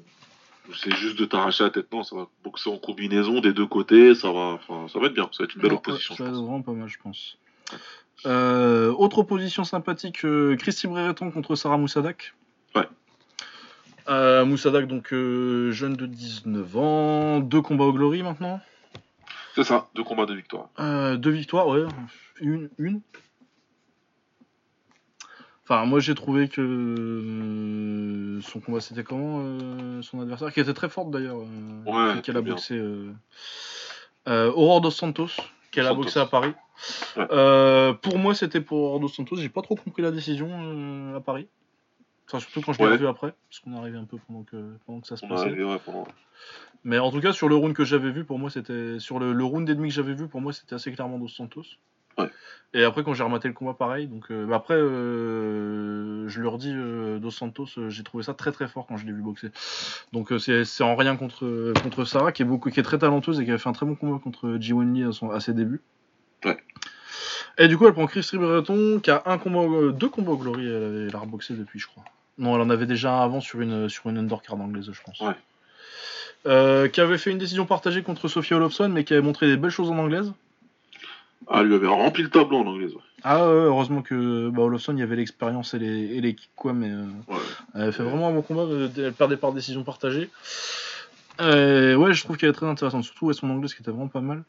où 0.68 0.74
c'est 0.74 0.94
juste 0.94 1.18
de 1.18 1.24
t'arracher 1.24 1.64
la 1.64 1.70
tête. 1.70 1.90
Non, 1.92 2.02
ça 2.02 2.16
va 2.16 2.26
boxer 2.44 2.70
en 2.70 2.76
combinaison 2.78 3.40
des 3.40 3.52
deux 3.52 3.66
côtés. 3.66 4.14
Ça 4.14 4.30
va, 4.30 4.58
ça 4.92 4.98
va 4.98 5.06
être 5.06 5.14
bien. 5.14 5.28
Ça 5.32 5.42
va 5.42 5.44
être 5.44 5.54
une 5.54 5.62
belle 5.62 5.72
opposition. 5.72 6.14
ça 6.14 6.24
va 6.24 6.30
être 6.30 6.36
vraiment 6.36 6.62
pas 6.62 6.72
mal, 6.72 6.88
je 6.88 6.98
pense. 7.02 7.38
Euh, 8.26 8.92
autre 8.92 9.18
opposition 9.18 9.64
sympathique, 9.64 10.24
euh, 10.24 10.56
Christy 10.56 10.86
Brereton 10.86 11.30
contre 11.30 11.54
Sarah 11.54 11.78
Moussadak. 11.78 12.34
Ouais. 12.74 12.86
Euh, 14.10 14.44
Moussadak, 14.44 14.86
donc 14.88 15.12
euh, 15.12 15.70
jeune 15.70 15.94
de 15.94 16.06
19 16.06 16.76
ans, 16.76 17.40
deux 17.40 17.62
combats 17.62 17.84
au 17.84 17.92
Glory 17.92 18.22
maintenant? 18.22 18.60
C'est 19.54 19.64
ça. 19.64 19.88
Deux 19.94 20.02
combats 20.04 20.26
de 20.26 20.34
victoire. 20.34 20.68
Euh, 20.80 21.16
deux 21.16 21.30
victoires, 21.30 21.68
ouais. 21.68 21.84
Une, 22.40 22.70
une. 22.78 23.00
Enfin, 25.64 25.84
moi 25.84 26.00
j'ai 26.00 26.16
trouvé 26.16 26.48
que 26.48 26.60
euh, 26.60 28.40
son 28.40 28.58
combat 28.60 28.80
c'était 28.80 29.04
comment 29.04 29.38
euh, 29.40 30.02
son 30.02 30.20
adversaire, 30.20 30.52
qui 30.52 30.58
était 30.58 30.74
très 30.74 30.88
forte 30.88 31.10
d'ailleurs, 31.12 31.36
Ouais, 31.86 32.20
qu'elle 32.22 32.36
a 32.36 32.40
bien. 32.42 32.54
boxé. 32.54 32.80
Aurore 34.26 34.80
dos 34.80 34.90
Santos, 34.90 35.28
qu'elle 35.70 35.86
a 35.86 35.94
boxé 35.94 36.18
à 36.18 36.26
Paris. 36.26 36.52
Ouais. 37.16 37.94
Pour 38.02 38.18
moi 38.18 38.34
c'était 38.34 38.60
pour 38.60 38.78
Aurore 38.80 39.00
dos 39.00 39.08
Santos, 39.08 39.36
j'ai 39.36 39.48
pas 39.48 39.62
trop 39.62 39.76
compris 39.76 40.02
la 40.02 40.10
décision 40.10 41.14
à 41.14 41.20
Paris. 41.20 41.46
Enfin, 42.32 42.38
surtout 42.38 42.60
quand 42.60 42.72
je 42.72 42.78
l'ai 42.78 42.84
Ouais. 42.86 42.92
revu 42.92 43.08
après, 43.08 43.34
parce 43.48 43.58
qu'on 43.60 43.74
est 43.74 43.78
arrivé 43.78 43.98
un 43.98 44.04
peu 44.04 44.16
pendant 44.28 44.44
que, 44.44 44.56
pendant 44.86 45.00
que 45.00 45.08
ça 45.08 45.16
se 45.16 45.24
On 45.24 45.28
passait. 45.28 45.46
arrivé 45.46 45.64
ouais, 45.64 45.78
pendant. 45.84 46.06
Mais 46.84 46.98
en 46.98 47.10
tout 47.10 47.20
cas, 47.20 47.32
sur 47.32 47.48
le 47.48 47.56
round 47.56 47.74
que 47.74 47.84
j'avais 47.84 48.10
vu, 48.12 48.24
pour 48.24 48.38
moi, 48.38 48.50
c'était. 48.50 48.98
Sur 49.00 49.18
le, 49.18 49.32
le 49.32 49.44
round 49.44 49.68
ennemi 49.68 49.88
que 49.88 49.94
j'avais 49.94 50.14
vu, 50.14 50.28
pour 50.28 50.40
moi, 50.40 50.52
c'était 50.52 50.74
assez 50.76 50.92
clairement 50.92 51.18
Dos 51.18 51.26
Santos. 51.28 51.64
Ouais. 52.18 52.30
Et 52.72 52.84
après, 52.84 53.02
quand 53.02 53.14
j'ai 53.14 53.24
rematé 53.24 53.48
le 53.48 53.54
combat, 53.54 53.74
pareil. 53.74 54.06
Donc, 54.06 54.30
euh, 54.30 54.46
bah 54.46 54.56
après, 54.56 54.74
euh, 54.74 56.28
je 56.28 56.40
leur 56.40 56.56
dis, 56.58 56.72
euh, 56.74 57.18
Dos 57.18 57.30
Santos, 57.30 57.66
j'ai 57.88 58.02
trouvé 58.04 58.22
ça 58.22 58.32
très 58.34 58.52
très 58.52 58.68
fort 58.68 58.86
quand 58.86 58.96
je 58.96 59.06
l'ai 59.06 59.12
vu 59.12 59.22
boxer. 59.22 59.50
Donc, 60.12 60.32
c'est 60.38 60.64
en 60.82 60.94
rien 60.96 61.16
contre, 61.16 61.72
contre 61.82 62.04
Sarah, 62.04 62.32
qui 62.32 62.42
est, 62.42 62.44
beaucoup, 62.44 62.70
qui 62.70 62.78
est 62.80 62.84
très 62.84 62.98
talenteuse 62.98 63.40
et 63.40 63.44
qui 63.44 63.50
avait 63.50 63.58
fait 63.58 63.68
un 63.68 63.72
très 63.72 63.86
bon 63.86 63.94
combat 63.96 64.18
contre 64.22 64.56
Ji 64.60 64.72
Wenli 64.72 65.04
à, 65.04 65.12
son- 65.12 65.30
à 65.30 65.40
ses 65.40 65.52
débuts. 65.52 65.80
Ouais. 66.44 66.56
Et 67.58 67.68
du 67.68 67.76
coup, 67.76 67.86
elle 67.86 67.92
prend 67.92 68.06
Chris 68.06 68.28
Brereton, 68.34 69.00
qui 69.02 69.10
a 69.10 69.22
un 69.26 69.36
combat, 69.38 69.92
deux 69.92 70.08
combats 70.08 70.32
au 70.32 70.36
Glory, 70.38 70.66
elle, 70.66 71.06
elle 71.08 71.16
a 71.16 71.18
reboxé 71.18 71.54
depuis, 71.54 71.78
je 71.78 71.86
crois. 71.88 72.04
Non, 72.40 72.56
elle 72.56 72.62
en 72.62 72.70
avait 72.70 72.86
déjà 72.86 73.12
un 73.12 73.22
avant 73.22 73.40
sur 73.40 73.60
une, 73.60 73.88
sur 73.88 74.08
une 74.10 74.18
undercard 74.18 74.60
anglaise, 74.60 74.90
je 74.90 75.00
pense. 75.02 75.20
Ouais. 75.20 75.34
Euh, 76.46 76.88
qui 76.88 77.02
avait 77.02 77.18
fait 77.18 77.30
une 77.30 77.36
décision 77.38 77.66
partagée 77.66 78.02
contre 78.02 78.26
Sophia 78.26 78.56
Olofsson, 78.56 78.88
mais 78.88 79.04
qui 79.04 79.12
avait 79.12 79.22
montré 79.22 79.46
des 79.46 79.58
belles 79.58 79.70
choses 79.70 79.90
en 79.90 79.98
anglaise. 79.98 80.32
Ah, 81.48 81.62
lui 81.62 81.74
avait 81.74 81.86
rempli 81.86 82.22
le 82.22 82.30
tableau 82.30 82.58
en 82.58 82.66
anglaise. 82.66 82.94
Ouais. 82.94 83.00
Ah 83.24 83.40
ouais, 83.40 83.52
heureusement 83.52 84.00
que 84.00 84.48
bah, 84.48 84.62
Olofsson, 84.62 84.94
il 84.94 85.00
y 85.00 85.02
avait 85.02 85.16
l'expérience 85.16 85.74
et 85.74 85.78
les, 85.78 86.16
et 86.16 86.20
les 86.22 86.34
kicks, 86.34 86.50
quoi, 86.56 86.72
mais 86.72 86.88
euh, 86.88 87.04
Ouais. 87.28 87.36
elle 87.74 87.82
avait 87.82 87.92
fait 87.92 88.02
vraiment 88.02 88.28
un 88.28 88.32
bon 88.32 88.40
combat, 88.40 88.62
euh, 88.62 88.88
elle 88.96 89.12
perdait 89.12 89.36
par 89.36 89.52
décision 89.52 89.84
partagée. 89.84 90.30
Euh, 91.42 91.94
ouais, 91.96 92.14
je 92.14 92.24
trouve 92.24 92.38
qu'elle 92.38 92.50
est 92.50 92.54
très 92.54 92.66
intéressante, 92.66 93.04
surtout 93.04 93.30
son 93.34 93.50
anglaise 93.50 93.74
qui 93.74 93.82
était 93.82 93.90
vraiment 93.90 94.08
pas 94.08 94.22
mal. 94.22 94.42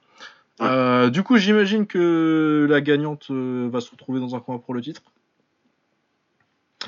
Du 1.11 1.23
coup, 1.23 1.35
j'imagine 1.35 1.88
que 1.88 2.68
la 2.69 2.80
gagnante 2.80 3.31
va 3.31 3.81
se 3.81 3.91
retrouver 3.91 4.22
dans 4.22 4.34
un 4.35 4.39
combat 4.39 4.59
pour 4.63 4.73
le 4.73 4.81
titre. 4.81 5.01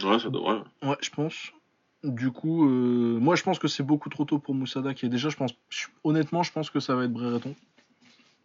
Ouais, 0.04 0.20
ça 0.20 0.30
devrait. 0.30 0.60
Ouais, 0.84 0.98
je 1.02 1.10
pense. 1.10 1.52
Du 2.04 2.32
coup, 2.32 2.66
euh, 2.68 3.18
moi 3.20 3.36
je 3.36 3.44
pense 3.44 3.60
que 3.60 3.68
c'est 3.70 3.84
beaucoup 3.84 4.10
trop 4.10 4.26
tôt 4.26 4.38
pour 4.38 4.54
Moussada 4.56 4.94
qui 4.94 5.06
est 5.06 5.10
déjà, 5.10 5.30
je 5.30 5.38
pense, 5.38 5.52
je- 5.70 5.88
honnêtement, 6.04 6.44
je 6.44 6.52
pense 6.52 6.70
que 6.70 6.80
ça 6.82 6.96
va 6.96 7.06
être 7.06 7.14
Brereton. 7.14 7.56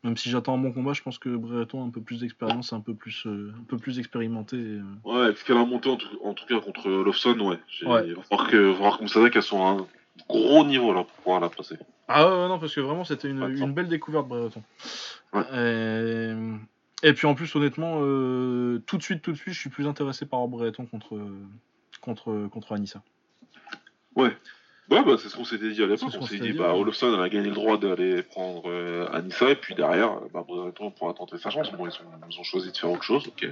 Même 0.05 0.16
si 0.16 0.30
j'attends 0.30 0.55
un 0.55 0.59
bon 0.59 0.70
combat, 0.70 0.93
je 0.93 1.02
pense 1.02 1.18
que 1.18 1.28
Brereton 1.28 1.82
a 1.82 1.86
un 1.86 1.90
peu 1.90 2.01
plus 2.01 2.20
d'expérience, 2.20 2.72
un 2.72 2.78
peu 2.80 2.94
plus, 2.94 3.26
euh, 3.26 3.52
un 3.59 3.64
peu 3.64 3.76
plus 3.76 3.98
expérimenté. 3.98 4.56
et, 4.56 4.60
euh, 4.60 4.82
Ouais, 5.05 5.22
avec 5.24 5.39
ce 5.39 5.44
qu'elle 5.44 5.56
a 5.56 5.64
monté 5.64 5.90
en 5.90 5.97
tout, 5.97 6.06
en 6.24 6.35
tout 6.35 6.47
cas 6.47 6.60
contre 6.60 6.89
Lofson, 6.89 7.36
ouais. 7.40 7.59
J'ai- 7.68 7.86
Ouais. 7.86 8.06
Il 8.06 8.14
va 8.14 8.22
falloir 8.22 8.48
que, 8.48 8.56
il 8.56 8.62
va 8.68 8.74
falloir 8.74 8.98
que 8.98 9.02
Moussadak 9.02 9.43
soit 9.43 9.59
à 9.59 9.70
un 9.72 9.86
gros 10.28 10.64
niveau 10.64 10.93
là 10.93 11.02
pour 11.02 11.12
pouvoir 11.16 11.40
la 11.40 11.48
placer. 11.48 11.76
Ah 12.06 12.28
ouais, 12.28 12.43
ouais, 12.43 12.48
non, 12.48 12.60
parce 12.60 12.72
que 12.74 12.80
vraiment 12.80 13.02
c'était 13.05 13.28
une, 13.28 13.72
belle 13.72 13.89
découverte 13.89 14.28
Brereton. 14.28 14.62
Ouais. 15.32 15.43
Et... 15.52 16.35
et 17.03 17.12
puis 17.12 17.27
en 17.27 17.35
plus, 17.35 17.55
honnêtement, 17.55 18.01
euh, 18.03 18.83
tout 18.87 18.99
de 18.99 19.03
suite, 19.03 19.23
tout 19.23 19.33
de 19.33 19.37
suite, 19.37 19.55
je 19.55 19.61
suis 19.61 19.70
plus 19.70 19.87
intéressé 19.87 20.27
par 20.27 20.47
Brereton 20.49 20.87
contre, 20.87 21.19
contre, 22.01 22.49
contre 22.51 22.73
Anissa. 22.73 23.03
Ouais. 24.15 24.37
Ouais, 24.91 25.05
bah, 25.05 25.16
c'est 25.19 25.29
ce 25.29 25.37
qu'on 25.37 25.45
s'était 25.45 25.70
dit 25.70 25.83
à 25.83 25.87
l'époque. 25.87 26.09
On 26.15 26.19
qu'on 26.19 26.27
s'est 26.27 26.39
dit, 26.39 26.53
dit, 26.53 26.59
bah. 26.59 26.75
Olofsson, 26.75 27.15
elle 27.15 27.20
a 27.20 27.29
gagné 27.29 27.49
le 27.49 27.55
droit 27.55 27.77
d'aller 27.77 28.23
prendre 28.23 28.62
euh, 28.66 29.07
Anissa, 29.12 29.51
et 29.51 29.55
puis 29.55 29.75
derrière, 29.75 30.19
bah, 30.33 30.45
Brereton 30.47 30.91
pourra 30.91 31.12
tenter 31.12 31.37
sa 31.37 31.51
chance. 31.51 31.70
Bon, 31.73 31.87
ils 31.87 31.93
ont, 31.93 32.11
ils 32.31 32.41
ont 32.41 32.43
choisi 32.43 32.73
de 32.73 32.77
faire 32.77 32.91
autre 32.91 33.03
chose, 33.03 33.27
ok. 33.29 33.49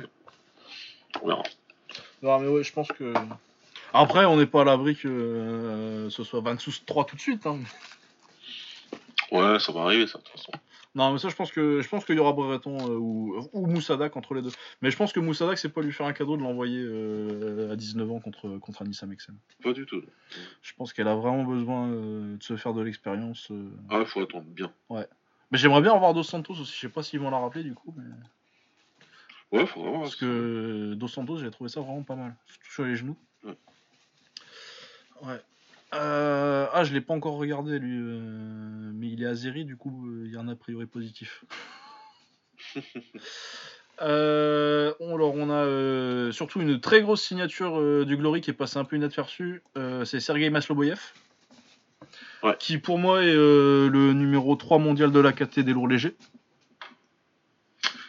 On 1.22 1.28
verra. 1.28 1.42
Non, 2.22 2.38
mais 2.40 2.48
ouais, 2.48 2.64
je 2.64 2.72
pense 2.72 2.88
que. 2.88 3.12
Après, 3.92 4.24
on 4.24 4.36
n'est 4.36 4.46
pas 4.46 4.62
à 4.62 4.64
l'abri 4.64 4.96
que 4.96 5.08
euh, 5.08 6.10
ce 6.10 6.24
soit 6.24 6.40
26-3 6.40 7.06
tout 7.06 7.16
de 7.16 7.20
suite. 7.20 7.46
Hein. 7.46 7.58
Ouais, 9.30 9.58
ça 9.58 9.72
va 9.72 9.82
arriver, 9.82 10.06
ça, 10.06 10.18
de 10.18 10.24
toute 10.24 10.32
façon. 10.32 10.52
Non, 10.96 11.12
mais 11.12 11.18
ça, 11.18 11.28
je 11.28 11.36
pense 11.36 11.52
que 11.52 11.82
je 11.82 11.88
pense 11.90 12.06
qu'il 12.06 12.14
y 12.14 12.18
aura 12.18 12.32
Brereton 12.32 12.78
euh, 12.88 12.96
ou, 12.96 13.46
ou 13.52 13.66
Moussadak 13.66 14.16
entre 14.16 14.32
les 14.32 14.40
deux. 14.40 14.50
Mais 14.80 14.90
je 14.90 14.96
pense 14.96 15.12
que 15.12 15.20
Moussadak, 15.20 15.58
c'est 15.58 15.68
pas 15.68 15.82
lui 15.82 15.92
faire 15.92 16.06
un 16.06 16.14
cadeau 16.14 16.38
de 16.38 16.42
l'envoyer 16.42 16.80
euh, 16.80 17.70
à 17.70 17.76
19 17.76 18.10
ans 18.12 18.18
contre, 18.18 18.56
contre 18.56 18.80
Anissa 18.80 19.04
Mexen. 19.04 19.36
Pas 19.62 19.74
du 19.74 19.84
tout. 19.84 20.02
Je 20.62 20.72
pense 20.72 20.94
qu'elle 20.94 21.08
a 21.08 21.14
vraiment 21.14 21.44
besoin 21.44 21.90
euh, 21.90 22.38
de 22.38 22.42
se 22.42 22.56
faire 22.56 22.72
de 22.72 22.80
l'expérience. 22.80 23.52
Ah, 23.90 23.98
il 24.00 24.06
faut 24.06 24.22
attendre 24.22 24.46
bien. 24.46 24.72
Mais 24.88 25.58
j'aimerais 25.58 25.82
bien 25.82 25.92
revoir 25.92 26.14
Dos 26.14 26.22
Santos 26.22 26.54
aussi. 26.54 26.72
Je 26.74 26.80
sais 26.80 26.88
pas 26.88 27.02
s'ils 27.02 27.20
vont 27.20 27.30
la 27.30 27.40
rappeler 27.40 27.62
du 27.62 27.74
coup. 27.74 27.94
Mais... 27.94 29.58
Ouais, 29.58 29.66
faut 29.66 29.82
vraiment. 29.82 30.00
Parce 30.00 30.16
que 30.16 30.94
Dos 30.94 31.08
Santos, 31.08 31.36
j'ai 31.36 31.50
trouvé 31.50 31.68
ça 31.68 31.82
vraiment 31.82 32.04
pas 32.04 32.16
mal. 32.16 32.34
Surtout 32.46 32.70
sur 32.72 32.84
les 32.86 32.96
genoux. 32.96 33.16
Ouais. 33.44 33.58
Ouais. 35.24 35.40
Euh, 35.94 36.66
Ah, 36.72 36.84
je 36.84 36.92
l'ai 36.92 37.00
pas 37.00 37.14
encore 37.14 37.36
regardé 37.36 37.78
lui. 37.78 37.96
euh, 37.98 38.90
Mais 38.94 39.08
il 39.08 39.22
est 39.22 39.26
azéri, 39.26 39.64
du 39.64 39.76
coup, 39.76 40.06
euh, 40.08 40.24
il 40.26 40.32
y 40.32 40.36
a 40.36 40.40
un 40.40 40.48
a 40.48 40.56
priori 40.56 40.86
positif. 40.86 41.44
Euh, 44.02 44.92
on- 45.00 45.14
alors, 45.14 45.34
on 45.34 45.48
a 45.48 45.54
euh, 45.64 46.30
surtout 46.30 46.60
une 46.60 46.78
très 46.80 47.00
grosse 47.00 47.22
signature 47.22 47.80
euh, 47.80 48.04
du 48.04 48.18
Glory 48.18 48.42
qui 48.42 48.50
est 48.50 48.52
passée 48.52 48.76
un 48.78 48.84
peu 48.84 48.96
inaperçue. 48.96 49.62
C'est 50.04 50.20
Sergei 50.20 50.50
Masloboyev. 50.50 51.00
Ouais. 52.42 52.54
Qui 52.58 52.76
pour 52.76 52.98
moi 52.98 53.22
est 53.22 53.32
le 53.34 54.12
numéro 54.12 54.54
3 54.54 54.78
mondial 54.78 55.12
de 55.12 55.18
la 55.18 55.32
KT 55.32 55.60
des 55.60 55.72
lourds 55.72 55.88
légers. 55.88 56.14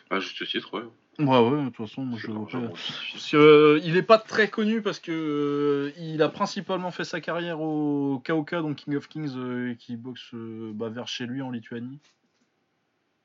Ah, 0.09 0.19
juste 0.19 0.45
titre, 0.45 0.73
ouais. 0.73 0.83
Ouais, 1.19 1.25
ouais, 1.25 1.63
de 1.63 1.69
toute 1.69 1.77
façon, 1.77 2.05
moi 2.05 2.19
je 2.19 2.27
Je 2.27 2.31
pas. 2.31 2.67
Parce 2.67 3.31
que, 3.31 3.37
euh, 3.37 3.81
il 3.83 3.97
est 3.97 4.03
pas 4.03 4.19
très 4.19 4.49
connu 4.49 4.83
parce 4.83 4.99
que 4.99 5.11
euh, 5.11 5.99
il 5.99 6.21
a 6.21 6.29
principalement 6.29 6.91
fait 6.91 7.05
sa 7.05 7.21
carrière 7.21 7.59
au 7.59 8.21
KOK, 8.23 8.53
donc 8.55 8.77
King 8.77 8.95
of 8.95 9.07
Kings, 9.07 9.33
euh, 9.35 9.73
qui 9.73 9.95
boxe 9.95 10.29
bah, 10.33 10.89
vers 10.89 11.07
chez 11.07 11.25
lui 11.25 11.41
en 11.41 11.49
Lituanie. 11.49 11.99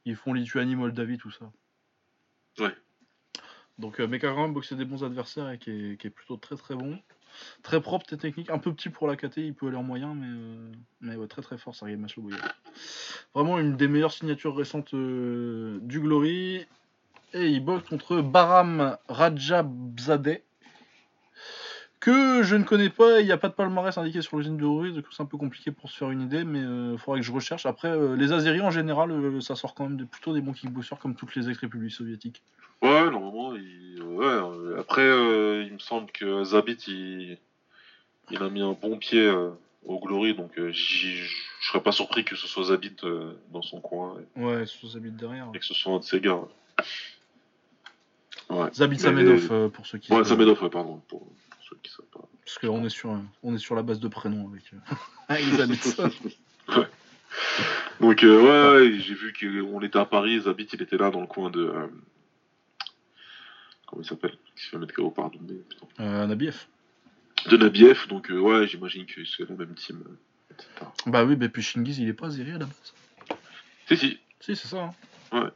Ils 0.06 0.16
font 0.16 0.32
Lituanie, 0.32 0.74
Moldavie, 0.74 1.18
tout 1.18 1.30
ça. 1.30 1.50
Ouais. 2.58 2.74
Donc, 3.78 3.98
mais 3.98 4.18
quand 4.18 4.34
même 4.36 4.54
boxé 4.54 4.74
des 4.74 4.86
bons 4.86 5.04
adversaires 5.04 5.50
et 5.50 5.58
qui 5.58 5.70
est, 5.70 6.00
qui 6.00 6.06
est 6.06 6.10
plutôt 6.10 6.36
très 6.36 6.56
très 6.56 6.74
bon. 6.74 6.98
Très 7.62 7.80
propre, 7.80 8.06
très 8.06 8.16
technique. 8.16 8.50
Un 8.50 8.58
peu 8.58 8.72
petit 8.72 8.88
pour 8.88 9.06
la 9.06 9.16
KT, 9.16 9.38
il 9.38 9.54
peut 9.54 9.68
aller 9.68 9.76
en 9.76 9.82
moyen, 9.82 10.14
mais, 10.14 10.26
euh, 10.28 10.72
mais 11.00 11.16
ouais, 11.16 11.26
très 11.26 11.42
très 11.42 11.58
fort, 11.58 11.74
Sergei 11.74 11.96
Masloboyev. 11.96 12.40
Vraiment 13.34 13.58
une 13.58 13.76
des 13.76 13.88
meilleures 13.88 14.12
signatures 14.12 14.56
récentes 14.56 14.94
du 14.94 16.00
Glory. 16.00 16.66
Et 17.34 17.46
il 17.48 17.60
boxe 17.64 17.88
contre 17.88 18.20
Baram 18.20 18.96
Rajabzadeh, 19.08 20.42
que 22.00 22.42
je 22.42 22.56
ne 22.56 22.64
connais 22.64 22.90
pas. 22.90 23.20
Il 23.20 23.26
n'y 23.26 23.32
a 23.32 23.38
pas 23.38 23.48
de 23.48 23.54
palmarès 23.54 23.96
indiqué 23.96 24.20
sur 24.20 24.36
l'usine 24.36 24.56
de 24.58 24.64
Ruiz, 24.66 24.94
donc 24.94 25.04
c'est 25.10 25.22
un 25.22 25.26
peu 25.26 25.38
compliqué 25.38 25.70
pour 25.70 25.90
se 25.90 25.96
faire 25.96 26.10
une 26.10 26.20
idée, 26.20 26.44
mais 26.44 26.60
il 26.60 26.98
faudrait 26.98 27.20
que 27.20 27.26
je 27.26 27.32
recherche. 27.32 27.64
Après, 27.64 27.88
euh, 27.88 28.16
les 28.16 28.32
Azeris 28.32 28.60
en 28.60 28.70
général, 28.70 29.10
euh, 29.10 29.40
ça 29.40 29.56
sort 29.56 29.74
quand 29.74 29.84
même 29.84 29.96
de- 29.96 30.04
plutôt 30.04 30.34
des 30.34 30.40
bons 30.42 30.52
kickboxers 30.52 30.98
comme 30.98 31.14
toutes 31.14 31.34
les 31.34 31.48
ex-républiques 31.48 31.92
soviétiques. 31.92 32.42
Ouais, 32.82 33.08
normalement, 33.10 33.54
il... 33.54 34.02
ouais, 34.02 34.26
euh, 34.26 34.80
après, 34.80 35.02
euh, 35.02 35.62
il 35.66 35.72
me 35.72 35.78
semble 35.78 36.10
que 36.12 36.44
Zabit, 36.44 36.76
il... 36.88 37.38
il 38.30 38.42
a 38.42 38.50
mis 38.50 38.60
un 38.62 38.72
bon 38.72 38.98
pied 38.98 39.24
euh, 39.24 39.50
au 39.86 39.98
Glory, 40.00 40.34
donc 40.34 40.58
euh, 40.58 40.70
je 40.72 41.24
serais 41.62 41.80
pas 41.82 41.92
surpris 41.92 42.24
que 42.24 42.34
ce 42.36 42.46
soit 42.48 42.64
Zabit 42.64 42.96
euh, 43.04 43.32
dans 43.52 43.62
son 43.62 43.80
coin 43.80 44.16
et, 44.36 44.40
Ouais, 44.42 44.66
sous 44.66 44.96
habite 44.96 45.16
derrière. 45.16 45.46
et 45.54 45.58
que 45.58 45.64
ce 45.64 45.72
soit 45.74 45.92
un 45.94 45.98
de 46.00 46.04
ses 46.04 46.20
gars. 46.20 46.40
Ouais, 48.52 48.68
Zabit 48.74 48.98
Samedov, 48.98 49.48
euh, 49.52 49.68
pour 49.68 49.86
ceux 49.86 49.98
qui 49.98 50.12
ouais 50.12 50.18
savent. 50.18 50.28
Samedov, 50.38 50.62
ouais, 50.62 50.70
pardon, 50.70 51.00
pour 51.08 51.20
pour 51.20 51.36
ceux 51.68 51.76
qui 51.82 51.90
savent 51.90 52.06
pas. 52.12 52.28
Parce 52.44 52.58
qu'on 52.58 52.84
est 52.84 52.88
sur, 52.90 53.18
on 53.42 53.54
est 53.54 53.58
sur 53.58 53.74
la 53.74 53.82
base 53.82 53.98
de 54.00 54.08
prénoms 54.08 54.48
avec, 54.48 54.64
euh, 54.74 54.94
avec 55.28 55.44
Zabit. 55.54 56.38
Donc, 58.00 58.24
euh, 58.24 58.40
ouais, 58.76 58.80
ouais, 58.90 58.98
j'ai 59.00 59.14
vu 59.14 59.32
qu'on 59.32 59.80
était 59.82 59.98
à 59.98 60.04
Paris, 60.04 60.40
Zabit, 60.40 60.68
il 60.72 60.82
était 60.82 60.96
là 60.96 61.10
dans 61.10 61.20
le 61.20 61.26
coin 61.26 61.50
de. 61.50 61.60
euh, 61.60 61.86
comment 63.86 64.02
il 64.02 64.06
s'appelle? 64.08 64.36
Qui 64.56 64.64
se 64.64 64.70
fait 64.70 64.78
mettre 64.78 64.94
KO 64.94 65.10
par 65.10 65.30
Doumbé, 65.30 65.54
putain. 65.68 65.86
Euh, 66.00 66.26
Nabiev. 66.26 66.66
De 67.48 67.56
Nabiev, 67.56 68.06
donc, 68.08 68.30
euh, 68.30 68.38
ouais, 68.38 68.66
j'imagine 68.68 69.06
que 69.06 69.24
c'est 69.24 69.48
la 69.48 69.54
même 69.56 69.74
team, 69.74 70.02
etc. 70.50 70.68
Bah 71.06 71.24
oui, 71.24 71.36
mais 71.38 71.48
puis 71.48 71.62
Shingiz, 71.62 71.98
il 71.98 72.08
est 72.08 72.12
pas 72.12 72.30
zéré 72.30 72.50
à 72.52 72.58
la 72.58 72.66
base. 72.66 72.94
Si, 73.88 73.96
si. 73.96 74.18
Si, 74.40 74.56
c'est 74.56 74.68
ça. 74.68 74.92
hein. 75.32 75.40
Ouais. 75.40 75.50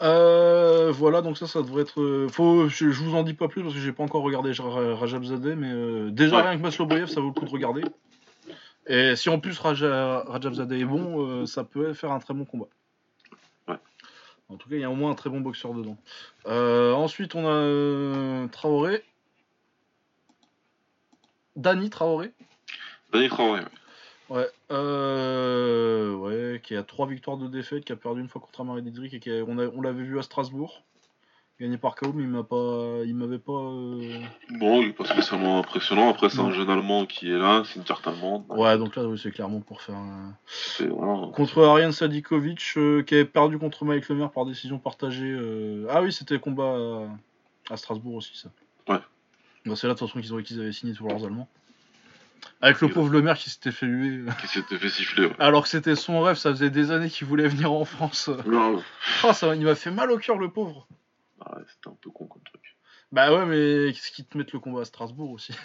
Euh, 0.00 0.92
voilà, 0.92 1.22
donc 1.22 1.38
ça, 1.38 1.46
ça 1.46 1.60
devrait 1.60 1.82
être. 1.82 2.00
euh, 2.00 2.28
Faut, 2.28 2.68
je, 2.68 2.90
je 2.90 3.02
vous 3.02 3.14
en 3.16 3.22
dis 3.24 3.34
pas 3.34 3.48
plus 3.48 3.62
parce 3.62 3.74
que 3.74 3.80
j'ai 3.80 3.92
pas 3.92 4.04
encore 4.04 4.22
regardé 4.22 4.52
Ra- 4.52 4.94
Rajab 4.94 5.24
Zadeh, 5.24 5.56
mais 5.56 5.70
euh, 5.72 6.10
déjà 6.10 6.40
rien 6.42 6.56
que 6.56 6.62
Masloboyev, 6.62 7.08
ça 7.08 7.20
vaut 7.20 7.28
le 7.28 7.32
coup 7.32 7.44
de 7.46 7.50
regarder. 7.50 7.82
Et 8.86 9.16
si 9.16 9.28
en 9.28 9.40
plus 9.40 9.58
Raja, 9.58 10.24
Rajab 10.28 10.54
Zadeh 10.54 10.80
est 10.80 10.84
bon, 10.84 11.26
euh, 11.26 11.46
ça 11.46 11.64
peut 11.64 11.92
faire 11.94 12.12
un 12.12 12.20
très 12.20 12.32
bon 12.32 12.44
combat. 12.44 12.68
Ouais. 13.66 13.76
En 14.48 14.56
tout 14.56 14.68
cas, 14.68 14.76
il 14.76 14.80
y 14.80 14.84
a 14.84 14.90
au 14.90 14.94
moins 14.94 15.10
un 15.10 15.14
très 15.16 15.30
bon 15.30 15.40
boxeur 15.40 15.74
dedans. 15.74 15.96
Ensuite, 16.46 17.34
on 17.34 17.46
a 17.48 18.48
Traoré. 18.48 19.02
Dani 21.56 21.90
Traoré. 21.90 22.32
Daniel 23.12 23.30
Traoré, 23.30 23.60
ouais. 23.60 23.66
Ouais, 24.30 24.46
euh, 24.70 26.14
ouais, 26.16 26.60
qui 26.62 26.76
a 26.76 26.82
trois 26.82 27.06
victoires 27.06 27.38
de 27.38 27.46
défaite, 27.48 27.84
qui 27.84 27.92
a 27.92 27.96
perdu 27.96 28.20
une 28.20 28.28
fois 28.28 28.40
contre 28.42 28.60
Amari 28.60 28.82
Didrik 28.82 29.14
et 29.14 29.20
qui 29.20 29.30
a- 29.30 29.44
on, 29.46 29.58
a- 29.58 29.68
on 29.68 29.80
l'avait 29.80 30.02
vu 30.02 30.18
à 30.18 30.22
Strasbourg, 30.22 30.82
gagné 31.58 31.78
par 31.78 31.94
KO, 31.96 32.12
mais 32.12 32.24
il 32.24 32.28
m'a 32.28 32.42
pas, 32.42 32.98
il 33.06 33.14
m'avait 33.14 33.38
pas. 33.38 33.52
euh, 33.52 34.20
Bon, 34.50 34.82
il 34.82 34.88
est 34.88 34.92
pas 34.92 35.04
spécialement 35.06 35.58
impressionnant. 35.60 36.10
Après, 36.10 36.28
c'est 36.28 36.40
un 36.40 36.50
jeune 36.52 36.68
Allemand 36.68 37.06
qui 37.06 37.30
est 37.30 37.38
là, 37.38 37.62
c'est 37.64 37.76
une 37.78 37.84
carte 37.84 38.06
allemande. 38.06 38.44
Ouais, 38.50 38.76
donc 38.76 38.96
là, 38.96 39.04
oui, 39.04 39.18
c'est 39.18 39.30
clairement 39.30 39.60
pour 39.60 39.80
faire. 39.80 39.96
voilà. 40.90 41.32
Contre 41.32 41.62
Ariane 41.64 41.92
Sadikovic, 41.92 42.74
euh, 42.76 43.02
qui 43.02 43.14
avait 43.14 43.24
perdu 43.24 43.58
contre 43.58 43.84
Mike 43.86 44.08
Lemaire 44.10 44.30
par 44.30 44.44
décision 44.44 44.78
partagée. 44.78 45.30
euh, 45.30 45.86
Ah 45.90 46.02
oui, 46.02 46.12
c'était 46.12 46.34
le 46.34 46.40
combat 46.40 47.08
à... 47.70 47.72
à 47.72 47.76
Strasbourg 47.78 48.16
aussi, 48.16 48.36
ça. 48.36 48.50
Ouais. 48.92 49.00
Bah, 49.64 49.74
c'est 49.74 49.86
là, 49.86 49.94
de 49.94 49.98
toute 49.98 50.06
façon, 50.08 50.42
qu'ils 50.42 50.60
avaient 50.60 50.72
signé 50.72 50.92
tous 50.92 51.08
leurs 51.08 51.24
Allemands. 51.24 51.48
Avec 52.60 52.80
le 52.80 52.88
pauvre 52.88 53.10
Lemaire 53.10 53.36
qui 53.36 53.50
s'était 53.50 53.70
fait 53.72 53.86
huer. 53.86 54.24
Qui 54.40 54.48
s'était 54.48 54.78
fait 54.78 54.88
siffler, 54.88 55.26
ouais. 55.26 55.36
Alors 55.38 55.62
que 55.62 55.68
c'était 55.68 55.94
son 55.96 56.20
rêve, 56.20 56.36
ça 56.36 56.50
faisait 56.50 56.70
des 56.70 56.90
années 56.90 57.08
qu'il 57.10 57.26
voulait 57.26 57.46
venir 57.48 57.72
en 57.72 57.84
France. 57.84 58.30
Grave. 58.46 58.82
Ah, 59.22 59.32
ça, 59.32 59.54
il 59.54 59.64
m'a 59.64 59.74
fait 59.74 59.90
mal 59.90 60.10
au 60.10 60.18
cœur, 60.18 60.38
le 60.38 60.50
pauvre. 60.50 60.86
Ah 61.40 61.56
ouais, 61.56 61.62
c'était 61.68 61.88
un 61.88 61.96
peu 62.00 62.10
con 62.10 62.26
comme 62.26 62.42
truc. 62.42 62.76
Bah 63.12 63.32
ouais, 63.32 63.46
mais 63.46 63.92
qu'est-ce 63.92 64.10
qu'ils 64.10 64.26
te 64.26 64.36
mettent 64.36 64.52
le 64.52 64.58
combat 64.58 64.80
à 64.82 64.84
Strasbourg 64.84 65.30
aussi? 65.30 65.52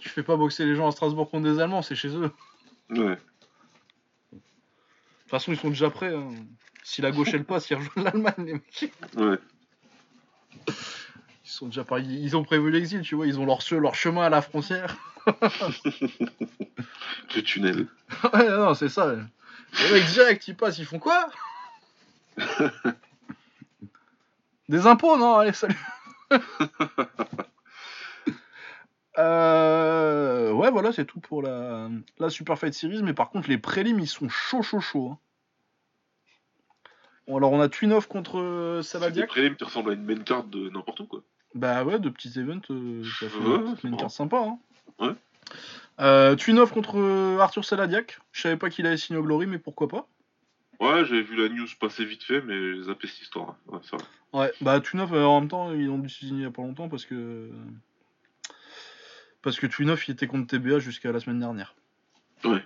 Tu 0.00 0.08
fais 0.10 0.22
pas 0.22 0.36
boxer 0.36 0.64
les 0.66 0.74
gens 0.76 0.86
à 0.86 0.90
Strasbourg 0.92 1.30
contre 1.30 1.44
des 1.50 1.58
Allemands, 1.58 1.82
c'est 1.82 1.94
chez 1.96 2.08
eux. 2.08 2.30
De 2.90 3.02
Ouais. 3.02 3.18
toute 4.30 4.42
façon, 5.30 5.52
ils 5.52 5.58
sont 5.58 5.70
déjà 5.70 5.90
prêts. 5.90 6.14
hein. 6.14 6.28
Si 6.82 7.00
la 7.02 7.10
gauche 7.10 7.30
elle 7.32 7.44
passe, 7.44 7.68
ils 7.70 7.74
rejoignent 7.76 8.04
l'Allemagne, 8.04 8.34
les 8.44 8.52
mecs. 8.54 8.92
Ouais. 9.16 9.38
Ils 10.68 11.50
sont 11.50 11.66
déjà 11.66 11.84
pas... 11.84 11.98
Ils 12.00 12.36
ont 12.36 12.44
prévu 12.44 12.70
l'exil, 12.70 13.00
tu 13.00 13.14
vois. 13.14 13.26
Ils 13.26 13.38
ont 13.40 13.46
leur 13.46 13.94
chemin 13.94 14.22
à 14.24 14.28
la 14.28 14.42
frontière. 14.42 14.96
Le 17.34 17.42
tunnel. 17.42 17.86
ouais, 18.32 18.48
non, 18.48 18.74
c'est 18.74 18.88
ça. 18.88 19.14
Les 19.14 19.92
mecs, 19.92 20.06
direct, 20.06 20.48
ils 20.48 20.56
passent, 20.56 20.78
ils 20.78 20.86
font 20.86 20.98
quoi? 20.98 21.28
Des 24.68 24.86
impôts, 24.86 25.16
non? 25.16 25.36
Allez, 25.36 25.52
salut 25.52 25.76
Euh, 29.16 30.50
ouais, 30.52 30.72
voilà, 30.72 30.92
c'est 30.92 31.04
tout 31.04 31.20
pour 31.20 31.40
la, 31.40 31.88
la 32.18 32.30
Super 32.30 32.58
Fight 32.58 32.74
Series. 32.74 33.02
Mais 33.04 33.14
par 33.14 33.30
contre, 33.30 33.48
les 33.48 33.58
prélims, 33.58 34.00
ils 34.00 34.08
sont 34.08 34.28
chauds, 34.28 34.62
chauds, 34.62 34.80
chauds. 34.80 35.10
hein. 35.12 35.18
Bon, 37.28 37.36
alors, 37.36 37.52
on 37.52 37.60
a 37.60 37.68
Twinov 37.68 38.08
contre 38.08 38.40
euh, 38.40 38.78
des 38.78 38.82
Saladiak. 38.82 39.28
prélims 39.28 39.54
qui 39.56 39.62
ressemblent 39.64 39.90
à 39.90 39.94
une 39.94 40.04
main 40.04 40.18
card 40.22 40.44
de 40.44 40.68
n'importe 40.68 40.98
où, 41.00 41.06
quoi. 41.06 41.20
Bah 41.54 41.84
ouais, 41.84 42.00
de 42.00 42.08
petits 42.08 42.36
events, 42.40 42.60
euh, 42.70 43.04
ça 43.20 43.28
fait, 43.28 43.38
Ouais, 43.38 43.58
ça 43.64 43.70
fait 43.76 43.82
c'est 43.82 43.88
une 43.88 43.96
carte 43.96 44.10
sympa. 44.10 44.38
Hein. 44.38 44.58
Ouais. 44.98 45.14
Euh, 46.00 46.34
Twinov 46.36 46.72
contre 46.72 46.98
euh, 46.98 47.38
Arthur 47.38 47.64
Saladiak. 47.64 48.18
Je 48.32 48.42
savais 48.42 48.56
pas 48.56 48.70
qu'il 48.70 48.86
avait 48.86 48.96
signé 48.96 49.18
au 49.18 49.22
Glory, 49.22 49.46
mais 49.46 49.58
pourquoi 49.58 49.88
pas. 49.88 50.08
Ouais, 50.80 51.04
j'avais 51.04 51.22
vu 51.22 51.36
la 51.36 51.48
news 51.48 51.68
passer 51.78 52.04
vite 52.04 52.24
fait, 52.24 52.40
mais 52.40 52.74
j'ai 52.74 52.82
zappé 52.84 53.06
cette 53.06 53.22
histoire. 53.22 53.50
hein. 53.50 53.56
Ouais, 53.68 53.78
ça 53.88 53.96
va. 53.96 54.40
Ouais, 54.40 54.52
bah 54.60 54.80
Twinov, 54.80 55.14
euh, 55.14 55.24
en 55.24 55.40
même 55.40 55.48
temps, 55.48 55.72
ils 55.72 55.88
ont 55.88 55.98
dû 55.98 56.08
signer 56.08 56.40
il 56.40 56.42
y 56.42 56.46
a 56.46 56.50
pas 56.50 56.62
longtemps 56.62 56.88
parce 56.88 57.04
que. 57.04 57.48
Parce 59.42 59.60
que 59.60 59.66
Twinov, 59.66 60.02
il 60.08 60.12
était 60.12 60.26
contre 60.26 60.48
TBA 60.48 60.78
jusqu'à 60.80 61.12
la 61.12 61.20
semaine 61.20 61.38
dernière. 61.38 61.74
Ouais. 62.44 62.64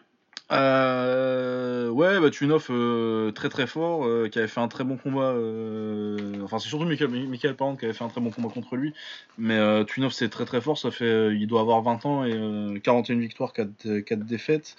Euh, 0.50 1.90
ouais, 1.90 2.18
bah 2.20 2.30
Twinov, 2.30 2.68
euh, 2.70 3.30
très 3.32 3.50
très 3.50 3.66
fort, 3.66 4.06
euh, 4.06 4.28
qui 4.28 4.38
avait 4.38 4.48
fait 4.48 4.60
un 4.60 4.68
très 4.68 4.82
bon 4.84 4.96
combat. 4.96 5.32
euh, 5.32 6.42
Enfin, 6.42 6.58
c'est 6.58 6.68
surtout 6.68 6.86
Michael, 6.86 7.10
Michael 7.10 7.54
Parent 7.54 7.76
qui 7.76 7.84
avait 7.84 7.92
fait 7.94 8.04
un 8.04 8.08
très 8.08 8.20
bon 8.20 8.30
combat 8.30 8.48
contre 8.48 8.76
lui. 8.76 8.94
Mais 9.36 9.56
euh, 9.58 9.84
Twinov, 9.84 10.12
c'est 10.12 10.30
très 10.30 10.46
très 10.46 10.60
fort. 10.60 10.78
Ça 10.78 10.90
fait, 10.90 11.04
euh, 11.04 11.34
il 11.34 11.46
doit 11.46 11.60
avoir 11.60 11.82
20 11.82 12.06
ans 12.06 12.24
et 12.24 12.32
euh, 12.34 12.78
41 12.78 13.18
victoires, 13.18 13.52
4, 13.52 14.00
4 14.00 14.20
défaites. 14.24 14.76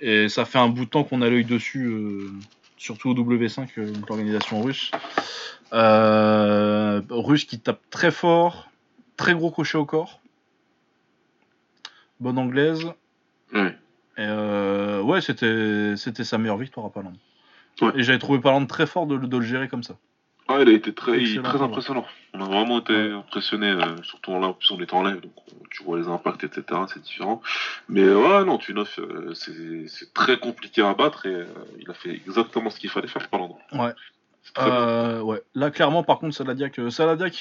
Et 0.00 0.28
ça 0.28 0.44
fait 0.44 0.58
un 0.58 0.68
bout 0.68 0.84
de 0.86 0.90
temps 0.90 1.04
qu'on 1.04 1.22
a 1.22 1.30
l'œil 1.30 1.44
dessus, 1.44 1.94
surtout 2.76 3.10
au 3.10 3.14
W5, 3.14 3.68
euh, 3.78 3.92
donc 3.92 4.08
l'organisation 4.08 4.60
russe. 4.60 4.90
Russe 7.10 7.44
qui 7.44 7.60
tape 7.60 7.80
très 7.90 8.10
fort, 8.10 8.70
très 9.16 9.34
gros 9.34 9.52
crochet 9.52 9.78
au 9.78 9.84
corps. 9.86 10.20
Bonne 12.18 12.38
anglaise. 12.38 12.84
Ouais. 13.52 13.76
Et 14.18 14.24
euh, 14.26 15.00
ouais, 15.00 15.20
c'était 15.20 15.94
c'était 15.96 16.24
sa 16.24 16.38
meilleure 16.38 16.58
victoire 16.58 16.86
à 16.86 16.90
Paland. 16.90 17.12
Ouais. 17.80 17.92
Et 17.96 18.02
j'avais 18.02 18.18
trouvé 18.18 18.38
Paland 18.40 18.64
très 18.66 18.86
fort 18.86 19.06
de, 19.06 19.16
de 19.16 19.36
le 19.36 19.42
gérer 19.44 19.68
comme 19.68 19.82
ça. 19.82 19.94
Ah, 20.48 20.58
il 20.60 20.68
a 20.68 20.72
été 20.72 20.92
très, 20.92 21.12
il 21.12 21.18
est 21.18 21.22
Excellent 21.36 21.42
très 21.48 21.62
impressionnant. 21.62 22.04
On 22.34 22.40
a 22.42 22.44
vraiment 22.44 22.80
été 22.80 22.92
Ouais. 22.92 23.12
impressionnés, 23.12 23.70
euh, 23.70 24.02
surtout 24.02 24.32
là, 24.32 24.48
en 24.48 24.52
plus 24.52 24.70
on 24.72 24.80
est 24.80 24.92
en 24.92 25.02
live, 25.04 25.20
donc 25.20 25.32
on- 25.48 25.64
tu 25.70 25.82
vois 25.84 25.98
les 25.98 26.08
impacts, 26.08 26.44
etc. 26.44 26.64
C'est 26.92 27.00
différent. 27.00 27.40
Mais 27.88 28.02
euh, 28.02 28.16
ouais, 28.16 28.44
non, 28.44 28.58
Tunov, 28.58 28.92
euh, 28.98 29.32
c'est 29.34 29.86
c'est 29.88 30.12
très 30.12 30.38
compliqué 30.38 30.82
à 30.82 30.92
battre 30.94 31.24
et 31.26 31.46
il 31.80 31.88
a 31.90 31.94
fait 31.94 32.10
exactement 32.10 32.68
ce 32.70 32.78
qu'il 32.80 32.90
fallait 32.90 33.08
faire 33.08 33.26
l'endroit. 33.32 33.60
Ouais. 33.72 33.92
Euh, 34.58 35.20
ouais. 35.20 35.40
Là, 35.54 35.70
clairement, 35.70 36.02
par 36.02 36.18
contre, 36.18 36.34
Saladiak, 36.34 36.78
euh, 36.78 36.90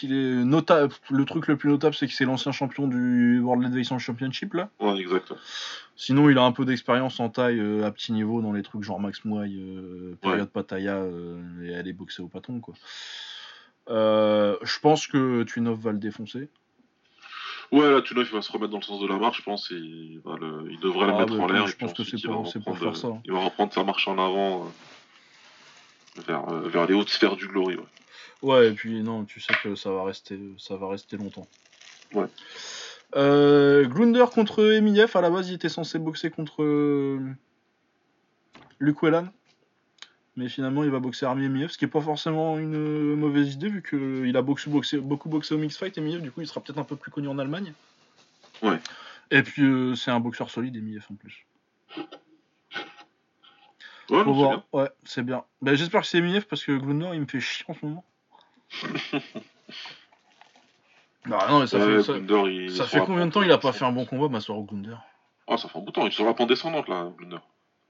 il 0.03 0.13
est 0.13 0.43
notable. 0.45 0.93
Le 1.09 1.25
truc 1.25 1.47
le 1.47 1.57
plus 1.57 1.69
notable, 1.69 1.93
c'est 1.95 2.07
que 2.07 2.13
c'est 2.13 2.25
l'ancien 2.25 2.51
champion 2.51 2.87
du 2.87 3.39
World 3.39 3.63
Heavyweight 3.65 3.99
Championship 3.99 4.53
là. 4.53 4.69
Ouais, 4.79 4.97
exact. 4.99 5.33
Sinon, 5.95 6.29
il 6.29 6.37
a 6.37 6.43
un 6.43 6.51
peu 6.51 6.63
d'expérience 6.63 7.19
en 7.19 7.29
taille 7.29 7.59
euh, 7.59 7.85
à 7.85 7.91
petit 7.91 8.13
niveau 8.13 8.41
dans 8.41 8.53
les 8.53 8.63
trucs 8.63 8.83
genre 8.83 8.99
Max 8.99 9.25
Mouaille, 9.25 9.59
euh, 9.59 10.15
période 10.21 10.49
Pataya 10.49 10.95
euh, 10.95 11.41
et 11.63 11.75
aller 11.75 11.91
boxer 11.93 12.21
au 12.23 12.27
patron 12.27 12.59
quoi. 12.59 12.75
Je 13.87 14.79
pense 14.79 15.07
que 15.07 15.43
Twinov 15.43 15.79
va 15.79 15.91
le 15.91 15.97
défoncer. 15.99 16.49
Ouais, 17.71 17.89
là, 17.89 18.01
Tunov, 18.01 18.27
il 18.29 18.33
va 18.35 18.41
se 18.41 18.51
remettre 18.51 18.71
dans 18.71 18.79
le 18.79 18.83
sens 18.83 18.99
de 19.01 19.07
la 19.07 19.15
marche, 19.17 19.37
je 19.39 19.43
pense, 19.43 19.71
et 19.71 19.75
il, 19.75 20.19
va 20.25 20.35
le- 20.37 20.67
il 20.69 20.79
devrait 20.81 21.07
le 21.07 21.13
Ah, 21.13 21.19
mettre 21.19 21.37
bah, 21.37 21.43
en 21.43 21.47
l'air. 21.47 21.67
je 21.67 21.77
pense 21.77 21.93
que 21.93 22.03
c'est 22.03 22.21
pour- 22.21 22.51
pour 22.65 22.77
faire 22.77 22.95
ça. 22.97 23.07
euh, 23.07 23.13
Il 23.23 23.31
va 23.31 23.39
reprendre 23.39 23.71
sa 23.71 23.83
marche 23.85 24.07
en 24.09 24.13
avant 24.17 24.69
vers, 26.27 26.49
euh, 26.49 26.67
vers 26.69 26.85
les 26.85 26.93
hautes 26.93 27.09
sphères 27.09 27.35
du 27.35 27.47
Glory. 27.47 27.75
Ouais. 27.75 27.83
Ouais, 28.41 28.69
et 28.69 28.71
puis 28.73 29.01
non, 29.03 29.23
tu 29.25 29.39
sais 29.39 29.53
que 29.61 29.75
ça 29.75 29.91
va 29.91 30.03
rester, 30.03 30.39
ça 30.57 30.75
va 30.75 30.89
rester 30.89 31.15
longtemps. 31.17 31.47
Ouais. 32.13 32.25
Euh, 33.15 33.85
Glunder 33.85 34.25
contre 34.33 34.71
Emiev, 34.71 35.11
à 35.15 35.21
la 35.21 35.29
base 35.29 35.49
il 35.49 35.55
était 35.55 35.69
censé 35.69 35.99
boxer 35.99 36.29
contre 36.31 36.63
euh, 36.63 37.19
Luke 38.79 39.03
Whelan. 39.03 39.27
Mais 40.37 40.47
finalement 40.47 40.83
il 40.85 40.89
va 40.89 40.99
boxer 40.99 41.25
Army 41.25 41.45
Emiev, 41.45 41.69
ce 41.69 41.77
qui 41.77 41.85
est 41.85 41.89
pas 41.89 42.01
forcément 42.01 42.57
une 42.57 42.75
euh, 42.75 43.15
mauvaise 43.15 43.53
idée 43.53 43.67
vu 43.69 43.83
qu'il 43.83 44.35
a 44.35 44.41
boxé, 44.41 44.69
boxé- 44.71 44.99
beaucoup 44.99 45.27
boxé 45.27 45.53
au 45.53 45.57
mix 45.57 45.77
fight. 45.77 45.97
Emiev 45.97 46.21
du 46.21 46.31
coup 46.31 46.41
il 46.41 46.47
sera 46.47 46.61
peut-être 46.61 46.79
un 46.79 46.85
peu 46.85 46.95
plus 46.95 47.11
connu 47.11 47.27
en 47.27 47.37
Allemagne. 47.37 47.73
Ouais. 48.63 48.79
Et 49.29 49.43
puis 49.43 49.63
euh, 49.63 49.93
c'est 49.93 50.09
un 50.09 50.21
boxeur 50.21 50.49
solide 50.49 50.77
Emiev 50.77 51.05
en 51.11 51.15
plus. 51.15 51.45
Ouais, 54.11 54.23
Faut 54.23 54.25
non, 54.25 54.33
c'est 54.33 54.39
voir. 54.39 54.49
bien. 54.51 54.63
Ouais, 54.73 54.89
c'est 55.05 55.23
bien. 55.23 55.43
Ben, 55.61 55.75
J'espère 55.75 56.01
que 56.01 56.07
c'est 56.07 56.17
Emiev 56.19 56.45
parce 56.45 56.63
que 56.63 56.73
Glunder 56.73 57.09
il 57.13 57.21
me 57.21 57.25
fait 57.27 57.39
chier 57.39 57.65
en 57.69 57.73
ce 57.73 57.85
moment. 57.85 58.03
Bah 61.27 61.45
non 61.49 61.59
mais 61.59 61.67
ça 61.67 61.77
Ouais, 61.77 61.97
fait, 61.97 62.03
ça, 62.03 62.13
Glunder, 62.13 62.51
il 62.51 62.61
est 62.65 62.69
Ça 62.69 62.87
sur 62.87 62.87
fait 62.87 63.05
combien 63.05 63.27
de 63.27 63.31
temps 63.31 63.43
il 63.43 63.51
a 63.51 63.57
pas 63.59 63.71
fait 63.73 63.85
un 63.85 63.91
bon 63.91 64.05
combat, 64.05 64.27
Masoro 64.27 64.63
Glunder? 64.63 64.95
Ah, 65.47 65.55
ça 65.57 65.67
fait 65.69 65.77
un 65.77 65.81
bout 65.81 65.91
de 65.91 65.91
temps, 65.93 66.07
il 66.07 66.25
la 66.25 66.33
pente 66.33 66.49
descendante 66.49 66.87
là, 66.87 67.11
Glunder. 67.17 67.37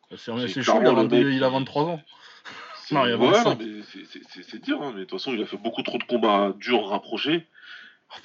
C'est 0.10 0.18
C'est 0.18 0.62
chaud, 0.64 0.74
il 0.74 0.80
a, 0.80 0.82
clairement 0.82 0.90
le 1.04 1.08
22 1.08 1.24
mec 1.24 1.36
il 1.36 1.44
a 1.44 1.48
qui- 1.48 1.54
23 1.54 1.84
ans. 1.84 2.02
C'est- 2.84 2.96
Non, 2.96 3.06
il 3.06 3.14
a 3.14 3.18
ouais, 3.18 3.28
25. 3.32 3.46
non, 3.46 3.58
mais 3.66 3.82
c'est- 4.44 4.58
dire, 4.62 4.82
hein, 4.82 4.92
mais 4.94 5.00
de 5.02 5.06
toute 5.06 5.20
façon, 5.20 5.32
il 5.34 5.42
a 5.42 5.46
fait 5.46 5.56
beaucoup 5.58 5.82
trop 5.82 5.98
de 5.98 6.04
combats 6.04 6.54
durs 6.58 6.86
rapprochés. 6.90 7.48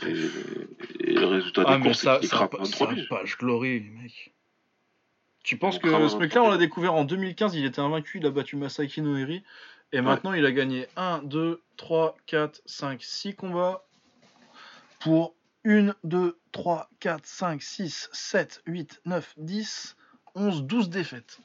Et, 0.02 0.08
et 0.08 1.12
le 1.14 1.26
résultat 1.26 1.62
Ah 1.64 1.72
des 1.74 1.78
mais 1.78 1.84
courses, 1.90 2.00
ça, 2.00 2.18
c'est 2.20 2.28
qu'il 2.28 2.36
pa- 2.38 2.48
23 2.58 2.88
ça 2.88 2.94
piges. 2.94 3.08
page 3.08 3.38
glory, 3.38 3.80
mec. 4.02 4.32
Tu 5.46 5.56
penses 5.56 5.76
On 5.76 5.78
que 5.78 6.08
ce 6.08 6.16
mec-là, 6.16 6.42
on 6.42 6.50
l'a 6.50 6.56
découvert 6.56 6.94
en 6.94 7.04
2015, 7.04 7.54
il 7.54 7.64
était 7.64 7.78
invaincu, 7.78 8.18
il 8.18 8.26
a 8.26 8.30
battu 8.30 8.56
Masaki 8.56 9.00
Noiri. 9.00 9.44
Et 9.92 10.00
maintenant, 10.00 10.32
il 10.32 10.44
a 10.44 10.50
gagné 10.50 10.88
1, 10.96 11.22
2, 11.22 11.62
3, 11.76 12.16
4, 12.26 12.62
5, 12.66 13.00
6 13.00 13.34
combats 13.36 13.84
pour 14.98 15.36
1, 15.64 15.94
2, 16.02 16.36
3, 16.50 16.90
4, 16.98 17.24
5, 17.24 17.62
6, 17.62 18.08
7, 18.12 18.62
8, 18.66 19.02
9, 19.04 19.34
10, 19.36 19.96
11, 20.34 20.64
12 20.64 20.90
défaites. 20.90 21.38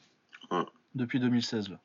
Ouais. 0.50 0.64
Depuis 0.96 1.20
2016 1.20 1.68
là. 1.68 1.78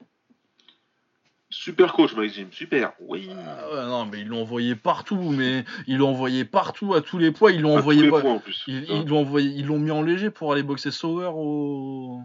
Super 1.49 1.93
coach, 1.93 2.11
Jim, 2.33 2.47
super. 2.51 2.91
Oui. 2.99 3.29
Ah 3.31 3.69
ouais, 3.71 3.85
non, 3.85 4.05
mais 4.05 4.19
ils 4.19 4.27
l'ont 4.27 4.41
envoyé 4.41 4.75
partout, 4.75 5.31
mais 5.31 5.63
ils 5.87 5.97
l'ont 5.97 6.09
envoyé 6.09 6.43
partout 6.43 6.93
à 6.93 7.01
tous 7.01 7.17
les 7.17 7.31
poids. 7.31 7.51
Ils 7.51 7.61
l'ont 7.61 7.77
envoyé 7.77 8.09
pas- 8.09 8.21
points, 8.21 8.33
en 8.33 8.39
plus. 8.39 8.63
Ils, 8.67 8.83
ils 8.89 9.07
l'ont 9.07 9.21
envoyé, 9.21 9.49
ils 9.51 9.65
l'ont 9.65 9.79
mis 9.79 9.91
en 9.91 10.01
léger 10.01 10.29
pour 10.29 10.51
aller 10.51 10.63
boxer 10.63 10.91
Sauer 10.91 11.29
au 11.33 12.21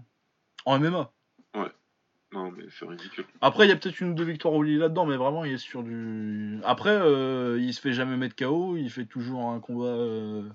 en 0.64 0.78
MMA. 0.78 1.12
Non, 2.34 2.50
mais 2.50 2.64
c'est 2.70 2.86
ridicule. 2.86 3.26
Après, 3.42 3.66
il 3.66 3.68
y 3.68 3.72
a 3.72 3.76
peut-être 3.76 4.00
une 4.00 4.12
ou 4.12 4.14
deux 4.14 4.24
victoires 4.24 4.54
au 4.54 4.62
lit 4.62 4.78
là-dedans, 4.78 5.04
mais 5.04 5.16
vraiment, 5.16 5.44
il 5.44 5.52
est 5.52 5.58
sur 5.58 5.82
du. 5.82 6.58
Après, 6.64 6.90
euh, 6.90 7.58
il 7.60 7.74
se 7.74 7.80
fait 7.82 7.92
jamais 7.92 8.16
mettre 8.16 8.34
KO, 8.34 8.78
il 8.78 8.88
fait 8.88 9.04
toujours 9.04 9.50
un 9.50 9.60
combat 9.60 9.84
euh, 9.84 10.48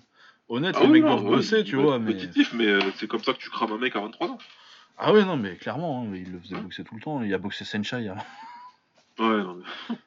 honnête. 0.50 0.76
Ah 0.76 0.82
les 0.82 0.88
oui, 0.88 0.94
mecs 0.94 1.04
non, 1.04 1.18
doivent 1.18 1.30
ouais, 1.30 1.36
bosser, 1.38 1.60
il 1.60 1.66
tu 1.66 1.76
vois. 1.76 2.00
Mais... 2.00 2.16
euh, 2.16 2.82
c'est 2.96 3.08
comme 3.08 3.24
ça 3.24 3.32
que 3.34 3.38
tu 3.38 3.52
crames 3.52 3.74
un 3.74 3.78
mec 3.78 3.96
à 3.96 4.00
23 4.02 4.28
ans. 4.28 4.38
Ah 4.98 5.14
oui, 5.14 5.24
non, 5.24 5.38
mais 5.38 5.56
clairement, 5.58 6.02
hein, 6.02 6.16
il 6.16 6.32
le 6.32 6.40
faisait 6.40 6.56
boxer 6.56 6.84
tout 6.84 6.96
le 6.96 7.02
temps. 7.02 7.22
Il 7.22 7.32
a 7.32 7.38
boxé 7.38 7.64
Senchai. 7.64 8.08
hein. 8.08 8.18
Ouais, 9.20 9.44
non, 9.44 9.56
mais. 9.56 10.06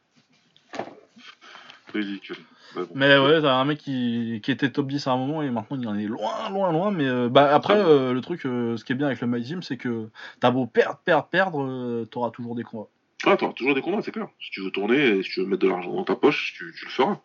ridicule. 1.92 2.36
Mais 2.76 2.82
bon. 2.82 2.92
Mais 2.94 3.18
ouais, 3.18 3.42
t'as 3.42 3.54
un 3.54 3.64
mec 3.64 3.78
qui, 3.78 4.40
qui 4.42 4.50
était 4.50 4.70
top 4.70 4.86
10 4.86 5.06
à 5.06 5.12
un 5.12 5.16
moment 5.16 5.42
et 5.42 5.50
maintenant 5.50 5.76
il 5.80 5.88
en 5.88 5.98
est 5.98 6.06
loin, 6.06 6.48
loin, 6.50 6.72
loin. 6.72 6.90
Mais 6.90 7.06
euh, 7.06 7.28
bah, 7.28 7.52
après, 7.54 7.74
Ah 7.74 7.86
euh, 7.86 8.12
le 8.12 8.20
truc, 8.20 8.46
euh, 8.46 8.76
ce 8.76 8.84
qui 8.84 8.92
est 8.92 8.94
bien 8.94 9.08
avec 9.08 9.20
le 9.20 9.26
My 9.26 9.42
Gym, 9.42 9.62
c'est 9.62 9.76
que 9.76 10.08
t'as 10.38 10.50
beau 10.50 10.66
perdre, 10.66 10.98
perdre, 11.04 11.26
perdre, 11.28 12.04
t'auras 12.10 12.30
toujours 12.30 12.54
des 12.54 12.62
combats. 12.62 12.88
Ah, 13.24 13.36
t'auras 13.36 13.52
toujours 13.52 13.74
des 13.74 13.82
combats, 13.82 14.02
c'est 14.02 14.12
clair. 14.12 14.28
Si 14.40 14.50
tu 14.50 14.62
veux 14.62 14.70
tourner 14.70 15.18
et 15.18 15.22
si 15.22 15.30
tu 15.30 15.40
veux 15.40 15.46
mettre 15.46 15.62
de 15.62 15.68
l'argent 15.68 15.92
dans 15.92 16.04
ta 16.04 16.14
poche, 16.14 16.54
tu, 16.56 16.72
tu 16.78 16.84
le 16.84 16.90
feras. 16.90 17.18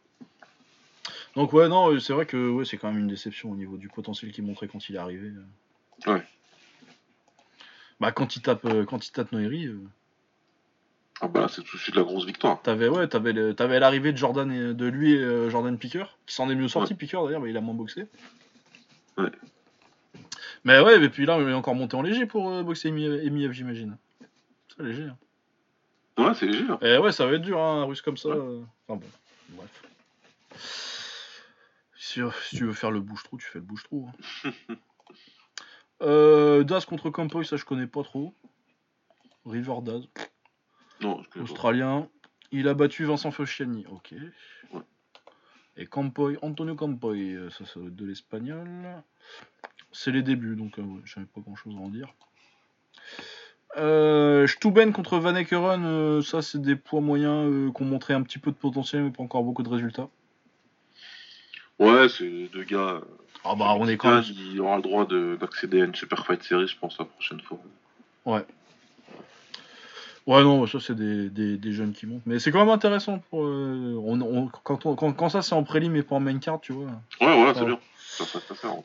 Donc 1.35 1.53
ouais, 1.53 1.67
non, 1.67 1.99
c'est 1.99 2.13
vrai 2.13 2.25
que 2.25 2.49
ouais, 2.49 2.65
c'est 2.65 2.77
quand 2.77 2.91
même 2.91 2.99
une 2.99 3.07
déception 3.07 3.51
au 3.51 3.55
niveau 3.55 3.77
du 3.77 3.89
potentiel 3.89 4.31
qu'il 4.31 4.45
montrait 4.45 4.67
quand 4.67 4.89
il 4.89 4.95
est 4.95 4.99
arrivé. 4.99 5.31
Ouais. 6.07 6.23
Bah 7.99 8.11
quand 8.11 8.35
il 8.35 8.41
tape, 8.41 8.67
quand 8.87 9.07
il 9.07 9.11
tape 9.11 9.31
Noiri, 9.31 9.69
Ah 11.21 11.27
bah 11.29 11.41
là, 11.41 11.47
c'est 11.47 11.61
tout 11.63 11.77
de 11.77 11.81
suite 11.81 11.95
la 11.95 12.03
grosse 12.03 12.25
victoire. 12.25 12.61
t'avais 12.61 12.89
ouais, 12.89 13.07
t'avais 13.07 13.79
l'arrivée 13.79 14.11
de 14.11 14.17
Jordan 14.17 14.51
et 14.51 14.73
de 14.73 14.85
lui 14.85 15.13
et 15.13 15.17
euh, 15.23 15.49
Jordan 15.49 15.77
Picker, 15.77 16.05
qui 16.25 16.35
s'en 16.35 16.49
est 16.49 16.55
mieux 16.55 16.67
sorti 16.67 16.93
Picker 16.93 17.19
d'ailleurs, 17.25 17.39
mais 17.41 17.49
il 17.51 17.57
a 17.57 17.61
moins 17.61 17.73
boxé. 17.73 18.07
Ouais. 19.17 19.31
Mais 20.65 20.79
ouais, 20.81 21.01
et 21.01 21.09
puis 21.09 21.25
là, 21.25 21.39
il 21.39 21.47
est 21.47 21.53
encore 21.53 21.75
monté 21.75 21.95
en 21.95 22.01
léger 22.01 22.25
pour 22.25 22.49
euh, 22.51 22.63
boxer 22.63 22.89
Emiev, 22.89 23.51
j'imagine. 23.53 23.97
C'est 24.75 24.83
léger. 24.83 25.03
Hein. 25.03 25.17
Ouais, 26.23 26.33
c'est 26.33 26.47
léger. 26.47 26.65
hein. 26.69 26.79
Et 26.81 26.97
ouais, 26.97 27.11
ça 27.13 27.25
va 27.25 27.33
être 27.33 27.41
dur, 27.41 27.59
hein, 27.61 27.81
un 27.83 27.85
russe 27.85 28.01
comme 28.01 28.17
ça. 28.17 28.29
Ouais. 28.29 28.35
euh. 28.35 28.61
Enfin 28.87 28.99
bon, 28.99 29.07
bref. 29.57 29.83
Si, 31.97 32.19
si 32.49 32.55
tu 32.57 32.65
veux 32.65 32.73
faire 32.73 32.91
le 32.91 32.99
bouche-trou, 32.99 33.37
tu 33.37 33.45
fais 33.47 33.59
le 33.59 33.65
bouche-trou. 33.65 34.09
Daz 36.01 36.85
contre 36.85 37.09
Campoy, 37.09 37.45
ça 37.45 37.55
je 37.57 37.63
connais 37.65 37.87
pas 37.87 38.03
trop. 38.03 38.33
River 39.45 39.75
Daz, 39.81 40.03
Non, 41.01 41.21
je 41.23 41.29
connais 41.29 41.45
pas. 41.45 41.51
australien. 41.51 42.07
Il 42.51 42.67
a 42.67 42.73
battu 42.73 43.05
Vincent 43.05 43.31
Fosciani, 43.31 43.85
ok. 43.89 44.13
Ouais. 44.73 44.81
Et 45.77 45.85
Campoy, 45.85 46.37
Antonio 46.41 46.75
Campoy, 46.75 47.33
euh, 47.33 47.49
ça, 47.49 47.65
ça 47.65 47.79
doit 47.79 47.89
être 47.89 47.95
de 47.95 48.05
l'espagnol. 48.05 48.67
C'est 49.91 50.11
les 50.11 50.21
débuts, 50.21 50.55
donc 50.55 50.77
euh, 50.79 50.83
ouais, 50.83 51.01
j'avais 51.05 51.25
pas 51.25 51.41
grand 51.41 51.55
chose 51.55 51.75
à 51.75 51.79
en 51.79 51.89
dire. 51.89 52.07
Euh, 53.77 54.47
Stuben 54.47 54.93
contre 54.93 55.17
Van 55.17 55.35
Ekeren, 55.35 55.83
euh, 55.85 56.21
ça 56.21 56.41
c'est 56.41 56.61
des 56.61 56.77
poids 56.77 57.01
moyens 57.01 57.45
euh, 57.51 57.71
qui 57.75 57.81
ont 57.81 57.85
montré 57.85 58.13
un 58.13 58.23
petit 58.23 58.39
peu 58.39 58.51
de 58.51 58.55
potentiel 58.55 59.03
mais 59.03 59.11
pas 59.11 59.21
encore 59.21 59.43
beaucoup 59.43 59.63
de 59.63 59.69
résultats. 59.69 60.07
Ouais, 61.77 62.07
c'est 62.07 62.47
deux 62.53 62.63
gars. 62.63 63.01
Ah 63.43 63.53
bah 63.55 63.75
on 63.77 63.85
est 63.87 63.97
quand 63.97 64.15
même... 64.15 64.23
Il 64.29 64.61
aura 64.61 64.77
le 64.77 64.81
droit 64.81 65.05
de- 65.05 65.37
d'accéder 65.39 65.81
à 65.81 65.85
une 65.85 65.93
Super 65.93 66.25
Fight 66.25 66.41
Series, 66.41 66.67
je 66.67 66.77
pense, 66.79 66.97
la 66.97 67.05
prochaine 67.05 67.41
fois. 67.41 67.59
Ouais 68.25 68.45
non, 70.27 70.65
ça 70.67 70.79
c'est 70.79 70.95
des, 70.95 71.29
des, 71.29 71.57
des 71.57 71.71
jeunes 71.73 71.93
qui 71.93 72.07
montent. 72.07 72.23
Mais 72.25 72.39
c'est 72.39 72.51
quand 72.51 72.59
même 72.59 72.69
intéressant 72.73 73.19
pour... 73.29 73.45
euh, 73.45 73.95
on, 74.03 74.19
on- 74.21 74.47
quand, 74.63 74.85
on- 74.85 74.95
quand, 74.95 75.13
quand 75.13 75.29
ça 75.29 75.41
c'est 75.41 75.53
en 75.55 75.63
prélim 75.63 75.95
et 75.95 76.01
pas 76.03 76.15
en 76.15 76.19
main 76.19 76.37
card, 76.39 76.59
tu 76.61 76.73
vois. 76.73 76.85
Ouais, 77.21 77.35
voilà, 77.35 77.53
c'est 77.53 77.61
Ouais. 77.61 77.67
bien. 77.67 77.79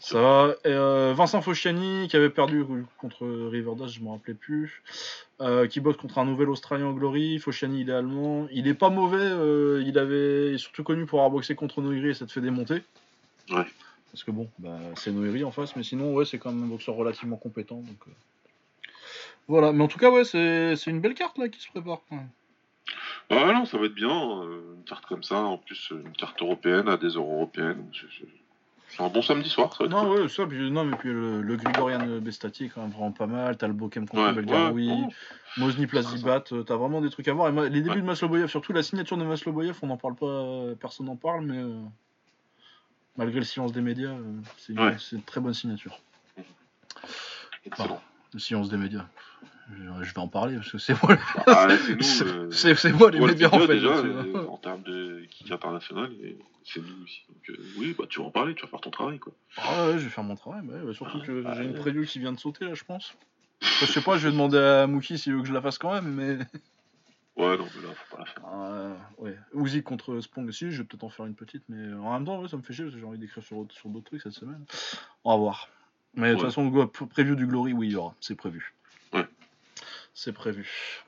Ça 0.00 0.20
va. 0.20 0.54
Et, 0.64 0.68
euh, 0.72 1.14
Vincent 1.16 1.40
Fosciani 1.40 2.08
qui 2.08 2.16
avait 2.16 2.30
perdu 2.30 2.64
contre 2.98 3.26
Riverdash, 3.50 3.92
je 3.92 4.00
me 4.00 4.10
rappelais 4.10 4.34
plus. 4.34 4.82
Euh, 5.40 5.66
qui 5.68 5.78
bosse 5.80 5.96
contre 5.96 6.18
un 6.18 6.24
nouvel 6.24 6.48
Australien 6.50 6.86
en 6.86 6.92
Glory. 6.92 7.38
Fosciani, 7.38 7.82
il 7.82 7.90
est 7.90 7.94
allemand. 7.94 8.48
Il 8.50 8.66
est 8.66 8.74
pas 8.74 8.90
mauvais. 8.90 9.18
euh, 9.20 9.82
il 9.86 9.98
avait 9.98 10.48
il 10.48 10.54
est 10.54 10.58
surtout 10.58 10.82
connu 10.82 11.06
pour 11.06 11.20
avoir 11.20 11.30
boxé 11.30 11.54
contre 11.54 11.80
Noiri 11.80 12.08
et 12.08 12.14
ça 12.14 12.26
te 12.26 12.32
fait 12.32 12.40
démonter. 12.40 12.82
Ouais. 13.50 13.64
Parce 14.10 14.24
que 14.24 14.32
bon, 14.32 14.48
bah, 14.58 14.76
c'est 14.96 15.12
Noiri 15.12 15.44
en 15.44 15.52
face, 15.52 15.76
mais 15.76 15.84
sinon, 15.84 16.12
ouais, 16.12 16.24
c'est 16.24 16.38
quand 16.38 16.50
même 16.52 16.64
un 16.64 16.66
boxeur 16.66 16.96
relativement 16.96 17.36
compétent. 17.36 17.76
Donc, 17.76 18.14
Voilà, 19.50 19.72
mais 19.72 19.82
en 19.82 19.88
tout 19.88 19.98
cas, 19.98 20.10
ouais, 20.12 20.22
c'est 20.22 20.76
c'est 20.76 20.92
une 20.92 21.00
belle 21.00 21.14
carte 21.14 21.36
là 21.36 21.48
qui 21.48 21.60
se 21.60 21.68
prépare. 21.68 21.98
Ouais. 22.12 22.18
Ouais, 23.32 23.52
non, 23.52 23.64
ça 23.64 23.78
va 23.78 23.86
être 23.86 23.94
bien. 23.94 24.08
euh, 24.42 24.76
une 24.76 24.84
carte 24.84 25.04
comme 25.06 25.24
ça, 25.24 25.42
en 25.42 25.58
plus, 25.58 25.90
euh, 25.90 26.02
une 26.06 26.12
carte 26.12 26.40
européenne 26.40 26.88
à 26.88 26.96
des 26.96 27.16
heures 27.16 27.24
européennes. 27.24 27.84
C'est- 27.92 29.02
un 29.02 29.08
bon 29.08 29.22
samedi 29.22 29.48
soir, 29.48 29.72
ça 29.72 29.78
va 29.80 29.84
être 29.86 29.90
Non, 29.90 30.02
cool. 30.08 30.22
ouais, 30.22 30.28
ça, 30.28 30.46
puis, 30.46 30.70
non, 30.70 30.84
mais 30.84 30.96
puis 30.96 31.08
le, 31.10 31.42
le 31.42 31.56
Grigorian 31.56 32.18
Bestati 32.20 32.66
est 32.66 32.68
quand 32.68 32.82
même 32.82 32.90
vraiment 32.90 33.10
pas 33.12 33.26
mal. 33.26 33.56
T'as 33.56 33.66
le 33.68 33.72
Bokem 33.72 34.08
contre 34.08 34.22
Ouais, 34.24 34.32
Belgaroui. 34.32 34.88
ouais. 34.90 35.08
Mozni 35.58 35.86
Plazibat, 35.88 36.44
euh, 36.52 36.62
t'as 36.62 36.76
vraiment 36.76 37.00
des 37.00 37.10
trucs 37.10 37.26
à 37.26 37.32
voir. 37.32 37.48
Et 37.48 37.52
moi, 37.52 37.68
les 37.68 37.80
débuts 37.82 37.90
Ouais. 37.96 38.00
de 38.02 38.06
Masloboyev, 38.06 38.46
surtout 38.48 38.72
la 38.72 38.82
signature 38.84 39.16
de 39.16 39.24
Masloboyev, 39.24 39.76
on 39.82 39.86
n'en 39.88 39.96
parle 39.96 40.14
pas, 40.16 40.74
personne 40.80 41.06
n'en 41.06 41.16
parle, 41.16 41.44
mais 41.44 41.58
euh, 41.58 41.82
malgré 43.16 43.38
le 43.40 43.44
silence 43.44 43.72
des 43.72 43.80
médias, 43.80 44.10
euh, 44.10 44.22
c'est 44.58 44.72
une, 44.74 44.80
Ouais. 44.80 44.96
c'est 44.98 45.16
une 45.16 45.22
très 45.22 45.40
bonne 45.40 45.54
signature. 45.54 45.98
Excellent. 47.64 48.00
Le 48.32 48.38
silence 48.38 48.68
des 48.68 48.76
médias. 48.76 49.06
Je, 49.72 50.04
je 50.04 50.14
vais 50.14 50.18
en 50.20 50.28
parler 50.28 50.56
parce 50.56 50.72
que 50.72 50.78
c'est 50.78 51.00
moi, 51.02 51.16
Ah, 51.46 51.68
c'est 52.00 52.24
euh, 52.24 52.50
c'est 52.50 52.92
moi 52.92 53.10
les 53.10 53.20
médias 53.20 53.48
en 53.52 53.58
fait. 53.60 53.68
déjà, 53.68 53.88
euh, 53.88 54.46
en 54.48 54.56
termes 54.56 54.82
de 54.82 55.24
qui 55.30 55.52
international, 55.52 56.10
c'est 56.64 56.80
nous 56.80 57.04
aussi. 57.04 57.22
Donc, 57.28 57.50
euh, 57.50 57.62
oui, 57.78 57.94
bah, 57.96 58.04
tu 58.08 58.18
vas 58.20 58.26
en 58.26 58.30
parler, 58.30 58.54
tu 58.54 58.62
vas 58.62 58.68
faire 58.68 58.80
ton 58.80 58.90
travail, 58.90 59.18
quoi. 59.20 59.32
Ah 59.58 59.86
ouais, 59.86 59.92
je 59.98 60.04
vais 60.04 60.10
faire 60.10 60.24
mon 60.24 60.34
travail, 60.34 60.62
bah 60.64 60.74
bah 60.84 60.92
surtout 60.92 61.20
que 61.20 61.44
Ah, 61.46 61.54
j'ai 61.54 61.64
une 61.64 61.74
preview 61.74 62.04
qui 62.04 62.18
vient 62.18 62.32
de 62.32 62.38
sauter 62.40 62.64
là, 62.64 62.74
je 62.74 62.82
pense. 62.84 63.14
Enfin, 63.62 63.86
je 63.86 63.92
sais 63.92 64.00
pas, 64.00 64.16
je 64.18 64.26
vais 64.26 64.32
demander 64.32 64.58
à 64.58 64.86
Mookie 64.88 65.18
s'il 65.18 65.34
veut 65.34 65.42
que 65.42 65.48
je 65.48 65.52
la 65.52 65.60
fasse 65.62 65.78
quand 65.78 65.92
même, 65.94 66.12
mais. 66.14 66.38
Ouais, 67.36 67.56
non, 67.56 67.64
mais 67.74 67.86
là, 67.88 67.94
faut 67.94 68.16
pas 68.16 68.22
la 68.22 68.26
faire. 68.26 68.42
Euh, 68.52 68.94
ouais. 69.18 69.38
Uzi 69.54 69.82
contre 69.82 70.20
Spong 70.20 70.46
aussi, 70.48 70.70
je 70.72 70.82
vais 70.82 70.84
peut-être 70.84 71.04
en 71.04 71.08
faire 71.08 71.24
une 71.24 71.34
petite, 71.36 71.62
mais 71.70 71.90
en 71.94 72.12
même 72.12 72.24
temps, 72.26 72.42
ouais, 72.42 72.48
ça 72.48 72.56
me 72.58 72.62
fait 72.62 72.74
chier 72.74 72.84
parce 72.84 72.94
que 72.94 73.00
j'ai 73.00 73.06
envie 73.06 73.18
d'écrire 73.18 73.42
sur, 73.42 73.56
autre- 73.56 73.74
sur 73.74 73.88
d'autres 73.88 74.06
trucs 74.06 74.20
cette 74.20 74.32
semaine. 74.32 74.62
On 75.24 75.30
va 75.30 75.36
voir. 75.38 75.68
Mais 76.14 76.30
de 76.30 76.34
toute 76.34 76.42
façon, 76.46 76.68
le 76.70 76.86
preview 76.86 77.36
du 77.36 77.46
Glory, 77.46 77.72
oui, 77.72 77.86
il 77.86 77.92
y 77.92 77.96
aura, 77.96 78.14
c'est 78.20 78.34
prévu. 78.34 78.74
C'est 80.14 80.32
prévu. 80.32 81.04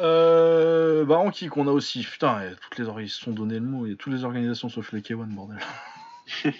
Euh, 0.00 1.04
bah, 1.04 1.18
Anki, 1.18 1.48
qu'on 1.48 1.68
a 1.68 1.70
aussi. 1.70 2.02
Putain, 2.02 2.42
et 2.42 2.54
toutes 2.60 2.78
les 2.78 2.88
organisations 2.88 3.18
se 3.18 3.24
sont 3.24 3.32
donné 3.32 3.54
le 3.54 3.66
mot, 3.66 3.86
il 3.86 3.90
y 3.90 3.92
a 3.92 3.96
toutes 3.96 4.12
les 4.12 4.24
organisations 4.24 4.68
sauf 4.68 4.92
les 4.92 5.00
K1, 5.00 5.26
bordel. 5.34 5.58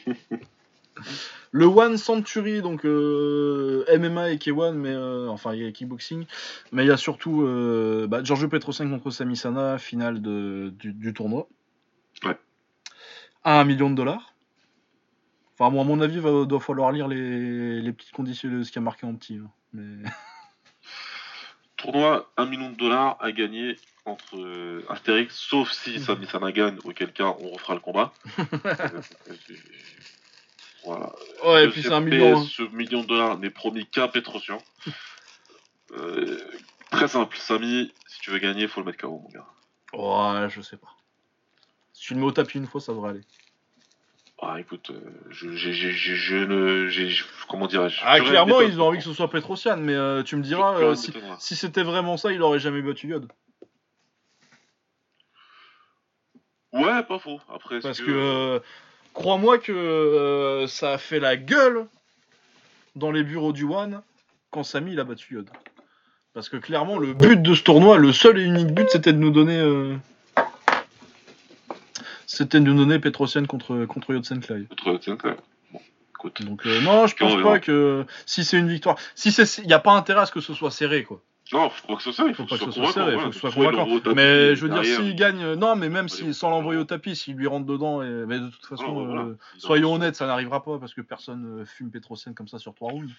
le 1.51 1.65
One 1.65 1.97
Century, 1.97 2.61
donc 2.63 2.85
euh, 2.85 3.85
MMA 3.99 4.33
et 4.33 4.37
K1, 4.37 4.75
mais 4.75 4.91
euh, 4.91 5.29
enfin 5.29 5.55
il 5.55 5.63
y 5.63 5.67
a 5.67 5.73
kickboxing, 5.73 6.27
mais 6.73 6.85
il 6.85 6.89
y 6.89 6.91
a 6.91 6.97
surtout 6.97 7.43
bah, 8.09 8.23
Giorgio 8.23 8.49
Petrosen 8.49 8.91
contre 8.91 9.11
Sami 9.11 9.37
Sana, 9.37 9.79
finale 9.79 10.21
de, 10.21 10.73
du, 10.79 10.93
du 10.93 11.15
tournoi. 11.15 11.49
Ouais. 12.25 12.39
À 13.45 13.61
un 13.61 13.65
million 13.65 13.91
de 13.91 13.97
dollars. 13.97 14.35
Enfin, 15.59 15.71
moi, 15.71 15.83
à 15.83 15.87
mon 15.87 16.01
avis, 16.01 16.17
il 16.17 16.47
doit 16.47 16.61
falloir 16.61 16.93
lire 16.93 17.09
les, 17.09 17.81
les 17.81 17.93
petites 17.93 18.13
conditions 18.13 18.51
de 18.51 18.63
ce 18.63 18.73
qui 18.73 18.79
a 18.79 18.83
marqué 18.83 19.07
en 19.07 19.15
petit. 19.15 19.37
hein. 19.37 19.51
Mais... 19.73 20.09
Tournoi, 21.83 22.31
1 22.37 22.47
million 22.47 22.71
de 22.71 22.77
dollars 22.77 23.17
à 23.21 23.33
gagner 23.33 23.77
entre 24.05 24.37
euh, 24.37 24.85
Astérix, 24.89 25.35
sauf 25.37 25.71
si 25.73 26.01
Sami 26.01 26.27
Sana 26.27 26.51
gagne, 26.53 26.79
auquel 26.85 27.13
cas 27.13 27.35
on 27.41 27.51
refera 27.51 27.75
le 27.75 27.81
combat. 27.81 28.13
Voilà. 30.85 31.13
Ouais, 31.45 31.65
et 31.65 31.69
puis 31.69 31.83
c'est 31.83 31.93
un 31.93 32.01
million. 32.01 32.39
hein. 32.41 32.47
Ce 32.51 32.63
million 32.75 33.03
de 33.03 33.07
dollars 33.07 33.39
n'est 33.39 33.51
promis 33.51 33.87
qu'à 33.87 34.09
Petrosian. 34.09 34.63
Euh, 35.95 36.39
très 36.91 37.07
simple, 37.07 37.37
Sami, 37.37 37.93
si 38.07 38.21
tu 38.21 38.31
veux 38.31 38.39
gagner, 38.39 38.67
faut 38.67 38.81
le 38.81 38.87
mettre 38.87 38.97
KO, 39.03 39.21
mon 39.23 39.29
gars. 39.29 39.45
Ouais, 39.93 40.49
je 40.49 40.63
sais 40.63 40.79
pas. 40.79 40.89
Si 41.93 42.07
tu 42.07 42.15
le 42.15 42.21
mets 42.21 42.25
au 42.25 42.33
tapis 42.33 42.57
une 42.57 42.67
fois, 42.67 42.81
ça 42.81 42.95
devrait 42.95 43.11
aller. 43.11 43.21
Ah, 44.45 44.59
écoute, 44.59 44.91
euh, 44.91 44.99
je, 45.31 45.51
j'ai- 45.53 45.73
je 45.93 46.37
ne. 46.37 46.89
je- 46.89 47.25
Comment 47.49 47.69
dirais-je? 47.69 48.01
Ah, 48.03 48.19
je 48.19 48.25
clairement, 48.25 48.61
ils 48.61 48.81
ont 48.81 48.87
envie 48.89 48.99
que 48.99 49.05
ce 49.05 49.13
soit 49.13 49.31
Petrosian, 49.31 49.77
mais 49.77 49.95
euh, 49.95 50.25
tu 50.25 50.35
me 50.35 50.43
Je- 50.43 50.49
diras, 50.49 50.75
je 50.81 50.85
euh, 50.85 50.95
si, 51.39 51.55
c'était 51.55 51.85
vraiment 51.85 52.17
ça, 52.17 52.33
il 52.33 52.43
aurait 52.43 52.59
jamais 52.59 52.83
battu 52.83 53.07
Yod. 53.07 53.31
Ouais, 56.73 57.03
pas 57.05 57.21
faux. 57.21 57.39
Après, 57.55 57.79
Parce 57.79 58.01
que, 58.01 58.11
euh, 58.11 58.59
crois-moi 59.15 59.59
que 59.59 60.65
ça 60.69 60.95
a 60.95 60.99
fait 60.99 61.21
la 61.21 61.37
gueule 61.37 61.87
dans 62.97 63.13
les 63.13 63.23
bureaux 63.23 63.53
du 63.53 63.65
One 63.65 64.03
quand 64.51 64.65
Samy 64.65 64.93
il 64.95 65.01
a 65.01 65.05
battu 65.05 65.35
Yod. 65.35 65.49
Parce 66.35 66.49
que 66.49 66.57
clairement, 66.57 66.99
le 66.99 67.13
but 67.13 67.41
de 67.41 67.55
ce 67.55 67.63
tournoi, 67.63 67.97
le 67.99 68.13
seul 68.13 68.39
et 68.41 68.43
unique 68.45 68.75
but, 68.75 68.89
c'était 68.91 69.13
de 69.13 69.19
nous 69.19 69.31
donner. 69.31 69.61
C'était 72.27 72.61
de 72.61 72.65
nous 72.65 72.75
donner 72.75 72.99
Petrosian 72.99 73.45
contre, 73.47 73.85
contre 73.87 74.13
même. 74.13 74.67
Bon, 75.73 75.81
écoute. 76.15 76.43
Donc 76.43 76.67
euh, 76.67 76.81
non, 76.83 77.07
je 77.07 77.17
pense 77.17 77.43
pas 77.43 77.59
que 77.59 78.05
si 78.27 78.45
c'est 78.45 78.59
une 78.59 78.69
victoire, 78.69 78.97
si 79.15 79.33
c'est, 79.33 79.59
il 79.63 79.69
y 79.69 79.75
a 79.75 79.79
pas 79.79 79.93
intérêt 79.93 80.23
à 80.23 80.27
ce 80.27 80.33
que 80.33 80.41
ce 80.41 80.55
soit 80.55 80.71
serré 80.71 81.05
quoi. 81.05 81.21
Non, 81.53 81.69
faut 81.69 81.87
pas 81.87 81.97
que 81.97 82.03
ce 82.03 82.13
soit, 82.13 82.29
il 82.29 82.35
Faut 82.35 82.45
faut, 82.45 82.57
pas 82.57 82.65
que 82.65 82.71
ce 82.73 82.81
soit 82.81 82.93
serré, 82.93 83.13
voilà. 83.13 83.21
faut 83.25 83.29
que 83.29 83.35
ce 83.35 83.41
soit 83.41 83.51
il 83.51 83.77
convaincant. 83.77 84.15
Mais 84.15 84.55
je 84.57 84.67
veux 84.67 84.73
dire, 84.73 84.85
s'il 84.85 85.15
gagne, 85.15 85.43
euh, 85.43 85.57
non, 85.57 85.77
mais 85.77 85.91
même 85.91 86.09
si 86.09 86.33
sans 86.33 86.49
l'envoyer 86.49 86.81
au 86.81 86.85
tapis. 86.85 87.15
s'il 87.15 87.37
lui 87.37 87.47
rentre 87.47 87.67
dedans, 87.67 88.01
et... 88.01 88.09
mais 88.27 88.39
de 88.39 88.49
toute 88.49 88.65
façon, 88.65 88.87
non, 88.93 89.05
voilà. 89.05 89.23
euh, 89.23 89.39
Il 89.57 89.61
soyons 89.61 89.93
honnêtes, 89.93 90.17
ça 90.17 90.27
n'arrivera 90.27 90.63
pas 90.63 90.79
parce 90.79 90.95
que 90.95 91.03
personne 91.03 91.67
fume 91.67 91.91
Petrosian 91.91 92.33
comme 92.33 92.49
ça 92.49 92.59
sur 92.59 92.73
trois 92.75 92.91
rounds. 92.91 93.13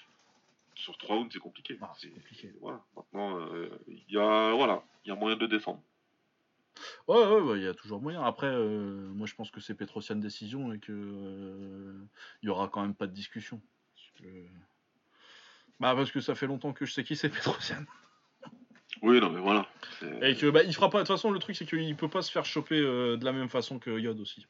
Sur 0.76 0.98
3 0.98 1.16
rounds, 1.16 1.30
c'est 1.32 1.40
compliqué. 1.40 1.78
Ah, 1.82 1.92
c'est 1.98 2.10
compliqué. 2.10 2.52
Voilà. 2.62 2.80
Maintenant, 2.96 3.38
euh, 3.38 3.70
il 3.88 4.04
y 4.16 4.18
a, 4.18 4.52
voilà, 4.54 4.82
il 5.06 5.10
y 5.10 5.12
a 5.12 5.16
moyen 5.16 5.38
de 5.38 5.46
descendre. 5.46 5.80
Ouais, 7.08 7.26
ouais, 7.26 7.42
ouais, 7.42 7.58
il 7.60 7.64
y 7.64 7.68
a 7.68 7.74
toujours 7.74 8.02
moyen. 8.02 8.24
Après, 8.24 8.48
euh, 8.48 9.08
moi 9.14 9.28
je 9.28 9.36
pense 9.36 9.52
que 9.52 9.60
c'est 9.60 9.76
Petrosian 9.76 10.16
décision 10.16 10.74
et 10.74 10.80
que 10.80 10.92
euh, 10.92 11.94
il 12.42 12.48
y 12.48 12.50
aura 12.50 12.68
quand 12.68 12.82
même 12.82 12.96
pas 12.96 13.08
de 13.08 13.14
discussion. 13.14 13.62
Parce 13.96 14.12
que... 14.22 14.28
Bah 15.80 15.96
parce 15.96 16.12
que 16.12 16.22
ça 16.22 16.36
fait 16.36 16.48
longtemps 16.48 16.74
que 16.74 16.86
je 16.86 16.94
sais 16.94 17.04
qui 17.04 17.16
c'est 17.16 17.30
Petrosian. 17.30 17.86
Oui, 19.02 19.20
non, 19.20 19.30
mais 19.30 19.40
voilà. 19.40 19.68
Et 20.22 20.36
que 20.36 20.50
bah 20.50 20.64
il 20.64 20.74
fera 20.74 20.90
pas. 20.90 21.00
De 21.00 21.04
toute 21.04 21.16
façon, 21.16 21.32
le 21.32 21.40
truc 21.40 21.56
c'est 21.56 21.66
qu'il 21.66 21.96
peut 21.96 22.08
pas 22.08 22.22
se 22.22 22.32
faire 22.32 22.46
choper 22.46 22.80
euh, 22.80 23.18
de 23.18 23.26
la 23.26 23.32
même 23.32 23.50
façon 23.50 23.80
que 23.80 23.90
Yod 23.90 24.20
aussi. 24.20 24.46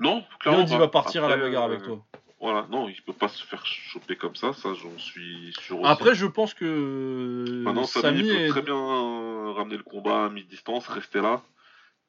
Non, 0.00 0.24
clairement. 0.40 0.60
Yod 0.60 0.70
il 0.70 0.78
va 0.78 0.88
partir 0.88 1.24
à 1.24 1.28
la 1.28 1.36
bagarre 1.36 1.64
euh, 1.64 1.74
avec 1.74 1.82
toi. 1.82 2.04
Voilà, 2.44 2.66
non, 2.70 2.90
il 2.90 3.00
peut 3.00 3.14
pas 3.14 3.28
se 3.28 3.42
faire 3.42 3.64
choper 3.64 4.16
comme 4.16 4.36
ça, 4.36 4.52
ça 4.52 4.74
j'en 4.74 4.98
suis 4.98 5.50
sûr 5.62 5.80
aussi. 5.80 5.90
Après, 5.90 6.14
je 6.14 6.26
pense 6.26 6.52
que 6.52 7.62
Maintenant, 7.64 7.84
Samy, 7.86 8.18
Samy 8.18 8.28
peut 8.28 8.36
est. 8.36 8.48
très 8.50 8.60
bien 8.60 8.76
euh, 8.76 9.52
ramener 9.52 9.78
le 9.78 9.82
combat 9.82 10.26
à 10.26 10.28
mi-distance, 10.28 10.86
rester 10.88 11.22
là. 11.22 11.42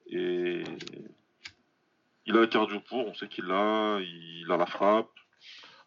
Et 0.07 0.61
il 2.25 2.35
a 2.35 2.41
un 2.41 2.47
cardio 2.47 2.81
pour, 2.81 3.07
on 3.07 3.13
sait 3.13 3.29
qu'il 3.29 3.45
l'a, 3.45 3.99
il 4.01 4.45
a 4.51 4.57
la 4.57 4.65
frappe. 4.65 5.07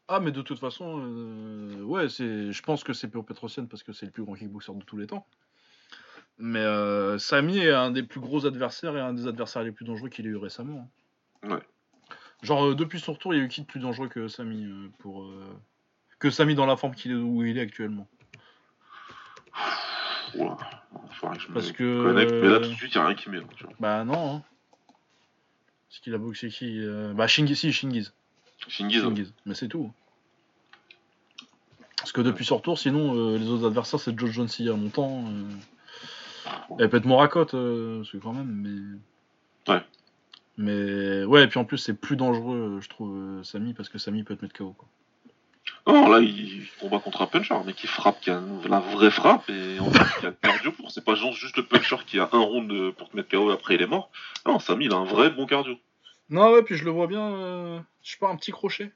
Ah, 0.09 0.19
mais 0.19 0.33
de 0.33 0.41
toute 0.41 0.59
façon, 0.59 0.99
euh, 0.99 1.83
ouais, 1.83 2.09
c'est. 2.09 2.51
Je 2.51 2.63
pense 2.63 2.83
que 2.83 2.95
c'est 2.95 3.09
pour 3.09 3.27
Petrosian 3.27 3.67
parce 3.67 3.83
que 3.83 3.93
c'est 3.93 4.07
le 4.07 4.13
plus 4.13 4.25
grand 4.25 4.33
kickboxer 4.33 4.73
de 4.75 4.83
tous 4.83 4.97
les 4.97 5.09
temps. 5.09 5.27
Mais 6.39 6.61
euh, 6.61 7.19
Samy 7.19 7.59
est 7.59 7.73
un 7.73 7.91
des 7.91 8.03
plus 8.03 8.21
gros 8.21 8.47
adversaires 8.47 8.97
et 8.97 9.01
un 9.01 9.13
des 9.13 9.27
adversaires 9.27 9.63
les 9.63 9.73
plus 9.73 9.85
dangereux 9.85 10.09
qu'il 10.09 10.25
ait 10.25 10.31
eu 10.31 10.37
récemment. 10.37 10.89
hein. 11.43 11.51
Ouais. 11.51 11.63
Genre, 12.43 12.67
euh, 12.67 12.75
depuis 12.75 13.01
son 13.01 13.13
retour, 13.15 13.35
il 13.35 13.39
y 13.39 13.41
a 13.41 13.45
eu 13.45 13.49
qui 13.49 13.61
de 13.63 13.67
plus 13.67 13.81
dangereux 13.81 14.09
que 14.09 14.29
Samy 14.29 14.65
euh, 14.65 14.89
pour. 14.99 15.25
euh, 15.25 15.45
Que 16.19 16.31
Samy 16.31 16.55
dans 16.55 16.67
la 16.67 16.77
forme 16.77 16.95
qu'il 16.95 17.11
est, 17.13 17.15
où 17.15 17.45
il 17.45 17.59
est 17.59 17.61
actuellement? 17.63 18.07
Faudrait 20.33 21.37
que 21.37 21.43
je 21.43 21.53
Parce 21.53 21.69
me 21.69 21.73
que- 21.73 22.03
connecte, 22.05 22.33
mais 22.33 22.49
là 22.49 22.61
tout 22.61 22.69
de 22.69 22.75
suite, 22.75 22.95
il 22.95 22.99
n'y 22.99 23.03
a 23.05 23.07
rien 23.07 23.17
qui 23.17 23.31
met. 23.31 23.41
Tu 23.57 23.65
vois. 23.65 23.73
Bah 23.81 24.05
non. 24.05 24.37
Hein. 24.37 24.43
Parce 25.89 26.01
qu'il 26.01 26.15
a 26.15 26.19
boxé 26.19 26.49
qui 26.49 26.81
Bah 27.15 27.27
Shingiz, 27.27 27.59
si, 27.59 27.73
Shingiz. 27.73 28.13
Shingiz, 28.69 29.01
Shingiz. 29.03 29.33
Mais 29.47 29.55
c'est 29.55 29.69
tout. 29.69 29.91
Parce 31.97 32.13
que 32.13 32.21
depuis 32.21 32.45
son 32.45 32.59
retour, 32.59 32.79
sinon, 32.79 33.15
euh, 33.17 33.39
les 33.39 33.49
autres 33.49 33.67
adversaires, 33.67 33.99
c'est 33.99 34.17
Joe 34.19 34.31
Jones 34.31 34.49
il 34.59 34.67
y 34.67 34.69
a 34.69 34.73
longtemps. 34.73 35.25
Euh... 35.27 36.85
Et 36.85 36.89
peut-être 36.89 37.07
Morakot, 37.07 37.47
euh, 37.55 37.99
parce 37.99 38.11
que 38.13 38.17
quand 38.19 38.33
même, 38.33 38.47
mais. 39.67 39.73
Ouais. 39.73 39.83
Mais 40.59 41.25
ouais, 41.25 41.45
et 41.45 41.47
puis 41.47 41.59
en 41.59 41.65
plus, 41.65 41.79
c'est 41.79 41.95
plus 41.95 42.17
dangereux, 42.17 42.77
euh, 42.77 42.81
je 42.81 42.89
trouve, 42.89 43.17
euh, 43.17 43.43
Samy, 43.45 43.75
parce 43.75 43.89
que 43.89 43.99
Samy 43.99 44.25
peut 44.25 44.37
te 44.37 44.45
mettre 44.45 44.57
KO. 44.59 44.75
Quoi. 44.77 44.89
Non, 45.87 46.09
là, 46.09 46.19
il 46.21 46.67
combat 46.81 46.99
contre 46.99 47.23
un 47.23 47.27
puncher, 47.27 47.55
mais 47.65 47.73
qui 47.75 47.87
frappe, 47.87 48.21
qui 48.21 48.31
a 48.31 48.41
la 48.69 48.81
vraie 48.81 49.11
frappe, 49.11 49.49
et 49.51 49.79
en 49.79 49.91
fait, 49.91 50.21
qui 50.21 50.27
a 50.27 50.31
le 50.31 50.37
cardio 50.41 50.73
pour. 50.73 50.91
C'est 50.91 51.05
pas 51.05 51.15
genre 51.15 51.33
juste 51.33 51.57
le 51.57 51.63
puncher 51.65 51.97
qui 52.07 52.19
a 52.19 52.29
un 52.33 52.39
round 52.41 52.69
de- 52.71 52.91
pour 52.91 53.09
te 53.09 53.17
mettre 53.17 53.29
KO 53.31 53.51
et 53.51 53.55
après 53.55 53.77
il 53.77 53.83
est 53.83 53.87
mort. 53.87 54.11
Non, 54.47 54.59
Samy, 54.59 54.87
il 54.87 54.93
a 54.93 54.97
un 54.97 55.05
vrai 55.05 55.31
bon 55.31 55.47
cardio. 55.47 55.77
Non, 56.31 56.53
ouais, 56.53 56.63
puis 56.63 56.77
je 56.77 56.85
le 56.85 56.91
vois 56.91 57.07
bien, 57.07 57.23
euh, 57.33 57.81
je 58.03 58.11
sais 58.13 58.19
pas, 58.19 58.29
un 58.29 58.37
petit 58.37 58.51
crochet. 58.51 58.91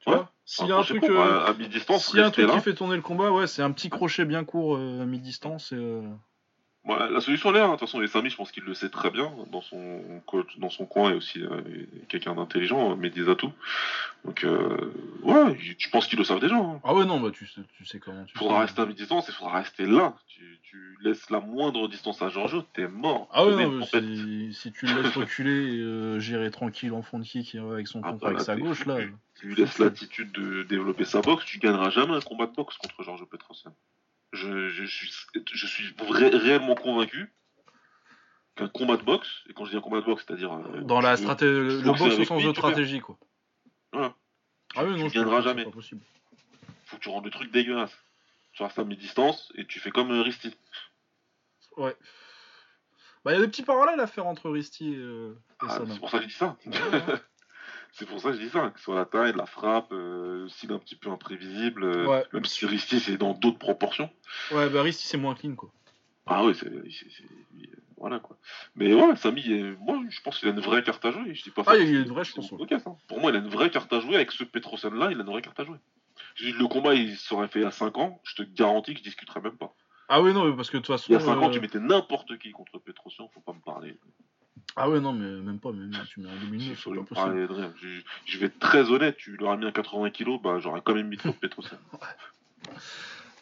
Tu 0.00 0.08
Ouais. 0.10 0.16
vois 0.16 0.32
S'il 0.46 0.66
y 0.66 0.72
a 0.72 0.78
un 0.78 0.82
truc. 0.82 1.04
euh, 1.04 1.40
à, 1.44 1.50
à 1.50 1.54
mi-distance, 1.54 2.06
S'il 2.06 2.18
y 2.18 2.22
a 2.22 2.26
un 2.26 2.30
truc 2.30 2.46
là. 2.48 2.54
qui 2.54 2.60
fait 2.60 2.74
tourner 2.74 2.96
le 2.96 3.02
combat, 3.02 3.30
ouais, 3.30 3.46
c'est 3.46 3.62
un 3.62 3.70
petit 3.70 3.90
crochet 3.90 4.24
bien 4.24 4.44
court 4.44 4.76
euh, 4.76 5.02
à 5.02 5.04
mi-distance. 5.06 5.72
Et, 5.72 6.00
euh, 6.88 7.10
la 7.10 7.20
solution 7.20 7.50
est 7.50 7.58
là, 7.58 7.64
hein. 7.64 7.68
de 7.68 7.72
toute 7.72 7.80
façon, 7.80 8.00
et 8.02 8.06
Samy, 8.06 8.30
je 8.30 8.36
pense 8.36 8.50
qu'il 8.52 8.64
le 8.64 8.74
sait 8.74 8.88
très 8.88 9.10
bien 9.10 9.30
dans 9.52 9.60
son 9.60 10.02
coach, 10.26 10.58
dans 10.58 10.70
son 10.70 10.86
coin 10.86 11.10
et 11.10 11.14
aussi 11.14 11.42
euh, 11.42 11.60
quelqu'un 12.08 12.34
d'intelligent, 12.34 12.96
mais 12.96 13.10
des 13.10 13.28
atouts. 13.28 13.52
Donc, 14.24 14.44
euh, 14.44 14.92
ouais, 15.22 15.56
je 15.78 15.88
pense 15.90 16.06
qu'ils 16.06 16.18
le 16.18 16.24
savent 16.24 16.40
déjà. 16.40 16.56
hein. 16.56 16.80
Ah 16.84 16.94
ouais, 16.94 17.04
non, 17.04 17.20
bah 17.20 17.30
tu 17.32 17.46
sais, 17.46 17.60
tu 17.76 17.84
sais 17.84 17.98
comment 17.98 18.24
tu 18.24 18.32
Il 18.34 18.38
faudra 18.38 18.56
sais. 18.56 18.60
rester 18.62 18.82
à 18.82 18.86
mi-distance, 18.86 19.26
il 19.28 19.34
faudra 19.34 19.58
rester 19.58 19.86
là. 19.86 20.14
Tu, 20.26 20.58
tu 20.62 20.96
laisses 21.02 21.28
la 21.30 21.40
moindre 21.40 21.86
distance 21.88 22.20
à 22.22 22.28
Giorgio, 22.30 22.62
t'es 22.72 22.88
mort. 22.88 23.28
Ah 23.32 23.44
ouais, 23.46 23.66
non, 23.66 23.84
si, 23.84 24.52
si 24.54 24.72
tu 24.72 24.86
le 24.86 25.02
laisses 25.02 25.16
reculer 25.16 25.74
et 25.76 25.80
euh, 25.80 26.18
gérer 26.20 26.50
tranquille 26.50 26.92
en 26.92 27.02
fond 27.02 27.18
de 27.18 27.24
kick 27.24 27.54
euh, 27.56 27.74
avec 27.74 27.88
son 27.88 28.00
Ah, 28.02 28.10
contre 28.12 28.20
bah, 28.22 28.28
avec 28.28 28.40
sa 28.40 28.56
gauche, 28.56 28.86
là. 28.86 28.98
tu 29.38 29.48
lui 29.48 29.54
laisses 29.54 29.78
l'attitude 29.78 30.32
de 30.32 30.62
développer 30.64 31.04
sa 31.04 31.20
boxe, 31.20 31.44
tu 31.44 31.58
gagneras 31.58 31.90
jamais 31.90 32.14
un 32.14 32.20
combat 32.20 32.46
de 32.46 32.54
boxe 32.54 32.76
contre 32.78 33.02
Giorgio 33.02 33.26
Petrosyan. 33.26 33.72
Je, 34.32 34.68
je 34.68 34.84
suis, 34.84 35.10
je 35.52 35.66
suis 35.66 35.92
vra- 35.94 36.34
réellement 36.36 36.74
convaincu 36.74 37.32
qu'un 38.56 38.68
combat 38.68 38.96
de 38.96 39.02
boxe, 39.02 39.28
et 39.48 39.52
quand 39.54 39.64
je 39.64 39.70
dis 39.72 39.76
un 39.76 39.80
combat 39.80 40.00
de 40.00 40.06
boxe, 40.06 40.24
c'est-à-dire. 40.26 40.52
euh, 40.52 40.82
Dans 40.82 41.00
la 41.00 41.16
tu 41.16 41.22
stratégie, 41.24 41.52
le 41.52 41.80
boxer 41.82 42.04
box 42.08 42.18
au 42.20 42.24
sens 42.24 42.42
de 42.42 42.48
tu 42.48 42.54
stratégie, 42.56 43.00
quoi. 43.00 43.16
Voilà. 43.92 44.14
Ah 44.76 44.84
oui, 44.84 44.92
tu 45.10 45.18
non, 45.18 45.24
pense 45.24 45.42
que 45.42 45.42
jamais. 45.42 45.64
Pas 45.64 45.70
possible. 45.70 46.02
faut 46.84 46.96
que 46.96 47.02
tu 47.02 47.08
rendes 47.08 47.24
le 47.24 47.30
truc 47.30 47.50
dégueulasse. 47.50 47.96
Tu 48.52 48.62
restes 48.62 48.78
à 48.78 48.84
mi-distance 48.84 49.52
et 49.56 49.66
tu 49.66 49.80
fais 49.80 49.90
comme 49.90 50.10
euh, 50.12 50.22
Risti. 50.22 50.54
Ouais. 51.76 51.96
Bah, 53.24 53.32
il 53.32 53.34
y 53.34 53.38
a 53.38 53.40
des 53.44 53.48
petits 53.48 53.62
parallèles 53.62 54.00
à 54.00 54.06
faire 54.06 54.26
entre 54.26 54.48
Risty 54.50 54.92
et, 54.92 54.96
euh, 54.96 55.32
et 55.62 55.66
Ah, 55.68 55.78
Sana. 55.78 55.92
c'est 55.92 55.98
pour 56.00 56.10
ça 56.10 56.18
que 56.18 56.24
je 56.24 56.28
dis 56.28 56.34
ça. 56.34 56.56
Ouais, 56.66 56.72
ouais. 56.72 57.20
C'est 57.92 58.06
pour 58.06 58.20
ça 58.20 58.30
que 58.30 58.36
je 58.36 58.40
dis 58.42 58.48
ça. 58.50 58.70
Que 58.70 58.80
soit 58.80 58.94
la 58.94 59.04
taille, 59.04 59.32
la 59.36 59.46
frappe, 59.46 59.92
euh, 59.92 60.42
le 60.42 60.48
style 60.48 60.72
un 60.72 60.78
petit 60.78 60.96
peu 60.96 61.10
imprévisible. 61.10 61.84
euh, 61.84 62.06
Ouais. 62.06 62.24
Même 62.32 62.44
si 62.44 62.66
Risti 62.66 63.00
c'est 63.00 63.16
dans 63.16 63.34
d'autres 63.34 63.58
proportions. 63.58 64.10
Ouais, 64.52 64.68
bah 64.70 64.82
Risty 64.82 65.06
c'est 65.06 65.16
moins 65.18 65.34
clean, 65.34 65.54
quoi. 65.54 65.70
Ah 66.26 66.44
oui, 66.44 66.54
c'est. 66.54 66.70
c'est- 67.10 67.24
Voilà 67.96 68.18
quoi. 68.18 68.38
Mais 68.76 68.94
ouais, 68.94 69.14
Samy, 69.16 69.42
est- 69.52 69.76
moi 69.80 70.00
je 70.08 70.20
pense 70.22 70.38
qu'il 70.38 70.48
a 70.48 70.52
une 70.52 70.60
vraie 70.60 70.82
carte 70.82 71.04
à 71.04 71.10
jouer. 71.10 71.34
Je 71.34 71.42
dis 71.42 71.50
pas 71.50 71.64
ça 71.64 71.72
Ah, 71.72 71.76
il 71.76 71.96
a 71.96 72.00
une 72.00 72.08
vraie, 72.08 72.24
je 72.24 72.32
pense, 72.34 72.48
podcast, 72.50 72.86
hein. 72.86 72.96
Pour 73.08 73.20
moi, 73.20 73.30
il 73.30 73.36
a 73.36 73.40
une 73.40 73.48
vraie 73.48 73.68
carte 73.70 73.92
à 73.92 74.00
jouer. 74.00 74.14
Avec 74.14 74.32
ce 74.32 74.44
Petrosen 74.44 74.94
là, 74.94 75.08
il 75.10 75.18
a 75.18 75.20
une 75.22 75.26
vraie 75.30 75.42
carte 75.42 75.60
à 75.60 75.64
jouer. 75.64 75.76
Le 76.40 76.66
combat, 76.66 76.94
il 76.94 77.16
serait 77.16 77.48
fait 77.48 77.58
il 77.58 77.62
y 77.62 77.66
a 77.66 77.70
5 77.70 77.98
ans. 77.98 78.20
Je 78.24 78.36
te 78.36 78.42
garantis 78.42 78.92
que 78.94 79.00
je 79.00 79.04
discuterais 79.04 79.40
même 79.42 79.56
pas. 79.58 79.74
Ah 80.08 80.22
oui, 80.22 80.32
non, 80.32 80.54
parce 80.56 80.70
que 80.70 80.76
de 80.78 80.82
toute 80.82 80.94
façon. 80.94 81.06
Il 81.10 81.12
y 81.12 81.16
a 81.16 81.20
5 81.20 81.36
ans, 81.36 81.48
euh, 81.48 81.52
tu 81.52 81.60
mettais 81.60 81.78
n'importe 81.78 82.38
qui 82.38 82.52
contre 82.52 82.78
Petrosian, 82.78 83.28
faut 83.34 83.40
pas 83.40 83.52
me 83.52 83.60
parler. 83.60 83.98
Ah 84.76 84.88
ouais, 84.88 85.00
non, 85.00 85.12
mais 85.12 85.28
même 85.42 85.58
pas, 85.58 85.72
même 85.72 85.90
tu 86.08 86.20
mets 86.20 86.28
en 86.28 86.32
Il 86.42 86.48
2009, 86.50 86.76
faut 86.78 86.90
c'est 86.90 86.96
me 86.96 87.02
pas 87.02 87.06
possible. 87.06 87.26
parler 87.26 87.46
de 87.46 87.52
rien. 87.52 87.72
Je, 88.26 88.38
vais 88.38 88.46
être 88.46 88.58
très 88.58 88.90
honnête, 88.90 89.16
tu 89.16 89.36
l'aurais 89.36 89.56
mis 89.56 89.66
à 89.66 89.72
80 89.72 90.10
kilos, 90.10 90.40
bah 90.42 90.58
j'aurais 90.60 90.80
quand 90.82 90.94
même 90.94 91.08
mis 91.08 91.16
trop 91.16 91.28
de 91.30 91.34
Petrosian. 91.34 91.76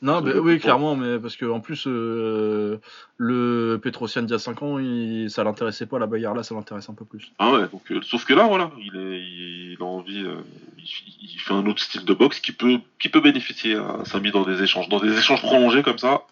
Non, 0.00 0.20
bah, 0.20 0.30
oui, 0.36 0.60
clairement, 0.60 0.94
mais 0.94 1.18
parce 1.18 1.34
que 1.36 1.44
en 1.44 1.58
plus, 1.58 1.84
euh, 1.88 2.78
le 3.16 3.80
Petrosian 3.82 4.22
d'il 4.22 4.30
y 4.30 4.34
a 4.34 4.38
5 4.38 4.62
ans, 4.62 4.78
il, 4.78 5.28
ça 5.28 5.42
l'intéressait 5.42 5.86
pas, 5.86 5.98
la 5.98 6.06
bagarre 6.06 6.34
là, 6.34 6.44
ça 6.44 6.54
l'intéresse 6.54 6.88
un 6.88 6.94
peu 6.94 7.04
plus. 7.04 7.32
Ah 7.40 7.50
ouais, 7.50 7.68
donc 7.68 7.90
euh, 7.90 8.00
sauf 8.02 8.24
que 8.24 8.32
là, 8.32 8.44
voilà, 8.46 8.70
il, 8.78 8.96
est, 8.96 9.20
il, 9.20 9.76
a 9.80 9.84
envie, 9.84 10.22
euh, 10.24 10.36
il, 10.78 10.84
il 11.32 11.40
fait 11.40 11.52
un 11.52 11.66
autre 11.66 11.82
style 11.82 12.04
de 12.04 12.14
boxe 12.14 12.38
qui 12.38 12.52
peut, 12.52 12.78
qui 13.00 13.08
peut 13.08 13.20
bénéficier 13.20 13.74
à 13.74 14.04
Samy 14.04 14.30
dans 14.30 14.44
des 14.44 14.62
échanges, 14.62 14.88
dans 14.88 15.00
des 15.00 15.18
échanges 15.18 15.42
prolongés 15.42 15.82
comme 15.82 15.98
ça. 15.98 16.22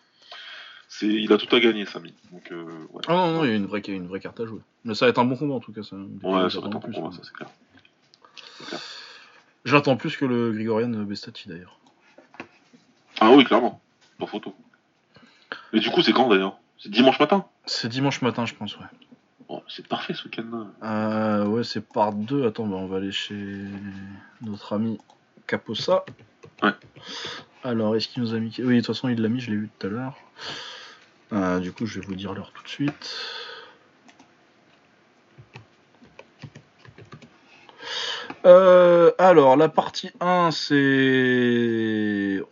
C'est, 0.99 1.09
il 1.09 1.31
a 1.31 1.37
tout 1.37 1.55
à 1.55 1.61
gagner, 1.61 1.85
Samy. 1.85 2.15
Donc 2.33 2.51
euh, 2.53 2.65
ouais. 2.91 3.03
Ah 3.07 3.13
non, 3.13 3.31
non, 3.33 3.45
il 3.45 3.51
y 3.51 3.53
a 3.53 3.57
une 3.57 3.67
vraie, 3.67 3.83
une 3.87 4.09
carte 4.19 4.41
à 4.41 4.47
jouer. 4.47 4.61
Mais 4.85 4.95
ça 4.95 5.05
va 5.05 5.11
être 5.11 5.19
un 5.19 5.27
bon 5.27 5.37
combat 5.37 5.55
en 5.55 5.61
tout 5.61 5.73
cas. 5.73 5.83
Ça, 5.83 5.95
Ouais, 5.97 6.09
ça 6.23 6.31
va 6.31 6.45
être 6.45 6.51
j'attends 6.51 6.67
un 6.67 6.71
bon 6.71 6.81
plus, 6.81 6.93
combat, 6.95 7.09
quoi. 7.09 7.17
ça 7.19 7.23
c'est 7.23 7.33
clair. 7.35 8.81
J'attends 9.67 9.97
plus 9.97 10.17
que 10.17 10.25
le 10.25 10.53
Grigorian 10.53 10.89
Bestati 10.89 11.49
d'ailleurs. 11.51 11.79
Ah 13.21 13.31
oui, 13.33 13.45
clairement, 13.45 13.81
pas 14.19 14.27
photo. 14.27 14.55
Mais 15.73 15.81
du 15.81 15.91
coup, 15.91 16.01
c'est 16.01 16.13
quand 16.13 16.29
d'ailleurs? 16.29 16.57
C'est 16.79 16.91
dimanche 16.91 17.19
matin? 17.21 17.45
C'est 17.67 17.89
dimanche 17.89 18.23
matin, 18.23 18.47
je 18.47 18.55
pense, 18.55 18.79
ouais. 18.79 18.87
Bon, 19.49 19.63
c'est 19.69 19.87
parfait 19.87 20.15
ce 20.15 20.25
week-end-là. 20.25 20.67
Euh, 20.83 21.47
ouais, 21.47 21.65
c'est 21.65 21.87
par 21.87 22.13
deux. 22.13 22.47
Attends, 22.47 22.67
bah, 22.67 22.77
on 22.77 22.87
va 22.87 22.97
aller 22.97 23.13
chez 23.13 23.65
notre 24.41 24.73
ami 24.73 24.99
Caposa. 25.47 26.05
Ouais. 26.63 26.73
Alors, 27.65 27.97
est-ce 27.97 28.09
qu'il 28.09 28.23
nous 28.23 28.35
a 28.35 28.39
mis. 28.39 28.55
Oui, 28.59 28.77
de 28.77 28.81
toute 28.81 28.87
façon, 28.87 29.09
il 29.09 29.21
l'a 29.21 29.29
mis, 29.29 29.41
je 29.41 29.51
l'ai 29.51 29.57
vu 29.57 29.69
tout 29.79 29.87
à 29.87 29.91
l'heure. 29.91 30.17
Euh, 31.33 31.59
du 31.59 31.73
coup, 31.73 31.87
je 31.87 32.01
vais 32.01 32.07
vous 32.07 32.15
dire 32.15 32.33
l'heure 32.35 32.53
tout 32.53 32.63
de 32.63 32.69
suite. 32.69 33.17
Euh, 38.45 39.11
alors, 39.19 39.57
la 39.57 39.69
partie 39.69 40.11
1, 40.21 40.51
c'est 40.53 40.75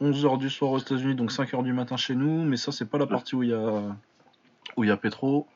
11h 0.01 0.39
du 0.39 0.51
soir 0.51 0.73
aux 0.73 0.79
États-Unis, 0.79 1.15
donc 1.15 1.31
5h 1.31 1.63
du 1.63 1.73
matin 1.73 1.97
chez 1.97 2.15
nous. 2.17 2.45
Mais 2.45 2.57
ça, 2.57 2.73
c'est 2.73 2.89
pas 2.89 2.99
la 2.99 3.07
partie 3.07 3.37
où 3.37 3.43
il 3.45 3.51
y 3.51 3.55
a, 3.55 3.83
où 4.77 4.85
il 4.85 4.89
y 4.89 4.91
a 4.91 4.97
Petro. 4.97 5.47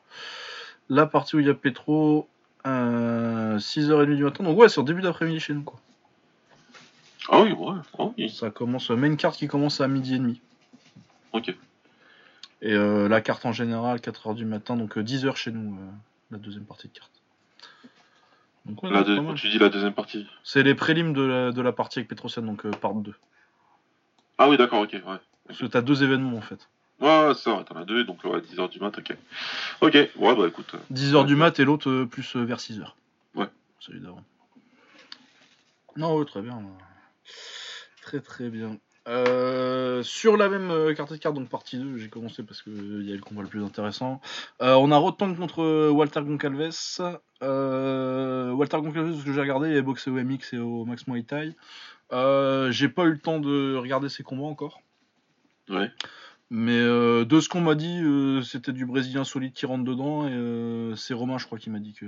La 0.87 1.05
partie 1.05 1.35
où 1.35 1.39
il 1.39 1.47
y 1.47 1.49
a 1.49 1.53
Petro, 1.53 2.27
euh, 2.65 3.57
6h30 3.57 4.15
du 4.15 4.23
matin. 4.23 4.43
Donc, 4.43 4.57
ouais, 4.57 4.69
c'est 4.69 4.79
en 4.79 4.83
début 4.83 5.01
d'après-midi 5.01 5.39
chez 5.39 5.53
nous, 5.53 5.63
quoi. 5.63 5.79
Ah 7.31 7.41
oui, 7.41 7.51
ouais, 7.51 7.75
ah 7.99 8.05
oui, 8.17 8.29
Ça 8.29 8.49
commence, 8.49 8.89
main 8.89 9.15
carte 9.15 9.37
qui 9.37 9.47
commence 9.47 9.81
à 9.81 9.87
midi 9.87 10.15
et 10.15 10.17
demi. 10.17 10.41
ok. 11.33 11.53
Et 12.61 12.73
euh, 12.73 13.07
la 13.07 13.21
carte 13.21 13.45
en 13.45 13.51
général, 13.53 13.99
4h 13.99 14.35
du 14.35 14.45
matin, 14.45 14.75
donc 14.75 14.97
10h 14.97 15.35
chez 15.35 15.51
nous, 15.51 15.77
euh, 15.79 15.89
la 16.31 16.37
deuxième 16.37 16.65
partie 16.65 16.87
de 16.89 16.93
carte. 16.93 17.11
Donc, 18.65 18.83
ouais, 18.83 18.89
La 18.91 18.99
non, 18.99 19.05
c'est 19.05 19.11
deux- 19.11 19.21
pas 19.21 19.27
quand 19.29 19.33
tu 19.35 19.49
dis 19.49 19.59
la 19.59 19.69
deuxième 19.69 19.93
partie. 19.93 20.27
C'est 20.43 20.63
les 20.63 20.75
prélims 20.75 21.13
de 21.13 21.21
la, 21.21 21.51
de 21.51 21.61
la 21.61 21.71
partie 21.71 21.99
avec 21.99 22.09
Petrosian, 22.09 22.41
donc 22.43 22.65
euh, 22.65 22.71
part 22.71 22.93
2. 22.93 23.13
Ah 24.37 24.49
oui, 24.49 24.57
d'accord, 24.57 24.81
ok, 24.81 24.91
ouais. 24.93 25.17
Parce 25.47 25.59
que 25.59 25.65
t'as 25.65 25.81
deux 25.81 26.03
événements 26.03 26.37
en 26.37 26.41
fait. 26.41 26.67
Ouais, 26.99 27.33
ça, 27.33 27.55
ouais, 27.55 27.63
t'en 27.63 27.75
as 27.77 27.85
deux, 27.85 28.03
donc 28.03 28.23
ouais, 28.25 28.41
10h 28.41 28.69
du 28.69 28.79
mat, 28.79 28.97
ok. 28.97 29.15
Ok, 29.81 29.93
ouais, 29.93 30.35
bah 30.35 30.47
écoute. 30.47 30.75
euh, 30.75 30.79
10h 30.91 31.25
du 31.25 31.35
mat 31.37 31.57
et 31.59 31.65
l'autre 31.65 31.89
euh, 31.89 32.05
plus 32.05 32.35
euh, 32.35 32.43
vers 32.43 32.59
6h. 32.59 32.83
Ouais. 33.35 33.47
Celui 33.79 34.01
d'avant. 34.01 34.21
Non, 35.95 36.17
ouais, 36.17 36.25
très 36.25 36.41
bien. 36.41 36.61
Très 38.01 38.19
très 38.19 38.49
bien. 38.49 38.77
Euh, 39.09 40.03
sur 40.03 40.37
la 40.37 40.49
même 40.49 40.69
euh, 40.69 40.93
carte 40.93 41.11
de 41.11 41.17
carte, 41.17 41.35
donc 41.35 41.49
partie 41.49 41.77
2, 41.77 41.97
j'ai 41.97 42.09
commencé 42.09 42.43
parce 42.43 42.61
qu'il 42.61 43.01
y 43.03 43.11
a 43.11 43.15
le 43.15 43.21
combat 43.21 43.41
le 43.41 43.47
plus 43.47 43.63
intéressant. 43.63 44.21
Euh, 44.61 44.75
on 44.75 44.91
a 44.91 44.97
Rotang 44.97 45.33
contre 45.33 45.63
euh, 45.63 45.89
Walter 45.89 46.21
Goncalves. 46.21 47.19
Euh, 47.41 48.51
Walter 48.51 48.77
Goncalves, 48.77 49.19
ce 49.19 49.25
que 49.25 49.33
j'ai 49.33 49.41
regardé, 49.41 49.71
il 49.71 49.77
a 49.77 49.81
boxé 49.81 50.11
au 50.11 50.13
MX 50.13 50.53
et 50.53 50.59
au 50.59 50.85
Max 50.85 51.07
Muay 51.07 51.23
Thai. 51.23 51.55
Euh, 52.11 52.71
j'ai 52.71 52.87
pas 52.87 53.05
eu 53.05 53.11
le 53.11 53.19
temps 53.19 53.39
de 53.39 53.75
regarder 53.75 54.09
ses 54.09 54.21
combats 54.21 54.45
encore. 54.45 54.81
Ouais. 55.69 55.91
Mais 56.51 56.77
euh, 56.77 57.25
de 57.25 57.39
ce 57.39 57.47
qu'on 57.47 57.61
m'a 57.61 57.75
dit, 57.75 58.01
euh, 58.01 58.41
c'était 58.41 58.73
du 58.73 58.85
Brésilien 58.85 59.23
solide 59.23 59.53
qui 59.53 59.65
rentre 59.65 59.83
dedans. 59.83 60.27
Et 60.27 60.31
euh, 60.31 60.95
c'est 60.95 61.13
Romain, 61.13 61.37
je 61.37 61.45
crois, 61.45 61.59
qui 61.59 61.69
m'a 61.69 61.79
dit 61.79 61.93
que 61.93 62.05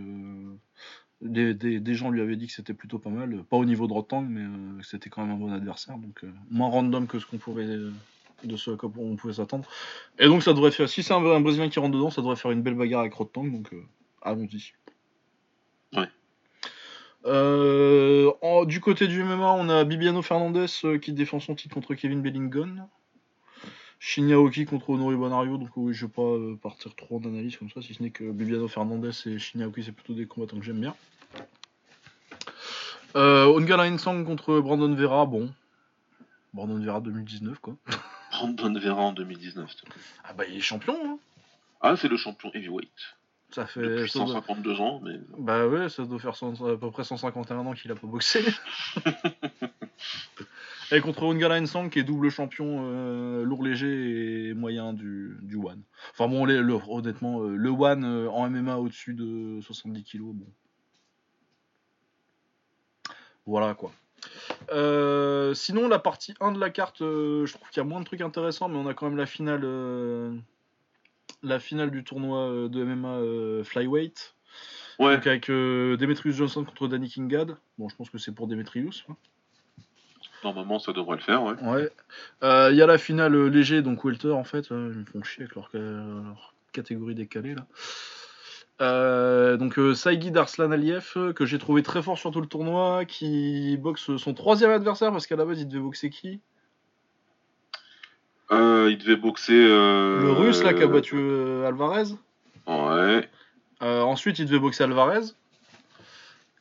des, 1.21 1.53
des- 1.53 1.79
des 1.79 1.93
gens 1.95 2.09
lui 2.09 2.21
avaient 2.21 2.35
dit 2.35 2.47
que 2.47 2.53
c'était 2.53 2.73
plutôt 2.73 2.99
pas 2.99 3.09
mal. 3.09 3.43
Pas 3.49 3.57
au 3.57 3.65
niveau 3.65 3.87
de 3.87 3.93
Rotang, 3.93 4.21
mais 4.21 4.41
euh, 4.41 4.79
que 4.79 4.85
c'était 4.85 5.09
quand 5.09 5.25
même 5.25 5.35
un 5.35 5.39
bon 5.39 5.51
adversaire. 5.53 5.97
Donc 5.97 6.23
euh, 6.23 6.31
moins 6.49 6.69
random 6.69 7.07
que 7.07 7.19
ce 7.19 7.25
qu'on 7.25 7.37
pouvait 7.37 7.65
euh, 7.65 7.91
de 8.43 8.55
ce 8.55 8.71
à 8.71 8.75
quoi 8.77 8.91
on 8.97 9.15
pouvait 9.15 9.33
s'attendre. 9.33 9.67
Et 10.19 10.25
donc 10.25 10.41
ça 10.43 10.53
devrait 10.53 10.71
faire. 10.71 10.89
Si 10.89 11.03
c'est 11.03 11.13
un, 11.13 11.23
un 11.25 11.39
Brésilien 11.41 11.69
qui 11.69 11.79
rentre 11.79 11.93
dedans, 11.95 12.09
ça 12.09 12.21
devrait 12.21 12.35
faire 12.35 12.51
une 12.51 12.61
belle 12.63 12.75
bagarre 12.75 13.01
avec 13.01 13.13
Rotang. 13.13 13.45
Donc 13.45 13.71
euh, 13.73 13.81
allons-y. 14.21 14.73
Ouais. 15.95 16.07
En- 18.41 18.65
du 18.65 18.79
côté 18.79 19.07
du 19.07 19.23
MMA, 19.23 19.51
on 19.53 19.69
a 19.69 19.83
Bibiano 19.83 20.21
Fernandez 20.21 20.65
qui 21.01 21.13
défend 21.13 21.39
son 21.39 21.55
titre 21.55 21.73
contre 21.75 21.93
Kevin 21.95 22.21
Bellingham. 22.21 22.87
Shinyaoki 24.03 24.65
contre 24.65 24.89
Honori 24.89 25.15
Bonario, 25.15 25.57
donc 25.57 25.69
oui, 25.77 25.93
je 25.93 26.07
vais 26.07 26.11
pas 26.11 26.23
euh, 26.23 26.55
partir 26.59 26.95
trop 26.95 27.19
en 27.19 27.23
analyse 27.27 27.55
comme 27.57 27.69
ça, 27.69 27.83
si 27.83 27.93
ce 27.93 28.01
n'est 28.01 28.09
que 28.09 28.23
Bibiano 28.31 28.67
Fernandez 28.67 29.11
et 29.27 29.37
Shinyaoki, 29.37 29.83
c'est 29.83 29.91
plutôt 29.91 30.15
des 30.15 30.25
combattants 30.25 30.57
que 30.57 30.65
j'aime 30.65 30.79
bien. 30.81 30.95
Euh, 33.15 33.45
Ongala 33.45 33.83
Insang 33.83 34.23
contre 34.25 34.59
Brandon 34.59 34.95
Vera, 34.95 35.27
bon. 35.27 35.53
Brandon 36.53 36.79
Vera 36.83 36.99
2019, 36.99 37.59
quoi. 37.59 37.75
Brandon 38.31 38.73
Vera 38.79 39.01
en 39.03 39.13
2019. 39.13 39.69
s'il 39.69 39.79
te 39.81 39.85
plaît. 39.85 40.01
Ah 40.23 40.33
bah, 40.33 40.45
il 40.49 40.57
est 40.57 40.61
champion, 40.61 40.95
hein. 41.05 41.19
Ah, 41.81 41.95
c'est 41.95 42.07
le 42.07 42.17
champion 42.17 42.49
heavyweight. 42.55 42.89
Ça 43.51 43.67
fait. 43.67 43.81
Depuis 43.81 44.09
ça 44.09 44.19
doit- 44.19 44.27
152 44.29 44.79
ans, 44.79 44.99
mais. 45.03 45.19
Bah 45.37 45.67
ouais, 45.67 45.89
ça 45.89 46.05
doit 46.05 46.17
faire 46.19 46.35
cent- 46.35 46.53
à 46.67 46.75
peu 46.77 46.89
près 46.89 47.03
151 47.03 47.57
ans 47.59 47.73
qu'il 47.73 47.91
a 47.91 47.95
pas 47.95 48.07
boxé. 48.07 48.43
et 50.91 51.01
contre 51.01 51.23
Ongala 51.23 51.59
Nsang 51.61 51.89
qui 51.89 51.99
est 51.99 52.03
double 52.03 52.29
champion 52.29 52.81
euh, 52.85 53.43
lourd 53.43 53.63
léger 53.63 54.49
et 54.49 54.53
moyen 54.53 54.93
du, 54.93 55.37
du 55.41 55.55
One. 55.55 55.81
Enfin 56.11 56.27
bon, 56.27 56.45
les- 56.45 56.59
le- 56.61 56.77
honnêtement, 56.89 57.41
euh, 57.41 57.55
le 57.55 57.69
One 57.69 58.03
euh, 58.03 58.29
en 58.29 58.49
MMA 58.49 58.77
au-dessus 58.77 59.13
de 59.13 59.59
70 59.61 60.03
kg, 60.03 60.19
bon. 60.33 60.47
Voilà 63.45 63.73
quoi. 63.73 63.91
Euh, 64.71 65.53
sinon, 65.53 65.87
la 65.87 65.97
partie 65.99 66.35
1 66.39 66.51
de 66.51 66.59
la 66.59 66.69
carte, 66.69 67.01
euh, 67.01 67.45
je 67.45 67.53
trouve 67.53 67.67
qu'il 67.69 67.77
y 67.81 67.85
a 67.85 67.87
moins 67.89 67.99
de 67.99 68.05
trucs 68.05 68.21
intéressants, 68.21 68.69
mais 68.69 68.77
on 68.77 68.85
a 68.87 68.93
quand 68.93 69.07
même 69.09 69.17
la 69.17 69.25
finale, 69.25 69.61
euh, 69.63 70.31
la 71.41 71.59
finale 71.59 71.89
du 71.89 72.03
tournoi 72.03 72.69
de 72.69 72.83
MMA 72.83 73.63
Flyweight. 73.63 74.35
Ouais, 74.99 75.15
Donc 75.15 75.25
avec 75.25 75.47
Demetrius 75.47 76.35
Johnson 76.35 76.63
contre 76.63 76.87
Danny 76.87 77.09
Kingad. 77.09 77.57
Bon, 77.79 77.89
je 77.89 77.95
pense 77.95 78.09
que 78.11 78.19
c'est 78.19 78.31
pour 78.35 78.47
Demetrius. 78.47 79.03
hein. 79.09 79.15
Normalement, 80.43 80.79
ça 80.79 80.93
devrait 80.93 81.17
le 81.17 81.21
faire, 81.21 81.43
ouais. 81.43 81.53
Ouais. 81.61 81.89
Euh, 82.43 82.69
Il 82.71 82.77
y 82.77 82.81
a 82.81 82.85
la 82.87 82.97
finale 82.97 83.35
euh, 83.35 83.47
léger, 83.49 83.81
donc 83.81 84.03
Welter 84.03 84.31
en 84.31 84.43
fait. 84.43 84.71
euh, 84.71 84.91
ils 84.93 84.99
me 84.99 85.05
font 85.05 85.23
chier 85.23 85.43
avec 85.43 85.55
leur, 85.55 85.69
ca- 85.71 85.79
leur 85.79 86.53
catégorie 86.71 87.15
décalée 87.15 87.55
là. 87.55 87.65
Euh, 88.81 89.57
donc 89.57 89.77
Saïgui 89.95 90.31
Darslan 90.31 90.71
Aliyev, 90.71 91.33
que 91.35 91.45
j'ai 91.45 91.59
trouvé 91.59 91.83
très 91.83 92.01
fort 92.01 92.17
sur 92.17 92.31
tout 92.31 92.41
le 92.41 92.47
tournoi, 92.47 93.05
qui 93.05 93.77
boxe 93.77 94.15
son 94.17 94.33
troisième 94.33 94.71
adversaire 94.71 95.11
parce 95.11 95.27
qu'à 95.27 95.35
la 95.35 95.45
base 95.45 95.61
il 95.61 95.67
devait 95.67 95.83
boxer 95.83 96.09
qui? 96.09 96.39
Il 98.49 98.97
devait 98.97 99.15
boxer. 99.15 99.53
Le 99.53 100.31
russe 100.31 100.63
là 100.63 100.73
qui 100.73 100.81
a 100.83 100.87
battu 100.87 101.15
Alvarez. 101.65 102.15
Ouais. 102.67 103.29
Ensuite 103.81 104.39
il 104.39 104.45
devait 104.47 104.59
boxer 104.59 104.83
Alvarez. 104.83 105.25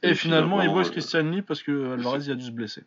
Et, 0.02 0.10
Et 0.10 0.14
finalement, 0.14 0.56
il 0.58 0.60
finalement, 0.62 0.74
boxe 0.74 0.90
Christian 0.90 1.22
Lee 1.22 1.42
parce 1.42 1.62
que 1.62 1.94
Alvarez 1.94 2.24
il 2.26 2.32
a 2.32 2.34
dû 2.34 2.44
se 2.44 2.50
blesser. 2.50 2.82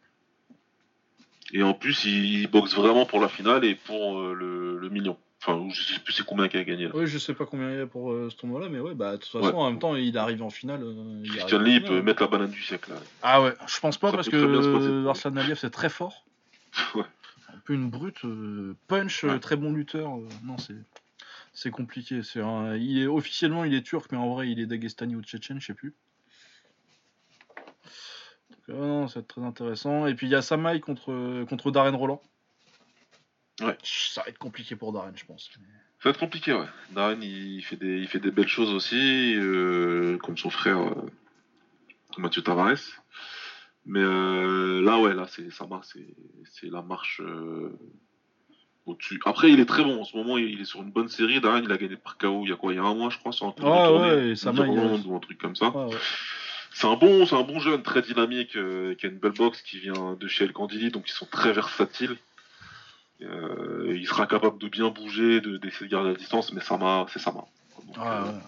Et 1.54 1.62
en 1.64 1.74
plus, 1.74 2.06
il, 2.06 2.42
il 2.42 2.48
boxe 2.48 2.74
vraiment 2.76 3.06
pour 3.06 3.20
la 3.22 3.30
finale 3.30 3.64
et 3.64 3.76
pour 3.76 4.20
euh, 4.20 4.34
le, 4.34 4.78
le 4.80 4.90
million. 4.90 5.18
Enfin, 5.42 5.62
je 5.72 5.82
sais 5.84 6.00
plus 6.00 6.14
c'est 6.14 6.26
combien 6.26 6.48
qu'il 6.48 6.60
a 6.60 6.64
gagné 6.64 6.86
là. 6.86 6.92
Oui, 6.96 7.06
je 7.06 7.18
sais 7.18 7.34
pas 7.34 7.46
combien 7.46 7.70
il 7.72 7.78
y 7.78 7.82
a 7.82 7.86
pour 7.86 8.12
euh, 8.12 8.30
ce 8.30 8.36
tournoi-là, 8.38 8.70
mais 8.70 8.80
ouais, 8.80 8.96
bah 8.96 9.12
de 9.14 9.18
toute 9.18 9.32
façon, 9.32 9.56
en 9.58 9.70
même 9.70 9.78
temps, 9.80 9.96
il 9.96 10.18
arrive 10.18 10.42
en 10.42 10.50
finale. 10.50 10.82
euh, 10.84 11.22
il 11.24 11.30
Christian 11.32 11.60
Lee, 11.60 11.82
peut 11.82 12.02
mettre 12.02 12.22
la 12.22 12.28
banane 12.28 12.50
du 12.50 12.62
siècle 12.64 12.92
là. 12.92 12.98
Ah 13.22 13.42
ouais, 13.42 13.54
je 13.68 13.80
pense 13.80 13.98
pas 13.98 14.10
Ça 14.12 14.16
parce 14.16 14.30
que 14.30 15.06
Arslan 15.08 15.36
Aliyev 15.36 15.58
c'est 15.60 15.70
très 15.70 15.90
fort. 15.90 16.26
Ouais. 16.96 17.04
Un 17.54 17.60
peu 17.66 17.74
une 17.74 17.90
brute, 17.90 18.26
euh, 18.26 18.76
punch, 18.88 19.24
euh, 19.26 19.34
Ouais. 19.34 19.40
très 19.40 19.56
bon 19.58 19.72
lutteur. 19.74 20.16
euh, 20.18 20.28
non, 20.44 20.58
c'est 20.58 20.74
c'est 21.54 21.70
compliqué. 21.70 22.24
C'est 22.24 22.42
un- 22.42 22.76
il 22.78 22.98
est 23.00 23.06
officiellement 23.06 23.64
il 23.64 23.74
est 23.76 23.84
turc, 23.84 24.12
mais 24.12 24.18
en 24.18 24.34
vrai 24.34 24.50
il 24.50 24.60
est 24.60 24.66
dagestani 24.66 25.16
ou 25.16 25.22
tchétchène, 25.22 25.60
je 25.62 25.68
sais 25.68 25.74
plus. 25.76 25.94
Euh, 28.70 28.74
non, 28.74 29.08
ça 29.08 29.16
va 29.16 29.22
être 29.22 29.28
très 29.28 29.44
intéressant. 29.44 30.08
Et 30.08 30.16
puis 30.16 30.28
il 30.28 30.32
y 30.32 30.36
a 30.36 30.42
Samaï 30.42 30.80
contre 30.80 31.44
contre 31.46 31.72
Darren 31.72 31.96
Roland. 31.96 32.22
Ouais. 33.62 33.78
Ça 33.84 34.22
va 34.22 34.30
être 34.30 34.38
compliqué 34.38 34.76
pour 34.76 34.94
Darren, 34.94 35.12
je 35.16 35.26
pense. 35.26 35.50
Ça 35.54 35.60
va 36.06 36.10
être 36.10 36.20
compliqué, 36.20 36.54
ouais. 36.54 36.66
Darren, 36.92 37.22
il 37.22 37.62
fait 37.62 37.76
des, 37.76 38.00
il 38.00 38.08
fait 38.08 38.20
des 38.20 38.32
belles 38.32 38.48
choses 38.48 38.72
aussi, 38.74 39.36
euh, 39.36 40.18
comme 40.18 40.38
son 40.38 40.50
frère 40.50 40.80
euh, 40.80 41.08
Mathieu 42.18 42.42
Tavares. 42.42 43.02
Mais 43.86 44.02
là, 44.02 45.00
ouais, 45.00 45.14
là, 45.14 45.28
c'est 45.28 45.52
ça 45.52 45.68
marche, 45.68 45.98
c'est 46.46 46.70
la 46.70 46.82
marche 46.82 47.22
au-dessus. 48.86 49.20
Après, 49.26 49.52
il 49.52 49.60
est 49.60 49.66
très 49.66 49.84
bon 49.84 50.00
en 50.00 50.04
ce 50.06 50.16
moment. 50.16 50.38
Il, 50.38 50.62
est 50.62 50.66
sur 50.66 50.82
une 50.82 50.92
bonne 50.92 51.10
série. 51.10 51.42
Darren, 51.42 51.64
il 51.64 51.72
a 51.72 51.78
gagné 51.78 51.98
par 51.98 52.18
KO 52.18 52.44
il 52.46 52.50
y 52.50 52.54
a 52.54 52.56
quoi? 52.56 52.72
Il 52.72 52.78
y 52.78 52.80
a 52.80 52.84
un 52.84 52.96
mois, 52.96 53.10
je 53.10 53.18
crois, 53.18 53.34
sur 53.34 53.46
un 53.46 53.52
tour 53.52 53.68
Ah 53.68 53.88
de 53.88 54.36
tournée, 54.36 54.70
ouais, 54.70 55.06
ou 55.06 55.16
un 55.16 55.20
truc 55.20 55.38
comme 55.38 55.56
ça. 55.56 55.70
Ouais. 55.70 55.96
C'est 56.74 56.88
un 56.88 56.96
bon, 56.96 57.26
c'est 57.26 57.36
un 57.36 57.44
bon 57.44 57.60
jeune, 57.60 57.84
très 57.84 58.02
dynamique, 58.02 58.56
euh, 58.56 58.96
qui 58.96 59.06
a 59.06 59.10
une 59.10 59.20
belle 59.20 59.34
boxe, 59.34 59.62
qui 59.62 59.80
vient 59.80 60.16
de 60.20 60.28
chez 60.28 60.44
El 60.46 60.54
Candili, 60.54 60.90
donc 60.92 61.08
ils 61.08 61.14
sont 61.14 61.28
très 61.28 61.54
versatiles. 61.54 62.18
Euh, 63.22 63.94
il 63.96 64.08
sera 64.08 64.26
capable 64.26 64.58
de 64.58 64.68
bien 64.68 64.90
bouger, 64.90 65.40
de 65.40 65.58
d'essayer 65.58 65.86
de 65.86 65.92
garder 65.92 66.10
la 66.10 66.16
distance, 66.16 66.52
mais 66.52 66.62
Sama, 66.62 67.06
c'est 67.10 67.20
Sama. 67.20 67.46
Donc, 67.86 67.96
Ah, 68.00 68.24
euh, 68.24 68.32
ouais. 68.32 68.40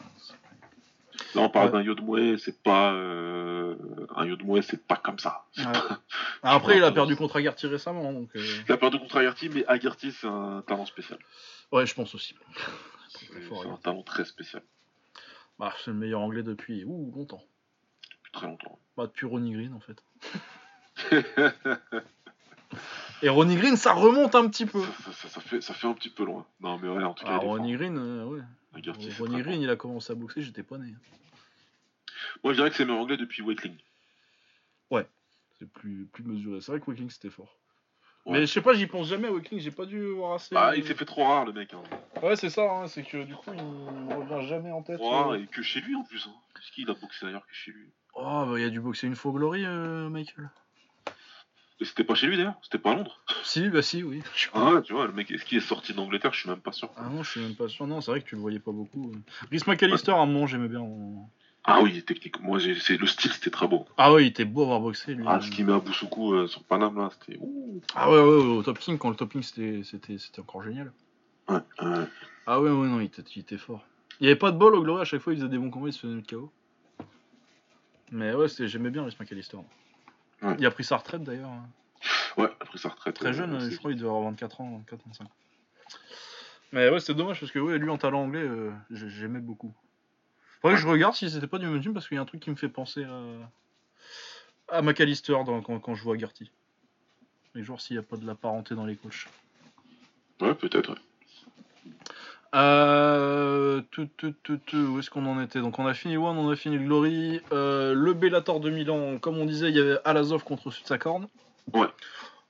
Là, 1.33 1.41
on 1.41 1.49
parle 1.49 1.67
Ouais. 1.67 1.71
d'un 1.73 1.81
Yodmoué, 1.83 2.37
c'est 2.37 2.61
pas 2.63 2.91
un 2.91 4.25
Yodmoué, 4.25 4.61
c'est 4.61 4.85
pas 4.85 4.95
comme 4.97 5.19
ça. 5.19 5.45
Ouais. 5.57 5.63
Après, 6.43 6.77
il 6.77 6.83
a 6.83 6.91
perdu 6.91 7.15
contre 7.15 7.37
Agarty 7.37 7.67
récemment, 7.67 8.11
donc. 8.11 8.29
Il 8.35 8.71
a 8.71 8.77
perdu 8.77 8.99
contre 8.99 9.17
Agarty, 9.17 9.49
mais 9.49 9.65
Agarty, 9.67 10.11
c'est 10.11 10.27
un 10.27 10.61
talent 10.67 10.85
spécial. 10.85 11.19
Ouais, 11.71 11.85
je 11.85 11.93
pense 11.93 12.15
aussi. 12.15 12.35
C'est 13.09 13.67
un 13.67 13.77
talent 13.77 14.03
très 14.03 14.25
spécial, 14.25 14.63
Bah, 15.59 15.73
c'est 15.83 15.91
le 15.91 15.97
meilleur 15.97 16.21
anglais 16.21 16.43
depuis 16.43 16.83
ouh, 16.85 17.11
longtemps. 17.15 17.43
Très 18.35 18.47
longtemps. 18.47 18.77
Bah, 18.97 19.07
depuis 19.07 19.25
Ronnie 19.25 19.53
Green, 19.53 19.73
en 19.73 19.79
fait. 19.79 20.03
Et 23.21 23.29
Ronnie 23.29 23.55
Green, 23.55 23.77
ça 23.77 23.93
remonte 23.93 24.35
un 24.35 24.47
petit 24.49 24.65
peu. 24.65 24.81
ça, 24.81 24.91
ça- 25.03 25.11
ça- 25.13 25.27
ça 25.29 25.41
fait, 25.41 25.61
ça 25.61 25.73
fait 25.73 25.87
un 25.87 25.93
petit 25.93 26.09
peu 26.09 26.25
loin. 26.25 26.45
Non, 26.59 26.77
mais 26.77 26.89
ouais, 26.89 27.03
en 27.03 27.13
tout 27.13 27.23
cas, 27.25 27.31
Ah, 27.33 27.37
Ronnie 27.37 27.71
fort. 27.73 27.79
Green, 27.79 27.97
euh, 27.97 28.25
ouais. 28.25 28.41
Ronnie 29.19 29.41
Green, 29.41 29.61
il 29.61 29.69
a 29.69 29.75
commencé 29.77 30.11
à 30.11 30.15
boxer, 30.15 30.41
j'étais 30.41 30.63
pas 30.63 30.77
né. 30.77 30.93
Moi, 32.43 32.51
je 32.53 32.57
dirais 32.57 32.69
que 32.69 32.75
c'est 32.75 32.83
le 32.83 32.87
meilleur 32.87 33.03
anglais 33.03 33.17
depuis 33.17 33.41
Wakeling. 33.41 33.77
C'est 35.57 35.71
plus, 35.71 36.05
plus 36.11 36.25
mesuré. 36.25 36.59
C'est 36.59 36.73
vrai 36.73 36.81
que 36.81 36.85
Wakeling, 36.87 37.09
c'était 37.09 37.29
fort. 37.29 37.57
Ouais. 38.25 38.33
Mais 38.33 38.41
je 38.41 38.51
sais 38.51 38.59
pas, 38.61 38.73
j'y 38.73 38.87
pense 38.87 39.07
jamais 39.07 39.29
à 39.29 39.31
Wakeling, 39.31 39.61
j'ai 39.61 39.71
pas 39.71 39.85
dû 39.85 40.05
voir 40.07 40.33
assez. 40.33 40.53
Ah, 40.53 40.73
il 40.75 40.85
s'est 40.85 40.95
fait 40.95 41.05
trop 41.05 41.23
rare, 41.23 41.45
le 41.45 41.53
mec. 41.53 41.73
Hein. 41.73 41.81
Ouais, 42.21 42.35
c'est 42.35 42.49
ça, 42.49 42.69
hein, 42.69 42.87
c'est 42.87 43.03
que 43.03 43.23
du 43.23 43.33
coup, 43.35 43.51
il 43.53 43.61
revient 44.13 44.45
jamais 44.49 44.69
en 44.73 44.83
tête. 44.83 44.99
Rare, 44.99 45.31
euh. 45.31 45.39
et 45.39 45.47
que 45.47 45.61
chez 45.61 45.79
lui 45.79 45.95
en 45.95 46.03
plus. 46.03 46.27
Hein. 46.27 46.33
Parce 46.53 46.69
qu'il 46.71 46.89
a 46.89 46.93
boxé 46.93 47.25
ailleurs 47.25 47.47
que 47.47 47.53
chez 47.53 47.71
lui? 47.71 47.89
Oh, 48.15 48.45
bah, 48.49 48.59
il 48.59 48.65
a 48.65 48.69
dû 48.69 48.79
boxer 48.79 49.07
une 49.07 49.15
fois 49.15 49.31
au 49.31 49.35
Glory, 49.35 49.65
euh, 49.65 50.09
Michael. 50.09 50.49
Et 51.81 51.85
c'était 51.85 52.05
pas 52.05 52.15
chez 52.15 52.27
lui 52.27 52.37
d'ailleurs, 52.37 52.55
c'était 52.63 52.77
pas 52.77 52.91
à 52.91 52.95
Londres. 52.95 53.19
Si, 53.43 53.69
bah 53.69 53.81
si, 53.81 54.01
oui. 54.01 54.23
Ah 54.53 54.73
ouais, 54.73 54.81
tu 54.81 54.93
vois, 54.93 55.07
le 55.07 55.13
mec, 55.13 55.29
est-ce 55.29 55.43
qu'il 55.43 55.57
est 55.57 55.61
sorti 55.61 55.93
d'Angleterre? 55.93 56.31
Je 56.33 56.39
suis 56.39 56.49
même 56.49 56.61
pas 56.61 56.71
sûr. 56.71 56.89
Ah 56.95 57.09
non, 57.11 57.21
je 57.21 57.31
suis 57.31 57.41
même 57.41 57.55
pas 57.55 57.67
sûr. 57.67 57.85
Non, 57.85 57.99
c'est 57.99 58.11
vrai 58.11 58.21
que 58.21 58.27
tu 58.29 58.35
le 58.35 58.41
voyais 58.41 58.59
pas 58.59 58.71
beaucoup. 58.71 59.11
Rhys 59.51 59.61
McAllister, 59.67 60.11
à 60.11 60.19
un 60.19 60.25
moment, 60.25 60.47
j'aimais 60.47 60.69
bien. 60.69 60.79
en- 60.79 61.29
Ah 61.65 61.81
oui, 61.81 62.01
technique. 62.03 62.39
Moi, 62.41 62.59
c'est 62.61 62.95
le 62.97 63.07
style, 63.07 63.33
c'était 63.33 63.49
très 63.49 63.67
beau. 63.67 63.85
Ah 63.97 64.13
ouais, 64.13 64.23
il 64.23 64.27
était 64.27 64.45
beau 64.45 64.61
à 64.61 64.65
avoir 64.65 64.79
boxé, 64.79 65.15
lui. 65.15 65.25
Ah, 65.27 65.41
ce 65.41 65.51
qu'il 65.51 65.65
met 65.65 65.73
à 65.73 65.79
Boussoukou 65.79 66.33
euh, 66.33 66.47
sur 66.47 66.63
Paname 66.63 66.97
là, 66.97 67.09
c'était. 67.11 67.37
Ah 67.93 68.09
ouais, 68.09 68.21
ouais, 68.21 68.23
ouais, 68.23 68.43
au 68.57 68.63
Top 68.63 68.79
King, 68.79 68.97
quand 68.97 69.09
le 69.09 69.15
Top 69.17 69.31
King 69.33 69.41
c'était, 69.43 69.81
encore 70.39 70.63
génial. 70.63 70.93
Ouais, 71.49 71.55
ouais. 71.81 72.05
Ah 72.47 72.61
ouais, 72.61 72.69
ouais, 72.71 72.87
non, 72.87 73.01
il 73.01 73.05
était, 73.07 73.23
il 73.35 73.39
était 73.41 73.57
fort. 73.57 73.83
Il 74.21 74.25
y 74.27 74.29
avait 74.29 74.39
pas 74.39 74.51
de 74.51 74.57
bol 74.57 74.75
au 74.75 74.81
Glory, 74.81 75.01
à 75.01 75.05
chaque 75.05 75.19
fois 75.21 75.33
il 75.33 75.37
faisait 75.39 75.49
des 75.49 75.57
bons 75.57 75.69
combats, 75.71 75.89
il 75.89 75.93
se 75.93 75.99
faisait 75.99 76.13
mettre 76.13 76.29
KO. 76.29 76.51
Mais 78.15 78.33
ouais, 78.33 78.47
c'est- 78.47 78.67
j'aimais 78.69 78.89
bien 78.91 79.03
Rhys 79.03 79.15
McAllister. 79.19 79.57
Ouais. 80.41 80.55
Il 80.57 80.65
a 80.65 80.71
pris 80.71 80.83
sa 80.85 80.95
retraite 80.97 81.23
d'ailleurs. 81.23 81.49
hein. 81.49 81.67
Ouais, 82.37 82.49
après 82.61 82.77
sa 82.77 82.89
retraite. 82.89 83.15
Très 83.15 83.29
euh, 83.29 83.33
jeune, 83.33 83.59
c'est- 83.59 83.71
je 83.71 83.77
crois 83.77 83.91
il 83.91 83.97
devait 83.97 84.07
avoir 84.07 84.23
24 84.23 84.61
ans, 84.61 84.77
24, 84.77 85.01
25. 85.05 85.27
Mais 86.71 86.89
ouais, 86.89 86.99
c'était 86.99 87.13
dommage 87.13 87.39
parce 87.39 87.51
que 87.51 87.59
ouais, 87.59 87.77
lui 87.77 87.89
en 87.89 87.97
talent 87.97 88.21
anglais, 88.23 88.41
euh, 88.43 88.71
j'ai- 88.89 89.09
j'aimais 89.09 89.39
beaucoup. 89.39 89.73
Faudrait 90.61 90.75
que 90.75 90.81
je 90.81 90.87
regarde 90.87 91.13
si 91.15 91.29
c'était 91.29 91.47
pas 91.47 91.57
du 91.59 91.67
même 91.67 91.81
team 91.81 91.93
parce 91.93 92.07
qu'il 92.07 92.15
y 92.15 92.17
a 92.17 92.21
un 92.21 92.25
truc 92.25 92.41
qui 92.41 92.49
me 92.49 92.55
fait 92.55 92.69
penser 92.69 93.03
à, 93.03 94.77
à 94.77 94.81
McAllister 94.81 95.33
dans- 95.45 95.61
quand, 95.61 95.79
quand 95.79 95.95
je 95.95 96.03
vois 96.03 96.17
Gertie. 96.17 96.51
Et 97.55 97.63
genre 97.63 97.79
s'il 97.81 97.95
n'y 97.95 97.99
a 97.99 98.03
pas 98.03 98.17
de 98.17 98.25
la 98.25 98.35
parenté 98.35 98.75
dans 98.75 98.85
les 98.85 98.95
coachs. 98.95 99.27
Ouais, 100.41 100.53
peut-être. 100.55 100.91
ouais. 100.93 100.99
Euh, 102.55 103.81
tout, 103.91 104.07
tout, 104.17 104.33
tout, 104.43 104.57
tout, 104.65 104.77
où 104.77 104.99
est-ce 104.99 105.09
qu'on 105.09 105.25
en 105.25 105.41
était 105.41 105.59
Donc 105.59 105.77
on 105.77 105.85
a 105.85 105.93
fini 105.93 106.15
One, 106.17 106.37
on 106.37 106.49
a 106.49 106.55
fini 106.55 106.77
Glory. 106.77 107.41
Euh, 107.51 107.93
le 107.93 108.13
Bellator 108.13 108.59
de 108.59 108.69
Milan, 108.69 109.17
comme 109.19 109.37
on 109.37 109.45
disait, 109.45 109.69
il 109.69 109.75
y 109.75 109.79
avait 109.79 109.97
Alazov 110.05 110.43
contre 110.43 110.71
Sutsakorn. 110.71 111.27
Ouais. 111.73 111.87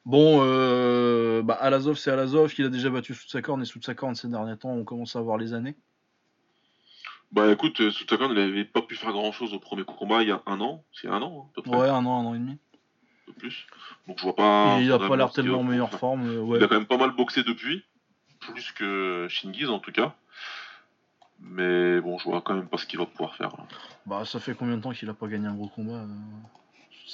Bon, 0.06 0.42
euh, 0.44 1.42
bah 1.42 1.56
Alazov 1.56 1.96
c'est 1.98 2.12
Alazov, 2.12 2.54
il 2.60 2.66
a 2.66 2.70
déjà 2.70 2.92
battu 2.92 3.16
Sutsakorn 3.16 3.60
et 3.64 3.66
Sutsakorn 3.66 4.14
ces 4.14 4.28
derniers 4.28 4.56
temps, 4.58 4.70
on 4.70 4.84
commence 4.84 5.16
à 5.16 5.22
voir 5.22 5.38
les 5.40 5.54
années. 5.54 5.76
Bah 7.32 7.52
écoute, 7.52 7.82
euh, 7.82 7.92
Sutakan, 7.92 8.32
il 8.32 8.38
avait 8.38 8.66
pas 8.66 8.82
pu 8.84 8.96
faire 8.96 9.12
grand 9.12 9.32
chose 9.32 9.54
au 9.54 9.60
premier 9.60 9.84
combat 9.84 10.22
il 10.22 10.30
y 10.30 10.32
a 10.32 10.42
un 10.46 10.62
an. 10.62 10.84
C'est 10.94 11.08
un 11.08 11.22
an, 11.22 11.48
hein, 11.48 11.50
à 11.52 11.56
peu 11.56 11.62
près. 11.64 11.78
Ouais, 11.82 11.90
un 11.90 12.06
an, 12.06 12.22
un 12.22 12.26
an 12.28 12.36
et 12.36 12.40
demi. 12.40 12.58
Plus. 13.40 13.66
Donc 14.08 14.20
je 14.20 14.24
vois 14.24 14.36
pas. 14.36 14.78
et 14.80 14.84
il 14.84 14.92
a 14.92 15.00
pas 15.00 15.18
l'air 15.18 15.32
tellement 15.32 15.60
en 15.60 15.64
meilleure 15.64 15.90
forme. 15.92 16.30
euh, 16.30 16.40
ouais. 16.40 16.60
Il 16.60 16.64
a 16.64 16.68
quand 16.68 16.76
même 16.76 16.86
pas 16.86 16.98
mal 16.98 17.12
boxé 17.12 17.44
depuis. 17.44 17.84
Plus 18.52 18.72
que 18.72 19.28
Shingiz 19.30 19.70
en 19.70 19.80
tout 19.80 19.92
cas. 19.92 20.16
Mais 21.42 22.00
bon, 22.02 22.18
je 22.18 22.26
vois 22.26 22.42
quand 22.42 22.56
même 22.56 22.68
pas 22.68 22.78
ce 22.78 22.86
qu'il 22.86 23.00
va 23.00 23.06
pouvoir 23.06 23.36
faire. 23.36 23.50
Là. 23.50 23.66
Bah 24.06 24.24
ça 24.26 24.40
fait 24.40 24.56
combien 24.56 24.78
de 24.78 24.82
temps 24.82 24.92
qu'il 24.92 25.10
a 25.10 25.14
pas 25.14 25.28
gagné 25.28 25.48
un 25.48 25.54
gros 25.54 25.68
combat 25.68 25.94
euh, 25.94 26.08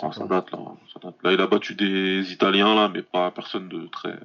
Ah, 0.02 0.12
ça 0.12 0.26
date 0.26 0.52
là, 0.52 0.60
ça 0.94 1.00
date. 1.02 1.16
Là, 1.24 1.34
il 1.34 1.42
a 1.42 1.48
battu 1.48 1.76
des 1.76 2.32
Italiens 2.32 2.76
là, 2.76 2.90
mais 2.90 3.02
pas 3.02 3.32
personne 3.32 3.68
de 3.68 3.88
très. 3.88 4.18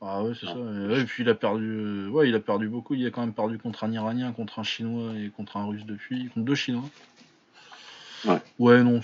Ah 0.00 0.22
ouais, 0.22 0.32
c'est 0.38 0.46
ça. 0.46 0.56
Et, 0.98 1.04
puis 1.04 1.24
il 1.24 1.28
a 1.28 1.34
perdu, 1.34 1.68
euh, 1.68 2.08
ouais, 2.08 2.28
il 2.28 2.34
a 2.34 2.40
perdu 2.40 2.68
beaucoup. 2.68 2.94
Il 2.94 3.06
a 3.06 3.10
quand 3.10 3.20
même 3.20 3.34
perdu 3.34 3.58
contre 3.58 3.84
un 3.84 3.92
Iranien, 3.92 4.32
contre 4.32 4.58
un 4.58 4.62
Chinois 4.62 5.12
et 5.14 5.28
contre 5.28 5.58
un 5.58 5.66
Russe 5.66 5.84
depuis, 5.84 6.28
contre 6.28 6.46
deux 6.46 6.54
Chinois. 6.54 6.88
Ouais. 8.24 8.40
Ouais, 8.58 8.82
non. 8.82 9.00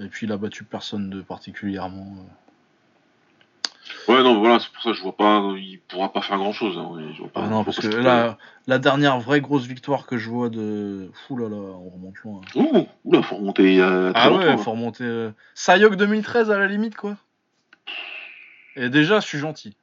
Et 0.00 0.08
puis 0.08 0.26
il 0.26 0.32
a 0.32 0.36
battu 0.36 0.64
personne 0.64 1.10
de 1.10 1.20
particulièrement. 1.20 2.16
Ouais, 4.10 4.22
non, 4.22 4.38
voilà, 4.40 4.58
c'est 4.58 4.70
pour 4.72 4.82
ça 4.82 4.90
que 4.90 4.96
je 4.96 5.02
vois 5.02 5.16
pas. 5.16 5.40
Il 5.56 5.78
pourra 5.88 6.12
pas 6.12 6.20
faire 6.22 6.36
grand 6.38 6.52
chose. 6.52 6.76
Hein, 6.78 6.98
et 7.00 7.14
je 7.14 7.18
vois 7.20 7.28
pas- 7.30 7.42
Ah 7.44 7.48
non, 7.48 7.64
parce 7.64 7.78
que 7.78 7.86
là, 7.86 8.38
la 8.66 8.78
dernière 8.78 9.20
vraie 9.20 9.40
grosse 9.40 9.66
victoire 9.66 10.06
que 10.06 10.18
je 10.18 10.28
vois 10.28 10.48
de, 10.48 11.10
fou 11.26 11.36
là 11.36 11.48
là, 11.48 11.56
on 11.56 11.90
remonte 11.90 12.16
loin. 12.24 12.40
peut- 12.52 12.58
Ouh, 12.60 12.86
oula, 13.04 13.22
faut 13.22 13.36
remonter. 13.36 13.80
euh, 13.80 14.12
très 14.12 14.22
Ah 14.22 14.32
ouais, 14.32 14.56
faut 14.58 14.72
remonter. 14.72 15.04
euh, 15.04 15.30
Sayok 15.54 15.94
2013 15.96 16.50
à 16.50 16.58
la 16.58 16.66
limite 16.66 16.96
quoi. 16.96 17.16
Et 18.76 18.88
déjà, 18.88 19.20
je 19.20 19.26
suis 19.26 19.38
gentil. 19.38 19.76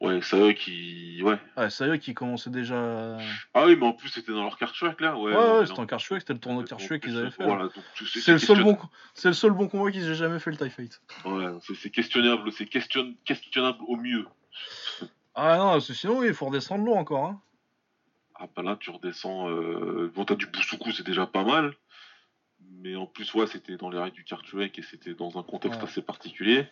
Ouais, 0.00 0.20
c'est 0.22 0.36
eux 0.38 0.52
qui. 0.52 1.22
Ouais. 1.22 1.38
Ouais, 1.56 1.70
Sayok 1.70 2.00
qui 2.00 2.12
commençait 2.12 2.50
déjà. 2.50 3.16
Ah 3.54 3.64
oui, 3.66 3.76
mais 3.76 3.86
en 3.86 3.92
plus, 3.94 4.10
c'était 4.10 4.32
dans 4.32 4.42
leur 4.42 4.58
chouette 4.74 5.00
là. 5.00 5.16
Ouais, 5.16 5.34
Ouais, 5.34 5.58
ouais, 5.60 5.66
c'était 5.66 5.80
en 5.80 5.86
Karchouek, 5.86 6.20
c'était 6.20 6.34
le 6.34 6.38
tournoi 6.38 6.64
Karchouek 6.64 7.02
qu'ils 7.02 7.16
avaient 7.16 7.30
fait. 7.30 7.44
Voilà, 7.44 7.68
c'est- 7.94 8.32
le 8.32 8.38
seul 8.38 8.62
bon, 8.62 8.76
le 9.24 9.32
seul 9.32 9.52
bon 9.52 9.68
combat 9.68 9.90
qu'ils 9.90 10.06
aient 10.10 10.14
jamais 10.14 10.38
fait 10.38 10.50
le 10.50 10.58
TIE 10.58 10.68
Fight. 10.70 11.00
Ouais, 11.24 11.46
c'est 11.80 11.88
questionnable, 11.90 12.52
c'est 12.52 12.66
question... 12.66 13.14
questionnable 13.24 13.78
au 13.88 13.96
mieux. 13.96 14.26
Ah 15.34 15.56
non, 15.56 15.70
parce 15.72 15.86
que 15.88 15.94
sinon 15.94 16.22
il 16.22 16.34
faut 16.34 16.46
redescendre 16.46 16.84
l'eau 16.84 16.94
encore. 16.94 17.24
Hein. 17.24 17.40
Ah 18.38 18.46
bah 18.54 18.62
là, 18.62 18.76
tu 18.78 18.90
redescends. 18.90 19.48
Euh... 19.48 20.12
Bon, 20.14 20.26
t'as 20.26 20.34
du 20.34 20.46
Bousoukou, 20.46 20.92
c'est 20.92 21.06
déjà 21.06 21.26
pas 21.26 21.42
mal. 21.44 21.74
Mais 22.82 22.96
en 22.96 23.06
plus, 23.06 23.32
ouais, 23.32 23.46
c'était 23.46 23.76
dans 23.78 23.88
les 23.88 23.98
règles 23.98 24.16
du 24.16 24.24
Kartuek 24.24 24.78
et 24.78 24.82
c'était 24.82 25.14
dans 25.14 25.38
un 25.38 25.42
contexte 25.42 25.80
Ouais. 25.80 25.88
assez 25.88 26.02
particulier. 26.02 26.66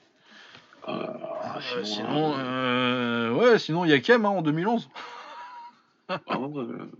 Euh, 0.88 1.06
Ah, 1.42 1.58
sinon, 1.60 1.84
sinon, 1.84 2.34
euh, 2.38 3.30
euh, 3.30 3.32
ouais, 3.32 3.58
sinon 3.58 3.84
il 3.84 3.90
y 3.90 3.94
a 3.94 4.00
Kem 4.00 4.24
hein, 4.24 4.30
en 4.30 4.42
2011. 4.42 4.88
ah 6.08 6.18
ouais, 6.38 6.58
euh, 6.62 6.90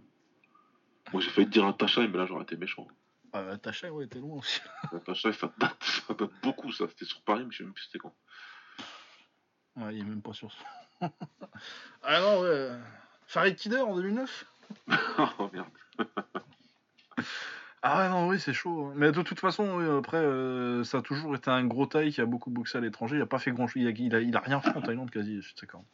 Moi, 1.13 1.21
j'ai 1.23 1.31
failli 1.31 1.47
te 1.49 1.53
dire 1.53 1.65
un 1.65 1.73
Tachai, 1.73 2.09
mais 2.09 2.19
là, 2.19 2.27
j'aurais 2.27 2.45
été 2.45 2.57
méchant. 2.57 2.87
Ah, 3.33 3.57
Tacha, 3.59 3.91
ouais, 3.91 4.07
t'es 4.07 4.21
loin 4.21 4.37
aussi. 4.39 4.61
Un 4.93 4.99
Tachai, 5.01 5.33
ça 5.33 5.51
date, 5.59 5.83
ça 5.83 6.15
date 6.15 6.31
beaucoup, 6.43 6.71
ça. 6.73 6.87
C'était 6.89 7.05
sur 7.05 7.21
Paris, 7.23 7.43
mais 7.45 7.51
je 7.51 7.59
sais 7.59 7.65
même 7.65 7.73
plus 7.73 7.85
c'était 7.85 7.99
quand. 7.99 8.15
Ouais, 9.77 9.95
il 9.95 10.01
est 10.01 10.05
même 10.05 10.23
pas 10.23 10.33
sur 10.33 10.53
son. 10.53 10.65
ah 12.05 12.21
non, 12.21 12.41
ouais. 12.43 12.71
Farid 13.27 13.57
Kider 13.57 13.81
en 13.81 13.97
2009 13.97 14.47
oh 15.39 15.51
merde. 15.53 15.69
Ah 17.87 17.99
ouais, 17.99 18.09
non, 18.09 18.29
oui, 18.29 18.41
c'est 18.41 18.55
chaud. 18.55 18.87
hein. 18.87 18.93
Mais 18.97 19.13
de 19.13 19.21
toute 19.21 19.41
façon, 19.41 19.77
oui, 19.77 19.85
après, 19.99 20.17
euh, 20.17 20.85
ça 20.85 20.99
a 20.99 21.03
toujours 21.03 21.37
été 21.37 21.51
un 21.51 21.65
gros 21.67 21.85
taille 21.85 22.13
qui 22.13 22.21
a 22.23 22.25
beaucoup 22.25 22.49
boxé 22.51 22.79
à 22.79 22.81
l'étranger. 22.81 23.17
Il 23.17 23.23
a 23.23 23.27
pas 23.27 23.39
fait 23.39 23.51
grand 23.51 23.67
chose. 23.67 23.83
Il 23.83 23.87
a, 23.89 23.91
il 23.91 24.15
a, 24.15 24.21
il 24.21 24.35
a 24.35 24.41
rien 24.41 24.59
fait 24.63 24.75
en 24.75 24.81
Thaïlande 24.81 25.11
quasi, 25.11 25.43
je 25.43 25.51
sais 25.55 25.67
quand. 25.67 25.85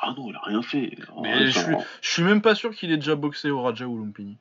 Ah 0.00 0.12
non, 0.14 0.28
il 0.28 0.36
a 0.36 0.40
rien 0.44 0.60
fait. 0.60 0.98
Mais 1.22 1.46
je 1.46 1.58
suis- 1.58 1.74
Je 2.02 2.10
suis 2.10 2.22
même 2.22 2.42
pas 2.42 2.54
sûr 2.54 2.74
qu'il 2.74 2.92
ait 2.92 2.96
déjà 2.98 3.14
boxé 3.16 3.50
au 3.50 3.62
Raja 3.62 3.86
ou 3.86 3.98
Lumpini. 4.04 4.36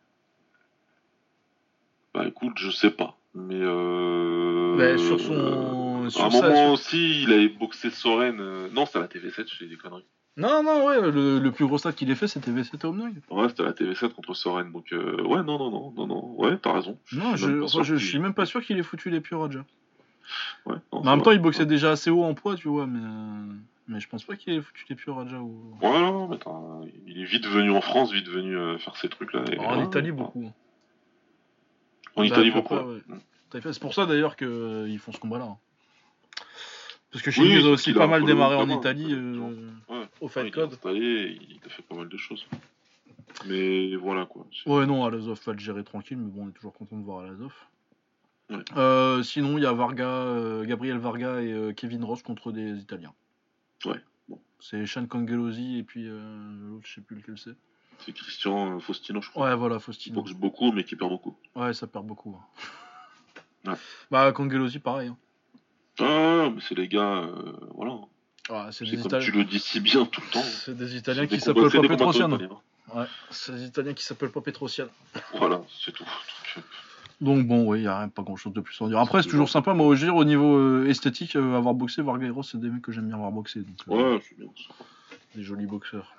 Bah 2.13 2.27
écoute, 2.27 2.53
je 2.57 2.69
sais 2.69 2.91
pas. 2.91 3.15
Mais 3.33 3.55
euh... 3.61 4.97
Sur 4.97 5.19
son- 5.21 5.31
euh, 5.33 6.09
sur 6.09 6.21
à 6.21 6.27
un 6.27 6.29
moment 6.29 6.53
sur- 6.65 6.71
aussi, 6.73 7.23
il 7.23 7.31
avait 7.31 7.47
boxé 7.47 7.89
Soren. 7.89 8.35
Non, 8.73 8.85
c'était 8.85 8.97
à 8.99 9.01
la 9.03 9.07
TV7, 9.07 9.47
je 9.49 9.55
fais 9.55 9.67
des 9.67 9.77
conneries. 9.77 10.05
Non, 10.35 10.63
non, 10.63 10.85
ouais, 10.85 10.99
le, 11.11 11.37
le 11.39 11.51
plus 11.51 11.65
gros 11.67 11.77
stade 11.77 11.93
qu'il 11.93 12.09
ait 12.09 12.15
fait, 12.15 12.27
c'était 12.27 12.49
VCT 12.51 12.85
Omnoy. 12.85 13.11
Ouais, 13.29 13.49
c'était 13.49 13.63
la 13.63 13.71
TV7 13.73 14.09
contre 14.13 14.33
Soren. 14.33 14.71
Donc, 14.71 14.91
euh... 14.91 15.21
ouais, 15.21 15.43
non, 15.43 15.59
non, 15.59 15.69
non, 15.69 15.93
non, 15.95 16.07
non. 16.07 16.25
Ouais, 16.39 16.57
t'as 16.57 16.73
raison. 16.73 16.97
Non, 17.11 17.35
je, 17.35 17.61
enfin, 17.61 17.83
je, 17.83 17.95
suis 17.95 18.17
même 18.17 18.33
pas 18.33 18.45
sûr 18.47 18.63
qu'il 18.63 18.79
ait 18.79 18.83
foutu 18.83 19.11
les 19.11 19.21
pieds 19.21 19.37
Raja. 19.37 19.63
Ouais, 20.65 20.75
non, 20.75 20.81
Mais 20.91 20.97
en 20.97 21.03
même 21.03 21.15
vrai. 21.19 21.23
temps, 21.25 21.31
il 21.31 21.39
boxait 21.39 21.67
déjà 21.67 21.91
assez 21.91 22.09
haut 22.09 22.23
en 22.23 22.33
poids, 22.33 22.55
tu 22.55 22.67
vois, 22.67 22.87
mais, 22.87 22.99
euh, 23.03 23.53
mais 23.87 23.99
je 23.99 24.07
pense 24.09 24.23
pas 24.23 24.35
qu'il 24.35 24.53
ait 24.53 24.61
foutu 24.61 24.85
les 24.89 24.95
pieds 24.95 25.13
Raja. 25.13 25.37
Ou... 25.39 25.77
Ouais, 25.81 25.99
non, 25.99 26.27
mais 26.27 26.37
t'as- 26.39 26.81
il 27.05 27.21
est 27.21 27.25
vite 27.25 27.45
venu 27.45 27.69
en 27.69 27.81
France, 27.81 28.11
vite 28.11 28.27
venu 28.27 28.57
euh, 28.57 28.79
faire 28.79 28.97
ces 28.97 29.09
trucs-là. 29.09 29.43
et- 29.51 29.59
en 29.59 29.77
ouais, 29.77 29.83
Italie, 29.85 30.11
beaucoup. 30.11 30.45
En 32.15 32.21
Bah, 32.21 32.25
Italie, 32.25 32.49
beaucoup. 32.51 32.73
ouais. 32.75 33.01
C'est 33.71 33.79
pour 33.79 33.93
ça 33.93 34.07
d'ailleurs 34.07 34.35
qu'ils 34.35 34.97
font 34.99 35.11
ce 35.11 35.19
combat-là. 35.19 35.45
hein. 35.45 35.57
Parce 37.11 37.21
que 37.23 37.29
Oui, 37.29 37.35
Shingiz 37.35 37.57
a 37.57 37.69
parce 37.69 37.73
aussi 37.81 37.93
pas 37.93 38.07
mal 38.07 38.25
démarré 38.25 38.55
en 38.55 38.67
Italie 38.69 39.09
euh, 39.13 39.37
Ouais. 39.87 40.02
Au 40.23 40.27
Fight 40.27 40.45
il 40.45 40.47
est 40.47 40.51
Code. 40.51 40.71
installé, 40.73 41.37
il 41.49 41.59
a 41.65 41.69
fait 41.69 41.81
pas 41.83 41.95
mal 41.95 42.07
de 42.09 42.17
choses. 42.17 42.45
Mais 43.45 43.95
voilà 43.95 44.25
quoi. 44.25 44.45
Ouais, 44.65 44.85
non, 44.85 45.05
Alazov 45.05 45.39
va 45.45 45.53
le 45.53 45.59
gérer 45.59 45.83
tranquille, 45.83 46.17
mais 46.17 46.29
bon, 46.31 46.45
on 46.45 46.49
est 46.49 46.53
toujours 46.53 46.73
content 46.73 46.97
de 46.97 47.03
voir 47.03 47.19
Alazov. 47.25 47.53
Ouais. 48.49 48.57
Euh, 48.77 49.23
sinon, 49.23 49.57
il 49.57 49.63
y 49.63 49.65
a 49.65 49.73
Varga, 49.73 50.05
euh, 50.07 50.65
Gabriel 50.65 50.97
Varga 50.97 51.41
et 51.41 51.51
euh, 51.51 51.73
Kevin 51.73 52.03
Ross 52.03 52.21
contre 52.21 52.51
des 52.51 52.77
Italiens. 52.77 53.13
Ouais, 53.85 53.99
bon. 54.27 54.39
C'est 54.59 54.85
Sean 54.85 55.05
Congelosi 55.07 55.77
et 55.79 55.83
puis 55.83 56.07
euh, 56.07 56.19
l'autre, 56.69 56.85
je 56.87 56.95
sais 56.95 57.01
plus 57.01 57.17
lequel 57.17 57.37
c'est. 57.37 57.55
C'est 57.99 58.11
Christian 58.11 58.79
Faustino, 58.79 59.21
je 59.21 59.29
crois. 59.29 59.49
Ouais, 59.49 59.55
voilà, 59.55 59.77
Qui 59.77 59.83
Faustino. 59.83 60.15
boxe 60.21 60.33
beaucoup, 60.33 60.71
mais 60.71 60.83
qui 60.83 60.95
perd 60.95 61.11
beaucoup. 61.11 61.35
Ouais, 61.55 61.73
ça 61.73 61.87
perd 61.87 62.05
beaucoup. 62.05 62.37
hein. 63.65 63.71
Ouais. 63.71 63.77
Bah, 64.11 64.31
Congelosi, 64.33 64.79
pareil. 64.79 65.07
hein. 65.09 65.17
Ah, 65.99 66.49
mais 66.53 66.59
c'est 66.61 66.75
les 66.75 66.87
gars, 66.87 67.19
euh, 67.23 67.53
voilà. 67.75 67.97
Ouais, 68.49 68.57
c'est 68.71 68.85
des, 68.85 68.99
Italiens. 68.99 69.25
tu 69.25 69.31
le 69.31 69.45
dis 69.45 69.59
si 69.59 69.79
bien 69.79 70.05
tout 70.05 70.21
le 70.21 70.31
temps. 70.31 70.41
C'est 70.41 70.75
des 70.75 70.97
Italiens 70.97 71.27
qui 71.27 71.39
s'appellent 71.39 71.69
pas 71.69 71.81
Petrosian. 71.81 72.31
Ouais, 72.93 73.05
c'est 73.29 73.55
des 73.55 73.65
Italiens 73.65 73.93
qui 73.93 74.03
s'appellent 74.03 74.31
pas 74.31 74.41
Petrosian. 74.41 74.87
Voilà, 75.37 75.61
c'est 75.83 75.93
tout. 75.93 76.05
Donc, 77.21 77.39
euh, 77.39 77.43
bon, 77.43 77.65
oui, 77.67 77.79
il 77.79 77.81
n'y 77.83 77.87
a 77.87 77.99
rien, 77.99 78.09
pas 78.09 78.21
grand 78.21 78.35
chose 78.35 78.53
de 78.53 78.59
plus 78.59 78.79
à 78.81 78.83
en 78.83 78.87
dire. 78.89 78.99
Après, 78.99 79.23
c'est 79.23 79.29
toujours 79.29 79.49
sympa, 79.49 79.73
moi, 79.73 79.87
veux 79.87 79.95
dire, 79.95 80.15
au 80.15 80.25
niveau 80.25 80.57
euh, 80.57 80.89
esthétique, 80.89 81.37
euh, 81.37 81.55
avoir 81.55 81.73
boxé, 81.73 82.01
Ross, 82.01 82.49
c'est 82.51 82.59
des 82.59 82.69
mecs 82.69 82.81
que 82.81 82.91
j'aime 82.91 83.07
bien 83.07 83.17
voir 83.17 83.31
boxer. 83.31 83.61
Donc, 83.61 83.77
euh, 83.87 84.15
Ouais, 84.15 84.21
c'est 84.27 84.37
bien. 84.37 84.49
ça. 84.67 84.85
Des 85.35 85.43
jolis 85.43 85.65
boxeurs. 85.65 86.13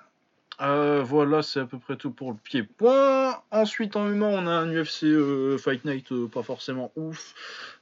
Euh, 0.61 1.03
voilà, 1.03 1.41
c'est 1.41 1.59
à 1.59 1.65
peu 1.65 1.79
près 1.79 1.97
tout 1.97 2.11
pour 2.11 2.31
le 2.31 2.37
pied-point. 2.37 3.35
Ensuite, 3.51 3.95
en 3.95 4.05
MMA, 4.05 4.25
on 4.25 4.47
a 4.47 4.51
un 4.51 4.71
UFC 4.71 5.03
euh, 5.03 5.57
Fight 5.57 5.83
Night 5.83 6.11
euh, 6.11 6.27
pas 6.27 6.43
forcément 6.43 6.91
ouf. 6.95 7.33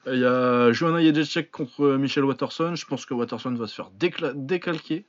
Il 0.07 0.19
y 0.19 0.25
a 0.25 0.71
Joanna 0.71 1.01
Jedrzejczyk 1.01 1.51
contre 1.51 1.97
Michel 1.97 2.25
Watterson. 2.25 2.75
Je 2.75 2.85
pense 2.85 3.05
que 3.05 3.13
Watterson 3.13 3.53
va 3.53 3.67
se 3.67 3.75
faire 3.75 3.91
décalquer. 3.91 5.05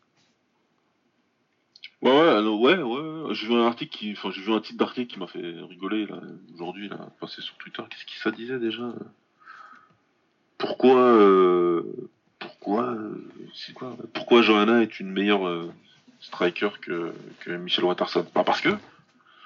Ouais, 2.02 2.10
ouais, 2.10 2.28
alors, 2.28 2.60
ouais, 2.60 2.76
ouais. 2.76 3.34
J'ai 3.34 3.46
vu 3.46 3.54
un 3.54 3.66
article 3.66 3.96
qui, 3.96 4.12
enfin, 4.12 4.30
titre 4.60 4.78
d'article 4.78 5.12
qui 5.12 5.18
m'a 5.18 5.26
fait 5.26 5.54
rigoler 5.68 6.06
aujourd'hui 6.54 6.90
là, 6.90 7.08
passé 7.18 7.40
sur 7.40 7.56
Twitter. 7.56 7.82
Qu'est-ce 7.88 8.04
que 8.04 8.22
ça 8.22 8.30
disait 8.30 8.58
déjà 8.58 8.92
Pourquoi, 10.58 11.18
pourquoi, 12.38 12.94
c'est 13.54 13.72
quoi 13.72 13.96
Pourquoi 14.12 14.42
Johanna 14.42 14.82
est 14.82 15.00
une 15.00 15.10
meilleure 15.10 15.72
striker 16.24 16.70
que, 16.80 17.14
que 17.40 17.50
Michel 17.52 17.84
Watterson 17.84 18.24
Pas 18.24 18.44
parce 18.44 18.60
que. 18.60 18.76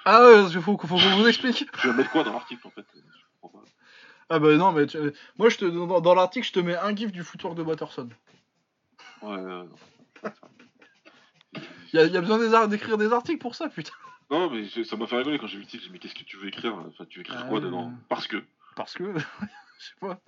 Ah 0.05 0.23
ouais, 0.27 0.45
qu'il 0.49 0.61
faut, 0.61 0.77
faut 0.77 0.87
qu'on 0.87 0.97
vous 1.17 1.27
explique. 1.27 1.65
Je 1.81 1.89
vais 1.89 1.93
mettre 1.97 2.11
quoi 2.11 2.23
dans 2.23 2.33
l'article 2.33 2.65
en 2.67 2.71
fait? 2.71 2.85
Ah 4.29 4.37
bah 4.39 4.55
non, 4.57 4.71
mais 4.71 4.85
tu- 4.85 4.97
moi, 5.39 5.49
je 5.49 5.57
te, 5.57 5.65
dans, 5.65 6.01
dans 6.01 6.13
l'article, 6.13 6.45
je 6.45 6.53
te 6.53 6.59
mets 6.59 6.75
un 6.75 6.95
gif 6.95 7.11
du 7.11 7.23
footwork 7.23 7.55
de 7.55 7.63
Watterson. 7.63 8.09
Ouais, 9.23 9.29
ouais, 9.37 9.41
non. 9.41 9.69
Il 11.91 11.95
y, 11.95 11.99
a- 11.99 12.05
y 12.05 12.15
a 12.17 12.21
besoin 12.21 12.67
d'écrire 12.67 12.97
des 12.99 13.11
articles 13.11 13.39
pour 13.39 13.55
ça, 13.55 13.67
putain. 13.69 13.91
Non, 14.29 14.51
mais 14.51 14.67
ça 14.83 14.95
m'a 14.95 15.07
fait 15.07 15.17
rigoler 15.17 15.39
quand 15.39 15.47
j'ai 15.47 15.57
vu 15.57 15.63
le 15.63 15.67
titre. 15.67 15.81
J'ai 15.83 15.87
dit, 15.89 15.93
mais 15.93 15.99
qu'est-ce 15.99 16.13
que 16.13 16.23
tu 16.23 16.37
veux 16.37 16.47
écrire? 16.47 16.75
Enfin, 16.75 17.05
tu 17.09 17.17
veux 17.19 17.21
écrire 17.21 17.41
Ah 17.43 17.49
quoi 17.49 17.57
ouais. 17.57 17.65
dedans? 17.65 17.91
Parce 18.07 18.27
que. 18.27 18.37
Parce 18.75 18.93
que, 18.93 19.03
je 19.17 19.85
sais 19.85 19.95
pas. 19.99 20.19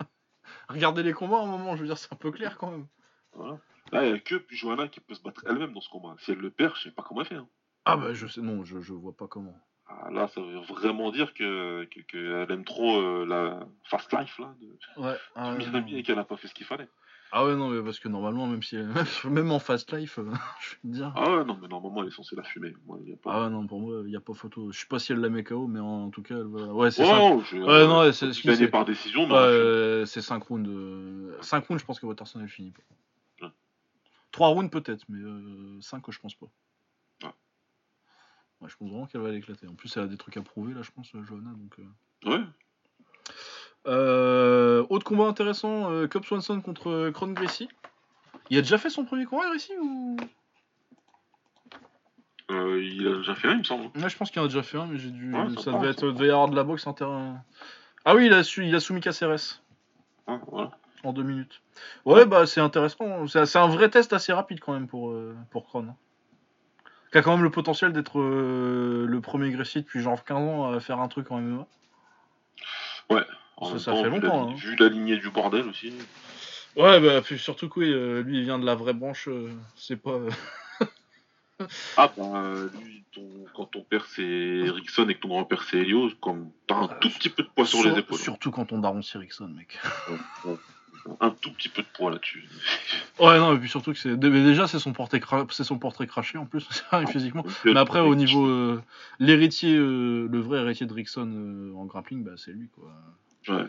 Regardez 0.68 1.04
les 1.04 1.12
combats 1.12 1.38
à 1.38 1.42
un 1.42 1.46
moment, 1.46 1.76
je 1.76 1.82
veux 1.82 1.86
dire, 1.86 1.96
c'est 1.98 2.12
un 2.12 2.16
peu 2.16 2.32
clair 2.32 2.58
quand 2.58 2.72
même. 2.72 2.86
Voilà. 3.34 3.58
Là, 3.92 4.04
il 4.06 4.12
n'y 4.12 4.16
a 4.16 4.20
que 4.20 4.42
Johanna 4.50 4.88
qui 4.88 5.00
peut 5.00 5.14
se 5.14 5.22
battre 5.22 5.44
elle-même 5.46 5.72
dans 5.72 5.80
ce 5.80 5.88
combat. 5.90 6.14
Si 6.18 6.32
elle 6.32 6.38
le 6.38 6.50
perd, 6.50 6.74
je 6.76 6.84
sais 6.84 6.90
pas 6.90 7.02
comment 7.02 7.20
elle 7.20 7.26
fait. 7.26 7.34
hein. 7.36 7.48
Ah 7.84 7.96
bah 7.96 8.12
je 8.14 8.26
sais, 8.26 8.40
non, 8.40 8.64
je, 8.64 8.80
je 8.80 8.92
vois 8.92 9.14
pas 9.16 9.26
comment. 9.26 9.54
Ah, 9.88 10.10
là, 10.10 10.28
ça 10.28 10.40
veut 10.40 10.60
vraiment 10.60 11.10
dire 11.10 11.34
que 11.34 11.84
que- 11.84 12.00
qu'elle 12.00 12.50
aime 12.50 12.64
trop 12.64 13.00
euh, 13.00 13.26
la 13.26 13.66
fast 13.84 14.12
life 14.12 14.38
là, 14.38 14.54
de 14.60 15.02
Ouais. 15.02 15.16
Ah, 15.34 15.54
Miami 15.56 15.92
non. 15.92 15.98
et 15.98 16.02
qu'elle 16.02 16.18
a 16.18 16.24
pas 16.24 16.36
fait 16.36 16.48
ce 16.48 16.54
qu'il 16.54 16.64
fallait. 16.64 16.88
Ah 17.32 17.44
ouais, 17.46 17.56
non, 17.56 17.68
mais 17.70 17.82
parce 17.82 17.98
que 17.98 18.08
normalement, 18.08 18.46
même 18.46 18.62
si 18.62 18.76
même 19.28 19.50
en 19.50 19.58
fast 19.58 19.92
life, 19.92 20.18
euh, 20.18 20.30
je 20.60 20.70
vais 20.70 20.76
te 20.82 20.86
dire. 20.86 21.12
Ah 21.16 21.36
ouais, 21.36 21.44
non, 21.44 21.58
mais 21.60 21.66
normalement, 21.68 22.02
elle 22.02 22.08
est 22.08 22.12
censée 22.12 22.36
la 22.36 22.44
fumer. 22.44 22.72
Moi, 22.86 22.98
il 23.02 23.10
y 23.10 23.12
a 23.12 23.16
pas... 23.16 23.32
Ah 23.34 23.44
ouais, 23.44 23.50
non, 23.50 23.66
pour 23.66 23.80
moi, 23.80 24.00
il 24.04 24.10
n'y 24.10 24.16
a 24.16 24.20
pas 24.20 24.32
photo. 24.34 24.70
Je 24.70 24.78
sais 24.80 24.86
pas 24.86 24.98
si 25.00 25.12
elle 25.12 25.18
la 25.20 25.28
met 25.28 25.42
KO, 25.42 25.66
mais 25.66 25.80
en, 25.80 26.08
tout 26.10 26.22
cas, 26.22 26.36
elle 26.36 26.46
va. 26.46 26.72
Ouais, 26.72 26.90
c'est 26.90 27.04
ça. 27.04 27.16
non, 27.16 27.40
je- 27.40 27.56
Ouais, 27.56 27.86
non, 27.86 28.10
c'est- 28.12 28.26
gagné 28.44 28.56
c'est- 28.56 28.68
par 28.68 28.84
décision, 28.84 29.26
mais 29.26 29.34
euh, 29.34 30.04
c'est 30.06 30.22
5 30.22 30.42
rounds. 30.44 30.68
euh, 30.70 31.36
5 31.42 31.66
rounds, 31.66 31.80
je 31.80 31.84
pense 31.86 31.98
que 32.00 32.06
Watterson 32.06 32.38
elle 32.40 32.48
finit 32.48 32.70
pas. 32.70 32.82
Ouais. 34.42 34.48
3 34.48 34.48
rounds 34.48 34.70
peut-être, 34.70 35.04
mais 35.08 35.20
5 35.80 36.02
je 36.10 36.18
pense 36.18 36.34
pas. 36.34 36.46
Ouais, 38.62 38.68
je 38.68 38.76
pense 38.76 38.90
vraiment 38.90 39.06
qu'elle 39.06 39.20
va 39.20 39.30
l'éclater. 39.30 39.66
En 39.66 39.74
plus, 39.74 39.96
elle 39.96 40.04
a 40.04 40.06
des 40.06 40.16
trucs 40.16 40.36
à 40.36 40.42
prouver 40.42 40.72
là, 40.72 40.82
je 40.82 40.90
pense, 40.92 41.12
euh, 41.16 41.22
Johanna. 41.24 41.50
Donc, 41.50 41.78
euh. 41.80 42.30
Ouais. 42.30 42.44
Euh, 43.88 44.86
autre 44.88 45.04
combat 45.04 45.24
intéressant, 45.24 45.90
euh, 45.90 46.06
Cobb 46.06 46.24
Swanson 46.24 46.60
contre 46.60 46.88
euh, 46.88 47.10
Kron 47.10 47.32
Gracie. 47.32 47.68
Il 48.50 48.58
a 48.58 48.62
déjà 48.62 48.78
fait 48.78 48.90
son 48.90 49.04
premier 49.04 49.24
combat, 49.24 49.48
Gracie 49.48 49.72
ou? 49.80 50.16
Euh, 52.52 52.80
il 52.82 53.06
a 53.08 53.16
déjà 53.16 53.34
fait 53.34 53.48
un, 53.48 53.52
il 53.52 53.58
me 53.58 53.64
semble. 53.64 53.86
Ouais, 53.96 54.08
je 54.08 54.16
pense 54.16 54.30
qu'il 54.30 54.40
en 54.40 54.44
a 54.44 54.48
déjà 54.48 54.62
fait 54.62 54.78
un, 54.78 54.86
mais 54.86 54.98
j'ai 54.98 55.10
dû. 55.10 55.34
Ouais, 55.34 55.48
ça 55.60 55.72
devait 55.72 55.88
être, 55.90 56.06
devait 56.12 56.28
y 56.28 56.30
avoir 56.30 56.48
de 56.48 56.54
la 56.54 56.62
boxe 56.62 56.86
inter. 56.86 57.06
Ah 58.04 58.14
oui, 58.14 58.26
il 58.26 58.32
a, 58.32 58.44
su, 58.44 58.64
il 58.64 58.74
a 58.74 58.80
soumis 58.80 59.00
Caceres 59.00 59.62
Ouais, 60.28 60.38
voilà. 60.48 60.70
En 61.04 61.12
deux 61.12 61.22
minutes. 61.22 61.60
Ouais, 62.04 62.24
bah 62.26 62.46
c'est 62.46 62.60
intéressant. 62.60 63.26
C'est 63.26 63.56
un 63.56 63.66
vrai 63.68 63.88
test 63.90 64.12
assez 64.12 64.32
rapide 64.32 64.60
quand 64.60 64.72
même 64.72 64.86
pour, 64.88 65.10
euh, 65.10 65.34
pour 65.50 65.64
Kron. 65.66 65.88
hein. 65.90 65.96
Qui 67.10 67.18
a 67.18 67.22
quand 67.22 67.32
même 67.34 67.44
le 67.44 67.50
potentiel 67.50 67.92
d'être 67.92 68.20
euh, 68.20 69.04
le 69.06 69.20
premier 69.20 69.50
Gracie 69.50 69.82
depuis 69.82 70.00
genre 70.00 70.24
15 70.24 70.36
ans 70.38 70.72
à 70.72 70.80
faire 70.80 70.98
un 71.00 71.08
truc 71.08 71.30
en 71.30 71.40
MMA. 71.40 71.66
En 73.58 73.66
Ça, 73.66 73.70
même 73.72 73.78
ça 73.80 73.90
temps, 73.92 74.02
fait 74.02 74.08
longtemps, 74.10 74.46
La, 74.46 74.52
hein. 74.52 74.54
Vu 74.56 74.76
la 74.76 74.88
lignée 74.88 75.16
du 75.18 75.28
bordel 75.30 75.68
aussi. 75.68 75.92
Ouais, 76.74 76.98
bah 77.00 77.20
puis 77.20 77.38
surtout 77.38 77.68
que 77.68 77.80
oui, 77.80 77.92
euh, 77.92 78.22
lui 78.22 78.38
il 78.38 78.44
vient 78.44 78.58
de 78.58 78.64
la 78.64 78.74
vraie 78.74 78.94
branche. 78.94 79.28
euh, 79.28 79.50
c'est 79.76 79.96
pas. 79.96 80.18
Ah, 81.96 82.12
bah, 82.16 82.54
lui, 82.82 83.04
ton... 83.12 83.22
quand 83.54 83.66
ton 83.66 83.82
père 83.82 84.04
c'est 84.06 84.22
Ericsson 84.24 85.08
et 85.08 85.14
que 85.14 85.20
ton 85.20 85.28
grand-père 85.28 85.62
c'est 85.62 85.76
Helio, 85.78 86.10
comme 86.20 86.50
t'as 86.66 86.74
un 86.74 86.88
Ah, 86.90 86.94
tout 86.94 87.08
petit 87.10 87.28
peu 87.28 87.44
de 87.44 87.48
poids 87.48 87.66
sur, 87.66 87.78
sur- 87.80 87.90
les 87.92 87.98
épaules. 88.00 88.18
Surtout 88.18 88.50
quand 88.50 88.72
on 88.72 88.78
daron 88.78 89.00
c'est 89.02 89.18
Rickson, 89.18 89.46
mec. 89.48 89.78
Un 91.20 91.30
tout 91.30 91.50
petit 91.52 91.68
peu 91.68 91.82
de 91.82 91.86
poids 91.92 92.10
là-dessus. 92.12 92.48
Ouais, 93.18 93.38
non, 93.38 93.54
et 93.54 93.58
puis 93.58 93.68
surtout 93.68 93.92
que 93.92 93.98
c'est. 93.98 94.16
Déjà, 94.16 94.68
c'est 94.68 94.78
son, 94.78 94.92
portrait 94.92 95.18
cra- 95.18 95.46
c'est 95.50 95.64
son 95.64 95.78
portrait 95.78 96.06
craché 96.06 96.38
en 96.38 96.46
plus, 96.46 96.68
physiquement. 97.10 97.44
Mais 97.64 97.76
après, 97.76 98.00
au 98.00 98.14
niveau. 98.14 98.46
euh, 98.46 98.80
L'héritier, 99.18 99.74
euh, 99.74 100.28
le 100.30 100.38
vrai 100.40 100.60
héritier 100.60 100.86
de 100.86 100.92
Rickson 100.94 101.28
euh, 101.34 101.74
en 101.76 101.86
grappling, 101.86 102.22
bah, 102.24 102.32
c'est 102.36 102.52
lui, 102.52 102.68
quoi. 102.68 102.92
Ouais. 103.48 103.64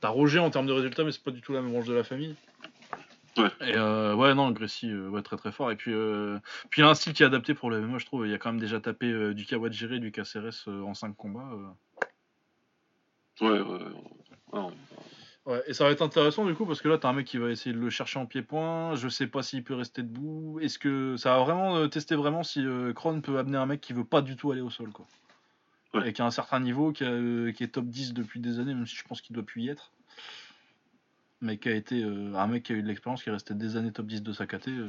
T'as 0.00 0.08
Roger 0.08 0.38
en 0.38 0.50
termes 0.50 0.66
de 0.66 0.72
résultats, 0.72 1.02
mais 1.04 1.12
c'est 1.12 1.22
pas 1.22 1.30
du 1.32 1.40
tout 1.40 1.52
la 1.52 1.62
même 1.62 1.72
branche 1.72 1.86
de 1.86 1.94
la 1.94 2.04
famille. 2.04 2.34
Ouais. 3.38 3.48
Et 3.62 3.74
euh, 3.76 4.14
ouais, 4.14 4.34
non, 4.34 4.50
Gracie, 4.50 4.90
euh, 4.90 5.08
ouais, 5.08 5.22
très 5.22 5.36
très 5.36 5.50
fort. 5.52 5.70
Et 5.72 5.76
puis, 5.76 5.92
euh, 5.94 6.38
puis 6.70 6.82
il 6.82 6.84
a 6.84 6.88
un 6.90 6.94
style 6.94 7.12
qui 7.14 7.22
est 7.22 7.26
adapté 7.26 7.54
pour 7.54 7.70
le 7.70 7.80
MMA, 7.80 7.98
je 7.98 8.06
trouve. 8.06 8.26
Il 8.26 8.34
a 8.34 8.38
quand 8.38 8.50
même 8.52 8.60
déjà 8.60 8.78
tapé 8.78 9.32
du 9.34 9.46
Kawajiri, 9.46 10.00
du 10.00 10.12
KCRS 10.12 10.68
en 10.68 10.94
5 10.94 11.16
combats. 11.16 11.48
Ouais, 13.40 13.48
ouais. 13.50 13.60
ouais. 13.60 13.78
Non, 14.52 14.70
Ouais, 15.44 15.60
et 15.66 15.74
ça 15.74 15.84
va 15.84 15.90
être 15.90 16.02
intéressant 16.02 16.44
du 16.46 16.54
coup 16.54 16.66
parce 16.66 16.80
que 16.80 16.88
là 16.88 16.98
t'as 16.98 17.08
un 17.08 17.14
mec 17.14 17.26
qui 17.26 17.36
va 17.36 17.50
essayer 17.50 17.74
de 17.74 17.80
le 17.80 17.90
chercher 17.90 18.20
en 18.20 18.26
pied-point. 18.26 18.94
Je 18.94 19.08
sais 19.08 19.26
pas 19.26 19.42
s'il 19.42 19.64
peut 19.64 19.74
rester 19.74 20.02
debout. 20.02 20.60
Est-ce 20.60 20.78
que 20.78 21.16
ça 21.16 21.36
va 21.36 21.42
vraiment 21.42 21.76
euh, 21.76 21.88
tester 21.88 22.14
vraiment 22.14 22.44
si 22.44 22.64
euh, 22.64 22.92
Kron 22.92 23.20
peut 23.20 23.38
amener 23.38 23.58
un 23.58 23.66
mec 23.66 23.80
qui 23.80 23.92
veut 23.92 24.04
pas 24.04 24.22
du 24.22 24.36
tout 24.36 24.52
aller 24.52 24.60
au 24.60 24.70
sol 24.70 24.90
quoi. 24.90 25.06
Ouais. 25.94 26.08
Et 26.08 26.12
qui 26.12 26.22
a 26.22 26.26
un 26.26 26.30
certain 26.30 26.60
niveau, 26.60 26.92
qui, 26.92 27.04
a, 27.04 27.08
euh, 27.08 27.52
qui 27.52 27.64
est 27.64 27.68
top 27.68 27.86
10 27.86 28.14
depuis 28.14 28.40
des 28.40 28.60
années, 28.60 28.72
même 28.72 28.86
si 28.86 28.96
je 28.96 29.04
pense 29.04 29.20
qu'il 29.20 29.34
doit 29.34 29.44
plus 29.44 29.62
y 29.62 29.68
être. 29.68 29.90
Mais 31.44 31.56
qui 31.56 31.68
a 31.68 31.72
été 31.74 32.04
euh, 32.04 32.32
un 32.36 32.46
mec 32.46 32.62
qui 32.62 32.72
a 32.72 32.76
eu 32.76 32.82
de 32.82 32.86
l'expérience, 32.86 33.24
qui 33.24 33.28
est 33.28 33.32
resté 33.32 33.52
des 33.54 33.76
années 33.76 33.90
top 33.90 34.06
10 34.06 34.22
de 34.22 34.32
sa 34.32 34.46
KT. 34.46 34.68
euh. 34.68 34.86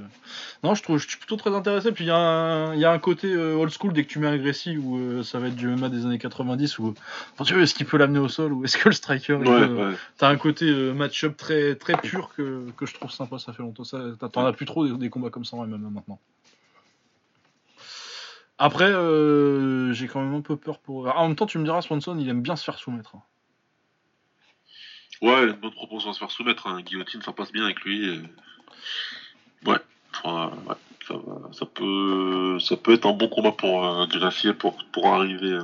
Non, 0.63 0.75
je 0.75 0.83
trouve, 0.83 0.99
je 0.99 1.07
suis 1.07 1.17
plutôt 1.17 1.35
très 1.35 1.49
intéressé. 1.53 1.91
Puis 1.91 2.03
il 2.03 2.07
y, 2.07 2.11
a 2.11 2.15
un- 2.15 2.75
il 2.75 2.79
y 2.79 2.85
a 2.85 2.91
un 2.91 2.99
côté 2.99 3.33
euh, 3.33 3.55
old 3.55 3.71
school 3.71 3.91
dès 3.91 4.03
que 4.03 4.09
tu 4.09 4.19
mets 4.19 4.27
un 4.27 4.37
Gracie 4.37 4.77
où 4.77 5.23
ça 5.23 5.39
va 5.39 5.47
être 5.47 5.55
du 5.55 5.67
MMA 5.67 5.89
des 5.89 6.05
années 6.05 6.19
90 6.19 6.77
où 6.77 6.93
est-ce 7.39 7.73
qu'il 7.73 7.87
peut 7.87 7.97
l'amener 7.97 8.19
au 8.19 8.27
sol 8.29 8.53
ou 8.53 8.63
est-ce 8.65 8.77
que 8.77 8.89
le 8.89 8.93
striker 8.93 9.33
Ouais, 9.33 9.67
ouais. 9.67 9.95
T'as 10.17 10.29
un 10.29 10.37
côté 10.37 10.71
match-up 10.93 11.35
très, 11.37 11.73
très 11.75 11.97
pur 11.97 12.29
que, 12.37 12.69
que 12.77 12.85
je 12.85 12.93
trouve 12.93 13.09
sympa, 13.09 13.39
ça 13.39 13.51
fait 13.51 13.63
longtemps. 13.63 13.83
T'en 14.31 14.45
as 14.45 14.53
plus 14.53 14.67
trop 14.67 14.87
des, 14.87 14.95
des 14.95 15.09
combats 15.09 15.31
comme 15.31 15.45
ça 15.45 15.57
en 15.57 15.65
MMA 15.65 15.89
maintenant. 15.89 16.19
Après, 18.59 18.91
j'ai 19.93 20.07
quand 20.07 20.21
même 20.21 20.35
un 20.35 20.41
peu 20.41 20.55
peur 20.55 20.77
pour. 20.79 21.07
Ah, 21.07 21.17
en 21.19 21.27
même 21.27 21.35
temps, 21.35 21.47
tu 21.47 21.57
me 21.57 21.63
diras, 21.63 21.81
Swanson, 21.81 22.15
il 22.19 22.29
aime 22.29 22.41
bien 22.43 22.55
se 22.55 22.63
faire 22.63 22.77
soumettre. 22.77 23.15
hein. 23.15 23.21
Ouais, 25.23 25.43
une 25.45 25.53
bonne 25.53 25.71
proposition 25.71 26.11
à 26.11 26.13
se 26.13 26.19
faire 26.19 26.29
soumettre. 26.31 26.67
Hein. 26.67 26.81
Guillotine, 26.81 27.21
ça 27.21 27.31
passe 27.31 27.51
bien 27.51 27.63
avec 27.65 27.79
lui. 27.81 28.09
et- 28.09 28.21
Ouais. 29.65 29.77
Enfin, 30.23 30.51
ouais. 30.67 30.75
Ça, 31.51 31.65
peut, 31.65 32.59
ça 32.59 32.77
peut 32.77 32.93
être 32.93 33.05
un 33.07 33.13
bon 33.13 33.27
combat 33.27 33.51
pour 33.51 33.85
euh, 33.85 34.05
pour, 34.57 34.77
pour 34.91 35.07
arriver 35.07 35.51
euh, 35.51 35.63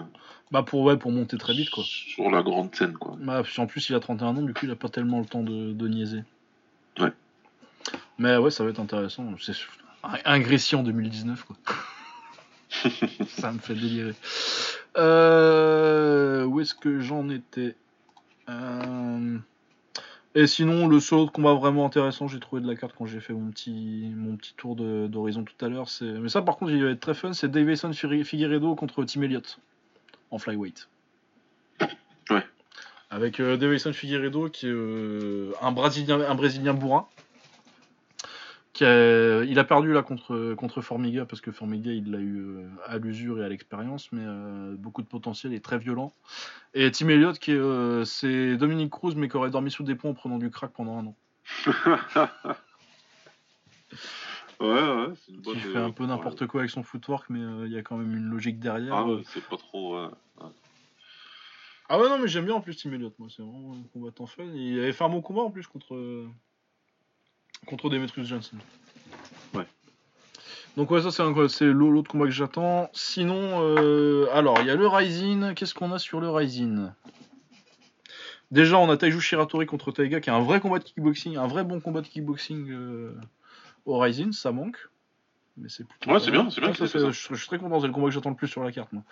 Bah, 0.51 0.63
pour, 0.63 0.81
ouais, 0.81 0.97
pour 0.97 1.11
monter 1.11 1.37
très 1.37 1.53
vite, 1.53 1.69
quoi. 1.69 1.83
sur 1.85 2.29
la 2.29 2.41
grande 2.41 2.75
scène. 2.75 2.93
Quoi. 2.93 3.15
Bah, 3.19 3.41
puis 3.43 3.61
en 3.61 3.67
plus, 3.67 3.87
il 3.89 3.95
a 3.95 3.99
31 4.01 4.35
ans, 4.37 4.41
du 4.41 4.53
coup, 4.53 4.65
il 4.65 4.71
a 4.71 4.75
pas 4.75 4.89
tellement 4.89 5.19
le 5.19 5.25
temps 5.25 5.43
de, 5.43 5.71
de 5.71 5.87
niaiser. 5.87 6.23
Ouais. 6.99 7.11
Mais 8.17 8.35
ouais, 8.37 8.51
ça 8.51 8.63
va 8.65 8.69
être 8.69 8.79
intéressant. 8.81 9.33
C'est 9.39 9.53
un, 10.03 10.17
un 10.25 10.39
Gracie 10.39 10.75
en 10.75 10.83
2019, 10.83 11.43
quoi. 11.45 11.55
ça 13.27 13.51
me 13.53 13.59
fait 13.59 13.75
délirer. 13.75 14.13
Euh, 14.97 16.43
où 16.45 16.59
est-ce 16.59 16.75
que 16.75 16.99
j'en 16.99 17.29
étais? 17.29 17.75
Et 20.35 20.45
sinon, 20.45 20.87
le 20.87 20.99
seul 20.99 21.19
autre 21.19 21.31
combat 21.31 21.53
vraiment 21.53 21.85
intéressant, 21.85 22.27
j'ai 22.27 22.39
trouvé 22.39 22.61
de 22.61 22.67
la 22.67 22.75
carte 22.75 22.93
quand 22.97 23.07
j'ai 23.07 23.19
fait 23.19 23.33
mon 23.33 23.49
petit, 23.49 24.11
mon 24.15 24.35
petit 24.37 24.53
tour 24.55 24.75
de- 24.75 25.07
d'horizon 25.07 25.43
tout 25.43 25.65
à 25.65 25.69
l'heure. 25.69 25.89
c'est- 25.89 26.05
Mais 26.05 26.29
ça, 26.29 26.41
par 26.43 26.57
contre, 26.57 26.71
il 26.71 26.83
va 26.83 26.91
être 26.91 26.99
très 26.99 27.15
fun. 27.15 27.33
C'est 27.33 27.49
Davison 27.49 27.91
Figueiredo 27.91 28.75
contre 28.75 29.03
Tim 29.05 29.23
Elliott 29.23 29.59
en 30.31 30.37
flyweight. 30.37 30.87
Ouais. 32.29 32.45
Avec 33.09 33.39
euh, 33.39 33.57
Davison 33.57 33.91
Figueiredo 33.91 34.49
qui 34.49 34.67
est 34.67 34.71
euh, 34.71 35.51
un 35.61 35.71
Brésilien, 35.71 36.21
un 36.21 36.35
Brésilien 36.35 36.75
bourrin. 36.75 37.07
Qui 38.79 38.85
a- 38.85 39.43
il 39.43 39.59
a 39.59 39.65
perdu 39.65 39.91
là 39.91 40.03
contre, 40.03 40.53
contre 40.53 40.79
Formiga 40.79 41.25
parce 41.25 41.41
que 41.41 41.51
Formiga 41.51 41.91
il 41.91 42.11
l'a 42.11 42.19
eu 42.19 42.37
euh, 42.39 42.69
à 42.85 42.97
l'usure 42.97 43.41
et 43.41 43.43
à 43.45 43.49
l'expérience, 43.49 44.09
mais 44.13 44.21
euh, 44.23 44.73
beaucoup 44.77 45.01
de 45.01 45.07
potentiel 45.07 45.51
et 45.53 45.59
très 45.59 45.77
violent. 45.77 46.13
Et 46.73 46.89
Tim 46.89 47.09
Elliott 47.09 47.37
qui 47.39 47.51
est, 47.51 47.55
euh, 47.55 48.05
c'est 48.05 48.55
Dominique 48.55 48.91
Cruz 48.91 49.15
mais 49.17 49.27
qui 49.27 49.35
aurait 49.35 49.49
dormi 49.49 49.69
sous 49.69 49.83
des 49.83 49.95
ponts 49.95 50.11
en 50.11 50.13
prenant 50.13 50.37
du 50.37 50.49
crack 50.49 50.71
pendant 50.71 50.97
un 50.97 51.07
an. 51.07 51.15
ouais, 54.61 54.67
ouais, 54.69 55.13
c'est 55.25 55.33
une 55.33 55.41
bonne. 55.41 55.55
Qui 55.55 55.59
fait 55.59 55.77
un 55.77 55.91
peu 55.91 56.05
n'importe 56.05 56.47
quoi 56.47 56.61
avec 56.61 56.71
son 56.71 56.83
footwork, 56.83 57.29
mais 57.29 57.41
euh, 57.41 57.67
il 57.67 57.73
y 57.73 57.77
a 57.77 57.81
quand 57.81 57.97
même 57.97 58.15
une 58.15 58.29
logique 58.29 58.61
derrière. 58.61 58.95
Ah 58.95 59.05
ouais, 59.05 59.23
c'est 59.25 59.43
pas 59.49 59.57
trop. 59.57 60.01
ouais. 60.01 60.07
Ah 61.89 61.99
ouais, 61.99 62.07
non, 62.07 62.17
mais 62.19 62.29
j'aime 62.29 62.45
bien 62.45 62.53
en 62.55 62.61
plus 62.61 62.77
Tim 62.77 62.93
Elliott, 62.93 63.13
moi, 63.19 63.27
c'est 63.35 63.41
vraiment 63.41 63.73
un 63.73 63.83
combattant 63.91 64.25
fun. 64.25 64.43
Il 64.53 64.79
avait 64.79 64.93
fait 64.93 65.03
un 65.03 65.09
bon 65.09 65.21
combat 65.21 65.41
en 65.41 65.49
plus 65.51 65.67
contre, 65.67 65.95
euh, 65.95 66.29
contre 67.65 67.89
Demetrius 67.89 68.27
Johnson. 68.27 68.57
Ouais. 69.53 69.65
Donc, 70.77 70.89
ouais, 70.91 71.01
ça, 71.01 71.11
c'est 71.11 71.21
un- 71.23 71.47
c'est 71.47 71.65
l'au- 71.65 71.91
l'autre 71.91 72.09
combat 72.11 72.25
que 72.25 72.31
j'attends. 72.31 72.89
Sinon, 72.93 73.59
euh, 73.61 74.27
alors, 74.33 74.57
il 74.61 74.67
y 74.67 74.69
a 74.71 74.75
le 74.75 74.87
Rising. 74.87 75.53
Qu'est-ce 75.53 75.73
qu'on 75.73 75.91
a 75.91 75.99
sur 75.99 76.19
le 76.19 76.29
Rising? 76.29 76.89
Déjà, 78.51 78.79
on 78.79 78.89
a 78.89 78.97
Taiju 78.97 79.19
Shiratori 79.19 79.67
contre 79.67 79.91
Taiga, 79.91 80.19
qui 80.19 80.29
est 80.29 80.33
un 80.33 80.41
vrai 80.41 80.59
combat 80.59 80.79
de 80.79 80.83
kickboxing, 80.83 81.37
un 81.37 81.45
vrai 81.47 81.63
bon 81.63 81.79
combat 81.79 82.01
de 82.01 82.07
kickboxing 82.07 82.71
euh, 82.71 83.13
au 83.85 83.99
Rising, 83.99 84.31
ça 84.31 84.51
manque. 84.51 84.77
Mais 85.57 85.69
c'est 85.69 85.85
plutôt. 85.87 86.09
Ouais, 86.11 86.19
c'est 86.19 86.31
bien, 86.31 86.49
c'est 86.49 86.61
bien 86.61 86.73
ça, 86.73 86.87
c'est- 86.87 86.99
Je, 86.99 87.11
je 87.11 87.35
suis 87.35 87.47
très 87.47 87.59
content, 87.59 87.79
c'est 87.79 87.87
le 87.87 87.93
combat 87.93 88.07
que 88.07 88.13
j'attends 88.13 88.29
le 88.31 88.35
plus 88.35 88.47
sur 88.47 88.63
la 88.63 88.71
carte, 88.71 88.91
moi. 88.93 89.03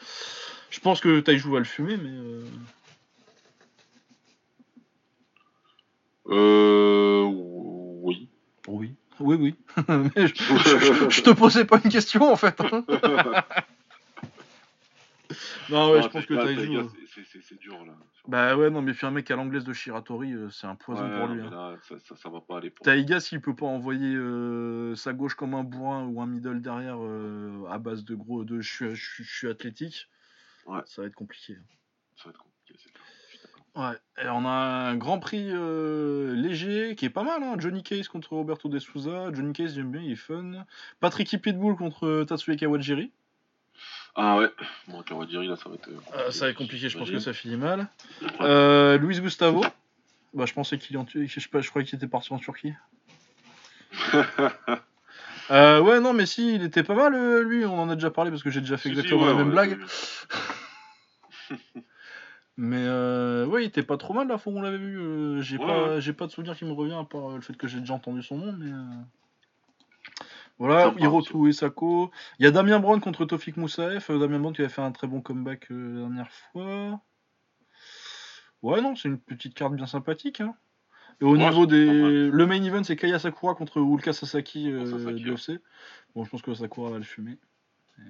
Je 0.72 0.80
pense 0.80 1.02
que 1.02 1.20
Taiju 1.20 1.52
va 1.52 1.60
le 1.60 1.66
fumer, 1.66 1.98
mais. 1.98 2.10
euh, 2.10 2.46
Euh. 6.30 7.57
Oui. 8.68 8.96
Oui. 9.20 9.36
Oui, 9.36 9.36
oui. 9.40 9.56
Mais 10.16 10.28
je, 10.28 10.36
je- 10.36 11.10
je 11.10 11.22
te 11.24 11.32
posais 11.32 11.66
pas 11.66 11.80
une 11.84 11.90
question 11.90 12.32
en 12.32 12.36
fait. 12.36 12.60
hein. 12.62 12.84
Non, 15.70 15.92
ouais, 15.92 16.02
je 16.02 16.08
pense 16.08 16.26
que. 16.26 16.34
Taiga, 16.36 16.80
euh, 16.80 16.88
c'est- 17.42 17.60
dur 17.60 17.84
là. 17.86 17.94
Bah 18.30 18.56
ouais, 18.56 18.70
non, 18.70 18.82
mais 18.82 18.94
puis 18.94 19.06
un 19.06 19.12
mec 19.12 19.30
à 19.30 19.36
l'anglaise 19.36 19.66
de 19.66 19.74
Shiratori, 19.74 20.32
euh, 20.34 20.50
c'est 20.50 20.68
un 20.68 20.76
poison 20.76 21.04
Ouais, 21.04 21.20
pour 21.20 21.28
lui. 21.28 21.42
hein. 21.42 21.50
là, 21.50 21.76
ça, 21.88 21.96
ça, 22.00 22.16
ça 22.16 22.30
va 22.30 22.40
pas 22.40 22.58
aller 22.60 22.70
pour. 22.70 22.86
Taiga, 22.86 23.20
s'il 23.20 23.42
peut 23.42 23.56
pas 23.56 23.66
envoyer 23.66 24.14
euh, 24.16 24.96
sa 24.96 25.12
gauche 25.12 25.36
comme 25.36 25.54
un 25.54 25.64
bourrin 25.64 26.06
ou 26.06 26.22
un 26.22 26.28
middle 26.28 26.62
derrière 26.62 26.98
euh, 27.02 27.66
à 27.70 27.78
base 27.80 28.06
de 28.06 28.16
gros 28.16 28.46
de 28.46 28.62
je 28.62 28.96
suis, 28.96 29.24
je 29.26 29.48
athlétique, 29.50 30.08
Ouais. 30.66 30.80
ça 30.86 31.02
va 31.02 31.08
être 31.10 31.16
compliqué. 31.16 31.58
Ça 32.16 32.24
va 32.26 32.30
être 32.30 32.38
compliqué, 32.38 32.76
c'est 32.82 32.92
clair. 32.94 33.04
Je 33.26 33.38
suis 33.38 33.46
d'accord. 33.46 33.66
Ouais, 33.78 33.96
et 34.24 34.28
on 34.28 34.44
a 34.46 34.50
un 34.50 34.96
grand 34.96 35.20
prix 35.20 35.50
euh, 35.52 36.34
léger 36.34 36.96
qui 36.96 37.06
est 37.06 37.12
pas 37.12 37.22
mal. 37.22 37.44
Hein. 37.44 37.56
Johnny 37.60 37.84
Case 37.84 38.08
contre 38.08 38.34
Roberto 38.34 38.70
De 38.70 38.80
Souza. 38.80 39.32
Johnny 39.32 39.54
Case, 39.54 39.76
j'aime 39.76 39.92
bien, 39.92 40.02
il 40.02 40.14
est 40.14 40.16
fun. 40.16 40.66
Patrick 41.00 41.40
Pitbull 41.40 41.76
contre 41.76 42.24
Tatsuya 42.28 42.58
Kawajiri. 42.58 43.12
Ah 44.16 44.38
ouais, 44.38 44.50
bon, 44.88 45.04
Kawajiri, 45.04 45.48
là, 45.48 45.56
ça 45.58 45.70
va 45.70 45.76
être. 45.76 45.90
Euh, 46.16 46.32
ça 46.32 46.46
va 46.46 46.52
être 46.52 46.58
compliqué, 46.58 46.90
je 46.90 46.98
pense 46.98 47.12
que 47.12 47.20
ça 47.20 47.34
finit 47.34 47.56
mal. 47.56 47.88
Euh, 48.42 48.98
Luis 48.98 49.20
Gustavo. 49.20 49.64
Bah, 50.34 50.46
je 50.48 50.54
pensais 50.54 50.80
qu'il 50.80 50.98
en 50.98 51.06
je 51.08 51.40
sais 51.40 51.48
pas, 51.48 51.62
je 51.62 51.70
croyais 51.70 51.88
qu'il 51.88 51.98
était 51.98 52.08
parti 52.08 52.34
en 52.34 52.40
Turquie. 52.40 52.74
Euh, 55.50 55.80
ouais, 55.80 56.02
non, 56.02 56.12
mais 56.12 56.26
si, 56.26 56.56
il 56.56 56.64
était 56.64 56.84
pas 56.84 56.94
mal, 56.94 57.16
euh, 57.16 57.42
lui. 57.42 57.64
On 57.64 57.80
en 57.80 57.90
a 57.90 57.96
déjà 57.96 58.12
parlé 58.12 58.32
parce 58.32 58.44
que 58.44 58.50
j'ai 58.50 58.60
déjà 58.60 58.76
fait 58.76 58.90
Si, 58.90 58.96
si, 58.96 59.00
exactement 59.00 59.22
ouais, 59.22 59.30
la 59.30 59.34
même 59.36 59.48
ouais, 59.48 59.54
blague. 59.54 59.80
Mais 62.60 62.82
euh, 62.82 63.46
ouais, 63.46 63.64
il 63.64 63.68
était 63.68 63.84
pas 63.84 63.98
trop 63.98 64.14
mal 64.16 64.28
la 64.28 64.38
fois 64.40 64.52
où 64.52 64.58
on 64.58 64.62
l'avait 64.62 64.78
vu. 64.80 65.00
euh, 65.00 65.42
j'ai 65.42 65.58
Ouais, 65.60 65.66
pas, 65.66 66.00
j'ai 66.00 66.14
pas 66.14 66.26
de 66.26 66.32
souvenir 66.32 66.58
qui 66.58 66.66
me 66.66 66.72
revient 66.72 66.96
à 67.00 67.04
part 67.04 67.30
le 67.30 67.42
fait 67.42 67.56
que 67.56 67.68
j'ai 67.68 67.80
déjà 67.80 67.94
entendu 67.94 68.24
son 68.24 68.38
nom, 68.38 68.52
mais. 68.54 68.72
euh, 68.72 70.24
Voilà, 70.58 70.92
Hiroto 70.98 71.48
Esako. 71.48 72.10
Il 72.40 72.46
y 72.46 72.48
a 72.48 72.52
Damien 72.52 72.80
Brown 72.80 73.00
contre 73.00 73.26
Tofik 73.26 73.58
Moussaef. 73.58 74.10
Euh, 74.10 74.18
Damien 74.18 74.40
Brown 74.40 74.54
qui 74.56 74.62
avait 74.62 74.72
fait 74.72 74.82
un 74.82 74.92
très 74.92 75.06
bon 75.06 75.22
comeback 75.22 75.68
la 75.70 76.00
dernière 76.00 76.32
fois. 76.32 77.00
Ouais, 78.64 78.82
non, 78.82 78.96
c'est 78.96 79.08
une 79.08 79.20
petite 79.20 79.54
carte 79.54 79.74
bien 79.76 79.86
sympathique. 79.86 80.42
Hein. 80.42 80.56
Et 81.22 81.26
au 81.26 81.38
Ouais, 81.38 81.48
niveau 81.48 81.68
des. 81.68 82.30
Le 82.32 82.46
main 82.48 82.64
event, 82.64 82.84
c'est 82.84 82.96
Kaya 82.96 83.20
Sakura 83.20 83.54
contre 83.54 83.78
Ulka 83.78 84.14
Sasaki 84.14 84.72
euh, 84.72 84.86
Sasaki, 84.98 85.22
du 85.22 85.30
ouais. 85.30 85.36
UFC. 85.36 85.60
Bon, 86.16 86.24
je 86.26 86.30
pense 86.32 86.42
que 86.42 86.56
Sakura 86.56 86.90
va 86.90 86.98
le 86.98 87.04
fumer. 87.04 87.38
Et- 88.00 88.02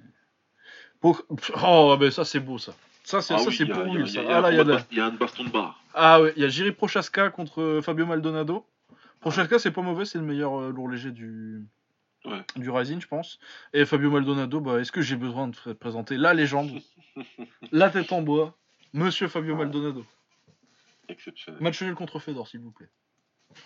Pour- 1.00 1.22
Oh, 1.62 1.96
ben 2.00 2.10
ça, 2.10 2.24
c'est 2.24 2.40
beau 2.40 2.56
ça. 2.56 2.72
Ça, 3.08 3.22
c'est 3.22 3.32
Ah 3.32 3.38
oui, 3.38 3.44
pour 3.44 3.52
il 3.54 3.58
y 3.68 3.72
a- 4.18 4.84
il 4.90 4.96
y 4.98 5.00
Ah 5.00 5.06
un 5.06 5.10
baston 5.12 5.44
de 5.44 5.48
barre. 5.48 5.82
ah 5.94 6.20
ouais, 6.20 6.34
il 6.36 6.42
y 6.42 6.44
a 6.44 6.48
Jiri 6.50 6.72
Prochaska 6.72 7.30
contre 7.30 7.62
euh, 7.62 7.80
Fabio 7.80 8.04
Maldonado. 8.04 8.66
Prochaska, 9.20 9.58
c'est 9.58 9.70
pas 9.70 9.80
mauvais, 9.80 10.04
c'est 10.04 10.18
le 10.18 10.24
meilleur 10.24 10.60
euh, 10.60 10.70
lourd 10.70 10.90
léger 10.90 11.10
du, 11.10 11.64
Ouais. 12.26 12.44
du 12.56 12.68
Rising, 12.68 13.00
je 13.00 13.06
pense. 13.08 13.38
Et 13.72 13.86
Fabio 13.86 14.10
Maldonado, 14.10 14.60
bah, 14.60 14.78
est-ce 14.78 14.92
que 14.92 15.00
j'ai 15.00 15.16
besoin 15.16 15.48
de 15.48 15.56
te 15.56 15.70
présenter 15.70 16.18
la 16.18 16.34
légende, 16.34 16.70
la 17.72 17.88
tête 17.88 18.12
en 18.12 18.20
bois, 18.20 18.54
Monsieur 18.92 19.26
Fabio 19.28 19.54
Ouais. 19.54 19.60
Maldonado? 19.64 20.04
Exceptionnel. 21.08 21.62
Match 21.62 21.80
nul 21.80 21.94
contre 21.94 22.18
Fedor, 22.18 22.46
s'il 22.46 22.60
vous 22.60 22.72
plaît. 22.72 22.90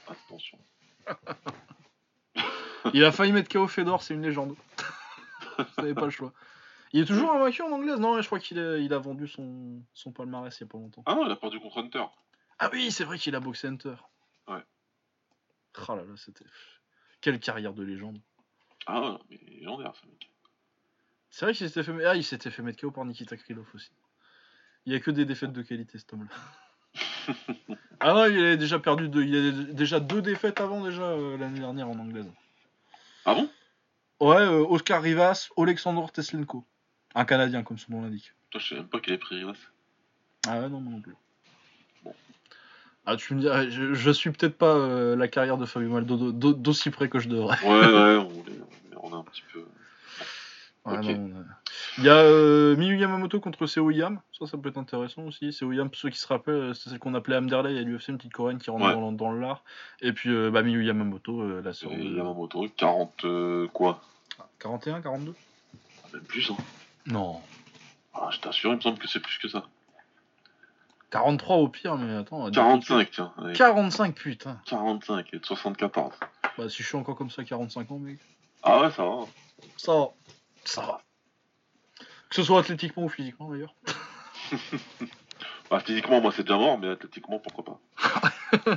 Attention. 0.09 0.59
Il 2.95 3.05
a 3.05 3.11
failli 3.11 3.33
mettre 3.33 3.49
KO 3.53 3.67
Fedor, 3.67 4.03
c'est 4.05 4.15
une 4.15 4.23
légende. 4.23 4.55
Vous 5.59 5.65
n'avez 5.83 5.95
pas 5.95 6.05
le 6.05 6.11
choix. 6.11 6.33
Il 6.93 7.01
est 7.01 7.05
toujours 7.07 7.33
invaincu 7.33 7.63
en 7.63 7.73
anglaise 7.73 7.99
Non, 7.99 8.21
je 8.21 8.27
crois 8.27 8.39
qu'il 8.39 8.59
a, 8.59 8.77
il 8.79 8.93
a 8.93 8.99
vendu 8.99 9.27
son, 9.27 9.83
son 9.95 10.13
palmarès 10.13 10.55
il 10.59 10.61
y 10.61 10.65
a 10.65 10.67
pas 10.67 10.79
longtemps. 10.79 11.03
Ah 11.07 11.15
non, 11.15 11.25
il 11.27 11.33
a 11.33 11.37
perdu 11.37 11.59
contre 11.59 11.79
Hunter. 11.79 12.05
Ah 12.59 12.69
oui, 12.73 12.93
c'est 12.93 13.05
vrai 13.05 13.19
qu'il 13.19 13.35
a 13.35 13.41
boxé 13.41 13.69
Hunter. 13.69 13.95
Ouais. 14.47 14.63
Oh 15.89 15.95
là 15.97 16.03
là, 16.03 16.15
c'était. 16.17 16.45
Quelle 17.21 17.41
carrière 17.41 17.73
de 17.73 17.83
légende. 17.83 18.19
Ah 18.87 19.19
mais 19.31 19.39
il 19.41 19.53
est 19.55 19.61
légendaire 19.61 19.95
ce 19.97 20.07
mec. 20.07 20.31
C'est 21.31 21.47
vrai 21.47 21.55
qu'il 21.55 21.67
s'était 21.67 21.83
fait... 21.83 22.05
Ah, 22.05 22.15
il 22.15 22.25
s'était 22.25 22.51
fait 22.51 22.63
mettre 22.63 22.81
KO 22.81 22.91
par 22.91 23.07
Nikita 23.07 23.37
Krylov 23.39 23.67
aussi. 23.75 23.91
Il 24.85 24.93
y 24.93 24.97
a 24.97 25.01
que 25.01 25.11
des 25.11 25.25
défaites 25.25 25.53
de 25.53 25.63
qualité, 25.63 25.99
cet 25.99 26.13
homme-là. 26.13 27.27
ah 28.01 28.13
non, 28.13 28.27
il 28.27 28.45
a 28.45 28.57
déjà 28.57 28.79
perdu 28.79 29.09
deux... 29.09 29.25
Il 29.25 29.37
a 29.37 29.73
déjà 29.73 29.99
deux 29.99 30.21
défaites 30.21 30.61
avant, 30.61 30.85
déjà, 30.85 31.05
euh, 31.05 31.39
l'année 31.39 31.61
dernière, 31.61 31.89
en 31.89 31.99
anglaise. 31.99 32.31
Ah 33.25 33.35
bon? 33.35 33.49
Ouais, 34.21 34.43
euh, 34.43 34.67
Oscar 34.69 35.01
Rivas, 35.01 35.49
Alexandre 35.57 36.11
Teslenko. 36.13 36.67
Un 37.15 37.25
Canadien, 37.25 37.63
comme 37.63 37.79
son 37.79 37.93
nom 37.93 38.03
l'indique. 38.03 38.33
Putain, 38.51 38.59
je 38.59 38.69
sais 38.69 38.75
même 38.77 38.87
pas 38.89 39.01
qu'il 39.01 39.13
ait 39.13 39.19
pris 39.19 39.37
Rivas. 39.37 39.57
Ah 40.47 40.61
ouais, 40.61 40.69
non, 40.69 40.81
moi 40.81 40.93
non 40.95 41.01
plus. 41.01 41.15
Bon. 42.05 42.15
Ah, 43.07 43.17
tu 43.17 43.35
me 43.35 43.41
dirais, 43.41 43.71
je, 43.71 43.95
je 43.95 44.11
suis 44.11 44.31
peut-être 44.31 44.57
pas 44.57 44.75
euh, 44.77 45.17
la 45.17 45.29
carrière 45.29 45.59
de 45.59 45.67
Fabio 45.67 45.89
Maldonado 45.91 46.33
d'au- 46.33 46.53
d'aussi 46.53 46.91
près 46.91 47.09
que 47.09 47.19
je 47.19 47.29
devrais. 47.29 47.59
Ouais, 47.65 47.69
ouais, 47.87 48.17
on 48.17 48.31
est, 48.51 48.97
on 49.01 49.11
est 49.11 49.15
un 49.15 49.25
petit 49.25 49.43
peu. 49.53 49.61
Ouais, 50.85 50.99
Ok. 50.99 51.05
non, 51.05 51.31
euh, 51.39 51.43
Il 51.99 52.05
y 52.05 52.09
a 52.09 52.15
euh, 52.17 52.75
Miyu 52.77 52.99
Yamamoto 52.99 53.39
contre 53.39 53.67
Seo 53.69 53.91
Yam, 53.91 54.21
ça 54.37 54.47
ça 54.47 54.59
peut 54.59 54.69
être 54.69 54.79
intéressant 54.79 55.23
aussi. 55.23 55.53
Seo 55.53 55.71
Yam, 55.71 55.89
pour 55.89 55.97
ceux 55.97 56.11
qui 56.11 56.19
se 56.19 56.27
rappellent, 56.27 56.55
euh, 56.55 56.75
c'est 56.75 56.91
celle 56.91 56.99
qu'on 56.99 57.15
appelait 57.15 57.37
Amderley 57.37 57.79
à 57.79 57.83
l'UFC, 57.83 58.09
une 58.09 58.17
petite 58.19 58.33
coréenne 58.33 58.59
qui 58.59 58.69
rentre 58.71 58.87
Ouais. 58.87 58.93
dans, 58.95 59.13
dans 59.13 59.31
l'art. 59.33 59.63
Et 60.01 60.13
puis 60.13 60.31
euh, 60.31 60.51
bah, 60.51 60.63
Miyu 60.63 60.85
Yamamoto, 60.85 61.41
euh, 61.41 61.63
la 61.63 61.73
sœur 61.73 61.91
de... 61.93 61.97
Yamamoto, 62.03 62.67
40 62.77 63.25
euh, 63.27 63.69
quoi? 63.69 64.03
41, 64.59 65.01
42 65.03 65.35
Même 66.15 66.23
plus, 66.23 66.51
hein. 66.51 66.57
Non. 67.07 67.41
Ah, 68.15 68.29
je 68.31 68.39
t'assure, 68.39 68.71
il 68.73 68.77
me 68.77 68.81
semble 68.81 68.99
que 68.99 69.09
c'est 69.09 69.21
plus 69.21 69.39
que 69.39 69.49
ça. 69.49 69.65
43 71.11 71.57
au 71.57 71.69
pire, 71.69 71.97
mais 71.97 72.15
attends. 72.17 72.51
45, 72.51 73.11
tiens. 73.11 73.33
ouais. 73.39 73.53
45, 73.53 74.15
putain. 74.15 74.61
45 74.67 75.29
et 75.35 75.39
de 75.39 75.45
74. 75.45 76.15
Bah, 76.57 76.69
si 76.69 76.83
je 76.83 76.89
suis 76.89 76.97
encore 76.97 77.17
comme 77.17 77.31
ça, 77.31 77.45
45 77.45 77.91
ans, 77.91 77.99
mec. 77.99 78.19
Ah 78.63 78.81
ouais, 78.81 78.91
ça 78.91 79.05
va. 79.05 79.27
Ça 79.77 79.93
va. 79.93 80.09
Ça 80.65 80.81
va. 80.83 81.03
Que 82.29 82.37
ce 82.37 82.43
soit 82.43 82.61
athlétiquement 82.61 83.05
ou 83.05 83.09
physiquement, 83.09 83.51
d'ailleurs. 83.51 83.75
Bah, 85.71 85.81
physiquement, 85.81 86.21
moi, 86.21 86.33
c'est 86.37 86.43
déjà 86.43 86.59
mort, 86.59 86.79
mais 86.79 86.91
athlétiquement, 86.91 87.39
pourquoi 87.39 87.65
pas. 87.65 88.77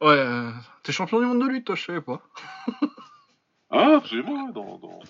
Ouais, 0.00 0.08
euh, 0.08 0.50
t'es 0.82 0.92
champion 0.92 1.20
du 1.20 1.26
monde 1.26 1.40
de 1.40 1.46
lutte, 1.46 1.64
toi, 1.66 1.74
je 1.74 1.84
savais 1.84 2.00
pas. 2.02 2.20
Ah, 3.70 3.94
absolument, 3.96 4.46
ouais, 4.46 4.52
dans, 4.52 4.76
dans... 4.78 5.00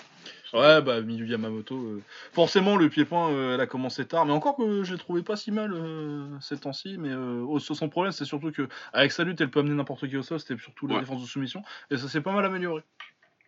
Ouais, 0.52 0.80
bah 0.80 1.00
Miyu 1.00 1.26
Yamamoto, 1.26 1.74
euh, 1.76 2.02
forcément 2.32 2.76
le 2.76 2.88
pied-point, 2.88 3.30
euh, 3.32 3.54
elle 3.54 3.60
a 3.60 3.66
commencé 3.66 4.06
tard, 4.06 4.24
mais 4.26 4.32
encore 4.32 4.56
que 4.56 4.84
je 4.84 4.92
l'ai 4.92 4.98
trouvé 4.98 5.22
pas 5.22 5.36
si 5.36 5.50
mal 5.50 5.72
euh, 5.74 6.26
ces 6.40 6.58
temps-ci, 6.58 6.98
mais 6.98 7.08
euh, 7.10 7.40
au- 7.42 7.58
son 7.58 7.88
problème 7.88 8.12
c'est 8.12 8.24
surtout 8.24 8.52
que 8.52 8.68
avec 8.92 9.10
sa 9.12 9.24
lutte 9.24 9.40
elle 9.40 9.50
peut 9.50 9.60
amener 9.60 9.74
n'importe 9.74 10.08
qui 10.08 10.16
au 10.16 10.22
sol, 10.22 10.38
c'était 10.38 10.56
surtout 10.60 10.86
la 10.86 10.94
Ouais. 10.94 11.00
défense 11.00 11.20
de 11.20 11.26
soumission, 11.26 11.62
et 11.90 11.96
ça 11.96 12.08
s'est 12.08 12.20
pas 12.20 12.32
mal 12.32 12.44
amélioré. 12.44 12.82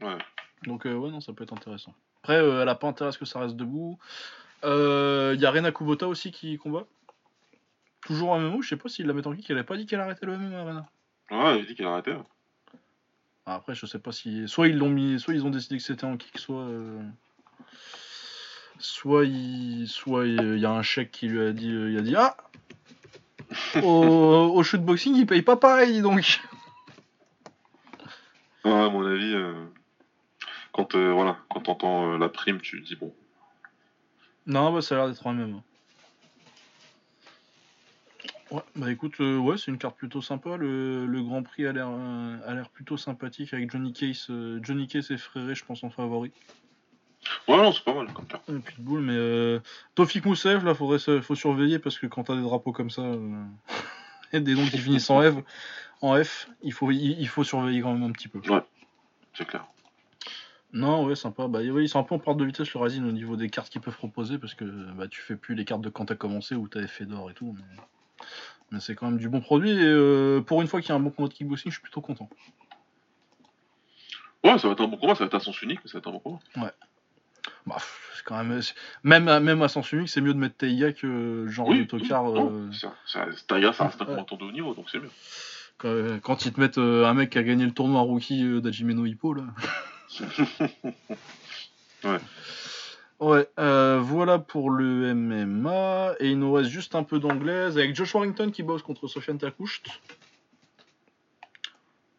Ouais. 0.01 0.19
Donc 0.67 0.87
euh, 0.87 0.95
ouais 0.95 1.11
non 1.11 1.21
ça 1.21 1.33
peut 1.33 1.45
être 1.45 1.53
intéressant. 1.53 1.95
Après 2.23 2.37
euh, 2.37 2.63
elle 2.63 2.69
a 2.69 2.75
pas 2.75 2.89
intérêt 2.89 3.09
à 3.09 3.13
ce 3.13 3.19
que 3.19 3.25
ça 3.27 3.39
reste 3.41 3.55
debout. 3.57 3.97
Euh, 4.65 5.33
Il 5.37 5.41
y 5.41 5.47
a 5.47 5.51
Rena 5.53 5.71
Kubota 5.71 6.09
aussi 6.09 6.33
qui 6.33 6.57
combat. 6.59 6.85
Toujours 8.07 8.31
en 8.31 8.41
MMO, 8.41 8.63
je 8.63 8.71
sais 8.71 8.77
pas 8.77 8.89
s'il 8.89 9.07
la 9.07 9.13
met 9.13 9.27
en 9.27 9.35
kick, 9.35 9.49
elle 9.51 9.59
a 9.59 9.65
pas 9.65 9.77
dit 9.77 9.87
qu'elle 9.87 10.01
arrêtait 10.01 10.27
le 10.27 10.37
MMA 10.37 10.63
Rena. 10.63 10.87
Ouais, 11.31 11.61
il 11.61 11.67
dit 11.67 11.75
qu'il 11.75 11.85
a 11.85 11.93
arrêté. 11.93 12.13
hein. 12.13 12.25
Ah, 13.49 13.55
Après, 13.55 13.75
je 13.75 13.87
sais 13.87 13.99
pas 13.99 14.13
si. 14.13 14.47
Soit 14.47 14.69
ils 14.69 14.77
l'ont 14.77 14.91
mis, 14.91 15.19
soit 15.19 15.33
ils 15.35 15.45
ont 15.47 15.51
décidé 15.51 15.79
que 15.79 15.83
c'était 15.83 16.05
en 16.05 16.17
kick, 16.19 16.39
soit. 16.39 16.63
euh, 16.65 17.01
Soit 18.81 19.25
il, 19.25 19.89
soit 19.89 20.27
il 20.27 20.59
y 20.59 20.65
a 20.65 20.71
un 20.71 20.83
chèque 20.83 21.11
qui 21.11 21.27
lui 21.27 21.41
a 21.41 21.53
dit, 21.53 21.73
euh, 21.73 21.91
il 21.91 21.99
a 21.99 22.03
dit 22.03 22.15
ah, 22.15 22.37
au, 23.83 24.53
au 24.55 24.63
shootboxing 24.63 25.17
il 25.17 25.27
paye 25.27 25.43
pas 25.43 25.57
pareil 25.57 26.01
donc. 26.01 26.41
Ouais, 28.65 28.71
à 28.71 28.89
mon 28.89 29.05
avis, 29.05 29.35
euh, 29.35 29.65
quand 30.73 30.95
euh, 30.95 31.11
voilà, 31.13 31.39
quand 31.51 31.63
t'entends 31.63 32.17
la 32.19 32.29
prime, 32.29 32.61
tu 32.61 32.81
te 32.81 32.87
dis 32.87 32.95
bon. 32.95 33.13
Non, 34.47 34.73
bah 34.73 34.81
ça 34.81 34.95
a 34.95 34.99
l'air 34.99 35.09
d'être 35.09 35.27
un 35.27 35.33
même. 35.33 35.61
Ouais, 38.51 38.63
bah 38.77 38.91
écoute, 38.91 39.21
euh, 39.21 39.37
ouais, 39.37 39.59
c'est 39.59 39.71
une 39.71 39.79
carte 39.79 39.97
plutôt 39.97 40.23
sympa. 40.23 40.57
Le, 40.57 41.07
le 41.07 41.23
Grand 41.23 41.43
Prix 41.43 41.67
a 41.67 41.73
l'air, 41.73 41.89
euh, 41.91 42.37
a 42.47 42.55
l'air 42.55 42.71
plutôt 42.71 42.97
sympathique 42.97 43.53
avec 43.53 43.71
Johnny 43.71 43.93
Case, 43.93 44.27
euh, 44.31 44.59
Johnny 44.63 44.87
Case 44.87 45.11
et 45.11 45.19
Fréré, 45.19 45.55
je 45.55 45.65
pense 45.65 45.85
en 45.85 45.91
favori. 45.91 46.33
Ouais, 47.47 47.57
non, 47.57 47.73
c'est 47.73 47.85
pas 47.85 47.93
mal 47.93 48.11
comme 48.13 48.27
carte. 48.27 48.49
Un 48.49 48.61
Pitbull, 48.61 49.01
mais 49.01 49.61
Tofik 49.95 50.25
Moussaev, 50.25 50.65
là, 50.65 50.75
faudrait 50.75 51.21
faut 51.21 51.35
surveiller 51.35 51.79
parce 51.79 51.99
que 51.99 52.07
quand 52.07 52.25
t'as 52.25 52.37
des 52.37 52.43
drapeaux 52.43 52.73
comme 52.73 52.91
ça 52.91 53.03
et 54.33 54.41
des 54.41 54.55
noms 54.55 54.67
qui 54.67 54.79
finissent 54.79 55.11
en 55.11 55.21
F, 55.21 55.35
en 56.01 56.23
F, 56.23 56.49
il 56.63 56.73
faut, 56.73 56.91
il, 56.91 57.21
il 57.21 57.29
faut 57.29 57.45
surveiller 57.45 57.83
quand 57.83 57.93
même 57.93 58.05
un 58.05 58.13
petit 58.13 58.29
peu. 58.29 58.41
C'est 59.35 59.45
clair. 59.47 59.67
Non, 60.73 61.05
ouais, 61.05 61.17
sympa. 61.17 61.49
Bah, 61.49 61.61
ouais, 61.61 61.85
ils 61.85 61.89
sont 61.89 61.99
un 61.99 62.03
peu 62.03 62.15
en 62.15 62.19
perte 62.19 62.39
de 62.39 62.45
vitesse 62.45 62.73
le 62.73 62.81
Razin 62.81 63.05
au 63.07 63.13
niveau 63.13 63.37
des 63.37 63.51
cartes 63.51 63.71
qu'ils 63.71 63.81
peuvent 63.81 63.97
proposer 63.97 64.39
parce 64.39 64.55
que 64.55 64.65
bah, 64.95 65.09
tu 65.09 65.21
fais 65.21 65.37
plus 65.37 65.55
les 65.55 65.65
cartes 65.65 65.81
de 65.81 65.89
quand 65.91 66.07
t'as 66.07 66.15
commencé 66.15 66.55
où 66.55 66.69
t'avais 66.69 66.87
fait 66.87 67.05
d'or 67.05 67.31
et 67.31 67.35
tout. 67.35 67.55
Mais, 67.57 67.83
mais 68.71 68.81
c'est 68.81 68.95
quand 68.95 69.07
même 69.11 69.19
du 69.19 69.29
bon 69.29 69.41
produit 69.41 69.71
et 69.71 69.79
euh, 69.83 70.41
pour 70.41 70.61
une 70.63 70.69
fois 70.69 70.81
qu'il 70.81 70.91
y 70.91 70.93
a 70.93 70.97
un 70.97 71.01
bon 71.01 71.11
combat 71.11 71.29
de 71.29 71.35
kickboxing, 71.35 71.71
je 71.71 71.77
suis 71.77 71.83
plutôt 71.83 72.01
content. 72.01 72.29
Ouais, 74.45 74.59
ça 74.59 74.69
va 74.69 74.73
être 74.75 74.83
un 74.83 74.89
bon 74.89 74.97
combat, 74.97 75.15
ça 75.15 75.21
va 75.21 75.27
être 75.27 75.35
à 75.35 75.41
sens 75.41 75.61
unique, 75.63 75.81
mais 75.85 75.91
ça 75.91 75.95
va 75.95 76.01
être 76.01 76.09
un 76.09 76.13
bon 76.13 76.19
combat. 76.21 76.39
Bah, 77.67 77.75
pff, 77.77 78.13
c'est 78.17 78.25
quand 78.25 78.43
même, 78.45 78.61
même, 79.03 79.29
à- 79.29 79.41
même 79.41 79.63
à 79.63 79.69
sens 79.69 79.91
unique, 79.93 80.09
c'est 80.09 80.21
mieux 80.21 80.35
de 80.35 80.39
mettre 80.39 80.57
Teiga 80.57 80.93
que 80.93 81.07
euh, 81.07 81.49
genre 81.49 81.73
de 81.75 81.83
Tokar. 81.85 82.25
non, 82.25 82.51
euh, 82.53 82.73
ça- 82.73 82.95
ça- 83.07 83.25
reste 83.25 83.51
un 83.51 83.87
Ouais. 84.07 84.15
combattant 84.15 84.37
de 84.37 84.45
haut 84.45 84.53
niveau, 84.53 84.75
donc 84.75 84.89
c'est 84.91 84.99
mieux. 85.01 85.11
quand, 85.79 86.21
quand 86.23 86.45
ils 86.47 86.53
te 86.53 86.61
mettent 86.61 86.79
euh, 86.79 87.07
un 87.07 87.15
mec 87.15 87.31
qui 87.31 87.39
a 87.39 87.43
gagné 87.43 87.65
le 87.65 87.73
tournoi 87.73 88.01
rookie 88.01 88.43
euh, 88.45 88.61
d'Hajime 88.61 88.93
no 88.93 89.05
Hippo 89.07 89.35
là. 89.35 89.45
Ouais. 92.05 92.19
Ouais, 93.21 93.49
euh, 93.59 93.99
voilà 94.01 94.39
pour 94.39 94.71
le 94.71 95.13
MMA. 95.15 96.15
Et 96.21 96.31
il 96.31 96.39
nous 96.39 96.53
reste 96.53 96.71
juste 96.71 96.95
un 96.95 97.03
peu 97.03 97.19
d'anglaise 97.19 97.77
avec 97.77 97.95
Josh 97.97 98.15
Warrington 98.15 98.51
qui 98.51 98.63
bosse 98.63 98.83
contre 98.83 99.09
Sofiane 99.09 99.39
Takoucht. 99.39 99.89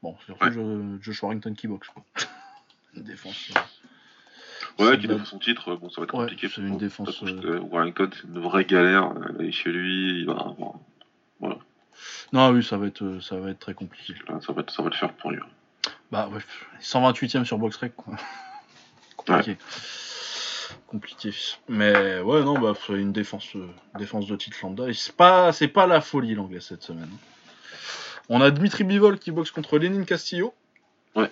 Bon, 0.03 0.15
c'est 0.19 0.25
surtout 0.27 0.45
Ouais. 0.45 0.51
Jo- 0.51 0.97
Josh 1.01 1.23
Warrington 1.23 1.53
qui 1.53 1.67
boxe, 1.67 1.87
quoi. 1.89 2.03
Une 2.95 3.03
défense. 3.03 3.51
Ouais, 4.77 4.91
C'est 4.91 4.99
qui 4.99 5.07
défend 5.07 5.25
son 5.25 5.39
titre, 5.39 5.75
bon, 5.75 5.89
ça 5.89 6.01
va 6.01 6.05
être 6.05 6.13
Ouais, 6.15 6.21
compliqué. 6.25 6.47
c'est 6.53 6.61
une 6.61 6.77
défense, 6.77 7.21
euh, 7.23 7.41
euh, 7.43 7.59
Warrington, 7.59 8.09
c'est 8.13 8.23
une 8.27 8.39
vraie 8.39 8.65
galère. 8.65 9.11
euh, 9.11 9.37
Aller 9.39 9.51
chez 9.51 9.71
lui, 9.71 10.19
il 10.21 10.25
va 10.25 10.33
avoir- 10.33 10.75
Non, 12.31 12.49
oui, 12.51 12.63
ça 12.63 12.77
va 12.77 12.87
être, 12.87 13.03
euh, 13.03 13.19
ça 13.21 13.37
va 13.39 13.49
être 13.51 13.59
très 13.59 13.73
compliqué. 13.73 14.13
là, 14.27 14.39
ça, 14.41 14.53
va 14.53 14.61
être- 14.61 14.71
ça 14.71 14.81
va 14.83 14.89
le 14.89 14.95
faire 14.95 15.11
pour 15.13 15.31
lui. 15.31 15.39
Bah, 16.11 16.27
ouais, 16.29 16.39
128ème 16.79 17.43
sur 17.45 17.57
BoxRec, 17.57 17.95
quoi. 17.95 18.15
Compliqué. 19.17 19.57
Compliqué. 20.87 21.33
Mais 21.67 22.19
ouais, 22.21 22.43
non, 22.43 22.57
bah, 22.59 22.73
une 22.89 23.11
défense, 23.11 23.55
euh, 23.55 23.67
défense 23.97 24.27
de 24.27 24.35
titre 24.35 24.57
lambda. 24.61 24.85
C'est 24.93 25.15
pas, 25.15 25.51
c'est 25.51 25.67
pas 25.67 25.87
la 25.87 26.01
folie 26.01 26.35
l'anglais 26.35 26.59
cette 26.61 26.83
semaine. 26.83 27.09
On 28.29 28.41
a 28.41 28.51
Dmitri 28.51 28.83
Bivol 28.83 29.17
qui 29.19 29.31
boxe 29.31 29.51
contre 29.51 29.77
Lénine 29.79 30.05
Castillo. 30.05 30.53
Ouais. 31.15 31.31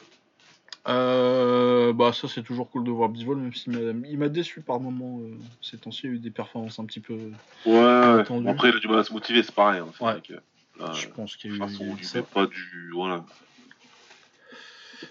Euh, 0.88 1.92
bah, 1.94 2.14
ça, 2.14 2.28
c'est 2.28 2.44
toujours 2.44 2.70
cool 2.70 2.84
de 2.86 2.92
voir 2.92 3.10
Bivol, 3.10 3.38
même 3.38 3.54
s'il 3.54 3.74
m'a, 3.74 4.08
il 4.08 4.18
m'a 4.18 4.30
déçu 4.30 4.62
par 4.62 4.80
moments. 4.80 5.20
euh, 5.22 5.38
ces 5.62 5.78
temps-ci, 5.78 6.02
il 6.06 6.10
y 6.10 6.14
a 6.14 6.16
eu 6.16 6.20
des 6.20 6.32
performances 6.32 6.80
un 6.80 6.86
petit 6.86 7.02
peu. 7.02 7.32
Ouais, 7.66 8.20
Attendu. 8.22 8.46
bon, 8.46 8.52
après, 8.52 8.70
il 8.70 8.76
a 8.76 8.80
du 8.80 8.88
mal 8.88 9.00
à 9.00 9.04
se 9.04 9.12
motiver, 9.14 9.44
c'est 9.44 9.54
pareil. 9.54 9.80
Hein, 9.82 9.88
c'est 9.98 10.04
Ouais. 10.04 10.12
vrai 10.14 10.22
que, 10.22 10.34
là, 10.80 10.92
je 10.94 11.08
pense 11.10 11.36
qu'il 11.36 11.52
y 11.52 11.54
a 11.54 11.58
eu. 11.58 11.60
façon, 11.60 12.24
pas 12.34 12.46
du. 12.48 12.92
Voilà. 12.94 13.26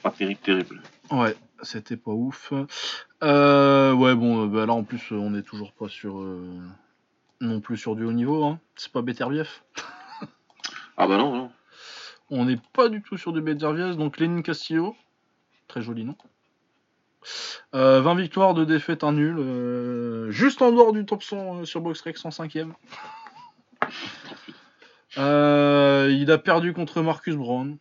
Pas 0.03 0.11
terrible, 0.11 0.41
terrible. 0.41 0.83
Ouais, 1.11 1.37
c'était 1.63 1.97
pas 1.97 2.11
ouf. 2.11 2.53
Euh, 3.23 3.93
ouais, 3.93 4.15
bon, 4.15 4.45
euh, 4.45 4.47
bah 4.47 4.67
là 4.67 4.73
en 4.75 4.85
plus, 4.85 5.12
euh, 5.12 5.17
on 5.17 5.35
est 5.35 5.43
toujours 5.43 5.73
pas 5.73 5.89
sur. 5.89 6.19
euh, 6.20 6.59
non 7.41 7.61
plus 7.61 7.77
sur 7.77 7.97
du 7.97 8.05
haut 8.05 8.12
niveau, 8.12 8.45
hein. 8.45 8.59
C'est 8.77 8.93
pas 8.93 9.03
Beterbiev. 9.03 9.49
Ah 10.99 11.07
bah 11.07 11.19
non, 11.19 11.35
non. 11.36 11.51
On 12.31 12.47
n'est 12.47 12.59
pas 12.73 12.89
du 12.89 13.03
tout 13.03 13.19
sur 13.19 13.33
du 13.33 13.43
Beterbiev, 13.43 13.97
donc 13.97 14.19
Lénine 14.19 14.43
Castillo. 14.43 14.97
Très 15.69 15.83
joli 15.83 16.05
nom. 16.05 16.17
Euh, 17.75 18.01
20 18.01 18.15
victoires, 18.15 18.55
2 18.55 18.65
défaites, 18.65 19.05
1 19.05 19.12
nul. 19.12 20.31
juste 20.31 20.62
en 20.62 20.73
dehors 20.73 20.93
du 20.93 21.05
top 21.05 21.23
100 21.23 21.61
euh, 21.61 21.65
sur 21.65 21.81
BoxRec, 21.83 22.17
105ème. 22.17 22.73
Euh, 25.19 26.09
il 26.11 26.31
a 26.31 26.39
perdu 26.39 26.73
contre 26.73 27.03
Marcus 27.03 27.36
Brown. 27.36 27.78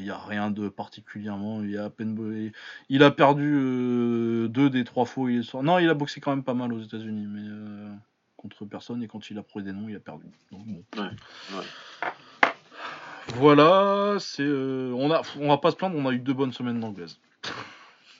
Il 0.00 0.04
n'y 0.04 0.10
a 0.10 0.18
rien 0.18 0.50
de 0.50 0.68
particulièrement. 0.68 1.62
Il, 1.62 1.70
y 1.70 1.76
a 1.76 1.84
à 1.84 1.90
peine... 1.90 2.52
il 2.88 3.02
a 3.02 3.10
perdu 3.10 3.52
euh, 3.54 4.48
deux 4.48 4.70
des 4.70 4.84
trois 4.84 5.04
fois. 5.04 5.24
où 5.24 5.28
Il 5.28 5.40
est 5.40 5.42
sorti. 5.42 5.66
Non, 5.66 5.78
il 5.78 5.88
a 5.88 5.94
boxé 5.94 6.20
quand 6.20 6.30
même 6.30 6.42
pas 6.42 6.54
mal 6.54 6.72
aux 6.72 6.80
États-Unis, 6.80 7.26
mais 7.28 7.42
euh, 7.44 7.94
contre 8.36 8.64
personne. 8.64 9.02
Et 9.02 9.08
quand 9.08 9.30
il 9.30 9.38
a 9.38 9.42
pris 9.42 9.62
des 9.62 9.72
noms, 9.72 9.88
il 9.88 9.96
a 9.96 10.00
perdu. 10.00 10.26
Donc, 10.50 10.64
bon. 10.66 10.84
Ouais, 10.96 11.10
ouais. 11.54 12.10
Voilà, 13.34 14.16
c'est. 14.18 14.42
euh, 14.42 14.92
on 14.96 15.10
a, 15.10 15.20
on 15.38 15.48
va 15.48 15.58
pas 15.58 15.70
se 15.70 15.76
plaindre. 15.76 15.96
On 15.96 16.06
a 16.06 16.12
eu 16.12 16.18
deux 16.18 16.34
bonnes 16.34 16.52
semaines 16.52 16.80
d'anglaise. 16.80 17.18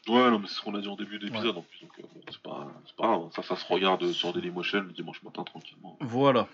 Ouais, 0.09 0.31
non, 0.31 0.39
mais 0.39 0.49
c'est 0.49 0.55
ce 0.55 0.61
qu'on 0.63 0.75
a 0.75 0.81
dit 0.81 0.89
en 0.89 0.97
début 0.97 1.19
d'épisode 1.19 1.57
en 1.57 1.63
plus. 1.63 1.81
Donc, 1.81 1.93
bon, 2.01 2.21
c'est 2.31 2.43
pas, 2.43 2.69
c'est 2.87 2.97
pas 2.97 3.07
grave. 3.07 3.31
Ça, 3.35 3.43
ça 3.43 3.57
se 3.57 3.67
regarde 3.67 4.13
sur 4.13 4.33
Dailymotion 4.33 4.81
le 4.81 4.93
dimanche 4.93 5.23
matin 5.23 5.45
tranquillement. 5.45 5.97
Voilà. 6.01 6.47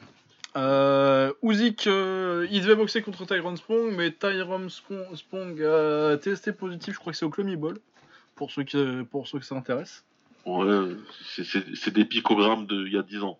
Euh, 0.56 1.32
Usyk, 1.42 1.86
euh, 1.86 2.46
il 2.50 2.62
devait 2.62 2.76
boxer 2.76 3.02
contre 3.02 3.26
Tyrone 3.26 3.56
Spong, 3.56 3.94
mais 3.94 4.10
Tyrone 4.10 4.70
Spong, 4.70 5.62
a 5.62 6.16
testé 6.16 6.52
positif, 6.52 6.94
je 6.94 6.98
crois 6.98 7.12
que 7.12 7.18
c'est 7.18 7.26
au 7.26 7.30
Clumy 7.30 7.56
Ball, 7.56 7.76
pour 8.34 8.50
ceux 8.50 8.62
qui, 8.62 8.78
pour 9.10 9.28
ceux 9.28 9.38
que 9.38 9.44
ça 9.44 9.54
intéresse. 9.54 10.04
Ouais, 10.46 10.96
c'est- 11.20 11.90
des 11.90 12.04
picogrammes 12.04 12.66
d'il 12.66 12.92
y 12.92 12.96
a 12.98 13.02
10 13.02 13.22
ans. 13.22 13.38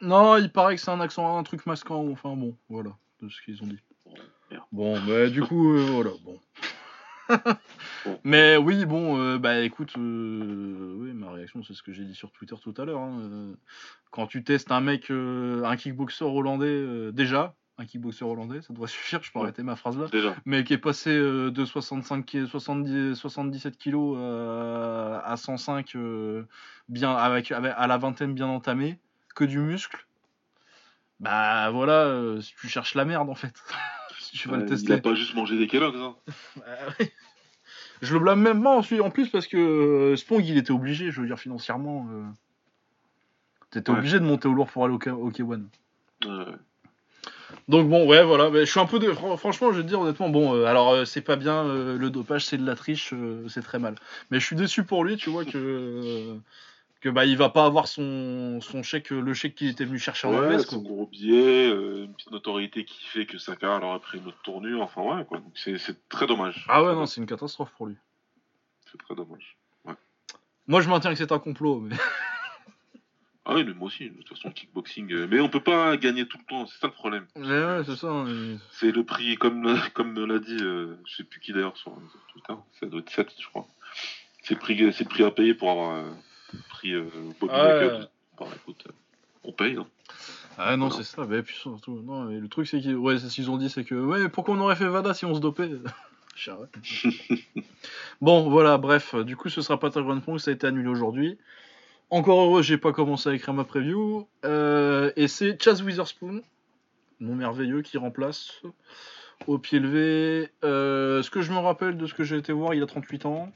Non, 0.00 0.36
il 0.36 0.50
paraît 0.50 0.76
que 0.76 0.80
c'est 0.80 0.90
un 0.90 1.00
accent, 1.00 1.36
un 1.36 1.42
truc 1.42 1.66
masquant, 1.66 2.06
enfin 2.10 2.34
bon, 2.34 2.56
voilà, 2.68 2.90
de 3.20 3.28
ce 3.28 3.42
qu'ils 3.42 3.62
ont 3.62 3.66
dit. 3.66 3.78
Bon, 4.70 4.98
mais 5.02 5.30
du 5.30 5.42
coup, 5.42 5.74
euh, 5.74 5.84
voilà, 5.90 6.10
bon. 6.24 6.38
Mais 8.24 8.56
oui, 8.56 8.84
bon, 8.86 9.18
euh, 9.18 9.38
bah 9.38 9.60
écoute, 9.60 9.92
euh, 9.98 10.94
oui, 10.98 11.12
ma 11.12 11.30
réaction, 11.32 11.62
c'est 11.62 11.74
ce 11.74 11.82
que 11.82 11.92
j'ai 11.92 12.04
dit 12.04 12.14
sur 12.14 12.30
Twitter 12.32 12.54
tout 12.62 12.74
à 12.78 12.84
l'heure. 12.84 13.00
hein, 13.00 13.18
euh, 13.20 13.54
quand 14.10 14.26
tu 14.26 14.44
testes 14.44 14.70
un 14.72 14.80
mec, 14.80 15.10
euh, 15.10 15.62
un 15.64 15.76
kickboxer 15.76 16.24
hollandais, 16.24 16.66
euh, 16.66 17.12
déjà, 17.12 17.54
un 17.78 17.86
kickboxer 17.86 18.24
hollandais, 18.24 18.62
ça 18.62 18.72
devrait 18.72 18.88
suffire, 18.88 19.22
je 19.22 19.32
peux 19.32 19.38
Ouais. 19.38 19.44
arrêter 19.46 19.62
ma 19.62 19.76
phrase 19.76 19.98
là, 19.98 20.06
Déjà. 20.12 20.34
mais 20.44 20.64
qui 20.64 20.72
est 20.74 20.78
passé 20.78 21.10
euh, 21.10 21.50
de 21.50 21.64
65, 21.64 22.24
ki- 22.24 22.46
70, 22.46 23.14
77 23.14 23.76
kilos 23.78 24.16
euh, 24.18 25.18
à 25.24 25.36
105, 25.36 25.94
euh, 25.96 26.44
bien, 26.88 27.14
avec, 27.14 27.52
avec- 27.52 27.74
à 27.76 27.86
la 27.86 27.96
vingtaine 27.98 28.34
bien 28.34 28.46
entamée, 28.48 28.98
que 29.34 29.44
du 29.44 29.58
muscle. 29.58 30.06
Bah 31.20 31.70
voilà, 31.70 32.04
euh, 32.06 32.40
si 32.40 32.54
tu 32.60 32.68
cherches 32.68 32.94
la 32.94 33.04
merde 33.04 33.30
en 33.30 33.34
fait. 33.34 33.54
tu 34.38 34.48
vas 34.48 34.56
le 34.56 34.62
Ouais, 34.62 34.68
tester. 34.68 34.92
il 34.92 34.96
a 34.96 34.98
pas 35.00 35.14
juste 35.14 35.34
mangé 35.34 35.56
des 35.58 35.66
Kellogg's. 35.66 35.96
Hein. 35.98 36.14
Bah. 36.56 37.04
Je 38.02 38.12
le 38.12 38.20
blâme 38.20 38.40
même 38.42 38.62
pas 38.62 38.76
en 38.76 39.10
plus 39.10 39.28
parce 39.28 39.46
que 39.46 39.56
euh, 39.56 40.16
Spong 40.16 40.44
il 40.44 40.58
était 40.58 40.72
obligé, 40.72 41.10
je 41.10 41.20
veux 41.20 41.26
dire 41.26 41.38
financièrement. 41.38 42.06
euh, 42.12 42.22
T'étais 43.70 43.90
Ouais. 43.90 43.98
obligé 43.98 44.18
de 44.20 44.24
monter 44.24 44.46
au 44.48 44.52
lourd 44.52 44.68
pour 44.70 44.84
aller 44.84 44.94
au, 44.94 44.98
K- 44.98 45.10
au 45.10 45.30
K1. 45.30 45.62
Ouais. 46.26 46.52
Donc 47.68 47.88
bon, 47.88 48.06
ouais, 48.06 48.22
voilà. 48.24 48.50
mais 48.50 48.60
je 48.66 48.70
suis 48.70 48.80
un 48.80 48.84
peu 48.86 48.98
de. 48.98 49.10
fran- 49.12 49.36
Franchement, 49.36 49.72
je 49.72 49.78
vais 49.78 49.82
te 49.84 49.88
dire 49.88 50.00
honnêtement, 50.00 50.28
bon, 50.28 50.54
euh, 50.54 50.64
alors 50.66 50.90
euh, 50.92 51.04
c'est 51.04 51.22
pas 51.22 51.36
bien, 51.36 51.64
euh, 51.64 51.96
le 51.96 52.10
dopage 52.10 52.44
c'est 52.44 52.58
de 52.58 52.66
la 52.66 52.74
triche, 52.74 53.12
euh, 53.14 53.46
c'est 53.48 53.62
très 53.62 53.78
mal. 53.78 53.94
Mais 54.30 54.38
je 54.40 54.44
suis 54.44 54.56
déçu 54.56 54.84
pour 54.84 55.04
lui, 55.04 55.16
tu 55.16 55.30
vois, 55.30 55.44
que. 55.44 56.36
Euh, 57.06 57.10
que 57.10 57.14
bah 57.14 57.24
il 57.26 57.36
va 57.36 57.48
pas 57.50 57.64
avoir 57.66 57.86
son, 57.88 58.60
son 58.60 58.82
chèque, 58.82 59.10
le 59.10 59.34
chèque 59.34 59.54
qu'il 59.54 59.68
était 59.68 59.84
venu 59.84 59.98
chercher 59.98 60.26
en 60.28 60.32
Ouais, 60.38 60.48
MLS. 60.48 60.60
son 60.66 60.80
gros 60.82 61.06
billet, 61.06 61.68
euh, 61.68 62.04
une 62.04 62.14
petite 62.14 62.30
notoriété 62.30 62.84
qui 62.84 63.04
fait 63.06 63.26
que 63.26 63.38
sa 63.38 63.56
carrière 63.56 63.80
leur 63.80 63.92
a 63.92 64.00
pris 64.00 64.18
une 64.18 64.26
autre 64.28 64.40
tournure. 64.42 64.80
Enfin, 64.82 65.02
ouais, 65.02 65.24
quoi. 65.24 65.38
Donc, 65.38 65.52
c'est 65.54 65.78
c'est 65.78 66.08
très 66.08 66.26
dommage. 66.26 66.64
Ah 66.68 66.82
ouais, 66.84 66.94
non, 66.94 67.06
c'est 67.06 67.20
une 67.20 67.26
catastrophe 67.26 67.70
pour 67.76 67.86
lui. 67.86 67.96
C'est 68.90 68.98
très 68.98 69.14
dommage. 69.14 69.56
Moi 70.66 70.80
je 70.80 70.88
maintiens 70.88 71.10
que 71.10 71.16
c'est 71.18 71.30
un 71.32 71.38
complot, 71.38 71.80
mais. 71.80 71.96
Ah 73.46 73.52
oui, 73.54 73.62
mais 73.62 73.74
moi 73.74 73.88
aussi, 73.88 74.08
de 74.08 74.22
toute 74.22 74.30
façon, 74.38 74.50
kickboxing. 74.50 75.12
euh, 75.12 75.26
Mais 75.30 75.38
on 75.38 75.50
peut 75.50 75.60
pas 75.62 75.98
gagner 75.98 76.26
tout 76.26 76.38
le 76.38 76.44
temps, 76.44 76.64
c'est 76.66 76.78
ça 76.78 76.86
le 76.86 76.94
problème. 76.94 77.26
Mais 77.36 77.46
ouais, 77.46 77.82
c'est 77.84 77.96
ça. 77.96 78.06
hein, 78.06 78.56
C'est 78.70 78.90
le 78.90 79.04
prix, 79.04 79.36
comme, 79.36 79.78
comme 79.92 80.14
me 80.14 80.24
l'a 80.24 80.38
dit, 80.38 80.56
euh, 80.62 80.96
je 81.04 81.16
sais 81.16 81.24
plus 81.24 81.40
qui 81.40 81.52
d'ailleurs 81.52 81.76
sur 81.76 81.92
Twitter, 82.32 82.54
ça 82.80 82.86
doit 82.86 83.00
être 83.00 83.10
7, 83.10 83.34
je 83.38 83.46
crois. 83.48 83.66
C'est 84.40 84.54
le 84.54 84.60
prix, 84.60 84.90
c'est 84.94 85.04
le 85.04 85.10
prix 85.10 85.24
à 85.24 85.30
payer 85.30 85.52
pour 85.52 85.70
avoir 85.70 85.90
euh, 85.94 86.10
pris 86.68 86.92
euh, 86.92 87.04
Bobby 87.40 87.52
Ah 87.54 87.66
ouais. 87.66 87.80
Knuckles. 87.88 88.08
Bon, 88.38 88.46
écoute, 88.54 88.84
euh, 88.88 88.92
on 89.44 89.52
paye, 89.52 89.74
non 89.74 89.86
Ah 90.58 90.76
non, 90.76 90.88
Voilà. 90.88 91.02
c'est 91.04 91.16
ça, 91.16 91.24
mais 91.28 91.42
puis 91.42 91.54
surtout, 91.56 92.00
non, 92.02 92.24
mais 92.24 92.38
le 92.40 92.48
truc 92.48 92.66
c'est 92.66 92.80
qu'ils 92.80 92.96
ouais, 92.96 93.18
c'est 93.18 93.28
ce 93.28 93.34
qu'ils 93.34 93.50
ont 93.50 93.56
dit, 93.56 93.70
c'est 93.70 93.84
que, 93.84 93.94
ouais, 93.94 94.28
pourquoi 94.28 94.54
on 94.54 94.60
aurait 94.60 94.76
fait 94.76 94.88
Vada 94.88 95.14
si 95.14 95.24
on 95.24 95.34
se 95.34 95.40
dopait. 95.40 95.70
Bon, 98.20 98.48
voilà, 98.50 98.76
bref, 98.78 99.14
du 99.14 99.36
coup 99.36 99.48
ce 99.48 99.62
sera 99.62 99.78
pas 99.78 99.90
Pong, 99.90 100.38
ça 100.38 100.50
a 100.50 100.54
été 100.54 100.66
annulé 100.66 100.88
aujourd'hui. 100.88 101.38
Encore 102.10 102.40
heureux, 102.40 102.62
j'ai 102.62 102.78
pas 102.78 102.92
commencé 102.92 103.28
à 103.28 103.34
écrire 103.34 103.54
ma 103.54 103.64
preview. 103.64 104.26
Euh, 104.44 105.10
et 105.16 105.28
c'est 105.28 105.60
Chaz 105.62 105.82
Witherspoon, 105.82 106.42
mon 107.20 107.34
merveilleux, 107.34 107.82
qui 107.82 107.98
remplace 107.98 108.62
au 109.46 109.58
pied 109.58 109.78
levé. 109.78 110.48
Euh, 110.64 111.22
ce 111.22 111.30
que 111.30 111.40
je 111.40 111.52
me 111.52 111.58
rappelle 111.58 111.96
de 111.96 112.06
ce 112.06 112.14
que 112.14 112.24
j'ai 112.24 112.36
été 112.36 112.52
voir, 112.52 112.74
il 112.74 112.82
a 112.82 112.86
38 112.86 113.26
ans. 113.26 113.52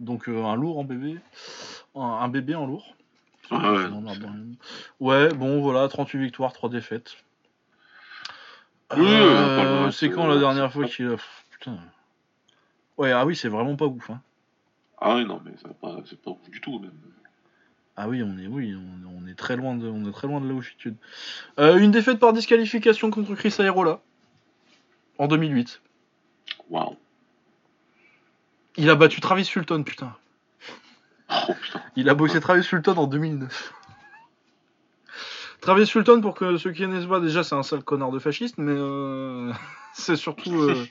Donc 0.00 0.28
euh, 0.28 0.44
un 0.44 0.56
lourd 0.56 0.78
en 0.78 0.84
bébé. 0.84 1.18
Un, 1.94 2.00
un 2.00 2.28
bébé 2.28 2.54
en 2.54 2.66
lourd. 2.66 2.94
Ah 3.50 3.72
ouais, 3.72 3.78
c'est-. 3.84 4.24
Ouais, 5.00 5.28
bon, 5.28 5.60
voilà, 5.60 5.86
38 5.88 6.18
victoires, 6.18 6.52
3 6.52 6.68
défaites. 6.70 7.16
Oui, 8.96 9.06
Euh, 9.06 9.90
c'est 9.90 10.06
c'est- 10.08 10.10
quand 10.10 10.26
la 10.26 10.38
dernière 10.38 10.72
fois 10.72 10.86
c'est- 10.86 10.94
qu'il 10.96 11.06
a. 11.08 11.16
Putain. 11.50 11.78
Ouais, 12.98 13.12
ah 13.12 13.24
oui, 13.26 13.34
c'est 13.34 13.48
vraiment 13.48 13.76
pas 13.76 13.86
ouf. 13.86 14.10
Hein. 14.10 14.20
Ah 15.00 15.16
oui, 15.16 15.24
non, 15.24 15.40
mais 15.44 15.52
ça 15.60 15.68
va 15.68 15.74
pas- 15.74 16.02
c'est 16.06 16.20
pas 16.20 16.30
ouf 16.30 16.50
du 16.50 16.60
tout, 16.60 16.78
même. 16.78 16.92
Ah 17.96 18.08
oui, 18.08 18.22
on 18.22 18.36
est, 18.38 18.46
oui, 18.46 18.74
on, 18.74 19.22
on 19.24 19.26
est 19.28 19.34
très 19.34 19.56
loin 19.56 19.76
de, 19.76 19.86
on 19.88 20.08
est 20.08 20.12
très 20.12 20.26
loin 20.26 20.40
de 20.40 20.48
la 20.48 20.54
oufitude. 20.54 20.96
Euh, 21.58 21.76
une 21.78 21.90
défaite 21.92 22.18
par 22.18 22.32
disqualification 22.32 23.10
contre 23.10 23.34
Chris 23.34 23.54
Aerola 23.58 24.00
en 25.18 25.28
2008. 25.28 25.80
Waouh. 26.70 26.96
Il 28.76 28.90
a 28.90 28.94
battu 28.94 29.20
Travis 29.20 29.44
Fulton, 29.44 29.82
putain. 29.84 30.14
Oh 31.30 31.54
putain. 31.60 31.80
Il 31.96 32.08
a 32.08 32.14
boxé 32.14 32.40
Travis 32.40 32.64
Fulton 32.64 32.96
en 32.96 33.06
2009. 33.06 33.72
Travis 35.60 35.86
Fulton, 35.86 36.20
pour 36.20 36.34
que 36.34 36.56
ceux 36.58 36.72
qui 36.72 36.82
connaissent 36.82 37.06
pas, 37.06 37.20
déjà 37.20 37.42
c'est 37.42 37.54
un 37.54 37.62
sale 37.62 37.82
connard 37.82 38.10
de 38.10 38.18
fasciste, 38.18 38.58
mais 38.58 38.74
euh, 38.76 39.50
c'est 39.94 40.16
surtout 40.16 40.54
euh, 40.60 40.86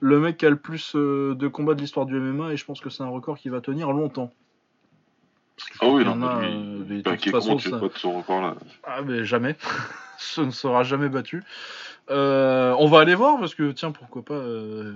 le 0.00 0.20
mec 0.20 0.36
qui 0.36 0.46
a 0.46 0.50
le 0.50 0.56
plus 0.56 0.94
euh, 0.96 1.34
de 1.34 1.48
combats 1.48 1.74
de 1.74 1.80
l'histoire 1.80 2.04
du 2.06 2.18
MMA 2.18 2.52
et 2.52 2.56
je 2.56 2.64
pense 2.64 2.80
que 2.80 2.90
c'est 2.90 3.02
un 3.02 3.08
record 3.08 3.38
qui 3.38 3.48
va 3.48 3.60
tenir 3.60 3.90
longtemps. 3.92 4.32
Ah 5.80 5.88
oui, 5.88 6.04
non, 6.04 6.12
en 6.12 6.22
a, 6.22 6.40
lui, 6.42 7.02
de 7.02 7.10
toute 7.10 7.30
façon, 7.30 7.58
ça- 7.58 7.78
pas 7.78 7.88
de 7.88 7.92
ce 7.96 8.06
record-là 8.06 8.54
Ah 8.84 9.02
mais 9.02 9.24
jamais. 9.24 9.56
Ce 10.20 10.40
ne 10.40 10.50
sera 10.50 10.82
jamais 10.82 11.08
battu. 11.08 11.44
Euh, 12.10 12.74
on 12.78 12.86
va 12.88 13.00
aller 13.00 13.14
voir 13.14 13.38
parce 13.38 13.54
que, 13.54 13.70
tiens, 13.72 13.90
pourquoi 13.92 14.24
pas 14.24 14.34
euh, 14.34 14.94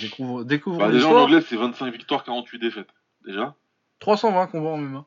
découvre, 0.00 0.44
découvre 0.44 0.78
Bah, 0.78 0.90
déjà 0.92 1.08
en 1.08 1.16
anglais, 1.16 1.40
c'est 1.40 1.56
25 1.56 1.90
victoires, 1.92 2.22
48 2.24 2.58
défaites. 2.58 2.88
Déjà 3.26 3.54
320 4.00 4.46
combats 4.48 4.70
en 4.70 4.78
MMA. 4.78 5.04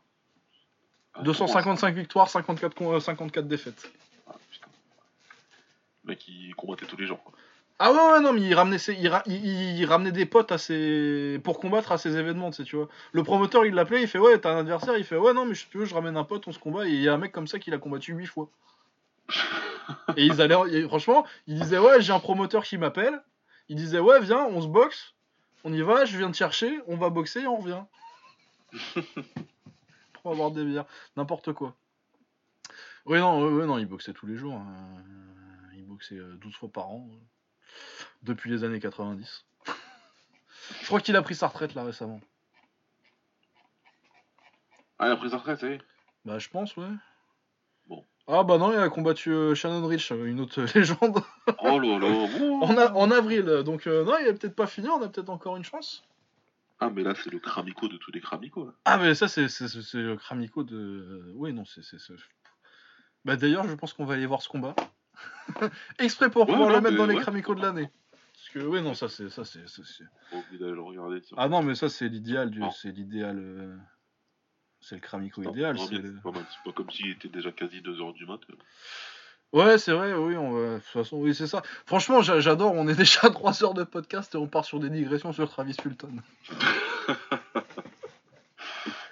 Ah, 1.16 1.22
255 1.24 1.95
victoires, 1.95 2.30
54, 2.30 2.74
con- 2.75 2.93
euh, 2.93 3.00
54 3.00 3.48
défaites. 3.48 3.90
Ah, 4.27 4.34
putain. 4.51 4.67
Le 6.03 6.09
mec, 6.09 6.27
il 6.27 6.53
combattait 6.56 6.85
tous 6.85 6.98
les 6.98 7.06
jours. 7.08 7.24
quoi. 7.24 7.34
Ah 7.80 7.92
ouais, 7.92 7.98
ouais, 8.14 8.19
non, 8.22 8.32
mais 8.34 8.42
il 8.42 8.53
ramenait, 8.53 8.77
ses- 8.77 8.93
il, 8.95 9.08
ra- 9.09 9.24
il- 9.25 9.45
il- 9.45 9.80
il 9.80 9.85
ramenait 9.85 10.14
des 10.14 10.25
potes 10.25 10.51
à 10.53 10.58
ses... 10.58 11.40
pour 11.43 11.59
combattre 11.59 11.92
à 11.92 11.98
ces 11.98 12.16
événements, 12.17 12.51
tu 12.51 12.58
sais, 12.58 12.64
tu 12.64 12.75
vois. 12.77 12.88
Le 13.11 13.24
promoteur, 13.24 13.66
il 13.66 13.74
l'appelait, 13.74 14.01
il 14.01 14.08
fait 14.08 14.17
Ouais, 14.19 14.38
t'as 14.40 14.53
un 14.53 14.59
adversaire, 14.59 14.98
il 14.98 15.03
fait 15.03 15.17
Ouais, 15.17 15.34
non, 15.34 15.45
mais 15.45 15.56
si 15.56 15.67
tu 15.69 15.77
veux, 15.77 15.85
je 15.85 15.93
ramène 15.93 16.16
un 16.16 16.24
pote, 16.24 16.48
on 16.48 16.53
se 16.53 16.59
combat. 16.59 16.85
Et 16.85 16.92
il 16.92 17.01
y 17.01 17.09
a 17.09 17.14
un 17.14 17.17
mec 17.17 17.32
comme 17.34 17.48
ça 17.48 17.59
qui 17.59 17.72
l'a 17.72 17.77
combattu 17.77 18.14
8 18.14 18.25
fois. 18.27 18.50
et 20.18 20.26
ils 20.26 20.42
allaient, 20.42 20.56
et 20.72 20.88
franchement, 20.88 21.26
il 21.48 21.60
disait 21.60 21.78
Ouais, 21.78 22.02
j'ai 22.02 22.14
un 22.14 22.20
promoteur 22.20 22.64
qui 22.64 22.78
m'appelle. 22.78 23.22
Il 23.70 23.76
disait 23.76 24.00
Ouais, 24.00 24.20
viens, 24.22 24.44
on 24.46 24.62
se 24.62 24.68
boxe, 24.68 25.14
on 25.64 25.74
y 25.74 25.82
va, 25.82 26.06
je 26.06 26.18
viens 26.18 26.32
te 26.32 26.38
chercher, 26.38 26.80
on 26.88 26.96
va 26.98 27.10
boxer 27.10 27.42
et 27.42 27.48
on 27.48 27.58
revient. 27.58 27.84
pour 30.22 30.32
avoir 30.32 30.52
des 30.52 30.66
bières, 30.66 30.86
n'importe 31.16 31.54
quoi. 31.54 31.76
Oui, 33.06 33.20
non, 33.20 33.44
ouais, 33.56 33.66
non, 33.66 33.78
il 33.78 33.86
boxait 33.86 34.14
tous 34.14 34.26
les 34.26 34.36
jours. 34.36 34.56
hein. 34.56 35.04
Il 35.76 35.86
boxait 35.86 36.16
euh, 36.18 36.36
12 36.38 36.56
fois 36.56 36.70
par 36.70 36.90
an. 36.90 37.08
euh, 37.12 37.18
Depuis 38.24 38.50
les 38.50 38.64
années 38.64 38.80
90. 38.80 39.46
Je 40.82 40.86
crois 40.88 41.00
qu'il 41.00 41.16
a 41.16 41.22
pris 41.22 41.36
sa 41.36 41.48
retraite 41.48 41.76
là 41.76 41.84
récemment. 41.84 42.20
Ah, 44.98 45.08
il 45.08 45.12
a 45.12 45.18
pris 45.18 45.30
sa 45.30 45.38
retraite, 45.38 45.62
est 45.64 45.82
Bah, 46.24 46.40
je 46.40 46.50
pense, 46.50 46.76
ouais. 46.78 46.88
Ah, 48.28 48.44
bah 48.44 48.58
non, 48.58 48.72
il 48.74 48.80
a 48.80 48.90
combattu 48.90 49.30
euh, 49.32 49.54
Shannon 49.54 49.86
Rich, 49.86 50.12
euh, 50.12 50.26
une 50.26 50.40
autre 50.40 50.62
légende, 50.76 51.20
Oh 51.60 51.80
là 51.80 52.00
là 52.00 52.08
en, 52.62 52.78
a- 52.78 52.94
en 52.94 53.12
avril. 53.12 53.45
Donc, 53.64 53.86
euh, 53.88 54.04
non, 54.04 54.14
il 54.20 54.28
a 54.28 54.34
peut-être 54.34 54.56
pas 54.56 54.66
fini, 54.68 54.90
on 54.90 55.02
a 55.02 55.08
peut-être 55.10 55.30
encore 55.30 55.58
une 55.58 55.64
chance. 55.64 56.04
Ah, 56.80 56.90
mais 56.90 57.04
là, 57.04 57.14
c'est 57.16 57.32
le 57.32 57.40
cramico 57.40 57.88
de 57.88 57.98
tous 57.98 58.12
les 58.12 58.20
cramicos. 58.22 58.66
là. 58.66 58.72
Ah, 58.86 58.98
mais 58.98 59.14
ça, 59.16 59.28
c'est 59.28 59.48
c'est- 59.48 59.68
c'est- 59.68 59.82
c'est 59.82 59.98
le 60.02 60.18
Kramico 60.18 60.64
de. 60.64 61.32
Oui, 61.36 61.54
non, 61.54 61.64
c'est. 61.66 61.84
c'est- 61.84 61.98
Bah, 63.24 63.36
d'ailleurs, 63.38 63.68
je 63.68 63.76
pense 63.76 63.94
qu'on 63.94 64.06
va 64.06 64.16
aller 64.16 64.26
voir 64.26 64.42
ce 64.42 64.50
combat. 64.50 64.76
Exprès 66.00 66.30
pour 66.30 66.42
Ouais, 66.42 66.54
pouvoir 66.54 66.70
le 66.72 66.82
mettre 66.82 66.98
dans 66.98 67.06
les 67.06 67.16
ouais. 67.16 67.22
Kramikos 67.22 67.56
de 67.56 67.62
l'année. 67.62 67.90
Parce 68.34 68.50
que, 68.50 68.60
oui, 68.68 68.82
non, 68.82 68.94
ça, 68.94 69.08
c'est. 69.08 69.30
ça 69.30 69.45
c'est 69.45 69.68
ça, 69.70 69.82
c'est- 69.86 70.04
Faut 70.32 70.38
oublier 70.38 70.60
d'aller 70.60 70.74
le 70.74 70.82
regarder. 70.82 71.22
ça. 71.22 71.36
Ah 71.38 71.48
non, 71.48 71.62
mais 71.64 71.76
ça, 71.76 71.88
c'est 71.90 72.10
l'idéal. 72.10 72.50
du. 72.50 72.62
C'est 72.82 72.92
l'idéal. 72.92 73.38
euh, 73.40 73.78
C'est 74.88 74.96
le 74.96 75.02
Kramiko 75.02 75.42
idéal. 75.42 75.76
c'est 75.80 76.22
pas 76.22 76.72
comme 76.76 76.92
s'il 76.92 77.10
était 77.10 77.28
déjà 77.28 77.52
quasi 77.52 77.82
2h 77.82 78.14
du 78.14 78.28
mat. 78.28 78.40
Ouais, 79.52 79.80
c'est 79.80 79.94
vrai, 79.94 80.14
oui, 80.14 80.36
on 80.38 80.52
va... 80.52 80.74
de 80.76 80.78
toute 80.80 80.86
façon, 80.90 81.18
oui, 81.18 81.34
c'est 81.34 81.48
ça. 81.48 81.64
Franchement, 81.88 82.22
j'a- 82.22 82.40
j'adore, 82.40 82.74
on 82.74 82.88
est 82.88 82.94
déjà 82.98 83.22
à 83.24 83.30
3 83.32 83.64
heures 83.64 83.74
de 83.74 83.84
podcast 83.84 84.36
et 84.36 84.38
on 84.38 84.48
part 84.48 84.64
sur 84.66 84.80
des 84.80 84.90
digressions 84.92 85.34
sur 85.34 85.50
Travis 85.50 85.76
Fulton. 85.82 86.22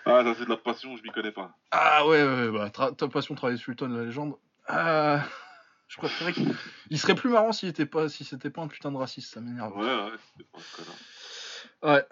Ah, 0.05 0.21
ça, 0.23 0.33
c'est 0.37 0.43
de 0.43 0.49
la 0.49 0.57
passion, 0.57 0.97
je 0.97 1.01
m'y 1.03 1.11
connais 1.11 1.31
pas. 1.31 1.57
Ah 1.71 2.05
ouais, 2.05 2.21
ouais, 2.21 2.51
bah, 2.51 2.67
tra- 2.67 2.93
ta 2.93 3.07
passion 3.07 3.35
Travis 3.35 3.57
Fulton, 3.57 3.87
la 3.87 4.03
légende. 4.03 4.35
Ah, 4.67 5.23
je 5.87 5.95
préférais 5.97 6.33
qu'il 6.33 6.53
il 6.89 6.99
serait 6.99 7.15
plus 7.15 7.29
marrant 7.29 7.53
s'il 7.53 7.69
était 7.69 7.85
pas, 7.85 8.09
si 8.09 8.25
c'était 8.25 8.49
pas 8.49 8.61
un 8.63 8.67
putain 8.67 8.91
de 8.91 8.97
raciste, 8.97 9.33
ça 9.33 9.39
m'énerve. 9.39 9.73
Ouais, 9.77 9.85
ouais, 9.85 10.11
c'est 10.37 10.45
pas 10.51 10.57
un 10.59 10.75
connard. 10.75 10.95
Ouais. 11.83 12.03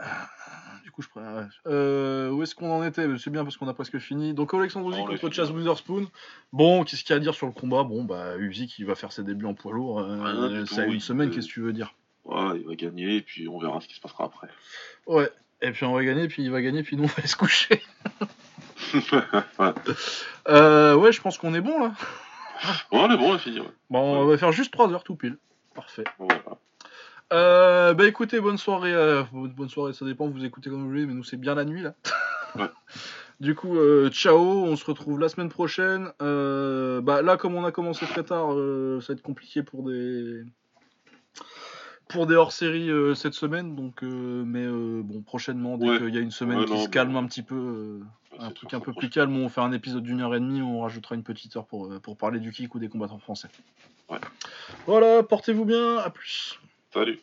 Du 0.83 0.91
coup, 0.91 1.01
je 1.01 1.07
ouais. 1.19 1.45
Euh, 1.67 2.29
où 2.31 2.43
est-ce 2.43 2.53
qu'on 2.53 2.71
en 2.71 2.83
était? 2.83 3.07
C'est 3.17 3.29
bien 3.29 3.43
parce 3.43 3.55
qu'on 3.57 3.67
a 3.67 3.73
presque 3.73 3.97
fini. 3.99 4.33
Donc, 4.33 4.53
Alexandre 4.53 4.89
l'a 4.91 4.97
contre 4.97 5.31
Chaz 5.31 5.49
ouais. 5.49 5.57
Witherspoon. 5.57 6.07
Bon, 6.51 6.83
qu'est-ce 6.83 7.03
qu'il 7.03 7.11
y 7.11 7.13
a 7.13 7.17
à 7.17 7.19
dire 7.19 7.33
sur 7.33 7.47
le 7.47 7.53
combat? 7.53 7.83
Bon, 7.83 8.03
bah, 8.03 8.35
Usyk, 8.37 8.77
il 8.79 8.85
va 8.85 8.95
faire 8.95 9.11
ses 9.11 9.23
débuts 9.23 9.45
en 9.45 9.53
poids 9.53 9.71
lourd. 9.71 9.99
euh, 9.99 10.65
ça 10.65 10.81
a 10.81 10.85
une 10.85 10.99
semaine, 10.99 11.29
qu'est-ce 11.29 11.47
que 11.47 11.53
tu 11.53 11.61
veux 11.61 11.73
dire? 11.73 11.93
Ouais, 12.25 12.59
il 12.59 12.67
va 12.67 12.75
gagner, 12.75 13.15
et 13.15 13.21
puis 13.21 13.47
on 13.47 13.57
verra 13.57 13.81
ce 13.81 13.87
qui 13.87 13.95
se 13.95 14.01
passera 14.01 14.25
après. 14.25 14.47
Ouais. 15.07 15.29
Et 15.61 15.71
puis 15.71 15.85
on 15.85 15.93
va 15.93 16.03
gagner, 16.03 16.27
puis 16.27 16.43
il 16.43 16.51
va 16.51 16.61
gagner, 16.61 16.83
puis 16.83 16.97
nous 16.97 17.03
on 17.03 17.21
va 17.21 17.25
se 17.25 17.35
coucher. 17.35 17.81
ouais. 19.59 19.73
Euh, 20.47 20.95
ouais, 20.95 21.11
je 21.11 21.21
pense 21.21 21.37
qu'on 21.37 21.53
est 21.53 21.61
bon 21.61 21.79
là. 21.79 21.93
Bon, 22.91 23.05
on 23.05 23.11
est 23.11 23.17
bon, 23.17 23.31
on 23.31 23.35
a 23.35 23.37
fini. 23.37 23.59
Ouais. 23.59 23.67
Bon, 23.91 24.23
on 24.23 24.25
va 24.25 24.37
faire 24.39 24.51
juste 24.51 24.71
3 24.73 24.91
heures 24.91 25.03
tout 25.03 25.15
pile. 25.15 25.37
Parfait. 25.75 26.03
Voilà. 26.17 26.41
Euh, 27.31 27.93
bah 27.93 28.07
écoutez, 28.07 28.39
bonne 28.39 28.57
soirée. 28.57 28.93
euh, 28.93 29.23
bonne 29.31 29.69
soirée, 29.69 29.93
ça 29.93 30.05
dépend, 30.05 30.27
vous 30.27 30.43
écoutez 30.43 30.69
comme 30.69 30.81
vous 30.81 30.87
voulez, 30.89 31.05
mais 31.05 31.13
nous 31.13 31.23
c'est 31.23 31.37
bien 31.37 31.55
la 31.55 31.65
nuit 31.65 31.81
là. 31.81 31.93
Ouais. 32.55 32.69
Du 33.39 33.55
coup, 33.55 33.77
euh, 33.77 34.09
ciao, 34.09 34.37
on 34.65 34.75
se 34.75 34.83
retrouve 34.83 35.21
la 35.21 35.29
semaine 35.29 35.47
prochaine. 35.47 36.09
Euh, 36.21 36.99
bah 36.99 37.21
là, 37.21 37.37
comme 37.37 37.55
on 37.55 37.63
a 37.63 37.71
commencé 37.71 38.05
très 38.05 38.23
tard, 38.23 38.49
ça 38.49 39.07
va 39.07 39.13
être 39.13 39.21
compliqué 39.21 39.63
pour 39.63 39.83
des 39.83 40.43
pour 42.09 42.27
des 42.27 42.35
hors-série 42.35 42.89
euh, 42.91 43.15
cette 43.15 43.33
semaine, 43.35 43.73
donc 43.77 44.01
mais 44.01 44.67
bon, 44.67 45.21
prochainement, 45.21 45.77
dès 45.77 45.87
Ouais. 45.89 45.97
qu'il 45.99 46.13
y 46.13 46.17
a 46.17 46.21
une 46.21 46.29
semaine 46.29 46.59
Ouais, 46.59 46.65
qui 46.65 46.73
non, 46.73 46.83
se 46.83 46.89
calme 46.89 47.15
un 47.15 47.25
petit 47.25 47.41
peu, 47.41 48.01
un 48.37 48.51
truc 48.51 48.73
un 48.73 48.81
peu 48.81 48.91
plus 48.91 49.09
calme, 49.09 49.37
on 49.37 49.47
fait 49.47 49.61
un 49.61 49.71
épisode 49.71 50.03
d'une 50.03 50.19
heure 50.19 50.35
et 50.35 50.39
demie, 50.41 50.61
on 50.61 50.81
rajoutera 50.81 51.15
une 51.15 51.23
petite 51.23 51.55
heure 51.55 51.65
pour, 51.65 51.89
pour 52.01 52.17
parler 52.17 52.41
du 52.41 52.51
kick 52.51 52.75
ou 52.75 52.79
des 52.79 52.89
combattants 52.89 53.17
français. 53.19 53.47
Voilà, 54.85 55.23
portez-vous 55.23 55.63
bien, 55.63 55.97
à 55.99 56.09
plus. 56.09 56.59
Salut. 56.93 57.19